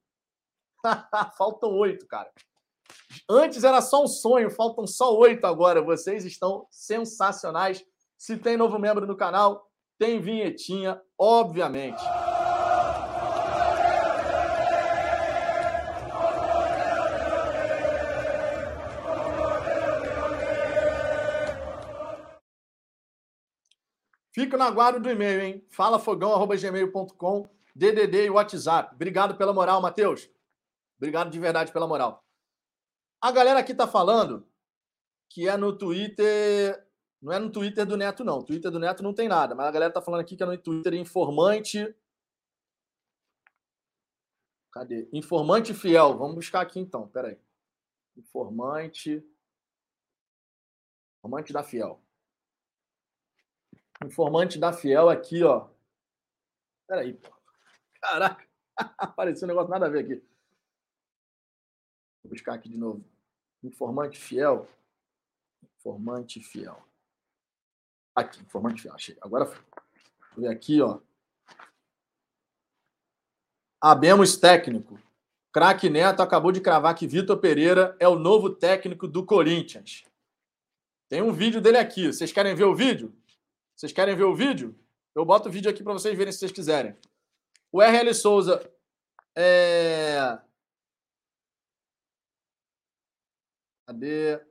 faltam 1.38 1.70
8, 1.70 2.08
cara. 2.08 2.32
Antes 3.30 3.64
era 3.64 3.82
só 3.82 4.04
um 4.04 4.08
sonho, 4.08 4.50
faltam 4.50 4.88
só 4.88 5.16
oito 5.18 5.46
agora. 5.46 5.82
Vocês 5.82 6.26
estão 6.26 6.66
sensacionais. 6.70 7.84
Se 8.18 8.38
tem 8.38 8.58
novo 8.58 8.80
membro 8.80 9.06
no 9.06 9.18
canal, 9.18 9.70
tem 10.00 10.20
vinhetinha, 10.20 11.02
obviamente. 11.18 12.02
Fica 24.38 24.56
no 24.56 24.64
aguardo 24.64 25.00
do 25.00 25.10
e-mail, 25.10 25.42
hein? 25.42 25.66
falafogão.gmail.com, 25.72 27.50
DDD 27.76 28.26
e 28.26 28.30
WhatsApp. 28.30 28.94
Obrigado 28.94 29.36
pela 29.36 29.52
moral, 29.52 29.82
Matheus. 29.82 30.30
Obrigado 30.96 31.32
de 31.32 31.40
verdade 31.40 31.72
pela 31.72 31.88
moral. 31.88 32.27
A 33.22 33.32
galera 33.32 33.60
aqui 33.60 33.74
tá 33.74 33.88
falando 33.88 34.48
que 35.30 35.48
é 35.48 35.58
no 35.58 35.78
Twitter. 35.78 36.86
Não 37.22 37.34
é 37.34 37.40
no 37.40 37.52
Twitter 37.52 37.86
do 37.86 37.98
Neto, 37.98 38.24
não. 38.24 38.44
Twitter 38.44 38.72
do 38.72 38.80
Neto 38.80 39.04
não 39.04 39.14
tem 39.14 39.28
nada. 39.28 39.56
Mas 39.56 39.68
a 39.68 39.72
galera 39.72 39.94
tá 39.94 40.02
falando 40.02 40.22
aqui 40.22 40.36
que 40.36 40.44
é 40.44 40.46
no 40.46 40.58
Twitter 40.58 40.94
informante. 40.94 41.96
Cadê? 44.72 45.10
Informante 45.12 45.74
fiel. 45.74 46.18
Vamos 46.18 46.36
buscar 46.36 46.62
aqui 46.62 46.80
então. 46.80 47.08
Pera 47.08 47.30
aí. 47.30 47.40
Informante. 48.16 49.24
Informante 51.20 51.52
da 51.52 51.64
Fiel. 51.64 52.02
Informante 54.06 54.60
da 54.60 54.72
Fiel 54.72 55.10
aqui, 55.10 55.44
ó. 55.44 55.68
Pera 56.88 57.02
aí. 57.02 57.20
Caraca. 58.02 58.48
Apareceu 58.98 59.46
um 59.46 59.50
negócio 59.50 59.70
nada 59.70 59.88
a 59.88 59.90
ver 59.90 60.06
aqui. 60.06 60.37
Vou 62.28 62.34
buscar 62.34 62.56
aqui 62.56 62.68
de 62.68 62.78
novo. 62.78 63.04
Informante 63.64 64.20
fiel. 64.20 64.68
Informante 65.64 66.42
fiel. 66.42 66.86
Aqui, 68.14 68.42
informante 68.42 68.82
fiel. 68.82 68.94
Achei. 68.94 69.18
Agora 69.22 69.46
foi. 69.46 69.58
Vou 70.36 70.44
ver 70.44 70.50
aqui, 70.50 70.82
ó. 70.82 71.00
Abemos 73.82 74.36
técnico. 74.36 75.00
Craque 75.54 75.90
Neto 75.90 76.22
acabou 76.22 76.52
de 76.52 76.60
cravar 76.60 76.94
que 76.96 77.08
Vitor 77.08 77.38
Pereira 77.38 77.96
é 77.98 78.08
o 78.10 78.20
novo 78.20 78.50
técnico 78.50 79.08
do 79.08 79.26
Corinthians. 79.26 80.04
Tem 81.08 81.22
um 81.22 81.32
vídeo 81.32 81.62
dele 81.62 81.78
aqui. 81.78 82.08
Vocês 82.08 82.34
querem 82.34 82.54
ver 82.54 82.66
o 82.66 82.76
vídeo? 82.76 83.16
Vocês 83.74 83.94
querem 83.94 84.18
ver 84.18 84.26
o 84.26 84.36
vídeo? 84.36 84.78
Eu 85.16 85.24
boto 85.24 85.48
o 85.48 85.52
vídeo 85.52 85.72
aqui 85.72 85.82
para 85.82 85.94
vocês 85.94 86.16
verem 86.18 86.34
se 86.34 86.40
vocês 86.40 86.52
quiserem. 86.52 86.94
O 87.72 87.82
RL 87.82 88.14
Souza 88.14 88.70
é, 89.34 90.40
Cadê? 93.88 94.46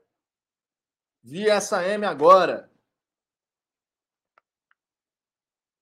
Vi 1.22 1.46
essa 1.46 1.86
M 1.86 2.06
agora. 2.06 2.72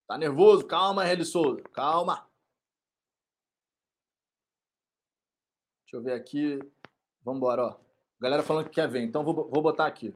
Tá 0.08 0.18
nervoso? 0.18 0.66
Calma, 0.66 1.06
Heli 1.06 1.24
Souza. 1.24 1.62
Calma. 1.72 2.28
Deixa 5.82 5.96
eu 5.96 6.02
ver 6.02 6.14
aqui. 6.14 6.58
Vamos 7.22 7.38
embora, 7.38 7.62
ó. 7.62 7.80
Galera 8.20 8.42
falando 8.42 8.64
que 8.64 8.74
quer 8.74 8.88
ver, 8.88 9.02
então 9.02 9.22
vou, 9.22 9.48
vou 9.48 9.62
botar 9.62 9.86
aqui. 9.86 10.12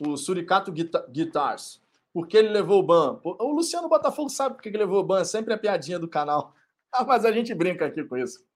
O 0.00 0.16
Suricato 0.16 0.72
Guitars. 0.72 1.82
Por 2.12 2.26
que 2.26 2.38
ele 2.38 2.48
levou 2.48 2.80
o 2.80 2.82
ban? 2.82 3.20
O 3.22 3.52
Luciano 3.52 3.88
Botafogo 3.88 4.30
sabe 4.30 4.54
por 4.54 4.62
que 4.62 4.70
ele 4.70 4.78
levou 4.78 5.00
o 5.00 5.04
ban. 5.04 5.20
É 5.20 5.24
sempre 5.24 5.52
a 5.52 5.58
piadinha 5.58 5.98
do 5.98 6.08
canal. 6.08 6.54
Mas 7.06 7.26
a 7.26 7.30
gente 7.30 7.54
brinca 7.54 7.84
aqui 7.84 8.02
com 8.04 8.16
isso. 8.16 8.49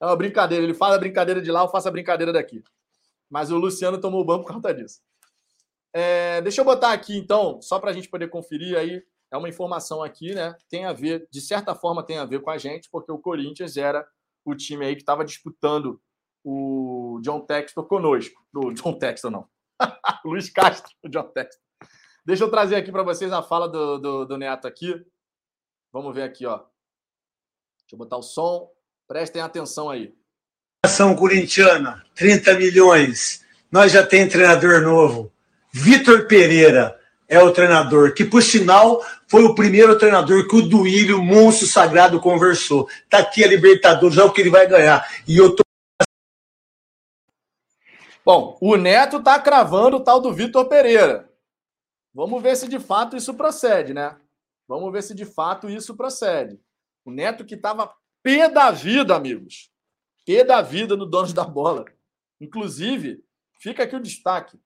É 0.00 0.06
uma 0.06 0.16
brincadeira. 0.16 0.64
Ele 0.64 0.74
faz 0.74 0.94
a 0.94 0.98
brincadeira 0.98 1.42
de 1.42 1.50
lá, 1.50 1.62
eu 1.62 1.68
faço 1.68 1.88
a 1.88 1.90
brincadeira 1.90 2.32
daqui. 2.32 2.62
Mas 3.28 3.50
o 3.50 3.58
Luciano 3.58 4.00
tomou 4.00 4.20
o 4.20 4.24
banco 4.24 4.46
por 4.46 4.54
conta 4.54 4.74
disso. 4.74 5.00
É, 5.92 6.40
deixa 6.40 6.60
eu 6.60 6.64
botar 6.64 6.92
aqui, 6.92 7.16
então, 7.16 7.60
só 7.60 7.78
para 7.78 7.90
a 7.90 7.92
gente 7.92 8.08
poder 8.08 8.28
conferir 8.28 8.76
aí. 8.76 9.02
É 9.30 9.36
uma 9.36 9.48
informação 9.48 10.02
aqui, 10.02 10.34
né? 10.34 10.56
Tem 10.68 10.84
a 10.86 10.92
ver, 10.92 11.28
de 11.30 11.40
certa 11.40 11.74
forma, 11.74 12.02
tem 12.02 12.18
a 12.18 12.24
ver 12.24 12.40
com 12.40 12.50
a 12.50 12.58
gente, 12.58 12.88
porque 12.90 13.12
o 13.12 13.18
Corinthians 13.18 13.76
era 13.76 14.06
o 14.44 14.54
time 14.54 14.84
aí 14.84 14.96
que 14.96 15.02
estava 15.02 15.24
disputando 15.24 16.00
o 16.42 17.20
John 17.22 17.40
Textor 17.40 17.86
conosco. 17.86 18.42
O 18.52 18.72
John 18.72 18.98
Textor, 18.98 19.30
não. 19.30 19.48
Luiz 20.24 20.50
Castro, 20.50 20.90
o 21.04 21.08
John 21.08 21.28
Textor. 21.28 21.62
Deixa 22.24 22.44
eu 22.44 22.50
trazer 22.50 22.76
aqui 22.76 22.90
para 22.90 23.02
vocês 23.02 23.32
a 23.32 23.42
fala 23.42 23.68
do, 23.68 23.98
do, 23.98 24.24
do 24.24 24.36
Neto 24.36 24.66
aqui. 24.66 24.94
Vamos 25.92 26.14
ver 26.14 26.22
aqui, 26.22 26.46
ó. 26.46 26.58
Deixa 26.58 27.94
eu 27.94 27.98
botar 27.98 28.16
o 28.16 28.22
som. 28.22 28.70
Prestem 29.10 29.42
atenção 29.42 29.90
aí. 29.90 30.14
Ação 30.84 31.16
corintiana, 31.16 32.00
30 32.14 32.54
milhões. 32.54 33.44
Nós 33.68 33.90
já 33.90 34.06
tem 34.06 34.28
treinador 34.28 34.82
novo. 34.82 35.32
Vitor 35.72 36.28
Pereira 36.28 36.96
é 37.26 37.42
o 37.42 37.52
treinador, 37.52 38.14
que 38.14 38.24
por 38.24 38.40
sinal 38.40 39.04
foi 39.26 39.42
o 39.42 39.52
primeiro 39.52 39.98
treinador 39.98 40.46
que 40.46 40.54
o 40.54 40.62
Duílio, 40.62 41.20
monstro 41.20 41.66
sagrado, 41.66 42.20
conversou. 42.20 42.88
Tá 43.08 43.18
aqui 43.18 43.42
a 43.42 43.48
Libertadores, 43.48 44.16
é 44.16 44.22
o 44.22 44.32
que 44.32 44.42
ele 44.42 44.50
vai 44.50 44.68
ganhar. 44.68 45.04
E 45.26 45.36
eu 45.36 45.56
tô. 45.56 45.64
Bom, 48.24 48.56
o 48.60 48.76
Neto 48.76 49.20
tá 49.20 49.40
cravando 49.40 49.96
o 49.96 50.04
tal 50.04 50.20
do 50.20 50.32
Vitor 50.32 50.68
Pereira. 50.68 51.28
Vamos 52.14 52.40
ver 52.40 52.56
se 52.56 52.68
de 52.68 52.78
fato 52.78 53.16
isso 53.16 53.34
procede, 53.34 53.92
né? 53.92 54.16
Vamos 54.68 54.92
ver 54.92 55.02
se 55.02 55.16
de 55.16 55.24
fato 55.24 55.68
isso 55.68 55.96
procede. 55.96 56.60
O 57.04 57.10
Neto 57.10 57.44
que 57.44 57.56
estava 57.56 57.92
P 58.22 58.48
da 58.48 58.70
vida, 58.70 59.16
amigos. 59.16 59.70
P 60.26 60.44
da 60.44 60.60
vida 60.60 60.96
no 60.96 61.06
Donos 61.06 61.32
da 61.32 61.44
Bola. 61.44 61.84
Inclusive, 62.40 63.24
fica 63.58 63.84
aqui 63.84 63.96
o 63.96 64.00
destaque. 64.00 64.58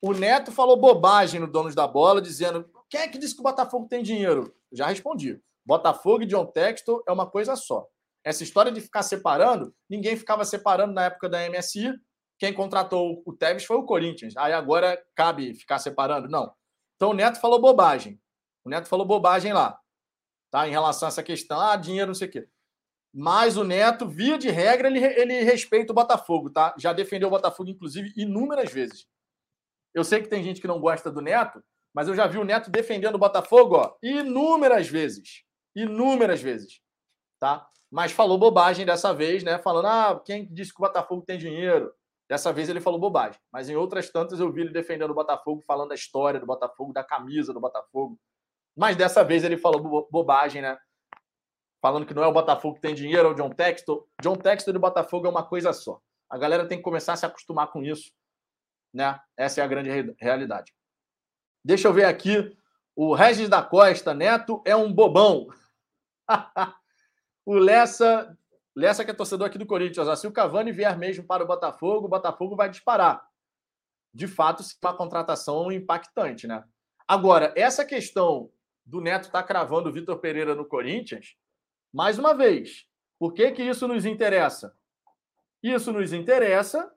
O 0.00 0.12
Neto 0.12 0.52
falou 0.52 0.76
bobagem 0.76 1.40
no 1.40 1.46
Donos 1.46 1.74
da 1.74 1.86
Bola, 1.86 2.20
dizendo: 2.20 2.68
quem 2.90 3.00
é 3.00 3.08
que 3.08 3.18
disse 3.18 3.34
que 3.34 3.40
o 3.40 3.44
Botafogo 3.44 3.88
tem 3.88 4.02
dinheiro? 4.02 4.54
Já 4.70 4.88
respondi. 4.88 5.40
Botafogo 5.64 6.24
e 6.24 6.26
John 6.26 6.44
Textor 6.44 7.02
é 7.06 7.12
uma 7.12 7.26
coisa 7.26 7.56
só. 7.56 7.86
Essa 8.24 8.42
história 8.42 8.70
de 8.70 8.80
ficar 8.80 9.02
separando, 9.02 9.74
ninguém 9.88 10.16
ficava 10.16 10.44
separando 10.44 10.92
na 10.92 11.04
época 11.04 11.28
da 11.28 11.48
MSI. 11.48 11.94
Quem 12.38 12.52
contratou 12.52 13.22
o 13.24 13.32
Tevez 13.32 13.64
foi 13.64 13.76
o 13.76 13.84
Corinthians. 13.84 14.36
Aí 14.36 14.52
agora 14.52 15.02
cabe 15.14 15.54
ficar 15.54 15.78
separando? 15.78 16.28
Não. 16.28 16.52
Então 16.96 17.10
o 17.10 17.14
Neto 17.14 17.40
falou 17.40 17.60
bobagem. 17.60 18.20
O 18.64 18.68
Neto 18.68 18.88
falou 18.88 19.06
bobagem 19.06 19.52
lá. 19.52 19.78
Tá? 20.50 20.68
Em 20.68 20.70
relação 20.70 21.06
a 21.06 21.10
essa 21.10 21.22
questão, 21.22 21.60
ah, 21.60 21.76
dinheiro, 21.76 22.08
não 22.08 22.14
sei 22.14 22.28
o 22.28 22.30
quê. 22.30 22.48
Mas 23.14 23.56
o 23.56 23.64
Neto, 23.64 24.08
via 24.08 24.38
de 24.38 24.48
regra, 24.48 24.88
ele, 24.88 25.04
ele 25.04 25.42
respeita 25.42 25.92
o 25.92 25.94
Botafogo, 25.94 26.48
tá? 26.48 26.74
Já 26.78 26.92
defendeu 26.92 27.28
o 27.28 27.30
Botafogo, 27.30 27.68
inclusive, 27.68 28.12
inúmeras 28.16 28.72
vezes. 28.72 29.06
Eu 29.94 30.02
sei 30.02 30.22
que 30.22 30.28
tem 30.28 30.42
gente 30.42 30.60
que 30.60 30.66
não 30.66 30.80
gosta 30.80 31.10
do 31.10 31.20
Neto, 31.20 31.62
mas 31.92 32.08
eu 32.08 32.14
já 32.14 32.26
vi 32.26 32.38
o 32.38 32.44
Neto 32.44 32.70
defendendo 32.70 33.16
o 33.16 33.18
Botafogo, 33.18 33.76
ó, 33.76 33.94
inúmeras 34.02 34.88
vezes. 34.88 35.44
Inúmeras 35.76 36.40
vezes. 36.40 36.80
Tá? 37.38 37.68
Mas 37.90 38.12
falou 38.12 38.38
bobagem 38.38 38.86
dessa 38.86 39.12
vez, 39.12 39.42
né? 39.42 39.58
Falando, 39.58 39.86
ah, 39.86 40.22
quem 40.24 40.46
disse 40.50 40.72
que 40.72 40.80
o 40.80 40.86
Botafogo 40.86 41.22
tem 41.26 41.36
dinheiro? 41.36 41.92
Dessa 42.26 42.50
vez 42.50 42.70
ele 42.70 42.80
falou 42.80 42.98
bobagem. 42.98 43.38
Mas 43.52 43.68
em 43.68 43.76
outras 43.76 44.08
tantas 44.08 44.40
eu 44.40 44.50
vi 44.50 44.62
ele 44.62 44.72
defendendo 44.72 45.10
o 45.10 45.14
Botafogo, 45.14 45.62
falando 45.66 45.90
da 45.90 45.94
história 45.94 46.40
do 46.40 46.46
Botafogo, 46.46 46.94
da 46.94 47.04
camisa 47.04 47.52
do 47.52 47.60
Botafogo. 47.60 48.18
Mas 48.74 48.96
dessa 48.96 49.22
vez 49.22 49.44
ele 49.44 49.58
falou 49.58 50.08
bobagem, 50.10 50.62
né? 50.62 50.78
Falando 51.82 52.06
que 52.06 52.14
não 52.14 52.22
é 52.22 52.28
o 52.28 52.32
Botafogo 52.32 52.76
que 52.76 52.80
tem 52.80 52.94
dinheiro, 52.94 53.26
é 53.26 53.30
o 53.32 53.34
John 53.34 53.50
Textor. 53.50 54.06
John 54.22 54.36
Textor 54.36 54.72
e 54.72 54.76
o 54.76 54.80
Botafogo 54.80 55.26
é 55.26 55.30
uma 55.30 55.44
coisa 55.44 55.72
só. 55.72 56.00
A 56.30 56.38
galera 56.38 56.68
tem 56.68 56.78
que 56.78 56.84
começar 56.84 57.14
a 57.14 57.16
se 57.16 57.26
acostumar 57.26 57.72
com 57.72 57.82
isso. 57.82 58.12
Né? 58.94 59.18
Essa 59.36 59.60
é 59.60 59.64
a 59.64 59.66
grande 59.66 59.90
realidade. 60.20 60.72
Deixa 61.64 61.88
eu 61.88 61.92
ver 61.92 62.04
aqui. 62.04 62.56
O 62.94 63.14
Regis 63.14 63.48
da 63.48 63.60
Costa 63.60 64.14
Neto 64.14 64.62
é 64.64 64.76
um 64.76 64.92
bobão. 64.92 65.48
o 67.44 67.54
Lessa, 67.54 68.38
Lessa 68.76 69.04
que 69.04 69.10
é 69.10 69.14
torcedor 69.14 69.48
aqui 69.48 69.58
do 69.58 69.66
Corinthians. 69.66 70.20
Se 70.20 70.26
o 70.28 70.32
Cavani 70.32 70.70
vier 70.70 70.96
mesmo 70.96 71.24
para 71.26 71.42
o 71.42 71.46
Botafogo, 71.48 72.06
o 72.06 72.10
Botafogo 72.10 72.54
vai 72.54 72.70
disparar. 72.70 73.26
De 74.14 74.28
fato, 74.28 74.62
se 74.62 74.76
uma 74.80 74.96
contratação 74.96 75.72
impactante, 75.72 76.46
né? 76.46 76.62
Agora, 77.08 77.52
essa 77.56 77.84
questão 77.84 78.52
do 78.86 79.00
Neto 79.00 79.24
estar 79.24 79.42
tá 79.42 79.48
cravando 79.48 79.88
o 79.88 79.92
Vitor 79.92 80.18
Pereira 80.18 80.54
no 80.54 80.64
Corinthians, 80.64 81.36
mais 81.92 82.18
uma 82.18 82.34
vez, 82.34 82.86
por 83.18 83.32
que, 83.32 83.52
que 83.52 83.62
isso 83.62 83.86
nos 83.86 84.04
interessa? 84.04 84.76
Isso 85.62 85.92
nos 85.92 86.12
interessa 86.12 86.92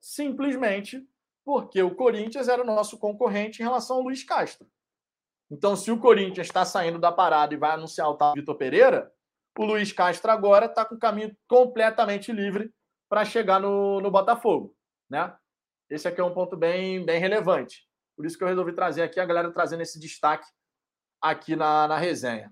simplesmente 0.00 1.06
porque 1.44 1.82
o 1.82 1.94
Corinthians 1.94 2.48
era 2.48 2.62
o 2.62 2.66
nosso 2.66 2.98
concorrente 2.98 3.60
em 3.60 3.64
relação 3.64 3.96
ao 3.96 4.02
Luiz 4.02 4.22
Castro. 4.24 4.66
Então, 5.50 5.76
se 5.76 5.90
o 5.90 5.98
Corinthians 5.98 6.46
está 6.46 6.64
saindo 6.64 6.98
da 6.98 7.12
parada 7.12 7.54
e 7.54 7.58
vai 7.58 7.72
anunciar 7.72 8.08
o 8.08 8.16
tal 8.16 8.34
Vitor 8.34 8.56
Pereira, 8.56 9.12
o 9.58 9.64
Luiz 9.64 9.92
Castro 9.92 10.30
agora 10.30 10.66
está 10.66 10.84
com 10.84 10.94
o 10.94 10.98
caminho 10.98 11.36
completamente 11.46 12.32
livre 12.32 12.72
para 13.08 13.24
chegar 13.24 13.60
no, 13.60 14.00
no 14.00 14.10
Botafogo. 14.10 14.74
Né? 15.10 15.34
Esse 15.90 16.08
aqui 16.08 16.20
é 16.20 16.24
um 16.24 16.32
ponto 16.32 16.56
bem, 16.56 17.04
bem 17.04 17.20
relevante. 17.20 17.86
Por 18.16 18.24
isso 18.24 18.38
que 18.38 18.44
eu 18.44 18.48
resolvi 18.48 18.72
trazer 18.72 19.02
aqui 19.02 19.20
a 19.20 19.26
galera 19.26 19.52
trazendo 19.52 19.82
esse 19.82 20.00
destaque 20.00 20.46
aqui 21.20 21.54
na, 21.54 21.86
na 21.86 21.98
resenha. 21.98 22.50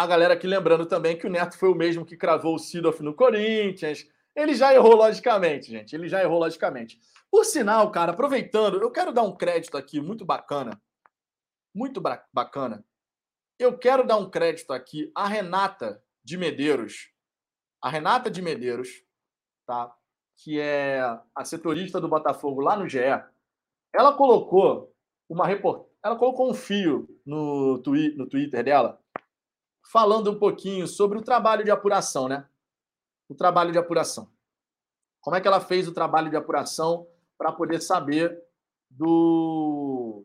A 0.00 0.06
galera 0.06 0.32
aqui 0.32 0.46
lembrando 0.46 0.86
também 0.86 1.14
que 1.14 1.26
o 1.26 1.30
Neto 1.30 1.58
foi 1.58 1.68
o 1.68 1.74
mesmo 1.74 2.06
que 2.06 2.16
cravou 2.16 2.54
o 2.54 2.58
Sidoff 2.58 3.02
no 3.02 3.12
Corinthians, 3.12 4.08
ele 4.34 4.54
já 4.54 4.72
errou 4.72 4.94
logicamente, 4.94 5.70
gente. 5.70 5.94
Ele 5.94 6.08
já 6.08 6.22
errou 6.22 6.38
logicamente. 6.38 6.98
Por 7.30 7.44
sinal, 7.44 7.90
cara, 7.90 8.12
aproveitando, 8.12 8.80
eu 8.80 8.90
quero 8.90 9.12
dar 9.12 9.24
um 9.24 9.36
crédito 9.36 9.76
aqui 9.76 10.00
muito 10.00 10.24
bacana. 10.24 10.80
Muito 11.74 12.00
bacana. 12.32 12.82
Eu 13.58 13.76
quero 13.76 14.02
dar 14.02 14.16
um 14.16 14.30
crédito 14.30 14.72
aqui 14.72 15.12
à 15.14 15.26
Renata 15.26 16.02
de 16.24 16.38
Medeiros. 16.38 17.10
A 17.82 17.90
Renata 17.90 18.30
de 18.30 18.40
Medeiros, 18.40 19.04
tá? 19.66 19.94
Que 20.38 20.58
é 20.58 20.98
a 21.34 21.44
setorista 21.44 22.00
do 22.00 22.08
Botafogo 22.08 22.62
lá 22.62 22.74
no 22.74 22.88
GE. 22.88 23.00
Ela 23.92 24.14
colocou 24.14 24.94
uma 25.28 25.46
report... 25.46 25.86
ela 26.02 26.16
colocou 26.16 26.50
um 26.50 26.54
fio 26.54 27.06
no, 27.26 27.82
twi... 27.82 28.14
no 28.16 28.26
Twitter 28.26 28.64
dela 28.64 28.98
falando 29.92 30.30
um 30.30 30.38
pouquinho 30.38 30.86
sobre 30.86 31.18
o 31.18 31.22
trabalho 31.22 31.64
de 31.64 31.70
apuração, 31.70 32.28
né? 32.28 32.48
o 33.30 33.34
trabalho 33.34 33.70
de 33.70 33.78
apuração. 33.78 34.28
Como 35.20 35.36
é 35.36 35.40
que 35.40 35.46
ela 35.46 35.60
fez 35.60 35.86
o 35.86 35.92
trabalho 35.92 36.30
de 36.30 36.36
apuração 36.36 37.06
para 37.38 37.52
poder 37.52 37.80
saber 37.80 38.42
do, 38.88 40.24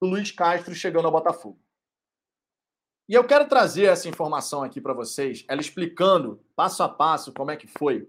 do 0.00 0.08
Luiz 0.08 0.30
Castro 0.30 0.74
chegando 0.74 1.04
ao 1.04 1.12
Botafogo? 1.12 1.60
E 3.08 3.14
eu 3.14 3.26
quero 3.26 3.48
trazer 3.48 3.84
essa 3.84 4.08
informação 4.08 4.62
aqui 4.62 4.80
para 4.80 4.94
vocês, 4.94 5.44
ela 5.48 5.60
explicando 5.60 6.42
passo 6.56 6.82
a 6.82 6.88
passo 6.88 7.32
como 7.32 7.50
é 7.50 7.56
que 7.56 7.66
foi, 7.66 8.06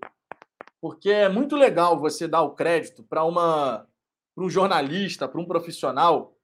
porque 0.81 1.09
é 1.09 1.29
muito 1.29 1.55
legal 1.55 1.99
você 1.99 2.27
dar 2.27 2.41
o 2.41 2.55
crédito 2.55 3.03
para 3.03 3.23
uma 3.23 3.87
para 4.35 4.45
um 4.45 4.49
jornalista, 4.49 5.27
para 5.27 5.41
um 5.41 5.45
profissional 5.45 6.37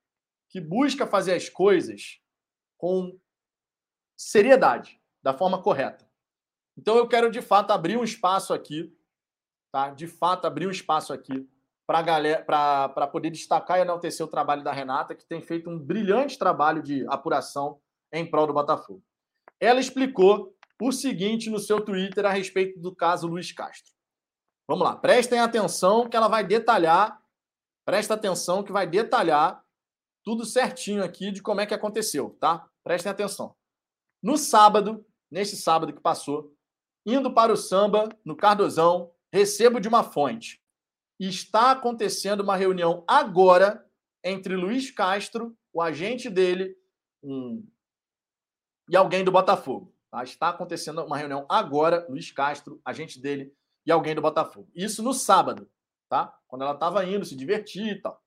que 0.50 0.60
busca 0.60 1.08
fazer 1.08 1.34
as 1.34 1.48
coisas 1.48 2.20
com 2.78 3.18
seriedade, 4.16 5.00
da 5.22 5.34
forma 5.34 5.62
correta. 5.62 6.08
Então 6.78 6.98
eu 6.98 7.08
quero 7.08 7.32
de 7.32 7.42
fato 7.42 7.72
abrir 7.72 7.98
um 7.98 8.04
espaço 8.04 8.54
aqui, 8.54 8.96
tá? 9.72 9.90
De 9.90 10.08
fato 10.08 10.46
abrir 10.46 10.68
um 10.68 10.72
espaço 10.72 11.14
aqui 11.14 11.50
para 11.88 12.02
galera, 12.02 12.44
para 12.44 13.08
poder 13.08 13.30
destacar 13.30 13.78
e 13.78 13.82
enaltecer 13.82 14.26
o 14.26 14.30
trabalho 14.30 14.64
da 14.64 14.72
Renata, 14.72 15.16
que 15.16 15.26
tem 15.26 15.42
feito 15.42 15.70
um 15.70 15.80
brilhante 15.80 16.38
trabalho 16.38 16.82
de 16.82 17.06
apuração 17.08 17.80
em 18.12 18.30
prol 18.30 18.48
do 18.48 18.54
Botafogo. 18.54 19.04
Ela 19.60 19.80
explicou 19.80 20.56
o 20.82 20.92
seguinte 20.92 21.50
no 21.50 21.60
seu 21.60 21.80
Twitter 21.80 22.26
a 22.26 22.32
respeito 22.32 22.80
do 22.80 22.94
caso 22.94 23.28
Luiz 23.28 23.52
Castro. 23.52 23.94
Vamos 24.68 24.84
lá, 24.84 24.96
prestem 24.96 25.40
atenção 25.40 26.10
que 26.10 26.18
ela 26.18 26.28
vai 26.28 26.44
detalhar, 26.44 27.22
presta 27.86 28.16
atenção 28.16 28.64
que 28.64 28.72
vai 28.72 28.88
detalhar 28.88 29.64
tudo 30.24 30.44
certinho 30.44 31.04
aqui 31.04 31.32
de 31.32 31.42
como 31.42 31.62
é 31.62 31.68
que 31.68 31.74
aconteceu, 31.74 32.36
tá? 32.40 32.68
Prestem 32.84 33.12
atenção. 33.12 33.56
No 34.26 34.40
sábado, 34.40 35.06
neste 35.30 35.56
sábado 35.56 35.94
que 35.94 36.02
passou, 36.02 36.52
indo 37.06 37.32
para 37.32 37.54
o 37.54 37.56
samba, 37.56 38.10
no 38.26 38.36
Cardozão, 38.36 39.12
recebo 39.32 39.80
de 39.80 39.88
uma 39.88 40.02
fonte. 40.02 40.60
Está 41.20 41.70
acontecendo 41.70 42.42
uma 42.42 42.56
reunião 42.56 43.04
agora 43.08 43.88
entre 44.24 44.56
Luiz 44.56 44.90
Castro, 44.90 45.56
o 45.72 45.80
agente 45.80 46.28
dele, 46.28 46.76
um... 47.22 47.64
e 48.90 48.98
alguém 48.98 49.24
do 49.24 49.32
Botafogo. 49.32 49.94
Tá? 50.10 50.24
Está 50.24 50.50
acontecendo 50.50 51.06
uma 51.06 51.20
reunião 51.20 51.46
agora, 51.48 52.04
Luiz 52.10 52.32
Castro, 52.32 52.82
agente 52.84 53.22
dele, 53.22 53.54
e 53.86 53.92
alguém 53.92 54.16
do 54.16 54.24
Botafogo. 54.24 54.72
Isso 54.74 55.04
no 55.04 55.14
sábado, 55.14 55.70
tá? 56.10 56.36
Quando 56.48 56.64
ela 56.64 56.74
estava 56.74 57.06
indo 57.06 57.26
se 57.26 57.36
divertir 57.36 57.98
e 57.98 58.02
tal. 58.02 58.20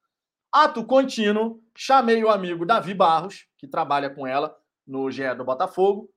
Ato 0.53 0.85
contínuo, 0.85 1.61
chamei 1.77 2.23
o 2.23 2.31
amigo 2.31 2.65
Davi 2.65 2.95
Barros, 2.95 3.49
que 3.59 3.67
trabalha 3.67 4.09
com 4.09 4.25
ela 4.25 4.57
no 4.89 5.11
GE 5.11 5.35
do 5.37 5.45
Botafogo, 5.45 6.11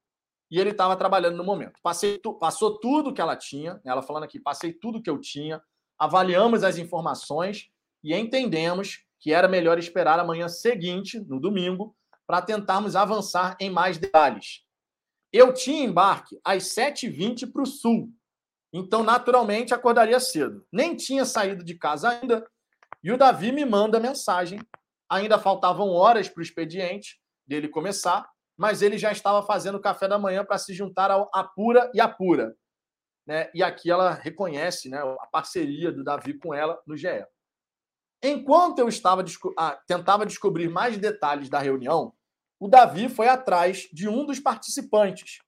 e 0.49 0.59
ele 0.59 0.71
estava 0.71 0.95
trabalhando 0.95 1.37
no 1.37 1.43
momento. 1.43 1.79
Passei, 1.83 2.19
passou 2.39 2.79
tudo 2.79 3.13
que 3.13 3.21
ela 3.21 3.35
tinha, 3.35 3.75
né? 3.75 3.81
ela 3.85 4.01
falando 4.01 4.23
aqui, 4.23 4.39
passei 4.39 4.73
tudo 4.73 5.01
que 5.01 5.09
eu 5.09 5.19
tinha, 5.19 5.61
avaliamos 5.99 6.63
as 6.63 6.77
informações 6.77 7.69
e 8.03 8.15
entendemos 8.15 9.05
que 9.19 9.31
era 9.31 9.47
melhor 9.47 9.77
esperar 9.77 10.19
a 10.19 10.23
manhã 10.23 10.49
seguinte, 10.49 11.19
no 11.19 11.39
domingo, 11.39 11.95
para 12.25 12.41
tentarmos 12.41 12.95
avançar 12.95 13.55
em 13.59 13.69
mais 13.69 13.97
detalhes. 13.97 14.63
Eu 15.31 15.53
tinha 15.53 15.85
embarque 15.85 16.39
às 16.43 16.63
7h20 16.63 17.51
para 17.51 17.61
o 17.61 17.65
sul, 17.65 18.09
então 18.73 19.03
naturalmente 19.03 19.73
acordaria 19.73 20.19
cedo. 20.19 20.65
Nem 20.71 20.95
tinha 20.95 21.23
saído 21.23 21.63
de 21.63 21.75
casa 21.75 22.09
ainda, 22.09 22.45
e 23.03 23.11
o 23.11 23.17
Davi 23.17 23.51
me 23.51 23.63
manda 23.63 23.99
mensagem. 23.99 24.59
Ainda 25.09 25.37
faltavam 25.37 25.89
horas 25.89 26.27
para 26.29 26.39
o 26.39 26.43
expediente 26.43 27.19
dele 27.45 27.67
começar, 27.67 28.29
mas 28.61 28.83
ele 28.83 28.95
já 28.95 29.11
estava 29.11 29.41
fazendo 29.41 29.79
café 29.79 30.07
da 30.07 30.19
manhã 30.19 30.45
para 30.45 30.59
se 30.59 30.71
juntar 30.71 31.09
ao 31.09 31.31
Apura 31.33 31.89
e 31.95 31.99
Apura. 31.99 32.55
Né? 33.25 33.49
E 33.55 33.63
aqui 33.63 33.89
ela 33.89 34.13
reconhece 34.13 34.87
né, 34.87 34.99
a 34.99 35.25
parceria 35.31 35.91
do 35.91 36.03
Davi 36.03 36.37
com 36.37 36.53
ela 36.53 36.79
no 36.85 36.95
GE. 36.95 37.25
Enquanto 38.21 38.77
eu 38.77 38.87
estava 38.87 39.25
ah, 39.57 39.81
tentava 39.87 40.27
descobrir 40.27 40.69
mais 40.69 40.95
detalhes 40.95 41.49
da 41.49 41.57
reunião, 41.57 42.13
o 42.59 42.67
Davi 42.67 43.09
foi 43.09 43.27
atrás 43.27 43.89
de 43.91 44.07
um 44.07 44.27
dos 44.27 44.39
participantes. 44.39 45.39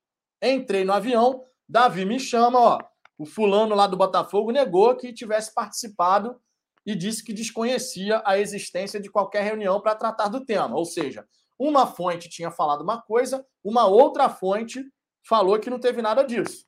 Entrei 0.41 0.83
no 0.83 0.91
avião, 0.91 1.45
Davi 1.69 2.05
me 2.05 2.19
chama, 2.19 2.59
ó, 2.59 2.79
o 3.15 3.27
fulano 3.27 3.75
lá 3.75 3.85
do 3.85 3.95
Botafogo 3.95 4.51
negou 4.51 4.97
que 4.97 5.13
tivesse 5.13 5.53
participado 5.53 6.41
e 6.83 6.95
disse 6.95 7.23
que 7.23 7.31
desconhecia 7.31 8.23
a 8.25 8.39
existência 8.39 8.99
de 8.99 9.11
qualquer 9.11 9.43
reunião 9.43 9.79
para 9.79 9.93
tratar 9.93 10.29
do 10.29 10.43
tema. 10.43 10.75
Ou 10.75 10.83
seja, 10.83 11.23
uma 11.57 11.87
fonte 11.87 12.29
tinha 12.29 12.51
falado 12.51 12.81
uma 12.81 13.01
coisa, 13.01 13.45
uma 13.63 13.85
outra 13.85 14.29
fonte 14.29 14.83
falou 15.27 15.59
que 15.59 15.69
não 15.69 15.79
teve 15.79 16.01
nada 16.01 16.23
disso. 16.23 16.65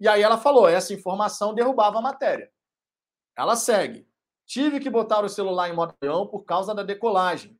E 0.00 0.08
aí 0.08 0.22
ela 0.22 0.38
falou: 0.38 0.68
essa 0.68 0.92
informação 0.92 1.54
derrubava 1.54 1.98
a 1.98 2.02
matéria. 2.02 2.50
Ela 3.36 3.56
segue. 3.56 4.06
Tive 4.46 4.78
que 4.78 4.90
botar 4.90 5.24
o 5.24 5.28
celular 5.28 5.68
em 5.68 5.74
modo 5.74 5.94
avião 6.00 6.26
por 6.26 6.44
causa 6.44 6.74
da 6.74 6.82
decolagem. 6.82 7.58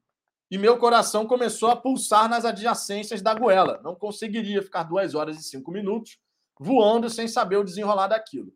E 0.51 0.59
meu 0.59 0.79
coração 0.79 1.27
começou 1.27 1.71
a 1.71 1.77
pulsar 1.77 2.29
nas 2.29 2.45
adjacências 2.45 3.23
da 3.23 3.35
goela. 3.35 3.81
Não 3.83 3.95
conseguiria 3.95 4.63
ficar 4.63 4.83
duas 4.85 5.15
horas 5.15 5.39
e 5.39 5.43
cinco 5.43 5.71
minutos 5.71 6.19
voando 6.59 7.09
sem 7.09 7.27
saber 7.27 7.57
o 7.57 7.65
desenrolar 7.65 8.09
daquilo. 8.09 8.53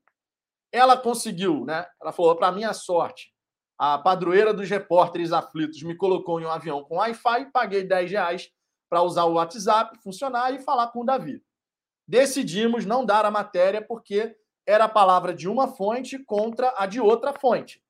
Ela 0.70 0.96
conseguiu, 0.96 1.64
né? 1.64 1.86
Ela 2.00 2.12
falou: 2.12 2.36
para 2.36 2.52
minha 2.52 2.72
sorte, 2.72 3.32
a 3.78 3.96
padroeira 3.96 4.52
dos 4.52 4.68
repórteres 4.68 5.32
aflitos 5.32 5.82
me 5.84 5.94
colocou 5.94 6.40
em 6.40 6.44
um 6.44 6.50
avião 6.50 6.82
com 6.82 6.96
Wi-Fi, 6.96 7.52
paguei 7.52 7.84
10 7.84 8.10
reais 8.10 8.50
para 8.90 9.02
usar 9.02 9.24
o 9.24 9.34
WhatsApp, 9.34 9.96
funcionar 10.02 10.52
e 10.52 10.58
falar 10.58 10.88
com 10.88 11.02
o 11.02 11.04
Davi. 11.04 11.40
Decidimos 12.06 12.84
não 12.84 13.04
dar 13.04 13.24
a 13.24 13.30
matéria 13.30 13.80
porque 13.80 14.34
era 14.66 14.84
a 14.84 14.88
palavra 14.88 15.32
de 15.32 15.48
uma 15.48 15.68
fonte 15.68 16.18
contra 16.18 16.74
a 16.76 16.86
de 16.86 17.00
outra 17.00 17.32
fonte. 17.32 17.80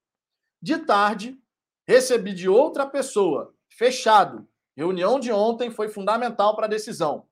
De 0.61 0.77
tarde, 0.79 1.39
recebi 1.87 2.35
de 2.35 2.49
outra 2.49 2.87
pessoa, 2.87 3.55
fechado. 3.71 4.47
Reunião 4.77 5.19
de 5.19 5.33
ontem 5.33 5.71
foi 5.71 5.89
fundamental 5.89 6.55
para 6.55 6.67
a 6.67 6.69
decisão. 6.69 7.27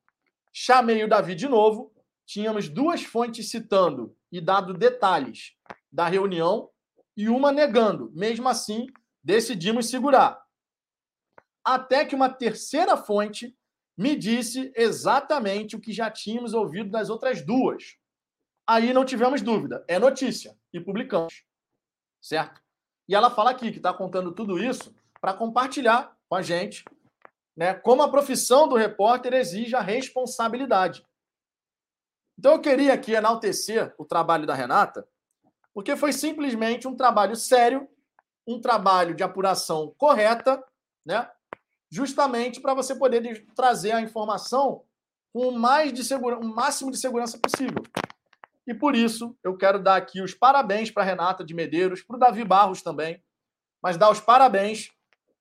Chamei 0.52 1.05
o 1.05 1.09
Davi 1.09 1.35
de 1.35 1.49
novo. 1.49 1.93
Tínhamos 2.25 2.68
duas 2.68 3.05
fontes 3.05 3.51
citando 3.51 4.17
e 4.33 4.41
dado 4.41 4.73
detalhes 4.73 5.52
da 5.93 6.09
reunião 6.09 6.70
e 7.17 7.28
uma 7.28 7.51
negando. 7.51 8.11
Mesmo 8.15 8.49
assim, 8.49 8.86
decidimos 9.23 9.89
segurar. 9.89 10.45
Até 11.65 12.05
que 12.05 12.15
uma 12.15 12.28
terceira 12.28 12.97
fonte 12.97 13.57
me 13.97 14.15
disse 14.15 14.73
exatamente 14.77 15.75
o 15.75 15.81
que 15.81 15.93
já 15.93 16.11
tínhamos 16.11 16.53
ouvido 16.53 16.91
das 16.91 17.09
outras 17.09 17.45
duas. 17.45 17.97
Aí 18.67 18.93
não 18.93 19.05
tivemos 19.05 19.43
dúvida, 19.43 19.85
é 19.89 19.99
notícia 19.99 20.57
e 20.73 20.81
publicamos. 20.81 21.45
Certo? 22.20 22.61
E 23.09 23.15
ela 23.15 23.31
fala 23.31 23.51
aqui 23.51 23.70
que 23.70 23.78
está 23.78 23.93
contando 23.93 24.33
tudo 24.33 24.59
isso 24.59 24.95
para 25.20 25.33
compartilhar 25.33 26.17
com 26.28 26.35
a 26.35 26.43
gente 26.43 26.85
né, 27.57 27.73
como 27.73 28.03
a 28.03 28.11
profissão 28.11 28.69
do 28.69 28.77
repórter 28.77 29.33
exige 29.33 29.75
a 29.75 29.81
responsabilidade. 29.81 31.05
Então 32.39 32.53
eu 32.53 32.61
queria 32.61 32.93
aqui 32.93 33.12
enaltecer 33.12 33.95
o 33.97 34.05
trabalho 34.05 34.47
da 34.47 34.55
Renata, 34.55 35.09
porque 35.76 35.94
foi 35.94 36.10
simplesmente 36.10 36.88
um 36.88 36.96
trabalho 36.96 37.36
sério, 37.36 37.86
um 38.46 38.58
trabalho 38.58 39.14
de 39.14 39.22
apuração 39.22 39.94
correta, 39.98 40.64
né? 41.05 41.30
justamente 41.90 42.62
para 42.62 42.72
você 42.72 42.94
poder 42.94 43.44
trazer 43.55 43.92
a 43.92 44.00
informação 44.00 44.84
com 45.34 45.48
o, 45.48 45.52
mais 45.52 45.92
de 45.92 46.02
segura... 46.02 46.38
o 46.38 46.44
máximo 46.46 46.90
de 46.90 46.96
segurança 46.96 47.38
possível. 47.38 47.82
E 48.66 48.72
por 48.72 48.96
isso, 48.96 49.36
eu 49.44 49.55
quero 49.55 49.78
dar 49.78 49.96
aqui 49.96 50.22
os 50.22 50.32
parabéns 50.32 50.90
para 50.90 51.05
Renata 51.05 51.44
de 51.44 51.52
Medeiros, 51.52 52.02
para 52.02 52.16
o 52.16 52.18
Davi 52.18 52.42
Barros 52.42 52.80
também, 52.80 53.22
mas 53.82 53.98
dar 53.98 54.10
os 54.10 54.18
parabéns, 54.18 54.90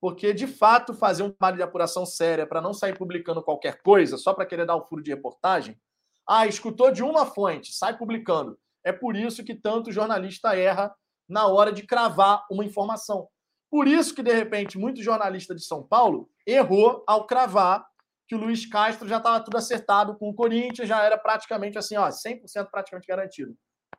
porque 0.01 0.33
de 0.33 0.47
fato 0.47 0.93
fazer 0.93 1.23
um 1.23 1.31
trabalho 1.31 1.55
de 1.55 1.63
apuração 1.63 2.05
séria 2.05 2.45
para 2.45 2.59
não 2.59 2.73
sair 2.73 2.97
publicando 2.97 3.41
qualquer 3.41 3.81
coisa 3.81 4.17
só 4.17 4.33
para 4.33 4.45
querer 4.45 4.65
dar 4.65 4.75
o 4.75 4.79
um 4.79 4.85
furo 4.85 5.01
de 5.01 5.11
reportagem. 5.11 5.79
Ah, 6.27 6.45
escutou 6.45 6.91
de 6.91 7.01
uma 7.01 7.25
fonte, 7.25 7.73
sai 7.73 7.97
publicando. 7.97 8.59
É 8.85 8.93
por 8.93 9.15
isso 9.15 9.43
que 9.43 9.55
tanto 9.55 9.91
jornalista 9.91 10.55
erra 10.55 10.95
na 11.27 11.47
hora 11.47 11.71
de 11.71 11.83
cravar 11.83 12.45
uma 12.51 12.63
informação. 12.63 13.27
Por 13.69 13.87
isso 13.87 14.13
que, 14.13 14.21
de 14.21 14.31
repente, 14.31 14.77
muito 14.77 15.01
jornalista 15.01 15.55
de 15.55 15.65
São 15.65 15.83
Paulo 15.83 16.29
errou 16.45 17.03
ao 17.07 17.25
cravar 17.25 17.85
que 18.27 18.35
o 18.35 18.37
Luiz 18.37 18.65
Castro 18.65 19.07
já 19.07 19.17
estava 19.17 19.43
tudo 19.43 19.57
acertado 19.57 20.17
com 20.17 20.29
o 20.29 20.33
Corinthians, 20.33 20.87
já 20.87 21.03
era 21.03 21.17
praticamente 21.17 21.77
assim, 21.77 21.97
ó, 21.97 22.07
100% 22.07 22.69
praticamente 22.71 23.07
garantido. 23.07 23.55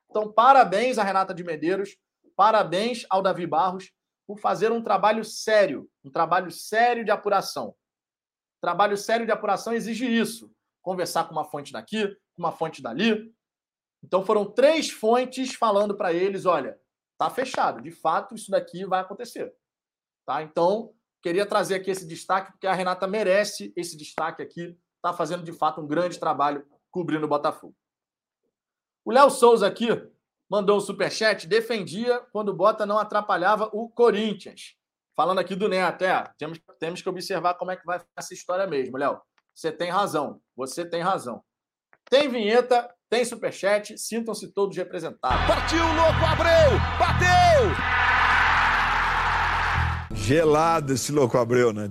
Então, 0.09 0.33
parabéns 0.33 0.99
a 0.99 1.05
Renata 1.05 1.35
de 1.35 1.45
Medeiros, 1.45 1.97
parabéns 2.35 3.05
ao 3.11 3.23
Davi 3.23 3.47
Barros 3.47 3.93
por 4.27 4.39
fazer 4.39 4.73
um 4.73 4.83
trabalho 4.83 5.25
sério, 5.25 5.89
um 6.05 6.11
trabalho 6.11 6.51
sério 6.51 7.05
de 7.05 7.11
apuração. 7.11 7.75
Trabalho 8.61 8.97
sério 8.97 9.27
de 9.27 9.33
apuração 9.33 9.73
exige 9.73 10.07
isso: 10.07 10.51
conversar 10.83 11.25
com 11.25 11.33
uma 11.33 11.45
fonte 11.45 11.73
daqui, 11.73 12.09
com 12.09 12.43
uma 12.43 12.53
fonte 12.53 12.83
dali. 12.83 13.33
Então, 14.03 14.25
foram 14.25 14.45
três 14.45 14.91
fontes 14.91 15.55
falando 15.55 15.97
para 15.97 16.13
eles: 16.13 16.47
olha, 16.47 16.79
tá 17.19 17.29
fechado, 17.31 17.83
de 17.83 17.91
fato, 17.91 18.35
isso 18.35 18.51
daqui 18.51 18.85
vai 18.85 19.01
acontecer. 19.01 19.55
Tá? 20.25 20.43
Então, 20.43 20.95
Queria 21.27 21.45
trazer 21.45 21.75
aqui 21.75 21.91
esse 21.91 22.07
destaque, 22.07 22.53
porque 22.53 22.69
a 22.69 22.73
Renata 22.73 23.05
merece 23.05 23.73
esse 23.75 23.97
destaque 23.97 24.41
aqui. 24.41 24.79
Está 24.95 25.13
fazendo, 25.13 25.43
de 25.43 25.53
fato, 25.53 25.81
um 25.81 25.87
grande 25.87 26.21
trabalho 26.21 26.65
cobrindo 26.89 27.27
o 27.27 27.29
Botafogo. 27.29 27.75
O 29.05 29.11
Léo 29.11 29.29
Souza 29.29 29.67
aqui 29.67 29.89
mandou 30.49 30.77
um 30.77 30.81
superchat, 30.81 31.49
defendia 31.49 32.21
quando 32.33 32.51
o 32.51 32.55
Bota 32.55 32.87
não 32.87 32.97
atrapalhava 32.97 33.69
o 33.73 33.89
Corinthians. 33.89 34.77
Falando 35.17 35.41
aqui 35.41 35.57
do 35.57 35.69
Neto, 35.69 36.05
é, 36.05 36.33
temos, 36.39 36.61
temos 36.79 37.03
que 37.03 37.09
observar 37.09 37.55
como 37.55 37.73
é 37.73 37.77
que 37.77 37.85
vai 37.85 38.01
essa 38.17 38.33
história 38.33 38.65
mesmo, 38.65 38.97
Léo. 38.97 39.21
Você 39.53 39.73
tem 39.73 39.91
razão, 39.91 40.41
você 40.55 40.89
tem 40.89 41.01
razão. 41.01 41.43
Tem 42.09 42.29
vinheta, 42.29 42.89
tem 43.09 43.25
superchat, 43.25 43.97
sintam-se 43.97 44.53
todos 44.53 44.77
representados. 44.77 45.47
Partiu, 45.47 45.79
louco, 45.79 46.25
Abreu, 46.25 46.79
bateu! 46.99 47.97
Gelado 50.17 50.93
esse 50.93 51.13
louco 51.13 51.39
Abreu, 51.39 51.73
né? 51.73 51.89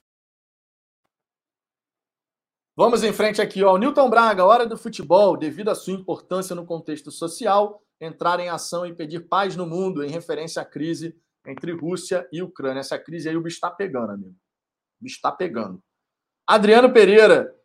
Vamos 2.78 3.04
em 3.04 3.14
frente 3.14 3.42
aqui, 3.42 3.64
ó. 3.64 3.74
O 3.74 3.78
Newton 3.78 4.10
Braga, 4.10 4.44
hora 4.44 4.66
do 4.66 4.78
futebol, 4.78 5.38
devido 5.38 5.70
à 5.70 5.76
sua 5.76 5.94
importância 5.94 6.54
no 6.54 6.66
contexto 6.66 7.10
social, 7.10 7.82
entrar 8.02 8.42
em 8.42 8.50
ação 8.50 8.86
e 8.86 8.94
pedir 8.94 9.22
paz 9.30 9.56
no 9.56 9.66
mundo, 9.66 10.04
em 10.04 10.10
referência 10.10 10.62
à 10.62 10.66
crise 10.66 11.18
entre 11.48 11.72
Rússia 11.72 12.28
e 12.34 12.42
Ucrânia. 12.42 12.82
Essa 12.82 13.00
crise 13.00 13.30
aí 13.30 13.38
o 13.38 13.42
bicho 13.42 13.56
está 13.56 13.72
pegando, 13.72 14.12
amigo. 14.12 14.36
O 15.00 15.04
bicho 15.04 15.16
está 15.16 15.32
pegando. 15.32 15.82
Adriano 16.46 16.92
Pereira, 16.92 17.56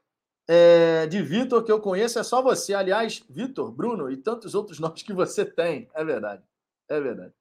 é, 0.53 1.07
de 1.07 1.23
Vitor, 1.23 1.63
que 1.63 1.71
eu 1.71 1.81
conheço, 1.81 2.19
é 2.19 2.25
só 2.25 2.43
você. 2.43 2.75
Aliás, 2.75 3.23
Vitor, 3.31 3.71
Bruno 3.71 4.11
e 4.11 4.17
tantos 4.17 4.53
outros 4.53 4.81
nomes 4.83 5.01
que 5.01 5.13
você 5.13 5.45
tem. 5.45 5.89
É 5.95 6.05
verdade. 6.05 6.43
É 6.89 7.01
verdade. 7.01 7.33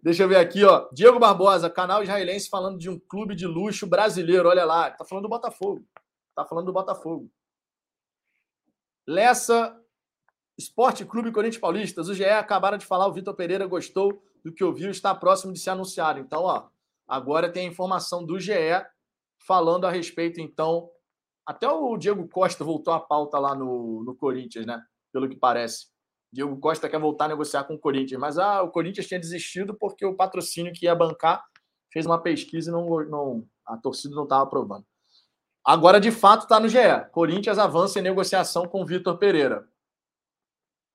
Deixa 0.00 0.22
eu 0.22 0.28
ver 0.28 0.36
aqui, 0.36 0.62
ó. 0.64 0.88
Diego 0.92 1.18
Barbosa, 1.18 1.68
canal 1.68 2.00
israelense 2.00 2.48
falando 2.48 2.78
de 2.78 2.88
um 2.88 2.96
clube 2.96 3.34
de 3.34 3.44
luxo 3.44 3.88
brasileiro. 3.88 4.48
Olha 4.48 4.64
lá, 4.64 4.88
tá 4.88 5.04
falando 5.04 5.24
do 5.24 5.28
Botafogo. 5.28 5.84
Tá 6.32 6.44
falando 6.44 6.66
do 6.66 6.72
Botafogo. 6.72 7.28
Lessa, 9.04 9.76
Esporte 10.56 11.04
Clube 11.04 11.32
Corinthians 11.32 11.60
Paulistas. 11.60 12.08
O 12.08 12.14
GE 12.14 12.24
acabaram 12.24 12.78
de 12.78 12.86
falar, 12.86 13.08
o 13.08 13.12
Vitor 13.12 13.34
Pereira 13.34 13.66
gostou 13.66 14.22
do 14.44 14.52
que 14.52 14.62
ouviu, 14.62 14.92
está 14.92 15.12
próximo 15.12 15.52
de 15.52 15.58
ser 15.58 15.70
anunciado. 15.70 16.20
Então, 16.20 16.44
ó, 16.44 16.68
agora 17.08 17.50
tem 17.50 17.66
a 17.66 17.70
informação 17.70 18.24
do 18.24 18.38
GE 18.38 18.52
falando 19.40 19.88
a 19.88 19.90
respeito, 19.90 20.40
então. 20.40 20.88
Até 21.48 21.66
o 21.66 21.96
Diego 21.96 22.28
Costa 22.28 22.62
voltou 22.62 22.92
à 22.92 23.00
pauta 23.00 23.38
lá 23.38 23.54
no, 23.54 24.04
no 24.04 24.14
Corinthians, 24.14 24.66
né? 24.66 24.84
Pelo 25.10 25.26
que 25.26 25.34
parece. 25.34 25.86
Diego 26.30 26.54
Costa 26.60 26.90
quer 26.90 27.00
voltar 27.00 27.24
a 27.24 27.28
negociar 27.28 27.64
com 27.64 27.72
o 27.72 27.78
Corinthians, 27.78 28.20
mas 28.20 28.36
ah, 28.36 28.62
o 28.62 28.70
Corinthians 28.70 29.06
tinha 29.06 29.18
desistido 29.18 29.74
porque 29.74 30.04
o 30.04 30.14
patrocínio 30.14 30.74
que 30.74 30.84
ia 30.84 30.94
bancar 30.94 31.42
fez 31.90 32.04
uma 32.04 32.20
pesquisa 32.20 32.68
e 32.68 32.72
não, 32.74 32.86
não 33.06 33.48
a 33.66 33.78
torcida 33.78 34.14
não 34.14 34.24
estava 34.24 34.42
aprovando. 34.42 34.84
Agora, 35.64 35.98
de 35.98 36.10
fato, 36.12 36.42
está 36.42 36.60
no 36.60 36.68
GE. 36.68 36.76
Corinthians 37.12 37.58
avança 37.58 37.98
em 37.98 38.02
negociação 38.02 38.68
com 38.68 38.82
o 38.82 38.86
Vitor 38.86 39.16
Pereira. 39.16 39.66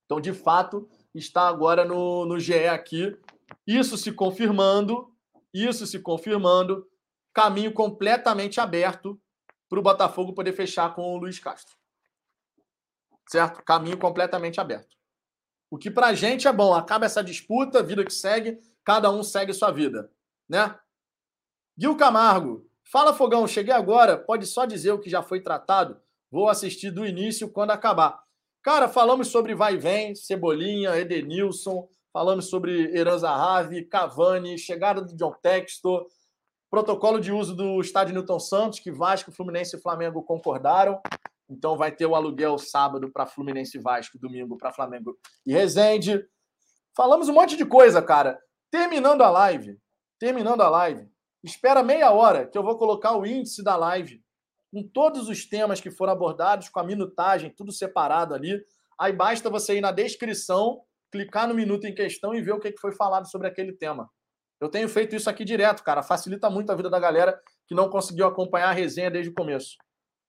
Então, 0.06 0.22
de 0.22 0.34
fato, 0.34 0.88
está 1.16 1.48
agora 1.48 1.84
no, 1.84 2.28
no 2.28 2.40
GE 2.40 2.68
aqui. 2.68 3.18
Isso 3.66 3.98
se 3.98 4.12
confirmando, 4.12 5.12
isso 5.52 5.88
se 5.88 5.98
confirmando, 6.00 6.88
caminho 7.34 7.74
completamente 7.74 8.62
aberto 8.62 9.20
para 9.74 9.80
o 9.80 9.84
Botafogo 9.84 10.34
poder 10.34 10.54
fechar 10.54 10.94
com 10.94 11.02
o 11.02 11.18
Luiz 11.18 11.40
Castro. 11.40 11.76
Certo? 13.28 13.64
Caminho 13.64 13.98
completamente 13.98 14.62
aberto. 14.62 14.96
O 15.72 15.80
que 15.80 15.90
pra 15.90 16.14
gente 16.14 16.48
é 16.48 16.54
bom. 16.54 16.76
Acaba 16.76 17.08
essa 17.08 17.24
disputa, 17.24 17.82
vida 17.82 18.06
que 18.06 18.14
segue, 18.14 18.60
cada 18.84 19.10
um 19.10 19.24
segue 19.24 19.52
sua 19.52 19.72
vida, 19.72 20.12
né? 20.48 20.78
Gil 21.76 21.98
Camargo, 21.98 22.70
fala 22.84 23.16
Fogão, 23.16 23.48
cheguei 23.48 23.74
agora, 23.74 24.16
pode 24.16 24.46
só 24.46 24.66
dizer 24.66 24.92
o 24.92 25.00
que 25.00 25.10
já 25.10 25.24
foi 25.24 25.42
tratado? 25.42 26.00
Vou 26.30 26.50
assistir 26.50 26.92
do 26.92 27.04
início 27.04 27.50
quando 27.50 27.72
acabar. 27.72 28.22
Cara, 28.62 28.88
falamos 28.88 29.30
sobre 29.30 29.56
vai 29.56 29.74
e 29.74 29.78
vem, 29.78 30.14
Cebolinha, 30.14 30.96
Edenilson, 30.96 31.90
falamos 32.12 32.48
sobre 32.48 32.96
Eran 32.96 33.18
Zahavi, 33.18 33.86
Cavani, 33.86 34.60
chegada 34.60 35.02
do 35.02 35.16
John 35.16 35.34
Textor, 35.42 36.06
protocolo 36.74 37.20
de 37.20 37.32
uso 37.32 37.56
do 37.56 37.80
estádio 37.82 38.16
Newton 38.16 38.40
Santos, 38.40 38.80
que 38.80 38.92
Vasco, 38.92 39.32
Fluminense 39.32 39.76
e 39.76 39.80
Flamengo 39.80 40.24
concordaram. 40.24 41.00
Então 41.48 41.78
vai 41.78 41.92
ter 41.92 42.08
o 42.08 42.16
aluguel 42.16 42.58
sábado 42.58 43.12
para 43.12 43.28
Fluminense 43.28 43.78
e 43.78 43.80
Vasco, 43.80 44.18
domingo 44.18 44.58
para 44.58 44.74
Flamengo 44.74 45.16
e 45.46 45.54
Resende. 45.54 46.26
Falamos 46.98 47.30
um 47.30 47.34
monte 47.34 47.56
de 47.56 47.64
coisa, 47.64 48.02
cara. 48.02 48.40
Terminando 48.72 49.22
a 49.22 49.30
live, 49.30 49.80
terminando 50.18 50.62
a 50.62 50.70
live, 50.70 51.08
espera 51.44 51.84
meia 51.84 52.10
hora 52.10 52.48
que 52.48 52.58
eu 52.58 52.64
vou 52.64 52.76
colocar 52.76 53.16
o 53.16 53.24
índice 53.24 53.64
da 53.64 53.76
live 53.76 54.20
com 54.74 54.82
todos 54.82 55.30
os 55.30 55.46
temas 55.46 55.80
que 55.80 55.92
foram 55.92 56.14
abordados, 56.14 56.70
com 56.70 56.80
a 56.80 56.84
minutagem, 56.84 57.54
tudo 57.56 57.72
separado 57.72 58.34
ali. 58.34 58.60
Aí 59.00 59.14
basta 59.14 59.48
você 59.48 59.78
ir 59.78 59.82
na 59.82 59.92
descrição, 59.92 60.82
clicar 61.12 61.48
no 61.48 61.54
minuto 61.54 61.86
em 61.86 61.94
questão 61.94 62.34
e 62.34 62.42
ver 62.42 62.54
o 62.54 62.60
que 62.60 62.76
foi 62.82 62.94
falado 62.94 63.30
sobre 63.30 63.48
aquele 63.48 63.74
tema. 63.74 64.10
Eu 64.64 64.70
tenho 64.70 64.88
feito 64.88 65.16
isso 65.16 65.30
aqui 65.30 65.44
direto, 65.44 65.84
cara. 65.84 66.02
Facilita 66.02 66.50
muito 66.50 66.72
a 66.72 66.76
vida 66.76 66.90
da 66.90 67.00
galera 67.00 67.40
que 67.68 67.76
não 67.76 67.90
conseguiu 67.90 68.26
acompanhar 68.26 68.70
a 68.70 68.74
resenha 68.74 69.12
desde 69.12 69.30
o 69.30 69.34
começo. 69.34 69.78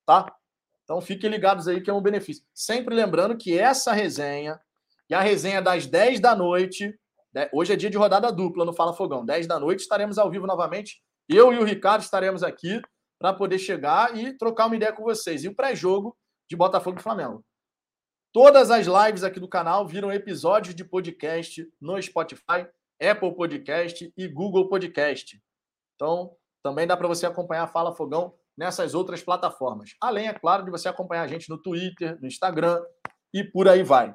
Tá? 0.05 0.35
Então 0.83 1.01
fiquem 1.01 1.31
ligados 1.31 1.67
aí 1.69 1.81
que 1.81 1.89
é 1.89 1.93
um 1.93 2.03
benefício. 2.03 2.45
Sempre 2.53 2.95
lembrando 2.95 3.37
que 3.37 3.59
essa 3.59 3.93
resenha 3.93 4.61
e 5.09 5.15
a 5.15 5.21
resenha 5.21 5.63
das 5.63 5.87
10 5.87 6.21
da 6.21 6.35
noite, 6.35 6.99
né, 7.33 7.49
hoje 7.53 7.73
é 7.73 7.77
dia 7.77 7.91
de 7.91 7.97
rodada 7.97 8.31
dupla 8.33 8.65
no 8.65 8.73
Fala 8.73 8.93
Fogão, 8.93 9.25
10 9.25 9.47
da 9.47 9.59
noite 9.59 9.81
estaremos 9.81 10.19
ao 10.19 10.31
vivo 10.31 10.47
novamente. 10.47 11.03
Eu 11.29 11.53
e 11.53 11.59
o 11.59 11.65
Ricardo 11.65 12.03
estaremos 12.03 12.43
aqui 12.43 12.81
para 13.19 13.33
poder 13.33 13.59
chegar 13.59 14.17
e 14.17 14.37
trocar 14.37 14.67
uma 14.67 14.77
ideia 14.77 14.93
com 14.93 15.03
vocês. 15.03 15.45
E 15.45 15.49
o 15.49 15.55
pré-jogo 15.55 16.17
de 16.49 16.57
Botafogo 16.57 16.99
e 16.99 17.03
Flamengo. 17.03 17.45
Todas 18.33 18.71
as 18.71 18.87
lives 18.87 19.23
aqui 19.23 19.39
do 19.39 19.49
canal 19.49 19.87
viram 19.87 20.13
episódios 20.13 20.75
de 20.75 20.85
podcast 20.85 21.67
no 21.81 22.01
Spotify, 22.03 22.67
Apple 23.01 23.35
Podcast 23.35 24.13
e 24.17 24.29
Google 24.29 24.69
Podcast. 24.69 25.41
Então, 25.95 26.37
também 26.63 26.87
dá 26.87 26.97
para 26.97 27.09
você 27.09 27.27
acompanhar 27.27 27.65
a 27.65 27.69
Fala 27.69 27.95
Fogão 27.95 28.35
nessas 28.57 28.95
outras 28.95 29.23
plataformas. 29.23 29.95
Além, 30.01 30.29
é 30.29 30.33
claro, 30.33 30.65
de 30.65 30.71
você 30.71 30.89
acompanhar 30.89 31.23
a 31.23 31.27
gente 31.27 31.49
no 31.49 31.61
Twitter, 31.61 32.19
no 32.21 32.27
Instagram 32.27 32.83
e 33.33 33.45
por 33.45 33.69
aí 33.69 33.83
vai. 33.83 34.15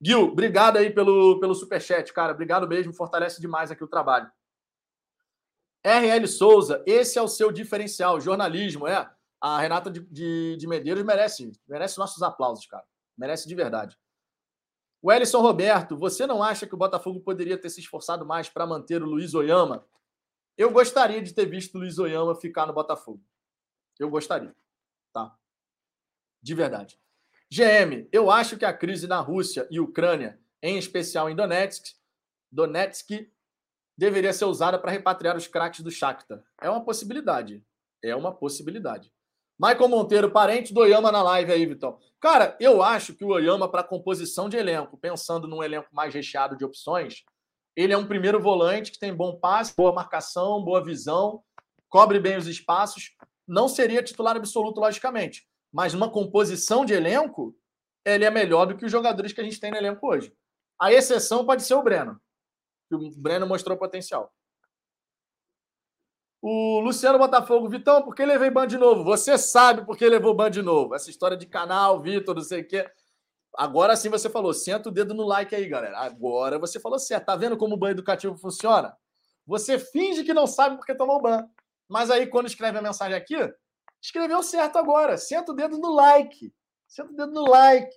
Gil, 0.00 0.24
obrigado 0.24 0.76
aí 0.76 0.90
pelo, 0.90 1.40
pelo 1.40 1.54
superchat, 1.54 2.12
cara. 2.12 2.32
Obrigado 2.32 2.68
mesmo, 2.68 2.92
fortalece 2.92 3.40
demais 3.40 3.70
aqui 3.70 3.84
o 3.84 3.88
trabalho. 3.88 4.30
RL 5.84 6.26
Souza, 6.26 6.82
esse 6.86 7.18
é 7.18 7.22
o 7.22 7.28
seu 7.28 7.52
diferencial, 7.52 8.20
jornalismo, 8.20 8.88
é? 8.88 9.08
A 9.40 9.58
Renata 9.60 9.90
de, 9.90 10.00
de, 10.00 10.56
de 10.56 10.66
Medeiros 10.66 11.04
merece, 11.04 11.52
merece 11.68 11.98
nossos 11.98 12.22
aplausos, 12.22 12.66
cara. 12.66 12.84
Merece 13.16 13.46
de 13.46 13.54
verdade. 13.54 13.96
O 15.02 15.40
Roberto, 15.40 15.96
você 15.96 16.26
não 16.26 16.42
acha 16.42 16.66
que 16.66 16.74
o 16.74 16.78
Botafogo 16.78 17.20
poderia 17.20 17.58
ter 17.58 17.70
se 17.70 17.80
esforçado 17.80 18.24
mais 18.24 18.48
para 18.48 18.66
manter 18.66 19.02
o 19.02 19.06
Luiz 19.06 19.34
Oyama? 19.34 19.86
Eu 20.56 20.70
gostaria 20.70 21.22
de 21.22 21.34
ter 21.34 21.46
visto 21.46 21.74
o 21.74 21.78
Luiz 21.78 21.98
Oyama 21.98 22.34
ficar 22.34 22.66
no 22.66 22.72
Botafogo. 22.72 23.22
Eu 23.98 24.08
gostaria, 24.10 24.54
tá? 25.12 25.36
De 26.42 26.54
verdade. 26.54 26.98
GM, 27.50 28.08
eu 28.10 28.30
acho 28.30 28.56
que 28.56 28.64
a 28.64 28.72
crise 28.72 29.06
na 29.06 29.20
Rússia 29.20 29.68
e 29.70 29.78
Ucrânia, 29.78 30.40
em 30.62 30.78
especial 30.78 31.30
em 31.30 31.36
Donetsk, 31.36 31.94
Donetsk 32.50 33.30
deveria 33.96 34.32
ser 34.32 34.46
usada 34.46 34.78
para 34.78 34.90
repatriar 34.90 35.36
os 35.36 35.46
craques 35.46 35.80
do 35.80 35.90
Shakhtar. 35.90 36.42
É 36.60 36.68
uma 36.68 36.84
possibilidade. 36.84 37.64
É 38.02 38.14
uma 38.14 38.34
possibilidade. 38.34 39.12
Michael 39.58 39.88
Monteiro, 39.88 40.30
parente 40.30 40.72
do 40.72 40.80
Oyama 40.80 41.10
na 41.10 41.22
live 41.22 41.52
aí, 41.52 41.64
Vitão. 41.64 41.98
Cara, 42.20 42.56
eu 42.60 42.82
acho 42.82 43.14
que 43.14 43.24
o 43.24 43.28
Oyama, 43.28 43.70
para 43.70 43.82
composição 43.82 44.48
de 44.48 44.56
elenco, 44.56 44.98
pensando 44.98 45.48
num 45.48 45.62
elenco 45.62 45.88
mais 45.92 46.12
recheado 46.12 46.56
de 46.56 46.64
opções, 46.64 47.24
ele 47.74 47.92
é 47.92 47.96
um 47.96 48.06
primeiro 48.06 48.40
volante 48.40 48.92
que 48.92 48.98
tem 48.98 49.14
bom 49.14 49.36
passe, 49.38 49.74
boa 49.76 49.92
marcação, 49.92 50.62
boa 50.62 50.84
visão, 50.84 51.42
cobre 51.88 52.20
bem 52.20 52.36
os 52.36 52.46
espaços. 52.46 53.14
Não 53.46 53.68
seria 53.68 54.02
titular 54.02 54.36
absoluto, 54.36 54.80
logicamente, 54.80 55.46
mas 55.72 55.94
numa 55.94 56.10
composição 56.10 56.84
de 56.84 56.92
elenco, 56.92 57.56
ele 58.04 58.24
é 58.24 58.30
melhor 58.30 58.66
do 58.66 58.76
que 58.76 58.84
os 58.84 58.92
jogadores 58.92 59.32
que 59.32 59.40
a 59.40 59.44
gente 59.44 59.60
tem 59.60 59.70
no 59.70 59.76
elenco 59.76 60.06
hoje. 60.06 60.32
A 60.80 60.92
exceção 60.92 61.46
pode 61.46 61.62
ser 61.62 61.74
o 61.74 61.82
Breno 61.82 62.20
que 62.88 62.94
o 62.94 63.10
Breno 63.16 63.46
mostrou 63.46 63.76
potencial. 63.76 64.32
O 66.40 66.80
Luciano 66.80 67.18
Botafogo, 67.18 67.68
Vitão, 67.68 68.02
por 68.02 68.14
que 68.14 68.24
levei 68.24 68.50
ban 68.50 68.66
de 68.66 68.78
novo? 68.78 69.02
Você 69.04 69.36
sabe 69.36 69.84
por 69.84 69.96
que 69.96 70.08
levou 70.08 70.34
ban 70.34 70.50
de 70.50 70.62
novo. 70.62 70.94
Essa 70.94 71.10
história 71.10 71.36
de 71.36 71.46
canal, 71.46 72.00
Vitor, 72.00 72.34
não 72.34 72.42
sei 72.42 72.60
o 72.60 72.68
quê. 72.68 72.88
Agora 73.56 73.96
sim 73.96 74.08
você 74.08 74.28
falou. 74.28 74.52
Senta 74.52 74.88
o 74.88 74.92
dedo 74.92 75.14
no 75.14 75.24
like 75.26 75.54
aí, 75.54 75.68
galera. 75.68 75.98
Agora 75.98 76.58
você 76.58 76.78
falou 76.78 76.98
certo. 76.98 77.26
Tá 77.26 77.36
vendo 77.36 77.56
como 77.56 77.74
o 77.74 77.78
ban 77.78 77.90
educativo 77.90 78.36
funciona? 78.36 78.96
Você 79.46 79.78
finge 79.78 80.24
que 80.24 80.34
não 80.34 80.46
sabe 80.46 80.76
porque 80.76 80.94
tomou 80.94 81.20
ban. 81.20 81.48
Mas 81.88 82.10
aí, 82.10 82.26
quando 82.26 82.46
escreve 82.46 82.78
a 82.78 82.82
mensagem 82.82 83.16
aqui, 83.16 83.36
escreveu 84.02 84.42
certo 84.42 84.76
agora. 84.76 85.16
Senta 85.16 85.52
o 85.52 85.54
dedo 85.54 85.78
no 85.78 85.94
like. 85.94 86.52
Senta 86.86 87.12
o 87.12 87.16
dedo 87.16 87.32
no 87.32 87.48
like. 87.48 87.96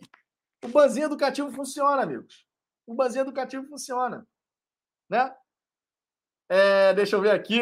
O 0.63 0.67
banzinho 0.69 1.05
educativo 1.05 1.51
funciona, 1.51 2.03
amigos. 2.03 2.45
O 2.87 2.93
banzinho 2.93 3.23
educativo 3.23 3.65
funciona 3.67 4.25
né? 5.09 5.35
É, 6.47 6.93
deixa 6.93 7.15
eu 7.15 7.21
ver 7.21 7.31
aqui. 7.31 7.59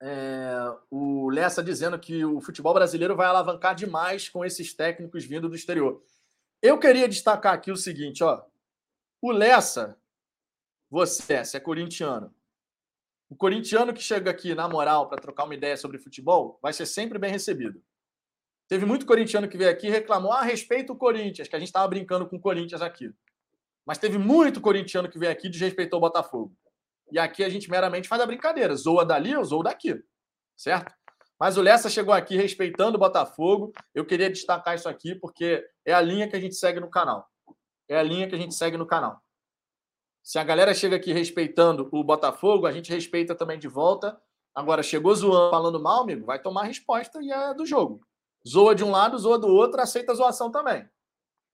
É, 0.00 0.74
o 0.90 1.30
Lessa 1.30 1.62
dizendo 1.62 1.98
que 1.98 2.24
o 2.24 2.40
futebol 2.40 2.74
brasileiro 2.74 3.16
vai 3.16 3.26
alavancar 3.26 3.74
demais 3.74 4.28
com 4.28 4.44
esses 4.44 4.74
técnicos 4.74 5.24
vindo 5.24 5.48
do 5.48 5.56
exterior. 5.56 6.02
Eu 6.60 6.78
queria 6.78 7.08
destacar 7.08 7.54
aqui 7.54 7.70
o 7.70 7.76
seguinte, 7.76 8.22
ó. 8.22 8.44
O 9.20 9.30
Lessa, 9.30 9.98
você, 10.90 11.44
você 11.44 11.56
é 11.56 11.60
corintiano. 11.60 12.34
O 13.28 13.34
corintiano 13.34 13.92
que 13.92 14.02
chega 14.02 14.30
aqui 14.30 14.54
na 14.54 14.68
moral 14.68 15.08
para 15.08 15.20
trocar 15.20 15.44
uma 15.44 15.54
ideia 15.54 15.76
sobre 15.76 15.98
futebol 15.98 16.58
vai 16.62 16.72
ser 16.72 16.86
sempre 16.86 17.18
bem 17.18 17.30
recebido. 17.30 17.82
Teve 18.68 18.84
muito 18.84 19.06
corintiano 19.06 19.48
que 19.48 19.56
veio 19.56 19.70
aqui 19.70 19.86
e 19.86 19.90
reclamou 19.90 20.32
a 20.32 20.40
ah, 20.40 20.42
respeito 20.42 20.92
o 20.92 20.96
Corinthians, 20.96 21.48
que 21.48 21.56
a 21.56 21.58
gente 21.58 21.68
estava 21.68 21.86
brincando 21.88 22.26
com 22.26 22.36
o 22.36 22.40
Corinthians 22.40 22.82
aqui. 22.82 23.12
Mas 23.84 23.98
teve 23.98 24.18
muito 24.18 24.60
corintiano 24.60 25.08
que 25.08 25.18
veio 25.18 25.30
aqui 25.30 25.46
e 25.46 25.50
desrespeitou 25.50 25.98
o 25.98 26.00
Botafogo. 26.00 26.52
E 27.10 27.18
aqui 27.18 27.44
a 27.44 27.48
gente 27.48 27.70
meramente 27.70 28.08
faz 28.08 28.20
a 28.20 28.26
brincadeira. 28.26 28.74
Zoa 28.74 29.04
dali 29.04 29.36
ou 29.36 29.44
zoa 29.44 29.64
daqui. 29.64 30.02
Certo? 30.56 30.94
Mas 31.38 31.56
o 31.56 31.62
Lessa 31.62 31.90
chegou 31.90 32.14
aqui 32.14 32.36
respeitando 32.36 32.96
o 32.96 33.00
Botafogo. 33.00 33.72
Eu 33.94 34.04
queria 34.04 34.30
destacar 34.30 34.74
isso 34.74 34.88
aqui 34.88 35.14
porque 35.14 35.64
é 35.84 35.92
a 35.92 36.00
linha 36.00 36.28
que 36.28 36.36
a 36.36 36.40
gente 36.40 36.54
segue 36.54 36.80
no 36.80 36.90
canal. 36.90 37.28
É 37.88 37.96
a 37.98 38.02
linha 38.02 38.28
que 38.28 38.34
a 38.34 38.38
gente 38.38 38.54
segue 38.54 38.76
no 38.76 38.86
canal. 38.86 39.20
Se 40.22 40.38
a 40.38 40.44
galera 40.44 40.74
chega 40.74 40.96
aqui 40.96 41.12
respeitando 41.12 41.88
o 41.92 42.02
Botafogo, 42.02 42.66
a 42.66 42.72
gente 42.72 42.92
respeita 42.92 43.34
também 43.34 43.58
de 43.58 43.68
volta. 43.68 44.20
Agora, 44.52 44.82
chegou 44.82 45.14
zoando, 45.14 45.50
falando 45.50 45.80
mal, 45.80 46.02
amigo, 46.02 46.26
vai 46.26 46.40
tomar 46.40 46.64
resposta 46.64 47.22
e 47.22 47.30
é 47.30 47.54
do 47.54 47.64
jogo. 47.64 48.00
Zoa 48.48 48.74
de 48.74 48.82
um 48.82 48.90
lado, 48.90 49.18
zoa 49.18 49.38
do 49.38 49.48
outro, 49.48 49.80
aceita 49.80 50.12
a 50.12 50.14
zoação 50.14 50.50
também. 50.50 50.88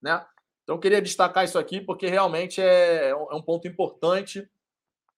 Né? 0.00 0.24
Então, 0.62 0.78
queria 0.78 1.02
destacar 1.02 1.44
isso 1.44 1.58
aqui, 1.58 1.80
porque 1.80 2.06
realmente 2.06 2.62
é, 2.62 3.10
é 3.10 3.34
um 3.34 3.42
ponto 3.42 3.66
importante. 3.66 4.48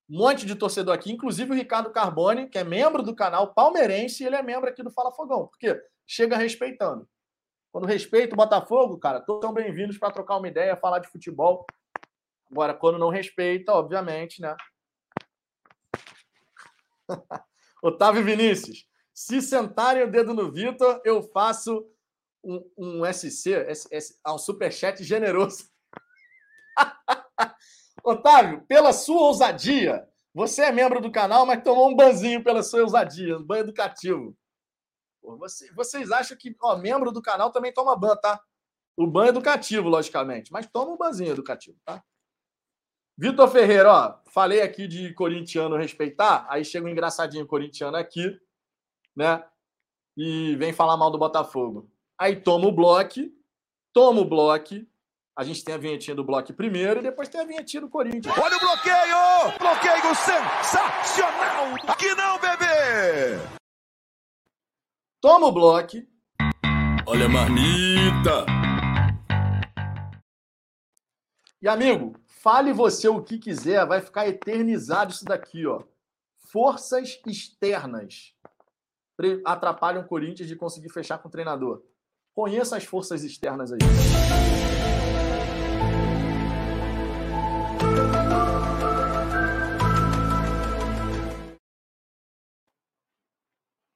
Um 0.09 0.19
monte 0.19 0.45
de 0.45 0.55
torcedor 0.55 0.95
aqui, 0.95 1.11
inclusive 1.11 1.51
o 1.51 1.55
Ricardo 1.55 1.91
Carbone, 1.91 2.49
que 2.49 2.59
é 2.59 2.65
membro 2.65 3.03
do 3.03 3.15
canal 3.15 3.55
palmeirense, 3.55 4.23
e 4.23 4.27
ele 4.27 4.37
é 4.37 4.43
membro 4.43 4.69
aqui 4.69 4.83
do 4.83 4.91
Fala 4.91 5.11
Fogão, 5.11 5.47
porque 5.47 5.83
chega 6.07 6.37
respeitando. 6.37 7.09
Quando 7.73 7.87
respeita 7.87 8.35
o 8.35 8.37
Botafogo, 8.37 8.99
cara, 8.99 9.21
todos 9.21 9.43
são 9.43 9.53
bem-vindos 9.53 9.99
para 9.99 10.13
trocar 10.13 10.37
uma 10.37 10.47
ideia, 10.47 10.77
falar 10.77 10.99
de 10.99 11.09
futebol. 11.09 11.67
Agora, 12.51 12.75
quando 12.75 12.99
não 12.99 13.09
respeita, 13.09 13.73
obviamente, 13.73 14.41
né? 14.41 14.55
Otávio 17.83 18.23
Vinícius, 18.23 18.87
se 19.13 19.41
sentarem 19.41 20.05
o 20.05 20.11
dedo 20.11 20.35
no 20.35 20.53
Vitor, 20.53 21.01
eu 21.05 21.23
faço 21.23 21.89
um, 22.45 22.71
um 22.77 23.13
SC, 23.13 23.55
S, 23.91 24.21
um 24.27 24.39
superchat 24.39 25.03
generoso. 25.03 25.69
Otávio, 28.05 28.61
pela 28.69 28.93
sua 28.93 29.23
ousadia, 29.23 30.07
você 30.35 30.65
é 30.65 30.73
membro 30.73 31.01
do 31.01 31.11
canal, 31.11 31.47
mas 31.47 31.65
tomou 31.65 31.89
um 31.89 31.97
banzinho 31.97 32.45
pela 32.45 32.63
sua 32.63 32.83
ousadia, 32.83 33.39
um 33.39 33.43
banho 33.43 33.63
educativo. 33.63 34.37
Pô, 35.23 35.39
você, 35.39 35.73
vocês 35.73 36.11
acham 36.13 36.37
que 36.37 36.55
ó, 36.61 36.77
membro 36.77 37.11
do 37.11 37.23
canal 37.23 37.51
também 37.51 37.73
toma 37.73 37.97
ban, 37.97 38.15
tá? 38.17 38.43
O 38.95 39.07
ban 39.07 39.29
educativo, 39.29 39.89
logicamente, 39.89 40.53
mas 40.53 40.67
toma 40.67 40.93
um 40.93 40.99
banzinho 40.99 41.33
educativo, 41.33 41.79
tá? 41.83 42.05
Vitor 43.17 43.49
Ferreira, 43.49 43.91
ó, 43.91 44.19
falei 44.27 44.61
aqui 44.61 44.87
de 44.87 45.15
corintiano 45.15 45.77
respeitar, 45.77 46.47
aí 46.51 46.65
chega 46.65 46.87
um 46.87 46.91
engraçadinho 46.91 47.47
corintiano 47.47 47.97
aqui, 47.97 48.39
né? 49.17 49.43
E 50.17 50.57
vem 50.57 50.73
falar 50.73 50.97
mal 50.97 51.11
do 51.11 51.19
Botafogo. 51.19 51.91
Aí 52.19 52.37
toma 52.37 52.67
o 52.67 52.73
bloco, 52.73 53.21
toma 53.93 54.21
o 54.21 54.25
bloco. 54.25 54.75
A 55.37 55.43
gente 55.43 55.65
tem 55.65 55.75
a 55.75 55.79
vinhetinha 55.79 56.15
do 56.15 56.23
bloco 56.23 56.55
primeiro 56.55 57.01
e 57.01 57.03
depois 57.03 57.29
tem 57.29 57.41
a 57.41 57.45
vinhetinha 57.45 57.81
do 57.81 57.89
Corinthians. 57.89 58.39
Olha 58.39 58.57
o 58.57 58.61
bloqueio! 58.61 59.59
Bloqueio 59.59 60.15
sensacional! 60.15 61.75
Aqui 61.89 62.15
não, 62.15 62.39
bebê! 62.39 63.41
Toma 65.21 65.49
o 65.49 65.53
bloco. 65.53 65.97
Olha 67.05 67.27
a 67.27 67.29
marmita! 67.29 68.47
E 71.61 71.67
amigo, 71.67 72.15
fale 72.29 72.73
você 72.73 73.09
o 73.09 73.21
que 73.21 73.39
quiser, 73.39 73.85
vai 73.87 74.01
ficar 74.01 74.29
eternizado 74.29 75.13
isso 75.13 75.25
daqui, 75.25 75.67
ó. 75.67 75.83
Forças 76.53 77.21
externas 77.27 78.37
atrapalham 79.45 80.03
o 80.03 80.07
Corinthians 80.07 80.49
de 80.49 80.55
conseguir 80.55 80.91
fechar 80.91 81.19
com 81.19 81.27
o 81.27 81.31
treinador. 81.31 81.83
Conheça 82.33 82.77
as 82.77 82.85
forças 82.85 83.25
externas 83.25 83.73
aí. 83.73 83.79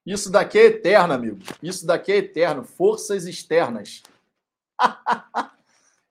Isso 0.09 0.31
daqui 0.31 0.57
é 0.57 0.65
eterno, 0.65 1.13
amigo. 1.13 1.39
Isso 1.61 1.85
daqui 1.85 2.11
é 2.11 2.17
eterno. 2.17 2.63
Forças 2.63 3.27
externas. 3.27 4.01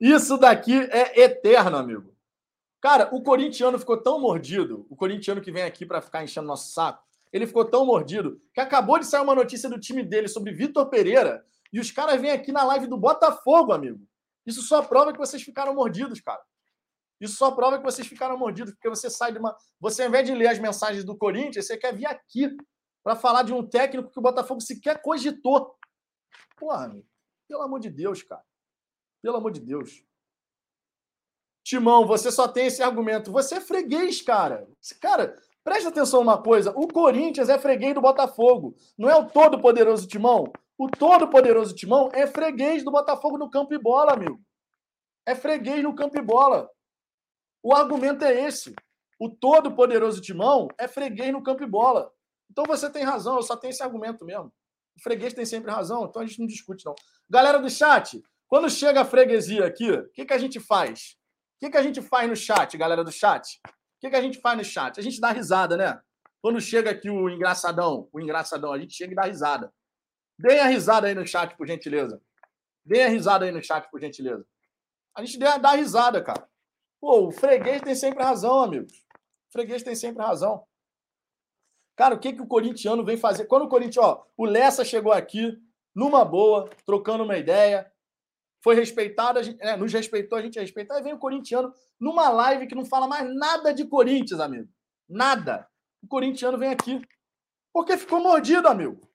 Isso 0.00 0.38
daqui 0.38 0.72
é 0.92 1.20
eterno, 1.20 1.76
amigo. 1.76 2.14
Cara, 2.80 3.08
o 3.12 3.20
corintiano 3.20 3.76
ficou 3.76 3.96
tão 3.96 4.20
mordido, 4.20 4.86
o 4.88 4.94
corintiano 4.94 5.40
que 5.40 5.50
vem 5.50 5.64
aqui 5.64 5.84
para 5.84 6.00
ficar 6.00 6.22
enchendo 6.22 6.46
nosso 6.46 6.72
saco, 6.72 7.02
ele 7.32 7.44
ficou 7.44 7.64
tão 7.64 7.84
mordido 7.84 8.40
que 8.54 8.60
acabou 8.60 9.00
de 9.00 9.06
sair 9.06 9.20
uma 9.20 9.34
notícia 9.34 9.68
do 9.68 9.80
time 9.80 10.04
dele 10.04 10.28
sobre 10.28 10.52
Vitor 10.52 10.86
Pereira 10.86 11.44
e 11.72 11.80
os 11.80 11.90
caras 11.90 12.20
vêm 12.20 12.30
aqui 12.30 12.52
na 12.52 12.62
live 12.62 12.86
do 12.86 12.96
Botafogo, 12.96 13.72
amigo. 13.72 14.00
Isso 14.48 14.62
só 14.62 14.82
prova 14.82 15.12
que 15.12 15.18
vocês 15.18 15.42
ficaram 15.42 15.74
mordidos, 15.74 16.22
cara. 16.22 16.42
Isso 17.20 17.36
só 17.36 17.50
prova 17.50 17.76
que 17.76 17.84
vocês 17.84 18.06
ficaram 18.06 18.38
mordidos, 18.38 18.72
porque 18.72 18.88
você 18.88 19.10
sai 19.10 19.30
de 19.30 19.38
uma. 19.38 19.54
Você, 19.78 20.02
ao 20.02 20.08
invés 20.08 20.26
de 20.26 20.34
ler 20.34 20.48
as 20.48 20.58
mensagens 20.58 21.04
do 21.04 21.14
Corinthians, 21.14 21.66
você 21.66 21.76
quer 21.76 21.94
vir 21.94 22.06
aqui 22.06 22.56
para 23.04 23.14
falar 23.14 23.42
de 23.42 23.52
um 23.52 23.62
técnico 23.62 24.10
que 24.10 24.18
o 24.18 24.22
Botafogo 24.22 24.62
sequer 24.62 25.02
cogitou. 25.02 25.76
Porra, 26.56 26.88
meu, 26.88 27.04
pelo 27.46 27.62
amor 27.62 27.78
de 27.78 27.90
Deus, 27.90 28.22
cara. 28.22 28.42
Pelo 29.20 29.36
amor 29.36 29.52
de 29.52 29.60
Deus. 29.60 30.02
Timão, 31.62 32.06
você 32.06 32.32
só 32.32 32.48
tem 32.48 32.68
esse 32.68 32.82
argumento. 32.82 33.30
Você 33.30 33.56
é 33.56 33.60
freguês, 33.60 34.22
cara. 34.22 34.66
Cara, 34.98 35.38
presta 35.62 35.90
atenção 35.90 36.20
numa 36.20 36.42
coisa. 36.42 36.72
O 36.74 36.88
Corinthians 36.88 37.50
é 37.50 37.58
freguês 37.58 37.94
do 37.94 38.00
Botafogo. 38.00 38.74
Não 38.96 39.10
é 39.10 39.16
o 39.16 39.28
todo-poderoso 39.28 40.08
Timão. 40.08 40.50
O 40.78 40.88
todo-poderoso 40.88 41.74
Timão 41.74 42.08
é 42.14 42.24
freguês 42.24 42.84
do 42.84 42.92
Botafogo 42.92 43.36
no 43.36 43.50
campo 43.50 43.74
e 43.74 43.78
bola, 43.78 44.12
amigo. 44.12 44.40
É 45.26 45.34
freguês 45.34 45.82
no 45.82 45.92
campo 45.92 46.16
e 46.16 46.22
bola. 46.22 46.70
O 47.60 47.74
argumento 47.74 48.24
é 48.24 48.46
esse. 48.46 48.72
O 49.18 49.28
todo-poderoso 49.28 50.20
Timão 50.20 50.68
é 50.78 50.86
freguês 50.86 51.32
no 51.32 51.42
campo 51.42 51.64
e 51.64 51.66
bola. 51.66 52.12
Então 52.48 52.64
você 52.64 52.88
tem 52.88 53.02
razão, 53.02 53.34
eu 53.34 53.42
só 53.42 53.56
tenho 53.56 53.72
esse 53.72 53.82
argumento 53.82 54.24
mesmo. 54.24 54.52
O 54.96 55.02
freguês 55.02 55.34
tem 55.34 55.44
sempre 55.44 55.68
razão, 55.68 56.04
então 56.04 56.22
a 56.22 56.26
gente 56.26 56.38
não 56.38 56.46
discute, 56.46 56.86
não. 56.86 56.94
Galera 57.28 57.58
do 57.58 57.68
chat, 57.68 58.22
quando 58.46 58.70
chega 58.70 59.00
a 59.00 59.04
freguesia 59.04 59.66
aqui, 59.66 59.90
o 59.90 60.08
que, 60.12 60.24
que 60.24 60.32
a 60.32 60.38
gente 60.38 60.60
faz? 60.60 61.16
O 61.56 61.58
que, 61.58 61.70
que 61.70 61.76
a 61.76 61.82
gente 61.82 62.00
faz 62.00 62.28
no 62.30 62.36
chat, 62.36 62.78
galera 62.78 63.02
do 63.02 63.10
chat? 63.10 63.60
O 63.66 64.00
que, 64.00 64.10
que 64.10 64.16
a 64.16 64.22
gente 64.22 64.40
faz 64.40 64.56
no 64.56 64.64
chat? 64.64 65.00
A 65.00 65.02
gente 65.02 65.20
dá 65.20 65.32
risada, 65.32 65.76
né? 65.76 66.00
Quando 66.40 66.60
chega 66.60 66.90
aqui 66.90 67.10
o 67.10 67.28
engraçadão, 67.28 68.08
o 68.12 68.20
engraçadão, 68.20 68.72
a 68.72 68.78
gente 68.78 68.94
chega 68.94 69.12
e 69.12 69.16
dá 69.16 69.22
risada. 69.22 69.72
Deem 70.38 70.60
a 70.60 70.66
risada 70.66 71.06
aí 71.08 71.14
no 71.14 71.26
chat, 71.26 71.56
por 71.56 71.66
gentileza. 71.66 72.22
Deem 72.84 73.04
a 73.04 73.08
risada 73.08 73.44
aí 73.44 73.50
no 73.50 73.62
chat, 73.62 73.90
por 73.90 74.00
gentileza. 74.00 74.46
A 75.14 75.24
gente 75.24 75.38
dá 75.38 75.72
risada, 75.72 76.22
cara. 76.22 76.48
Pô, 77.00 77.26
o 77.26 77.32
freguês 77.32 77.82
tem 77.82 77.94
sempre 77.94 78.22
razão, 78.22 78.60
amigos. 78.60 78.92
O 79.48 79.52
freguês 79.52 79.82
tem 79.82 79.94
sempre 79.94 80.22
razão. 80.22 80.64
Cara, 81.96 82.14
o 82.14 82.18
que, 82.18 82.32
que 82.32 82.42
o 82.42 82.46
corintiano 82.46 83.04
vem 83.04 83.16
fazer? 83.16 83.46
Quando 83.46 83.64
o 83.64 83.68
Corinthians, 83.68 84.04
ó, 84.04 84.24
o 84.36 84.44
Lessa 84.44 84.84
chegou 84.84 85.12
aqui, 85.12 85.58
numa 85.92 86.24
boa, 86.24 86.70
trocando 86.86 87.24
uma 87.24 87.36
ideia, 87.36 87.90
foi 88.62 88.76
respeitado, 88.76 89.38
a 89.38 89.42
gente, 89.42 89.60
é, 89.60 89.76
nos 89.76 89.92
respeitou, 89.92 90.38
a 90.38 90.42
gente 90.42 90.60
respeitou. 90.60 90.96
Aí 90.96 91.02
vem 91.02 91.14
o 91.14 91.18
corintiano 91.18 91.72
numa 91.98 92.28
live 92.28 92.66
que 92.66 92.74
não 92.74 92.84
fala 92.84 93.08
mais 93.08 93.28
nada 93.34 93.72
de 93.72 93.84
Corinthians, 93.84 94.38
amigo. 94.38 94.68
Nada. 95.08 95.68
O 96.00 96.06
corintiano 96.06 96.58
vem 96.58 96.70
aqui. 96.70 97.00
Porque 97.72 97.96
ficou 97.96 98.20
mordido, 98.20 98.68
amigo. 98.68 99.07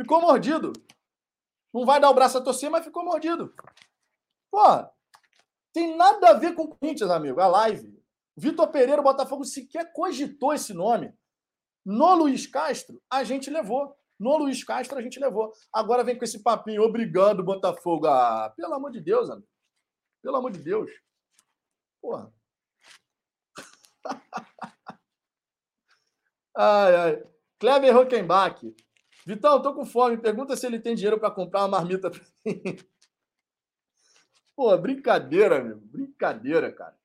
Ficou 0.00 0.20
mordido. 0.20 0.72
Não 1.74 1.84
vai 1.84 2.00
dar 2.00 2.10
o 2.10 2.14
braço 2.14 2.38
a 2.38 2.40
torcer, 2.40 2.70
mas 2.70 2.84
ficou 2.84 3.04
mordido. 3.04 3.52
Pô, 4.50 4.62
tem 5.72 5.96
nada 5.96 6.30
a 6.30 6.34
ver 6.34 6.54
com 6.54 6.62
o 6.62 6.68
Corinthians, 6.68 7.10
amigo. 7.10 7.40
A 7.40 7.46
live. 7.46 7.98
Vitor 8.36 8.68
Pereira, 8.68 9.00
o 9.00 9.04
Botafogo 9.04 9.44
sequer 9.44 9.92
cogitou 9.92 10.54
esse 10.54 10.72
nome. 10.72 11.12
No 11.84 12.14
Luiz 12.14 12.46
Castro, 12.46 13.02
a 13.10 13.24
gente 13.24 13.50
levou. 13.50 13.96
No 14.18 14.36
Luiz 14.36 14.62
Castro 14.64 14.98
a 14.98 15.02
gente 15.02 15.18
levou. 15.18 15.52
Agora 15.72 16.04
vem 16.04 16.16
com 16.16 16.24
esse 16.24 16.42
papinho 16.42 16.82
obrigando 16.82 17.42
o 17.42 17.44
Botafogo 17.44 18.06
a. 18.06 18.50
Pelo 18.56 18.74
amor 18.74 18.92
de 18.92 19.00
Deus, 19.00 19.28
amigo. 19.30 19.48
Pelo 20.22 20.36
amor 20.36 20.52
de 20.52 20.58
Deus. 20.58 20.90
Porra. 22.00 22.32
ai, 26.56 26.96
ai. 26.96 27.24
Kleber 27.58 27.94
Rockenbach. 27.94 28.60
Vitão, 29.28 29.60
tô 29.60 29.74
com 29.74 29.84
fome. 29.84 30.16
Pergunta 30.16 30.56
se 30.56 30.64
ele 30.64 30.80
tem 30.80 30.94
dinheiro 30.94 31.20
para 31.20 31.30
comprar 31.30 31.60
uma 31.60 31.68
marmita 31.68 32.10
pra 32.10 32.18
mim. 32.46 32.78
Pô, 34.56 34.74
brincadeira, 34.78 35.62
meu. 35.62 35.76
Brincadeira, 35.76 36.72
cara. 36.72 36.98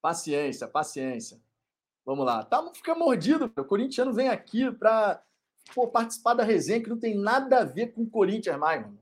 Paciência, 0.00 0.66
paciência. 0.66 1.38
Vamos 2.02 2.24
lá. 2.24 2.42
Tá, 2.46 2.72
fica 2.72 2.94
mordido. 2.94 3.44
O 3.44 3.64
corintiano 3.66 4.10
vem 4.10 4.30
aqui 4.30 4.72
para 4.72 5.22
participar 5.92 6.32
da 6.32 6.42
resenha 6.42 6.82
que 6.82 6.88
não 6.88 6.98
tem 6.98 7.14
nada 7.14 7.60
a 7.60 7.64
ver 7.64 7.92
com 7.92 8.04
o 8.04 8.10
Corinthians 8.10 8.58
mais, 8.58 8.80
mano. 8.80 8.98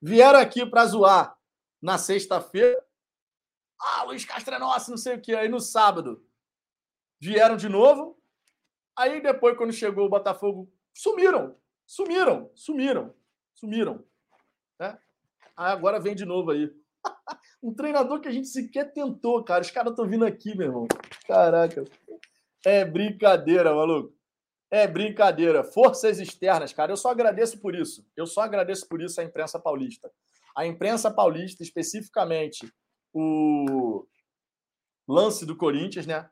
Vieram 0.00 0.40
aqui 0.40 0.66
para 0.66 0.86
zoar 0.86 1.38
na 1.80 1.98
sexta-feira. 1.98 2.84
Ah, 3.80 4.02
Luiz 4.02 4.24
Castro 4.24 4.56
é 4.56 4.58
nosso, 4.58 4.90
não 4.90 4.98
sei 4.98 5.14
o 5.14 5.20
quê. 5.20 5.36
Aí 5.36 5.48
no 5.48 5.60
sábado 5.60 6.26
vieram 7.20 7.56
de 7.56 7.68
novo. 7.68 8.20
Aí 8.96 9.22
depois, 9.22 9.56
quando 9.56 9.72
chegou 9.72 10.06
o 10.06 10.10
Botafogo, 10.10 10.68
sumiram. 10.94 11.56
Sumiram, 11.86 12.50
sumiram, 12.54 13.14
sumiram. 13.54 14.04
É? 14.80 14.96
Aí 15.56 15.72
agora 15.72 16.00
vem 16.00 16.14
de 16.14 16.24
novo 16.24 16.50
aí. 16.50 16.70
um 17.62 17.74
treinador 17.74 18.20
que 18.20 18.28
a 18.28 18.32
gente 18.32 18.48
sequer 18.48 18.92
tentou, 18.92 19.42
cara. 19.44 19.62
Os 19.62 19.70
caras 19.70 19.92
estão 19.92 20.08
vindo 20.08 20.24
aqui, 20.24 20.56
meu 20.56 20.68
irmão. 20.68 20.86
Caraca. 21.26 21.84
É 22.64 22.84
brincadeira, 22.84 23.74
maluco. 23.74 24.14
É 24.70 24.86
brincadeira. 24.86 25.62
Forças 25.62 26.18
externas, 26.18 26.72
cara. 26.72 26.92
Eu 26.92 26.96
só 26.96 27.10
agradeço 27.10 27.60
por 27.60 27.74
isso. 27.74 28.06
Eu 28.16 28.26
só 28.26 28.40
agradeço 28.40 28.88
por 28.88 29.02
isso 29.02 29.20
à 29.20 29.24
imprensa 29.24 29.58
paulista. 29.58 30.10
A 30.56 30.66
imprensa 30.66 31.10
paulista, 31.10 31.62
especificamente 31.62 32.72
o 33.12 34.06
lance 35.06 35.44
do 35.44 35.56
Corinthians, 35.56 36.06
né? 36.06 36.30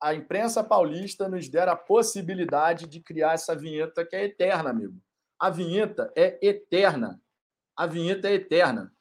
A 0.00 0.14
imprensa 0.14 0.62
paulista 0.62 1.28
nos 1.28 1.48
dera 1.48 1.72
a 1.72 1.76
possibilidade 1.76 2.86
de 2.86 3.00
criar 3.00 3.32
essa 3.32 3.56
vinheta 3.56 4.04
que 4.04 4.14
é 4.14 4.24
eterna, 4.24 4.70
amigo. 4.70 5.00
A 5.38 5.50
vinheta 5.50 6.12
é 6.14 6.38
eterna. 6.46 7.20
A 7.74 7.86
vinheta 7.86 8.28
é 8.28 8.34
eterna. 8.34 8.92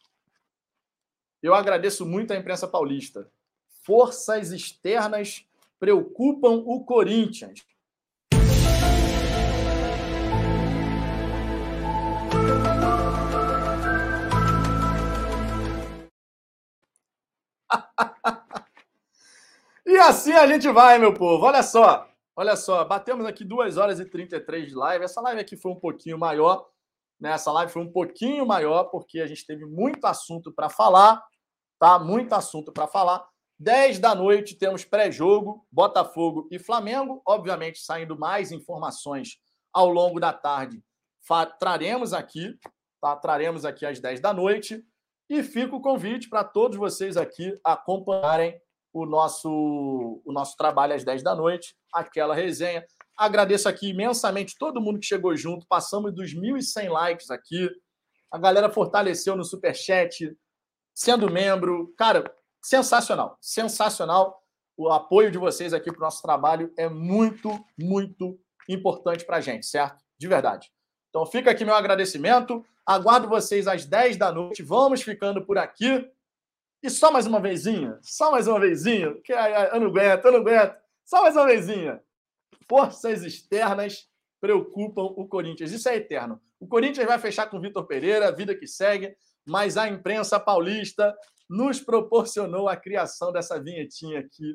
Eu 1.41 1.53
agradeço 1.53 2.05
muito 2.05 2.31
à 2.31 2.35
imprensa 2.35 2.67
paulista. 2.67 3.29
Forças 3.83 4.51
externas 4.51 5.47
preocupam 5.79 6.63
o 6.65 6.83
Corinthians. 6.83 7.65
E 19.95 19.99
assim 19.99 20.33
a 20.33 20.45
gente 20.45 20.69
vai, 20.69 20.99
meu 20.99 21.13
povo. 21.13 21.45
Olha 21.45 21.63
só, 21.63 22.05
olha 22.35 22.57
só. 22.57 22.83
Batemos 22.83 23.25
aqui 23.25 23.45
2 23.45 23.77
horas 23.77 23.97
e 23.97 24.05
33 24.05 24.67
de 24.67 24.75
live. 24.75 25.05
Essa 25.05 25.21
live 25.21 25.39
aqui 25.39 25.55
foi 25.55 25.71
um 25.71 25.79
pouquinho 25.79 26.17
maior. 26.17 26.67
Né? 27.17 27.31
Essa 27.31 27.49
live 27.53 27.71
foi 27.71 27.81
um 27.81 27.91
pouquinho 27.91 28.45
maior 28.45 28.85
porque 28.85 29.21
a 29.21 29.27
gente 29.27 29.45
teve 29.45 29.65
muito 29.65 30.03
assunto 30.05 30.51
para 30.51 30.67
falar, 30.67 31.23
tá? 31.79 31.97
Muito 31.97 32.33
assunto 32.33 32.73
para 32.73 32.87
falar. 32.87 33.25
10 33.57 33.99
da 33.99 34.13
noite 34.13 34.55
temos 34.55 34.83
pré-jogo, 34.83 35.65
Botafogo 35.71 36.45
e 36.51 36.59
Flamengo. 36.59 37.21
Obviamente, 37.25 37.79
saindo 37.79 38.19
mais 38.19 38.51
informações 38.51 39.37
ao 39.71 39.89
longo 39.89 40.19
da 40.19 40.33
tarde, 40.33 40.83
traremos 41.57 42.11
aqui, 42.11 42.53
tá? 43.01 43.15
Traremos 43.15 43.63
aqui 43.63 43.85
às 43.85 44.01
10 44.01 44.19
da 44.19 44.33
noite. 44.33 44.83
E 45.29 45.41
fica 45.41 45.73
o 45.73 45.81
convite 45.81 46.27
para 46.29 46.43
todos 46.43 46.77
vocês 46.77 47.15
aqui 47.15 47.57
acompanharem 47.63 48.59
o 48.95 49.05
nosso, 49.05 50.21
o 50.23 50.31
nosso 50.31 50.55
trabalho 50.55 50.93
às 50.93 51.03
10 51.03 51.21
da 51.21 51.35
noite, 51.35 51.75
aquela 51.93 52.33
resenha. 52.33 52.85
Agradeço 53.17 53.67
aqui 53.67 53.89
imensamente 53.89 54.55
todo 54.57 54.79
mundo 54.79 54.99
que 54.99 55.05
chegou 55.05 55.35
junto. 55.35 55.67
Passamos 55.67 56.15
dos 56.15 56.33
1.100 56.33 56.89
likes 56.89 57.29
aqui. 57.29 57.69
A 58.31 58.37
galera 58.37 58.69
fortaleceu 58.69 59.35
no 59.35 59.43
Superchat, 59.43 60.33
sendo 60.93 61.29
membro. 61.29 61.93
Cara, 61.97 62.23
sensacional. 62.63 63.37
Sensacional. 63.41 64.41
O 64.77 64.89
apoio 64.89 65.29
de 65.29 65.37
vocês 65.37 65.73
aqui 65.73 65.91
para 65.91 65.99
o 65.99 66.05
nosso 66.05 66.21
trabalho 66.21 66.71
é 66.77 66.87
muito, 66.87 67.49
muito 67.77 68.39
importante 68.69 69.25
para 69.25 69.37
a 69.37 69.41
gente, 69.41 69.65
certo? 69.65 70.01
De 70.17 70.25
verdade. 70.25 70.71
Então 71.09 71.25
fica 71.25 71.51
aqui 71.51 71.65
meu 71.65 71.75
agradecimento. 71.75 72.65
Aguardo 72.85 73.27
vocês 73.27 73.67
às 73.67 73.85
10 73.85 74.15
da 74.15 74.31
noite. 74.31 74.63
Vamos 74.63 75.01
ficando 75.01 75.45
por 75.45 75.57
aqui. 75.57 76.09
E 76.85 76.89
só 76.91 77.11
mais 77.11 77.25
uma 77.25 77.39
vezinha, 77.39 77.97
só 78.03 78.29
mais 78.29 78.47
uma 78.47 78.59
vezinha, 78.59 79.11
que 79.23 79.33
eu 79.33 79.79
não 79.79 79.87
aguento, 79.87 80.25
eu 80.25 80.31
não 80.33 80.39
aguento. 80.41 80.75
Só 81.03 81.23
mais 81.23 81.35
uma 81.35 81.47
vezinha. 81.47 81.99
Forças 82.69 83.23
externas 83.23 84.07
preocupam 84.39 85.01
o 85.01 85.27
Corinthians. 85.27 85.71
Isso 85.71 85.89
é 85.89 85.95
eterno. 85.95 86.39
O 86.59 86.67
Corinthians 86.67 87.07
vai 87.07 87.17
fechar 87.17 87.49
com 87.49 87.57
o 87.57 87.59
Vitor 87.59 87.87
Pereira, 87.87 88.31
vida 88.31 88.53
que 88.53 88.67
segue, 88.67 89.17
mas 89.43 89.77
a 89.77 89.89
imprensa 89.89 90.39
paulista 90.39 91.11
nos 91.49 91.79
proporcionou 91.79 92.69
a 92.69 92.77
criação 92.77 93.31
dessa 93.31 93.59
vinhetinha 93.59 94.19
aqui. 94.19 94.53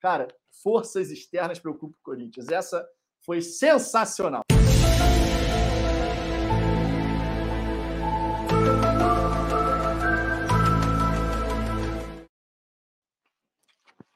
Cara, 0.00 0.28
forças 0.62 1.10
externas 1.10 1.58
preocupam 1.58 1.94
o 1.94 2.02
Corinthians. 2.02 2.48
Essa 2.48 2.88
foi 3.20 3.42
sensacional. 3.42 4.40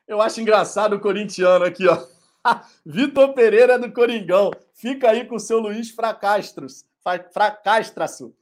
Eu 0.08 0.22
acho 0.22 0.40
engraçado 0.40 0.96
o 0.96 1.00
corintiano 1.00 1.66
aqui, 1.66 1.86
ó. 1.86 2.06
Vitor 2.84 3.34
Pereira 3.34 3.78
do 3.78 3.92
Coringão. 3.92 4.50
Fica 4.72 5.10
aí 5.10 5.26
com 5.26 5.36
o 5.36 5.40
seu 5.40 5.58
Luiz 5.58 5.90
Fracastros. 5.90 6.86
Fracastraço. 7.30 8.34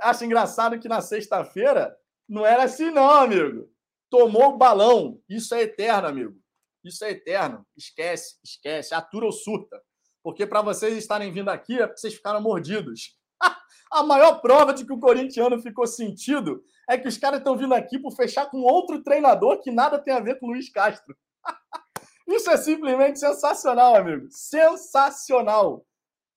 Acho 0.00 0.26
engraçado 0.26 0.78
que 0.78 0.86
na 0.86 1.00
sexta-feira 1.00 1.96
não 2.28 2.44
era 2.44 2.64
assim, 2.64 2.90
não, 2.90 3.08
amigo. 3.08 3.70
Tomou 4.10 4.50
o 4.50 4.58
balão. 4.58 5.18
Isso 5.26 5.54
é 5.54 5.62
eterno, 5.62 6.08
amigo. 6.08 6.36
Isso 6.84 7.02
é 7.02 7.12
eterno. 7.12 7.66
Esquece, 7.74 8.34
esquece. 8.44 8.94
Atura 8.94 9.24
ou 9.24 9.32
surta. 9.32 9.80
Porque 10.22 10.46
para 10.46 10.60
vocês 10.60 10.94
estarem 10.94 11.32
vindo 11.32 11.48
aqui 11.48 11.80
é 11.80 11.88
vocês 11.88 12.12
ficaram 12.12 12.42
mordidos. 12.42 13.16
A 13.90 14.02
maior 14.02 14.42
prova 14.42 14.74
de 14.74 14.84
que 14.84 14.92
o 14.92 15.00
corintiano 15.00 15.58
ficou 15.58 15.86
sentido 15.86 16.62
é 16.88 16.98
que 16.98 17.08
os 17.08 17.16
caras 17.16 17.38
estão 17.38 17.56
vindo 17.56 17.74
aqui 17.74 17.98
por 17.98 18.12
fechar 18.12 18.46
com 18.46 18.62
outro 18.62 19.02
treinador 19.02 19.60
que 19.60 19.70
nada 19.70 19.98
tem 19.98 20.14
a 20.14 20.20
ver 20.20 20.38
com 20.38 20.46
o 20.46 20.50
Luiz 20.50 20.70
Castro. 20.70 21.16
Isso 22.26 22.50
é 22.50 22.56
simplesmente 22.56 23.18
sensacional, 23.18 23.96
amigo. 23.96 24.26
Sensacional. 24.30 25.84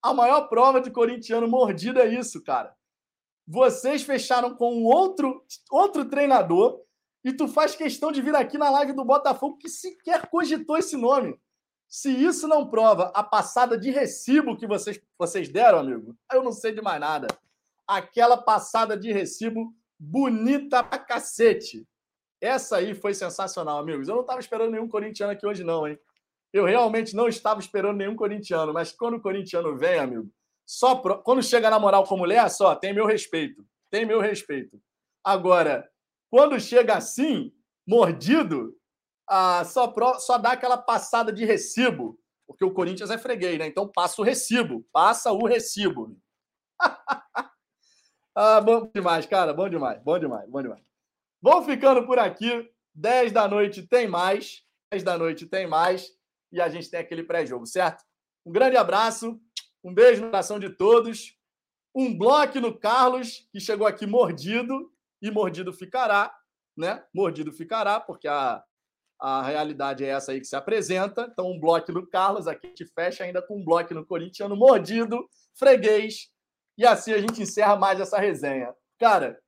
A 0.01 0.14
maior 0.14 0.48
prova 0.48 0.82
de 0.82 0.92
corintiano 0.92 1.48
mordido 1.48 2.00
é 2.00 2.08
isso, 2.08 2.43
cara. 2.43 2.76
Vocês 3.48 4.03
fecharam 4.03 4.56
com 4.56 4.84
outro, 4.84 5.43
outro 5.72 6.06
treinador 6.06 6.82
e 7.24 7.34
tu 7.34 7.48
faz 7.48 7.76
questão 7.76 8.11
de 8.11 8.22
vir 8.22 8.35
aqui 8.35 8.58
na 8.58 8.69
live 8.69 8.93
do 8.93 9.03
Botafogo 9.03 9.58
que 9.58 9.69
sequer 9.69 10.30
cogitou 10.30 10.77
esse 10.77 10.95
nome. 10.95 11.40
Se 11.90 12.09
isso 12.09 12.48
não 12.48 12.69
prova 12.69 13.11
a 13.16 13.24
passada 13.24 13.77
de 13.77 13.90
recibo 13.90 14.58
que 14.58 14.67
vocês, 14.67 15.01
vocês 15.17 15.50
deram, 15.50 15.80
amigo, 15.80 16.16
eu 16.32 16.43
não 16.43 16.51
sei 16.51 16.74
de 16.74 16.82
mais 16.82 17.00
nada. 17.00 17.27
Aquela 17.88 18.38
passada 18.38 18.98
de 18.98 19.11
recibo 19.11 19.74
bonita 20.00 20.84
pra 20.84 21.00
cacete. 21.00 21.88
Essa 22.42 22.77
aí 22.77 22.93
foi 22.93 23.14
sensacional, 23.14 23.80
amigos. 23.80 24.08
Eu 24.08 24.16
não 24.16 24.22
estava 24.22 24.40
esperando 24.40 24.72
nenhum 24.72 24.88
corintiano 24.88 25.32
aqui 25.32 25.45
hoje, 25.45 25.64
não, 25.64 25.88
hein? 25.88 25.98
Eu 26.53 26.66
realmente 26.66 27.16
não 27.16 27.27
estava 27.27 27.59
esperando 27.59 27.98
nenhum 27.98 28.16
corintiano, 28.16 28.74
mas 28.74 28.92
quando 28.92 29.16
o 29.16 29.22
corintiano 29.22 29.76
vem, 29.76 30.00
amigo, 30.00 30.32
só 30.66 30.95
pro... 30.95 31.22
quando 31.24 31.42
chega 31.42 31.69
na 31.69 31.80
moral 31.80 32.03
com 32.06 32.17
mulher, 32.17 32.50
só 32.50 32.76
tem 32.76 32.93
meu 32.93 33.06
respeito. 33.06 33.66
Tem 33.90 34.06
meu 34.06 34.19
respeito. 34.19 34.80
Agora, 35.24 35.90
quando 36.30 36.59
chega 36.59 36.95
assim, 36.95 37.51
mordido, 37.88 38.76
ah, 39.27 39.64
só, 39.66 39.88
pro... 39.88 40.19
só 40.19 40.38
dá 40.38 40.51
aquela 40.51 40.77
passada 40.77 41.32
de 41.34 41.43
recibo, 41.43 42.19
porque 42.45 42.64
o 42.64 42.74
Corinthians 42.74 43.09
é 43.09 43.17
freguês, 43.17 43.58
né? 43.58 43.67
Então 43.67 43.88
passa 43.88 44.22
o 44.22 44.26
recibo, 44.26 44.85
passa 44.92 45.32
o 45.32 45.45
recibo. 45.45 46.17
ah, 48.40 48.61
bom 48.61 48.88
demais, 48.93 49.25
cara, 49.25 49.51
bom 49.51 49.67
demais, 49.67 49.99
bom 50.03 50.19
demais, 50.19 50.48
bom 50.48 50.61
demais. 50.61 50.83
Vou 51.41 51.64
ficando 51.64 52.06
por 52.06 52.19
aqui. 52.19 52.69
10 52.93 53.32
da 53.32 53.48
noite 53.48 53.82
tem 53.82 54.07
mais. 54.07 54.64
10 54.91 55.01
da 55.01 55.17
noite 55.17 55.48
tem 55.48 55.66
mais. 55.66 56.11
E 56.51 56.61
a 56.61 56.69
gente 56.69 56.88
tem 56.88 56.99
aquele 56.99 57.24
pré-jogo, 57.24 57.66
certo? 57.66 58.03
Um 58.45 58.51
grande 58.51 58.77
abraço. 58.77 59.41
Um 59.83 59.91
beijo 59.91 60.22
no 60.22 60.27
coração 60.27 60.59
de 60.59 60.69
todos. 60.69 61.35
Um 61.95 62.16
bloco 62.16 62.59
no 62.59 62.77
Carlos, 62.77 63.49
que 63.51 63.59
chegou 63.59 63.88
aqui 63.88 64.06
mordido. 64.06 64.91
E 65.19 65.32
mordido 65.32 65.74
ficará, 65.74 66.32
né? 66.77 67.03
Mordido 67.11 67.51
ficará, 67.51 67.99
porque 67.99 68.27
a, 68.27 68.64
a 69.19 69.41
realidade 69.41 70.06
é 70.06 70.09
essa 70.09 70.32
aí 70.32 70.40
que 70.40 70.45
se 70.45 70.56
apresenta. 70.56 71.27
Então, 71.32 71.49
um 71.49 71.59
bloco 71.59 71.91
no 71.91 72.06
Carlos. 72.06 72.48
Aqui 72.48 72.67
a 72.67 72.69
gente 72.69 72.85
fecha 72.85 73.24
ainda 73.24 73.41
com 73.41 73.59
um 73.59 73.66
bloco 73.66 73.95
no 73.95 74.06
Corintiano 74.06 74.56
mordido, 74.56 75.27
freguês. 75.57 76.30
E 76.77 76.85
assim 76.85 77.14
a 77.14 77.19
gente 77.19 77.41
encerra 77.41 77.75
mais 77.75 77.99
essa 77.99 78.19
resenha. 78.19 78.73
Cara, 78.99 79.39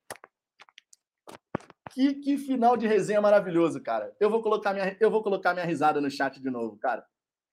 que, 1.91 2.16
que 2.16 2.38
final 2.38 2.77
de 2.77 2.88
resenha 2.88 3.22
maravilhoso, 3.22 3.82
cara. 3.82 4.16
Eu 4.19 4.30
vou 4.30 4.41
colocar 4.41 4.74
minha, 4.74 4.95
eu 4.99 5.11
vou 5.11 5.22
colocar 5.22 5.53
minha 5.53 5.66
risada 5.66 5.99
no 5.99 6.09
chat 6.09 6.40
de 6.40 6.49
novo, 6.49 6.77
cara. 6.77 7.03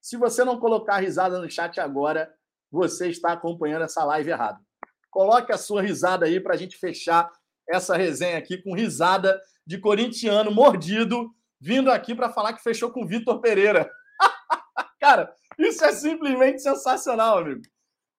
Se 0.00 0.16
você 0.16 0.44
não 0.44 0.58
colocar 0.58 0.94
a 0.94 1.00
risada 1.00 1.40
no 1.40 1.50
chat 1.50 1.80
agora, 1.80 2.32
você 2.70 3.08
está 3.08 3.32
acompanhando 3.32 3.82
essa 3.82 4.05
live 4.05 4.30
errado. 4.30 4.64
Coloque 5.10 5.52
a 5.52 5.58
sua 5.58 5.82
risada 5.82 6.26
aí 6.26 6.40
para 6.40 6.55
a 6.55 6.56
gente 6.56 6.76
fechar 6.76 7.30
essa 7.68 7.96
resenha 7.96 8.38
aqui 8.38 8.58
com 8.58 8.74
risada 8.74 9.40
de 9.66 9.78
corintiano 9.78 10.50
mordido 10.50 11.34
vindo 11.60 11.90
aqui 11.90 12.14
para 12.14 12.30
falar 12.30 12.52
que 12.52 12.62
fechou 12.62 12.90
com 12.90 13.06
Vitor 13.06 13.40
Pereira. 13.40 13.90
cara, 15.00 15.34
isso 15.58 15.84
é 15.84 15.92
simplesmente 15.92 16.62
sensacional, 16.62 17.38
amigo. 17.38 17.62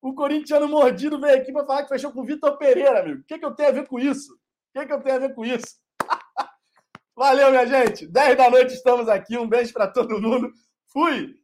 O 0.01 0.13
corintiano 0.13 0.67
mordido 0.67 1.19
veio 1.19 1.41
aqui 1.41 1.51
para 1.51 1.65
falar 1.65 1.83
que 1.83 1.89
fechou 1.89 2.11
com 2.11 2.21
o 2.21 2.25
Vitor 2.25 2.57
Pereira, 2.57 2.99
amigo. 2.99 3.21
O 3.21 3.23
que, 3.23 3.39
que 3.39 3.45
eu 3.45 3.55
tenho 3.55 3.69
a 3.69 3.73
ver 3.73 3.87
com 3.87 3.99
isso? 3.99 4.33
O 4.33 4.79
que, 4.79 4.85
que 4.85 4.93
eu 4.93 5.01
tenho 5.01 5.15
a 5.15 5.19
ver 5.19 5.33
com 5.33 5.45
isso? 5.45 5.75
Valeu, 7.15 7.49
minha 7.49 7.65
gente. 7.65 8.07
10 8.07 8.37
da 8.37 8.49
noite 8.49 8.73
estamos 8.73 9.09
aqui. 9.09 9.37
Um 9.37 9.47
beijo 9.47 9.73
para 9.73 9.87
todo 9.87 10.21
mundo. 10.21 10.51
Fui! 10.87 11.35